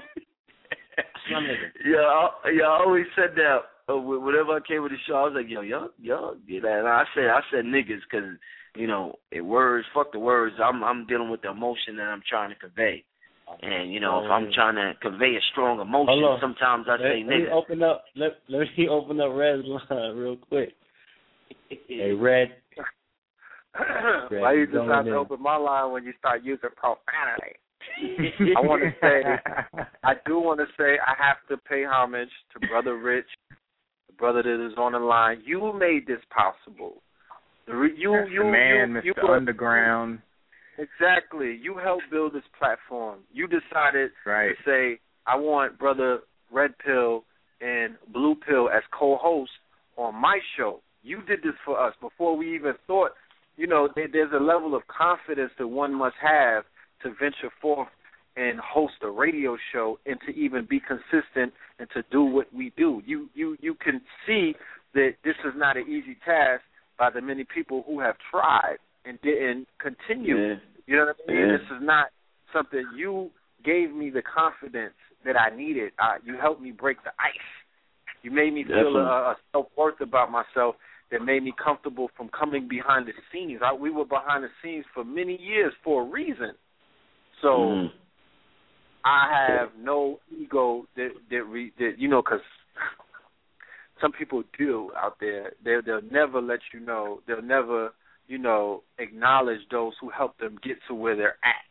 Yeah, 1.86 1.98
I, 1.98 2.30
yeah, 2.52 2.66
I 2.66 2.84
always 2.86 3.06
said 3.16 3.36
that. 3.36 3.60
Uh, 3.90 3.98
whenever 3.98 4.52
I 4.52 4.60
came 4.68 4.84
with 4.84 4.92
the 4.92 4.98
show, 5.08 5.16
I 5.16 5.24
was 5.24 5.34
like, 5.36 5.50
"Yo, 5.50 5.62
y'all, 5.62 5.90
y'all 6.00 6.36
get 6.48 6.64
that." 6.64 6.80
And 6.80 6.88
I 6.88 7.04
said, 7.16 7.26
I 7.26 7.40
said 7.50 7.66
niggas 7.66 8.04
because 8.10 8.30
you 8.76 8.88
know, 8.88 9.16
it 9.32 9.42
words, 9.42 9.86
fuck 9.94 10.12
the 10.12 10.20
words. 10.20 10.56
I'm 10.64 10.84
I'm 10.84 11.06
dealing 11.06 11.30
with 11.30 11.42
the 11.42 11.52
emotion 11.52 11.98
that 11.98 12.04
I'm 12.04 12.22
trying 12.28 12.50
to 12.50 12.56
convey. 12.56 13.04
And 13.62 13.92
you 13.92 14.00
know, 14.00 14.24
if 14.24 14.32
I'm 14.32 14.46
mm. 14.46 14.54
trying 14.54 14.76
to 14.76 14.94
convey 15.02 15.36
a 15.36 15.44
strong 15.52 15.82
emotion, 15.82 16.24
sometimes 16.40 16.86
I 16.88 16.92
let, 16.94 17.00
say 17.00 17.24
let 17.28 17.38
me 17.38 17.46
open 17.52 17.84
up. 17.84 18.06
Let 18.16 18.32
let 18.48 18.68
me 18.78 18.88
open 18.90 19.20
up 19.20 19.32
Red's 19.34 19.64
line 19.90 20.16
real 20.16 20.38
quick. 20.38 20.74
Hey, 21.70 22.12
Red. 22.18 22.50
Why 23.74 24.54
you 24.54 24.68
Going 24.68 24.88
decide 24.90 25.06
to 25.06 25.16
open 25.16 25.42
my 25.42 25.56
line 25.56 25.92
when 25.94 26.04
you 26.04 26.14
start 26.20 26.44
using 26.44 26.70
profanity? 26.76 27.58
I 28.58 28.62
want 28.62 28.84
to 28.84 28.92
say, 29.02 29.86
I 30.04 30.14
do 30.26 30.40
want 30.40 30.60
to 30.60 30.66
say, 30.78 30.98
I 31.00 31.14
have 31.18 31.38
to 31.50 31.58
pay 31.58 31.84
homage 31.86 32.30
to 32.54 32.68
Brother 32.68 32.98
Rich, 32.98 33.28
the 34.08 34.14
brother 34.14 34.44
that 34.44 34.66
is 34.66 34.74
on 34.78 34.92
the 34.92 35.00
line. 35.00 35.42
You 35.46 35.74
made 35.74 36.06
this 36.06 36.20
possible. 36.30 37.02
You, 37.72 38.12
That's 38.18 38.32
you, 38.32 38.44
the 38.44 38.52
man, 38.52 39.02
you, 39.04 39.14
Mr. 39.14 39.24
you 39.24 39.34
Underground. 39.34 40.20
Exactly. 40.78 41.60
You 41.62 41.78
helped 41.78 42.04
build 42.12 42.34
this 42.34 42.44
platform. 42.58 43.20
You 43.34 43.48
decided 43.48 44.12
Right. 44.26 44.56
to 44.58 44.64
say, 44.64 45.00
I 45.28 45.36
want 45.36 45.78
Brother 45.78 46.20
Red 46.52 46.78
Pill 46.80 47.24
and 47.62 47.96
Blue 48.12 48.36
Pill 48.36 48.70
as 48.70 48.84
co 48.92 49.18
hosts 49.18 49.54
on 49.98 50.16
my 50.16 50.40
show. 50.58 50.82
You 51.04 51.22
did 51.22 51.42
this 51.44 51.54
for 51.66 51.80
us 51.80 51.94
before 52.02 52.36
we 52.36 52.56
even 52.56 52.74
thought, 52.88 53.12
you 53.58 53.68
know, 53.68 53.90
there, 53.96 54.08
there's 54.12 54.32
a 54.34 54.44
level 54.44 54.76
of 54.76 54.84
confidence 54.88 55.52
that 55.58 55.68
one 55.68 55.94
must 55.94 56.16
have 56.22 56.64
to 57.04 57.10
venture 57.20 57.52
forth 57.62 57.90
and 58.38 58.60
host 58.60 58.94
a 59.04 59.10
radio 59.10 59.58
show 59.74 60.00
and 60.06 60.18
to 60.26 60.34
even 60.34 60.66
be 60.66 60.80
consistent 60.80 61.54
and 61.80 61.88
to 61.94 62.04
do 62.12 62.24
what 62.24 62.52
we 62.54 62.72
do. 62.78 63.02
You 63.06 63.30
you 63.34 63.58
you 63.60 63.76
can 63.76 64.02
see 64.26 64.54
that 64.94 65.16
this 65.24 65.36
is 65.46 65.54
not 65.56 65.78
an 65.78 65.84
easy 65.84 66.18
task 66.26 66.62
by 67.02 67.10
the 67.10 67.20
many 67.20 67.44
people 67.44 67.84
who 67.88 68.00
have 68.00 68.14
tried 68.30 68.78
and 69.06 69.20
didn't 69.24 69.66
continue. 69.82 70.38
Yeah. 70.38 70.56
You 70.86 70.98
know 70.98 71.06
what 71.06 71.16
I 71.28 71.32
mean? 71.32 71.42
Yeah. 71.42 71.58
This 71.58 71.66
is 71.76 71.82
not 71.82 72.06
something 72.54 72.86
you 72.96 73.32
gave 73.66 73.92
me 73.92 74.12
the 74.12 74.22
confidence 74.22 74.94
that 75.26 75.36
I 75.36 75.50
needed. 75.56 75.94
Uh, 75.98 76.22
you 76.24 76.36
helped 76.40 76.62
me 76.62 76.70
break 76.70 77.04
the 77.04 77.10
ice. 77.20 77.50
You 78.22 78.30
made 78.30 78.54
me 78.54 78.64
feel 78.64 78.98
a, 78.98 79.32
a 79.32 79.36
self 79.52 79.66
worth 79.76 80.00
about 80.00 80.30
myself 80.30 80.76
that 81.12 81.26
made 81.26 81.42
me 81.42 81.54
comfortable 81.64 82.12
from 82.16 82.30
coming 82.30 82.68
behind 82.68 83.08
the 83.08 83.14
scenes. 83.34 83.62
I, 83.66 83.74
we 83.74 83.90
were 83.90 84.06
behind 84.06 84.44
the 84.44 84.50
scenes 84.62 84.86
for 84.94 85.04
many 85.04 85.40
years 85.42 85.74
for 85.84 86.04
a 86.04 86.06
reason. 86.06 86.52
So 87.42 87.48
Mhm. 87.48 87.92
I 89.04 89.48
have 89.48 89.70
no 89.82 90.20
ego 90.30 90.86
that 90.96 91.10
that, 91.32 91.44
re, 91.46 91.72
that 91.80 91.94
you 91.98 92.08
know, 92.08 92.22
because 92.22 92.46
some 94.02 94.12
people 94.12 94.44
do 94.58 94.92
out 94.98 95.18
there. 95.20 95.54
They 95.64 95.76
they'll 95.86 96.02
never 96.12 96.42
let 96.42 96.60
you 96.74 96.80
know. 96.80 97.22
They'll 97.28 97.42
never 97.42 97.94
you 98.28 98.38
know 98.38 98.84
acknowledge 99.00 99.60
those 99.70 99.94
who 100.02 100.10
helped 100.10 100.40
them 100.40 100.58
get 100.64 100.78
to 100.88 100.94
where 100.96 101.16
they're 101.16 101.38
at. 101.44 101.64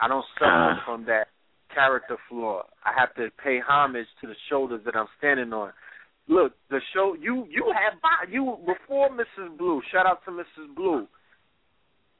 I 0.00 0.08
don't 0.08 0.24
suffer 0.38 0.46
Ah. 0.78 0.82
from 0.84 1.04
that 1.06 1.28
character 1.74 2.16
flaw. 2.28 2.62
I 2.84 2.92
have 2.98 3.14
to 3.16 3.30
pay 3.42 3.58
homage 3.66 4.06
to 4.20 4.26
the 4.26 4.34
shoulders 4.48 4.82
that 4.84 4.94
I'm 4.96 5.08
standing 5.18 5.52
on. 5.52 5.72
Look, 6.28 6.52
the 6.70 6.80
show 6.94 7.14
you 7.20 7.46
you 7.50 7.72
have 7.74 8.30
you 8.30 8.58
before 8.66 9.10
Mrs. 9.10 9.56
Blue. 9.58 9.80
Shout 9.92 10.06
out 10.06 10.24
to 10.24 10.30
Mrs. 10.30 10.74
Blue. 10.74 11.06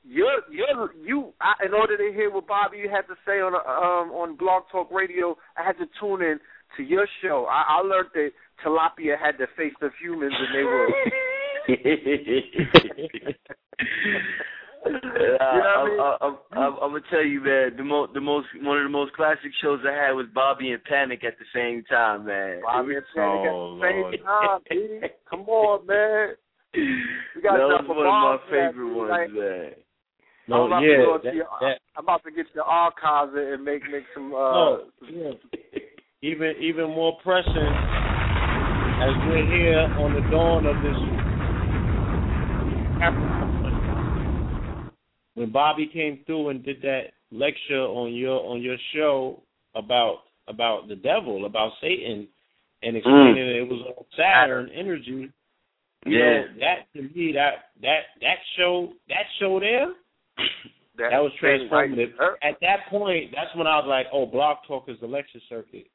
You're 0.09 0.43
you're 0.51 0.93
you. 1.05 1.33
I, 1.41 1.67
in 1.67 1.75
order 1.75 1.97
to 1.97 2.13
hear 2.15 2.31
what 2.31 2.47
Bobby 2.47 2.79
you 2.79 2.89
had 2.89 3.09
to 3.09 3.17
say 3.27 3.41
on 3.41 3.55
um 3.55 4.13
on 4.15 4.37
Blog 4.37 4.63
Talk 4.71 4.91
Radio, 4.93 5.37
I 5.57 5.65
had 5.65 5.77
to 5.79 5.87
tune 5.99 6.23
in 6.23 6.39
to 6.77 6.83
your 6.83 7.07
show. 7.23 7.47
I, 7.51 7.79
I 7.79 7.81
learned 7.83 8.09
that 8.15 8.31
tilapia 8.65 9.19
had 9.19 9.39
to 9.39 9.47
face 9.57 9.75
the 9.81 9.91
humans 10.01 10.35
and 10.39 10.55
they 10.55 10.65
were. 10.65 10.89
Uh, 14.87 15.43
I'm, 15.43 16.01
I'm, 16.21 16.37
I'm, 16.53 16.75
I'm 16.75 16.91
gonna 16.91 17.01
tell 17.11 17.25
you, 17.25 17.41
man. 17.41 17.73
The 17.77 17.83
most, 17.83 18.15
the 18.15 18.21
most, 18.21 18.47
one 18.63 18.77
of 18.79 18.85
the 18.85 18.89
most 18.89 19.13
classic 19.15 19.51
shows 19.61 19.81
I 19.85 19.91
had 19.93 20.13
was 20.13 20.27
Bobby 20.33 20.71
and 20.71 20.85
Panic 20.85 21.25
at 21.25 21.35
the 21.39 21.45
same 21.53 21.83
time, 21.91 22.27
man. 22.27 22.61
Bobby 22.63 22.95
and 22.95 23.05
Panic 23.15 23.51
Oh, 23.51 23.81
at 23.83 23.93
the 23.93 23.99
Lord. 23.99 24.15
same 24.15 24.25
time, 24.25 24.61
B. 24.71 25.01
Come 25.29 25.41
on, 25.49 25.87
man. 25.87 26.37
We 27.35 27.43
got 27.43 27.57
that 27.57 27.67
was 27.67 27.85
one 27.89 27.99
of 27.99 28.05
my 28.05 28.05
bomb 28.05 28.39
that, 28.39 28.51
favorite 28.51 28.95
ones, 28.95 29.11
Like, 29.11 29.31
man. 29.33 29.73
I'm 29.75 30.51
No, 30.51 30.67
about 30.67 30.81
to 30.81 30.87
yeah, 30.87 30.97
go 30.99 31.19
to 31.19 31.23
that, 31.25 31.35
your, 31.35 31.47
that, 31.61 31.79
I'm 31.97 32.05
about 32.05 32.23
to 32.25 32.31
get 32.31 32.47
your 32.55 32.65
archives 32.65 33.33
and 33.35 33.65
make 33.65 33.83
make 33.91 34.05
some. 34.15 34.33
Uh, 34.33 34.37
oh, 34.39 34.85
yeah. 35.11 35.31
Even 36.23 36.55
even 36.61 36.91
more 36.91 37.19
pressing 37.23 37.53
as 37.53 39.13
we're 39.29 39.45
here 39.45 39.81
on 39.99 40.15
the 40.15 40.23
dawn 40.31 40.65
of 40.65 40.83
this. 40.83 40.97
When 45.35 45.53
Bobby 45.53 45.87
came 45.93 46.21
through 46.25 46.49
and 46.49 46.65
did 46.65 46.81
that 46.81 47.13
lecture 47.31 47.83
on 47.83 48.15
your 48.15 48.41
on 48.45 48.63
your 48.63 48.79
show 48.95 49.43
about 49.75 50.21
about 50.49 50.89
the 50.89 50.97
devil, 50.97 51.45
about 51.45 51.73
Satan, 51.81 52.27
and 52.83 52.95
mm. 52.95 52.99
explaining 52.99 53.35
that 53.35 53.59
it 53.59 53.69
was 53.69 53.83
all 53.87 54.07
Saturn 54.17 54.71
energy. 54.75 55.31
You 56.07 56.19
Yeah. 56.19 56.19
know, 56.19 56.47
that 56.61 56.93
to 56.95 57.03
me 57.03 57.33
that 57.33 57.73
that 57.83 58.01
that 58.23 58.39
show 58.57 58.93
that 59.09 59.27
show 59.39 59.61
there 59.61 59.93
that, 60.97 61.11
that 61.11 61.23
was 61.23 61.33
right? 61.43 61.61
transformative. 61.61 62.13
At 62.43 62.59
that 62.61 62.87
point, 62.89 63.33
that's 63.35 63.55
when 63.55 63.67
I 63.67 63.77
was 63.77 63.87
like, 63.87 64.07
"Oh, 64.13 64.25
Blog 64.25 64.59
Talk 64.67 64.89
is 64.89 64.99
the 65.01 65.07
lecture 65.07 65.41
circuit." 65.49 65.89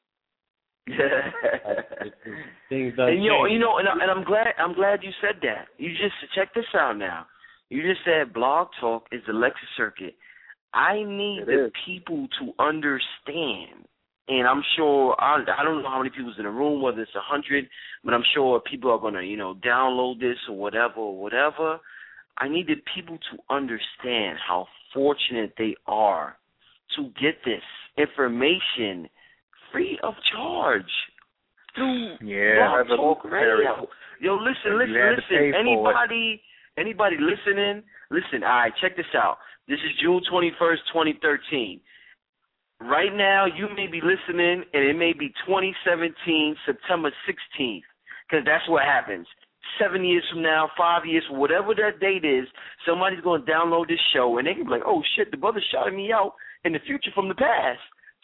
Things 2.68 2.96
done 2.96 3.08
and 3.10 3.22
you 3.22 3.30
know, 3.30 3.44
you 3.46 3.58
know, 3.58 3.78
and, 3.78 3.88
I, 3.88 3.92
and 3.92 4.10
I'm 4.10 4.24
glad, 4.24 4.48
I'm 4.58 4.74
glad 4.74 5.00
you 5.02 5.10
said 5.20 5.40
that. 5.42 5.68
You 5.78 5.90
just 5.90 6.14
check 6.34 6.52
this 6.54 6.64
out 6.74 6.98
now. 6.98 7.26
You 7.68 7.82
just 7.82 8.00
said 8.04 8.32
Blog 8.34 8.68
Talk 8.80 9.04
is 9.12 9.22
the 9.26 9.32
lecture 9.32 9.58
circuit. 9.76 10.14
I 10.74 11.02
need 11.04 11.42
It 11.42 11.46
the 11.46 11.64
is. 11.66 11.72
people 11.86 12.26
to 12.40 12.52
understand, 12.62 13.86
and 14.28 14.46
I'm 14.48 14.62
sure 14.76 15.14
I, 15.20 15.44
I 15.58 15.62
don't 15.62 15.82
know 15.82 15.88
how 15.88 15.98
many 15.98 16.10
people's 16.10 16.36
in 16.38 16.44
the 16.44 16.50
room, 16.50 16.82
whether 16.82 17.00
it's 17.02 17.14
a 17.14 17.20
hundred, 17.22 17.68
but 18.04 18.14
I'm 18.14 18.24
sure 18.34 18.60
people 18.60 18.90
are 18.90 18.98
gonna, 18.98 19.22
you 19.22 19.36
know, 19.36 19.54
download 19.64 20.18
this 20.18 20.38
or 20.48 20.56
whatever, 20.56 20.96
or 20.96 21.20
whatever. 21.20 21.78
I 22.38 22.48
need 22.48 22.66
the 22.66 22.76
people 22.94 23.18
to 23.18 23.54
understand 23.54 24.38
how 24.46 24.66
fortunate 24.92 25.52
they 25.58 25.76
are 25.86 26.36
to 26.96 27.04
get 27.20 27.36
this 27.44 27.62
information 27.96 29.08
free 29.72 29.98
of 30.02 30.14
charge 30.32 30.90
through 31.74 32.16
Yeah. 32.20 32.84
Talk 32.96 33.24
Radio. 33.24 33.88
Yo, 34.20 34.34
listen, 34.36 34.78
listen, 34.78 34.94
had 34.94 35.16
to 35.16 35.22
pay 35.28 35.50
listen. 35.50 35.54
Anybody, 35.54 36.42
anybody 36.78 37.16
listening? 37.18 37.82
Listen. 38.10 38.44
All 38.44 38.50
right, 38.50 38.72
check 38.80 38.96
this 38.96 39.06
out. 39.14 39.38
This 39.68 39.78
is 39.80 39.90
June 40.00 40.20
twenty 40.30 40.52
first, 40.58 40.82
twenty 40.92 41.18
thirteen. 41.20 41.80
Right 42.80 43.14
now, 43.14 43.46
you 43.46 43.68
may 43.76 43.86
be 43.86 44.00
listening, 44.02 44.64
and 44.74 44.82
it 44.82 44.96
may 44.98 45.12
be 45.12 45.28
2017, 45.46 46.56
September 46.66 47.12
16th, 47.30 47.82
because 48.28 48.44
that's 48.44 48.68
what 48.68 48.82
happens. 48.82 49.24
Seven 49.78 50.04
years 50.04 50.24
from 50.32 50.42
now, 50.42 50.68
five 50.76 51.06
years, 51.06 51.22
whatever 51.30 51.76
that 51.76 52.00
date 52.00 52.24
is, 52.24 52.48
somebody's 52.84 53.20
going 53.20 53.46
to 53.46 53.50
download 53.50 53.86
this 53.86 54.00
show, 54.12 54.36
and 54.38 54.46
they 54.48 54.54
can 54.54 54.64
be 54.64 54.70
like, 54.70 54.82
"Oh 54.84 55.00
shit, 55.14 55.30
the 55.30 55.36
brother 55.36 55.62
shouted 55.70 55.94
me 55.94 56.10
out 56.12 56.34
in 56.64 56.72
the 56.72 56.80
future 56.80 57.12
from 57.14 57.28
the 57.28 57.36
past." 57.36 57.78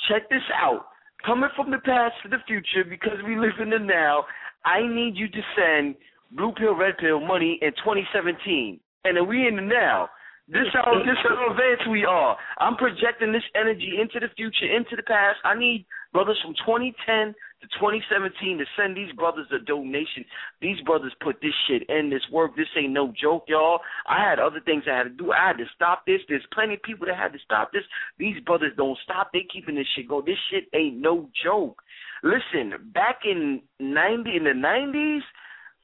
Check 0.08 0.28
this 0.28 0.42
out. 0.54 0.86
Coming 1.24 1.50
from 1.56 1.70
the 1.70 1.78
past 1.78 2.14
to 2.22 2.28
the 2.28 2.38
future 2.46 2.88
because 2.88 3.18
we 3.26 3.36
live 3.36 3.58
in 3.60 3.70
the 3.70 3.78
now. 3.78 4.24
I 4.64 4.80
need 4.82 5.16
you 5.16 5.28
to 5.28 5.42
send 5.56 5.94
blue 6.32 6.52
pill, 6.52 6.74
red 6.74 6.98
pill 6.98 7.20
money 7.20 7.58
in 7.62 7.70
2017, 7.72 8.80
and 9.04 9.16
then 9.16 9.26
we 9.26 9.46
in 9.46 9.56
the 9.56 9.62
now. 9.62 10.08
This 10.48 10.64
how 10.72 10.94
this 11.04 11.16
how 11.22 11.50
advanced 11.50 11.90
we 11.90 12.06
are. 12.06 12.36
I'm 12.58 12.76
projecting 12.76 13.32
this 13.32 13.44
energy 13.54 13.98
into 14.00 14.18
the 14.18 14.32
future, 14.34 14.64
into 14.64 14.96
the 14.96 15.02
past. 15.02 15.36
I 15.44 15.58
need 15.58 15.84
brothers 16.12 16.38
from 16.42 16.54
2010 16.64 17.34
to 17.60 17.66
2017 17.78 18.58
to 18.58 18.64
send 18.76 18.96
these 18.96 19.12
brothers 19.12 19.46
a 19.52 19.58
donation. 19.58 20.24
These 20.60 20.80
brothers 20.82 21.12
put 21.22 21.40
this 21.42 21.54
shit 21.66 21.82
in 21.88 22.10
this 22.10 22.22
work. 22.30 22.56
This 22.56 22.68
ain't 22.76 22.92
no 22.92 23.12
joke, 23.20 23.44
y'all. 23.48 23.80
I 24.06 24.22
had 24.22 24.38
other 24.38 24.60
things 24.64 24.84
I 24.86 24.96
had 24.96 25.02
to 25.04 25.10
do. 25.10 25.32
I 25.32 25.48
had 25.48 25.58
to 25.58 25.64
stop 25.74 26.06
this. 26.06 26.20
There's 26.28 26.46
plenty 26.52 26.74
of 26.74 26.82
people 26.82 27.06
that 27.06 27.16
had 27.16 27.32
to 27.32 27.38
stop 27.44 27.72
this. 27.72 27.82
These 28.18 28.40
brothers 28.44 28.72
don't 28.76 28.98
stop. 29.02 29.30
They 29.32 29.46
keeping 29.52 29.74
this 29.74 29.86
shit 29.96 30.08
going. 30.08 30.24
This 30.24 30.38
shit 30.50 30.64
ain't 30.74 30.98
no 30.98 31.28
joke. 31.44 31.82
Listen, 32.22 32.74
back 32.92 33.20
in 33.24 33.62
90 33.80 34.36
in 34.36 34.44
the 34.44 34.50
90s, 34.50 35.20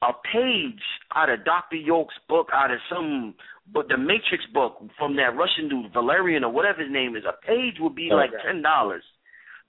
a 0.01 0.13
page 0.31 0.81
out 1.15 1.29
of 1.29 1.45
Dr. 1.45 1.77
York's 1.77 2.15
book, 2.27 2.49
out 2.53 2.71
of 2.71 2.79
some 2.89 3.33
but 3.73 3.87
the 3.87 3.97
Matrix 3.97 4.45
book 4.53 4.77
from 4.97 5.15
that 5.15 5.35
Russian 5.35 5.69
dude, 5.69 5.91
Valerian 5.91 6.43
or 6.43 6.51
whatever 6.51 6.83
his 6.83 6.91
name 6.91 7.15
is, 7.15 7.23
a 7.25 7.33
page 7.45 7.75
would 7.79 7.95
be 7.95 8.09
oh, 8.11 8.15
like 8.15 8.31
ten 8.45 8.61
dollars. 8.61 9.03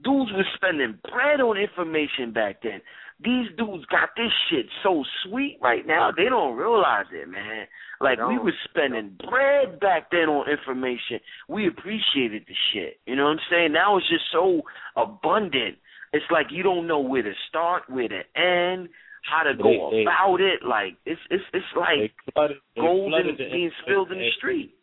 Dudes 0.02 0.30
were 0.32 0.44
spending 0.54 0.98
bread 1.10 1.40
on 1.40 1.56
information 1.56 2.32
back 2.32 2.62
then. 2.62 2.80
These 3.18 3.48
dudes 3.56 3.86
got 3.86 4.10
this 4.14 4.30
shit 4.50 4.66
so 4.82 5.02
sweet 5.24 5.58
right 5.62 5.86
now, 5.86 6.10
they 6.14 6.24
don't 6.28 6.54
realize 6.56 7.06
it, 7.12 7.28
man. 7.28 7.66
Like 7.98 8.18
we 8.28 8.36
were 8.36 8.52
spending 8.68 9.16
bread 9.26 9.80
back 9.80 10.10
then 10.10 10.28
on 10.28 10.50
information. 10.50 11.18
We 11.48 11.66
appreciated 11.66 12.44
the 12.46 12.54
shit. 12.72 13.00
You 13.06 13.16
know 13.16 13.24
what 13.24 13.30
I'm 13.30 13.38
saying? 13.50 13.72
Now 13.72 13.96
it's 13.96 14.08
just 14.10 14.24
so 14.30 14.60
abundant. 14.96 15.78
It's 16.12 16.26
like 16.30 16.46
you 16.50 16.62
don't 16.62 16.86
know 16.86 17.00
where 17.00 17.22
to 17.22 17.32
start, 17.48 17.84
where 17.88 18.08
to 18.08 18.20
end 18.38 18.90
how 19.22 19.44
to 19.44 19.54
go 19.54 19.90
They- 19.90 19.96
they- 19.96 20.02
about 20.02 20.40
it. 20.42 20.62
Like 20.62 20.96
it's 21.06 21.20
it's 21.30 21.44
it's 21.54 21.64
like 21.74 22.12
flooded, 22.34 22.58
gold 22.78 23.12
flooded 23.12 23.38
being 23.38 23.72
spilled 23.82 24.12
in 24.12 24.18
the 24.18 24.30
street. 24.32 24.74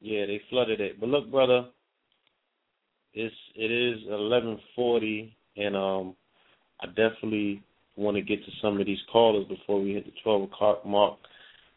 Yeah, 0.00 0.26
they 0.26 0.38
flooded 0.48 0.80
it. 0.80 1.00
But 1.00 1.08
look, 1.08 1.28
brother, 1.30 1.66
it's 3.14 3.34
it 3.54 3.70
is 3.70 4.00
eleven 4.08 4.58
forty, 4.74 5.36
and 5.56 5.76
um, 5.76 6.14
I 6.80 6.86
definitely 6.86 7.62
want 7.96 8.16
to 8.16 8.22
get 8.22 8.44
to 8.44 8.50
some 8.60 8.80
of 8.80 8.86
these 8.86 8.98
callers 9.12 9.46
before 9.48 9.80
we 9.80 9.94
hit 9.94 10.04
the 10.04 10.12
twelve 10.22 10.42
o'clock 10.42 10.84
mark, 10.84 11.18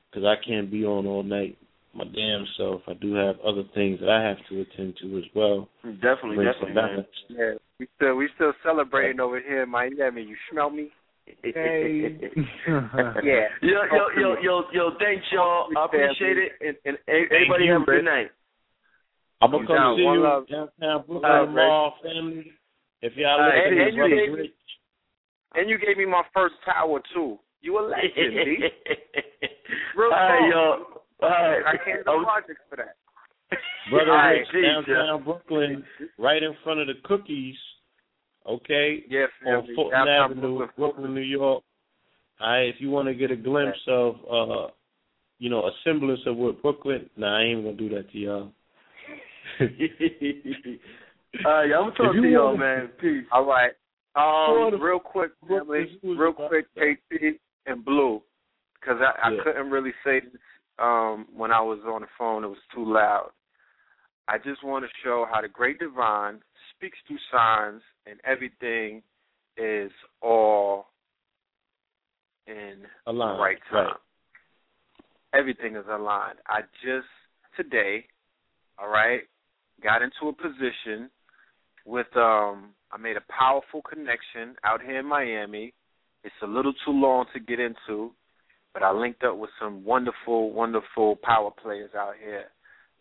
because 0.10 0.26
I 0.26 0.36
can't 0.46 0.72
be 0.72 0.84
on 0.84 1.06
all 1.06 1.24
night 1.24 1.58
my 1.98 2.06
damn 2.06 2.46
self. 2.58 2.82
I 2.88 2.94
do 2.94 3.14
have 3.16 3.40
other 3.40 3.64
things 3.74 4.00
that 4.00 4.10
I 4.10 4.24
have 4.24 4.38
to 4.50 4.62
attend 4.62 4.96
to 5.02 5.18
as 5.18 5.24
well. 5.36 5.68
Definitely, 5.84 6.36
Bring 6.38 6.48
definitely, 6.48 6.74
man. 6.74 7.06
Yeah, 7.30 7.54
we 7.80 7.88
still 7.96 8.16
we 8.16 8.30
still 8.36 8.54
celebrating 8.64 9.20
over 9.20 9.40
here 9.40 9.64
in 9.64 9.70
Miami. 9.70 10.24
You 10.24 10.36
smell 10.52 10.70
me? 10.70 10.90
Hey. 11.44 12.18
yeah. 12.68 13.48
Yo, 13.62 13.84
yo, 13.92 14.08
yo, 14.18 14.36
yo, 14.42 14.64
yo, 14.72 14.92
thanks 15.00 15.26
y'all. 15.34 15.68
I 15.78 15.86
appreciate 15.86 16.38
it. 16.38 16.52
And, 16.62 16.78
and 16.86 16.98
everybody 17.08 17.66
you, 17.66 17.74
have 17.74 17.82
a 17.82 17.86
good 17.86 18.06
night. 18.06 18.28
I'm 19.42 19.52
gonna 19.52 19.68
come 19.68 19.76
Down, 19.76 19.96
see 19.98 20.02
you 20.02 20.20
love. 20.24 20.48
downtown 20.48 21.04
Brooklyn 21.08 21.32
tomorrow, 21.46 21.94
family. 22.04 22.52
If 23.02 23.16
y'all 23.16 23.40
Uh, 23.40 23.50
and- 23.50 23.80
and 23.80 23.96
you 23.96 24.08
gave 24.10 24.34
me- 24.34 24.54
And 25.56 25.70
you 25.70 25.78
gave 25.78 25.98
me 25.98 26.06
my 26.06 26.24
first 26.34 26.56
tower 26.66 27.00
too. 27.14 27.40
You 27.62 27.80
a 27.80 27.82
legend, 27.82 28.14
B. 28.16 28.70
Real 29.96 30.12
All 30.12 30.18
right, 30.18 30.40
talk. 30.40 30.52
yo. 30.52 31.02
All 31.22 31.30
right. 31.30 31.66
I 31.66 31.78
came 31.84 31.98
to 31.98 32.04
projects 32.04 32.62
for 32.70 32.76
that. 32.78 32.96
Brother 33.90 34.12
All 34.12 34.18
right, 34.18 34.32
Rich, 34.40 34.48
peace, 34.52 34.64
downtown 34.64 35.24
Brooklyn, 35.24 35.86
right 36.18 36.44
in 36.44 36.54
front 36.64 36.80
of 36.82 36.88
the 36.88 36.96
cookies. 37.06 37.56
Okay, 38.46 39.04
Yes. 39.08 39.30
on 39.46 39.62
family. 39.62 39.76
Fulton 39.76 40.08
Avenue, 40.08 40.42
Brooklyn. 40.58 40.70
Brooklyn, 40.78 41.14
New 41.16 41.22
York. 41.22 41.64
All 42.40 42.48
right, 42.50 42.68
if 42.70 42.80
you 42.82 42.90
want 42.92 43.08
to 43.08 43.14
get 43.16 43.32
a 43.32 43.36
glimpse 43.36 43.80
of, 43.88 44.16
uh, 44.30 44.68
you 45.40 45.50
know, 45.50 45.66
a 45.66 45.72
semblance 45.84 46.26
of 46.26 46.36
what 46.38 46.62
Brooklyn. 46.62 47.10
Nah, 47.16 47.38
I 47.38 47.44
ain't 47.44 47.64
gonna 47.64 47.76
do 47.78 47.90
that 47.90 48.12
to 48.12 48.18
y'all. 48.18 48.52
All 49.60 51.52
right, 51.52 51.66
I'm 51.66 51.70
gonna 51.72 51.92
talk 51.96 52.16
you 52.16 52.22
to 52.22 52.30
y'all, 52.30 52.58
man. 52.58 52.90
Peace. 53.00 53.26
All 53.32 53.46
right. 53.46 53.72
Um, 54.16 54.82
real 54.82 55.00
quick, 55.00 55.32
family. 55.48 56.00
Real 56.04 56.34
quick, 56.34 56.68
KT 56.76 57.40
and 57.68 57.84
Blue, 57.86 58.22
because 58.80 58.98
I, 59.02 59.28
I 59.28 59.32
Yeah. 59.34 59.44
couldn't 59.44 59.70
really 59.70 59.94
say 60.04 60.20
this 60.22 60.42
um, 60.80 61.28
when 61.36 61.52
I 61.52 61.62
was 61.62 61.80
on 61.86 62.02
the 62.02 62.08
phone. 62.18 62.44
It 62.44 62.48
was 62.48 62.58
too 62.74 62.86
loud. 62.86 63.30
I 64.28 64.38
just 64.38 64.64
want 64.64 64.84
to 64.86 64.90
show 65.04 65.26
how 65.32 65.42
the 65.42 65.48
Great 65.48 65.80
Divine 65.80 66.42
speaks 66.76 66.98
through 67.08 67.18
signs, 67.32 67.82
and 68.06 68.20
everything 68.26 69.02
is 69.56 69.92
all 70.22 70.88
in 72.48 72.86
Aligned, 73.06 73.38
the 73.38 73.42
right 73.42 73.58
time. 73.70 73.86
right. 73.88 73.96
Everything 75.34 75.76
is 75.76 75.86
aligned. 75.90 76.40
I 76.48 76.62
just 76.84 77.08
today, 77.56 78.06
all 78.80 78.90
right, 78.90 79.22
got 79.84 80.02
into 80.02 80.30
a 80.30 80.34
position 80.34 81.10
with 81.86 82.08
um 82.16 82.70
I 82.92 82.98
made 82.98 83.18
a 83.18 83.32
powerful 83.40 83.82
connection 83.82 84.56
out 84.64 84.82
here 84.82 85.00
in 85.00 85.06
Miami. 85.06 85.74
It's 86.24 86.36
a 86.42 86.48
little 86.48 86.74
too 86.86 86.92
long 86.92 87.26
to 87.34 87.40
get 87.40 87.60
into, 87.60 88.12
but 88.74 88.82
I 88.82 88.92
linked 88.92 89.24
up 89.24 89.38
with 89.38 89.50
some 89.62 89.84
wonderful, 89.84 90.52
wonderful 90.54 91.18
power 91.22 91.52
players 91.62 91.92
out 91.98 92.14
here. 92.24 92.46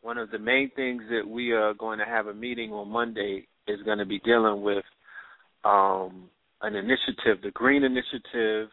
One 0.03 0.19
of 0.19 0.31
the 0.31 0.39
main 0.41 0.71
things 0.75 1.03
that 1.11 1.27
we 1.27 1.53
are 1.53 1.73
going 1.75 1.99
to 2.01 2.05
have 2.05 2.27
a 2.27 2.35
meeting 2.35 2.73
on 2.73 2.89
Monday 2.91 3.47
is 3.69 3.81
going 3.85 3.99
to 3.99 4.05
be 4.07 4.19
dealing 4.21 4.63
with 4.63 4.85
um, 5.65 6.29
an 6.63 6.75
initiative, 6.75 7.43
the 7.43 7.51
Green 7.53 7.83
Initiative, 7.85 8.69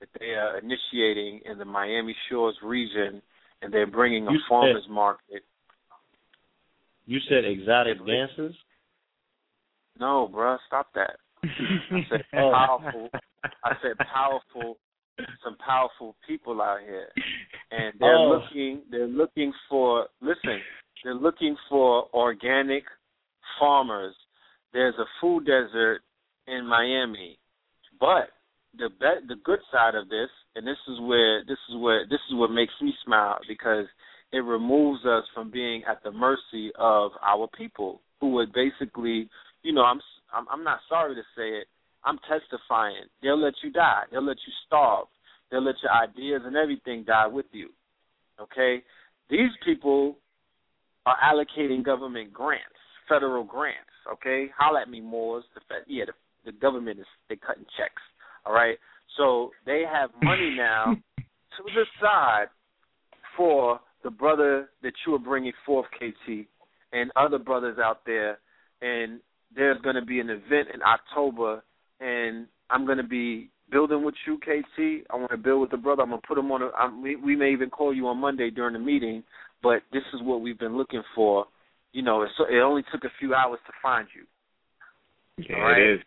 that 0.00 0.08
they 0.20 0.30
are 0.34 0.58
initiating 0.58 1.40
in 1.50 1.58
the 1.58 1.64
Miami 1.64 2.14
Shores 2.28 2.56
region, 2.62 3.22
and 3.62 3.72
they're 3.72 3.86
bringing 3.86 4.26
a 4.26 4.32
You 4.32 4.38
farmers 4.48 4.82
said- 4.84 4.90
market. 4.92 5.42
You 7.06 7.18
said 7.28 7.44
exotic 7.44 7.98
dances? 8.06 8.54
No, 9.98 10.28
bruh, 10.32 10.58
stop 10.66 10.88
that. 10.94 11.16
I 11.44 12.00
said 12.10 12.24
Oh. 12.34 12.52
powerful. 12.52 13.08
I 13.64 13.72
said 13.82 13.96
powerful. 14.12 14.78
Some 15.42 15.56
powerful 15.64 16.14
people 16.28 16.60
out 16.60 16.80
here, 16.84 17.08
and 17.70 17.94
they're 17.98 18.16
Oh. 18.18 18.42
looking. 18.42 18.82
They're 18.90 19.06
looking 19.06 19.52
for. 19.68 20.08
Listen, 20.20 20.60
they're 21.02 21.14
looking 21.14 21.56
for 21.70 22.08
organic 22.12 22.84
farmers. 23.58 24.14
There's 24.74 24.94
a 24.98 25.06
food 25.20 25.46
desert 25.46 26.00
in 26.46 26.66
Miami, 26.66 27.38
but 27.98 28.28
the 28.76 28.90
be- 28.90 29.26
the 29.26 29.36
good 29.42 29.60
side 29.72 29.94
of 29.94 30.10
this, 30.10 30.28
and 30.54 30.66
this 30.66 30.76
is 30.86 31.00
where 31.00 31.42
this 31.44 31.58
is 31.70 31.76
where 31.76 32.04
this 32.06 32.20
is 32.28 32.34
what 32.34 32.50
makes 32.50 32.74
me 32.82 32.92
smile 33.02 33.38
because 33.48 33.86
it 34.32 34.38
removes 34.38 35.04
us 35.04 35.24
from 35.34 35.50
being 35.50 35.82
at 35.88 36.02
the 36.02 36.10
mercy 36.10 36.70
of 36.78 37.12
our 37.22 37.48
people 37.56 38.00
who 38.20 38.30
would 38.32 38.52
basically, 38.52 39.28
you 39.62 39.72
know, 39.72 39.82
I'm 39.82 40.00
I'm, 40.32 40.46
I'm 40.50 40.64
not 40.64 40.80
sorry 40.88 41.14
to 41.14 41.22
say 41.36 41.48
it. 41.50 41.66
I'm 42.04 42.18
testifying. 42.28 43.04
They'll 43.22 43.40
let 43.40 43.54
you 43.62 43.70
die. 43.70 44.02
They'll 44.10 44.24
let 44.24 44.36
you 44.46 44.52
starve. 44.66 45.06
They'll 45.50 45.64
let 45.64 45.76
your 45.82 45.92
ideas 45.92 46.42
and 46.44 46.56
everything 46.56 47.04
die 47.04 47.26
with 47.26 47.46
you. 47.52 47.70
Okay? 48.40 48.82
These 49.30 49.50
people 49.64 50.16
are 51.04 51.16
allocating 51.24 51.84
government 51.84 52.32
grants, 52.32 52.64
federal 53.08 53.44
grants. 53.44 53.78
Okay? 54.12 54.46
Holla 54.58 54.82
at 54.82 54.90
me, 54.90 55.00
Moors. 55.00 55.44
The 55.54 55.60
Fed, 55.68 55.84
yeah, 55.86 56.04
the, 56.06 56.52
the 56.52 56.58
government 56.58 57.00
is 57.00 57.06
they 57.28 57.36
cutting 57.36 57.64
checks. 57.76 58.02
All 58.44 58.52
right? 58.52 58.76
So 59.16 59.50
they 59.64 59.82
have 59.90 60.10
money 60.22 60.54
now 60.56 60.96
to 61.16 61.62
the 61.74 61.84
side 62.00 62.46
for 63.36 63.80
the 64.06 64.10
brother 64.10 64.68
that 64.84 64.92
you 65.04 65.12
are 65.16 65.18
bringing 65.18 65.52
forth, 65.66 65.86
KT, 65.98 66.46
and 66.92 67.10
other 67.16 67.40
brothers 67.40 67.76
out 67.82 68.02
there. 68.06 68.38
And 68.80 69.18
there's 69.54 69.82
going 69.82 69.96
to 69.96 70.04
be 70.04 70.20
an 70.20 70.30
event 70.30 70.68
in 70.72 70.80
October, 70.80 71.64
and 71.98 72.46
I'm 72.70 72.86
going 72.86 72.98
to 72.98 73.04
be 73.04 73.50
building 73.72 74.04
with 74.04 74.14
you, 74.24 74.38
KT. 74.38 75.10
I 75.10 75.16
want 75.16 75.32
to 75.32 75.36
build 75.36 75.62
with 75.62 75.72
the 75.72 75.76
brother. 75.76 76.02
I'm 76.02 76.10
going 76.10 76.20
to 76.20 76.26
put 76.28 76.38
him 76.38 76.52
on. 76.52 76.62
A, 76.62 76.66
I'm, 76.78 77.02
we, 77.02 77.16
we 77.16 77.34
may 77.34 77.50
even 77.50 77.68
call 77.68 77.92
you 77.92 78.06
on 78.06 78.18
Monday 78.18 78.48
during 78.48 78.74
the 78.74 78.78
meeting, 78.78 79.24
but 79.60 79.82
this 79.92 80.04
is 80.14 80.20
what 80.22 80.40
we've 80.40 80.58
been 80.58 80.76
looking 80.76 81.02
for. 81.12 81.46
You 81.92 82.02
know, 82.02 82.22
it's, 82.22 82.32
it 82.48 82.62
only 82.62 82.84
took 82.92 83.02
a 83.02 83.12
few 83.18 83.34
hours 83.34 83.58
to 83.66 83.72
find 83.82 84.06
you. 84.14 85.44
Yeah, 85.48 85.56
right? 85.56 85.82
it 85.82 85.94
is. 85.94 86.00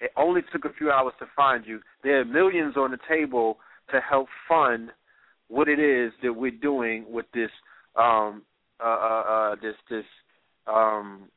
It 0.00 0.10
only 0.16 0.40
took 0.50 0.64
a 0.64 0.72
few 0.78 0.90
hours 0.90 1.12
to 1.18 1.26
find 1.36 1.66
you. 1.66 1.80
There 2.02 2.20
are 2.20 2.24
millions 2.24 2.78
on 2.78 2.90
the 2.90 2.98
table 3.06 3.58
to 3.90 4.00
help 4.00 4.28
fund 4.48 4.90
what 5.48 5.68
it 5.68 5.78
is 5.78 6.12
that 6.22 6.32
we're 6.32 6.50
doing 6.50 7.04
with 7.08 7.26
this 7.34 7.50
um 7.96 8.42
uh 8.82 8.86
uh, 8.86 9.22
uh 9.26 9.54
this 9.56 9.74
this 9.90 10.04
um 10.66 11.28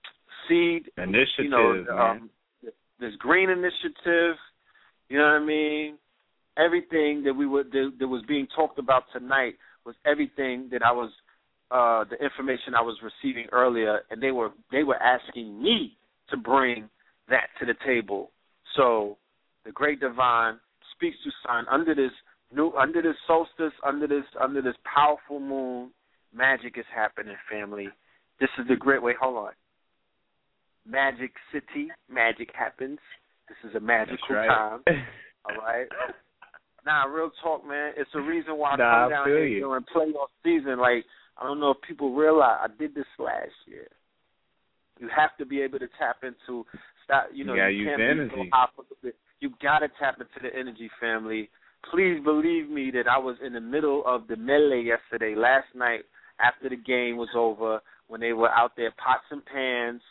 seed 0.48 0.84
Initiative, 0.98 1.26
you 1.40 1.50
know 1.50 1.86
um 1.98 2.30
this 3.00 3.14
green 3.20 3.50
initiative 3.50 4.36
you 5.10 5.18
know 5.18 5.24
what 5.24 5.42
I 5.42 5.46
mean 5.46 5.98
everything 6.58 7.24
that 7.24 7.34
we 7.34 7.46
were 7.46 7.64
that, 7.64 7.94
that 8.00 8.08
was 8.08 8.24
being 8.28 8.48
talked 8.56 8.80
about 8.80 9.04
tonight 9.14 9.56
was 9.86 9.96
everything 10.06 10.70
that 10.72 10.84
I 10.84 10.92
was 10.92 11.12
uh 11.72 12.04
the 12.10 12.24
information 12.24 12.76
I 12.76 12.82
was 12.82 12.98
receiving 13.02 13.48
earlier 13.52 14.02
and 14.10 14.22
they 14.22 14.32
were 14.32 14.52
they 14.72 14.84
were 14.84 15.02
asking 15.02 15.62
me 15.62 15.98
to 16.32 16.38
bring 16.38 16.90
that 17.30 17.48
to 17.60 17.66
the 17.66 17.76
table. 17.86 18.32
So 18.76 19.18
the 19.66 19.72
great 19.72 20.00
divine 20.00 20.60
speaks 20.96 21.18
to 21.24 21.32
sign 21.46 21.66
under 21.70 21.94
this 21.94 22.12
new 22.54 22.72
under 22.74 23.02
this 23.02 23.16
solstice, 23.28 23.74
under 23.86 24.08
this 24.08 24.24
under 24.40 24.62
this 24.62 24.76
powerful 24.84 25.40
moon, 25.40 25.92
magic 26.34 26.78
is 26.78 26.86
happening, 26.94 27.36
family. 27.50 27.90
This 28.40 28.50
is 28.60 28.68
the 28.68 28.76
great 28.76 29.02
way. 29.04 29.14
hold 29.20 29.38
on. 29.38 29.52
Magic 30.88 31.32
City, 31.54 31.90
magic 32.10 32.50
happens. 32.58 33.00
This 33.48 33.70
is 33.70 33.76
a 33.76 33.80
magical 33.80 34.36
right. 34.36 34.48
time. 34.48 34.80
All 35.46 35.56
right. 35.58 35.88
Nah, 36.86 37.04
real 37.06 37.30
talk, 37.44 37.68
man. 37.68 37.94
It's 37.98 38.10
the 38.14 38.22
reason 38.22 38.58
why 38.58 38.72
I 38.72 38.76
Nah, 38.78 39.02
come 39.04 39.10
down 39.12 39.28
here 39.28 39.46
you. 39.46 39.60
during 39.60 39.84
playoff 39.96 40.30
season. 40.44 40.80
Like, 40.80 41.06
I 41.38 41.44
don't 41.46 41.60
know 41.60 41.72
if 41.72 41.78
people 41.88 42.16
realize 42.16 42.58
I 42.64 42.68
did 42.80 42.96
this 42.96 43.06
last 43.20 43.54
year. 43.68 43.88
You 45.00 45.08
have 45.16 45.36
to 45.38 45.46
be 45.46 45.62
able 45.62 45.80
to 45.80 45.88
tap 46.00 46.18
into 46.24 46.66
stop. 47.04 47.28
You 47.34 47.46
know, 47.46 47.54
You 47.54 47.66
you 47.68 47.86
can't 47.86 47.98
be 47.98 48.04
energy. 48.04 48.36
so 48.36 48.44
high 48.52 49.12
You 49.40 49.52
gotta 49.62 49.88
tap 50.00 50.16
into 50.20 50.40
the 50.42 50.58
energy, 50.58 50.90
family. 51.00 51.50
Please 51.90 52.20
believe 52.24 52.70
me 52.70 52.92
that 52.92 53.08
I 53.08 53.18
was 53.18 53.38
in 53.46 53.54
the 53.54 53.62
middle 53.62 54.04
of 54.06 54.28
the 54.28 54.36
melee 54.36 54.84
yesterday, 54.84 55.36
last 55.36 55.68
night 55.76 56.02
after 56.40 56.70
the 56.70 56.76
game 56.76 57.18
was 57.18 57.30
over, 57.36 57.82
when 58.08 58.22
they 58.22 58.34
were 58.34 58.50
out 58.50 58.74
there 58.76 58.94
pots 59.04 59.24
and 59.32 59.44
pans. 59.46 60.02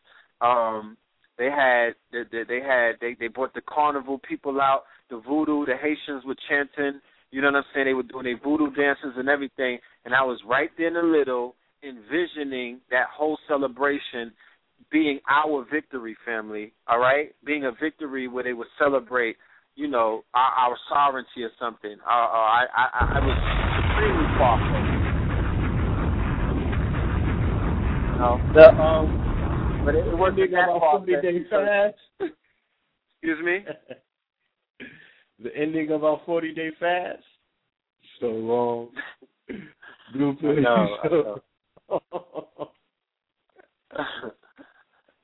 Um, 0.40 0.96
they 1.38 1.46
had 1.46 1.90
they, 2.12 2.42
they, 2.48 2.60
had 2.60 2.92
they 3.00 3.16
they 3.18 3.28
brought 3.28 3.54
the 3.54 3.62
carnival 3.62 4.20
people 4.26 4.60
out, 4.60 4.82
the 5.10 5.22
voodoo, 5.26 5.64
the 5.66 5.76
Haitians 5.76 6.24
were 6.26 6.36
chanting. 6.48 7.00
You 7.30 7.40
know 7.40 7.48
what 7.48 7.58
I'm 7.58 7.64
saying? 7.74 7.86
They 7.86 7.94
were 7.94 8.02
doing 8.02 8.24
their 8.24 8.38
voodoo 8.38 8.74
dances 8.74 9.14
and 9.16 9.28
everything, 9.28 9.78
and 10.04 10.14
I 10.14 10.22
was 10.22 10.40
right 10.46 10.70
there 10.76 10.88
in 10.88 10.94
the 10.94 11.02
middle, 11.02 11.54
envisioning 11.82 12.80
that 12.90 13.06
whole 13.16 13.38
celebration 13.48 14.32
being 14.90 15.20
our 15.30 15.64
victory, 15.70 16.16
family. 16.26 16.72
All 16.88 16.98
right, 16.98 17.34
being 17.44 17.64
a 17.64 17.72
victory 17.72 18.28
where 18.28 18.44
they 18.44 18.52
would 18.52 18.66
celebrate, 18.78 19.36
you 19.80 19.88
know, 19.88 20.22
our, 20.34 20.52
our 20.52 20.76
sovereignty 20.90 21.42
or 21.42 21.50
something. 21.58 21.96
Uh, 22.06 22.12
uh, 22.12 22.12
I, 22.12 22.66
I 22.76 23.08
I 23.14 23.20
was 23.20 23.34
extremely 23.96 24.26
far 24.36 24.58
from. 24.68 24.84
it. 24.84 25.00
You 28.12 28.18
know, 28.18 28.40
The 28.54 28.74
um, 28.78 29.84
but 29.84 29.94
it, 29.94 30.06
it 30.06 30.18
wasn't 30.18 30.50
that 30.50 30.66
far. 30.78 31.02
fast. 31.50 31.96
Excuse 33.22 33.42
me. 33.42 33.64
the 35.42 35.56
ending 35.56 35.90
of 35.92 36.04
our 36.04 36.20
forty 36.26 36.52
day 36.52 36.70
fast. 36.78 37.22
So 38.20 38.26
wrong. 38.26 38.88
Blue 40.12 40.34
pill. 40.34 40.50
I 40.50 40.60
know, 40.60 40.96
I 41.02 41.08
know. 41.08 41.40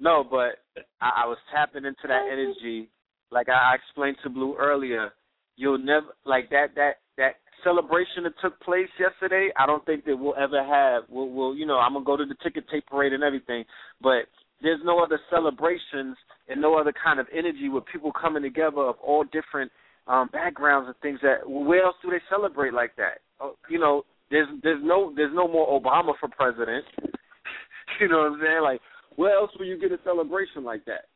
no, 0.00 0.24
but 0.24 0.64
I, 1.02 1.24
I 1.24 1.26
was 1.26 1.36
tapping 1.52 1.84
into 1.84 2.08
that 2.08 2.28
energy. 2.32 2.88
Like 3.30 3.48
I, 3.48 3.74
explained 3.74 4.16
to 4.22 4.30
Blue 4.30 4.56
earlier, 4.58 5.10
you'll 5.56 5.78
never 5.78 6.06
like 6.24 6.50
that 6.50 6.68
that 6.76 6.96
that 7.16 7.36
celebration 7.64 8.24
that 8.24 8.34
took 8.42 8.58
place 8.60 8.88
yesterday. 8.98 9.50
I 9.58 9.66
don't 9.66 9.84
think 9.84 10.04
that 10.04 10.16
we'll 10.16 10.36
ever 10.36 10.62
have. 10.64 11.04
We'll, 11.08 11.30
we'll 11.30 11.54
you 11.54 11.66
know 11.66 11.78
I'm 11.78 11.94
gonna 11.94 12.04
go 12.04 12.16
to 12.16 12.24
the 12.24 12.36
ticket 12.42 12.64
tape 12.70 12.86
parade 12.86 13.12
and 13.12 13.24
everything, 13.24 13.64
but 14.00 14.26
there's 14.62 14.80
no 14.84 15.02
other 15.02 15.18
celebrations 15.30 16.16
and 16.48 16.60
no 16.60 16.78
other 16.78 16.92
kind 16.92 17.20
of 17.20 17.26
energy 17.36 17.68
with 17.68 17.84
people 17.92 18.12
coming 18.12 18.42
together 18.42 18.80
of 18.80 18.96
all 19.04 19.24
different 19.24 19.70
um 20.06 20.28
backgrounds 20.32 20.86
and 20.86 20.96
things 21.02 21.18
that 21.22 21.48
where 21.48 21.84
else 21.84 21.96
do 22.02 22.10
they 22.10 22.20
celebrate 22.30 22.72
like 22.72 22.94
that? 22.96 23.18
Oh, 23.40 23.56
you 23.68 23.78
know, 23.78 24.04
there's 24.30 24.48
there's 24.62 24.82
no 24.82 25.12
there's 25.16 25.34
no 25.34 25.48
more 25.48 25.80
Obama 25.80 26.12
for 26.20 26.28
president. 26.28 26.84
you 28.00 28.08
know 28.08 28.18
what 28.18 28.32
I'm 28.32 28.40
saying? 28.40 28.62
Like 28.62 28.80
where 29.16 29.34
else 29.34 29.50
will 29.58 29.66
you 29.66 29.78
get 29.78 29.92
a 29.92 29.98
celebration 30.04 30.62
like 30.62 30.84
that? 30.84 31.06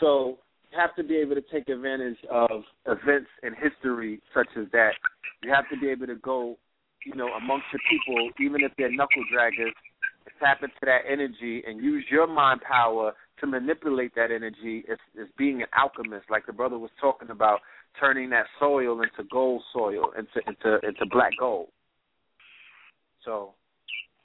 So 0.00 0.38
have 0.76 0.94
to 0.96 1.04
be 1.04 1.16
able 1.16 1.34
to 1.34 1.44
take 1.52 1.68
advantage 1.68 2.18
of 2.30 2.62
events 2.86 3.30
in 3.42 3.54
history 3.54 4.20
such 4.34 4.48
as 4.58 4.66
that. 4.72 4.92
You 5.42 5.52
have 5.52 5.68
to 5.70 5.78
be 5.80 5.88
able 5.88 6.06
to 6.06 6.16
go, 6.16 6.56
you 7.06 7.14
know, 7.14 7.28
amongst 7.28 7.66
your 7.72 7.80
people, 7.88 8.30
even 8.40 8.62
if 8.62 8.72
they're 8.76 8.92
knuckle 8.92 9.24
draggers, 9.32 9.72
tap 10.40 10.62
into 10.62 10.74
that 10.82 11.00
energy 11.10 11.62
and 11.66 11.82
use 11.82 12.04
your 12.10 12.26
mind 12.26 12.60
power 12.60 13.12
to 13.40 13.46
manipulate 13.46 14.14
that 14.14 14.30
energy. 14.30 14.84
It's, 14.88 15.00
it's 15.14 15.30
being 15.38 15.62
an 15.62 15.68
alchemist, 15.76 16.26
like 16.30 16.46
the 16.46 16.52
brother 16.52 16.78
was 16.78 16.90
talking 17.00 17.30
about, 17.30 17.60
turning 17.98 18.30
that 18.30 18.46
soil 18.58 19.00
into 19.00 19.28
gold 19.30 19.62
soil, 19.72 20.12
into 20.16 20.40
into 20.46 20.86
into 20.86 21.06
black 21.10 21.32
gold. 21.38 21.68
So 23.24 23.54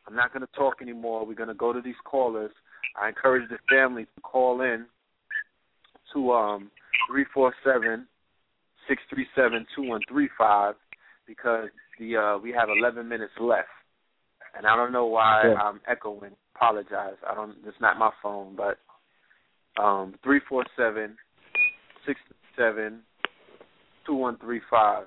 I'm 0.08 0.16
not 0.16 0.34
going 0.34 0.46
to 0.46 0.54
talk 0.54 0.82
anymore. 0.82 1.26
We're 1.26 1.34
going 1.34 1.50
to 1.50 1.56
go 1.56 1.74
to 1.74 1.82
these 1.82 1.96
callers. 2.06 2.52
I 3.02 3.10
encourage 3.10 3.50
the 3.50 3.58
family 3.70 4.04
to 4.04 4.22
call 4.22 4.62
in 4.62 4.86
to 6.14 6.32
um 6.32 6.72
three 7.10 7.26
four 7.34 7.54
seven 7.64 8.08
six 8.88 9.02
three 9.10 9.28
seven 9.36 9.66
two 9.76 9.84
one 9.84 10.02
three 10.10 10.30
five 10.38 10.76
because 11.28 11.70
the 12.00 12.18
uh 12.18 12.38
we 12.38 12.52
have 12.52 12.70
eleven 12.70 13.08
minutes 13.08 13.34
left. 13.40 13.68
And 14.56 14.68
I 14.68 14.76
don't 14.76 14.92
know 14.92 15.08
why 15.08 15.44
Yeah. 15.46 15.54
I'm 15.56 15.82
echoing. 15.88 16.32
Apologize. 16.56 17.18
I 17.28 17.34
don't 17.34 17.56
it's 17.66 17.80
not 17.82 17.98
my 17.98 18.12
phone, 18.22 18.56
but 18.56 18.80
um 19.82 20.16
three 20.24 20.42
four 20.48 20.66
seven 20.78 21.18
six 22.06 22.20
seven 22.58 23.02
two 24.06 24.16
one 24.16 24.38
three 24.38 24.62
five. 24.70 25.06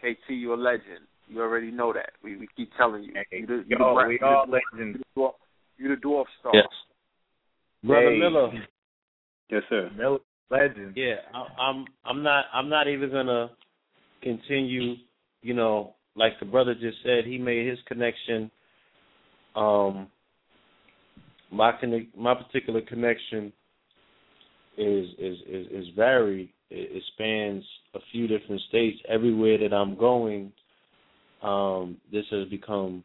KT, 0.00 0.30
you're 0.30 0.54
a 0.54 0.56
legend. 0.56 1.06
You 1.28 1.42
already 1.42 1.70
know 1.70 1.92
that. 1.92 2.12
We 2.24 2.36
we 2.36 2.48
keep 2.56 2.70
telling 2.76 3.04
you. 3.04 3.12
you 3.30 3.46
the, 3.46 3.64
you 3.68 3.76
yo, 3.78 3.94
the, 3.94 4.08
we 4.08 4.18
you 4.20 4.26
all 4.26 4.46
the, 4.46 4.52
legends. 4.52 4.98
You 4.98 5.04
the, 5.14 5.20
dwarf, 5.20 5.32
you 5.76 5.88
the 5.94 6.00
dwarf 6.00 6.24
star. 6.40 6.54
Yes. 6.54 6.66
Brother 7.84 8.10
Hey. 8.10 8.18
Miller. 8.18 8.50
Yes, 9.50 9.62
sir. 9.68 9.90
Miller, 9.96 10.18
legend. 10.50 10.92
Yeah, 10.96 11.16
I, 11.34 11.62
I'm. 11.62 11.84
I'm 12.04 12.22
not. 12.22 12.46
I'm 12.52 12.68
not 12.68 12.88
even 12.88 13.10
gonna 13.10 13.50
continue. 14.22 14.94
You 15.42 15.54
know, 15.54 15.94
like 16.16 16.38
the 16.40 16.46
brother 16.46 16.74
just 16.74 16.98
said, 17.04 17.24
he 17.24 17.38
made 17.38 17.66
his 17.66 17.78
connection. 17.86 18.50
Um, 19.56 20.08
my 21.50 21.72
conne- 21.72 22.08
my 22.16 22.34
particular 22.34 22.80
connection 22.82 23.52
is 24.76 25.08
is 25.18 25.36
is, 25.48 25.66
is 25.70 25.86
varied. 25.96 26.50
It, 26.70 26.96
it 26.96 27.02
spans 27.14 27.64
a 27.94 27.98
few 28.12 28.26
different 28.26 28.60
states. 28.68 28.98
Everywhere 29.08 29.58
that 29.58 29.74
I'm 29.74 29.96
going, 29.96 30.52
um, 31.42 31.96
this 32.12 32.24
has 32.30 32.48
become 32.48 33.02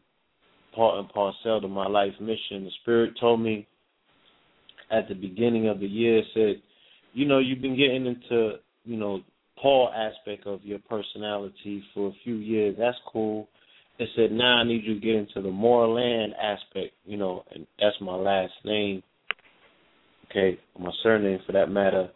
part 0.74 0.98
and 0.98 1.08
parcel 1.08 1.60
to 1.60 1.68
my 1.68 1.86
life 1.88 2.12
mission. 2.20 2.64
The 2.64 2.70
Spirit 2.82 3.14
told 3.18 3.40
me 3.40 3.66
at 4.90 5.08
the 5.08 5.14
beginning 5.14 5.68
of 5.68 5.80
the 5.80 5.86
year, 5.86 6.22
said, 6.34 6.62
you 7.16 7.24
know, 7.24 7.38
you've 7.38 7.62
been 7.62 7.78
getting 7.78 8.04
into, 8.04 8.56
you 8.84 8.98
know, 8.98 9.20
Paul 9.60 9.90
aspect 9.90 10.46
of 10.46 10.62
your 10.62 10.78
personality 10.80 11.82
for 11.94 12.08
a 12.08 12.12
few 12.22 12.34
years. 12.34 12.76
That's 12.78 12.98
cool. 13.10 13.48
It 13.98 14.10
said, 14.14 14.32
now 14.32 14.58
I 14.58 14.64
need 14.64 14.84
you 14.84 14.92
to 14.92 15.00
get 15.00 15.14
into 15.14 15.40
the 15.40 15.50
Moreland 15.50 16.34
aspect, 16.34 16.92
you 17.06 17.16
know, 17.16 17.42
and 17.54 17.66
that's 17.80 17.96
my 18.02 18.14
last 18.14 18.52
name. 18.66 19.02
Okay, 20.30 20.58
my 20.78 20.90
surname 21.02 21.38
for 21.46 21.52
that 21.52 21.70
matter. 21.70 22.10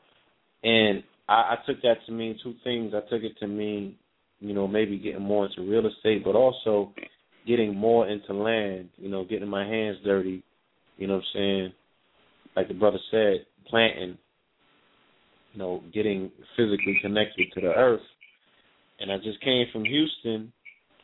And 0.62 1.02
I, 1.26 1.32
I 1.32 1.56
took 1.66 1.80
that 1.80 1.94
to 2.04 2.12
mean 2.12 2.38
two 2.42 2.52
things. 2.62 2.92
I 2.94 3.00
took 3.08 3.22
it 3.22 3.38
to 3.40 3.46
mean, 3.46 3.94
you 4.40 4.52
know, 4.52 4.68
maybe 4.68 4.98
getting 4.98 5.22
more 5.22 5.46
into 5.46 5.62
real 5.62 5.86
estate, 5.86 6.24
but 6.24 6.34
also 6.34 6.92
getting 7.46 7.74
more 7.74 8.06
into 8.06 8.34
land, 8.34 8.90
you 8.98 9.08
know, 9.08 9.24
getting 9.24 9.48
my 9.48 9.66
hands 9.66 9.96
dirty, 10.04 10.44
you 10.98 11.06
know 11.06 11.14
what 11.14 11.24
I'm 11.34 11.38
saying? 11.38 11.72
Like 12.54 12.68
the 12.68 12.74
brother 12.74 12.98
said, 13.10 13.46
planting, 13.66 14.18
you 15.52 15.58
know, 15.58 15.82
getting 15.92 16.30
physically 16.56 16.98
connected 17.02 17.48
to 17.54 17.60
the 17.60 17.72
earth. 17.72 18.00
And 19.00 19.10
I 19.10 19.16
just 19.16 19.40
came 19.42 19.66
from 19.72 19.84
Houston. 19.84 20.52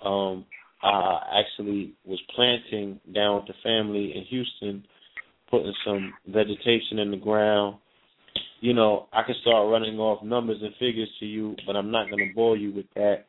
Um, 0.05 0.45
I 0.83 1.41
actually 1.41 1.95
was 2.05 2.21
planting 2.35 3.01
down 3.15 3.37
with 3.37 3.47
the 3.47 3.55
family 3.63 4.13
in 4.15 4.25
Houston, 4.25 4.85
putting 5.51 5.73
some 5.85 6.13
vegetation 6.27 6.99
in 6.99 7.11
the 7.11 7.17
ground. 7.17 7.77
You 8.61 8.75
know, 8.75 9.09
I 9.13 9.23
can 9.23 9.35
start 9.41 9.71
running 9.71 9.99
off 9.99 10.23
numbers 10.25 10.59
and 10.63 10.75
figures 10.79 11.09
to 11.21 11.27
you, 11.27 11.57
but 11.67 11.77
I'm 11.77 11.91
not 11.91 12.11
going 12.11 12.29
to 12.29 12.35
bore 12.35 12.57
you 12.57 12.73
with 12.73 12.87
that. 12.95 13.27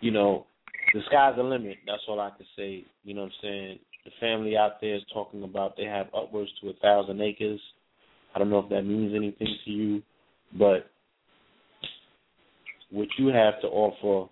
You 0.00 0.10
know, 0.10 0.46
the 0.92 1.00
sky's 1.08 1.36
the 1.36 1.42
limit. 1.42 1.78
That's 1.86 2.02
all 2.08 2.20
I 2.20 2.30
can 2.36 2.46
say. 2.56 2.84
You 3.04 3.14
know 3.14 3.22
what 3.22 3.26
I'm 3.26 3.42
saying? 3.42 3.78
The 4.04 4.10
family 4.20 4.56
out 4.56 4.80
there 4.80 4.96
is 4.96 5.02
talking 5.12 5.42
about 5.44 5.76
they 5.76 5.84
have 5.84 6.06
upwards 6.16 6.50
to 6.60 6.70
a 6.70 6.74
thousand 6.74 7.20
acres. 7.20 7.60
I 8.34 8.38
don't 8.38 8.50
know 8.50 8.58
if 8.58 8.68
that 8.70 8.82
means 8.82 9.14
anything 9.14 9.56
to 9.64 9.70
you, 9.70 10.02
but 10.58 10.90
what 12.90 13.08
you 13.18 13.28
have 13.28 13.60
to 13.62 13.66
offer 13.68 14.30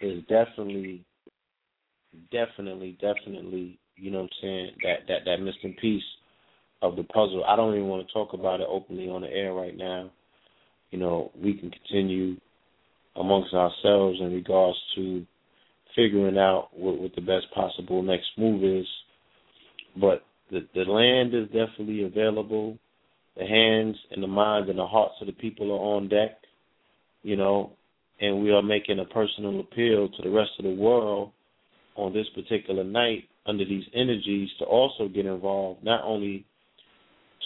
is 0.00 0.22
definitely, 0.28 1.04
definitely, 2.30 2.98
definitely, 3.00 3.78
you 3.96 4.10
know 4.10 4.18
what 4.18 4.24
I'm 4.24 4.42
saying, 4.42 4.70
that, 4.82 4.96
that, 5.08 5.18
that 5.24 5.42
missing 5.42 5.74
piece 5.80 6.02
of 6.82 6.96
the 6.96 7.04
puzzle. 7.04 7.44
I 7.48 7.56
don't 7.56 7.74
even 7.74 7.88
want 7.88 8.06
to 8.06 8.12
talk 8.12 8.34
about 8.34 8.60
it 8.60 8.66
openly 8.68 9.08
on 9.08 9.22
the 9.22 9.28
air 9.28 9.54
right 9.54 9.76
now. 9.76 10.10
You 10.90 10.98
know, 10.98 11.32
we 11.42 11.54
can 11.54 11.70
continue 11.70 12.36
amongst 13.16 13.54
ourselves 13.54 14.18
in 14.20 14.32
regards 14.32 14.76
to 14.96 15.26
figuring 15.94 16.36
out 16.36 16.68
what, 16.74 16.98
what 16.98 17.14
the 17.14 17.22
best 17.22 17.46
possible 17.54 18.02
next 18.02 18.26
move 18.36 18.62
is. 18.62 18.86
But 19.98 20.22
the 20.50 20.66
the 20.74 20.82
land 20.82 21.34
is 21.34 21.46
definitely 21.46 22.04
available. 22.04 22.78
The 23.36 23.44
hands 23.44 23.96
and 24.10 24.22
the 24.22 24.28
minds 24.28 24.68
and 24.68 24.78
the 24.78 24.86
hearts 24.86 25.14
of 25.20 25.26
the 25.26 25.32
people 25.32 25.70
are 25.70 25.96
on 25.96 26.08
deck, 26.08 26.38
you 27.22 27.36
know, 27.36 27.72
and 28.20 28.42
we 28.42 28.50
are 28.50 28.62
making 28.62 28.98
a 28.98 29.04
personal 29.04 29.60
appeal 29.60 30.08
to 30.08 30.22
the 30.22 30.30
rest 30.30 30.50
of 30.58 30.64
the 30.64 30.74
world 30.74 31.32
on 31.96 32.12
this 32.12 32.26
particular 32.34 32.84
night 32.84 33.24
under 33.46 33.64
these 33.64 33.84
energies 33.94 34.48
to 34.58 34.64
also 34.64 35.08
get 35.08 35.26
involved, 35.26 35.84
not 35.84 36.02
only 36.04 36.46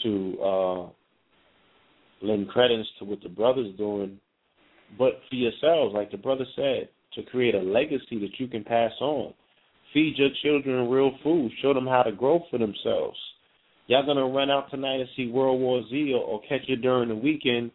to 0.02 0.38
uh, 0.40 0.88
lend 2.22 2.48
credence 2.48 2.86
to 2.98 3.04
what 3.04 3.20
the 3.22 3.28
brother's 3.28 3.76
doing, 3.76 4.18
but 4.98 5.20
for 5.28 5.34
yourselves, 5.36 5.94
like 5.94 6.10
the 6.10 6.16
brother 6.16 6.44
said, 6.56 6.88
to 7.14 7.22
create 7.30 7.54
a 7.54 7.60
legacy 7.60 8.18
that 8.20 8.38
you 8.38 8.46
can 8.46 8.64
pass 8.64 8.92
on. 9.00 9.32
Feed 9.92 10.14
your 10.16 10.30
children 10.42 10.88
real 10.88 11.12
food. 11.22 11.50
Show 11.62 11.74
them 11.74 11.86
how 11.86 12.02
to 12.02 12.12
grow 12.12 12.40
for 12.50 12.58
themselves. 12.58 13.18
Y'all 13.90 14.06
gonna 14.06 14.24
run 14.24 14.52
out 14.52 14.70
tonight 14.70 15.00
and 15.00 15.08
see 15.16 15.26
World 15.26 15.60
War 15.60 15.82
Z 15.90 16.12
or, 16.14 16.22
or 16.22 16.40
catch 16.42 16.60
it 16.68 16.76
during 16.76 17.08
the 17.08 17.14
weekend, 17.16 17.72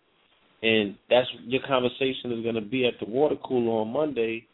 and 0.63 0.95
that's 1.09 1.27
your 1.43 1.61
conversation 1.67 2.31
is 2.31 2.41
gonna 2.41 2.61
be 2.61 2.87
at 2.87 2.93
the 3.01 3.11
water 3.11 3.35
cooler 3.43 3.81
on 3.81 3.91
Monday. 3.91 4.47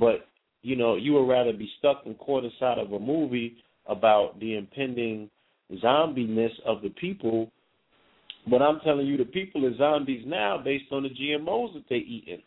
But 0.00 0.26
you 0.62 0.74
know, 0.74 0.96
you 0.96 1.12
would 1.12 1.28
rather 1.28 1.52
be 1.52 1.68
stuck 1.78 2.04
and 2.06 2.18
caught 2.18 2.44
inside 2.44 2.78
of 2.78 2.94
a 2.94 2.98
movie 2.98 3.56
about 3.86 4.40
the 4.40 4.56
impending 4.56 5.28
zombie-ness 5.82 6.52
of 6.64 6.80
the 6.80 6.88
people. 6.88 7.52
But 8.48 8.62
I'm 8.62 8.80
telling 8.80 9.06
you, 9.06 9.18
the 9.18 9.26
people 9.26 9.66
are 9.66 9.76
zombies 9.76 10.24
now 10.26 10.62
based 10.64 10.86
on 10.92 11.02
the 11.02 11.10
GMOs 11.10 11.74
that 11.74 11.84
they're 11.90 11.98
eating. 11.98 12.40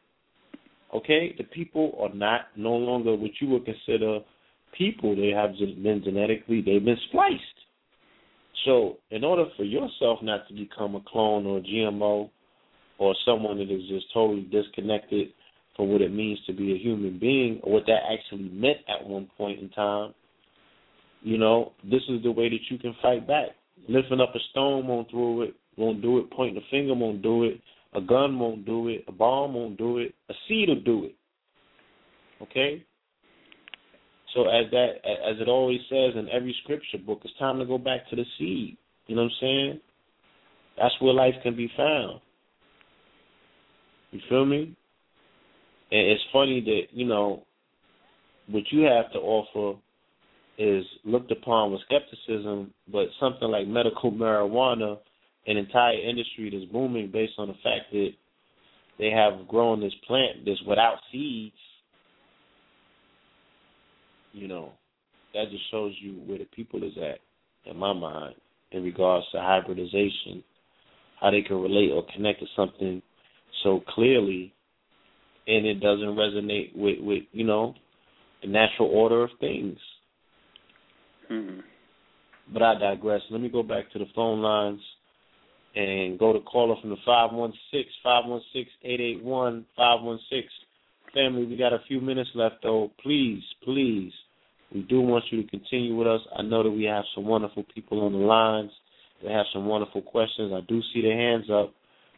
Okay, 0.92 1.36
the 1.38 1.44
people 1.44 1.96
are 2.00 2.16
not 2.16 2.48
no 2.56 2.72
longer 2.72 3.14
what 3.16 3.30
you 3.40 3.48
would 3.50 3.66
consider 3.66 4.22
people. 4.76 5.16
They 5.16 5.30
have 5.30 5.52
been 5.52 6.02
genetically 6.04 6.62
they've 6.62 6.84
been 6.84 6.98
spliced. 7.10 7.65
So, 8.64 8.98
in 9.12 9.24
order 9.24 9.46
for 9.58 9.64
yourself 9.64 10.20
not 10.22 10.48
to 10.48 10.54
become 10.54 10.96
a 10.96 11.02
clone 11.06 11.46
or 11.46 11.58
a 11.58 11.62
GMO 11.62 12.30
or 12.98 13.16
someone 13.26 13.58
that 13.58 13.70
is 13.70 13.88
just 13.90 14.06
totally 14.14 14.44
disconnected 14.44 15.30
from 15.76 15.90
what 15.90 16.02
it 16.02 16.14
means 16.14 16.40
to 16.48 16.54
be 16.54 16.74
a 16.74 16.78
human 16.78 17.20
being 17.20 17.60
or 17.64 17.74
what 17.74 17.86
that 17.88 18.00
actually 18.12 18.50
meant 18.50 18.78
at 18.88 19.06
one 19.06 19.30
point 19.38 19.60
in 19.60 19.70
time, 19.70 20.14
you 21.22 21.38
know, 21.38 21.74
this 21.84 22.02
is 22.08 22.24
the 22.24 22.32
way 22.32 22.50
that 22.50 22.60
you 22.70 22.78
can 22.78 22.96
fight 23.02 23.28
back. 23.28 23.50
Lifting 23.90 24.22
up 24.22 24.34
a 24.36 24.40
stone 24.52 24.88
won't 24.88 25.12
do 25.12 25.42
it, 25.42 25.56
won't 25.76 26.02
do 26.02 26.20
it. 26.20 26.32
Pointing 26.32 26.58
a 26.58 26.72
finger 26.72 26.94
won't 26.94 27.22
do 27.22 27.44
it. 27.44 27.60
A 27.94 28.02
gun 28.02 28.40
won't 28.40 28.66
do 28.66 28.88
it. 28.90 29.04
A 29.08 29.12
bomb 29.12 29.54
won't 29.54 29.78
do 29.78 29.98
it. 29.98 30.14
A 30.30 30.34
seed 30.48 30.70
will 30.70 30.82
do 30.82 31.06
it. 31.06 31.16
Okay. 32.42 32.86
So 34.36 34.50
as 34.50 34.70
that, 34.72 34.90
as 35.06 35.40
it 35.40 35.48
always 35.48 35.80
says 35.90 36.12
in 36.16 36.28
every 36.32 36.56
scripture 36.64 36.98
book, 36.98 37.22
it's 37.24 37.34
time 37.40 37.58
to 37.60 37.66
go 37.66 37.78
back 37.78 38.10
to 38.10 38.18
the 38.18 38.26
seed. 38.38 38.78
You 39.08 39.16
know 39.16 39.24
what 39.24 39.32
I'm 39.32 39.38
saying? 39.42 39.82
That's 40.78 40.96
where 41.00 41.14
life 41.14 41.36
can 41.42 41.56
be 41.56 41.72
found. 41.78 42.20
You 44.12 44.20
feel 44.28 44.46
me? 44.46 44.76
And 45.92 46.08
it's 46.12 46.24
funny 46.34 46.62
that 46.62 46.82
you 46.92 47.06
know 47.06 47.44
what 48.48 48.64
you 48.72 48.82
have 48.82 49.12
to 49.14 49.20
offer 49.20 49.80
is 50.58 50.84
looked 51.06 51.32
upon 51.32 51.72
with 51.72 51.82
skepticism, 51.86 52.74
but 52.92 53.08
something 53.20 53.50
like 53.50 53.68
medical 53.68 54.12
marijuana, 54.12 54.98
an 55.48 55.58
entire 55.58 55.98
industry 55.98 56.50
that's 56.52 56.72
booming 56.72 57.10
based 57.12 57.34
on 57.38 57.48
the 57.48 57.54
fact 57.56 57.92
that 57.92 58.10
they 59.00 59.12
have 59.12 59.48
grown 59.48 59.80
this 59.80 59.94
plant 60.08 60.46
that's 60.46 60.62
without 60.68 60.98
seeds, 61.12 61.56
you 64.36 64.48
know, 64.48 64.72
that 65.34 65.50
just 65.50 65.64
shows 65.72 65.94
you 66.02 66.14
where 66.26 66.38
the 66.38 66.46
people 66.46 66.84
is 66.84 66.94
at, 66.98 67.20
in 67.70 67.78
my 67.78 67.94
mind, 67.94 68.36
in 68.72 68.84
regards 68.84 69.26
to 69.32 69.40
hybridization, 69.40 70.44
how 71.20 71.32
they 71.32 71.42
can 71.42 71.62
relate 71.62 71.92
or 71.92 72.06
connect 72.14 72.42
to 72.42 72.46
something 72.56 73.02
so 73.64 73.82
clearly 73.90 74.54
and 75.48 75.66
it 75.66 75.76
doesn't 75.76 76.16
resonate 76.16 76.76
with, 76.76 77.00
with 77.00 77.24
you 77.32 77.44
know, 77.44 77.74
the 78.42 78.48
natural 78.48 78.90
order 78.90 79.24
of 79.24 79.30
things. 79.40 79.78
Mm-hmm. 81.32 81.60
But 82.54 82.62
I 82.62 82.80
digress. 82.80 83.22
Let 83.32 83.42
me 83.42 83.50
go 83.50 83.64
back 83.64 83.92
to 83.92 84.00
the 84.00 84.06
phone 84.16 84.42
lines 84.42 84.82
and 85.76 86.18
go 86.18 86.34
to 86.34 86.40
caller 86.42 86.76
from 86.82 86.92
the 86.92 86.98
516 87.06 87.86
516 88.04 88.66
881 88.84 89.66
516. 89.76 90.50
Family, 91.14 91.46
we 91.46 91.58
got 91.58 91.74
a 91.74 91.84
few 91.88 92.02
minutes 92.02 92.30
left, 92.36 92.56
though. 92.64 92.92
Please, 93.02 93.42
please, 93.64 94.12
we 94.76 94.82
do 94.82 95.00
want 95.00 95.24
you 95.32 95.42
to 95.42 95.50
continue 95.50 95.96
with 95.96 96.06
us. 96.06 96.20
I 96.38 96.42
know 96.42 96.62
that 96.62 96.70
we 96.70 96.84
have 96.84 97.06
some 97.16 97.24
wonderful 97.24 97.64
people 97.74 98.06
on 98.06 98.12
the 98.12 98.20
lines. 98.20 98.72
They 99.24 99.32
have 99.32 99.46
some 99.54 99.68
wonderful 99.68 100.02
questions. 100.02 100.52
I 100.54 100.60
do 100.68 100.82
see 100.94 101.02
their 101.02 101.18
hands 101.18 101.46
up. 101.50 101.74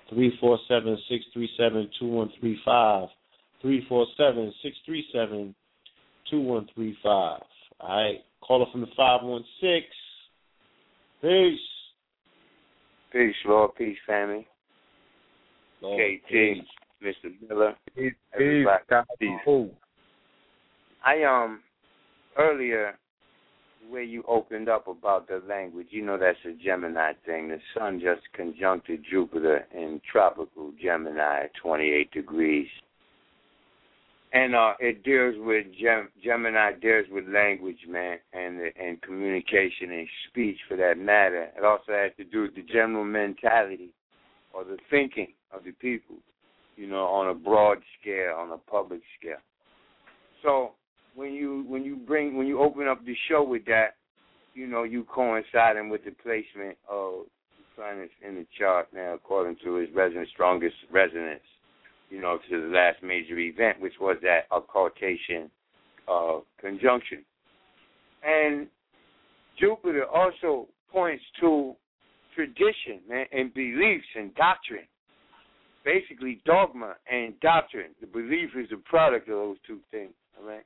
Three 0.10 0.36
four 0.42 0.58
seven 0.68 0.98
six 1.08 1.24
three 1.34 1.50
seven 1.56 1.88
two 2.00 2.08
one 2.08 2.32
three 2.40 2.60
five. 2.66 3.10
Three 3.62 3.86
four 3.88 4.08
seven 4.18 4.52
six 4.64 4.76
three 4.88 5.06
seven 5.14 5.54
two 6.32 6.42
one 6.42 6.68
three 6.74 6.98
five. 7.04 7.42
All 7.80 8.04
right. 8.04 8.22
Caller 8.42 8.66
from 8.72 8.82
the 8.82 8.88
five 8.98 9.22
one 9.22 9.44
six. 9.62 9.86
Peace. 11.22 11.60
Peace, 13.12 13.36
Lord. 13.46 13.76
Peace, 13.78 13.98
family. 14.08 14.48
Lord, 15.84 16.02
KT, 16.02 16.30
peace. 16.32 16.64
Mr. 17.04 17.48
Miller. 17.48 17.76
Peace, 17.96 18.14
everybody. 18.34 18.84
peace, 19.20 19.30
peace. 19.46 19.70
I 21.06 21.24
um 21.24 21.60
earlier 22.38 22.98
where 23.90 24.04
you 24.04 24.24
opened 24.28 24.70
up 24.70 24.88
about 24.88 25.28
the 25.28 25.42
language, 25.48 25.88
you 25.92 26.04
know 26.04 26.18
that's 26.18 26.38
a 26.46 26.54
Gemini 26.64 27.14
thing. 27.26 27.48
The 27.50 27.60
sun 27.78 28.00
just 28.00 28.22
conjuncted 28.34 29.06
Jupiter 29.10 29.66
in 29.74 30.02
tropical 30.12 30.72
Gemini 30.82 31.44
at 31.44 31.52
28 31.62 32.12
degrees. 32.12 32.68
And 34.34 34.56
uh, 34.56 34.74
it 34.80 35.04
deals 35.04 35.36
with 35.38 35.66
Gem- 35.82 36.10
Gemini 36.24 36.74
deals 36.82 37.06
with 37.10 37.26
language, 37.30 37.78
man, 37.88 38.18
and 38.34 38.60
and 38.60 39.02
communication 39.02 39.92
and 39.92 40.08
speech 40.28 40.58
for 40.68 40.76
that 40.76 40.98
matter. 40.98 41.48
It 41.58 41.64
also 41.64 41.94
has 41.94 42.12
to 42.18 42.26
do 42.26 42.42
with 42.42 42.56
the 42.56 42.64
general 42.64 43.06
mentality 43.06 43.92
or 44.54 44.66
the 44.66 44.78
thinking 44.90 45.34
of 45.54 45.64
the 45.64 45.72
people, 45.72 46.18
you 46.76 46.88
know, 46.88 47.06
on 47.06 47.30
a 47.30 47.34
broad 47.34 47.78
scale, 48.00 48.36
on 48.38 48.52
a 48.52 48.58
public 48.58 49.02
scale. 49.18 49.38
So 50.44 50.72
when 51.18 51.34
you 51.34 51.66
when 51.68 51.84
you 51.84 51.96
bring 51.96 52.38
when 52.38 52.46
you 52.46 52.62
open 52.62 52.88
up 52.88 53.04
the 53.04 53.16
show 53.28 53.44
with 53.44 53.66
that, 53.66 53.96
you 54.54 54.68
know, 54.68 54.84
you 54.84 55.04
coinciding 55.04 55.90
with 55.90 56.06
the 56.06 56.12
placement 56.12 56.78
of 56.88 57.26
planets 57.76 58.14
in 58.26 58.36
the 58.36 58.46
chart 58.58 58.88
now 58.94 59.16
according 59.16 59.58
to 59.64 59.76
his 59.76 59.90
resonance 59.96 60.30
strongest 60.32 60.76
resonance, 60.92 61.42
you 62.12 62.22
know, 62.22 62.38
to 62.48 62.62
the 62.62 62.68
last 62.68 63.02
major 63.02 63.38
event, 63.40 63.82
which 63.82 63.96
was 64.00 64.18
that 64.22 64.42
occultation 64.52 65.50
uh, 66.08 66.38
conjunction. 66.62 67.26
And 68.24 68.68
Jupiter 69.60 70.06
also 70.06 70.68
points 70.92 71.24
to 71.42 71.74
tradition 72.36 73.02
man, 73.10 73.26
and 73.32 73.52
beliefs 73.56 74.06
and 74.16 74.36
doctrine. 74.36 74.88
Basically 75.84 76.42
dogma 76.46 76.94
and 77.12 77.40
doctrine. 77.40 77.92
The 78.02 78.08
belief 78.08 78.52
is 78.56 78.68
a 78.72 78.78
product 78.88 79.30
of 79.30 79.36
those 79.36 79.58
two 79.66 79.80
things. 79.90 80.14
All 80.40 80.48
right 80.48 80.64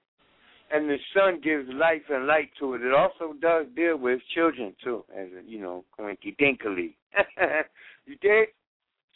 and 0.71 0.89
the 0.89 0.97
sun 1.13 1.41
gives 1.43 1.67
life 1.73 2.03
and 2.09 2.27
light 2.27 2.51
to 2.59 2.73
it. 2.75 2.81
It 2.81 2.93
also 2.93 3.33
does 3.41 3.65
deal 3.75 3.97
with 3.97 4.21
children 4.33 4.73
too, 4.83 5.03
as 5.15 5.27
you 5.45 5.59
know, 5.59 5.83
coincidentally. 5.95 6.97
you 8.05 8.15
dig? 8.21 8.49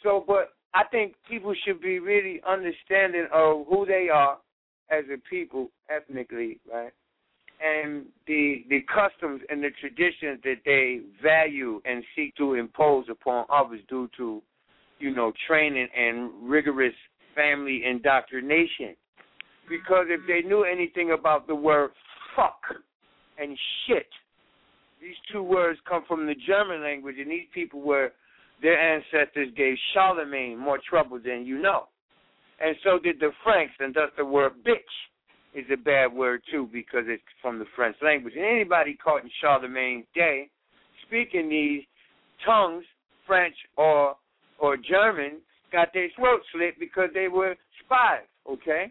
So, 0.02 0.24
but 0.26 0.52
I 0.74 0.84
think 0.84 1.14
people 1.28 1.54
should 1.64 1.80
be 1.80 1.98
really 1.98 2.40
understanding 2.46 3.26
of 3.32 3.66
who 3.68 3.86
they 3.86 4.08
are 4.12 4.38
as 4.90 5.04
a 5.12 5.18
people, 5.28 5.70
ethnically, 5.90 6.60
right? 6.72 6.92
And 7.60 8.06
the 8.26 8.64
the 8.68 8.80
customs 8.92 9.40
and 9.48 9.62
the 9.62 9.70
traditions 9.80 10.40
that 10.44 10.60
they 10.66 11.00
value 11.22 11.80
and 11.86 12.04
seek 12.14 12.36
to 12.36 12.54
impose 12.54 13.06
upon 13.10 13.46
others 13.50 13.80
due 13.88 14.10
to, 14.18 14.42
you 14.98 15.14
know, 15.14 15.32
training 15.46 15.88
and 15.96 16.30
rigorous 16.42 16.94
family 17.34 17.82
indoctrination 17.86 18.94
because 19.68 20.06
if 20.08 20.20
they 20.26 20.46
knew 20.46 20.64
anything 20.64 21.12
about 21.12 21.46
the 21.46 21.54
word 21.54 21.90
fuck 22.34 22.60
and 23.38 23.56
shit, 23.86 24.06
these 25.00 25.16
two 25.32 25.42
words 25.42 25.78
come 25.88 26.04
from 26.08 26.26
the 26.26 26.34
German 26.46 26.82
language, 26.82 27.16
and 27.18 27.30
these 27.30 27.48
people 27.52 27.80
were 27.80 28.12
their 28.62 28.78
ancestors 28.78 29.48
gave 29.56 29.76
Charlemagne 29.92 30.56
more 30.56 30.78
trouble 30.88 31.20
than 31.22 31.44
you 31.44 31.60
know. 31.60 31.88
And 32.58 32.74
so 32.82 32.98
did 32.98 33.20
the 33.20 33.30
Franks, 33.44 33.74
and 33.80 33.94
thus 33.94 34.10
the 34.16 34.24
word 34.24 34.52
bitch 34.66 34.80
is 35.54 35.66
a 35.72 35.76
bad 35.76 36.12
word 36.12 36.40
too 36.50 36.68
because 36.72 37.04
it's 37.06 37.22
from 37.42 37.58
the 37.58 37.66
French 37.74 37.96
language. 38.02 38.34
And 38.36 38.44
anybody 38.44 38.96
caught 39.02 39.22
in 39.22 39.30
Charlemagne's 39.40 40.06
day 40.14 40.48
speaking 41.06 41.48
these 41.48 41.82
tongues, 42.44 42.84
French 43.26 43.54
or 43.76 44.16
or 44.58 44.76
German, 44.76 45.40
got 45.70 45.88
their 45.92 46.08
throat 46.16 46.40
slit 46.52 46.78
because 46.80 47.10
they 47.12 47.28
were 47.28 47.54
spies, 47.84 48.24
okay? 48.50 48.90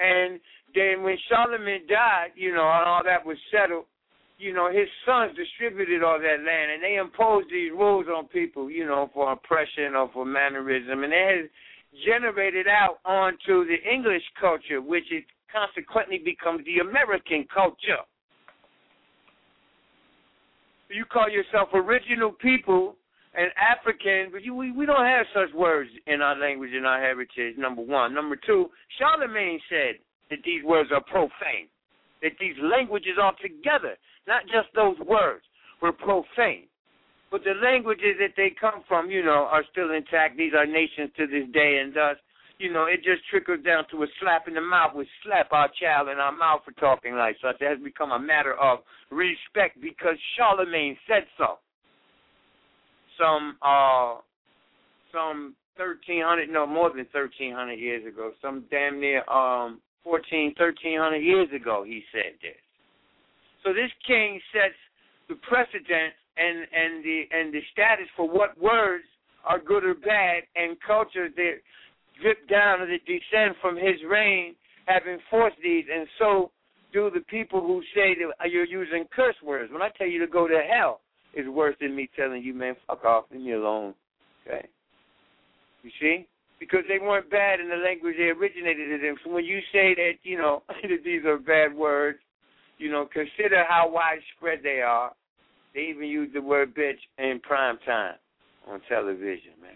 And 0.00 0.40
then 0.74 1.02
when 1.02 1.16
Charlemagne 1.28 1.86
died, 1.88 2.32
you 2.34 2.52
know, 2.52 2.66
and 2.66 2.88
all 2.88 3.02
that 3.04 3.24
was 3.24 3.36
settled, 3.50 3.84
you 4.38 4.52
know, 4.52 4.68
his 4.70 4.88
sons 5.06 5.36
distributed 5.36 6.02
all 6.02 6.18
that 6.18 6.44
land, 6.44 6.72
and 6.74 6.82
they 6.82 6.96
imposed 6.96 7.48
these 7.50 7.70
rules 7.70 8.06
on 8.08 8.26
people, 8.26 8.68
you 8.68 8.84
know, 8.84 9.08
for 9.14 9.32
oppression 9.32 9.94
or 9.94 10.10
for 10.12 10.24
mannerism, 10.24 11.04
and 11.04 11.12
it 11.12 11.38
has 11.38 11.50
generated 12.04 12.66
out 12.66 12.98
onto 13.04 13.64
the 13.64 13.76
English 13.88 14.24
culture, 14.40 14.82
which 14.82 15.04
it 15.10 15.24
consequently 15.52 16.18
becomes 16.18 16.64
the 16.64 16.82
American 16.82 17.46
culture. 17.52 18.02
You 20.90 21.04
call 21.04 21.30
yourself 21.30 21.68
original 21.72 22.32
people 22.32 22.96
and 23.36 23.50
African, 23.58 24.30
but 24.32 24.42
you, 24.44 24.54
we, 24.54 24.70
we 24.70 24.86
don't 24.86 25.04
have 25.04 25.26
such 25.34 25.52
words 25.54 25.90
in 26.06 26.22
our 26.22 26.38
language 26.38 26.70
and 26.72 26.86
our 26.86 27.00
heritage, 27.00 27.56
number 27.58 27.82
one. 27.82 28.14
Number 28.14 28.36
two, 28.36 28.70
Charlemagne 28.98 29.60
said 29.68 29.96
that 30.30 30.38
these 30.44 30.62
words 30.64 30.90
are 30.92 31.02
profane, 31.02 31.68
that 32.22 32.32
these 32.38 32.54
languages 32.62 33.18
altogether, 33.20 33.96
not 34.26 34.42
just 34.44 34.68
those 34.74 34.96
words, 35.06 35.42
were 35.82 35.92
profane. 35.92 36.66
But 37.30 37.42
the 37.42 37.54
languages 37.60 38.14
that 38.20 38.34
they 38.36 38.54
come 38.58 38.84
from, 38.86 39.10
you 39.10 39.24
know, 39.24 39.48
are 39.50 39.64
still 39.72 39.90
intact. 39.90 40.36
These 40.36 40.54
are 40.54 40.66
nations 40.66 41.10
to 41.16 41.26
this 41.26 41.50
day, 41.52 41.82
and 41.82 41.92
thus, 41.92 42.16
you 42.58 42.72
know, 42.72 42.86
it 42.86 43.02
just 43.02 43.26
trickles 43.28 43.64
down 43.64 43.84
to 43.90 44.04
a 44.04 44.06
slap 44.20 44.46
in 44.46 44.54
the 44.54 44.60
mouth. 44.60 44.94
We 44.94 45.08
slap 45.24 45.50
our 45.50 45.68
child 45.82 46.08
in 46.08 46.18
our 46.18 46.30
mouth 46.30 46.60
for 46.64 46.70
talking 46.78 47.16
like 47.16 47.36
such. 47.42 47.60
It 47.60 47.68
has 47.68 47.82
become 47.82 48.12
a 48.12 48.18
matter 48.18 48.54
of 48.54 48.78
respect 49.10 49.80
because 49.82 50.14
Charlemagne 50.36 50.96
said 51.08 51.26
so. 51.36 51.58
Some, 53.18 53.56
uh, 53.62 54.16
some 55.12 55.54
thirteen 55.76 56.22
hundred, 56.24 56.48
no, 56.50 56.66
more 56.66 56.90
than 56.94 57.06
thirteen 57.12 57.54
hundred 57.54 57.78
years 57.78 58.06
ago, 58.06 58.32
some 58.42 58.64
damn 58.70 59.00
near 59.00 59.28
um 59.30 59.80
fourteen, 60.02 60.54
thirteen 60.58 60.98
hundred 60.98 61.22
years 61.22 61.48
ago, 61.54 61.84
he 61.86 62.02
said 62.12 62.34
this. 62.42 62.58
So 63.62 63.72
this 63.72 63.90
king 64.06 64.40
sets 64.52 64.74
the 65.28 65.36
precedent 65.48 66.12
and 66.36 66.58
and 66.72 67.04
the 67.04 67.22
and 67.30 67.52
the 67.52 67.60
status 67.72 68.06
for 68.16 68.28
what 68.28 68.60
words 68.60 69.04
are 69.44 69.58
good 69.58 69.84
or 69.84 69.94
bad 69.94 70.42
and 70.56 70.76
cultures 70.86 71.32
that 71.36 71.54
drip 72.20 72.48
down 72.48 72.80
or 72.80 72.86
that 72.86 73.04
descend 73.06 73.54
from 73.60 73.76
his 73.76 73.96
reign 74.08 74.54
have 74.86 75.02
enforced 75.06 75.56
these 75.62 75.84
and 75.92 76.06
so 76.18 76.50
do 76.92 77.10
the 77.12 77.20
people 77.22 77.60
who 77.60 77.82
say 77.94 78.14
that 78.14 78.50
you're 78.50 78.64
using 78.64 79.04
curse 79.14 79.34
words. 79.42 79.72
When 79.72 79.82
I 79.82 79.88
tell 79.98 80.06
you 80.06 80.20
to 80.20 80.26
go 80.30 80.46
to 80.46 80.60
hell 80.70 81.00
is 81.36 81.48
worse 81.48 81.76
than 81.80 81.94
me 81.94 82.08
telling 82.16 82.42
you, 82.42 82.54
man, 82.54 82.74
fuck 82.86 83.04
off, 83.04 83.24
leave 83.32 83.42
me 83.42 83.52
alone. 83.52 83.94
Okay? 84.46 84.66
You 85.82 85.90
see? 86.00 86.26
Because 86.60 86.84
they 86.88 86.98
weren't 86.98 87.30
bad 87.30 87.60
in 87.60 87.68
the 87.68 87.76
language 87.76 88.14
they 88.16 88.24
originated 88.24 89.02
in. 89.02 89.16
So 89.24 89.30
when 89.30 89.44
you 89.44 89.60
say 89.72 89.94
that, 89.94 90.12
you 90.22 90.38
know, 90.38 90.62
these 91.04 91.24
are 91.24 91.38
bad 91.38 91.74
words, 91.74 92.18
you 92.78 92.90
know, 92.90 93.08
consider 93.12 93.64
how 93.68 93.90
widespread 93.92 94.60
they 94.62 94.80
are 94.80 95.12
they 95.74 95.82
even 95.90 96.06
use 96.06 96.30
the 96.32 96.40
word 96.40 96.74
bitch 96.74 96.98
in 97.18 97.40
prime 97.40 97.78
time 97.84 98.14
on 98.68 98.80
television, 98.88 99.52
man. 99.60 99.72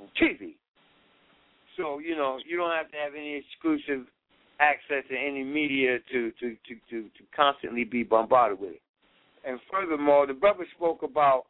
On 0.00 0.08
TV. 0.20 0.54
So, 1.76 1.98
you 1.98 2.16
know, 2.16 2.38
you 2.46 2.56
don't 2.56 2.70
have 2.70 2.90
to 2.90 2.96
have 2.96 3.12
any 3.14 3.36
exclusive 3.36 4.06
access 4.60 5.04
to 5.10 5.16
any 5.16 5.44
media 5.44 5.98
to 6.10 6.30
to 6.40 6.50
to 6.50 6.74
to, 6.90 7.02
to 7.02 7.24
constantly 7.36 7.84
be 7.84 8.02
bombarded 8.02 8.60
with 8.60 8.72
it. 8.72 8.82
And 9.44 9.58
furthermore, 9.70 10.26
the 10.26 10.34
brother 10.34 10.66
spoke 10.76 11.02
about 11.02 11.44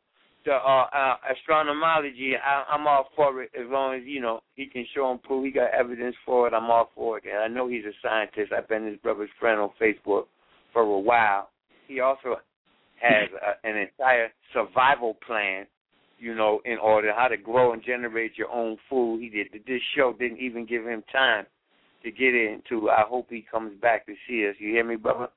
the 0.44 0.52
uh, 0.52 0.86
uh 0.92 1.16
astronomology. 1.30 2.32
I, 2.42 2.64
I'm 2.70 2.86
all 2.86 3.08
for 3.14 3.42
it 3.42 3.50
as 3.58 3.66
long 3.68 3.94
as 3.94 4.02
you 4.04 4.20
know 4.20 4.40
he 4.54 4.66
can 4.66 4.84
show 4.94 5.10
and 5.10 5.22
prove 5.22 5.44
he 5.44 5.50
got 5.50 5.72
evidence 5.72 6.16
for 6.24 6.48
it. 6.48 6.54
I'm 6.54 6.70
all 6.70 6.90
for 6.94 7.18
it, 7.18 7.24
and 7.24 7.38
I 7.38 7.48
know 7.48 7.68
he's 7.68 7.84
a 7.84 7.92
scientist. 8.02 8.52
I've 8.52 8.68
been 8.68 8.86
his 8.86 8.96
brother's 8.98 9.30
friend 9.38 9.60
on 9.60 9.70
Facebook 9.80 10.24
for 10.72 10.82
a 10.82 11.00
while. 11.00 11.50
He 11.86 12.00
also 12.00 12.36
has 13.00 13.28
a, 13.34 13.68
an 13.68 13.76
entire 13.76 14.28
survival 14.52 15.16
plan, 15.26 15.66
you 16.18 16.34
know, 16.34 16.60
in 16.64 16.78
order 16.78 17.12
how 17.14 17.28
to 17.28 17.36
grow 17.36 17.72
and 17.72 17.82
generate 17.84 18.36
your 18.36 18.50
own 18.50 18.76
food. 18.88 19.20
He 19.20 19.28
did. 19.28 19.48
This 19.66 19.82
show 19.96 20.14
didn't 20.18 20.38
even 20.38 20.66
give 20.66 20.84
him 20.84 21.02
time 21.12 21.46
to 22.02 22.10
get 22.10 22.34
into. 22.34 22.90
I 22.90 23.04
hope 23.06 23.26
he 23.30 23.44
comes 23.48 23.80
back 23.80 24.06
to 24.06 24.14
see 24.28 24.48
us. 24.48 24.56
You 24.58 24.72
hear 24.72 24.84
me, 24.84 24.96
brother? 24.96 25.28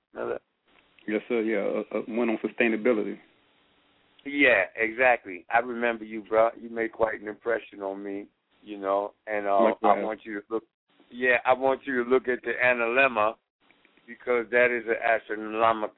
Yes, 1.08 1.22
sir. 1.28 1.42
Yeah, 1.42 1.84
uh, 1.94 2.00
uh, 2.00 2.02
one 2.08 2.30
on 2.30 2.38
sustainability. 2.38 3.18
Yeah, 4.26 4.64
exactly. 4.76 5.46
I 5.54 5.60
remember 5.60 6.04
you, 6.04 6.24
bro. 6.28 6.50
You 6.60 6.70
made 6.70 6.92
quite 6.92 7.22
an 7.22 7.28
impression 7.28 7.82
on 7.82 8.04
me, 8.04 8.26
you 8.64 8.80
know, 8.80 9.14
and 9.28 9.46
uh, 9.46 9.74
I 9.84 10.02
want 10.02 10.22
you 10.24 10.42
to 10.42 10.46
look. 10.50 10.64
Yeah, 11.12 11.38
I 11.46 11.54
want 11.54 11.82
you 11.86 12.04
to 12.04 12.10
look 12.10 12.28
at 12.28 12.42
the 12.42 12.54
analemma 12.64 13.36
because 14.08 14.46
that 14.52 14.72
is 14.72 14.84
an 14.88 14.96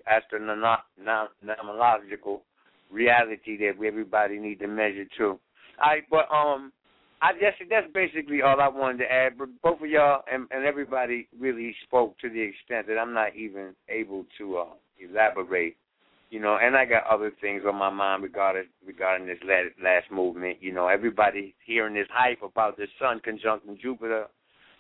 astronomical 0.06 2.44
reality 2.92 3.58
that 3.58 3.74
everybody 3.86 4.40
needs 4.40 4.62
to 4.62 4.68
measure 4.68 5.06
too. 5.18 5.40
All 5.82 5.90
right, 5.90 6.04
but 6.10 6.32
um, 6.34 6.72
I 7.22 7.34
guess 7.34 7.54
that's 7.70 7.88
basically 7.94 8.42
all 8.42 8.60
I 8.60 8.68
wanted 8.68 9.00
to 9.00 9.12
add. 9.12 9.38
But 9.38 9.50
both 9.62 9.82
of 9.82 9.90
y'all 9.90 10.24
and, 10.32 10.48
and 10.52 10.66
everybody 10.66 11.28
really 11.40 11.76
spoke 11.86 12.18
to 12.20 12.30
the 12.30 12.42
extent 12.42 12.88
that 12.88 12.98
I'm 12.98 13.14
not 13.14 13.36
even 13.36 13.76
able 13.90 14.26
to 14.38 14.58
uh, 14.58 14.66
elaborate. 15.00 15.76
You 16.30 16.42
know, 16.42 16.58
and 16.62 16.76
I 16.76 16.84
got 16.84 17.08
other 17.08 17.32
things 17.40 17.64
on 17.66 17.76
my 17.76 17.90
mind 17.90 18.22
regarding 18.22 18.66
regarding 18.86 19.28
this 19.28 19.40
last, 19.46 19.70
last 19.82 20.12
movement. 20.12 20.58
You 20.60 20.74
know, 20.74 20.88
everybody 20.88 21.56
hearing 21.66 21.94
this 21.94 22.08
hype 22.12 22.42
about 22.42 22.76
the 22.76 22.88
sun 23.00 23.22
conjuncting 23.24 23.80
Jupiter 23.82 24.28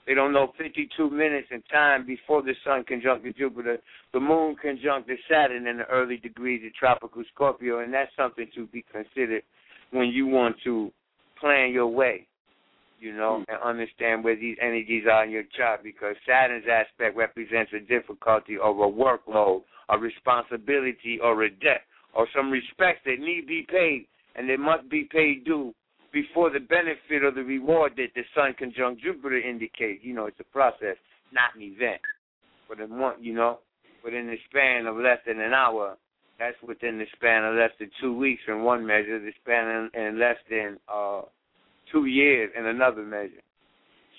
they 0.08 0.14
don't 0.14 0.32
know 0.32 0.54
52 0.58 1.10
minutes 1.10 1.50
in 1.52 1.62
time 1.64 2.06
before 2.06 2.42
the 2.42 2.54
sun 2.64 2.86
conjuncted 2.86 3.36
Jupiter, 3.38 3.78
the 4.14 4.20
moon 4.22 4.56
conjuncted 4.56 5.20
Saturn 5.30 5.68
in 5.68 5.80
the 5.80 5.86
early 5.86 6.16
degrees 6.16 6.64
of 6.66 6.74
tropical 6.74 7.24
Scorpio, 7.34 7.80
and 7.80 7.94
that's 7.94 8.12
something 8.16 8.48
to 8.56 8.68
be 8.68 8.86
considered 8.90 9.44
when 9.92 10.08
you 10.08 10.26
want 10.26 10.56
to 10.64 10.94
plan 11.38 11.74
your 11.74 11.88
way, 11.88 12.26
you 13.02 13.14
know, 13.14 13.44
mm. 13.44 13.54
and 13.54 13.62
understand 13.62 14.24
where 14.24 14.38
these 14.38 14.56
energies 14.62 15.04
are 15.12 15.26
in 15.26 15.30
your 15.30 15.44
chart 15.58 15.84
because 15.84 16.16
Saturn's 16.26 16.66
aspect 16.72 17.18
represents 17.18 17.74
a 17.74 17.82
difficulty 17.82 18.56
or 18.56 18.70
a 18.70 18.90
workload, 18.90 19.64
a 19.90 19.98
responsibility 19.98 21.20
or 21.22 21.44
a 21.44 21.50
debt 21.50 21.82
or 22.14 22.28
some 22.36 22.52
respects 22.52 23.02
that 23.06 23.20
need 23.20 23.48
be 23.48 23.66
paid 23.70 24.08
and 24.36 24.50
they 24.50 24.58
must 24.58 24.90
be 24.90 25.08
paid 25.12 25.46
due 25.46 25.74
before 26.14 26.50
the 26.50 26.60
benefit 26.60 27.24
or 27.24 27.32
the 27.32 27.44
reward 27.44 27.94
that 27.98 28.08
the 28.16 28.24
sun 28.34 28.54
conjunct 28.58 29.02
Jupiter 29.02 29.38
indicates. 29.38 30.04
You 30.04 30.14
know, 30.14 30.26
it's 30.26 30.40
a 30.40 30.46
process, 30.46 30.96
not 31.32 31.56
an 31.56 31.62
event. 31.62 32.02
But 32.70 32.80
in 32.80 32.98
one, 32.98 33.22
you 33.22 33.34
know, 33.34 33.60
within 34.04 34.28
the 34.28 34.38
span 34.50 34.86
of 34.86 34.98
less 34.98 35.20
than 35.26 35.40
an 35.40 35.54
hour, 35.54 35.98
that's 36.40 36.56
within 36.66 36.98
the 36.98 37.06
span 37.16 37.44
of 37.44 37.56
less 37.56 37.72
than 37.80 37.90
two 38.02 38.16
weeks 38.16 38.42
in 38.48 38.62
one 38.62 38.86
measure, 38.86 39.20
the 39.20 39.32
span 39.42 39.90
in, 39.94 40.02
in 40.02 40.20
less 40.20 40.38
than 40.50 40.78
uh, 40.92 41.22
two 41.92 42.06
years 42.06 42.52
in 42.58 42.66
another 42.66 43.04
measure. 43.04 43.42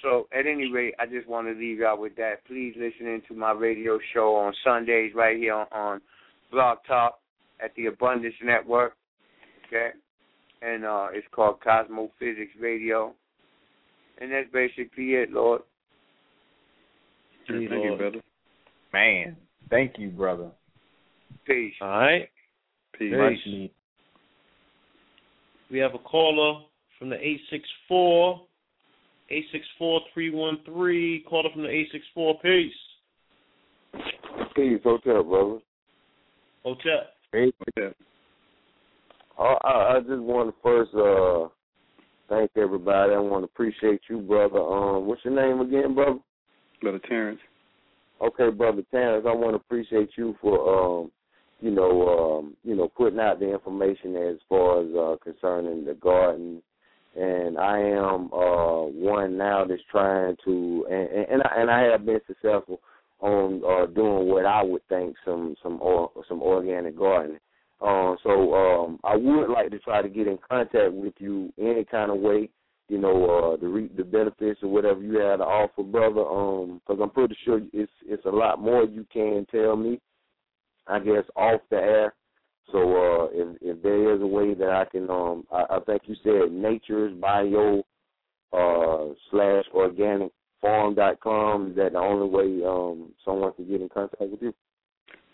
So 0.03 0.29
at 0.33 0.47
any 0.47 0.71
rate, 0.71 0.95
I 0.99 1.07
just 1.07 1.29
want 1.29 1.49
to 1.49 1.55
leave 1.55 1.79
y'all 1.79 2.01
with 2.01 2.17
that. 2.17 2.45
Please 2.47 2.75
listen 2.77 3.07
into 3.07 3.35
my 3.35 3.53
radio 3.53 3.99
show 4.15 4.37
on 4.37 4.53
Sundays 4.65 5.13
right 5.15 5.37
here 5.37 5.55
on, 5.55 5.67
on 5.73 6.01
Blog 6.51 6.79
Talk 6.87 7.19
at 7.63 7.75
the 7.77 7.87
Abundance 7.87 8.35
Network. 8.43 8.95
Okay 9.67 9.91
and 10.63 10.85
uh, 10.85 11.09
it's 11.13 11.27
called 11.33 11.61
Cosmo 11.63 12.11
Physics 12.19 12.53
Radio. 12.61 13.15
And 14.21 14.33
that's 14.33 14.51
basically 14.53 15.11
it, 15.11 15.31
Lord. 15.31 15.63
Thank 17.47 17.71
you, 17.71 17.97
brother. 17.97 18.21
Man, 18.93 19.37
thank 19.71 19.93
you, 19.99 20.11
brother. 20.11 20.51
Peace. 21.47 21.75
All 21.81 21.89
right. 21.89 22.29
Peace. 22.99 23.15
Peace. 23.45 23.71
We 25.71 25.79
have 25.79 25.95
a 25.95 25.99
caller 25.99 26.65
from 26.99 27.11
the 27.11 27.17
864. 29.31 30.01
864 30.17 31.29
Caller 31.29 31.51
from 31.53 31.63
the 31.63 31.69
864. 31.69 32.41
Peace. 32.41 32.73
Peace. 34.55 34.81
Hotep, 34.85 35.27
brother. 35.27 35.59
Hotep. 36.65 37.15
Hey. 37.33 37.53
Hotep. 37.77 37.97
I, 39.39 39.97
I 39.97 40.01
just 40.01 40.21
want 40.21 40.51
to 40.51 40.55
first 40.63 40.95
uh 40.95 41.49
thank 42.29 42.51
everybody. 42.57 43.15
I 43.15 43.19
want 43.19 43.43
to 43.43 43.51
appreciate 43.51 44.01
you, 44.09 44.19
brother. 44.19 44.59
Um, 44.59 45.07
what's 45.07 45.25
your 45.25 45.35
name 45.35 45.61
again, 45.61 45.95
brother? 45.95 46.19
Brother 46.83 47.01
Terrence. 47.09 47.41
Okay, 48.21 48.51
brother 48.51 48.83
Terrence. 48.91 49.27
I 49.29 49.33
want 49.33 49.53
to 49.53 49.57
appreciate 49.57 50.11
you 50.17 50.37
for 50.41 51.01
um, 51.01 51.11
you 51.61 51.71
know, 51.71 52.39
um, 52.39 52.57
you 52.65 52.75
know, 52.75 52.89
putting 52.89 53.21
out 53.21 53.41
the 53.41 53.53
information 53.53 54.17
as 54.17 54.37
far 54.49 54.83
as 54.83 54.95
uh 54.95 55.17
concerning 55.23 55.85
the 55.85 55.95
garden. 55.95 56.63
I 57.59 57.79
am 57.79 58.33
uh 58.33 58.83
one 58.85 59.37
now 59.37 59.65
that's 59.65 59.83
trying 59.91 60.37
to, 60.45 60.87
and 60.91 61.27
and 61.31 61.43
I, 61.43 61.61
and 61.61 61.71
I 61.71 61.83
have 61.83 62.07
been 62.07 62.21
successful 62.27 62.81
on 63.21 63.63
uh 63.69 63.87
doing 63.87 64.29
what 64.29 64.47
I 64.47 64.63
would 64.63 64.87
think 64.89 65.17
some 65.25 65.55
some 65.63 65.79
or, 65.81 66.11
some 66.29 66.43
organic 66.43 66.97
gardening. 66.97 67.41
Uh, 67.81 68.17
so 68.25 68.55
um, 68.55 68.99
I 69.05 69.15
would 69.17 69.51
like 69.51 69.71
to 69.71 69.79
try 69.79 70.03
to 70.03 70.09
get 70.09 70.27
in 70.27 70.39
contact 70.49 70.93
with 70.93 71.15
you 71.19 71.53
any 71.59 71.85
kind 71.85 72.11
of 72.11 72.19
way, 72.19 72.51
you 72.89 72.99
know, 72.99 73.55
uh, 73.55 73.57
to 73.57 73.69
reap 73.69 73.97
the 73.97 74.03
benefits 74.03 74.61
or 74.65 74.69
whatever 74.69 75.01
you 75.01 75.19
have 75.21 75.39
to 75.39 75.45
offer, 75.45 75.85
brother. 75.85 76.27
Um, 76.27 76.81
because 76.87 77.01
I'm 77.01 77.11
pretty 77.11 77.37
sure 77.45 77.61
it's 77.73 77.93
it's 78.05 78.25
a 78.25 78.31
lot 78.31 78.61
more 78.61 78.85
you 78.85 79.07
can 79.13 79.47
tell 79.51 79.77
me. 79.77 80.01
I 80.89 80.99
guess 80.99 81.25
off 81.37 81.61
the 81.71 81.77
air. 81.77 82.15
So 82.71 82.79
uh, 82.79 83.29
if 83.33 83.57
if 83.63 83.83
there 83.83 84.15
is 84.15 84.21
a 84.21 84.27
way 84.27 84.55
that 84.55 84.71
I 84.71 84.85
can, 84.85 85.09
um, 85.09 85.45
I, 85.51 85.65
I 85.77 85.81
think 85.81 86.03
you 86.07 86.15
said 86.23 86.53
Nature's 86.53 87.15
Bio 87.19 87.83
uh, 88.53 89.15
slash 89.31 89.65
Organic 89.75 90.31
Farm 90.61 90.95
dot 90.95 91.21
com. 91.21 91.71
Is 91.71 91.77
that 91.77 91.93
the 91.93 91.99
only 91.99 92.29
way 92.29 92.65
um, 92.67 93.13
someone 93.25 93.53
can 93.55 93.69
get 93.69 93.81
in 93.81 93.89
contact 93.89 94.21
with 94.21 94.43
you? 94.43 94.53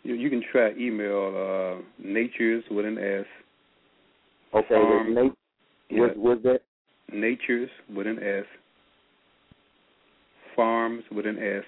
You, 0.05 0.15
you 0.15 0.31
can 0.31 0.45
try 0.53 0.73
email 0.79 1.33
uh, 1.35 1.83
Nature's 1.99 2.63
with 2.71 2.85
an 2.85 2.99
S. 2.99 3.27
Okay, 4.55 4.69
Farm, 4.69 5.15
nat- 5.15 5.31
yeah, 5.91 6.01
what 6.01 6.17
what's 6.17 6.43
that? 6.45 6.61
Nature's 7.13 7.71
with 7.93 8.07
an 8.07 8.23
S. 8.23 8.45
Farms 10.55 11.03
with 11.11 11.27
an 11.27 11.39
S 11.39 11.65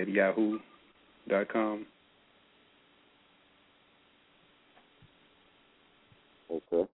at 0.00 0.08
yahoo 0.08 0.58
dot 1.28 1.48
com. 1.48 1.86
Okay. 6.50 6.88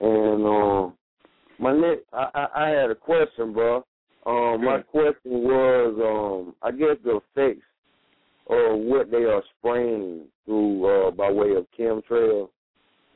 And 0.00 0.44
um, 0.44 0.94
my 1.58 1.72
next, 1.72 2.02
I, 2.12 2.28
I 2.34 2.66
I 2.66 2.68
had 2.68 2.90
a 2.90 2.94
question, 2.94 3.52
bro. 3.52 3.84
Um, 4.26 4.64
my 4.64 4.80
question 4.80 5.44
was, 5.44 5.94
um, 6.02 6.54
I 6.62 6.72
guess 6.72 6.96
the 7.04 7.20
effects 7.34 7.64
of 8.48 8.78
what 8.80 9.10
they 9.10 9.24
are 9.24 9.42
spraying 9.58 10.26
through 10.44 11.08
uh, 11.08 11.10
by 11.12 11.30
way 11.30 11.52
of 11.54 11.66
chemtrail 11.78 12.48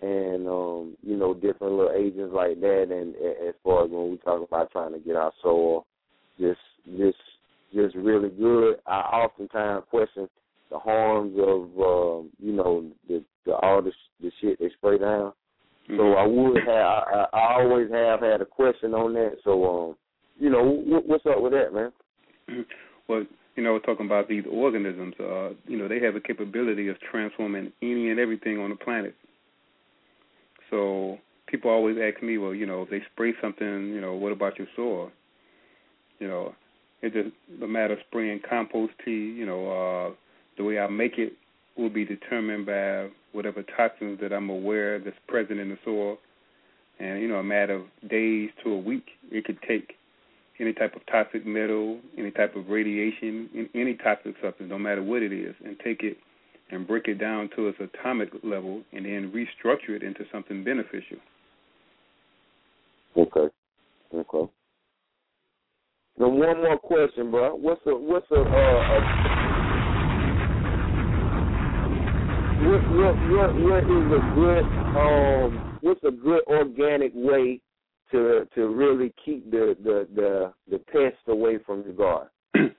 and 0.03 0.49
um, 0.49 0.97
you 1.03 1.17
know 1.17 1.35
different 1.35 1.75
little 1.75 1.93
agents 1.95 2.33
like 2.35 2.61
that. 2.61 2.89
And 2.91 3.15
a- 3.17 3.49
as 3.49 3.55
far 3.63 3.85
as 3.85 3.91
when 3.91 4.11
we 4.13 4.17
talk 4.19 4.43
about 4.47 4.71
trying 4.71 4.93
to 4.93 4.99
get 4.99 5.17
our 5.17 5.33
soul 5.43 5.87
just 6.39 6.61
just 6.97 7.19
just 7.75 7.95
really 7.97 8.31
good, 8.31 8.77
I 8.87 9.01
oftentimes 9.01 9.85
question 9.91 10.29
the 10.71 10.79
harms 10.79 11.35
of 11.39 11.63
um, 11.79 12.31
you 12.39 12.53
know 12.53 12.85
the, 13.09 13.23
the 13.47 13.55
all 13.55 13.83
the 13.83 13.93
the 14.21 14.31
shit 14.41 14.59
they 14.59 14.71
spray 14.77 14.99
down. 14.99 15.33
So 15.97 16.13
I 16.13 16.25
would 16.25 16.59
have 16.59 16.69
I, 16.69 17.27
I 17.33 17.39
I 17.39 17.63
always 17.63 17.91
have 17.91 18.21
had 18.21 18.41
a 18.41 18.47
question 18.47 18.95
on 18.95 19.13
that. 19.15 19.39
So 19.45 19.65
um, 19.65 19.97
you 20.39 20.51
know 20.51 20.63
what, 20.63 21.07
what's 21.07 21.27
up 21.27 21.41
with 21.41 21.53
that, 21.53 21.73
man? 21.73 21.93
Well, 23.09 23.25
you 23.57 23.65
know, 23.65 23.77
talking 23.81 24.07
about 24.07 24.29
these 24.29 24.45
organisms, 24.49 25.15
uh, 25.19 25.49
you 25.67 25.77
know, 25.77 25.89
they 25.89 25.99
have 25.99 26.15
a 26.15 26.21
capability 26.21 26.87
of 26.87 26.97
transforming 27.11 27.73
any 27.83 28.11
and 28.11 28.21
everything 28.21 28.61
on 28.61 28.71
the 28.71 28.77
planet. 28.77 29.17
So 30.71 31.19
people 31.49 31.71
always 31.71 31.97
ask 32.01 32.23
me, 32.23 32.39
well, 32.39 32.55
you 32.55 32.67
know, 32.67 32.83
if 32.83 32.91
they 32.91 33.03
spray 33.13 33.35
something, 33.43 33.89
you 33.89 34.01
know, 34.01 34.15
what 34.15 34.31
about 34.31 34.59
your 34.59 34.69
soil? 34.77 35.11
You 36.21 36.29
know, 36.29 36.55
it's 37.03 37.15
just 37.15 37.31
a 37.63 37.67
matter 37.67 37.95
of 37.95 37.99
spraying 38.09 38.41
compost 38.49 38.93
tea. 39.05 39.35
You 39.37 39.47
know, 39.47 39.67
uh, 40.11 40.15
the 40.61 40.65
way 40.65 40.79
I 40.79 40.89
make 40.89 41.17
it 41.17 41.33
will 41.79 41.89
be 41.89 42.05
determined 42.05 42.67
by 42.67 43.09
whatever 43.33 43.65
toxins 43.79 44.21
that 44.21 44.31
I'm 44.31 44.51
aware 44.51 44.99
that's 44.99 45.17
present 45.27 45.59
in 45.59 45.71
the 45.71 45.79
soil. 45.87 46.19
And, 46.99 47.23
you 47.23 47.29
know, 47.29 47.37
a 47.37 47.43
matter 47.43 47.77
of 47.77 48.11
days 48.11 48.51
to 48.63 48.73
a 48.73 48.77
week, 48.77 49.07
it 49.31 49.47
could 49.47 49.57
take 49.67 49.95
any 50.61 50.75
type 50.75 50.95
of 50.95 51.01
toxic 51.07 51.47
metal, 51.47 51.99
any 52.19 52.31
type 52.31 52.57
of 52.57 52.69
radiation, 52.69 53.71
any 53.75 53.95
toxic 53.95 54.35
substance, 54.43 54.69
no 54.69 54.79
matter 54.79 55.03
what 55.03 55.23
it 55.23 55.33
is, 55.33 55.55
and 55.65 55.79
take 55.83 56.03
it 56.03 56.19
and 56.71 56.87
break 56.87 57.09
it 57.09 57.15
down 57.15 57.49
to 57.57 57.69
its 57.69 57.79
atomic 57.81 58.29
level 58.45 58.83
and 58.93 59.07
then 59.07 59.33
restructure 59.33 59.97
it 59.97 60.03
into 60.03 60.25
something 60.31 60.63
beneficial. 60.63 61.17
Okay. 63.17 63.49
Okay. 64.15 64.53
Now 66.19 66.29
one 66.29 66.59
more 66.59 66.79
question, 66.79 67.31
bro. 67.31 67.55
What's 67.55 67.81
a 67.87 67.97
what's 67.97 68.31
a 68.31 68.41
uh, 68.41 68.45
a 68.45 69.30
what 72.63 72.83
what 72.91 73.15
what 73.31 73.55
what 73.55 73.85
is 73.85 74.07
a 74.13 74.35
good 74.35 74.65
um 74.97 75.79
what's 75.81 76.03
a 76.05 76.11
good 76.11 76.43
organic 76.47 77.13
way 77.15 77.61
to 78.11 78.47
to 78.55 78.69
really 78.69 79.13
keep 79.25 79.51
the 79.51 79.77
the 79.83 80.07
the 80.15 80.53
the 80.71 80.79
pests 80.79 81.19
away 81.29 81.59
from 81.65 81.83
your 81.83 81.95
garden? 81.95 82.29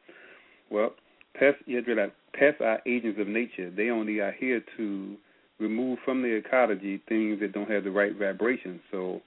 Well, 0.72 0.92
pests, 1.38 1.62
you 1.66 1.84
realize, 1.86 2.12
pests 2.34 2.62
are 2.62 2.82
agents 2.86 3.20
of 3.20 3.28
nature. 3.28 3.70
They 3.70 3.90
only 3.90 4.20
are 4.20 4.32
here 4.32 4.64
to 4.78 5.18
remove 5.60 6.00
from 6.06 6.22
the 6.22 6.30
ecology 6.30 7.02
things 7.10 7.42
that 7.42 7.52
don't 7.52 7.70
have 7.70 7.84
the 7.84 7.92
right 7.92 8.18
vibration. 8.18 8.80
So 8.90 9.22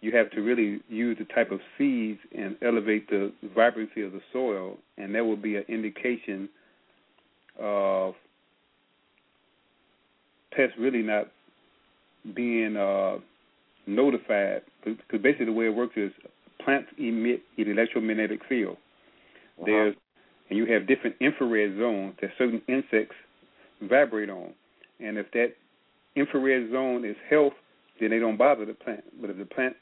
you 0.00 0.16
have 0.16 0.30
to 0.30 0.40
really 0.40 0.80
use 0.88 1.18
the 1.18 1.24
type 1.34 1.50
of 1.50 1.60
seeds 1.76 2.20
and 2.36 2.56
elevate 2.62 3.10
the 3.10 3.32
vibrancy 3.54 4.02
of 4.02 4.12
the 4.12 4.20
soil, 4.32 4.78
and 4.96 5.14
that 5.14 5.24
will 5.24 5.36
be 5.36 5.56
an 5.56 5.64
indication 5.68 6.48
of 7.60 8.14
pests 10.54 10.76
really 10.78 11.02
not 11.02 11.28
being 12.34 12.76
uh, 12.76 13.16
notified. 13.86 14.62
Because 14.84 15.22
basically, 15.22 15.46
the 15.46 15.52
way 15.52 15.66
it 15.66 15.74
works 15.74 15.94
is 15.96 16.12
plants 16.64 16.88
emit 16.98 17.42
an 17.58 17.70
electromagnetic 17.70 18.40
field. 18.48 18.76
There's 19.64 19.94
and 20.52 20.58
you 20.58 20.66
have 20.66 20.86
different 20.86 21.16
infrared 21.18 21.78
zones 21.78 22.14
that 22.20 22.30
certain 22.36 22.60
insects 22.68 23.14
vibrate 23.80 24.28
on. 24.28 24.52
And 25.00 25.16
if 25.16 25.30
that 25.32 25.54
infrared 26.14 26.70
zone 26.70 27.06
is 27.06 27.16
health, 27.30 27.54
then 27.98 28.10
they 28.10 28.18
don't 28.18 28.36
bother 28.36 28.66
the 28.66 28.74
plant. 28.74 29.02
But 29.18 29.30
if 29.30 29.38
the 29.38 29.46
plant 29.46 29.76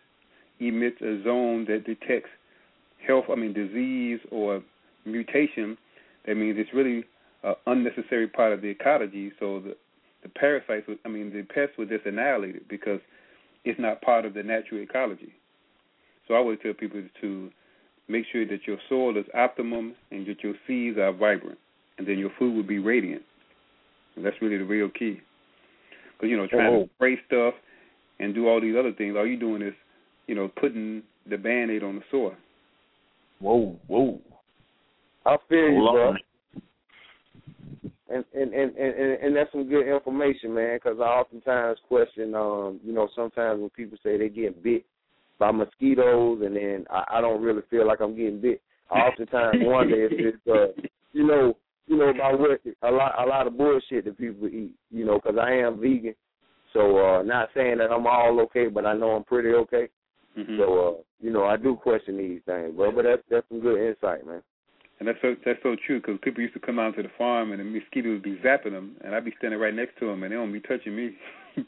emits 0.60 1.00
a 1.00 1.23
zone 1.24 1.66
that 1.68 1.84
detects 1.84 2.31
health, 3.05 3.24
I 3.31 3.34
mean 3.34 3.52
disease 3.52 4.20
or 4.31 4.62
mutation, 5.05 5.76
that 6.26 6.36
means 6.36 6.57
it's 6.57 6.73
really 6.73 7.05
an 7.42 7.55
unnecessary 7.66 8.28
part 8.28 8.52
of 8.52 8.62
the 8.62 8.68
ecology. 8.68 9.32
So 9.40 9.60
the 9.60 9.76
the 10.23 10.28
parasites, 10.28 10.86
would, 10.89 10.99
I 11.05 11.08
mean 11.08 11.32
the 11.32 11.42
pests 11.42 11.76
were 11.78 11.86
just 11.86 12.07
annihilated 12.07 12.68
because 12.68 13.00
it's 13.65 13.81
not 13.81 14.02
part 14.02 14.24
of 14.24 14.34
the 14.34 14.42
natural 14.42 14.81
ecology. 14.81 15.32
So 16.26 16.34
I 16.34 16.39
always 16.39 16.58
tell 16.62 16.73
people 16.73 17.02
to 17.20 17.50
make 18.08 18.24
sure 18.32 18.47
that 18.47 18.66
your 18.66 18.78
soil 18.89 19.16
is 19.16 19.24
optimum 19.34 19.94
and 20.10 20.26
that 20.26 20.42
your 20.42 20.55
seeds 20.66 20.99
are 20.99 21.12
vibrant, 21.12 21.58
and 21.99 22.07
then 22.07 22.18
your 22.18 22.31
food 22.39 22.55
will 22.55 22.62
be 22.62 22.78
radiant. 22.78 23.23
And 24.16 24.24
that's 24.24 24.36
really 24.42 24.58
the 24.58 24.65
real 24.65 24.89
key. 24.90 25.20
Because 26.12 26.31
you 26.31 26.36
know, 26.36 26.47
trying 26.47 26.74
Oh. 26.74 26.84
to 26.84 26.90
spray 26.97 27.18
stuff 27.26 27.55
and 28.18 28.34
do 28.34 28.49
all 28.49 28.60
these 28.60 28.76
other 28.76 28.92
things, 28.92 29.16
all 29.16 29.26
you're 29.26 29.39
doing 29.39 29.62
is, 29.62 29.74
you 30.26 30.34
know, 30.34 30.49
putting 30.49 31.02
the 31.26 31.39
band-aid 31.39 31.82
on 31.82 31.97
the 31.97 32.02
soil. 32.10 32.34
Whoa, 33.39 33.78
whoa. 33.86 34.20
I 35.24 35.36
feel 35.49 35.70
you, 35.70 35.81
bro. 35.81 36.15
And 38.12 38.24
and, 38.34 38.52
and 38.52 38.76
and 38.76 39.12
and 39.22 39.36
that's 39.36 39.52
some 39.52 39.68
good 39.68 39.86
information, 39.86 40.52
man. 40.55 40.76
Because 40.76 40.98
I 41.00 41.05
oftentimes 41.05 41.78
question, 41.86 42.34
um, 42.34 42.80
you 42.84 42.92
know, 42.92 43.08
sometimes 43.14 43.60
when 43.60 43.70
people 43.70 43.98
say 44.02 44.18
they 44.18 44.28
get 44.28 44.62
bit 44.62 44.84
by 45.39 45.50
mosquitoes, 45.52 46.42
and 46.44 46.56
then 46.56 46.86
I, 46.90 47.05
I 47.14 47.20
don't 47.20 47.42
really 47.42 47.62
feel 47.70 47.86
like 47.86 48.00
I'm 48.00 48.16
getting 48.16 48.40
bit. 48.40 48.60
I 48.90 48.98
oftentimes 49.00 49.58
wonder 49.60 50.06
if 50.06 50.12
it's, 50.12 50.47
uh, 50.48 50.80
you 51.12 51.26
know, 51.26 51.56
you 51.86 51.97
know 51.97 52.10
about 52.10 52.39
what 52.39 52.60
a 52.82 52.90
lot 52.90 53.14
a 53.18 53.26
lot 53.26 53.47
of 53.47 53.56
bullshit 53.56 54.05
that 54.05 54.18
people 54.18 54.48
eat, 54.48 54.74
you 54.90 55.05
know, 55.05 55.20
because 55.22 55.39
I 55.40 55.52
am 55.52 55.80
vegan. 55.80 56.14
So 56.72 56.98
uh 56.98 57.22
not 57.22 57.48
saying 57.55 57.78
that 57.78 57.90
I'm 57.90 58.06
all 58.06 58.40
okay, 58.42 58.68
but 58.68 58.86
I 58.86 58.94
know 58.94 59.10
I'm 59.10 59.24
pretty 59.24 59.50
okay. 59.50 59.89
Mhm. 60.39 60.56
So 60.56 60.89
uh, 60.89 61.02
you 61.20 61.32
know, 61.32 61.44
I 61.44 61.56
do 61.56 61.74
question 61.74 62.16
these 62.16 62.40
things, 62.47 62.76
bro. 62.76 62.92
But 62.92 63.05
that's 63.05 63.22
that's 63.28 63.48
some 63.48 63.60
good 63.60 63.80
insight, 63.89 64.24
man. 64.26 64.42
And 65.00 65.08
that's 65.08 65.18
so 65.22 65.34
that's 65.46 65.58
so 65.62 65.76
true 65.86 65.98
because 66.00 66.18
people 66.22 66.42
used 66.42 66.54
to 66.54 66.60
come 66.60 66.78
out 66.78 66.94
to 66.96 67.02
the 67.02 67.08
farm 67.16 67.52
and 67.52 67.60
the 67.60 67.64
mosquitoes 67.64 68.12
would 68.12 68.22
be 68.22 68.38
zapping 68.44 68.72
them, 68.72 68.96
and 69.02 69.14
I'd 69.14 69.24
be 69.24 69.32
standing 69.38 69.58
right 69.58 69.74
next 69.74 69.98
to 69.98 70.06
them, 70.06 70.22
and 70.22 70.30
they 70.30 70.36
don't 70.36 70.52
be 70.52 70.60
touching 70.60 70.94
me. 70.94 71.16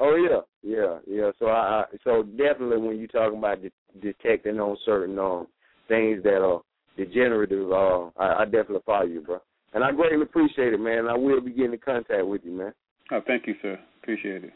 Oh 0.00 0.14
yeah, 0.14 0.40
yeah, 0.62 0.98
yeah. 1.08 1.32
So 1.40 1.46
I, 1.46 1.80
I 1.80 1.84
so 2.04 2.22
definitely 2.22 2.76
when 2.76 2.98
you're 2.98 3.08
talking 3.08 3.38
about 3.38 3.60
de- 3.60 3.72
detecting 4.00 4.60
on 4.60 4.76
certain 4.86 5.18
um 5.18 5.48
things 5.88 6.22
that 6.22 6.40
are 6.40 6.60
degenerative, 6.96 7.72
uh, 7.72 8.10
I, 8.16 8.42
I 8.42 8.44
definitely 8.44 8.82
follow 8.86 9.06
you, 9.06 9.22
bro. 9.22 9.40
And 9.74 9.82
I 9.82 9.90
greatly 9.90 10.22
appreciate 10.22 10.72
it, 10.72 10.78
man. 10.78 11.08
I 11.08 11.16
will 11.16 11.40
be 11.40 11.50
getting 11.50 11.72
in 11.72 11.80
contact 11.84 12.24
with 12.24 12.42
you, 12.44 12.52
man. 12.52 12.72
oh, 13.10 13.20
thank 13.26 13.48
you, 13.48 13.54
sir. 13.60 13.76
Appreciate 14.00 14.44
it. 14.44 14.52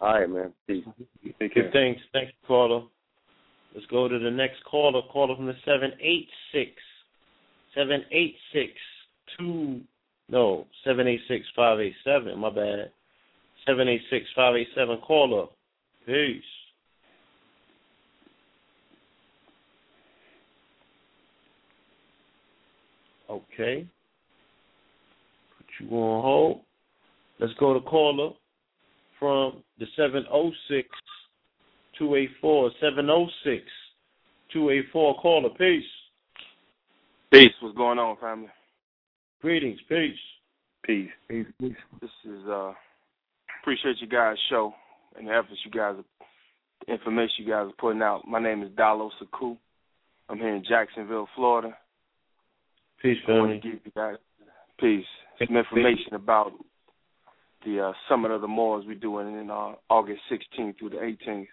All 0.00 0.18
right, 0.18 0.30
man. 0.30 0.52
Peace. 0.66 0.84
Take 1.38 1.52
care. 1.52 1.64
Good 1.64 1.72
thanks. 1.72 2.00
Thanks, 2.14 2.32
caller. 2.46 2.86
Let's 3.74 3.86
go 3.88 4.08
to 4.08 4.18
the 4.18 4.30
next 4.30 4.64
caller. 4.64 5.02
Caller 5.12 5.36
from 5.36 5.46
the 5.46 5.56
seven 5.66 5.92
eight 6.00 6.28
six 6.52 6.70
seven 7.76 8.04
eight 8.10 8.34
six 8.52 8.72
two 9.38 9.80
no 10.28 10.66
seven 10.84 11.06
eight 11.06 11.20
six 11.28 11.46
five 11.54 11.78
eight 11.78 11.94
seven. 12.04 12.38
My 12.38 12.50
bad. 12.50 12.90
Seven 13.66 13.88
eight 13.88 14.02
six 14.10 14.26
five 14.34 14.56
eight 14.56 14.68
seven. 14.74 14.98
Caller. 14.98 15.46
Peace. 16.06 16.42
Okay. 23.28 23.86
Put 25.58 25.66
you 25.80 25.96
on 25.96 26.22
hold. 26.22 26.60
Let's 27.38 27.52
go 27.60 27.74
to 27.74 27.80
caller 27.80 28.30
from 29.18 29.62
the 29.78 29.86
706 29.96 30.88
284 31.98 32.70
706 32.80 33.64
284 34.52 35.20
caller. 35.20 35.50
Peace. 35.58 35.84
Peace. 37.32 37.52
What's 37.60 37.76
going 37.76 37.98
on, 37.98 38.16
family? 38.18 38.48
Greetings. 39.42 39.80
Peace. 39.88 40.14
Peace. 40.84 41.10
Peace. 41.28 41.46
Peace. 41.60 41.76
This 42.00 42.10
is 42.24 42.46
uh 42.48 42.72
appreciate 43.62 43.96
you 44.00 44.06
guys' 44.06 44.36
show 44.48 44.72
and 45.18 45.26
the 45.26 45.32
efforts 45.32 45.58
you 45.64 45.70
guys, 45.70 45.96
the 46.86 46.92
information 46.92 47.34
you 47.38 47.46
guys 47.46 47.66
are 47.66 47.72
putting 47.78 48.02
out. 48.02 48.22
My 48.28 48.38
name 48.38 48.62
is 48.62 48.70
Dalo 48.70 49.10
Saku. 49.18 49.56
I'm 50.28 50.38
here 50.38 50.54
in 50.54 50.64
Jacksonville, 50.68 51.28
Florida. 51.34 51.76
Peace, 53.02 53.16
I 53.26 53.32
want 53.32 53.50
family. 53.50 53.60
to 53.60 53.68
give 53.68 53.80
you 53.84 53.92
guys 53.96 54.16
peace 54.78 55.04
some 55.38 55.56
information 55.56 56.14
about 56.14 56.52
the 57.64 57.88
uh, 57.88 57.92
Summit 58.08 58.30
of 58.30 58.40
the 58.40 58.48
Moors 58.48 58.84
we're 58.86 58.94
doing 58.94 59.38
in 59.38 59.50
uh, 59.50 59.72
August 59.90 60.20
16th 60.30 60.78
through 60.78 60.90
the 60.90 60.96
18th. 60.96 61.46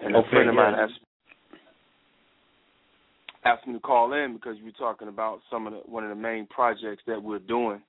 And 0.00 0.14
a 0.14 0.22
friend 0.30 0.48
of 0.48 0.54
mine 0.54 0.74
yeah. 0.76 0.84
asked 0.84 1.00
asked 3.46 3.66
me 3.66 3.74
to 3.74 3.80
call 3.80 4.12
in 4.12 4.34
because 4.34 4.56
we 4.58 4.64
were 4.64 4.70
talking 4.72 5.08
about 5.08 5.40
some 5.50 5.66
of 5.66 5.72
the 5.72 5.78
one 5.86 6.02
of 6.02 6.10
the 6.10 6.20
main 6.20 6.46
projects 6.46 7.02
that 7.06 7.22
we're 7.22 7.38
doing 7.38 7.80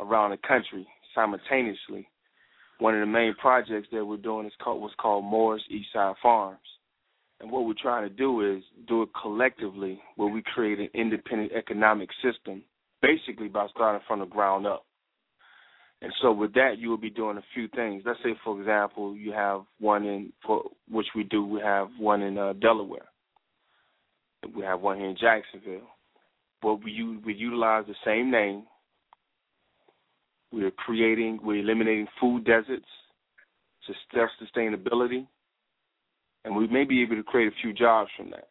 around 0.00 0.30
the 0.30 0.36
country 0.36 0.86
simultaneously. 1.14 2.08
One 2.80 2.94
of 2.94 3.00
the 3.00 3.06
main 3.06 3.34
projects 3.40 3.88
that 3.92 4.04
we're 4.04 4.16
doing 4.16 4.46
is 4.46 4.52
called 4.62 4.82
was 4.82 4.92
called 5.00 5.24
Moore's 5.24 5.64
Eastside 5.72 6.14
Farms. 6.22 6.58
And 7.40 7.50
what 7.50 7.64
we're 7.66 7.74
trying 7.80 8.08
to 8.08 8.14
do 8.14 8.56
is 8.56 8.64
do 8.88 9.02
it 9.02 9.10
collectively 9.20 10.00
where 10.16 10.28
we 10.28 10.42
create 10.42 10.80
an 10.80 10.88
independent 10.94 11.52
economic 11.52 12.08
system, 12.22 12.64
basically 13.00 13.48
by 13.48 13.66
starting 13.72 14.02
from 14.08 14.20
the 14.20 14.26
ground 14.26 14.66
up. 14.66 14.84
And 16.02 16.12
so 16.20 16.32
with 16.32 16.54
that 16.54 16.78
you 16.78 16.90
will 16.90 16.98
be 16.98 17.10
doing 17.10 17.36
a 17.38 17.44
few 17.54 17.68
things. 17.68 18.02
Let's 18.04 18.18
say 18.24 18.34
for 18.44 18.58
example 18.58 19.14
you 19.16 19.32
have 19.32 19.62
one 19.78 20.04
in 20.04 20.32
for 20.44 20.64
which 20.90 21.06
we 21.14 21.24
do, 21.24 21.44
we 21.44 21.60
have 21.60 21.88
one 21.98 22.22
in 22.22 22.36
uh, 22.36 22.54
Delaware. 22.54 23.08
We 24.54 24.62
have 24.62 24.80
one 24.80 24.98
here 24.98 25.08
in 25.08 25.16
Jacksonville. 25.16 25.88
But 26.60 26.82
we 26.82 27.18
we 27.24 27.34
utilize 27.34 27.84
the 27.86 27.94
same 28.04 28.30
name. 28.30 28.64
We're 30.50 30.70
creating, 30.70 31.40
we're 31.42 31.60
eliminating 31.60 32.06
food 32.18 32.44
deserts, 32.44 32.86
sustainability, 34.42 35.26
and 36.44 36.56
we 36.56 36.66
may 36.68 36.84
be 36.84 37.02
able 37.02 37.16
to 37.16 37.22
create 37.22 37.48
a 37.48 37.56
few 37.62 37.72
jobs 37.72 38.10
from 38.16 38.30
that. 38.30 38.48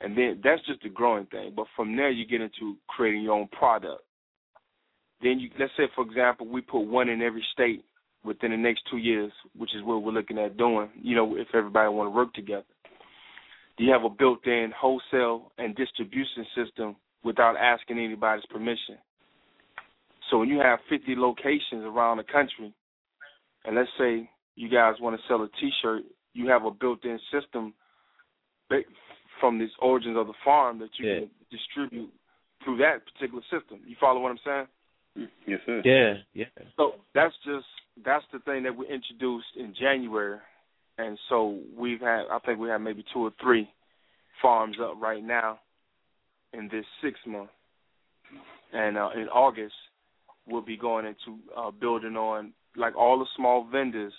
And 0.00 0.16
then 0.16 0.40
that's 0.42 0.64
just 0.66 0.82
the 0.82 0.88
growing 0.88 1.26
thing. 1.26 1.52
But 1.54 1.66
from 1.76 1.96
there, 1.96 2.10
you 2.10 2.26
get 2.26 2.40
into 2.40 2.76
creating 2.88 3.22
your 3.22 3.34
own 3.34 3.48
product. 3.48 4.02
Then 5.22 5.38
you, 5.38 5.50
let's 5.58 5.72
say, 5.76 5.84
for 5.94 6.04
example, 6.04 6.46
we 6.46 6.60
put 6.62 6.80
one 6.80 7.08
in 7.08 7.20
every 7.20 7.44
state 7.52 7.84
within 8.24 8.52
the 8.52 8.56
next 8.56 8.82
two 8.90 8.96
years, 8.96 9.32
which 9.56 9.74
is 9.74 9.82
what 9.82 10.02
we're 10.02 10.12
looking 10.12 10.38
at 10.38 10.56
doing. 10.56 10.88
You 11.02 11.16
know, 11.16 11.36
if 11.36 11.48
everybody 11.54 11.88
want 11.90 12.06
to 12.06 12.16
work 12.16 12.32
together, 12.32 12.64
you 13.80 13.92
have 13.92 14.04
a 14.04 14.10
built-in 14.10 14.72
wholesale 14.78 15.52
and 15.58 15.74
distribution 15.74 16.44
system 16.54 16.96
without 17.24 17.56
asking 17.56 17.98
anybody's 17.98 18.44
permission. 18.50 18.98
So 20.30 20.38
when 20.38 20.48
you 20.48 20.58
have 20.60 20.78
50 20.88 21.14
locations 21.16 21.84
around 21.84 22.18
the 22.18 22.24
country, 22.24 22.72
and 23.64 23.76
let's 23.76 23.88
say 23.98 24.28
you 24.54 24.68
guys 24.68 24.94
want 25.00 25.16
to 25.16 25.22
sell 25.28 25.42
a 25.42 25.48
T-shirt, 25.60 26.02
you 26.34 26.48
have 26.48 26.64
a 26.64 26.70
built-in 26.70 27.18
system 27.32 27.74
from 29.40 29.58
the 29.58 29.66
origins 29.80 30.16
of 30.16 30.26
the 30.26 30.34
farm 30.44 30.78
that 30.78 30.90
you 30.98 31.08
Yeah. 31.08 31.18
can 31.20 31.30
distribute 31.50 32.12
through 32.62 32.76
that 32.76 33.04
particular 33.06 33.42
system. 33.50 33.80
You 33.86 33.96
follow 33.96 34.20
what 34.20 34.30
I'm 34.30 34.38
saying? 34.44 34.68
Yes, 35.46 35.60
sir. 35.66 35.82
Yeah, 35.84 36.22
yeah. 36.34 36.64
So 36.76 37.00
that's 37.14 37.34
just 37.44 37.66
that's 38.04 38.24
the 38.32 38.38
thing 38.40 38.62
that 38.62 38.76
we 38.76 38.86
introduced 38.86 39.56
in 39.56 39.74
January, 39.74 40.38
and 41.00 41.18
so 41.28 41.58
we've 41.76 42.00
had 42.00 42.24
I 42.30 42.38
think 42.44 42.58
we 42.58 42.68
have 42.68 42.80
maybe 42.80 43.04
two 43.12 43.20
or 43.20 43.32
three 43.42 43.68
farms 44.42 44.76
up 44.82 45.00
right 45.00 45.22
now 45.22 45.58
in 46.52 46.68
this 46.70 46.84
six 47.02 47.18
month, 47.26 47.50
and 48.72 48.96
uh, 48.96 49.10
in 49.14 49.28
August 49.28 49.74
we'll 50.46 50.62
be 50.62 50.76
going 50.76 51.06
into 51.06 51.38
uh, 51.56 51.70
building 51.70 52.16
on 52.16 52.52
like 52.76 52.96
all 52.96 53.18
the 53.18 53.26
small 53.36 53.66
vendors 53.70 54.12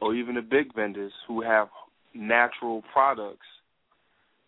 or 0.00 0.14
even 0.14 0.34
the 0.34 0.42
big 0.42 0.74
vendors 0.74 1.12
who 1.28 1.42
have 1.42 1.68
natural 2.14 2.82
products 2.92 3.46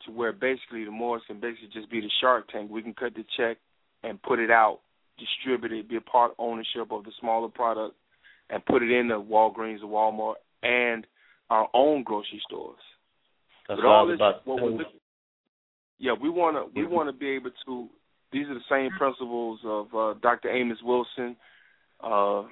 to 0.04 0.12
where 0.12 0.32
basically 0.32 0.84
the 0.84 0.90
Morris 0.90 1.22
can 1.26 1.40
basically 1.40 1.68
just 1.72 1.90
be 1.90 2.00
the 2.00 2.10
shark 2.20 2.48
tank. 2.48 2.70
We 2.70 2.82
can 2.82 2.94
cut 2.94 3.14
the 3.14 3.24
check 3.36 3.56
and 4.02 4.20
put 4.22 4.38
it 4.38 4.50
out, 4.50 4.80
distribute 5.18 5.72
it, 5.72 5.88
be 5.88 5.96
a 5.96 6.00
part 6.00 6.32
ownership 6.38 6.90
of 6.90 7.04
the 7.04 7.12
smaller 7.20 7.48
product, 7.48 7.94
and 8.50 8.64
put 8.66 8.82
it 8.82 8.90
in 8.90 9.08
the 9.08 9.14
Walgreens 9.14 9.82
or 9.82 9.86
Walmart 9.86 10.34
and 10.62 11.06
our 11.50 11.68
own 11.74 12.02
grocery 12.02 12.40
stores. 12.46 12.78
That's 13.68 13.78
With 13.78 13.86
all 13.86 14.06
this, 14.06 14.16
about 14.16 14.46
what 14.46 14.62
we're 14.62 14.70
looking- 14.70 15.00
yeah, 15.98 16.12
we 16.12 16.28
want 16.28 16.56
to 16.56 16.64
we 16.78 16.86
Mhm. 16.86 16.90
want 16.90 17.08
to 17.08 17.12
be 17.12 17.28
able 17.30 17.50
to. 17.66 17.88
These 18.30 18.48
are 18.48 18.54
the 18.54 18.64
same 18.68 18.90
principles 18.92 19.60
of 19.64 19.94
uh, 19.94 20.14
Dr. 20.14 20.50
Amos 20.50 20.82
Wilson, 20.82 21.36
uh, 22.00 22.44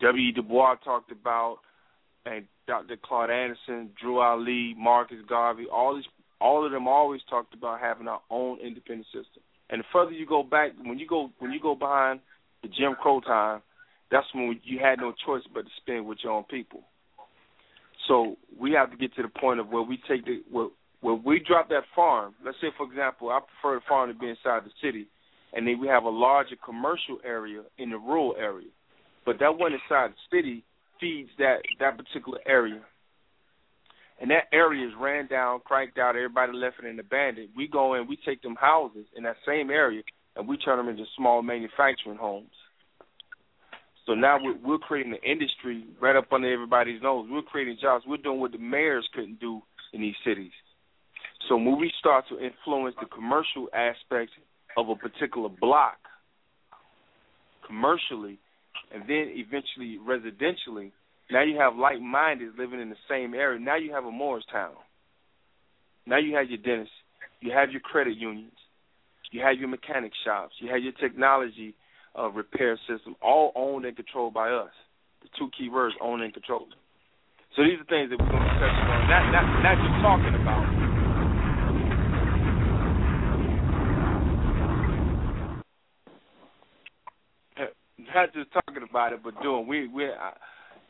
W. 0.00 0.28
E. 0.28 0.32
Du 0.32 0.42
Bois 0.42 0.76
talked 0.76 1.12
about, 1.12 1.58
and 2.24 2.46
Dr. 2.66 2.96
Claude 2.96 3.30
Anderson, 3.30 3.92
Drew 4.00 4.20
Ali, 4.20 4.74
Marcus 4.74 5.20
Garvey. 5.26 5.66
All 5.66 5.94
these, 5.96 6.08
all 6.40 6.64
of 6.64 6.72
them 6.72 6.88
always 6.88 7.22
talked 7.24 7.52
about 7.54 7.80
having 7.80 8.08
our 8.08 8.22
own 8.30 8.58
independent 8.58 9.06
system. 9.06 9.42
And 9.70 9.80
the 9.80 9.84
further 9.92 10.12
you 10.12 10.24
go 10.24 10.42
back, 10.42 10.72
when 10.82 10.98
you 10.98 11.06
go 11.06 11.30
when 11.38 11.52
you 11.52 11.60
go 11.60 11.74
behind 11.74 12.20
the 12.62 12.68
Jim 12.68 12.94
Crow 12.94 13.20
time, 13.20 13.62
that's 14.10 14.32
when 14.34 14.58
you 14.64 14.78
had 14.78 14.98
no 14.98 15.12
choice 15.12 15.46
but 15.52 15.66
to 15.66 15.70
spend 15.76 16.06
with 16.06 16.18
your 16.24 16.32
own 16.32 16.44
people. 16.44 16.82
So 18.08 18.36
we 18.58 18.72
have 18.72 18.90
to 18.90 18.96
get 18.96 19.14
to 19.16 19.22
the 19.22 19.28
point 19.28 19.60
of 19.60 19.68
where 19.68 19.82
we 19.82 19.98
take 20.08 20.24
the 20.24 20.42
where, 20.50 20.68
where 21.00 21.14
we 21.14 21.40
drop 21.46 21.68
that 21.68 21.84
farm. 21.94 22.34
Let's 22.44 22.56
say, 22.60 22.68
for 22.76 22.86
example, 22.90 23.28
I 23.30 23.40
prefer 23.40 23.76
the 23.76 23.82
farm 23.88 24.12
to 24.12 24.18
be 24.18 24.28
inside 24.28 24.64
the 24.64 24.72
city, 24.82 25.06
and 25.52 25.66
then 25.66 25.78
we 25.80 25.86
have 25.88 26.04
a 26.04 26.08
larger 26.08 26.56
commercial 26.64 27.18
area 27.24 27.62
in 27.76 27.90
the 27.90 27.98
rural 27.98 28.34
area. 28.38 28.68
But 29.24 29.38
that 29.40 29.58
one 29.58 29.72
inside 29.72 30.12
the 30.12 30.36
city 30.36 30.64
feeds 31.00 31.28
that 31.38 31.58
that 31.78 31.98
particular 31.98 32.38
area, 32.46 32.80
and 34.20 34.30
that 34.30 34.48
area 34.52 34.88
is 34.88 34.94
ran 34.98 35.28
down, 35.28 35.60
cranked 35.64 35.98
out, 35.98 36.16
everybody 36.16 36.52
left 36.54 36.76
it 36.82 36.88
and 36.88 36.98
abandoned. 36.98 37.50
We 37.54 37.68
go 37.68 37.94
in, 37.94 38.08
we 38.08 38.18
take 38.24 38.42
them 38.42 38.56
houses 38.58 39.06
in 39.16 39.22
that 39.24 39.36
same 39.46 39.70
area, 39.70 40.02
and 40.34 40.48
we 40.48 40.56
turn 40.56 40.78
them 40.78 40.88
into 40.88 41.04
small 41.16 41.42
manufacturing 41.42 42.16
homes. 42.16 42.50
So 44.08 44.14
now 44.14 44.38
we're, 44.42 44.56
we're 44.64 44.78
creating 44.78 45.12
an 45.12 45.18
industry 45.22 45.84
right 46.00 46.16
up 46.16 46.32
under 46.32 46.50
everybody's 46.50 47.02
nose. 47.02 47.26
We're 47.30 47.42
creating 47.42 47.76
jobs. 47.80 48.04
We're 48.08 48.16
doing 48.16 48.40
what 48.40 48.52
the 48.52 48.58
mayors 48.58 49.06
couldn't 49.14 49.38
do 49.38 49.60
in 49.92 50.00
these 50.00 50.14
cities. 50.26 50.50
So 51.46 51.56
when 51.56 51.78
we 51.78 51.92
start 52.00 52.24
to 52.30 52.38
influence 52.40 52.96
the 52.98 53.06
commercial 53.06 53.68
aspect 53.74 54.30
of 54.78 54.88
a 54.88 54.96
particular 54.96 55.50
block 55.50 55.98
commercially, 57.66 58.38
and 58.94 59.02
then 59.02 59.34
eventually 59.36 59.98
residentially, 60.00 60.90
now 61.30 61.42
you 61.42 61.58
have 61.58 61.76
like-minded 61.76 62.54
living 62.58 62.80
in 62.80 62.88
the 62.88 62.96
same 63.10 63.34
area. 63.34 63.60
Now 63.60 63.76
you 63.76 63.92
have 63.92 64.06
a 64.06 64.10
Morristown. 64.10 64.72
Now 66.06 66.16
you 66.18 66.34
have 66.36 66.48
your 66.48 66.56
dentists. 66.56 66.94
You 67.42 67.52
have 67.52 67.72
your 67.72 67.82
credit 67.82 68.16
unions. 68.16 68.56
You 69.32 69.42
have 69.42 69.58
your 69.58 69.68
mechanic 69.68 70.12
shops. 70.24 70.54
You 70.60 70.70
have 70.70 70.82
your 70.82 70.94
technology 70.94 71.74
uh, 72.18 72.30
repair 72.30 72.78
system, 72.88 73.14
all 73.22 73.52
owned 73.54 73.84
and 73.84 73.96
controlled 73.96 74.34
by 74.34 74.50
us. 74.50 74.70
The 75.22 75.28
two 75.38 75.50
key 75.56 75.68
words, 75.68 75.94
owned 76.00 76.22
and 76.22 76.32
controlled. 76.32 76.74
So 77.56 77.62
these 77.62 77.78
are 77.80 77.88
things 77.88 78.10
that 78.10 78.18
we're 78.18 78.28
going 78.30 78.42
to 78.42 78.48
be 78.48 78.58
touching 78.60 78.88
on, 78.90 79.08
not 79.08 79.22
not 79.32 79.44
not 79.62 79.76
just 79.78 80.02
talking 80.02 80.34
about. 80.40 80.64
Not 88.14 88.32
just 88.32 88.50
talking 88.52 88.82
about 88.88 89.12
it, 89.12 89.20
but 89.22 89.40
doing. 89.42 89.66
We 89.66 89.86
we 89.88 90.06
I, 90.06 90.32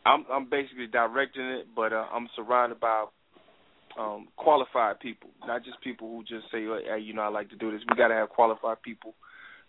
I'm 0.07 0.24
I'm 0.31 0.48
basically 0.48 0.86
directing 0.86 1.44
it, 1.44 1.66
but 1.74 1.92
uh, 1.92 2.07
I'm 2.12 2.28
surrounded 2.36 2.81
by 2.81 3.07
um, 3.98 4.28
qualified 4.36 5.00
people, 5.00 5.31
not 5.47 5.65
just 5.65 5.81
people 5.81 6.08
who 6.08 6.23
just 6.23 6.50
say, 6.52 6.65
"Hey, 6.65 7.00
you 7.00 7.15
know, 7.15 7.23
I 7.23 7.28
like 7.28 7.50
to 7.50 7.57
do 7.57 7.70
this." 7.70 7.81
We 7.89 7.97
got 7.97 8.08
to 8.08 8.15
have 8.15 8.28
qualified 8.28 8.82
people 8.82 9.15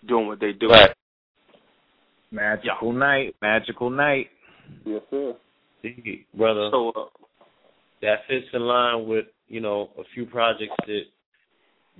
doing 0.07 0.27
what 0.27 0.39
they 0.39 0.51
do. 0.53 0.67
Right. 0.69 0.91
Magical 2.31 2.93
night, 2.93 3.35
magical 3.41 3.89
night. 3.89 4.27
Yes, 4.85 5.01
sir. 5.09 5.35
See, 5.81 6.25
brother. 6.35 6.69
So 6.71 6.89
uh, 6.89 7.05
that 8.01 8.19
fits 8.27 8.45
in 8.53 8.61
line 8.61 9.07
with 9.07 9.25
you 9.47 9.61
know 9.61 9.89
a 9.97 10.03
few 10.13 10.25
projects 10.25 10.75
that 10.85 11.01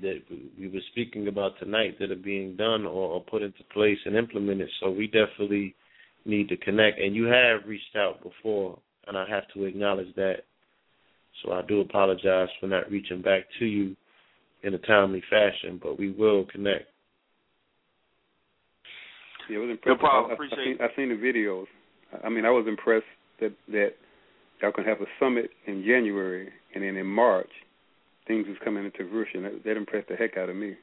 that 0.02 0.22
we 0.58 0.68
were 0.68 0.80
speaking 0.92 1.28
about 1.28 1.60
tonight 1.60 1.98
that 2.00 2.12
are 2.12 2.16
being 2.16 2.56
done 2.56 2.86
or, 2.86 3.12
or 3.12 3.22
put 3.22 3.42
into 3.42 3.64
place 3.74 3.98
and 4.06 4.16
implemented. 4.16 4.70
So 4.80 4.90
we 4.90 5.08
definitely 5.08 5.76
need 6.26 6.48
to 6.50 6.58
connect. 6.58 7.00
And 7.00 7.16
you 7.16 7.26
have 7.26 7.68
reached 7.68 7.96
out 7.98 8.24
before, 8.24 8.80
and 9.08 9.18
I 9.18 9.26
have 9.30 9.44
to 9.54 9.66
acknowledge 9.66 10.14
that. 10.16 10.44
So 11.44 11.54
I 11.54 11.62
do 11.64 11.82
apologize 11.82 12.50
for 12.60 12.68
not 12.68 12.90
reaching 12.92 13.22
back 13.22 13.44
to 13.60 13.66
you 13.66 13.96
in 14.64 14.74
a 14.74 14.78
timely 14.80 15.24
fashion, 15.30 15.80
but 15.82 15.98
we 15.98 16.12
will 16.12 16.46
connect. 16.46 16.86
Yeah, 19.50 19.58
I 19.58 19.62
was 19.62 19.70
impressed. 19.72 20.02
No 20.02 20.08
problem. 20.08 20.26
I, 20.26 20.30
I, 20.30 20.34
Appreciate 20.34 20.60
I, 20.60 20.66
seen, 20.66 20.78
I 20.82 20.96
seen 20.96 21.10
the 21.10 21.16
videos. 21.16 21.66
I 22.24 22.30
mean, 22.30 22.46
I 22.46 22.50
was 22.50 22.66
impressed 22.68 23.10
that 23.40 23.54
that 23.70 23.92
y'all 24.62 24.72
can 24.72 24.86
have 24.86 25.02
a 25.02 25.06
summit 25.20 25.50
in 25.68 25.84
January, 25.86 26.50
and 26.74 26.84
then 26.84 26.96
in 26.96 27.06
March, 27.06 27.50
things 28.28 28.48
is 28.48 28.58
coming 28.64 28.86
into 28.86 29.10
fruition. 29.10 29.44
That, 29.44 29.64
that 29.66 29.78
impressed 29.78 30.10
the 30.10 30.16
heck 30.16 30.38
out 30.38 30.50
of 30.50 30.56
me. 30.56 30.76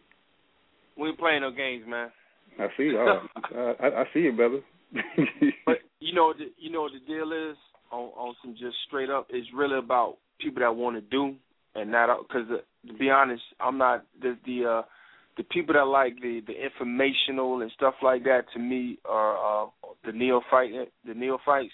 we 0.97 1.09
ain't 1.09 1.19
playing 1.19 1.43
no 1.43 1.51
games, 1.51 1.85
man. 1.87 2.11
I 2.59 2.69
see. 2.77 2.93
Uh, 2.97 3.57
I, 3.81 3.87
I 3.87 4.05
see 4.13 4.21
you, 4.21 4.33
brother. 4.33 4.61
but 5.67 5.79
you 6.01 6.15
know, 6.15 6.33
the, 6.33 6.47
you 6.59 6.71
know 6.71 6.83
what 6.83 6.93
the 6.93 7.13
deal 7.13 7.33
is 7.33 7.57
on 7.91 8.11
on 8.17 8.35
some 8.43 8.53
just 8.53 8.77
straight 8.87 9.11
up. 9.11 9.27
It's 9.31 9.49
really 9.55 9.79
about 9.79 10.17
people 10.41 10.61
that 10.61 10.75
want 10.75 10.97
to 10.97 11.01
do 11.01 11.37
and 11.77 11.91
not 11.91 12.09
because 12.27 12.47
uh, 12.51 12.89
to 12.89 12.99
be 12.99 13.11
honest, 13.11 13.43
I'm 13.61 13.79
not 13.79 14.05
the 14.21 14.37
the 14.47 14.65
uh, 14.65 14.83
the 15.37 15.45
people 15.45 15.75
that 15.75 15.85
like 15.85 16.17
the 16.21 16.41
the 16.47 16.55
informational 16.55 17.63
and 17.63 17.71
stuff 17.73 17.95
like 18.03 18.25
that. 18.25 18.45
To 18.55 18.59
me, 18.59 18.99
are 19.05 19.67
uh, 19.67 19.69
the 20.05 20.13
neophyte 20.13 20.91
the 21.07 21.15
neophytes. 21.15 21.73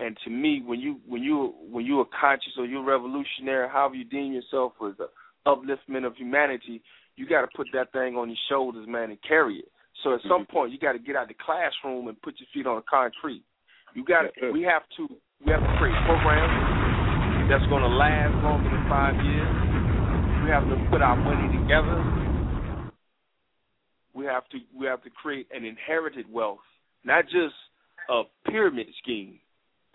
And 0.00 0.16
to 0.24 0.30
me, 0.30 0.62
when 0.64 0.78
you 0.78 1.00
when 1.06 1.22
you 1.22 1.54
when 1.70 1.84
you 1.84 2.00
are 2.00 2.06
conscious 2.20 2.52
or 2.58 2.66
you're 2.66 2.84
revolutionary, 2.84 3.68
however 3.68 3.96
you 3.96 4.04
deem 4.04 4.32
yourself 4.32 4.72
as 4.86 4.94
the 4.96 5.08
upliftment 5.46 6.06
of 6.06 6.14
humanity, 6.16 6.82
you 7.16 7.26
got 7.28 7.40
to 7.42 7.48
put 7.56 7.66
that 7.72 7.90
thing 7.92 8.14
on 8.14 8.28
your 8.28 8.38
shoulders, 8.48 8.86
man, 8.86 9.10
and 9.10 9.18
carry 9.26 9.58
it. 9.58 9.68
So 10.04 10.14
at 10.14 10.20
some 10.28 10.46
point, 10.46 10.70
you 10.70 10.78
got 10.78 10.92
to 10.92 11.00
get 11.00 11.16
out 11.16 11.22
of 11.22 11.28
the 11.28 11.42
classroom 11.42 12.06
and 12.06 12.20
put 12.22 12.34
your 12.38 12.46
feet 12.54 12.68
on 12.68 12.76
the 12.76 12.86
concrete. 12.88 13.42
You 13.94 14.04
got 14.04 14.30
to. 14.38 14.52
We 14.52 14.62
have 14.62 14.82
to. 14.98 15.08
We 15.44 15.50
have 15.50 15.60
to 15.60 15.72
create 15.78 15.98
programs 16.06 17.50
that's 17.50 17.66
going 17.66 17.82
to 17.82 17.88
last 17.88 18.34
longer 18.44 18.70
than 18.70 18.84
five 18.86 19.14
years. 19.24 19.50
We 20.44 20.50
have 20.50 20.66
to 20.68 20.76
put 20.90 21.02
our 21.02 21.16
money 21.16 21.58
together. 21.58 22.27
We 24.18 24.24
have 24.26 24.48
to. 24.48 24.58
We 24.76 24.86
have 24.86 25.02
to 25.04 25.10
create 25.10 25.46
an 25.54 25.64
inherited 25.64 26.26
wealth, 26.30 26.58
not 27.04 27.24
just 27.26 27.54
a 28.10 28.22
pyramid 28.50 28.88
scheme. 29.00 29.38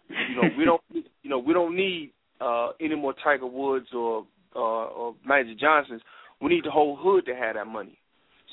You 0.07 0.35
know, 0.41 0.49
we 0.57 0.63
don't. 0.69 0.81
You 1.23 1.29
know, 1.29 1.39
we 1.39 1.53
don't 1.53 1.75
need 1.75 2.13
uh, 2.39 2.69
any 2.79 2.95
more 2.95 3.13
Tiger 3.21 3.45
Woods 3.47 3.87
or 3.93 4.25
uh, 4.55 4.59
or 4.59 5.15
Magic 5.25 5.59
Johnsons. 5.59 6.01
We 6.41 6.49
need 6.55 6.63
the 6.63 6.71
whole 6.71 6.95
hood 6.97 7.25
to 7.25 7.35
have 7.35 7.55
that 7.55 7.67
money. 7.67 7.99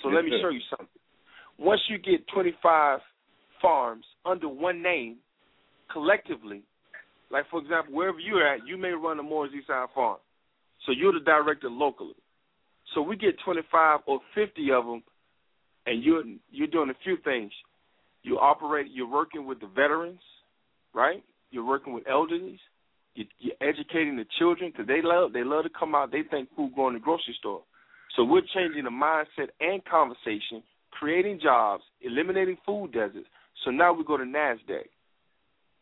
So 0.02 0.08
Yes, 0.08 0.16
let 0.16 0.24
me 0.24 0.30
sir. 0.32 0.42
show 0.42 0.50
you 0.50 0.60
something. 0.70 0.88
Once 1.58 1.80
you 1.88 1.98
get 1.98 2.26
25 2.34 2.98
farms 3.62 4.04
under 4.26 4.48
one 4.48 4.82
name, 4.82 5.18
collectively, 5.92 6.62
like 7.30 7.44
for 7.48 7.60
example, 7.60 7.94
wherever 7.94 8.18
you're 8.18 8.44
at, 8.46 8.66
you 8.66 8.76
may 8.76 8.90
run 8.90 9.20
a 9.20 9.22
Moore's 9.22 9.50
Eastside 9.52 9.86
farm. 9.94 10.18
So 10.86 10.92
you're 10.92 11.12
the 11.12 11.20
director 11.20 11.68
locally. 11.68 12.14
So 12.94 13.02
we 13.02 13.16
get 13.16 13.34
25 13.44 14.00
or 14.06 14.20
50 14.34 14.72
of 14.72 14.84
them, 14.86 15.02
and 15.86 16.02
you're 16.02 16.24
you're 16.50 16.66
doing 16.66 16.90
a 16.90 17.04
few 17.04 17.16
things. 17.24 17.52
You 18.22 18.38
operate. 18.38 18.88
You're 18.92 19.10
working 19.10 19.46
with 19.46 19.60
the 19.60 19.66
veterans, 19.66 20.20
right? 20.94 21.22
You're 21.50 21.66
working 21.66 21.92
with 21.92 22.04
elderlies. 22.04 22.58
You, 23.14 23.24
you're 23.38 23.56
educating 23.60 24.16
the 24.16 24.26
children 24.38 24.70
because 24.70 24.86
they 24.86 25.00
love 25.02 25.32
they 25.32 25.44
love 25.44 25.64
to 25.64 25.70
come 25.70 25.94
out. 25.94 26.12
They 26.12 26.22
think 26.30 26.48
food 26.56 26.72
going 26.76 26.94
to 26.94 27.00
the 27.00 27.04
grocery 27.04 27.36
store. 27.38 27.62
So 28.16 28.24
we're 28.24 28.42
changing 28.54 28.84
the 28.84 28.90
mindset 28.90 29.48
and 29.60 29.84
conversation, 29.84 30.62
creating 30.90 31.40
jobs, 31.42 31.82
eliminating 32.02 32.58
food 32.66 32.92
deserts. 32.92 33.28
So 33.64 33.70
now 33.70 33.92
we 33.92 34.04
go 34.04 34.16
to 34.16 34.24
Nasdaq, 34.24 34.88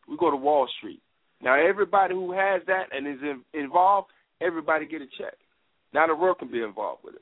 we 0.07 0.17
go 0.17 0.29
to 0.29 0.37
Wall 0.37 0.67
Street. 0.77 1.01
Now 1.41 1.55
everybody 1.55 2.13
who 2.13 2.33
has 2.33 2.61
that 2.67 2.87
and 2.91 3.07
is 3.07 3.21
in, 3.21 3.41
involved, 3.59 4.09
everybody 4.41 4.85
get 4.85 5.01
a 5.01 5.07
check. 5.17 5.35
Now 5.93 6.07
the 6.07 6.15
world 6.15 6.39
can 6.39 6.51
be 6.51 6.61
involved 6.61 7.03
with 7.03 7.15
it. 7.15 7.21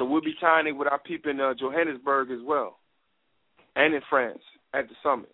So 0.00 0.06
we'll 0.06 0.22
be 0.22 0.32
tying 0.40 0.66
it 0.66 0.72
with 0.72 0.88
our 0.88 0.98
people 0.98 1.30
in 1.30 1.38
uh, 1.38 1.52
Johannesburg 1.52 2.30
as 2.30 2.38
well, 2.42 2.78
and 3.76 3.92
in 3.92 4.00
France 4.08 4.40
at 4.72 4.88
the 4.88 4.94
summit. 5.02 5.28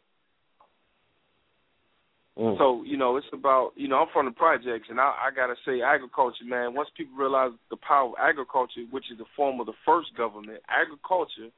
Mm. 2.36 2.58
So 2.58 2.82
you 2.84 2.96
know, 2.96 3.16
it's 3.16 3.28
about 3.32 3.74
you 3.76 3.86
know 3.86 3.98
I'm 3.98 4.08
from 4.12 4.26
the 4.26 4.32
projects, 4.32 4.88
and 4.90 4.98
I, 4.98 5.04
I 5.04 5.30
gotta 5.34 5.54
say 5.64 5.82
agriculture, 5.82 6.44
man. 6.44 6.74
Once 6.74 6.88
people 6.96 7.16
realize 7.16 7.52
the 7.70 7.76
power 7.76 8.08
of 8.08 8.14
agriculture, 8.20 8.82
which 8.90 9.04
is 9.12 9.18
the 9.18 9.24
form 9.36 9.60
of 9.60 9.66
the 9.66 9.78
first 9.86 10.08
government, 10.16 10.58
agriculture, 10.66 11.54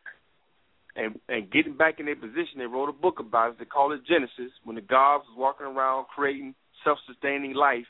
and 0.94 1.18
and 1.30 1.50
getting 1.50 1.78
back 1.78 1.98
in 2.00 2.04
their 2.04 2.14
position, 2.14 2.58
they 2.58 2.66
wrote 2.66 2.90
a 2.90 2.92
book 2.92 3.20
about 3.20 3.52
it. 3.52 3.58
They 3.58 3.64
call 3.64 3.92
it 3.92 4.04
Genesis. 4.06 4.52
When 4.64 4.76
the 4.76 4.82
gods 4.82 5.24
was 5.32 5.38
walking 5.38 5.66
around 5.66 6.08
creating 6.14 6.54
self-sustaining 6.84 7.54
life, 7.54 7.88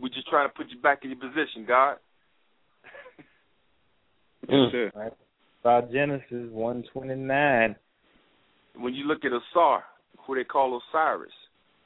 we 0.00 0.08
just 0.08 0.28
trying 0.28 0.48
to 0.48 0.54
put 0.54 0.70
you 0.70 0.80
back 0.80 1.04
in 1.04 1.10
your 1.10 1.20
position, 1.20 1.66
God. 1.68 1.98
Mm. 4.48 4.94
Right. 4.94 5.12
About 5.60 5.90
Genesis 5.92 6.50
one 6.50 6.84
twenty 6.92 7.14
nine. 7.14 7.76
When 8.76 8.94
you 8.94 9.04
look 9.06 9.24
at 9.24 9.32
Asar, 9.32 9.84
who 10.26 10.34
they 10.34 10.44
call 10.44 10.80
Osiris, 10.90 11.32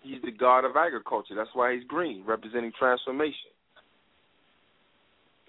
he's 0.03 0.23
the 0.23 0.33
god 0.33 0.65
of 0.65 0.77
agriculture. 0.77 1.35
That's 1.37 1.51
why 1.55 1.75
he's 1.75 1.85
green, 1.85 2.25
representing 2.27 2.73
transformation. 2.79 3.53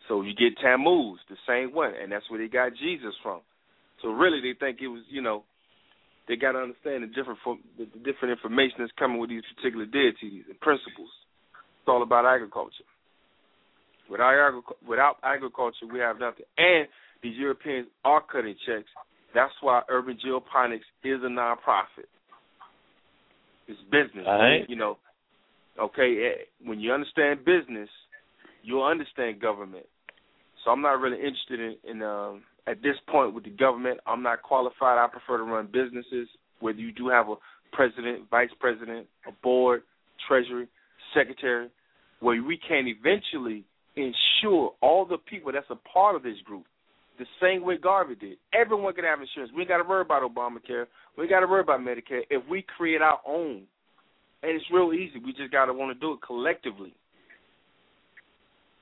So 0.07 0.21
you 0.21 0.33
get 0.33 0.57
Tammuz, 0.61 1.19
the 1.29 1.37
same 1.47 1.73
one, 1.73 1.93
and 2.01 2.11
that's 2.11 2.29
where 2.29 2.39
they 2.39 2.51
got 2.51 2.71
Jesus 2.81 3.13
from. 3.21 3.41
So 4.01 4.09
really, 4.09 4.41
they 4.41 4.57
think 4.57 4.79
it 4.81 4.87
was, 4.87 5.03
you 5.09 5.21
know, 5.21 5.43
they 6.27 6.35
got 6.35 6.53
to 6.53 6.59
understand 6.59 7.03
the 7.03 7.07
different 7.07 7.39
the, 7.77 7.85
the 7.85 7.99
different 8.01 8.33
information 8.33 8.77
that's 8.79 8.91
coming 8.97 9.19
with 9.19 9.29
these 9.29 9.45
particular 9.55 9.85
deities 9.85 10.45
and 10.49 10.59
principles. 10.59 11.13
It's 11.81 11.87
all 11.87 12.01
about 12.01 12.25
agriculture. 12.25 12.88
Without 14.09 14.63
without 14.87 15.15
agriculture, 15.23 15.85
we 15.91 15.99
have 15.99 16.19
nothing. 16.19 16.45
And 16.57 16.87
these 17.21 17.37
Europeans 17.37 17.87
are 18.03 18.21
cutting 18.21 18.55
checks. 18.65 18.89
That's 19.35 19.53
why 19.61 19.81
Urban 19.89 20.17
Geoponics 20.25 20.87
is 21.03 21.21
a 21.23 21.27
nonprofit. 21.27 22.09
It's 23.67 23.79
business. 23.91 24.25
Right. 24.25 24.67
You 24.67 24.75
know, 24.75 24.97
okay, 25.79 26.31
eh, 26.31 26.67
when 26.67 26.79
you 26.79 26.91
understand 26.91 27.45
business, 27.45 27.89
you'll 28.63 28.83
understand 28.83 29.39
government. 29.39 29.85
So 30.63 30.71
I'm 30.71 30.81
not 30.81 30.99
really 30.99 31.17
interested 31.17 31.59
in, 31.59 31.75
in 31.89 32.01
um, 32.01 32.41
at 32.67 32.81
this 32.81 32.95
point 33.09 33.33
with 33.33 33.43
the 33.43 33.51
government. 33.51 33.99
I'm 34.07 34.23
not 34.23 34.41
qualified. 34.41 34.97
I 34.97 35.07
prefer 35.07 35.37
to 35.37 35.43
run 35.43 35.67
businesses. 35.67 36.27
Whether 36.59 36.79
you 36.79 36.91
do 36.91 37.09
have 37.09 37.29
a 37.29 37.35
president, 37.71 38.29
vice 38.29 38.49
president, 38.59 39.07
a 39.27 39.31
board, 39.43 39.83
treasury, 40.27 40.67
secretary, 41.13 41.69
where 42.19 42.41
we 42.43 42.59
can 42.67 42.87
eventually 42.87 43.65
ensure 43.99 44.71
all 44.81 45.05
the 45.05 45.17
people 45.17 45.51
that's 45.51 45.69
a 45.69 45.75
part 45.75 46.15
of 46.15 46.23
this 46.23 46.37
group 46.45 46.65
the 47.19 47.25
same 47.41 47.63
way 47.63 47.77
Garvey 47.77 48.15
did. 48.15 48.37
Everyone 48.53 48.93
can 48.93 49.03
have 49.03 49.19
insurance. 49.19 49.51
We 49.55 49.65
got 49.65 49.77
to 49.77 49.87
worry 49.87 50.01
about 50.01 50.23
Obamacare. 50.23 50.85
We 51.17 51.27
got 51.27 51.41
to 51.41 51.47
worry 51.47 51.61
about 51.61 51.81
Medicare. 51.81 52.21
If 52.29 52.47
we 52.49 52.65
create 52.77 53.01
our 53.01 53.19
own, 53.27 53.63
and 54.41 54.51
it's 54.51 54.65
real 54.73 54.93
easy, 54.93 55.19
we 55.23 55.33
just 55.33 55.51
got 55.51 55.65
to 55.65 55.73
want 55.73 55.93
to 55.93 55.99
do 55.99 56.13
it 56.13 56.19
collectively. 56.25 56.93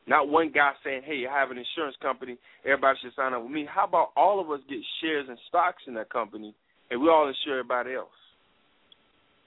Not 0.07 0.29
one 0.29 0.51
guy 0.53 0.71
saying, 0.83 1.01
"Hey, 1.03 1.25
I 1.27 1.37
have 1.37 1.51
an 1.51 1.57
insurance 1.57 1.97
company. 2.01 2.37
Everybody 2.63 2.97
should 3.01 3.13
sign 3.15 3.33
up 3.33 3.41
with 3.41 3.51
me." 3.51 3.65
How 3.65 3.85
about 3.85 4.11
all 4.15 4.39
of 4.39 4.49
us 4.51 4.61
get 4.69 4.79
shares 5.01 5.27
and 5.27 5.37
stocks 5.49 5.83
in 5.87 5.95
that 5.95 6.09
company, 6.09 6.53
and 6.89 7.01
we 7.01 7.09
all 7.09 7.27
insure 7.27 7.59
everybody 7.59 7.95
else? 7.95 8.09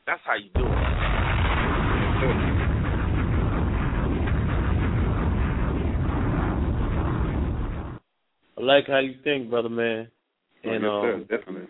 That's 0.06 0.20
how 0.26 0.34
you 0.34 0.50
do 0.54 0.66
it. 0.66 0.89
Like 8.76 8.86
how 8.86 8.98
you 8.98 9.14
think, 9.24 9.50
brother 9.50 9.68
man. 9.68 10.08
Oh, 10.64 10.70
And 10.70 10.82
yes, 10.82 10.90
um, 10.90 11.02
sir, 11.02 11.36
definitely. 11.36 11.68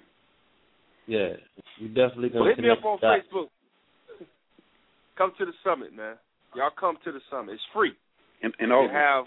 yeah, 1.07 1.29
you 1.79 1.89
definitely 1.89 2.31
Well, 2.35 2.43
gonna 2.45 2.55
hit 2.57 2.65
me 2.65 2.71
up 2.71 2.85
on 2.85 2.99
the 3.01 3.07
dots. 3.07 3.23
Facebook. 3.33 3.49
Come 5.19 5.33
to 5.39 5.45
the 5.47 5.53
summit, 5.65 5.95
man. 5.95 6.17
Y'all 6.55 6.71
come 6.79 6.97
to 7.05 7.13
the 7.13 7.21
summit. 7.31 7.53
It's 7.53 7.63
free. 7.73 7.93
And, 8.43 8.53
and 8.59 8.71
we 8.71 8.89
have 8.93 9.25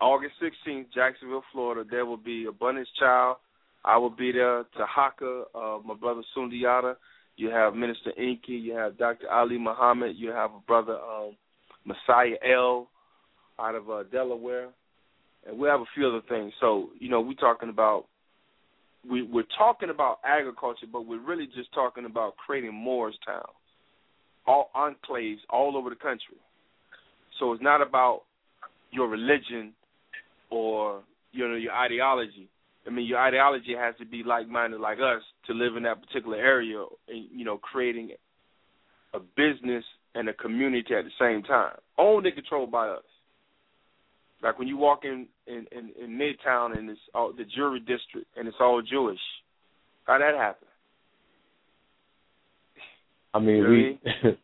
August 0.00 0.34
16th, 0.40 0.86
Jacksonville, 0.94 1.42
Florida. 1.52 1.82
There 1.90 2.06
will 2.06 2.16
be 2.18 2.46
Abundance 2.48 2.88
Child. 3.00 3.38
I 3.84 3.96
will 3.96 4.10
be 4.10 4.30
there. 4.30 4.64
Tahaka, 4.78 5.42
uh, 5.54 5.78
my 5.84 5.94
brother 5.94 6.22
Sundiata. 6.36 6.94
You 7.36 7.48
have 7.50 7.74
Minister 7.74 8.12
Inky. 8.16 8.52
You 8.52 8.74
have 8.74 8.96
Dr. 8.96 9.28
Ali 9.30 9.58
Muhammad. 9.58 10.14
You 10.16 10.30
have 10.30 10.50
a 10.52 10.60
brother 10.68 10.98
um, 11.00 11.36
Messiah 11.84 12.36
L. 12.48 12.88
out 13.58 13.74
of 13.74 13.90
uh, 13.90 14.02
Delaware, 14.12 14.68
and 15.46 15.58
we 15.58 15.68
have 15.68 15.80
a 15.80 15.86
few 15.94 16.06
other 16.06 16.22
things. 16.28 16.52
So 16.60 16.90
you 16.98 17.08
know, 17.08 17.20
we're 17.20 17.34
talking 17.34 17.68
about 17.68 18.06
we 19.08 19.22
we're 19.22 19.44
talking 19.58 19.90
about 19.90 20.18
agriculture, 20.24 20.86
but 20.90 21.06
we're 21.06 21.24
really 21.24 21.46
just 21.46 21.72
talking 21.72 22.04
about 22.04 22.36
creating 22.36 22.72
Moorestown, 22.72 23.46
all 24.46 24.70
enclaves 24.74 25.38
all 25.50 25.76
over 25.76 25.90
the 25.90 25.96
country. 25.96 26.36
So 27.38 27.52
it's 27.52 27.62
not 27.62 27.82
about 27.82 28.22
your 28.90 29.08
religion 29.08 29.72
or 30.50 31.02
you 31.32 31.48
know 31.48 31.56
your 31.56 31.72
ideology. 31.72 32.48
I 32.86 32.90
mean, 32.90 33.06
your 33.06 33.18
ideology 33.18 33.74
has 33.76 33.96
to 33.98 34.06
be 34.06 34.22
like-minded 34.24 34.80
like 34.80 34.98
us 34.98 35.22
to 35.48 35.54
live 35.54 35.76
in 35.76 35.82
that 35.82 36.00
particular 36.00 36.36
area, 36.36 36.84
and 37.08 37.26
you 37.32 37.44
know, 37.44 37.58
creating 37.58 38.10
a 39.12 39.18
business 39.18 39.84
and 40.14 40.28
a 40.28 40.32
community 40.32 40.94
at 40.94 41.04
the 41.04 41.10
same 41.20 41.42
time, 41.42 41.76
owned 41.98 42.26
and 42.26 42.34
controlled 42.34 42.70
by 42.70 42.88
us. 42.88 43.02
Like 44.42 44.58
when 44.58 44.68
you 44.68 44.76
walk 44.76 45.04
in 45.04 45.26
in 45.46 45.66
in, 45.72 45.90
in 46.02 46.10
Midtown 46.18 46.76
and 46.76 46.90
it's 46.90 47.00
all 47.14 47.32
the 47.32 47.44
jury 47.44 47.80
district 47.80 48.28
and 48.36 48.46
it's 48.46 48.56
all 48.60 48.82
Jewish. 48.82 49.18
How 50.04 50.18
that 50.18 50.34
happen? 50.34 50.68
I 53.34 53.38
mean, 53.38 53.56
You 53.56 53.62
know 53.62 53.70
we. 53.70 54.38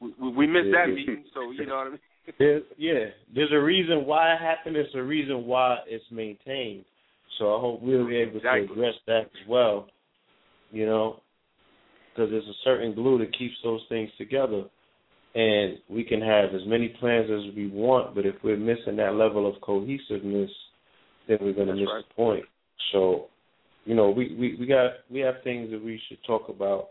We 0.00 0.14
we, 0.20 0.30
we 0.30 0.46
missed 0.48 0.72
that 0.72 0.88
Yeah. 0.88 0.94
meeting, 0.94 1.24
so 1.32 1.52
you 1.52 1.64
know 1.66 1.76
what 1.76 1.86
I 1.86 1.90
mean. 1.90 1.98
There's, 2.38 2.62
yeah, 2.76 3.06
there's 3.34 3.50
a 3.52 3.58
reason 3.60 4.04
why 4.06 4.32
it 4.32 4.38
happened. 4.38 4.76
There's 4.76 4.94
a 4.94 5.02
reason 5.02 5.44
why 5.44 5.78
it's 5.86 6.04
maintained. 6.12 6.84
So 7.38 7.56
I 7.56 7.60
hope 7.60 7.82
we'll 7.82 8.06
be 8.06 8.16
able 8.16 8.36
Exactly. 8.36 8.66
to 8.68 8.72
address 8.72 8.94
that 9.06 9.22
as 9.22 9.48
well. 9.48 9.88
You 10.70 10.86
know, 10.86 11.20
because 12.14 12.30
there's 12.30 12.44
a 12.46 12.58
certain 12.62 12.94
glue 12.94 13.18
that 13.18 13.36
keeps 13.36 13.56
those 13.64 13.80
things 13.88 14.08
together, 14.18 14.64
and 15.34 15.78
we 15.88 16.04
can 16.04 16.20
have 16.20 16.54
as 16.54 16.60
many 16.66 16.88
plans 16.88 17.30
as 17.30 17.54
we 17.56 17.68
want, 17.68 18.14
but 18.14 18.26
if 18.26 18.34
we're 18.44 18.56
missing 18.56 18.96
that 18.96 19.14
level 19.14 19.48
of 19.48 19.60
cohesiveness, 19.62 20.50
then 21.26 21.38
we're 21.40 21.54
going 21.54 21.68
to 21.68 21.74
miss 21.74 21.86
the 21.86 22.14
point. 22.14 22.44
So, 22.92 23.26
you 23.84 23.94
know, 23.94 24.10
we, 24.10 24.34
we 24.38 24.56
we 24.60 24.66
got 24.66 24.92
we 25.10 25.20
have 25.20 25.36
things 25.42 25.70
that 25.70 25.82
we 25.82 26.00
should 26.08 26.18
talk 26.26 26.48
about 26.48 26.88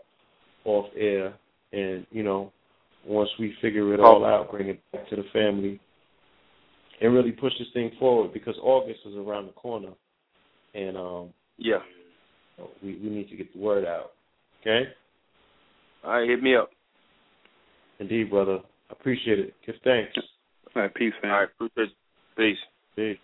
off 0.64 0.86
air, 0.96 1.34
and 1.72 2.06
you 2.10 2.22
know, 2.22 2.52
once 3.06 3.30
we 3.38 3.54
figure 3.62 3.94
it 3.94 4.00
all 4.00 4.24
out, 4.24 4.50
bring 4.50 4.68
it 4.68 4.80
back 4.92 5.08
to 5.10 5.16
the 5.16 5.24
family, 5.32 5.80
and 7.00 7.14
really 7.14 7.32
push 7.32 7.52
this 7.58 7.68
thing 7.72 7.92
forward 7.98 8.32
because 8.32 8.56
August 8.62 9.00
is 9.06 9.14
around 9.14 9.46
the 9.46 9.52
corner, 9.52 9.90
and 10.74 10.96
um, 10.96 11.28
Yeah. 11.58 11.80
we 12.82 12.96
we 12.96 13.08
need 13.08 13.30
to 13.30 13.36
get 13.36 13.52
the 13.54 13.60
word 13.60 13.84
out. 13.84 14.12
Okay. 14.60 14.90
All 16.04 16.12
right, 16.12 16.28
hit 16.28 16.42
me 16.42 16.56
up. 16.56 16.70
Indeed, 18.02 18.30
brother. 18.30 18.58
I 18.90 18.92
appreciate 18.92 19.38
it. 19.38 19.54
Give 19.64 19.76
thanks. 19.84 20.10
All 20.74 20.82
right, 20.82 20.92
peace, 20.92 21.12
man. 21.22 21.30
All 21.30 21.38
right, 21.38 21.48
appreciate 21.54 21.90
it. 21.90 21.94
Peace. 22.36 22.58
Peace. 22.96 23.18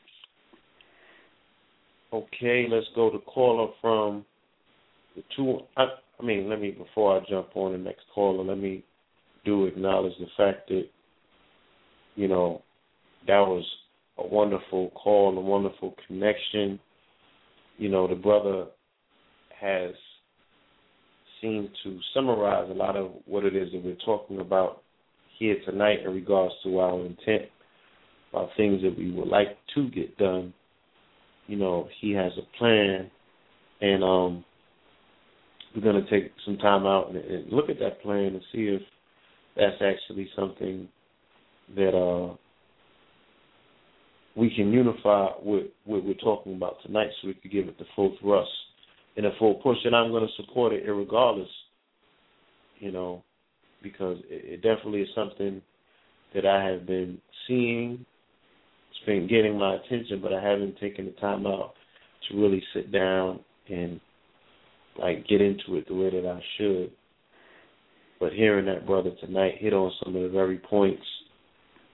Okay, 2.13 2.67
let's 2.71 2.87
go 2.95 3.11
to 3.11 3.19
caller 3.19 3.73
from 3.81 4.25
the 5.17 5.25
two. 5.35 5.59
I, 5.77 5.87
I 6.21 6.25
mean, 6.25 6.49
let 6.49 6.61
me 6.61 6.71
before 6.71 7.17
I 7.17 7.25
jump 7.29 7.49
on 7.57 7.73
the 7.73 7.79
next 7.79 8.03
caller, 8.15 8.45
let 8.45 8.59
me 8.59 8.85
do 9.45 9.67
acknowledge 9.67 10.13
the 10.21 10.27
fact 10.37 10.69
that 10.69 10.85
you 12.15 12.29
know 12.29 12.63
that 13.27 13.41
was 13.41 13.65
a 14.19 14.27
wonderful 14.29 14.91
call, 14.91 15.37
a 15.37 15.41
wonderful 15.41 15.97
connection. 16.07 16.79
You 17.79 17.89
know, 17.89 18.07
the 18.07 18.15
brother 18.15 18.67
has 19.61 19.91
seemed 21.41 21.71
to 21.85 21.99
summarize 22.15 22.71
a 22.71 22.75
lot 22.75 22.97
of 22.97 23.11
what 23.27 23.45
it 23.45 23.55
is 23.55 23.71
that 23.73 23.85
we're 23.85 23.97
talking 24.05 24.41
about 24.41 24.83
here 25.39 25.57
tonight 25.65 26.01
in 26.05 26.13
regards 26.13 26.55
to 26.65 26.79
our 26.79 26.99
intent 27.01 27.43
about 28.33 28.51
things 28.57 28.83
that 28.83 28.97
we 28.97 29.11
would 29.13 29.29
like 29.29 29.57
to 29.75 29.89
get 29.91 30.17
done. 30.19 30.53
You 31.47 31.57
know, 31.57 31.89
he 32.01 32.13
has 32.13 32.33
a 32.37 32.59
plan, 32.59 33.11
and 33.81 34.05
um, 34.05 34.45
we're 35.75 35.83
going 35.83 36.05
to 36.05 36.11
take 36.11 36.33
some 36.45 36.59
time 36.59 36.87
out 36.87 37.09
and, 37.11 37.17
and 37.17 37.53
look 37.53 37.71
at 37.71 37.79
that 37.79 38.03
plan 38.03 38.35
and 38.35 38.43
see 38.53 38.67
if 38.67 38.83
that's 39.57 39.81
actually 39.81 40.29
something 40.37 40.89
that 41.75 41.97
uh, 41.97 42.35
we 44.37 44.55
can 44.55 44.73
unify 44.73 45.29
with 45.43 45.67
what 45.85 46.05
we're 46.05 46.15
talking 46.15 46.55
about 46.55 46.77
tonight, 46.85 47.09
so 47.21 47.29
we 47.29 47.35
could 47.35 47.51
give 47.51 47.69
it 47.69 47.79
the 47.79 47.85
full 47.97 48.17
thrust 48.21 48.51
and 49.19 49.27
a 49.27 49.37
full 49.39 49.55
push. 49.57 49.77
And 49.85 49.95
I'm 49.95 50.11
going 50.11 50.27
to 50.27 50.43
support 50.43 50.73
it 50.73 50.87
irregardless, 50.87 51.49
you 52.79 52.93
know, 52.93 53.23
because 53.83 54.17
it, 54.31 54.55
it 54.55 54.57
definitely 54.63 55.03
is 55.03 55.09
something 55.15 55.61
that 56.35 56.47
I 56.47 56.65
have 56.71 56.87
been 56.87 57.19
seeing. 57.47 58.07
It's 58.91 59.07
been 59.07 59.29
getting 59.29 59.59
my 59.59 59.75
attention, 59.75 60.21
but 60.23 60.33
I 60.33 60.43
haven't 60.43 60.79
taken 60.79 61.05
the 61.05 61.13
time 61.13 61.47
out 61.47 61.75
to 62.29 62.41
really 62.41 62.63
sit 62.73 62.93
down 62.93 63.41
and 63.69 64.01
like 64.99 65.27
get 65.27 65.41
into 65.41 65.77
it 65.77 65.89
the 65.89 65.95
way 65.95 66.11
that 66.11 66.27
I 66.27 66.41
should. 66.57 66.93
But 68.21 68.33
hearing 68.33 68.67
that 68.67 68.87
brother 68.87 69.11
tonight 69.21 69.55
hit 69.59 69.73
on 69.73 69.93
some 70.03 70.15
of 70.15 70.23
the 70.23 70.29
very 70.29 70.59
points 70.59 71.03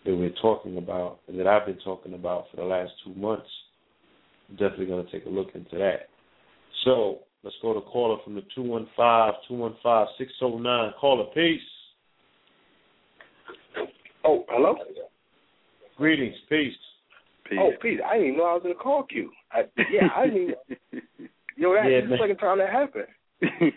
that 0.04 0.14
we're 0.14 0.34
talking 0.42 0.76
about 0.76 1.20
and 1.28 1.38
that 1.38 1.46
I've 1.46 1.66
been 1.66 1.78
talking 1.78 2.12
about 2.12 2.46
for 2.50 2.58
the 2.58 2.64
last 2.64 2.92
two 3.02 3.14
months, 3.14 3.48
I'm 4.50 4.56
definitely 4.56 4.86
going 4.86 5.06
to 5.06 5.12
take 5.12 5.24
a 5.24 5.30
look 5.30 5.48
into 5.54 5.78
that. 5.78 6.08
So 6.84 7.20
let's 7.42 7.56
go 7.62 7.72
to 7.74 7.80
caller 7.80 8.18
from 8.24 8.34
the 8.34 8.42
215 8.54 9.40
215 9.48 10.06
609. 10.18 10.92
Caller, 11.00 11.24
peace. 11.34 11.60
Oh, 14.24 14.44
hello. 14.48 14.76
Greetings, 15.96 16.36
peace. 16.48 16.72
Oh, 16.76 17.48
peace. 17.50 17.58
Oh, 17.60 17.70
Pete, 17.82 18.00
I 18.04 18.14
didn't 18.14 18.26
even 18.28 18.38
know 18.38 18.44
I 18.46 18.54
was 18.54 18.62
in 18.64 18.70
a 18.72 18.74
call 18.74 19.02
queue. 19.04 19.30
I, 19.52 19.60
yeah, 19.92 20.08
I 20.16 20.26
didn't. 20.26 20.42
Even, 20.42 20.54
yo, 21.56 21.74
that's 21.74 21.88
Yeah, 21.88 22.00
the 22.00 22.06
man. 22.08 22.18
second 22.20 22.36
time 22.38 22.58
that 22.58 22.70
happened. 22.70 23.06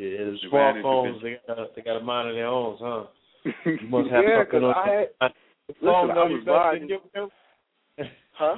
Yeah, 0.00 0.10
the 0.18 0.38
Advantage 0.44 0.84
smartphones, 0.84 1.22
they 1.24 1.40
got, 1.48 1.74
they 1.74 1.82
got 1.82 1.96
a 1.96 2.04
mind 2.04 2.28
of 2.28 2.36
their 2.36 2.46
own, 2.46 2.76
huh? 2.80 3.02
You 3.66 3.88
must 3.88 4.08
have 4.10 4.22
Yeah, 4.22 4.44
something 4.44 4.60
'cause 4.60 4.62
on 4.62 4.74
I 4.76 4.94
had- 4.94 5.32
the 5.66 5.74
listen, 5.74 5.88
phone 5.88 6.10
I 6.12 6.14
know 6.14 6.22
was 6.22 6.30
you 6.30 6.44
better 6.44 6.56
riding- 6.56 6.88
your. 6.88 7.28
Huh? 8.32 8.54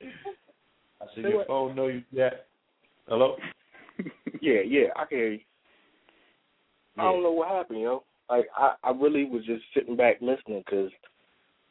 I 0.00 1.06
said 1.14 1.14
Say 1.16 1.28
your 1.28 1.36
what? 1.36 1.46
phone 1.46 1.76
know 1.76 1.88
you 1.88 2.02
that. 2.14 2.46
Hello? 3.10 3.36
Yeah, 4.40 4.60
yeah, 4.66 4.86
I 4.96 5.04
can 5.04 5.18
hear 5.18 5.32
you. 5.32 5.40
I 6.96 7.02
don't 7.02 7.22
know 7.22 7.32
what 7.32 7.48
happened, 7.48 7.80
yo. 7.80 8.04
Like 8.30 8.46
I, 8.56 8.72
I 8.82 8.90
really 8.92 9.24
was 9.24 9.44
just 9.44 9.62
sitting 9.74 9.96
back 9.96 10.16
listening 10.22 10.62
because 10.64 10.90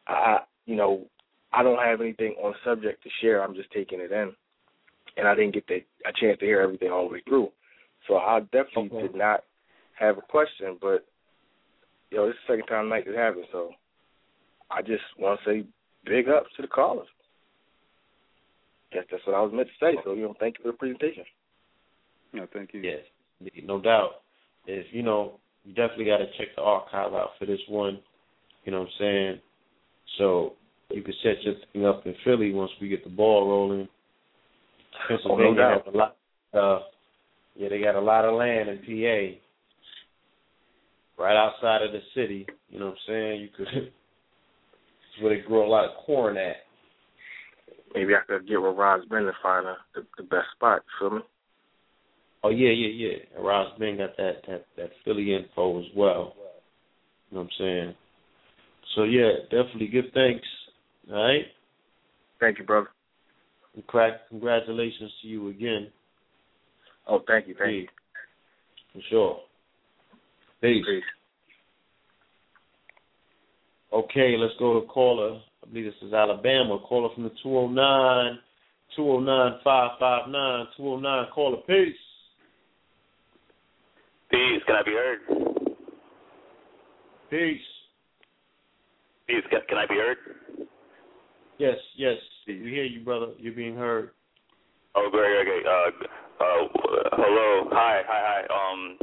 I, 0.08 0.40
you 0.68 0.76
know, 0.76 1.08
I 1.51 1.64
don't 1.64 1.84
have 1.84 2.00
anything 2.01 2.35
on 2.43 2.53
subject 2.64 3.01
to 3.01 3.09
share. 3.22 3.43
I'm 3.43 3.56
just 3.56 3.72
taking 3.72 4.00
it 4.00 4.11
in, 4.11 4.34
and 5.18 5.27
I 5.27 5.34
didn't 5.34 5.56
get 5.56 5.66
the, 5.68 5.77
a 6.08 6.14
chance 6.22 6.38
to 6.40 6.45
hear 6.45 6.61
everything 6.61 6.92
all 6.92 7.08
the 7.08 7.14
way 7.14 7.24
through. 7.27 7.50
So 8.08 8.18
I 8.18 8.42
definitely 8.51 8.90
did 9.01 9.16
not 9.16 9.45
have 9.98 10.19
a 10.19 10.22
question, 10.22 10.77
but 10.80 11.06
yo, 12.11 12.27
this 12.27 12.35
is 12.35 12.40
the 12.48 12.53
second 12.53 12.68
time 12.68 12.90
night 12.90 13.06
this 13.08 13.16
happened, 13.16 13.45
so 13.51 13.72
I 14.69 14.84
just 14.84 15.03
want 15.18 15.40
to 15.43 15.50
say 15.50 15.68
big 16.06 16.30
ups 16.30 16.50
to 16.58 16.61
the 16.61 16.68
callers. 16.68 17.08
Guess 18.92 19.03
that's 19.11 19.26
what 19.26 19.35
I 19.35 19.42
was 19.42 19.51
meant 19.53 19.68
to 19.68 19.85
say. 19.85 19.98
So 20.03 20.14
you 20.14 20.24
know, 20.24 20.35
thank 20.40 20.58
you 20.58 20.64
for 20.64 20.72
the 20.72 20.77
presentation. 20.77 21.24
No, 22.34 22.48
thank 22.53 22.74
you. 22.74 22.82
Yes, 22.82 23.01
no 23.64 23.80
doubt. 23.82 24.22
If 24.66 24.88
you 24.92 25.03
know, 25.03 25.40
you 25.64 25.74
definitely 25.74 26.06
got 26.06 26.18
to 26.18 26.26
check 26.38 26.48
the 26.56 26.61
archive 26.61 27.14
out 27.14 27.32
for 27.38 27.45
this 27.45 27.59
one. 27.68 28.00
You 28.66 28.72
know 28.72 28.80
what 28.80 28.88
I'm 28.88 28.93
saying? 29.00 29.40
So 30.18 30.53
you 30.90 31.01
can 31.01 31.14
set 31.24 31.42
your 31.43 31.56
thing 31.72 31.85
up 31.85 32.06
in 32.06 32.16
Philly 32.24 32.51
once 32.51 32.72
we 32.82 32.90
get 32.90 33.03
the 33.03 33.09
ball 33.09 33.48
rolling. 33.48 33.88
Pennsylvania 35.08 35.56
doubt. 35.56 35.85
has 35.85 35.93
a 35.93 35.98
lot. 35.98 36.16
Uh, 36.53 36.84
yeah, 37.56 37.69
they 37.69 37.80
got 37.80 37.95
a 37.95 38.01
lot 38.01 38.26
of 38.26 38.35
land 38.35 38.69
in 38.69 38.77
PA, 38.80 39.38
right 41.24 41.35
outside 41.35 41.84
of 41.84 41.92
the 41.92 42.00
city. 42.16 42.48
You 42.69 42.80
know 42.80 42.88
what 42.88 42.92
I'm 42.93 42.98
saying? 43.08 43.42
You 43.42 43.50
could. 43.56 43.68
It's 45.11 45.24
where 45.24 45.35
they 45.35 45.42
grow 45.42 45.66
a 45.66 45.68
lot 45.68 45.85
of 45.85 45.98
corn 46.06 46.38
at. 46.38 46.58
Maybe 47.95 48.14
I 48.14 48.19
could 48.27 48.48
get 48.48 48.61
with 48.61 48.77
Roz 48.77 49.03
Ben 49.09 49.24
to 49.24 49.34
find 49.42 49.66
a, 49.66 49.77
the, 49.95 50.06
the 50.18 50.24
best 50.24 50.48
spot. 50.56 50.84
You 51.01 51.09
feel 51.09 51.18
me? 51.18 51.24
Oh 52.43 52.50
yeah, 52.50 52.69
yeah, 52.69 53.08
yeah. 53.09 53.42
Ross 53.42 53.72
Ben 53.80 53.98
got 53.98 54.16
that 54.18 54.42
that 54.48 54.66
that 54.77 54.92
Philly 55.03 55.35
info 55.35 55.80
as 55.80 55.85
well. 55.95 56.35
You 57.30 57.38
know 57.38 57.42
what 57.42 57.43
I'm 57.43 57.50
saying? 57.58 57.95
So 58.95 59.03
yeah, 59.03 59.30
definitely 59.50 59.88
give 59.88 60.06
thanks. 60.14 60.48
All 61.11 61.22
right. 61.22 61.45
Thank 62.40 62.59
you, 62.59 62.66
brother. 62.66 62.90
Congratulations 64.30 65.11
to 65.22 65.27
you 65.27 65.50
again. 65.50 65.92
Oh, 67.08 67.22
thank 67.27 67.48
you, 67.48 67.56
thank 67.58 67.72
you. 67.74 67.88
For 68.93 69.01
sure. 69.09 69.40
Peace. 70.61 70.85
Okay, 73.93 74.35
let's 74.38 74.53
go 74.59 74.80
to 74.80 74.88
caller. 74.88 75.40
I 75.64 75.68
believe 75.68 75.86
this 75.86 76.08
is 76.08 76.14
Alabama. 76.14 76.80
Caller 76.80 77.10
from 77.14 77.24
the 77.24 77.32
209 77.44 78.40
209 78.96 79.60
559 79.64 80.68
209. 80.78 81.26
Caller, 81.34 81.58
peace. 81.68 81.96
Peace. 84.32 84.62
Can 84.66 84.76
I 84.76 84.84
be 84.84 84.92
heard? 84.92 85.20
Peace. 87.30 87.62
Peace. 89.28 89.44
Can, 89.50 89.60
can 89.68 89.78
I 89.78 89.86
be 89.86 89.96
heard? 89.96 90.18
Yes, 91.58 91.78
yes. 91.98 92.18
We 92.48 92.56
hear 92.56 92.86
you, 92.86 93.04
brother. 93.04 93.28
You're 93.38 93.54
being 93.54 93.76
heard. 93.76 94.12
Oh, 94.96 95.10
great. 95.12 95.42
Okay. 95.42 95.62
Uh, 95.68 96.44
uh, 96.44 96.68
hello. 97.14 97.70
Hi. 97.72 98.02
Hi. 98.08 98.44
Hi. 98.48 98.72
Um, 98.72 98.98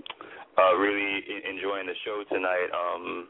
uh, 0.58 0.76
really 0.76 1.22
enjoying 1.48 1.86
the 1.86 1.94
show 2.04 2.24
tonight. 2.32 2.68
Um, 2.72 3.28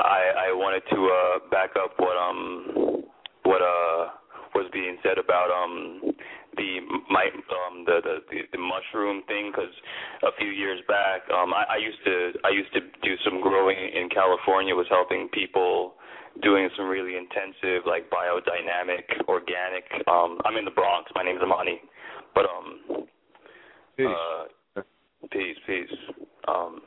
I 0.00 0.48
I 0.48 0.52
wanted 0.52 0.82
to 0.90 0.98
uh 1.10 1.50
back 1.50 1.70
up 1.76 1.92
what 1.98 2.16
um 2.16 3.04
what 3.44 3.60
uh 3.60 4.08
was 4.54 4.68
being 4.72 4.96
said 5.02 5.18
about 5.18 5.50
um 5.50 6.12
the 6.56 6.80
my 7.10 7.26
um 7.26 7.84
the 7.84 8.00
the 8.04 8.16
the, 8.52 8.58
mushroom 8.58 9.22
thing 9.26 9.52
because 9.52 9.72
a 10.22 10.32
few 10.38 10.48
years 10.48 10.80
back 10.88 11.22
um 11.32 11.52
I, 11.52 11.76
I 11.76 11.76
used 11.76 11.98
to 12.04 12.32
I 12.44 12.50
used 12.50 12.72
to 12.74 12.80
do 13.02 13.16
some 13.24 13.40
growing 13.40 13.76
in 13.76 14.08
California 14.08 14.74
was 14.74 14.86
helping 14.88 15.28
people 15.32 15.94
doing 16.42 16.68
some 16.76 16.88
really 16.88 17.16
intensive 17.16 17.84
like 17.86 18.08
biodynamic 18.10 19.28
organic 19.28 19.84
um 20.08 20.38
I'm 20.44 20.56
in 20.56 20.64
the 20.64 20.70
Bronx 20.70 21.10
my 21.14 21.22
name's 21.22 21.42
Amani 21.42 21.80
but 22.34 22.44
um 22.44 23.06
peace. 23.96 24.06
uh, 24.06 24.82
peace 25.30 25.56
peace 25.66 25.96
um 26.48 26.80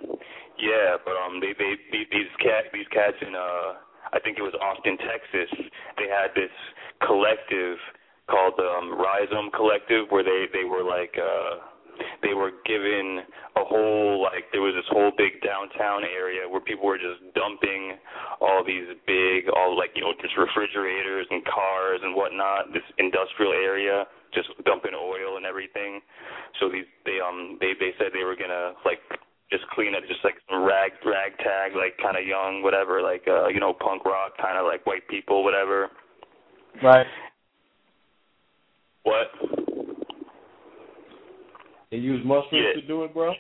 yeah 0.59 0.97
but 1.03 1.15
um 1.15 1.39
they 1.39 1.53
they, 1.57 1.75
they 1.91 2.03
these 2.11 2.31
cat 2.39 2.71
these 2.73 2.87
cats 2.91 3.17
in 3.21 3.35
uh 3.35 3.79
I 4.13 4.19
think 4.19 4.37
it 4.37 4.45
was 4.45 4.53
Austin 4.61 4.97
Texas 5.01 5.49
they 5.97 6.07
had 6.07 6.31
this 6.35 6.53
collective 7.05 7.77
called 8.29 8.57
um, 8.59 8.97
Rhizome 8.97 9.51
Collective, 9.53 10.09
where 10.09 10.23
they 10.23 10.45
they 10.53 10.65
were 10.65 10.83
like 10.83 11.13
uh, 11.17 11.61
they 12.21 12.33
were 12.33 12.51
given 12.65 13.21
a 13.55 13.63
whole 13.63 14.21
like 14.21 14.49
there 14.51 14.61
was 14.61 14.73
this 14.73 14.87
whole 14.89 15.11
big 15.17 15.41
downtown 15.45 16.03
area 16.03 16.49
where 16.49 16.61
people 16.61 16.85
were 16.85 16.97
just 16.97 17.21
dumping 17.35 17.97
all 18.41 18.63
these 18.65 18.89
big 19.05 19.47
all 19.53 19.77
like 19.77 19.91
you 19.95 20.01
know 20.01 20.13
just 20.21 20.35
refrigerators 20.37 21.27
and 21.29 21.45
cars 21.45 22.01
and 22.03 22.15
whatnot 22.15 22.73
this 22.73 22.85
industrial 22.97 23.53
area 23.53 24.05
just 24.33 24.49
dumping 24.65 24.91
oil 24.97 25.37
and 25.37 25.45
everything. 25.45 26.01
So 26.59 26.67
these 26.67 26.89
they 27.05 27.21
um 27.21 27.57
they 27.61 27.77
they 27.79 27.93
said 27.97 28.09
they 28.11 28.25
were 28.25 28.35
gonna 28.35 28.73
like 28.83 28.99
just 29.51 29.63
clean 29.73 29.93
it 29.93 30.03
just 30.07 30.23
like 30.23 30.35
some 30.49 30.63
rag 30.63 30.91
ragtag 31.05 31.75
like 31.75 31.95
kind 32.01 32.17
of 32.17 32.25
young 32.25 32.61
whatever 32.63 33.01
like 33.01 33.23
uh 33.27 33.47
you 33.47 33.59
know 33.59 33.73
punk 33.73 34.03
rock 34.05 34.33
kind 34.41 34.57
of 34.57 34.65
like 34.65 34.85
white 34.85 35.07
people 35.07 35.43
whatever 35.43 35.89
Right. 36.83 37.07
what 39.03 39.27
They 41.91 41.97
use 41.97 42.19
mushrooms 42.25 42.51
Yeah. 42.75 42.81
to 42.81 42.87
do 42.87 43.03
it, 43.05 43.13
bro. 43.13 43.33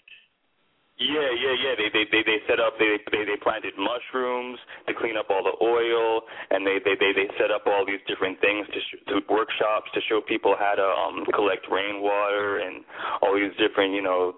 Yeah, 0.97 1.27
yeah, 1.27 1.51
yeah. 1.59 1.75
They 1.75 1.89
they 1.91 2.05
they 2.07 2.23
they 2.23 2.39
set 2.47 2.61
up 2.61 2.79
they 2.79 2.95
they 3.11 3.25
they 3.25 3.35
planted 3.43 3.73
mushrooms 3.75 4.57
to 4.87 4.93
clean 4.93 5.17
up 5.17 5.27
all 5.29 5.43
the 5.43 5.51
oil, 5.59 6.21
and 6.51 6.65
they 6.65 6.79
they 6.79 6.95
they 6.95 7.11
they 7.11 7.27
set 7.37 7.51
up 7.51 7.67
all 7.67 7.83
these 7.85 7.99
different 8.07 8.39
things 8.39 8.63
to 8.71 8.79
sh- 8.79 9.03
to 9.11 9.19
workshops 9.27 9.91
to 9.93 9.99
show 10.07 10.21
people 10.21 10.55
how 10.57 10.71
to 10.75 10.87
um 10.87 11.25
collect 11.35 11.67
rainwater 11.69 12.59
and 12.63 12.85
all 13.21 13.35
these 13.35 13.51
different 13.59 13.91
you 13.93 14.01
know 14.01 14.35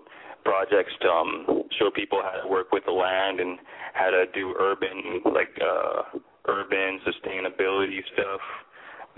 projects 0.47 0.95
to 1.01 1.09
um 1.11 1.67
show 1.77 1.91
people 1.91 2.23
how 2.23 2.39
to 2.39 2.47
work 2.47 2.71
with 2.71 2.85
the 2.85 2.91
land 2.91 3.41
and 3.41 3.59
how 3.93 4.09
to 4.09 4.23
do 4.33 4.55
urban 4.57 5.19
like 5.35 5.51
uh 5.59 6.17
urban 6.47 7.03
sustainability 7.03 7.99
stuff. 8.13 8.39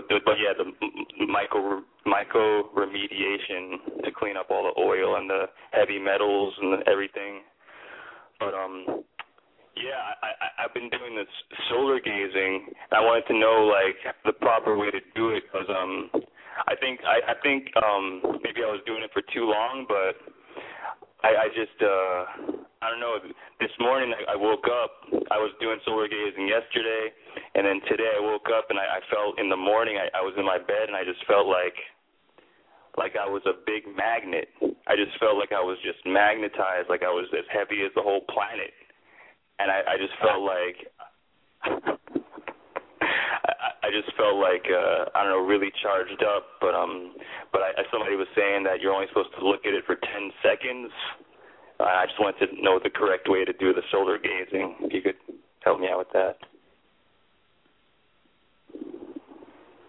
But 0.08 0.24
but 0.26 0.36
yeah, 0.42 0.58
the 0.58 0.66
micro 1.26 1.82
mycoremediation 2.06 4.02
to 4.02 4.10
clean 4.10 4.36
up 4.36 4.50
all 4.50 4.64
the 4.64 4.80
oil 4.80 5.16
and 5.16 5.30
the 5.30 5.46
heavy 5.70 5.98
metals 5.98 6.54
and 6.60 6.82
everything. 6.88 7.46
But 8.40 8.54
um, 8.54 9.04
yeah, 9.76 10.00
I, 10.22 10.26
I 10.26 10.64
I've 10.64 10.74
been 10.74 10.90
doing 10.90 11.14
this 11.14 11.30
solar 11.68 12.00
gazing. 12.00 12.72
I 12.90 13.00
wanted 13.00 13.26
to 13.28 13.38
know 13.38 13.70
like 13.70 14.00
the 14.24 14.32
proper 14.32 14.76
way 14.76 14.90
to 14.90 15.00
do 15.14 15.30
it 15.30 15.44
because 15.46 15.68
um, 15.68 16.10
I 16.66 16.74
think 16.76 17.00
I 17.06 17.32
I 17.32 17.34
think 17.42 17.68
um 17.76 18.40
maybe 18.42 18.64
I 18.64 18.72
was 18.72 18.80
doing 18.86 19.02
it 19.04 19.10
for 19.12 19.22
too 19.32 19.44
long, 19.44 19.86
but 19.86 20.16
I 21.22 21.30
I 21.36 21.48
just 21.54 21.78
uh 21.82 22.20
I 22.82 22.88
don't 22.88 23.00
know. 23.00 23.20
This 23.60 23.72
morning 23.78 24.14
I, 24.16 24.32
I 24.32 24.36
woke 24.36 24.64
up. 24.66 24.92
I 25.30 25.36
was 25.36 25.52
doing 25.60 25.78
solar 25.84 26.08
gazing 26.08 26.48
yesterday, 26.48 27.12
and 27.54 27.66
then 27.66 27.80
today 27.88 28.08
I 28.16 28.20
woke 28.20 28.48
up 28.48 28.70
and 28.70 28.78
I, 28.78 28.98
I 28.98 29.00
felt 29.12 29.38
in 29.38 29.48
the 29.48 29.56
morning 29.56 29.96
I, 30.00 30.08
I 30.16 30.22
was 30.22 30.34
in 30.38 30.44
my 30.44 30.58
bed 30.58 30.88
and 30.88 30.96
I 30.96 31.04
just 31.04 31.20
felt 31.26 31.46
like 31.46 31.76
like 32.96 33.14
I 33.20 33.28
was 33.28 33.42
a 33.46 33.54
big 33.66 33.84
magnet. 33.86 34.48
I 34.88 34.96
just 34.96 35.14
felt 35.20 35.36
like 35.38 35.52
I 35.52 35.62
was 35.62 35.78
just 35.84 36.00
magnetized, 36.06 36.88
like 36.88 37.02
I 37.02 37.12
was 37.12 37.28
as 37.36 37.46
heavy 37.52 37.84
as 37.84 37.92
the 37.94 38.02
whole 38.02 38.24
planet, 38.26 38.74
and 39.58 39.70
I, 39.70 39.94
I 39.94 39.96
just 39.96 40.16
felt 40.18 40.42
like 40.42 40.78
I, 43.82 43.90
just 43.90 44.14
felt 44.16 44.36
like 44.36 44.64
uh, 44.68 45.10
I 45.14 45.24
don't 45.24 45.32
know, 45.32 45.46
really 45.46 45.72
charged 45.82 46.22
up. 46.22 46.46
But 46.60 46.74
um, 46.74 47.14
but 47.52 47.62
I, 47.62 47.82
somebody 47.90 48.16
was 48.16 48.28
saying 48.36 48.64
that 48.64 48.80
you're 48.80 48.92
only 48.92 49.06
supposed 49.08 49.30
to 49.38 49.46
look 49.46 49.66
at 49.66 49.74
it 49.74 49.84
for 49.86 49.96
ten 49.96 50.30
seconds. 50.42 50.90
I 51.80 52.04
just 52.06 52.20
wanted 52.20 52.46
to 52.46 52.62
know 52.62 52.78
the 52.82 52.90
correct 52.90 53.28
way 53.28 53.44
to 53.44 53.52
do 53.54 53.72
the 53.72 53.82
solar 53.90 54.18
gazing. 54.18 54.76
If 54.80 54.92
you 54.92 55.00
could 55.00 55.16
help 55.64 55.80
me 55.80 55.88
out 55.88 55.98
with 55.98 56.12
that. 56.12 56.36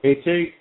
KT. 0.02 0.56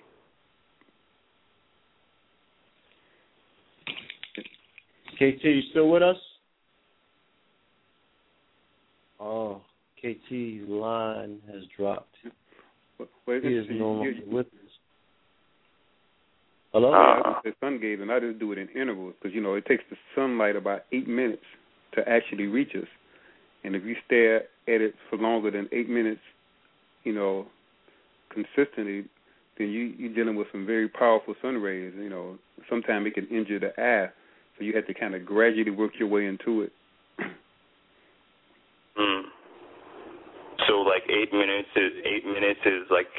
KT, 5.15 5.43
you 5.43 5.61
still 5.69 5.89
with 5.89 6.03
us? 6.03 6.17
Oh, 9.19 9.61
KT's 10.03 10.67
line 10.67 11.39
has 11.51 11.63
dropped. 11.77 12.15
Well, 13.25 13.39
He 13.41 13.49
is 13.49 13.67
no 13.69 13.91
longer 13.91 14.13
with 14.27 14.47
us. 14.47 14.71
Hello? 16.73 16.91
Yeah, 16.91 16.97
I 16.97 17.31
just 17.33 17.43
say 17.43 17.51
sun 17.59 17.79
gazing. 17.81 18.09
I 18.09 18.19
just 18.19 18.39
do 18.39 18.51
it 18.53 18.57
in 18.57 18.69
intervals 18.69 19.13
because 19.19 19.35
you 19.35 19.41
know 19.41 19.55
it 19.55 19.65
takes 19.65 19.83
the 19.89 19.97
sunlight 20.15 20.55
about 20.55 20.81
eight 20.93 21.07
minutes 21.07 21.43
to 21.95 22.07
actually 22.07 22.45
reach 22.45 22.71
us, 22.75 22.87
and 23.63 23.75
if 23.75 23.83
you 23.83 23.95
stare 24.05 24.43
at 24.67 24.81
it 24.81 24.93
for 25.09 25.17
longer 25.17 25.51
than 25.51 25.67
eight 25.73 25.89
minutes, 25.89 26.21
you 27.03 27.13
know, 27.13 27.45
consistently, 28.29 29.05
then 29.57 29.67
you 29.67 29.93
you're 29.97 30.13
dealing 30.13 30.37
with 30.37 30.47
some 30.51 30.65
very 30.65 30.87
powerful 30.87 31.35
sun 31.41 31.55
rays. 31.55 31.93
You 31.97 32.09
know, 32.09 32.37
sometimes 32.69 33.05
it 33.07 33.15
can 33.15 33.27
injure 33.27 33.59
the 33.59 33.73
eye, 33.77 34.09
so 34.57 34.63
you 34.63 34.73
have 34.75 34.87
to 34.87 34.93
kind 34.93 35.13
of 35.13 35.25
gradually 35.25 35.71
work 35.71 35.91
your 35.99 36.07
way 36.07 36.25
into 36.25 36.61
it. 36.61 36.71
Hmm. 38.95 39.21
So 40.67 40.73
like 40.81 40.99
eight 41.11 41.33
minutes 41.33 41.69
is 41.75 41.91
eight 42.05 42.25
minutes 42.25 42.59
is 42.65 42.87
like 42.89 43.11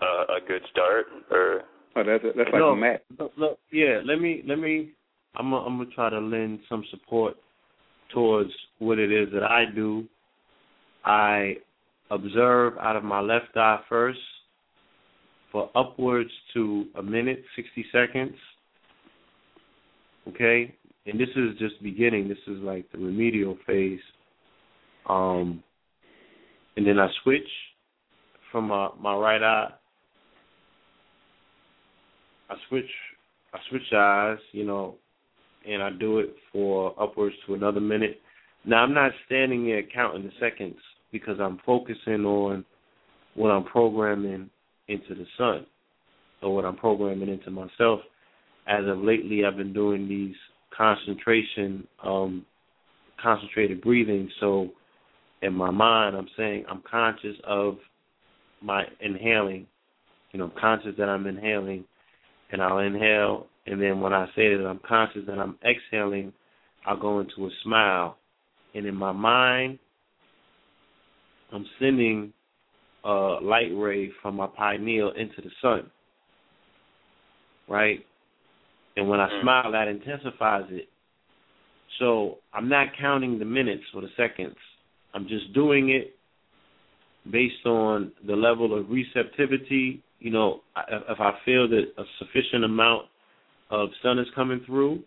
uh, 0.00 0.36
a 0.36 0.46
good 0.46 0.62
start, 0.70 1.06
or 1.30 1.62
Oh, 1.96 2.04
that's 2.04 2.22
that's 2.22 2.50
like 2.52 2.54
no, 2.54 2.70
a 2.70 2.76
mat. 2.76 3.02
Look, 3.18 3.32
look, 3.36 3.58
yeah, 3.72 4.00
let 4.04 4.20
me 4.20 4.42
let 4.46 4.58
me 4.58 4.92
I'm 5.34 5.50
gonna, 5.50 5.64
I'm 5.64 5.78
gonna 5.78 5.90
try 5.90 6.10
to 6.10 6.20
lend 6.20 6.60
some 6.68 6.84
support 6.90 7.34
towards 8.12 8.50
what 8.78 8.98
it 8.98 9.10
is 9.10 9.28
that 9.32 9.42
I 9.42 9.64
do. 9.74 10.04
I 11.04 11.56
observe 12.10 12.74
out 12.78 12.96
of 12.96 13.04
my 13.04 13.20
left 13.20 13.56
eye 13.56 13.80
first 13.88 14.18
for 15.50 15.70
upwards 15.74 16.30
to 16.54 16.86
a 16.96 17.02
minute, 17.02 17.42
60 17.56 17.84
seconds. 17.90 18.34
Okay? 20.28 20.74
And 21.06 21.18
this 21.18 21.28
is 21.34 21.58
just 21.58 21.82
beginning. 21.82 22.28
This 22.28 22.38
is 22.46 22.58
like 22.62 22.90
the 22.92 22.98
remedial 22.98 23.56
phase. 23.66 24.00
Um 25.08 25.62
and 26.76 26.86
then 26.86 26.98
I 26.98 27.08
switch 27.22 27.48
from 28.50 28.68
my, 28.68 28.88
my 29.00 29.14
right 29.14 29.42
eye 29.42 29.70
I 32.50 32.56
switch 32.68 32.90
I 33.54 33.58
switch 33.68 33.92
eyes, 33.94 34.38
you 34.52 34.64
know, 34.64 34.96
and 35.66 35.82
I 35.82 35.90
do 35.90 36.18
it 36.18 36.34
for 36.52 36.94
upwards 37.00 37.34
to 37.46 37.54
another 37.54 37.80
minute. 37.80 38.20
Now 38.64 38.82
I'm 38.82 38.94
not 38.94 39.12
standing 39.26 39.66
there 39.66 39.82
counting 39.82 40.24
the 40.24 40.32
seconds 40.40 40.76
because 41.12 41.38
I'm 41.40 41.58
focusing 41.64 42.24
on 42.24 42.64
what 43.34 43.50
I'm 43.50 43.64
programming 43.64 44.50
into 44.88 45.14
the 45.14 45.26
sun 45.38 45.66
or 46.42 46.54
what 46.54 46.64
I'm 46.64 46.76
programming 46.76 47.28
into 47.28 47.50
myself. 47.50 48.00
As 48.66 48.84
of 48.86 48.98
lately 48.98 49.44
I've 49.44 49.56
been 49.56 49.72
doing 49.72 50.08
these 50.08 50.34
concentration 50.76 51.86
um 52.04 52.44
concentrated 53.22 53.80
breathing 53.82 54.30
so 54.40 54.70
in 55.42 55.54
my 55.54 55.70
mind 55.70 56.16
I'm 56.16 56.28
saying 56.36 56.64
I'm 56.68 56.82
conscious 56.90 57.36
of 57.46 57.78
my 58.62 58.84
inhaling. 59.00 59.66
You 60.32 60.38
know, 60.38 60.46
I'm 60.46 60.60
conscious 60.60 60.94
that 60.98 61.08
I'm 61.08 61.26
inhaling 61.26 61.84
and 62.52 62.62
I'll 62.62 62.78
inhale, 62.78 63.46
and 63.66 63.80
then 63.80 64.00
when 64.00 64.12
I 64.12 64.26
say 64.34 64.56
that 64.56 64.66
I'm 64.66 64.80
conscious 64.86 65.22
that 65.26 65.38
I'm 65.38 65.56
exhaling, 65.64 66.32
I'll 66.86 66.98
go 66.98 67.20
into 67.20 67.46
a 67.46 67.50
smile. 67.62 68.16
And 68.74 68.86
in 68.86 68.94
my 68.94 69.12
mind, 69.12 69.78
I'm 71.52 71.66
sending 71.78 72.32
a 73.04 73.38
light 73.42 73.70
ray 73.74 74.10
from 74.22 74.36
my 74.36 74.46
pineal 74.46 75.12
into 75.12 75.40
the 75.42 75.50
sun. 75.62 75.90
Right? 77.68 78.00
And 78.96 79.08
when 79.08 79.20
I 79.20 79.28
mm. 79.28 79.42
smile, 79.42 79.72
that 79.72 79.88
intensifies 79.88 80.64
it. 80.70 80.88
So 81.98 82.38
I'm 82.52 82.68
not 82.68 82.88
counting 83.00 83.38
the 83.38 83.44
minutes 83.44 83.84
or 83.94 84.02
the 84.02 84.08
seconds. 84.16 84.56
I'm 85.14 85.26
just 85.28 85.52
doing 85.54 85.90
it 85.90 86.16
based 87.30 87.66
on 87.66 88.12
the 88.26 88.34
level 88.34 88.78
of 88.78 88.86
receptivity 88.88 90.02
you 90.20 90.30
know, 90.30 90.60
if 91.08 91.18
I 91.18 91.32
feel 91.44 91.68
that 91.68 91.84
a 91.96 92.04
sufficient 92.18 92.64
amount 92.64 93.06
of 93.70 93.88
sun 94.02 94.18
is 94.18 94.26
coming 94.34 94.60
through, 94.66 95.02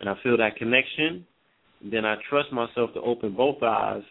and 0.00 0.08
I 0.08 0.14
feel 0.22 0.36
that 0.38 0.56
connection, 0.56 1.26
then 1.90 2.04
I 2.04 2.14
trust 2.30 2.52
myself 2.52 2.94
to 2.94 3.00
open 3.00 3.34
both 3.34 3.62
eyes, 3.62 4.02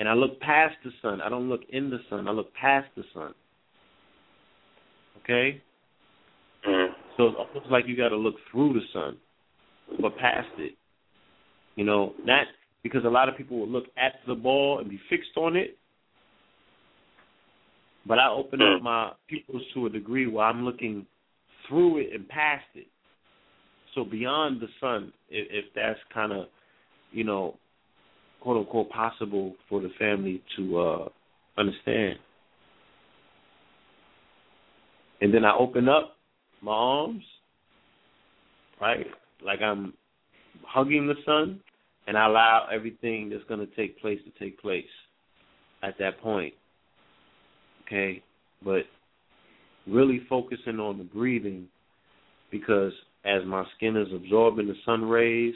and 0.00 0.08
I 0.08 0.14
look 0.14 0.40
past 0.40 0.74
the 0.84 0.90
sun. 1.00 1.20
I 1.20 1.28
don't 1.28 1.48
look 1.48 1.60
in 1.70 1.90
the 1.90 1.98
sun. 2.10 2.26
I 2.26 2.32
look 2.32 2.52
past 2.54 2.88
the 2.96 3.04
sun. 3.14 3.34
Okay. 5.22 5.62
Mm. 6.68 6.88
So 7.16 7.28
it's 7.28 7.36
almost 7.38 7.70
like 7.70 7.84
you 7.86 7.96
got 7.96 8.08
to 8.08 8.16
look 8.16 8.34
through 8.50 8.72
the 8.74 8.80
sun, 8.92 9.16
but 10.00 10.16
past 10.18 10.48
it. 10.58 10.74
You 11.76 11.84
know, 11.84 12.14
not 12.24 12.46
because 12.84 13.04
a 13.04 13.08
lot 13.08 13.28
of 13.28 13.36
people 13.36 13.58
will 13.58 13.68
look 13.68 13.86
at 13.96 14.12
the 14.28 14.34
ball 14.34 14.78
and 14.78 14.88
be 14.88 15.00
fixed 15.10 15.36
on 15.36 15.56
it, 15.56 15.76
but 18.06 18.20
I 18.20 18.28
open 18.28 18.60
up 18.62 18.80
my 18.82 19.10
pupils 19.28 19.62
to 19.74 19.86
a 19.86 19.90
degree 19.90 20.28
where 20.28 20.44
I'm 20.46 20.64
looking 20.64 21.06
through 21.68 21.98
it 21.98 22.10
and 22.14 22.28
past 22.28 22.64
it. 22.76 22.86
So 23.96 24.04
beyond 24.04 24.60
the 24.60 24.68
sun, 24.80 25.12
if, 25.28 25.48
if 25.50 25.74
that's 25.74 25.98
kind 26.12 26.32
of, 26.32 26.46
you 27.10 27.24
know, 27.24 27.56
quote 28.40 28.58
unquote 28.58 28.90
possible 28.90 29.54
for 29.68 29.80
the 29.80 29.90
family 29.98 30.42
to 30.56 30.78
uh 30.78 31.08
understand. 31.56 32.18
and 35.24 35.32
then 35.32 35.44
I 35.44 35.56
open 35.58 35.88
up 35.88 36.16
my 36.60 36.72
arms, 36.72 37.22
right, 38.78 39.06
like 39.42 39.62
I'm 39.62 39.94
hugging 40.66 41.06
the 41.06 41.14
sun, 41.24 41.60
and 42.06 42.16
I 42.16 42.26
allow 42.26 42.68
everything 42.72 43.30
that's 43.30 43.44
going 43.44 43.60
to 43.60 43.74
take 43.76 44.00
place 44.00 44.18
to 44.24 44.44
take 44.44 44.60
place 44.60 44.84
at 45.82 45.94
that 45.98 46.20
point. 46.20 46.54
Okay, 47.86 48.22
but 48.64 48.82
really 49.86 50.22
focusing 50.28 50.80
on 50.80 50.98
the 50.98 51.04
breathing 51.04 51.68
because 52.50 52.92
as 53.24 53.42
my 53.46 53.64
skin 53.76 53.96
is 53.96 54.08
absorbing 54.14 54.66
the 54.66 54.74
sun 54.84 55.02
rays, 55.02 55.54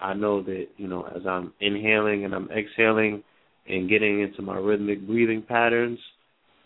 I 0.00 0.14
know 0.14 0.42
that, 0.42 0.66
you 0.76 0.88
know, 0.88 1.04
as 1.14 1.22
I'm 1.26 1.52
inhaling 1.60 2.24
and 2.24 2.34
I'm 2.34 2.48
exhaling 2.50 3.22
and 3.68 3.88
getting 3.88 4.20
into 4.20 4.42
my 4.42 4.56
rhythmic 4.56 5.06
breathing 5.06 5.42
patterns, 5.46 5.98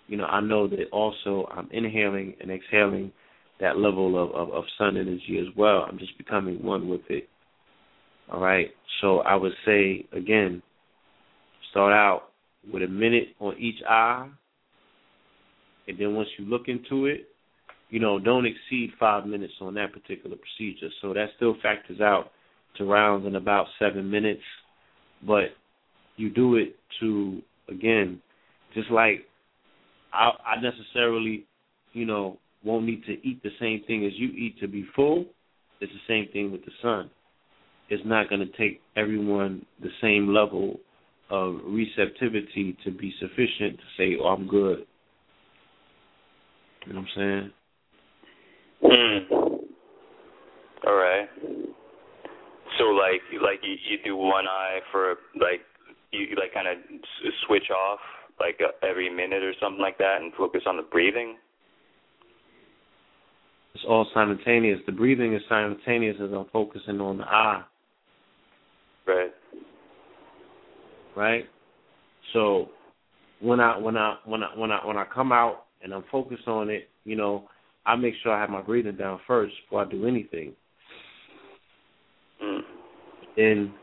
you 0.07 0.17
know, 0.17 0.25
I 0.25 0.41
know 0.41 0.69
that 0.69 0.91
also 0.93 1.49
I'm 1.51 1.69
inhaling 1.73 2.35
and 2.41 2.51
exhaling 2.51 3.13
that 3.61 3.79
level 3.79 4.23
of, 4.23 4.31
of, 4.35 4.55
of 4.55 4.65
sun 4.79 4.97
energy 4.97 5.39
as 5.41 5.55
well. 5.57 5.87
I'm 5.89 5.99
just 5.99 6.17
becoming 6.19 6.63
one 6.63 6.89
with 6.89 7.03
it. 7.09 7.29
All 8.31 8.41
right. 8.41 8.69
So 9.01 9.19
I 9.21 9.35
would 9.35 9.53
say 9.65 10.07
again, 10.13 10.63
start 11.71 11.93
out 11.93 12.29
with 12.73 12.83
a 12.83 12.89
minute 12.89 13.29
on 13.41 13.57
each 13.59 13.83
eye 13.89 14.29
and 15.87 15.99
then 15.99 16.15
once 16.15 16.29
you 16.39 16.47
look 16.47 16.69
into 16.69 17.07
it, 17.07 17.29
you 17.91 18.01
know, 18.01 18.19
don't 18.19 18.47
exceed 18.47 18.93
five 18.99 19.27
minutes 19.27 19.53
on 19.61 19.75
that 19.75 19.93
particular 19.93 20.37
procedure. 20.37 20.89
So 21.03 21.13
that 21.13 21.27
still 21.37 21.57
factors 21.63 22.01
out 22.01 22.31
to 22.79 22.85
rounds 22.85 23.27
in 23.27 23.37
about 23.37 23.67
seven 23.79 24.11
minutes. 24.11 24.43
But 25.27 25.51
you 26.17 26.31
do 26.31 26.57
it 26.57 26.77
to 27.01 27.41
again, 27.69 28.21
just 28.75 28.91
like 28.91 29.27
I, 30.13 30.31
I 30.47 30.61
necessarily, 30.61 31.45
you 31.93 32.07
know, 32.07 32.39
won't 32.65 32.87
need 32.87 33.05
to 33.05 33.13
eat 33.27 33.43
the 33.43 33.51
same 33.61 33.83
thing 33.87 34.07
as 34.07 34.13
you 34.17 34.29
eat 34.29 34.59
to 34.61 34.69
be 34.69 34.87
full. 34.97 35.27
It's 35.81 35.93
the 35.93 36.13
same 36.13 36.33
thing 36.33 36.51
with 36.51 36.65
the 36.65 36.71
sun. 36.83 37.11
It's 37.89 38.03
not 38.07 38.29
going 38.29 38.41
to 38.41 38.57
take 38.57 38.81
everyone 38.97 39.65
the 39.83 39.91
same 40.01 40.33
level 40.33 40.81
of 41.31 41.57
receptivity 41.67 42.77
to 42.85 42.91
be 42.91 43.13
sufficient 43.21 43.79
to 43.79 43.85
say, 43.97 44.17
"Oh, 44.21 44.29
I'm 44.29 44.47
good." 44.47 44.87
You 46.87 46.93
know 46.93 47.01
what 47.01 47.09
I'm 47.17 47.51
saying? 47.51 47.53
Hmm. 48.83 49.55
All 50.87 50.95
right. 50.95 51.29
So 52.79 52.85
like 52.85 53.23
like 53.43 53.61
you, 53.63 53.77
you 53.89 53.99
do 54.05 54.17
one 54.17 54.47
eye 54.47 54.81
for 54.93 55.17
like 55.37 55.61
you 56.13 56.37
like 56.37 56.53
kind 56.53 56.69
of 56.69 56.77
switch 57.47 57.71
off 57.71 58.01
like 58.41 58.61
uh, 58.61 58.87
every 58.87 59.09
minute 59.09 59.43
or 59.43 59.55
something 59.61 59.81
like 59.81 59.99
that 59.99 60.21
and 60.21 60.33
focus 60.35 60.63
on 60.67 60.77
the 60.77 60.83
breathing. 60.83 61.37
It's 63.75 63.85
all 63.89 64.07
simultaneous. 64.15 64.79
The 64.87 64.93
breathing 64.93 65.35
is 65.35 65.43
simultaneous 65.49 66.17
as 66.23 66.31
I'm 66.33 66.47
focusing 66.53 67.01
on 67.01 67.19
the 67.19 67.25
eye. 67.25 67.63
Right. 69.07 69.31
Right. 71.17 71.45
So 72.33 72.69
when 73.41 73.61
I 73.61 73.77
when 73.79 73.97
I 73.97 74.17
when 74.25 74.43
I 74.43 74.57
when 74.57 74.71
I 74.73 74.87
when 74.87 74.97
I 74.97 75.05
come 75.13 75.33
out 75.33 75.67
and 75.83 75.93
I'm 75.93 76.05
focused 76.11 76.49
on 76.49 76.71
it, 76.71 76.89
you 77.05 77.17
know, 77.17 77.49
I 77.87 77.97
make 77.97 78.15
sure 78.23 78.33
I 78.33 78.41
have 78.41 78.51
my 78.51 78.63
breathing 78.63 78.97
down 78.97 79.21
first 79.27 79.55
before 79.65 79.83
I 79.83 79.91
do 79.91 80.07
anything. 80.07 80.55
Mm. 82.43 82.61
Then, 83.37 83.75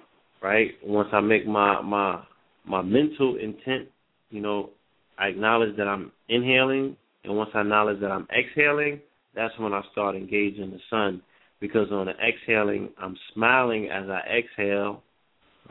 right, 0.42 0.72
once 0.84 1.10
I 1.14 1.20
make 1.20 1.48
my 1.48 1.82
my 1.82 2.24
my 2.66 2.82
mental 2.82 3.38
intent, 3.38 3.90
you 4.30 4.42
know, 4.42 4.72
I 5.18 5.28
acknowledge 5.28 5.78
that 5.78 5.88
I'm 5.88 6.12
inhaling, 6.30 6.96
and 7.24 7.36
once 7.36 7.52
I 7.54 7.62
acknowledge 7.62 8.00
that 8.02 8.12
I'm 8.12 8.28
exhaling, 8.36 9.00
that's 9.36 9.58
when 9.60 9.74
I 9.74 9.82
start 9.92 10.16
engaging 10.16 10.72
the 10.72 10.80
sun. 10.90 11.22
Because 11.60 11.92
on 11.92 12.08
the 12.08 12.14
exhaling, 12.14 12.90
I'm 13.00 13.16
smiling 13.34 13.90
as 13.90 14.10
I 14.10 14.22
exhale, 14.40 15.04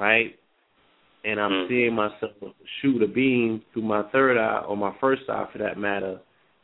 right? 0.00 0.34
and 1.22 1.38
I'm 1.38 1.52
Mm. 1.52 1.68
seeing 1.68 1.94
myself 1.94 2.32
shoot 2.80 3.02
a 3.02 3.06
beam 3.06 3.62
through 3.72 3.82
my 3.82 4.02
third 4.04 4.38
eye 4.38 4.60
or 4.60 4.76
my 4.76 4.92
first 5.00 5.28
eye 5.28 5.46
for 5.52 5.58
that 5.58 5.76
matter 5.76 6.18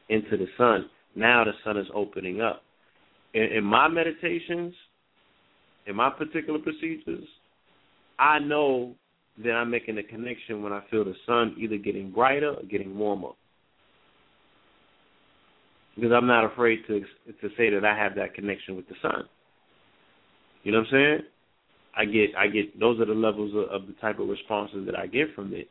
into 0.08 0.36
the 0.36 0.48
sun. 0.56 0.88
Now 1.14 1.44
the 1.44 1.52
sun 1.62 1.76
is 1.76 1.86
opening 1.92 2.40
up. 2.40 2.62
In, 3.34 3.42
in 3.42 3.64
my 3.64 3.88
meditations, 3.88 4.74
in 5.86 5.94
my 5.94 6.08
particular 6.10 6.58
procedures, 6.58 7.28
I 8.18 8.38
know 8.38 8.94
that 9.44 9.52
I'm 9.52 9.70
making 9.70 9.98
a 9.98 10.02
connection 10.02 10.62
when 10.62 10.72
I 10.72 10.80
feel 10.90 11.04
the 11.04 11.14
sun 11.26 11.54
either 11.58 11.76
getting 11.76 12.10
brighter 12.10 12.54
or 12.54 12.62
getting 12.62 12.96
warmer. 12.96 13.32
Because 15.94 16.12
I'm 16.12 16.26
not 16.26 16.44
afraid 16.44 16.86
to 16.86 17.00
to 17.00 17.48
say 17.56 17.68
that 17.70 17.84
I 17.84 17.94
have 17.94 18.14
that 18.14 18.34
connection 18.34 18.74
with 18.76 18.88
the 18.88 18.94
sun. 19.02 19.28
You 20.62 20.72
know 20.72 20.78
what 20.78 20.86
I'm 20.88 20.92
saying? 20.92 21.20
I 21.96 22.04
get 22.04 22.30
I 22.36 22.48
get 22.48 22.78
those 22.78 23.00
are 23.00 23.06
the 23.06 23.14
levels 23.14 23.52
of, 23.54 23.82
of 23.82 23.86
the 23.86 23.94
type 24.00 24.18
of 24.18 24.28
responses 24.28 24.86
that 24.86 24.98
I 24.98 25.06
get 25.06 25.34
from 25.34 25.54
it. 25.54 25.68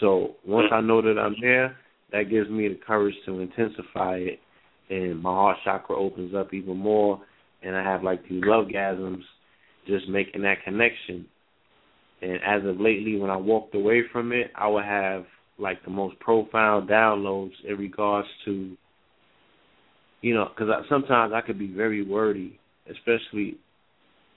So 0.00 0.36
once 0.46 0.68
I 0.72 0.80
know 0.80 1.02
that 1.02 1.18
I'm 1.18 1.34
there, 1.40 1.76
that 2.12 2.30
gives 2.30 2.48
me 2.48 2.68
the 2.68 2.78
courage 2.86 3.14
to 3.26 3.40
intensify 3.40 4.16
it, 4.16 4.38
and 4.90 5.20
my 5.20 5.30
heart 5.30 5.56
chakra 5.64 5.96
opens 5.96 6.34
up 6.34 6.52
even 6.54 6.76
more, 6.76 7.20
and 7.62 7.76
I 7.76 7.82
have 7.82 8.02
like 8.02 8.22
these 8.28 8.42
love 8.44 8.66
gasms, 8.66 9.22
just 9.86 10.08
making 10.08 10.42
that 10.42 10.62
connection. 10.64 11.26
And 12.20 12.34
as 12.46 12.64
of 12.64 12.80
lately, 12.80 13.16
when 13.16 13.30
I 13.30 13.36
walked 13.36 13.74
away 13.74 14.02
from 14.12 14.32
it, 14.32 14.50
I 14.54 14.68
would 14.68 14.84
have 14.84 15.24
like 15.58 15.82
the 15.84 15.90
most 15.90 16.18
profound 16.20 16.88
downloads 16.88 17.52
in 17.66 17.76
regards 17.76 18.28
to, 18.44 18.76
you 20.20 20.34
know, 20.34 20.48
because 20.48 20.72
sometimes 20.88 21.32
I 21.34 21.40
could 21.40 21.58
be 21.58 21.72
very 21.72 22.02
wordy, 22.06 22.58
especially 22.90 23.58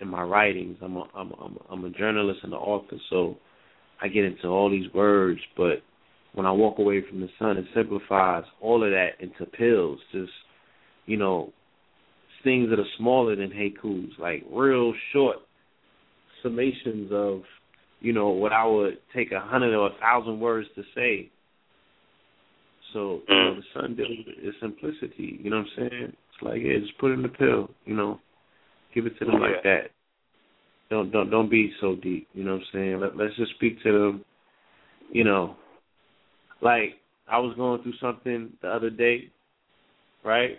in 0.02 0.08
my 0.08 0.24
writings. 0.24 0.78
I'm 0.82 0.98
a 0.98 1.04
I'm 1.16 1.32
a, 1.32 1.36
I'm 1.36 1.58
a, 1.58 1.74
I'm 1.74 1.86
a 1.86 1.90
journalist 1.92 2.42
and 2.44 2.54
an 2.54 2.60
author, 2.60 2.98
so 3.10 3.38
I 4.02 4.08
get 4.08 4.26
into 4.26 4.48
all 4.48 4.70
these 4.70 4.92
words. 4.94 5.40
But 5.56 5.84
when 6.34 6.46
I 6.46 6.52
walk 6.52 6.80
away 6.80 7.04
from 7.08 7.22
the 7.22 7.30
sun, 7.40 7.58
it 7.58 7.66
simplifies 7.76 8.44
all 8.60 8.84
of 8.84 8.92
that 8.92 9.12
into 9.20 9.46
pills. 9.46 10.00
Just 10.12 10.32
you 11.06 11.18
know, 11.18 11.54
things 12.44 12.70
that 12.70 12.80
are 12.80 12.86
smaller 12.98 13.36
than 13.36 13.52
haikus, 13.52 14.18
like 14.20 14.44
real 14.52 14.94
short 15.14 15.38
summations 16.44 17.12
of 17.12 17.44
you 18.00 18.14
know 18.14 18.30
what 18.30 18.52
I 18.52 18.66
would 18.66 18.98
take 19.16 19.32
a 19.32 19.40
hundred 19.40 19.76
or 19.76 19.88
a 19.88 20.00
thousand 20.00 20.40
words 20.40 20.68
to 20.76 20.84
say. 20.96 21.30
So 22.94 23.22
you 23.28 23.36
know, 23.36 23.56
mm. 23.56 23.56
the 23.58 23.80
sun 23.80 23.96
deals 23.96 24.10
with 24.26 24.56
simplicity. 24.62 25.40
You 25.42 25.50
know 25.50 25.58
what 25.58 25.84
I'm 25.84 25.90
saying? 25.90 26.04
It's 26.14 26.44
like 26.44 26.62
yeah, 26.62 26.80
just 26.80 26.98
put 26.98 27.12
in 27.12 27.22
the 27.22 27.30
pill. 27.30 27.70
You 27.86 27.96
know, 27.96 28.20
give 28.94 29.06
it 29.06 29.18
to 29.20 29.26
them 29.26 29.40
like 29.40 29.64
that. 29.64 29.92
Don't 30.90 31.12
don't 31.12 31.30
don't 31.30 31.50
be 31.50 31.72
so 31.80 31.96
deep. 31.96 32.28
You 32.34 32.44
know 32.44 32.54
what 32.54 32.62
I'm 32.62 32.68
saying? 32.74 33.00
Let, 33.00 33.18
let's 33.18 33.36
just 33.38 33.54
speak 33.56 33.82
to 33.84 33.92
them. 33.92 34.26
You 35.12 35.24
know, 35.24 35.56
like 36.62 36.96
I 37.28 37.40
was 37.40 37.56
going 37.56 37.82
through 37.82 37.94
something 38.02 38.52
the 38.62 38.68
other 38.68 38.90
day, 38.90 39.30
right? 40.24 40.58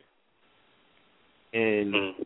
And 1.52 1.94
hmm. 1.94 2.22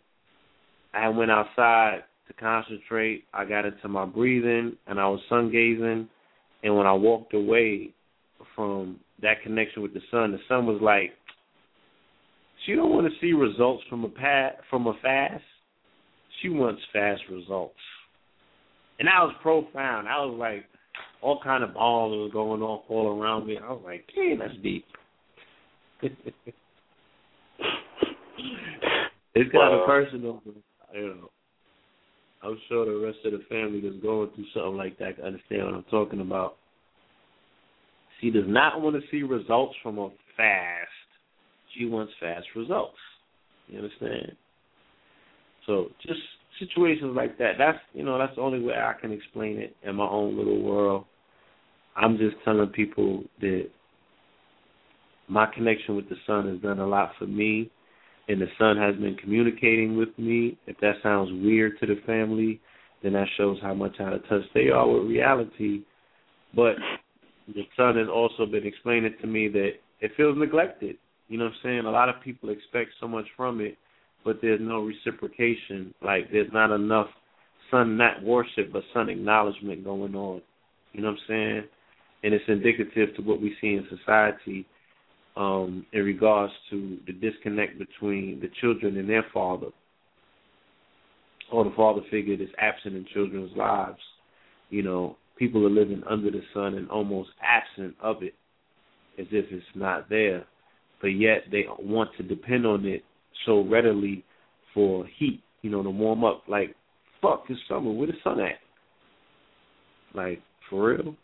I 0.94 1.08
went 1.08 1.32
outside 1.32 2.04
to 2.28 2.34
concentrate. 2.34 3.24
I 3.34 3.44
got 3.44 3.66
into 3.66 3.88
my 3.88 4.04
breathing, 4.04 4.76
and 4.86 5.00
I 5.00 5.08
was 5.08 5.20
sun 5.28 5.50
gazing. 5.50 6.08
And 6.62 6.76
when 6.76 6.86
I 6.86 6.92
walked 6.92 7.34
away 7.34 7.90
from 8.54 9.00
that 9.22 9.42
connection 9.42 9.82
with 9.82 9.94
the 9.94 10.00
sun, 10.10 10.32
the 10.32 10.38
sun 10.48 10.66
was 10.66 10.80
like, 10.80 11.12
"She 12.64 12.74
don't 12.74 12.90
want 12.90 13.12
to 13.12 13.18
see 13.20 13.32
results 13.32 13.82
from 13.90 14.04
a 14.04 14.08
pat 14.08 14.60
from 14.70 14.86
a 14.86 14.94
fast. 15.02 15.42
She 16.40 16.48
wants 16.48 16.80
fast 16.92 17.22
results." 17.30 17.78
And 18.98 19.08
that 19.08 19.20
was 19.20 19.34
profound. 19.42 20.08
I 20.08 20.24
was 20.24 20.36
like, 20.38 20.64
all 21.20 21.38
kind 21.42 21.62
of 21.62 21.74
balls 21.74 22.12
was 22.12 22.30
going 22.32 22.62
off 22.62 22.84
all 22.88 23.20
around 23.20 23.46
me. 23.46 23.58
I 23.58 23.72
was 23.72 23.82
like, 23.84 24.08
"Damn, 24.14 24.38
that's 24.38 24.56
deep." 24.62 24.86
it's 26.02 26.14
kind 29.52 29.74
of 29.74 29.86
personal. 29.86 30.42
You 30.94 31.08
know, 31.08 31.30
I'm 32.42 32.58
sure 32.68 32.86
the 32.86 33.04
rest 33.04 33.18
of 33.24 33.32
the 33.32 33.44
family 33.48 33.80
that's 33.80 34.00
going 34.02 34.30
through 34.34 34.44
something 34.54 34.76
like 34.76 34.98
that 34.98 35.16
can 35.16 35.24
understand 35.24 35.64
what 35.64 35.74
I'm 35.74 35.82
talking 35.84 36.20
about. 36.20 36.56
She 38.20 38.30
does 38.30 38.44
not 38.46 38.80
want 38.80 38.96
to 38.96 39.02
see 39.10 39.22
results 39.22 39.74
from 39.82 39.98
a 39.98 40.10
fast. 40.36 40.88
She 41.76 41.86
wants 41.86 42.12
fast 42.20 42.46
results. 42.54 42.96
You 43.68 43.78
understand? 43.78 44.36
So 45.66 45.88
just 46.06 46.20
situations 46.58 47.14
like 47.14 47.38
that. 47.38 47.52
That's 47.58 47.78
you 47.92 48.04
know 48.04 48.18
that's 48.18 48.34
the 48.36 48.42
only 48.42 48.60
way 48.60 48.74
I 48.74 48.94
can 49.00 49.12
explain 49.12 49.58
it 49.58 49.76
in 49.82 49.96
my 49.96 50.06
own 50.06 50.36
little 50.36 50.62
world. 50.62 51.04
I'm 51.96 52.16
just 52.18 52.36
telling 52.44 52.68
people 52.68 53.24
that 53.40 53.68
my 55.28 55.46
connection 55.46 55.96
with 55.96 56.08
the 56.08 56.16
sun 56.26 56.48
has 56.48 56.60
done 56.60 56.78
a 56.78 56.86
lot 56.86 57.12
for 57.18 57.26
me, 57.26 57.70
and 58.28 58.40
the 58.40 58.46
sun 58.58 58.76
has 58.76 58.94
been 58.96 59.16
communicating 59.16 59.96
with 59.96 60.16
me. 60.18 60.58
If 60.66 60.78
that 60.80 60.96
sounds 61.02 61.30
weird 61.42 61.78
to 61.80 61.86
the 61.86 62.00
family, 62.06 62.60
then 63.02 63.14
that 63.14 63.26
shows 63.36 63.58
how 63.62 63.74
much 63.74 63.98
out 64.00 64.12
of 64.12 64.26
touch 64.28 64.42
they 64.54 64.68
are 64.68 64.88
with 64.88 65.08
reality. 65.10 65.82
But 66.54 66.76
the 67.48 67.62
sun 67.76 67.96
has 67.96 68.08
also 68.12 68.46
been 68.46 68.66
explaining 68.66 69.14
to 69.20 69.26
me 69.26 69.48
that 69.48 69.70
it 70.00 70.12
feels 70.16 70.38
neglected. 70.38 70.96
You 71.28 71.38
know 71.38 71.44
what 71.44 71.54
I'm 71.54 71.58
saying? 71.62 71.78
A 71.80 71.90
lot 71.90 72.08
of 72.08 72.20
people 72.22 72.50
expect 72.50 72.90
so 73.00 73.08
much 73.08 73.26
from 73.36 73.60
it, 73.60 73.76
but 74.26 74.40
there's 74.42 74.60
no 74.60 74.82
reciprocation. 74.82 75.94
Like 76.02 76.30
there's 76.32 76.52
not 76.52 76.74
enough 76.74 77.06
sun 77.70 77.96
not 77.96 78.22
worship 78.22 78.72
but 78.72 78.82
sun 78.92 79.08
acknowledgement 79.08 79.84
going 79.84 80.14
on. 80.14 80.42
You 80.92 81.02
know 81.02 81.12
what 81.12 81.18
I'm 81.18 81.28
saying? 81.28 81.62
And 82.24 82.34
it's 82.34 82.44
indicative 82.48 83.14
to 83.16 83.22
what 83.22 83.40
we 83.40 83.54
see 83.60 83.68
in 83.68 83.86
society 83.88 84.66
um, 85.36 85.86
in 85.92 86.02
regards 86.02 86.52
to 86.70 86.98
the 87.06 87.12
disconnect 87.12 87.78
between 87.78 88.40
the 88.40 88.50
children 88.60 88.96
and 88.96 89.08
their 89.08 89.24
father, 89.32 89.68
or 91.52 91.64
the 91.64 91.74
father 91.76 92.00
figure 92.10 92.36
that's 92.36 92.50
absent 92.58 92.96
in 92.96 93.06
children's 93.12 93.54
lives. 93.56 94.00
You 94.70 94.82
know, 94.82 95.16
people 95.38 95.64
are 95.66 95.70
living 95.70 96.02
under 96.08 96.30
the 96.30 96.40
sun 96.54 96.74
and 96.74 96.90
almost 96.90 97.28
absent 97.42 97.94
of 98.02 98.22
it, 98.22 98.34
as 99.18 99.26
if 99.30 99.44
it's 99.50 99.64
not 99.74 100.08
there, 100.08 100.44
but 101.02 101.08
yet 101.08 101.44
they 101.52 101.66
want 101.78 102.10
to 102.16 102.22
depend 102.22 102.66
on 102.66 102.86
it 102.86 103.04
so 103.44 103.64
readily 103.64 104.24
for 104.74 105.06
heat, 105.18 105.42
you 105.62 105.70
know, 105.70 105.82
to 105.82 105.90
warm 105.90 106.24
up. 106.24 106.44
Like, 106.48 106.74
fuck, 107.20 107.44
it's 107.48 107.60
summer. 107.68 107.92
Where 107.92 108.06
the 108.06 108.14
sun 108.22 108.40
at? 108.40 108.58
Like, 110.14 110.40
for 110.70 110.90
real? 110.90 111.14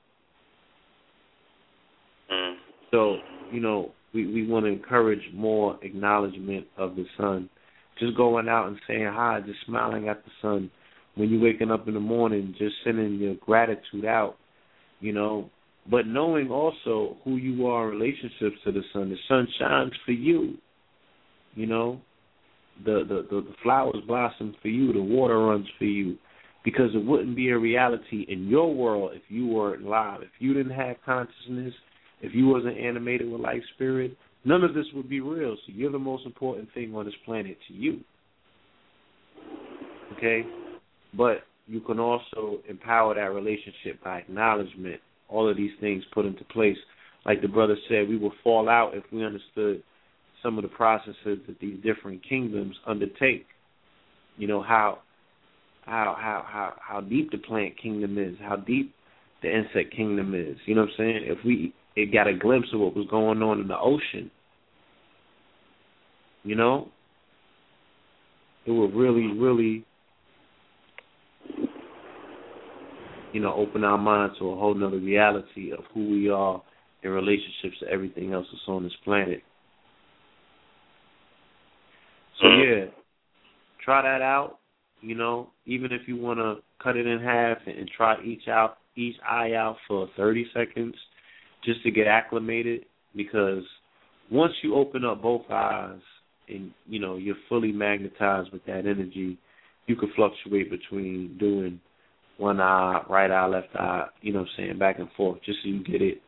Mm. 2.33 2.55
So, 2.91 3.17
you 3.51 3.61
know, 3.61 3.93
we, 4.15 4.27
we 4.27 4.47
want 4.47 4.67
to 4.67 4.73
encourage 4.73 5.23
more 5.35 5.79
acknowledgement 5.83 6.67
of 6.77 6.97
the 6.97 7.05
sun. 7.17 7.49
Just 7.99 8.17
going 8.17 8.49
out 8.49 8.69
and 8.69 8.79
saying 8.89 9.11
hi, 9.11 9.41
just 9.47 9.59
smiling 9.67 10.09
at 10.09 10.25
the 10.25 10.31
sun. 10.41 10.71
When 11.15 11.29
you're 11.29 11.43
waking 11.43 11.71
up 11.71 11.89
in 11.89 11.95
the 11.95 12.01
morning, 12.01 12.55
just 12.59 12.75
sending 12.85 13.17
your 13.17 13.35
gratitude 13.35 14.07
out, 14.07 14.37
you 15.01 15.13
know. 15.13 15.51
But 15.91 16.07
knowing 16.07 16.51
also 16.51 17.17
who 17.25 17.37
you 17.37 17.67
are 17.67 17.93
in 17.93 17.99
relationships 17.99 18.57
to 18.65 18.73
the 18.73 18.83
sun. 18.93 19.11
The 19.11 19.17
sun 19.29 19.47
shines 19.59 19.93
for 20.07 20.13
you, 20.13 20.57
you 21.55 21.67
know. 21.67 22.01
The, 22.85 23.05
the 23.07 23.27
the 23.31 23.43
the 23.43 23.55
flowers 23.63 24.03
blossom 24.07 24.55
for 24.63 24.69
you. 24.69 24.93
The 24.93 25.03
water 25.03 25.39
runs 25.39 25.67
for 25.79 25.85
you, 25.85 26.17
because 26.65 26.91
it 26.95 27.05
wouldn't 27.05 27.37
be 27.37 27.51
a 27.51 27.59
reality 27.59 28.25
in 28.29 28.49
your 28.49 28.75
world 28.75 29.13
if 29.15 29.23
you 29.29 29.47
weren't 29.47 29.85
live. 29.85 30.23
If 30.23 30.31
you 30.39 30.55
didn't 30.55 30.73
have 30.73 30.97
consciousness, 31.05 31.75
if 32.23 32.35
you 32.35 32.49
wasn't 32.49 32.79
animated 32.79 33.31
with 33.31 33.41
life 33.41 33.63
spirit, 33.75 34.17
none 34.45 34.65
of 34.65 34.73
this 34.75 34.87
would 34.95 35.09
be 35.09 35.21
real. 35.21 35.55
So 35.67 35.73
you're 35.75 35.93
the 35.93 35.99
most 35.99 36.25
important 36.25 36.73
thing 36.73 36.95
on 36.95 37.05
this 37.05 37.15
planet 37.25 37.59
to 37.69 37.75
you. 37.75 38.01
Okay? 40.17 40.43
But 41.15 41.43
you 41.67 41.81
can 41.81 42.01
also 42.01 42.59
empower 42.69 43.15
that 43.15 43.33
relationship 43.35 44.03
by 44.03 44.19
acknowledgement. 44.19 45.01
All 45.29 45.49
of 45.49 45.57
these 45.57 45.73
things 45.81 46.05
put 46.13 46.27
into 46.27 46.45
place. 46.45 46.77
Like 47.27 47.43
the 47.43 47.49
brother 47.49 47.77
said, 47.89 48.09
we 48.09 48.17
would 48.17 48.33
fall 48.43 48.69
out 48.69 48.93
if 48.95 49.05
we 49.13 49.25
understood 49.25 49.83
some 50.43 50.59
of 50.59 50.63
the 50.63 50.69
processes 50.69 51.39
that 51.47 51.59
these 51.61 51.79
different 51.83 52.27
kingdoms 52.29 52.77
undertake. 52.87 53.47
You 54.37 54.49
know 54.49 54.63
how 54.63 54.99
how 55.85 56.17
how 56.19 56.45
how 56.47 56.75
how 56.81 57.01
deep 57.01 57.31
the 57.31 57.39
plant 57.39 57.75
kingdom 57.81 58.19
is, 58.19 58.37
how 58.41 58.57
deep 58.57 58.95
the 59.43 59.55
insect 59.55 59.95
kingdom 59.95 60.35
is. 60.35 60.57
You 60.67 60.75
know 60.75 60.83
what 60.83 60.91
I'm 60.91 60.97
saying? 60.99 61.21
If 61.25 61.39
we 61.45 61.75
it 61.97 62.13
got 62.13 62.27
a 62.27 62.35
glimpse 62.35 62.69
of 62.73 62.81
what 62.81 62.97
was 62.97 63.07
going 63.11 63.43
on 63.43 63.61
in 63.61 63.69
the 63.69 63.79
ocean. 63.79 64.31
You 66.45 66.57
know, 66.57 66.89
it 68.67 68.71
would 68.71 68.95
really, 68.95 69.27
really, 69.39 69.85
you 73.33 73.41
know, 73.41 73.55
open 73.55 73.85
our 73.85 73.99
minds 73.99 74.39
to 74.39 74.51
a 74.51 74.57
whole 74.57 74.75
nother 74.75 74.99
reality 74.99 75.73
of 75.73 75.85
who 75.95 76.11
we 76.11 76.31
are 76.31 76.61
in 77.03 77.11
relationships 77.11 77.79
to 77.81 77.89
everything 77.89 78.33
else 78.33 78.47
that's 78.51 78.63
on 78.67 78.83
this 78.83 78.93
planet. 79.05 79.43
Yeah, 82.43 82.87
try 83.85 84.03
that 84.03 84.23
out. 84.23 84.59
You 85.01 85.15
know, 85.15 85.51
even 85.67 85.93
if 85.93 86.03
you 86.07 86.17
want 86.17 86.39
to 86.39 86.57
cut 86.83 86.97
it 86.97 87.07
in 87.07 87.21
half 87.21 87.59
and 87.67 87.91
try 87.97 88.23
each 88.23 88.49
out 88.49 88.79
each 88.95 89.17
eye 89.27 89.53
out 89.55 89.77
for 89.89 90.09
30 90.17 90.47
seconds 90.53 90.95
just 91.65 91.83
to 91.83 91.91
get 91.91 92.07
acclimated 92.07 92.85
because 93.17 93.63
once 94.31 94.53
you 94.63 94.75
open 94.75 95.05
up 95.05 95.23
both 95.23 95.43
eyes 95.51 96.01
and 96.49 96.73
you 96.87 97.01
know 97.01 97.17
you're 97.17 97.37
fully 97.49 97.73
magnetized 97.73 98.53
with 98.53 98.65
that 98.67 98.81
energy, 98.81 99.39
you 99.87 99.97
can 99.97 100.13
fluctuate 100.15 100.71
between 100.71 101.37
doing 101.39 101.81
one 102.39 102.61
eye, 102.61 103.03
right 103.09 103.31
eye, 103.31 103.47
left 103.47 103.69
eye, 103.75 104.07
you 104.21 104.33
know 104.33 104.41
what 104.41 104.49
I'm 104.59 104.65
saying, 104.65 104.79
back 104.79 104.99
and 104.99 105.09
forth, 105.17 105.39
just 105.45 105.59
so 105.63 105.69
you 105.69 105.85
get 105.85 106.03
it 106.03 106.21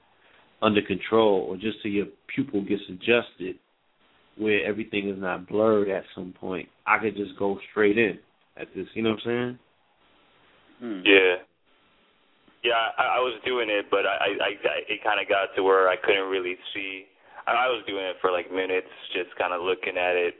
under 0.62 0.82
control 0.82 1.46
or 1.48 1.56
just 1.56 1.78
so 1.82 1.88
your 1.88 2.06
pupil 2.34 2.62
gets 2.62 2.82
adjusted 2.88 3.56
where 4.36 4.64
everything 4.64 5.08
is 5.08 5.20
not 5.20 5.48
blurred 5.48 5.88
at 5.88 6.04
some 6.14 6.34
point. 6.38 6.68
I 6.86 6.98
could 6.98 7.16
just 7.16 7.38
go 7.38 7.58
straight 7.70 7.98
in 7.98 8.18
at 8.56 8.68
this, 8.74 8.86
you 8.94 9.02
know 9.02 9.10
what 9.10 9.20
I'm 9.24 9.24
saying? 9.24 9.58
Hmm. 10.80 11.00
Yeah. 11.04 11.34
Yeah, 12.64 12.80
I, 12.96 13.18
I 13.18 13.20
was 13.20 13.38
doing 13.44 13.68
it, 13.68 13.86
but 13.90 14.06
I, 14.06 14.32
I, 14.40 14.48
I 14.48 14.78
it 14.88 15.04
kind 15.04 15.20
of 15.20 15.28
got 15.28 15.54
to 15.54 15.62
where 15.62 15.88
I 15.88 15.96
couldn't 15.96 16.30
really 16.30 16.56
see. 16.72 17.04
I, 17.46 17.52
I 17.52 17.66
was 17.68 17.84
doing 17.86 18.04
it 18.04 18.16
for 18.20 18.32
like 18.32 18.50
minutes, 18.50 18.88
just 19.12 19.36
kind 19.38 19.52
of 19.52 19.60
looking 19.60 19.98
at 19.98 20.16
it. 20.16 20.34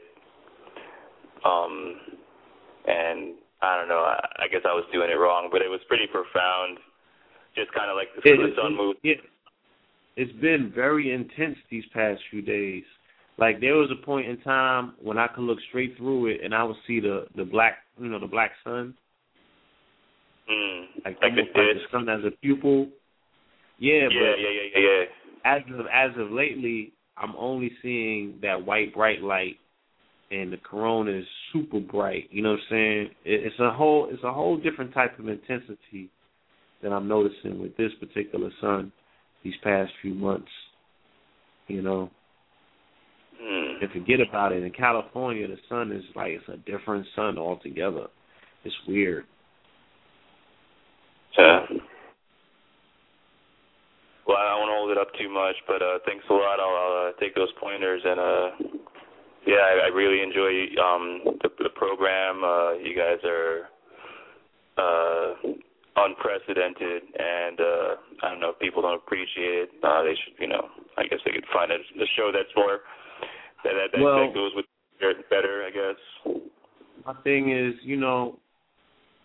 Um, 1.45 2.01
and 2.87 3.35
I 3.61 3.77
don't 3.77 3.87
know. 3.87 4.01
I, 4.01 4.45
I 4.45 4.47
guess 4.49 4.61
I 4.65 4.73
was 4.73 4.85
doing 4.91 5.09
it 5.11 5.21
wrong, 5.21 5.49
but 5.51 5.61
it 5.61 5.69
was 5.69 5.79
pretty 5.87 6.07
profound. 6.07 6.79
Just 7.55 7.71
kind 7.73 7.89
of 7.89 7.95
like 7.95 8.09
the, 8.17 8.25
it, 8.25 8.37
the 8.37 8.55
sun 8.59 8.75
moved. 8.75 8.99
It, 9.03 9.19
it's 10.17 10.33
been 10.41 10.71
very 10.73 11.13
intense 11.13 11.57
these 11.69 11.85
past 11.93 12.19
few 12.31 12.41
days. 12.41 12.83
Like 13.37 13.59
there 13.59 13.75
was 13.75 13.89
a 13.91 14.05
point 14.05 14.27
in 14.27 14.39
time 14.41 14.93
when 15.01 15.17
I 15.17 15.27
could 15.27 15.43
look 15.43 15.59
straight 15.69 15.97
through 15.97 16.27
it 16.27 16.41
and 16.43 16.53
I 16.53 16.63
would 16.63 16.77
see 16.87 16.99
the 16.99 17.25
the 17.35 17.43
black, 17.43 17.77
you 17.99 18.07
know, 18.07 18.19
the 18.19 18.27
black 18.27 18.51
sun 18.63 18.95
Mm, 20.49 20.85
like, 21.03 21.17
like 21.21 21.35
the 21.35 21.41
like 21.41 21.75
the 21.75 21.79
sun 21.91 22.09
as 22.09 22.23
a 22.23 22.31
pupil. 22.41 22.87
Yeah, 23.79 23.93
yeah, 23.93 24.07
but 24.09 24.39
yeah, 24.39 24.49
yeah, 24.49 24.79
yeah, 24.79 24.99
yeah. 25.01 25.03
as 25.43 25.61
of 25.79 25.85
as 25.91 26.11
of 26.17 26.31
lately, 26.31 26.93
I'm 27.17 27.35
only 27.35 27.71
seeing 27.81 28.37
that 28.41 28.63
white 28.63 28.93
bright 28.93 29.21
light, 29.21 29.55
and 30.29 30.53
the 30.53 30.57
corona 30.57 31.11
is 31.11 31.25
super 31.51 31.79
bright. 31.79 32.27
You 32.29 32.43
know 32.43 32.51
what 32.51 32.59
I'm 32.59 32.65
saying? 32.69 33.09
It, 33.25 33.45
it's 33.45 33.59
a 33.59 33.71
whole 33.71 34.07
it's 34.11 34.23
a 34.23 34.31
whole 34.31 34.57
different 34.57 34.93
type 34.93 35.17
of 35.17 35.27
intensity 35.27 36.09
that 36.83 36.91
I'm 36.91 37.07
noticing 37.07 37.59
with 37.59 37.75
this 37.75 37.91
particular 37.99 38.51
sun 38.61 38.91
these 39.43 39.55
past 39.63 39.91
few 40.01 40.13
months. 40.13 40.51
You 41.67 41.81
know. 41.81 42.11
Mm. 43.41 43.81
And 43.81 43.91
forget 43.91 44.19
about 44.21 44.51
it. 44.53 44.63
In 44.63 44.71
California, 44.71 45.47
the 45.47 45.57
sun 45.69 45.91
is 45.91 46.03
like 46.15 46.31
it's 46.31 46.47
a 46.47 46.57
different 46.69 47.05
sun 47.15 47.37
altogether. 47.37 48.07
It's 48.63 48.75
weird. 48.87 49.25
Yeah. 51.37 51.65
Well, 54.27 54.37
I 54.37 54.49
don't 54.49 54.59
want 54.65 54.71
to 54.71 54.77
hold 54.79 54.91
it 54.91 54.97
up 54.97 55.13
too 55.19 55.29
much, 55.29 55.55
but 55.67 55.81
uh 55.81 55.99
thanks 56.05 56.25
a 56.29 56.33
lot. 56.33 56.59
I'll, 56.59 56.73
I'll 56.73 57.09
uh, 57.09 57.11
take 57.19 57.35
those 57.35 57.51
pointers 57.59 58.01
and 58.03 58.19
uh 58.19 58.49
yeah, 59.45 59.61
I, 59.61 59.85
I 59.85 59.89
really 59.93 60.23
enjoy 60.23 60.73
um 60.81 61.37
the, 61.43 61.49
the 61.61 61.69
program. 61.75 62.43
Uh 62.43 62.73
you 62.81 62.95
guys 62.95 63.21
are 63.27 63.69
uh 64.79 65.33
unprecedented 65.97 67.03
and 67.19 67.59
uh 67.59 67.89
I 68.23 68.29
don't 68.31 68.39
know 68.39 68.49
if 68.49 68.59
people 68.59 68.81
don't 68.81 68.95
appreciate 68.95 69.69
it. 69.69 69.69
Uh 69.83 70.01
they 70.01 70.15
should, 70.15 70.39
you 70.39 70.47
know, 70.47 70.69
I 70.97 71.03
guess 71.03 71.19
they 71.25 71.31
could 71.31 71.45
find 71.53 71.69
a, 71.71 71.75
a 71.75 72.07
show 72.17 72.31
that's 72.33 72.49
more 72.55 72.79
that 73.65 73.73
that, 73.73 73.97
that, 73.97 74.03
Well- 74.03 74.27
that 74.27 74.33
goes 74.33 74.51
with 74.55 74.65
better, 75.29 75.63
I 75.67 75.71
guess. 75.71 76.39
My 77.05 77.13
thing 77.23 77.51
is, 77.51 77.73
you 77.83 77.97
know, 77.97 78.39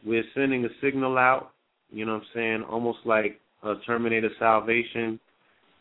we're 0.05 0.25
sending 0.35 0.65
a 0.65 0.69
signal 0.83 1.17
out, 1.17 1.53
you 1.91 2.05
know 2.05 2.15
what 2.15 2.23
I'm 2.23 2.29
saying, 2.35 2.63
almost 2.69 2.99
like 3.05 3.41
a 3.63 3.75
Terminator 3.87 4.31
Salvation 4.39 5.21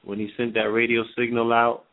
when 0.03 0.19
he 0.19 0.29
sent 0.38 0.53
that 0.53 0.71
radio 0.71 1.03
signal 1.17 1.51
out, 1.51 1.83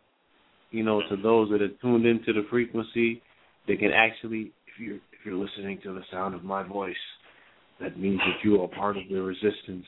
you 0.71 0.83
know, 0.83 1.03
to 1.09 1.17
those 1.17 1.51
that 1.51 1.63
are 1.63 1.75
tuned 1.81 2.07
into 2.07 2.33
the 2.33 2.47
frequency, 2.51 3.23
they 3.67 3.77
can 3.77 3.91
actually 3.93 4.53
if 4.67 4.81
you're 4.81 4.97
if 4.97 5.25
you're 5.25 5.35
listening 5.35 5.81
to 5.83 5.93
the 5.93 6.03
sound 6.13 6.35
of 6.35 6.45
my 6.45 6.63
voice, 6.63 6.95
that 7.81 7.99
means 7.99 8.19
that 8.19 8.45
you 8.45 8.63
are 8.63 8.69
part 8.69 8.97
of 8.97 9.03
the 9.11 9.21
resistance. 9.21 9.87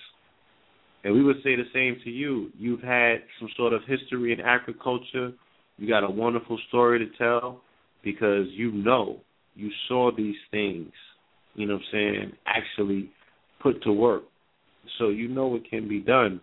And 1.05 1.15
we 1.15 1.23
would 1.23 1.36
say 1.44 1.55
the 1.55 1.62
same 1.73 1.97
to 2.05 2.10
you. 2.10 2.50
You've 2.58 2.82
had 2.82 3.16
some 3.39 3.48
sort 3.57 3.73
of 3.73 3.82
history 3.86 4.32
in 4.32 4.40
agriculture. 4.40 5.32
You 5.78 5.89
got 5.89 6.05
a 6.05 6.10
wonderful 6.10 6.58
story 6.68 6.98
to 6.98 7.07
tell 7.16 7.62
because 8.05 8.47
you 8.50 8.73
know 8.73 9.20
you 9.55 9.70
saw 9.89 10.10
these 10.15 10.36
things, 10.50 10.90
you 11.55 11.66
know 11.66 11.74
what 11.74 11.82
I'm 11.82 11.92
saying, 11.92 12.32
actually 12.47 13.10
put 13.62 13.82
to 13.84 13.92
work. 13.92 14.24
So 14.98 15.08
you 15.08 15.28
know 15.28 15.55
it 15.55 15.68
can 15.68 15.89
be 15.89 16.00
done. 16.00 16.40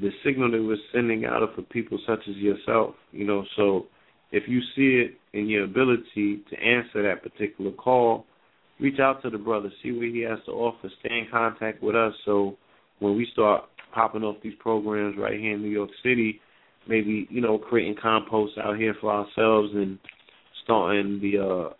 The 0.00 0.10
signal 0.24 0.50
that 0.50 0.62
we're 0.62 0.76
sending 0.92 1.24
out 1.24 1.42
for 1.54 1.62
people 1.62 1.98
such 2.06 2.20
as 2.28 2.36
yourself, 2.36 2.94
you 3.12 3.26
know, 3.26 3.44
so 3.56 3.86
if 4.30 4.44
you 4.46 4.60
see 4.76 5.04
it 5.04 5.18
in 5.32 5.48
your 5.48 5.64
ability 5.64 6.42
to 6.50 6.56
answer 6.56 7.02
that 7.02 7.22
particular 7.22 7.72
call, 7.72 8.26
reach 8.78 9.00
out 9.00 9.22
to 9.22 9.30
the 9.30 9.38
brother, 9.38 9.70
see 9.82 9.92
what 9.92 10.06
he 10.06 10.20
has 10.20 10.38
to 10.46 10.52
offer, 10.52 10.90
stay 11.00 11.18
in 11.18 11.26
contact 11.30 11.82
with 11.82 11.96
us 11.96 12.12
so 12.24 12.56
when 13.00 13.16
we 13.16 13.26
start 13.32 13.64
popping 13.94 14.22
off 14.22 14.36
these 14.42 14.54
programs 14.58 15.16
right 15.18 15.38
here 15.38 15.54
in 15.54 15.62
New 15.62 15.70
York 15.70 15.90
City, 16.02 16.40
maybe 16.88 17.26
you 17.30 17.40
know 17.40 17.58
creating 17.58 17.96
compost 18.00 18.54
out 18.58 18.76
here 18.76 18.94
for 19.00 19.12
ourselves 19.12 19.70
and 19.74 19.98
starting 20.64 21.20
the 21.20 21.38
uh 21.38 21.72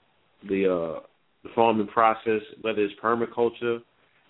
the 0.48 0.64
uh 0.66 1.00
the 1.44 1.50
farming 1.54 1.86
process, 1.86 2.42
whether 2.62 2.80
it's 2.80 2.94
permaculture. 3.02 3.78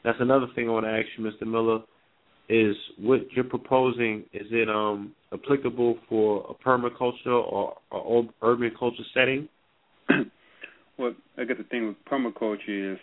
That's 0.04 0.18
another 0.20 0.46
thing 0.54 0.68
I 0.68 0.72
want 0.72 0.86
to 0.86 0.90
ask 0.90 1.06
you, 1.16 1.24
Mr. 1.24 1.46
Miller, 1.46 1.80
is 2.48 2.76
what 2.98 3.20
you're 3.32 3.44
proposing. 3.44 4.24
Is 4.32 4.46
it 4.50 4.68
um 4.68 5.14
applicable 5.32 5.98
for 6.08 6.46
a 6.50 6.64
permaculture 6.64 7.26
or, 7.26 7.76
or 7.90 8.28
urban 8.42 8.72
culture 8.78 9.02
setting? 9.14 9.48
well, 10.98 11.14
I 11.36 11.44
guess 11.44 11.56
the 11.58 11.64
thing 11.64 11.88
with 11.88 11.96
permaculture 12.10 12.94
is 12.94 12.98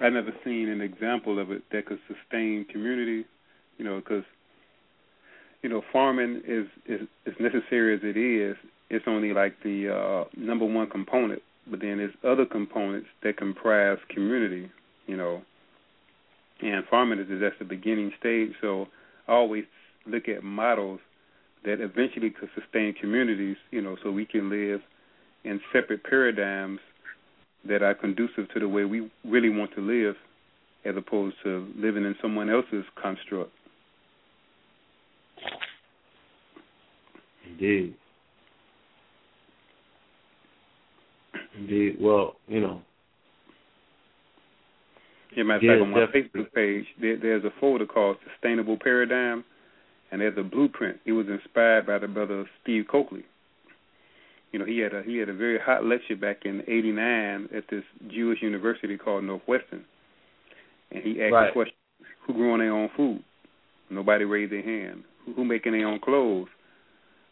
I've 0.00 0.12
never 0.12 0.32
seen 0.44 0.68
an 0.68 0.80
example 0.80 1.40
of 1.40 1.50
it 1.50 1.62
that 1.72 1.86
could 1.86 1.98
sustain 2.06 2.66
community. 2.70 3.24
You 3.78 3.84
know, 3.84 4.00
because 4.00 4.24
you 5.62 5.68
know 5.68 5.82
farming 5.92 6.42
is 6.46 6.66
is 6.86 7.06
as 7.26 7.34
necessary 7.40 7.94
as 7.94 8.00
it 8.02 8.16
is. 8.16 8.56
It's 8.90 9.04
only 9.06 9.32
like 9.32 9.54
the 9.62 9.90
uh, 9.90 10.24
number 10.36 10.64
one 10.64 10.88
component, 10.88 11.42
but 11.70 11.80
then 11.80 11.98
there's 11.98 12.14
other 12.24 12.46
components 12.46 13.08
that 13.22 13.36
comprise 13.36 13.98
community. 14.08 14.70
You 15.06 15.16
know, 15.16 15.42
and 16.60 16.84
farming 16.90 17.18
is 17.18 17.28
just 17.28 17.58
the 17.58 17.64
beginning 17.64 18.12
stage. 18.18 18.52
So 18.60 18.86
I 19.26 19.32
always 19.32 19.64
look 20.06 20.28
at 20.28 20.42
models 20.42 21.00
that 21.64 21.80
eventually 21.80 22.30
could 22.30 22.50
sustain 22.54 22.94
communities. 22.94 23.56
You 23.70 23.82
know, 23.82 23.96
so 24.02 24.10
we 24.10 24.26
can 24.26 24.50
live 24.50 24.80
in 25.44 25.60
separate 25.72 26.04
paradigms 26.04 26.80
that 27.66 27.82
are 27.82 27.94
conducive 27.94 28.48
to 28.54 28.60
the 28.60 28.68
way 28.68 28.84
we 28.84 29.10
really 29.24 29.50
want 29.50 29.74
to 29.74 29.80
live, 29.80 30.14
as 30.84 30.96
opposed 30.96 31.36
to 31.44 31.66
living 31.76 32.04
in 32.04 32.14
someone 32.22 32.48
else's 32.48 32.84
construct. 33.00 33.50
Indeed. 37.50 37.94
Indeed. 41.58 41.96
Well, 42.00 42.36
you 42.46 42.60
know. 42.60 42.82
Yeah, 45.36 45.44
matter 45.44 45.56
of 45.58 45.62
yeah, 45.62 45.72
fact, 45.72 45.82
on 45.82 45.90
my 45.90 46.00
definitely. 46.06 46.40
Facebook 46.42 46.52
page, 46.54 46.84
there, 47.00 47.16
there's 47.16 47.44
a 47.44 47.50
folder 47.60 47.86
called 47.86 48.16
Sustainable 48.32 48.78
Paradigm, 48.82 49.44
and 50.10 50.20
there's 50.20 50.38
a 50.38 50.42
blueprint. 50.42 50.98
It 51.04 51.12
was 51.12 51.26
inspired 51.28 51.86
by 51.86 51.98
the 51.98 52.08
brother 52.08 52.44
Steve 52.62 52.86
Cokely. 52.90 53.24
You 54.52 54.58
know, 54.58 54.64
he 54.64 54.78
had 54.78 54.94
a 54.94 55.02
he 55.02 55.18
had 55.18 55.28
a 55.28 55.34
very 55.34 55.58
hot 55.58 55.84
lecture 55.84 56.16
back 56.16 56.38
in 56.44 56.62
'89 56.66 57.50
at 57.54 57.64
this 57.70 57.84
Jewish 58.10 58.40
university 58.42 58.96
called 58.96 59.24
Northwestern, 59.24 59.84
and 60.90 61.02
he 61.04 61.22
asked 61.22 61.32
Right. 61.32 61.46
the 61.48 61.52
question: 61.52 61.74
Who 62.26 62.32
growing 62.32 62.60
their 62.60 62.72
own 62.72 62.88
food? 62.96 63.22
Nobody 63.90 64.24
raised 64.24 64.52
their 64.52 64.62
hand. 64.62 65.04
Who, 65.26 65.34
who 65.34 65.44
making 65.44 65.72
their 65.72 65.86
own 65.86 66.00
clothes? 66.00 66.48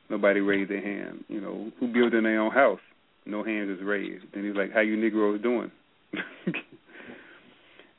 Nobody 0.09 0.41
raised 0.41 0.71
their 0.71 0.81
hand. 0.81 1.25
You 1.29 1.41
know, 1.41 1.73
who 1.79 1.89
building 1.93 2.23
their 2.23 2.41
own 2.41 2.53
house? 2.53 2.81
No 3.25 3.43
hands 3.43 3.71
is 3.71 3.85
raised. 3.85 4.25
Then 4.33 4.45
he's 4.45 4.55
like, 4.55 4.73
"How 4.73 4.81
you 4.81 4.97
Negroes 4.97 5.43
doing?" 5.43 5.73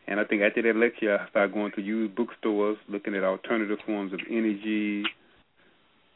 and 0.08 0.20
I 0.20 0.24
think 0.24 0.42
after 0.42 0.62
that 0.62 0.76
lecture, 0.76 1.18
I 1.18 1.30
started 1.30 1.54
going 1.54 1.74
to 1.74 1.82
used 1.82 2.16
bookstores, 2.16 2.78
looking 2.88 3.14
at 3.16 3.24
alternative 3.24 3.80
forms 3.86 4.14
of 4.14 4.20
energy. 4.30 5.04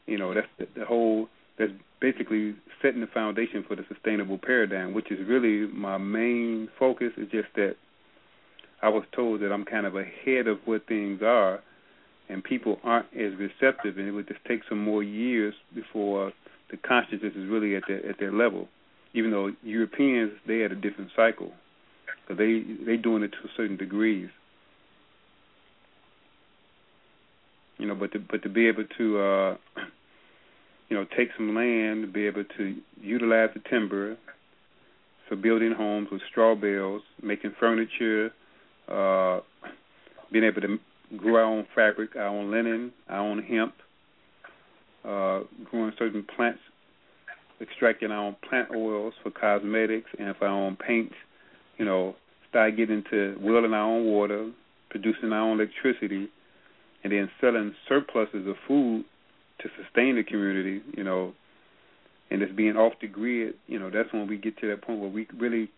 You 0.06 0.18
know, 0.18 0.34
that's 0.34 0.48
the, 0.58 0.66
the 0.78 0.86
whole. 0.86 1.28
That's 1.58 1.72
basically 2.00 2.54
setting 2.80 3.02
the 3.02 3.06
foundation 3.06 3.64
for 3.68 3.76
the 3.76 3.84
sustainable 3.92 4.38
paradigm, 4.38 4.94
which 4.94 5.12
is 5.12 5.18
really 5.28 5.70
my 5.72 5.98
main 5.98 6.68
focus. 6.78 7.12
Is 7.18 7.30
just 7.30 7.48
that 7.56 7.74
I 8.82 8.88
was 8.88 9.04
told 9.14 9.42
that 9.42 9.52
I'm 9.52 9.64
kind 9.64 9.86
of 9.86 9.94
ahead 9.94 10.48
of 10.48 10.58
where 10.64 10.80
things 10.80 11.20
are, 11.22 11.62
and 12.32 12.42
people 12.42 12.78
aren't 12.82 13.06
as 13.14 13.32
receptive, 13.38 13.98
and 13.98 14.08
it 14.08 14.12
would 14.12 14.26
just 14.26 14.40
take 14.48 14.60
some 14.68 14.82
more 14.82 15.02
years 15.02 15.54
before 15.74 16.32
the 16.70 16.78
consciousness 16.78 17.34
is 17.36 17.48
really 17.48 17.76
at 17.76 17.82
their 17.86 18.04
at 18.08 18.18
their 18.18 18.32
level. 18.32 18.68
Even 19.12 19.30
though 19.30 19.52
Europeans 19.62 20.32
they 20.46 20.60
had 20.60 20.72
a 20.72 20.76
different 20.76 21.10
cycle, 21.14 21.52
because 22.22 22.38
they 22.38 22.64
they 22.84 22.96
doing 22.96 23.22
it 23.22 23.32
to 23.32 23.48
certain 23.56 23.76
degrees. 23.76 24.30
You 27.78 27.86
know, 27.86 27.94
but 27.94 28.12
to 28.12 28.18
but 28.18 28.42
to 28.42 28.48
be 28.48 28.66
able 28.66 28.84
to 28.96 29.18
uh, 29.18 29.56
you 30.88 30.96
know 30.96 31.04
take 31.16 31.28
some 31.36 31.54
land, 31.54 32.12
be 32.12 32.26
able 32.26 32.44
to 32.56 32.76
utilize 33.00 33.50
the 33.54 33.60
timber 33.68 34.16
for 35.28 35.36
building 35.36 35.72
homes 35.72 36.08
with 36.10 36.22
straw 36.30 36.54
bales, 36.54 37.02
making 37.22 37.52
furniture, 37.60 38.32
uh, 38.88 39.40
being 40.32 40.44
able 40.44 40.62
to 40.62 40.78
grow 41.16 41.36
our 41.36 41.44
own 41.44 41.66
fabric, 41.74 42.16
our 42.16 42.26
own 42.26 42.50
linen, 42.50 42.92
our 43.08 43.20
own 43.20 43.42
hemp, 43.42 43.74
uh, 45.04 45.40
growing 45.70 45.92
certain 45.98 46.24
plants, 46.36 46.60
extracting 47.60 48.10
our 48.10 48.26
own 48.26 48.36
plant 48.48 48.70
oils 48.74 49.14
for 49.22 49.30
cosmetics 49.30 50.10
and 50.18 50.34
for 50.36 50.46
our 50.46 50.66
own 50.66 50.76
paints. 50.76 51.14
You 51.78 51.84
know, 51.84 52.16
start 52.48 52.76
getting 52.76 53.04
into 53.04 53.38
wheeling 53.40 53.72
our 53.72 53.84
own 53.84 54.06
water, 54.06 54.50
producing 54.90 55.32
our 55.32 55.50
own 55.50 55.60
electricity, 55.60 56.28
and 57.04 57.12
then 57.12 57.30
selling 57.40 57.74
surpluses 57.88 58.46
of 58.46 58.56
food 58.66 59.04
to 59.60 59.68
sustain 59.82 60.16
the 60.16 60.22
community. 60.22 60.82
You 60.96 61.04
know, 61.04 61.32
and 62.30 62.42
it's 62.42 62.52
being 62.52 62.76
off 62.76 62.94
the 63.00 63.08
grid. 63.08 63.54
You 63.66 63.78
know, 63.78 63.90
that's 63.90 64.12
when 64.12 64.26
we 64.26 64.38
get 64.38 64.58
to 64.58 64.68
that 64.68 64.82
point 64.82 65.00
where 65.00 65.10
we 65.10 65.26
really 65.36 65.70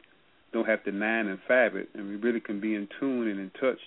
don't 0.52 0.68
have 0.68 0.84
to 0.84 0.92
nine 0.92 1.26
and 1.26 1.38
five 1.48 1.74
it, 1.74 1.88
and 1.94 2.08
we 2.08 2.16
really 2.16 2.40
can 2.40 2.60
be 2.60 2.74
in 2.74 2.88
tune 3.00 3.28
and 3.28 3.40
in 3.40 3.50
touch, 3.60 3.80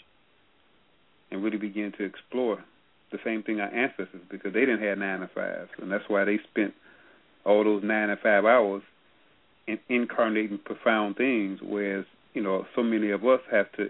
and 1.32 1.44
really 1.44 1.58
begin 1.58 1.92
to 1.98 2.04
explore 2.04 2.64
the 3.12 3.18
same 3.24 3.44
thing 3.44 3.60
our 3.60 3.74
ancestors 3.74 4.22
because 4.30 4.54
they 4.54 4.62
didn't 4.62 4.84
have 4.84 4.98
nine 4.98 5.22
to 5.22 5.30
fives, 5.34 5.70
and 5.82 5.92
that's 5.92 6.04
why 6.08 6.26
they 6.26 6.40
spent 6.52 6.74
all 7.46 7.64
those 7.64 7.84
nine 7.84 8.10
to 8.10 8.18
five 8.18 8.46
hours 8.46 8.82
in 9.68 9.80
incarnating 9.90 10.60
profound 10.64 11.16
things, 11.16 11.60
whereas 11.62 12.06
you 12.34 12.42
know 12.42 12.66
so 12.76 12.84
many 12.84 13.12
of 13.12 13.26
us 13.26 13.40
have 13.52 13.72
to 13.74 13.90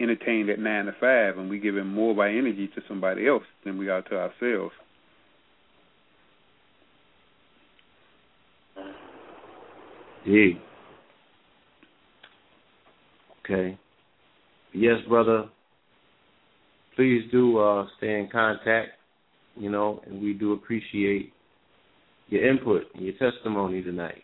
entertain 0.00 0.46
that 0.46 0.58
nine 0.58 0.86
to 0.86 0.92
five, 1.00 1.38
and 1.38 1.48
we 1.48 1.58
giving 1.58 1.86
more 1.86 2.12
of 2.12 2.18
our 2.18 2.28
energy 2.28 2.68
to 2.74 2.82
somebody 2.88 3.26
else 3.26 3.44
than 3.64 3.78
we 3.78 3.88
are 3.88 4.02
to 4.02 4.16
ourselves. 4.16 4.72
Indeed. 10.24 10.60
Okay. 13.44 13.78
Yes, 14.72 14.96
brother. 15.08 15.44
Please 16.96 17.22
do 17.30 17.58
uh, 17.58 17.86
stay 17.98 18.18
in 18.18 18.28
contact, 18.32 18.88
you 19.54 19.70
know, 19.70 20.00
and 20.06 20.20
we 20.20 20.32
do 20.32 20.54
appreciate 20.54 21.32
your 22.28 22.48
input 22.48 22.84
and 22.94 23.04
your 23.04 23.14
testimony 23.14 23.82
tonight. 23.82 24.22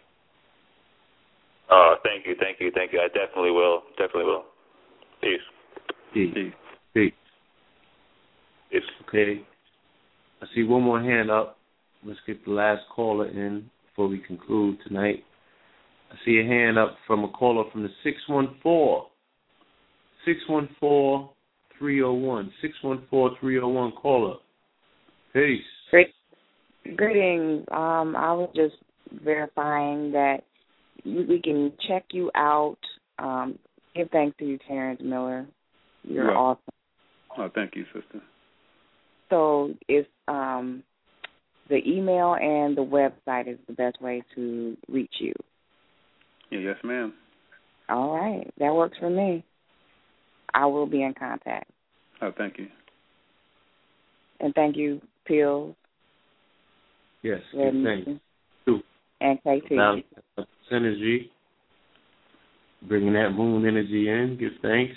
Uh, 1.71 1.95
thank 2.03 2.27
you, 2.27 2.35
thank 2.41 2.61
you, 2.61 2.71
thank 2.75 2.93
you. 2.93 3.01
I 3.01 3.09
definitely 3.09 3.51
will. 3.51 3.83
Definitely 3.99 4.25
will. 4.25 4.45
Peace. 5.21 5.41
Peace. 6.13 6.35
Peace. 6.35 7.13
Peace. 8.71 8.83
Okay. 9.09 9.43
I 10.41 10.47
see 10.55 10.65
one 10.65 10.83
more 10.83 11.01
hand 11.01 11.31
up. 11.31 11.59
Let's 12.05 12.19
get 12.27 12.45
the 12.45 12.51
last 12.51 12.83
caller 12.95 13.29
in 13.29 13.71
before 13.87 14.09
we 14.09 14.19
conclude 14.19 14.79
tonight. 14.87 15.23
I 16.11 16.17
see 16.25 16.41
a 16.41 16.45
hand 16.45 16.79
up 16.79 16.97
from 17.07 17.25
a 17.25 17.29
caller 17.29 17.65
from 17.71 17.83
the 17.83 17.91
614. 18.03 19.09
614 20.25 21.29
301. 21.83 22.53
614 22.63 23.39
301 23.41 23.93
caller. 24.01 24.37
Peace. 25.33 25.61
Great. 25.91 26.15
Greetings. 26.97 27.65
Um, 27.73 28.15
I 28.17 28.33
was 28.33 28.51
just 28.55 28.77
verifying 29.25 30.13
that 30.13 30.45
you, 31.03 31.27
we 31.29 31.41
can 31.43 31.73
check 31.89 32.05
you 32.13 32.31
out. 32.37 32.79
Um, 33.19 33.59
give 33.97 34.11
thanks 34.11 34.37
to 34.39 34.45
you, 34.45 34.59
Terrence 34.69 35.01
Miller. 35.03 35.45
You're 36.05 36.37
awesome. 36.37 36.63
Oh, 37.37 37.49
thank 37.53 37.75
you, 37.75 37.85
sister. 37.87 38.23
So 39.31 39.75
it's 39.89 40.09
um, 40.29 40.85
the 41.69 41.79
email 41.87 42.35
and 42.35 42.77
the 42.77 42.85
website 42.85 43.49
is 43.49 43.59
the 43.67 43.73
best 43.73 44.01
way 44.01 44.23
to 44.37 44.77
reach 44.89 45.15
you. 45.19 45.33
Yeah, 46.51 46.61
yes, 46.61 46.77
ma'am. 46.85 47.15
All 47.89 48.15
right, 48.15 48.49
that 48.59 48.73
works 48.73 48.99
for 49.01 49.11
me. 49.11 49.45
I 50.55 50.67
will 50.67 50.87
be 50.87 51.03
in 51.03 51.15
contact. 51.15 51.71
Oh, 52.21 52.33
thank 52.37 52.59
you. 52.59 52.69
And 54.41 54.55
thank 54.55 54.77
you, 54.77 55.01
Pills 55.27 55.75
Yes. 57.23 57.41
Red 57.55 57.73
Good 57.73 57.85
thanks. 57.85 58.07
Mission, 58.07 58.21
Two. 58.67 58.81
and 59.21 59.39
KT. 59.41 59.71
Now, 59.73 59.97
synergy. 60.71 61.29
Bringing 62.89 63.13
that 63.13 63.31
moon 63.31 63.65
energy 63.67 64.09
in. 64.09 64.37
Give 64.39 64.51
thanks. 64.61 64.95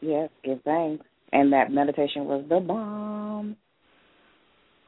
Yes, 0.00 0.30
give 0.42 0.62
thanks. 0.62 1.04
And 1.32 1.52
that 1.52 1.70
meditation 1.70 2.24
was 2.24 2.44
the 2.48 2.58
bomb. 2.58 3.56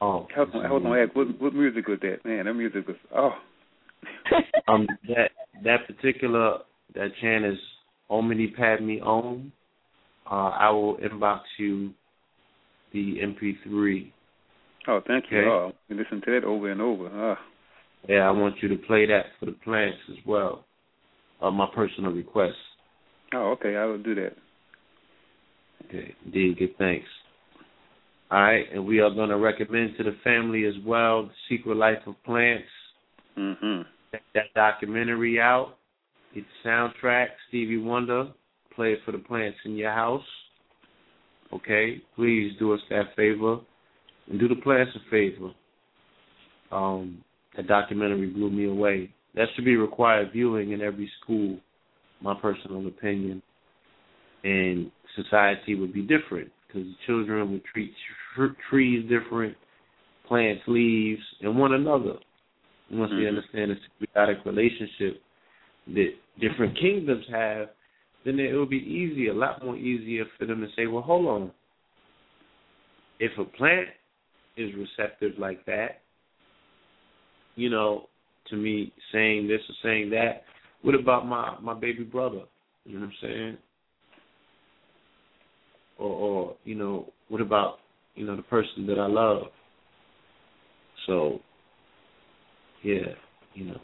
Oh, 0.01 0.27
Hold 0.35 0.55
on, 0.55 0.65
hold 0.65 0.85
on. 0.85 0.97
Ed, 0.97 1.09
What, 1.13 1.39
what 1.39 1.53
music 1.53 1.87
was 1.87 1.99
that? 2.01 2.25
Man, 2.25 2.45
that 2.45 2.53
music 2.55 2.87
was 2.87 2.97
oh. 3.15 3.31
um, 4.67 4.87
that 5.07 5.29
that 5.63 5.87
particular 5.87 6.57
that 6.95 7.09
chant 7.21 7.45
is 7.45 7.57
Omni 8.13 8.47
Padme 8.47 9.01
Om. 9.03 9.51
Uh, 10.29 10.49
I 10.49 10.69
will 10.69 10.97
inbox 10.97 11.41
you 11.57 11.93
the 12.93 13.17
MP3 13.23 14.11
Oh, 14.87 15.01
thank 15.07 15.25
you. 15.31 15.39
Oh, 15.39 15.71
we 15.89 15.95
listen 15.95 16.21
to 16.25 16.31
that 16.31 16.45
over 16.45 16.69
and 16.69 16.81
over. 16.81 17.09
Ah. 17.13 17.39
Yeah, 18.07 18.27
I 18.27 18.31
want 18.31 18.55
you 18.61 18.67
to 18.67 18.75
play 18.75 19.05
that 19.05 19.27
for 19.39 19.45
the 19.45 19.53
plants 19.63 19.97
as 20.11 20.17
well. 20.25 20.65
Uh, 21.41 21.51
my 21.51 21.67
personal 21.73 22.11
request. 22.11 22.55
Oh, 23.33 23.51
okay. 23.51 23.77
I 23.77 23.85
will 23.85 24.01
do 24.03 24.13
that. 24.15 24.33
Okay, 25.87 26.13
indeed. 26.25 26.57
Good 26.59 26.77
thanks. 26.77 27.07
All 28.29 28.41
right, 28.41 28.65
and 28.73 28.85
we 28.85 28.99
are 28.99 29.13
going 29.13 29.29
to 29.29 29.37
recommend 29.37 29.95
to 29.97 30.03
the 30.03 30.15
family 30.23 30.65
as 30.65 30.73
well 30.85 31.23
the 31.23 31.31
Secret 31.49 31.75
Life 31.75 31.99
of 32.05 32.15
Plants. 32.25 32.67
Mm-hmm. 33.37 33.81
Check 34.11 34.23
that 34.33 34.53
documentary 34.55 35.39
out. 35.39 35.75
It's 36.35 36.47
soundtrack, 36.65 37.27
Stevie 37.47 37.77
Wonder. 37.77 38.29
Play 38.75 38.93
it 38.93 38.99
for 39.05 39.11
the 39.11 39.19
plants 39.19 39.57
in 39.65 39.75
your 39.75 39.91
house. 39.91 40.23
Okay, 41.53 42.01
please 42.15 42.53
do 42.57 42.73
us 42.73 42.79
that 42.89 43.15
favor 43.15 43.59
and 44.29 44.39
do 44.39 44.47
the 44.47 44.55
plants 44.55 44.91
a 44.95 45.09
favor. 45.11 45.51
Um, 46.71 47.23
that 47.55 47.67
documentary 47.67 48.27
blew 48.27 48.49
me 48.49 48.65
away. 48.65 49.13
That 49.35 49.45
should 49.55 49.65
be 49.65 49.75
required 49.75 50.31
viewing 50.33 50.71
in 50.71 50.81
every 50.81 51.11
school, 51.21 51.59
my 52.21 52.33
personal 52.33 52.87
opinion. 52.87 53.43
And 54.43 54.91
society 55.15 55.75
would 55.75 55.93
be 55.93 56.01
different 56.01 56.49
because 56.67 56.87
children 57.05 57.51
would 57.51 57.63
treat 57.65 57.93
tr- 58.35 58.45
trees 58.69 59.07
different, 59.07 59.55
plants, 60.27 60.63
leaves, 60.67 61.21
and 61.41 61.59
one 61.59 61.73
another. 61.73 62.15
Once 62.89 63.11
they 63.11 63.17
Mhm. 63.17 63.27
understand 63.29 63.71
the 63.71 63.75
symbiotic 63.75 64.43
relationship 64.45 65.21
that 65.87 66.13
different 66.39 66.77
kingdoms 66.79 67.25
have, 67.31 67.67
then 68.25 68.39
it 68.39 68.53
will 68.53 68.65
be 68.65 68.77
easier, 68.77 69.31
a 69.31 69.35
lot 69.35 69.63
more 69.63 69.75
easier 69.75 70.25
for 70.37 70.45
them 70.45 70.61
to 70.61 70.67
say, 70.75 70.87
well, 70.87 71.03
hold 71.03 71.27
on. 71.27 71.51
If 73.19 73.31
a 73.37 73.43
plant 73.43 73.87
is 74.57 74.71
receptive 74.75 75.33
like 75.37 75.65
that, 75.65 76.01
you 77.55 77.69
know, 77.69 78.07
to 78.49 78.55
me 78.55 78.91
saying 79.11 79.47
this 79.47 79.61
or 79.69 79.75
saying 79.83 80.09
that, 80.11 80.43
what 80.81 80.95
about 80.95 81.25
my 81.27 81.57
my 81.61 81.73
baby 81.73 82.03
brother? 82.03 82.41
You 82.85 82.95
know 82.95 83.01
what 83.01 83.07
I'm 83.07 83.13
saying? 83.21 83.57
Or 85.97 86.09
or, 86.09 86.55
you 86.65 86.75
know, 86.75 87.13
what 87.29 87.41
about, 87.41 87.77
you 88.15 88.25
know, 88.25 88.35
the 88.35 88.43
person 88.43 88.85
that 88.87 88.99
I 88.99 89.07
love? 89.07 89.43
So 91.07 91.39
yeah, 92.83 93.13
you 93.53 93.65
know. 93.65 93.79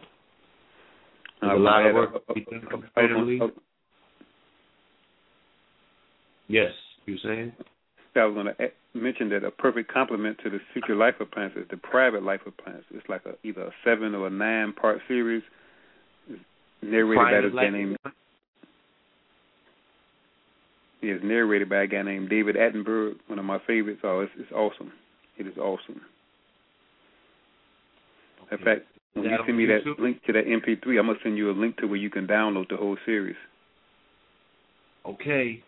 There's 1.41 1.51
I 1.51 1.55
a 1.55 1.57
lot 1.57 1.85
of 1.85 1.95
work 1.95 2.09
add 2.15 2.27
to 2.27 2.33
be 2.33 2.45
done 2.45 2.61
a- 2.63 2.65
a- 2.65 2.69
comparatively. 2.69 3.39
a- 3.39 3.45
a- 3.45 3.51
Yes, 6.47 6.73
you 7.05 7.17
saying? 7.19 7.53
I 8.15 8.25
was 8.25 8.33
going 8.33 8.47
to 8.47 8.71
mention 8.95 9.29
that 9.29 9.43
a 9.45 9.51
perfect 9.51 9.91
complement 9.91 10.39
to 10.39 10.49
the 10.49 10.59
Secret 10.73 10.95
Life 10.95 11.19
of 11.19 11.29
Plants 11.31 11.55
is 11.55 11.67
the 11.69 11.77
Private 11.77 12.23
Life 12.23 12.41
of 12.47 12.57
Plants. 12.57 12.85
It's 12.91 13.07
like 13.07 13.21
a, 13.25 13.35
either 13.47 13.61
a 13.61 13.71
seven 13.85 14.15
or 14.15 14.27
a 14.27 14.29
nine 14.31 14.73
part 14.73 14.99
series. 15.07 15.43
It's 16.27 16.41
narrated 16.81 17.15
by 17.17 17.29
Private 17.29 17.41
this 17.49 17.55
guy 17.55 17.69
named. 17.69 17.97
Yeah, 21.01 21.13
it's 21.13 21.23
narrated 21.23 21.69
by 21.69 21.83
a 21.83 21.87
guy 21.87 22.01
named 22.01 22.29
David 22.29 22.55
Attenborough, 22.57 23.15
one 23.27 23.39
of 23.39 23.45
my 23.45 23.59
favorites. 23.65 24.01
Oh, 24.03 24.19
it's, 24.21 24.31
it's 24.37 24.51
awesome. 24.51 24.91
It 25.37 25.47
is 25.47 25.57
awesome. 25.57 26.01
In 28.51 28.57
fact, 28.57 28.85
when 29.13 29.25
you 29.25 29.37
send 29.45 29.57
me 29.57 29.65
that 29.65 29.81
YouTube? 29.85 29.99
link 29.99 30.23
to 30.25 30.33
that 30.33 30.45
MP3, 30.45 30.99
I'm 30.99 31.07
gonna 31.07 31.19
send 31.23 31.37
you 31.37 31.51
a 31.51 31.53
link 31.53 31.77
to 31.77 31.87
where 31.87 31.97
you 31.97 32.09
can 32.09 32.27
download 32.27 32.69
the 32.69 32.77
whole 32.77 32.97
series. 33.05 33.35
Okay, 35.05 35.63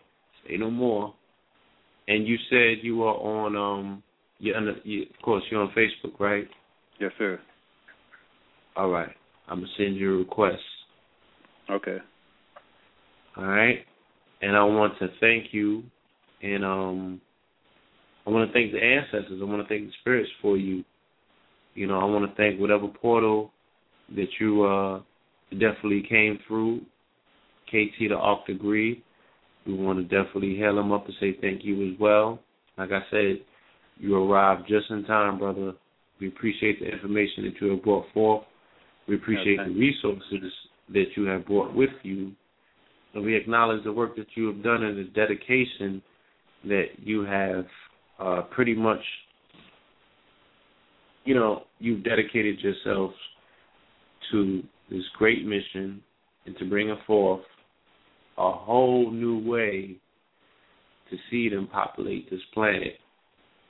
say 0.46 0.56
no 0.56 0.70
more. 0.70 1.14
And 2.08 2.26
you 2.26 2.36
said 2.50 2.84
you 2.84 3.02
are 3.04 3.14
on 3.14 3.56
um 3.56 4.02
you, 4.38 4.54
of 4.54 5.22
course 5.22 5.42
you're 5.50 5.62
on 5.62 5.72
Facebook, 5.76 6.18
right? 6.18 6.48
Yes, 7.00 7.12
sir. 7.18 7.40
All 8.76 8.88
right. 8.88 9.10
I'm 9.48 9.58
gonna 9.58 9.72
send 9.76 9.96
you 9.96 10.14
a 10.14 10.18
request. 10.18 10.62
Okay. 11.70 11.98
All 13.36 13.44
right. 13.44 13.78
And 14.40 14.56
I 14.56 14.64
want 14.64 14.98
to 14.98 15.08
thank 15.20 15.52
you 15.52 15.84
and 16.42 16.64
um 16.64 17.20
I 18.26 18.30
want 18.30 18.48
to 18.48 18.52
thank 18.52 18.72
the 18.72 18.78
ancestors. 18.78 19.40
I 19.40 19.44
want 19.44 19.62
to 19.62 19.68
thank 19.68 19.86
the 19.86 19.92
spirits 20.00 20.30
for 20.40 20.56
you. 20.56 20.84
You 21.74 21.86
know, 21.86 21.98
I 21.98 22.04
want 22.04 22.28
to 22.28 22.36
thank 22.36 22.60
whatever 22.60 22.88
portal 22.88 23.50
that 24.14 24.28
you 24.40 24.64
uh 24.64 25.00
definitely 25.52 26.04
came 26.08 26.38
through. 26.46 26.80
KT 27.68 28.08
the 28.08 28.14
Arch 28.14 28.46
Degree. 28.46 29.02
We 29.66 29.74
want 29.74 29.98
to 29.98 30.04
definitely 30.04 30.56
hail 30.56 30.76
them 30.76 30.92
up 30.92 31.06
and 31.06 31.14
say 31.20 31.36
thank 31.40 31.64
you 31.64 31.92
as 31.92 31.98
well. 31.98 32.40
Like 32.76 32.90
I 32.90 33.00
said, 33.10 33.40
you 33.98 34.16
arrived 34.16 34.68
just 34.68 34.90
in 34.90 35.04
time, 35.04 35.38
brother. 35.38 35.72
We 36.20 36.28
appreciate 36.28 36.80
the 36.80 36.86
information 36.86 37.44
that 37.44 37.54
you 37.60 37.70
have 37.70 37.82
brought 37.82 38.06
forth. 38.12 38.44
We 39.08 39.16
appreciate 39.16 39.56
thank 39.56 39.72
the 39.72 39.78
resources 39.78 40.52
that 40.92 41.06
you 41.16 41.24
have 41.24 41.46
brought 41.46 41.74
with 41.74 41.90
you. 42.02 42.32
And 43.14 43.24
we 43.24 43.36
acknowledge 43.36 43.84
the 43.84 43.92
work 43.92 44.16
that 44.16 44.26
you 44.34 44.46
have 44.48 44.62
done 44.62 44.82
and 44.82 44.98
the 44.98 45.10
dedication 45.10 46.02
that 46.64 46.86
you 46.98 47.24
have 47.24 47.66
uh, 48.18 48.42
pretty 48.50 48.74
much, 48.74 49.00
you 51.24 51.34
know, 51.34 51.64
you've 51.78 52.04
dedicated 52.04 52.58
yourself 52.60 53.12
to 54.30 54.62
this 54.90 55.02
great 55.18 55.46
mission 55.46 56.02
and 56.46 56.56
to 56.58 56.64
bringing 56.64 56.96
forth 57.06 57.42
a 58.38 58.50
whole 58.52 59.10
new 59.10 59.38
way 59.38 59.96
to 61.10 61.16
seed 61.30 61.52
and 61.52 61.70
populate 61.70 62.30
this 62.30 62.40
planet 62.54 62.94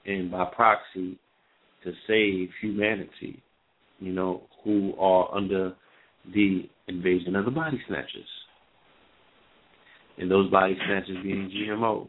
and 0.07 0.31
by 0.31 0.45
proxy 0.45 1.19
to 1.85 1.93
save 2.07 2.49
humanity, 2.61 3.43
you 3.99 4.13
know, 4.13 4.43
who 4.65 4.95
are 4.99 5.33
under 5.35 5.75
the 6.33 6.69
invasion 6.89 7.35
of 7.37 7.45
the 7.45 7.51
body 7.51 7.81
snatchers. 7.89 8.29
And 10.19 10.31
those 10.31 10.51
body 10.51 10.77
snatchers 10.87 11.17
being 11.23 11.51
GMOs. 11.51 12.09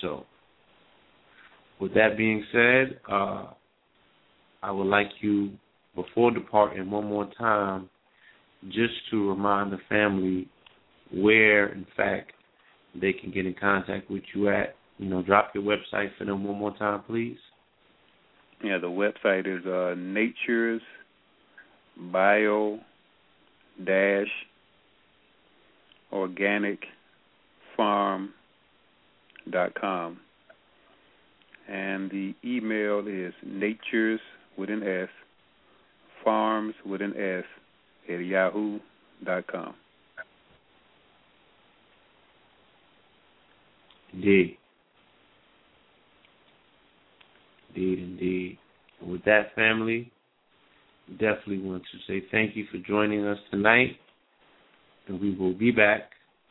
So, 0.00 0.24
with 1.80 1.94
that 1.94 2.16
being 2.16 2.44
said, 2.52 3.00
uh, 3.10 3.46
I 4.62 4.70
would 4.70 4.86
like 4.86 5.08
you, 5.20 5.50
before 5.94 6.30
departing 6.30 6.90
one 6.90 7.06
more 7.06 7.28
time, 7.38 7.88
just 8.68 8.94
to 9.10 9.28
remind 9.28 9.72
the 9.72 9.78
family 9.88 10.48
where, 11.12 11.72
in 11.72 11.86
fact, 11.96 12.32
they 13.00 13.12
can 13.12 13.30
get 13.30 13.46
in 13.46 13.54
contact 13.54 14.10
with 14.10 14.22
you 14.34 14.48
at. 14.48 14.74
You 14.98 15.10
know, 15.10 15.22
drop 15.22 15.50
your 15.54 15.62
website 15.62 16.08
for 16.16 16.24
them 16.24 16.42
one 16.42 16.58
more 16.58 16.74
time, 16.78 17.02
please. 17.06 17.36
Yeah, 18.64 18.78
the 18.78 18.86
website 18.86 19.46
is 19.46 19.66
uh, 19.66 19.94
Nature's 19.94 20.80
Bio 22.10 22.78
Dash 23.84 24.26
Organic 26.10 26.78
Farm 27.76 28.32
dot 29.50 29.74
com, 29.78 30.18
and 31.68 32.10
the 32.10 32.34
email 32.44 33.06
is 33.06 33.32
Nature's 33.44 34.20
with 34.56 34.70
an 34.70 34.82
S 34.82 35.08
Farms 36.24 36.74
with 36.84 37.02
an 37.02 37.14
S 37.16 37.44
at 38.08 38.18
Yahoo 38.18 38.78
dot 39.24 39.46
com. 39.46 39.74
Indeed. 44.12 44.56
Indeed, 47.74 47.98
indeed. 47.98 48.58
With 49.06 49.24
that, 49.24 49.54
family, 49.54 50.10
definitely 51.10 51.58
want 51.58 51.82
to 51.92 51.98
say 52.06 52.26
thank 52.30 52.56
you 52.56 52.64
for 52.72 52.78
joining 52.78 53.26
us 53.26 53.38
tonight. 53.50 53.96
And 55.06 55.20
we 55.20 55.36
will 55.36 55.54
be 55.54 55.70
back 55.70 56.10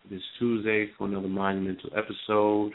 this 0.09 0.21
Tuesday 0.39 0.89
for 0.97 1.07
another 1.07 1.27
monumental 1.27 1.89
episode. 1.97 2.73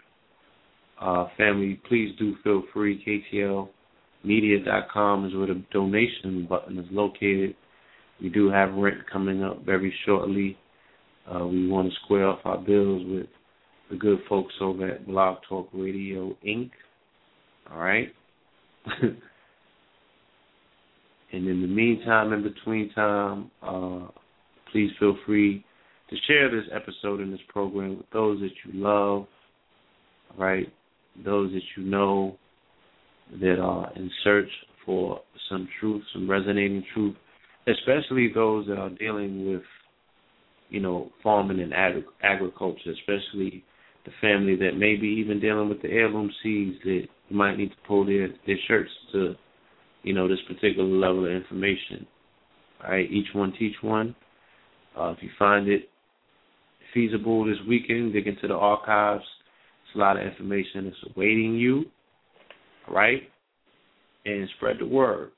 Uh, 1.01 1.29
family, 1.37 1.81
please 1.89 2.15
do 2.19 2.35
feel 2.45 2.63
free. 2.75 3.25
KTLmedia.com 4.25 5.27
is 5.27 5.35
where 5.35 5.47
the 5.47 5.63
donation 5.73 6.47
button 6.49 6.79
is 6.79 6.87
located. 6.91 7.57
We 8.21 8.29
do 8.29 8.51
have 8.51 8.75
rent 8.75 8.99
coming 9.11 9.43
up 9.43 9.65
very 9.65 9.95
shortly. 10.05 10.59
Uh, 11.27 11.47
we 11.47 11.69
want 11.69 11.89
to 11.89 11.95
square 12.05 12.27
off 12.27 12.41
our 12.45 12.59
bills 12.59 13.03
with 13.07 13.27
the 13.91 13.97
good 13.97 14.19
folks 14.29 14.53
over 14.61 14.89
at 14.89 15.07
Blog 15.07 15.39
Talk 15.49 15.69
Radio 15.73 16.37
Inc. 16.47 16.71
All 17.71 17.79
right. 17.79 18.09
and 19.03 19.17
in 21.33 21.63
the 21.63 21.67
meantime, 21.67 22.33
in 22.33 22.43
between 22.43 22.93
time, 22.93 23.51
uh, 23.63 24.09
please 24.71 24.91
feel 24.99 25.17
free 25.25 25.65
to 26.11 26.17
share 26.27 26.51
this 26.51 26.69
episode 26.75 27.21
and 27.21 27.33
this 27.33 27.41
program 27.49 27.97
with 27.97 28.11
those 28.13 28.41
that 28.41 28.51
you 28.65 28.81
love, 28.81 29.27
all 30.31 30.37
right? 30.37 30.71
Those 31.25 31.53
that 31.53 31.63
you 31.77 31.85
know 31.85 32.37
that 33.41 33.59
are 33.59 33.93
in 33.95 34.11
search 34.25 34.49
for 34.85 35.21
some 35.49 35.69
truth, 35.79 36.03
some 36.13 36.29
resonating 36.29 36.85
truth, 36.95 37.17
especially 37.69 38.31
those 38.35 38.67
that 38.67 38.79
are 38.79 38.91
dealing 38.91 39.51
with, 39.51 39.63
you 40.71 40.81
know, 40.81 41.11
farming 41.23 41.61
and 41.61 41.75
agri- 41.75 42.05
agriculture, 42.23 42.93
especially 42.93 43.65
the 44.05 44.13
family 44.21 44.57
that 44.57 44.77
may 44.77 44.97
be 44.97 45.09
even 45.09 45.41
dealing 45.41 45.69
with 45.69 45.83
the 45.83 45.89
heirloom 45.89 46.31
seeds 46.43 46.77
that 46.85 47.03
might 47.31 47.57
need 47.57 47.71
to 47.71 47.77
pull 47.87 48.05
their 48.05 48.29
their 48.47 48.57
shirts 48.67 48.91
to, 49.13 49.35
you 50.03 50.15
know, 50.15 50.27
this 50.27 50.39
particular 50.49 50.89
level 50.89 51.27
of 51.27 51.33
information. 51.33 52.07
All 52.83 52.93
right, 52.93 53.11
each 53.11 53.29
one 53.35 53.53
teach 53.59 53.75
one. 53.83 54.15
Uh, 54.99 55.11
if 55.11 55.19
you 55.23 55.29
find 55.39 55.69
it 55.69 55.89
feasible 56.95 57.45
this 57.45 57.59
weekend, 57.69 58.13
dig 58.13 58.27
into 58.27 58.49
the 58.49 58.55
archives. 58.55 59.25
It's 59.91 59.97
a 59.97 59.99
lot 59.99 60.17
of 60.17 60.23
information 60.23 60.85
that's 60.85 61.17
awaiting 61.17 61.57
you. 61.57 61.85
All 62.87 62.95
right, 62.95 63.23
and 64.25 64.49
spread 64.57 64.77
the 64.79 64.87
word. 64.87 65.33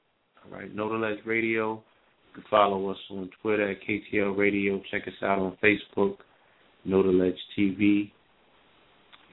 All 0.45 0.59
right, 0.59 0.75
the 0.75 1.17
Radio. 1.25 1.75
You 1.75 2.35
can 2.35 2.45
follow 2.51 2.91
us 2.91 2.99
on 3.11 3.31
Twitter 3.41 3.71
at 3.71 3.79
KTL 3.89 4.37
Radio. 4.37 4.83
Check 4.91 5.09
us 5.09 5.15
out 5.23 5.39
on 5.39 5.57
Facebook, 5.65 6.17
the 6.85 6.91
TV. 7.59 8.11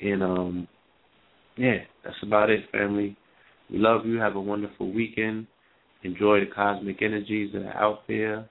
And 0.02 0.24
um, 0.24 0.68
yeah, 1.58 1.80
that's 2.06 2.16
about 2.24 2.50
it, 2.50 2.62
family. 2.72 3.18
We 3.70 3.78
love 3.78 4.06
you. 4.06 4.20
Have 4.20 4.38
a 4.38 4.42
wonderful 4.42 4.94
weekend. 4.94 5.48
Enjoy 6.04 6.40
the 6.40 6.46
cosmic 6.56 7.02
energies 7.02 7.52
that 7.52 7.64
are 7.64 7.78
out 7.78 8.08
there. 8.08 8.48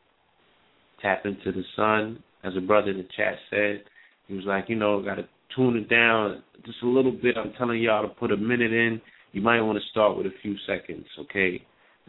Tap 1.00 1.24
into 1.24 1.50
the 1.50 1.64
sun. 1.76 2.22
As 2.44 2.52
a 2.58 2.60
brother 2.60 2.90
in 2.90 2.98
the 2.98 3.08
chat 3.16 3.36
said, 3.48 3.84
he 4.26 4.34
was 4.34 4.44
like, 4.44 4.66
you 4.68 4.76
know, 4.76 5.02
got 5.02 5.14
to 5.14 5.28
tune 5.55 5.77
it 5.77 5.89
down 5.89 6.43
just 6.65 6.78
a 6.83 6.86
little 6.86 7.12
bit. 7.12 7.36
I'm 7.36 7.52
telling 7.59 7.81
y'all 7.81 8.02
to 8.02 8.15
put 8.15 8.33
a 8.33 8.36
minute 8.36 8.73
in. 8.73 9.01
You 9.33 9.43
might 9.43 9.60
want 9.60 9.78
to 9.78 9.91
start 9.91 10.17
with 10.17 10.27
a 10.27 10.33
few 10.43 10.57
seconds, 10.67 11.07
okay? 11.20 11.62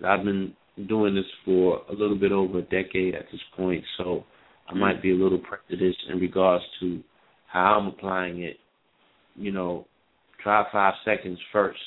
I've 0.06 0.24
been 0.24 0.54
doing 0.88 1.16
this 1.16 1.26
for 1.44 1.82
a 1.90 1.94
little 1.94 2.18
bit 2.18 2.32
over 2.32 2.60
a 2.60 2.64
decade 2.64 3.16
at 3.16 3.26
this 3.32 3.42
point, 3.56 3.84
so 3.98 4.24
I 4.68 4.74
might 4.74 5.02
be 5.02 5.12
a 5.12 5.16
little 5.16 5.40
prejudiced 5.40 6.00
in 6.10 6.20
regards 6.20 6.64
to 6.80 7.02
how 7.48 7.80
I'm 7.80 7.88
applying 7.88 8.44
it. 8.44 8.58
You 9.36 9.52
know, 9.52 9.86
try 10.42 10.66
five 10.72 10.94
seconds 11.04 11.40
first. 11.52 11.80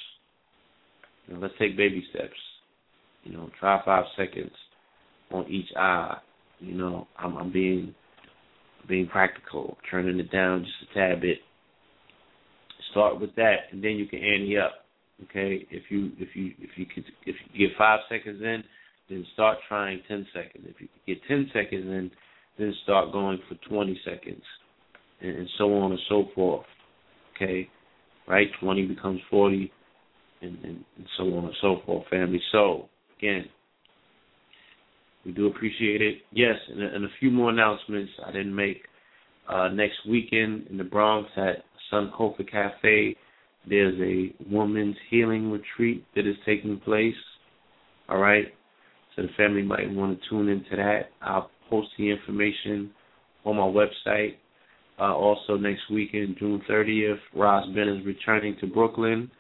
You 1.27 1.35
know, 1.35 1.41
let's 1.41 1.55
take 1.59 1.77
baby 1.77 2.05
steps. 2.11 2.37
You 3.25 3.33
know, 3.33 3.51
try 3.59 3.81
five 3.85 4.05
seconds 4.17 4.53
on 5.31 5.47
each 5.49 5.69
eye. 5.77 6.17
You 6.61 6.75
know, 6.75 7.07
I'm, 7.19 7.37
I'm 7.37 7.53
being 7.53 7.95
being 8.89 9.07
practical, 9.07 9.77
turning 9.91 10.19
it 10.19 10.31
down 10.31 10.65
just 10.65 10.91
a 10.91 10.95
tad 10.95 11.21
bit. 11.21 11.39
Start 12.91 13.21
with 13.21 13.35
that, 13.37 13.57
and 13.71 13.83
then 13.83 13.93
you 13.93 14.07
can 14.07 14.19
ante 14.19 14.59
up. 14.59 14.73
Okay, 15.25 15.67
if 15.71 15.85
you 15.89 16.11
if 16.19 16.35
you 16.35 16.53
if 16.59 16.71
you 16.77 16.85
could 16.85 17.05
if 17.27 17.37
you 17.53 17.69
get 17.69 17.77
five 17.79 18.01
seconds 18.09 18.41
in, 18.43 18.65
then 19.09 19.25
start 19.35 19.59
trying 19.69 20.03
ten 20.09 20.27
seconds. 20.35 20.67
If 20.69 20.81
you 20.81 20.89
get 21.07 21.23
ten 21.29 21.49
seconds 21.53 21.87
in, 21.87 22.11
then 22.59 22.75
start 22.83 23.13
going 23.13 23.39
for 23.49 23.55
twenty 23.69 23.99
seconds, 24.05 24.43
and, 25.21 25.37
and 25.39 25.49
so 25.59 25.73
on 25.75 25.93
and 25.93 26.01
so 26.09 26.25
forth. 26.35 26.67
Okay, 27.37 27.69
right? 28.27 28.49
Twenty 28.61 28.87
becomes 28.87 29.21
forty, 29.31 29.73
and, 30.43 30.57
and, 30.65 30.85
and 30.97 31.07
so 31.17 31.25
on 31.25 31.45
and 31.45 31.55
so 31.61 31.81
forth. 31.87 32.07
Family. 32.11 32.41
So 32.51 32.89
again, 33.19 33.45
we 35.25 35.33
do 35.33 35.47
appreciate 35.47 36.03
it. 36.03 36.19
Yes, 36.33 36.57
and, 36.69 36.83
and 36.83 37.05
a 37.05 37.09
few 37.21 37.31
more 37.31 37.51
announcements 37.51 38.13
I 38.27 38.33
didn't 38.33 38.55
make. 38.55 38.83
Uh, 39.49 39.69
next 39.69 39.97
weekend 40.09 40.67
in 40.69 40.79
the 40.79 40.85
Bronx 40.85 41.29
at 41.37 41.65
Sankofa 41.93 42.49
Cafe, 42.51 43.17
there's 43.69 43.99
a 44.01 44.35
woman's 44.51 44.97
healing 45.11 45.51
retreat 45.51 46.05
that 46.15 46.27
is 46.27 46.37
taking 46.45 46.81
place. 46.81 47.15
All 48.09 48.19
right, 48.19 48.47
so 49.15 49.23
the 49.23 49.29
family 49.37 49.63
might 49.63 49.91
want 49.91 50.21
to 50.21 50.29
tune 50.29 50.49
into 50.49 50.77
that. 50.77 51.11
I'll 51.21 51.51
post 51.71 51.89
the 51.99 52.11
information 52.11 52.91
on 53.45 53.57
my 53.57 53.63
website. 53.63 54.35
Uh, 54.99 55.15
also, 55.15 55.57
next 55.57 55.83
weekend, 55.91 56.37
June 56.39 56.63
30th, 56.69 57.19
Ross 57.35 57.67
Ben 57.75 57.89
is 57.89 58.05
returning 58.05 58.57
to 58.61 58.67
Brooklyn 58.67 59.31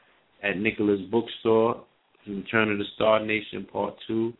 at 0.42 0.56
Nicholas 0.58 1.00
Bookstore. 1.10 1.84
Return 2.26 2.72
of 2.72 2.78
the 2.78 2.84
Star 2.94 3.24
Nation 3.24 3.66
Part 3.72 3.94
2. 4.06 4.32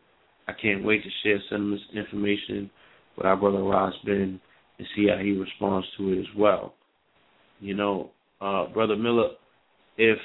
I 0.47 0.53
can't 0.53 0.83
wait 0.83 1.03
to 1.03 1.09
share 1.23 1.39
some 1.49 1.71
of 1.71 1.79
this 1.79 2.05
information 2.05 2.69
with 3.17 3.25
our 3.25 3.37
brother 3.37 3.63
Ross 3.63 3.93
Ben 4.05 4.39
and 4.77 4.87
see 4.95 5.07
how 5.07 5.21
he 5.21 5.31
responds 5.31 5.87
to 5.97 6.13
it 6.13 6.19
as 6.19 6.25
well. 6.37 6.73
You 7.59 7.75
know, 7.75 8.11
uh, 8.41 8.67
Brother 8.67 8.95
Miller, 8.95 9.29
if 9.97 10.17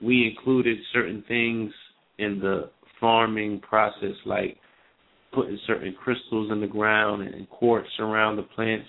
we 0.00 0.28
included 0.28 0.78
certain 0.92 1.24
things 1.26 1.72
in 2.18 2.38
the 2.40 2.70
farming 3.00 3.60
process, 3.60 4.14
like 4.24 4.56
putting 5.32 5.58
certain 5.66 5.94
crystals 6.02 6.52
in 6.52 6.60
the 6.60 6.66
ground 6.66 7.22
and 7.22 7.48
quartz 7.50 7.88
around 7.98 8.36
the 8.36 8.42
plants, 8.42 8.86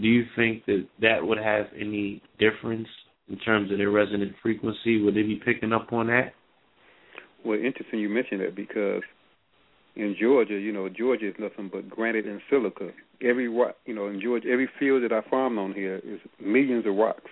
do 0.00 0.08
you 0.08 0.24
think 0.34 0.64
that 0.66 0.86
that 1.00 1.18
would 1.24 1.38
have 1.38 1.66
any 1.78 2.22
difference 2.38 2.88
in 3.28 3.38
terms 3.38 3.70
of 3.70 3.78
their 3.78 3.90
resonant 3.90 4.32
frequency? 4.42 5.00
Would 5.02 5.14
they 5.14 5.22
be 5.22 5.40
picking 5.44 5.72
up 5.72 5.92
on 5.92 6.08
that? 6.08 6.32
Well, 7.44 7.58
interesting 7.58 8.00
you 8.00 8.08
mentioned 8.08 8.40
that 8.40 8.56
because 8.56 9.02
in 9.96 10.14
Georgia, 10.20 10.54
you 10.54 10.72
know, 10.72 10.88
Georgia 10.88 11.28
is 11.28 11.34
nothing 11.38 11.70
but 11.72 11.88
granite 11.88 12.26
and 12.26 12.40
silica. 12.50 12.90
Every 13.22 13.48
rock, 13.48 13.76
you 13.86 13.94
know, 13.94 14.08
in 14.08 14.20
Georgia, 14.20 14.48
every 14.48 14.68
field 14.78 15.02
that 15.02 15.12
I 15.12 15.28
farm 15.28 15.58
on 15.58 15.72
here 15.72 15.96
is 16.04 16.20
millions 16.38 16.86
of 16.86 16.94
rocks, 16.94 17.30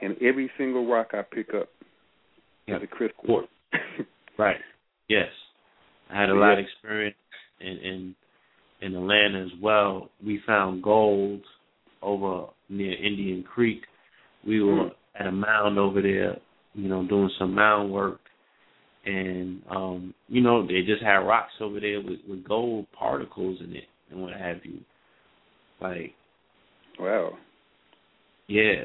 and 0.00 0.16
every 0.22 0.50
single 0.56 0.88
rock 0.88 1.08
I 1.12 1.22
pick 1.22 1.48
up 1.54 1.68
yeah. 2.66 2.76
is 2.76 2.82
a 2.84 2.86
crystal. 2.86 3.42
right. 4.38 4.56
Yes, 5.08 5.28
I 6.10 6.20
had 6.20 6.30
a 6.30 6.34
lot 6.34 6.58
of 6.58 6.64
experience 6.64 7.16
in 7.60 7.78
in 7.78 8.14
in 8.80 8.94
Atlanta 8.94 9.42
as 9.42 9.60
well. 9.60 10.10
We 10.24 10.40
found 10.46 10.82
gold 10.84 11.40
over 12.00 12.46
near 12.68 12.92
Indian 12.92 13.42
Creek. 13.42 13.82
We 14.46 14.62
were 14.62 14.84
mm. 14.84 14.90
at 15.18 15.26
a 15.26 15.32
mound 15.32 15.78
over 15.78 16.00
there, 16.00 16.36
you 16.74 16.88
know, 16.88 17.04
doing 17.06 17.30
some 17.40 17.54
mound 17.56 17.90
work, 17.90 18.20
and 19.08 19.62
um, 19.70 20.14
you 20.28 20.42
know 20.42 20.66
they 20.66 20.82
just 20.82 21.02
had 21.02 21.16
rocks 21.18 21.52
over 21.60 21.80
there 21.80 22.00
with, 22.00 22.20
with 22.28 22.46
gold 22.46 22.86
particles 22.96 23.58
in 23.64 23.74
it 23.74 23.84
and 24.10 24.20
what 24.20 24.34
have 24.34 24.58
you. 24.64 24.80
Like, 25.80 26.12
wow, 27.00 27.32
yeah, 28.48 28.84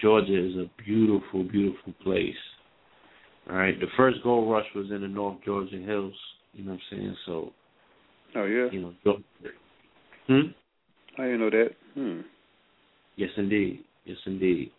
Georgia 0.00 0.46
is 0.46 0.56
a 0.56 0.70
beautiful, 0.84 1.44
beautiful 1.44 1.94
place. 2.02 2.34
All 3.48 3.56
right, 3.56 3.78
the 3.78 3.86
first 3.96 4.18
gold 4.24 4.50
rush 4.50 4.66
was 4.74 4.86
in 4.90 5.02
the 5.02 5.08
North 5.08 5.38
Georgia 5.44 5.76
hills. 5.76 6.14
You 6.54 6.64
know 6.64 6.72
what 6.72 6.80
I'm 6.92 6.98
saying? 6.98 7.16
So, 7.26 7.52
oh 8.36 8.44
yeah, 8.44 8.66
you 8.72 8.80
know, 8.80 8.94
Georgia. 9.04 9.22
Hmm. 10.26 11.20
I 11.20 11.24
didn't 11.24 11.40
know 11.40 11.50
that. 11.50 11.70
Hmm. 11.94 12.20
Yes, 13.16 13.30
indeed. 13.36 13.84
Yes, 14.06 14.16
indeed. 14.26 14.72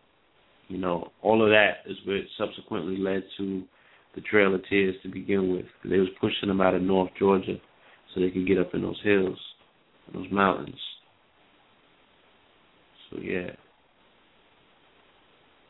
You 0.68 0.80
know, 0.80 1.12
all 1.22 1.44
of 1.44 1.50
that 1.52 1.90
is 1.90 1.96
what 2.06 2.22
subsequently 2.38 2.98
led 2.98 3.24
to 3.38 3.64
the 4.16 4.22
Trail 4.22 4.56
of 4.56 4.62
Tears 4.70 4.96
to 5.04 5.10
begin 5.10 5.52
with. 5.54 5.66
They 5.84 5.98
was 5.98 6.10
pushing 6.20 6.48
them 6.48 6.62
out 6.62 6.74
of 6.74 6.82
North 6.82 7.12
Georgia 7.20 7.58
so 8.14 8.22
they 8.22 8.32
could 8.32 8.48
get 8.48 8.58
up 8.58 8.74
in 8.74 8.82
those 8.82 9.00
hills, 9.04 9.38
those 10.14 10.32
mountains. 10.32 10.80
So 13.10 13.20
yeah. 13.22 13.52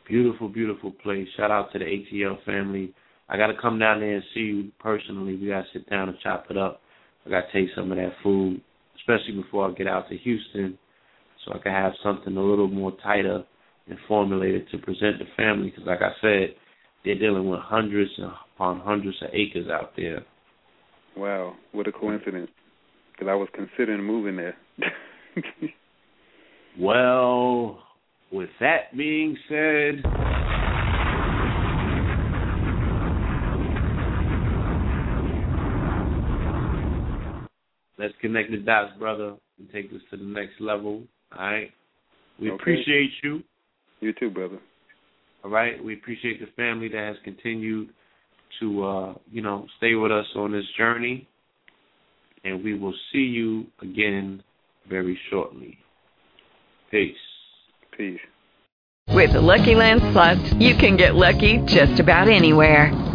Beautiful, 0.07 0.49
beautiful 0.49 0.91
place. 0.91 1.27
Shout 1.35 1.49
out 1.49 1.73
to 1.73 1.79
the 1.79 1.85
ATL 1.85 2.43
family. 2.45 2.93
I 3.27 3.37
gotta 3.37 3.55
come 3.59 3.79
down 3.79 4.01
there 4.01 4.15
and 4.15 4.23
see 4.35 4.41
you 4.41 4.71
personally. 4.79 5.35
We 5.35 5.47
gotta 5.47 5.65
sit 5.73 5.89
down 5.89 6.09
and 6.09 6.17
chop 6.21 6.45
it 6.51 6.57
up. 6.57 6.81
I 7.25 7.31
gotta 7.31 7.51
taste 7.51 7.71
some 7.75 7.91
of 7.91 7.97
that 7.97 8.13
food, 8.21 8.61
especially 8.97 9.41
before 9.41 9.67
I 9.67 9.73
get 9.73 9.87
out 9.87 10.07
to 10.09 10.17
Houston, 10.17 10.77
so 11.43 11.53
I 11.53 11.57
can 11.57 11.71
have 11.71 11.93
something 12.03 12.37
a 12.37 12.43
little 12.43 12.67
more 12.67 12.95
tighter 13.01 13.43
and 13.87 13.97
formulated 14.07 14.69
to 14.69 14.77
present 14.77 15.17
the 15.17 15.25
family. 15.35 15.71
Because, 15.71 15.87
like 15.87 16.01
I 16.01 16.11
said, 16.21 16.55
they're 17.05 17.19
dealing 17.19 17.47
with 17.47 17.59
hundreds 17.61 18.11
upon 18.17 18.77
um, 18.77 18.81
hundreds 18.83 19.15
of 19.21 19.29
acres 19.31 19.67
out 19.71 19.91
there. 19.95 20.25
Wow, 21.15 21.55
what 21.71 21.87
a 21.87 21.91
coincidence! 21.91 22.49
Because 23.13 23.27
I 23.29 23.35
was 23.35 23.47
considering 23.53 24.03
moving 24.03 24.35
there. 24.35 24.57
well, 26.79 27.79
with 28.31 28.49
that 28.59 28.95
being 28.97 29.37
said. 29.47 30.03
Let's 37.97 38.13
connect 38.19 38.51
the 38.51 38.57
dots, 38.57 38.91
brother, 38.99 39.35
and 39.57 39.69
take 39.71 39.89
this 39.89 40.01
to 40.11 40.17
the 40.17 40.23
next 40.23 40.59
level. 40.59 41.03
All 41.37 41.45
right. 41.45 41.71
We 42.41 42.51
okay. 42.51 42.55
appreciate 42.61 43.11
you. 43.23 43.41
You 44.01 44.11
too, 44.19 44.29
brother. 44.29 44.59
All 45.45 45.51
right. 45.51 45.81
We 45.81 45.93
appreciate 45.93 46.39
the 46.39 46.47
family 46.55 46.87
that 46.89 46.97
has 46.97 47.17
continued 47.23 47.89
to 48.59 48.83
uh, 48.83 49.13
you 49.31 49.43
know, 49.43 49.67
stay 49.77 49.93
with 49.93 50.11
us 50.11 50.25
on 50.35 50.51
this 50.51 50.65
journey. 50.75 51.27
And 52.43 52.63
we 52.63 52.75
will 52.75 52.95
see 53.13 53.19
you 53.19 53.67
again 53.79 54.41
very 54.89 55.19
shortly. 55.29 55.77
Peace. 56.89 57.15
Peace. 57.95 58.19
With 59.11 59.33
the 59.33 59.41
Lucky 59.41 59.75
Land 59.75 60.01
Slots, 60.13 60.51
you 60.53 60.75
can 60.75 60.97
get 60.97 61.13
lucky 61.13 61.59
just 61.67 61.99
about 61.99 62.27
anywhere. 62.27 63.14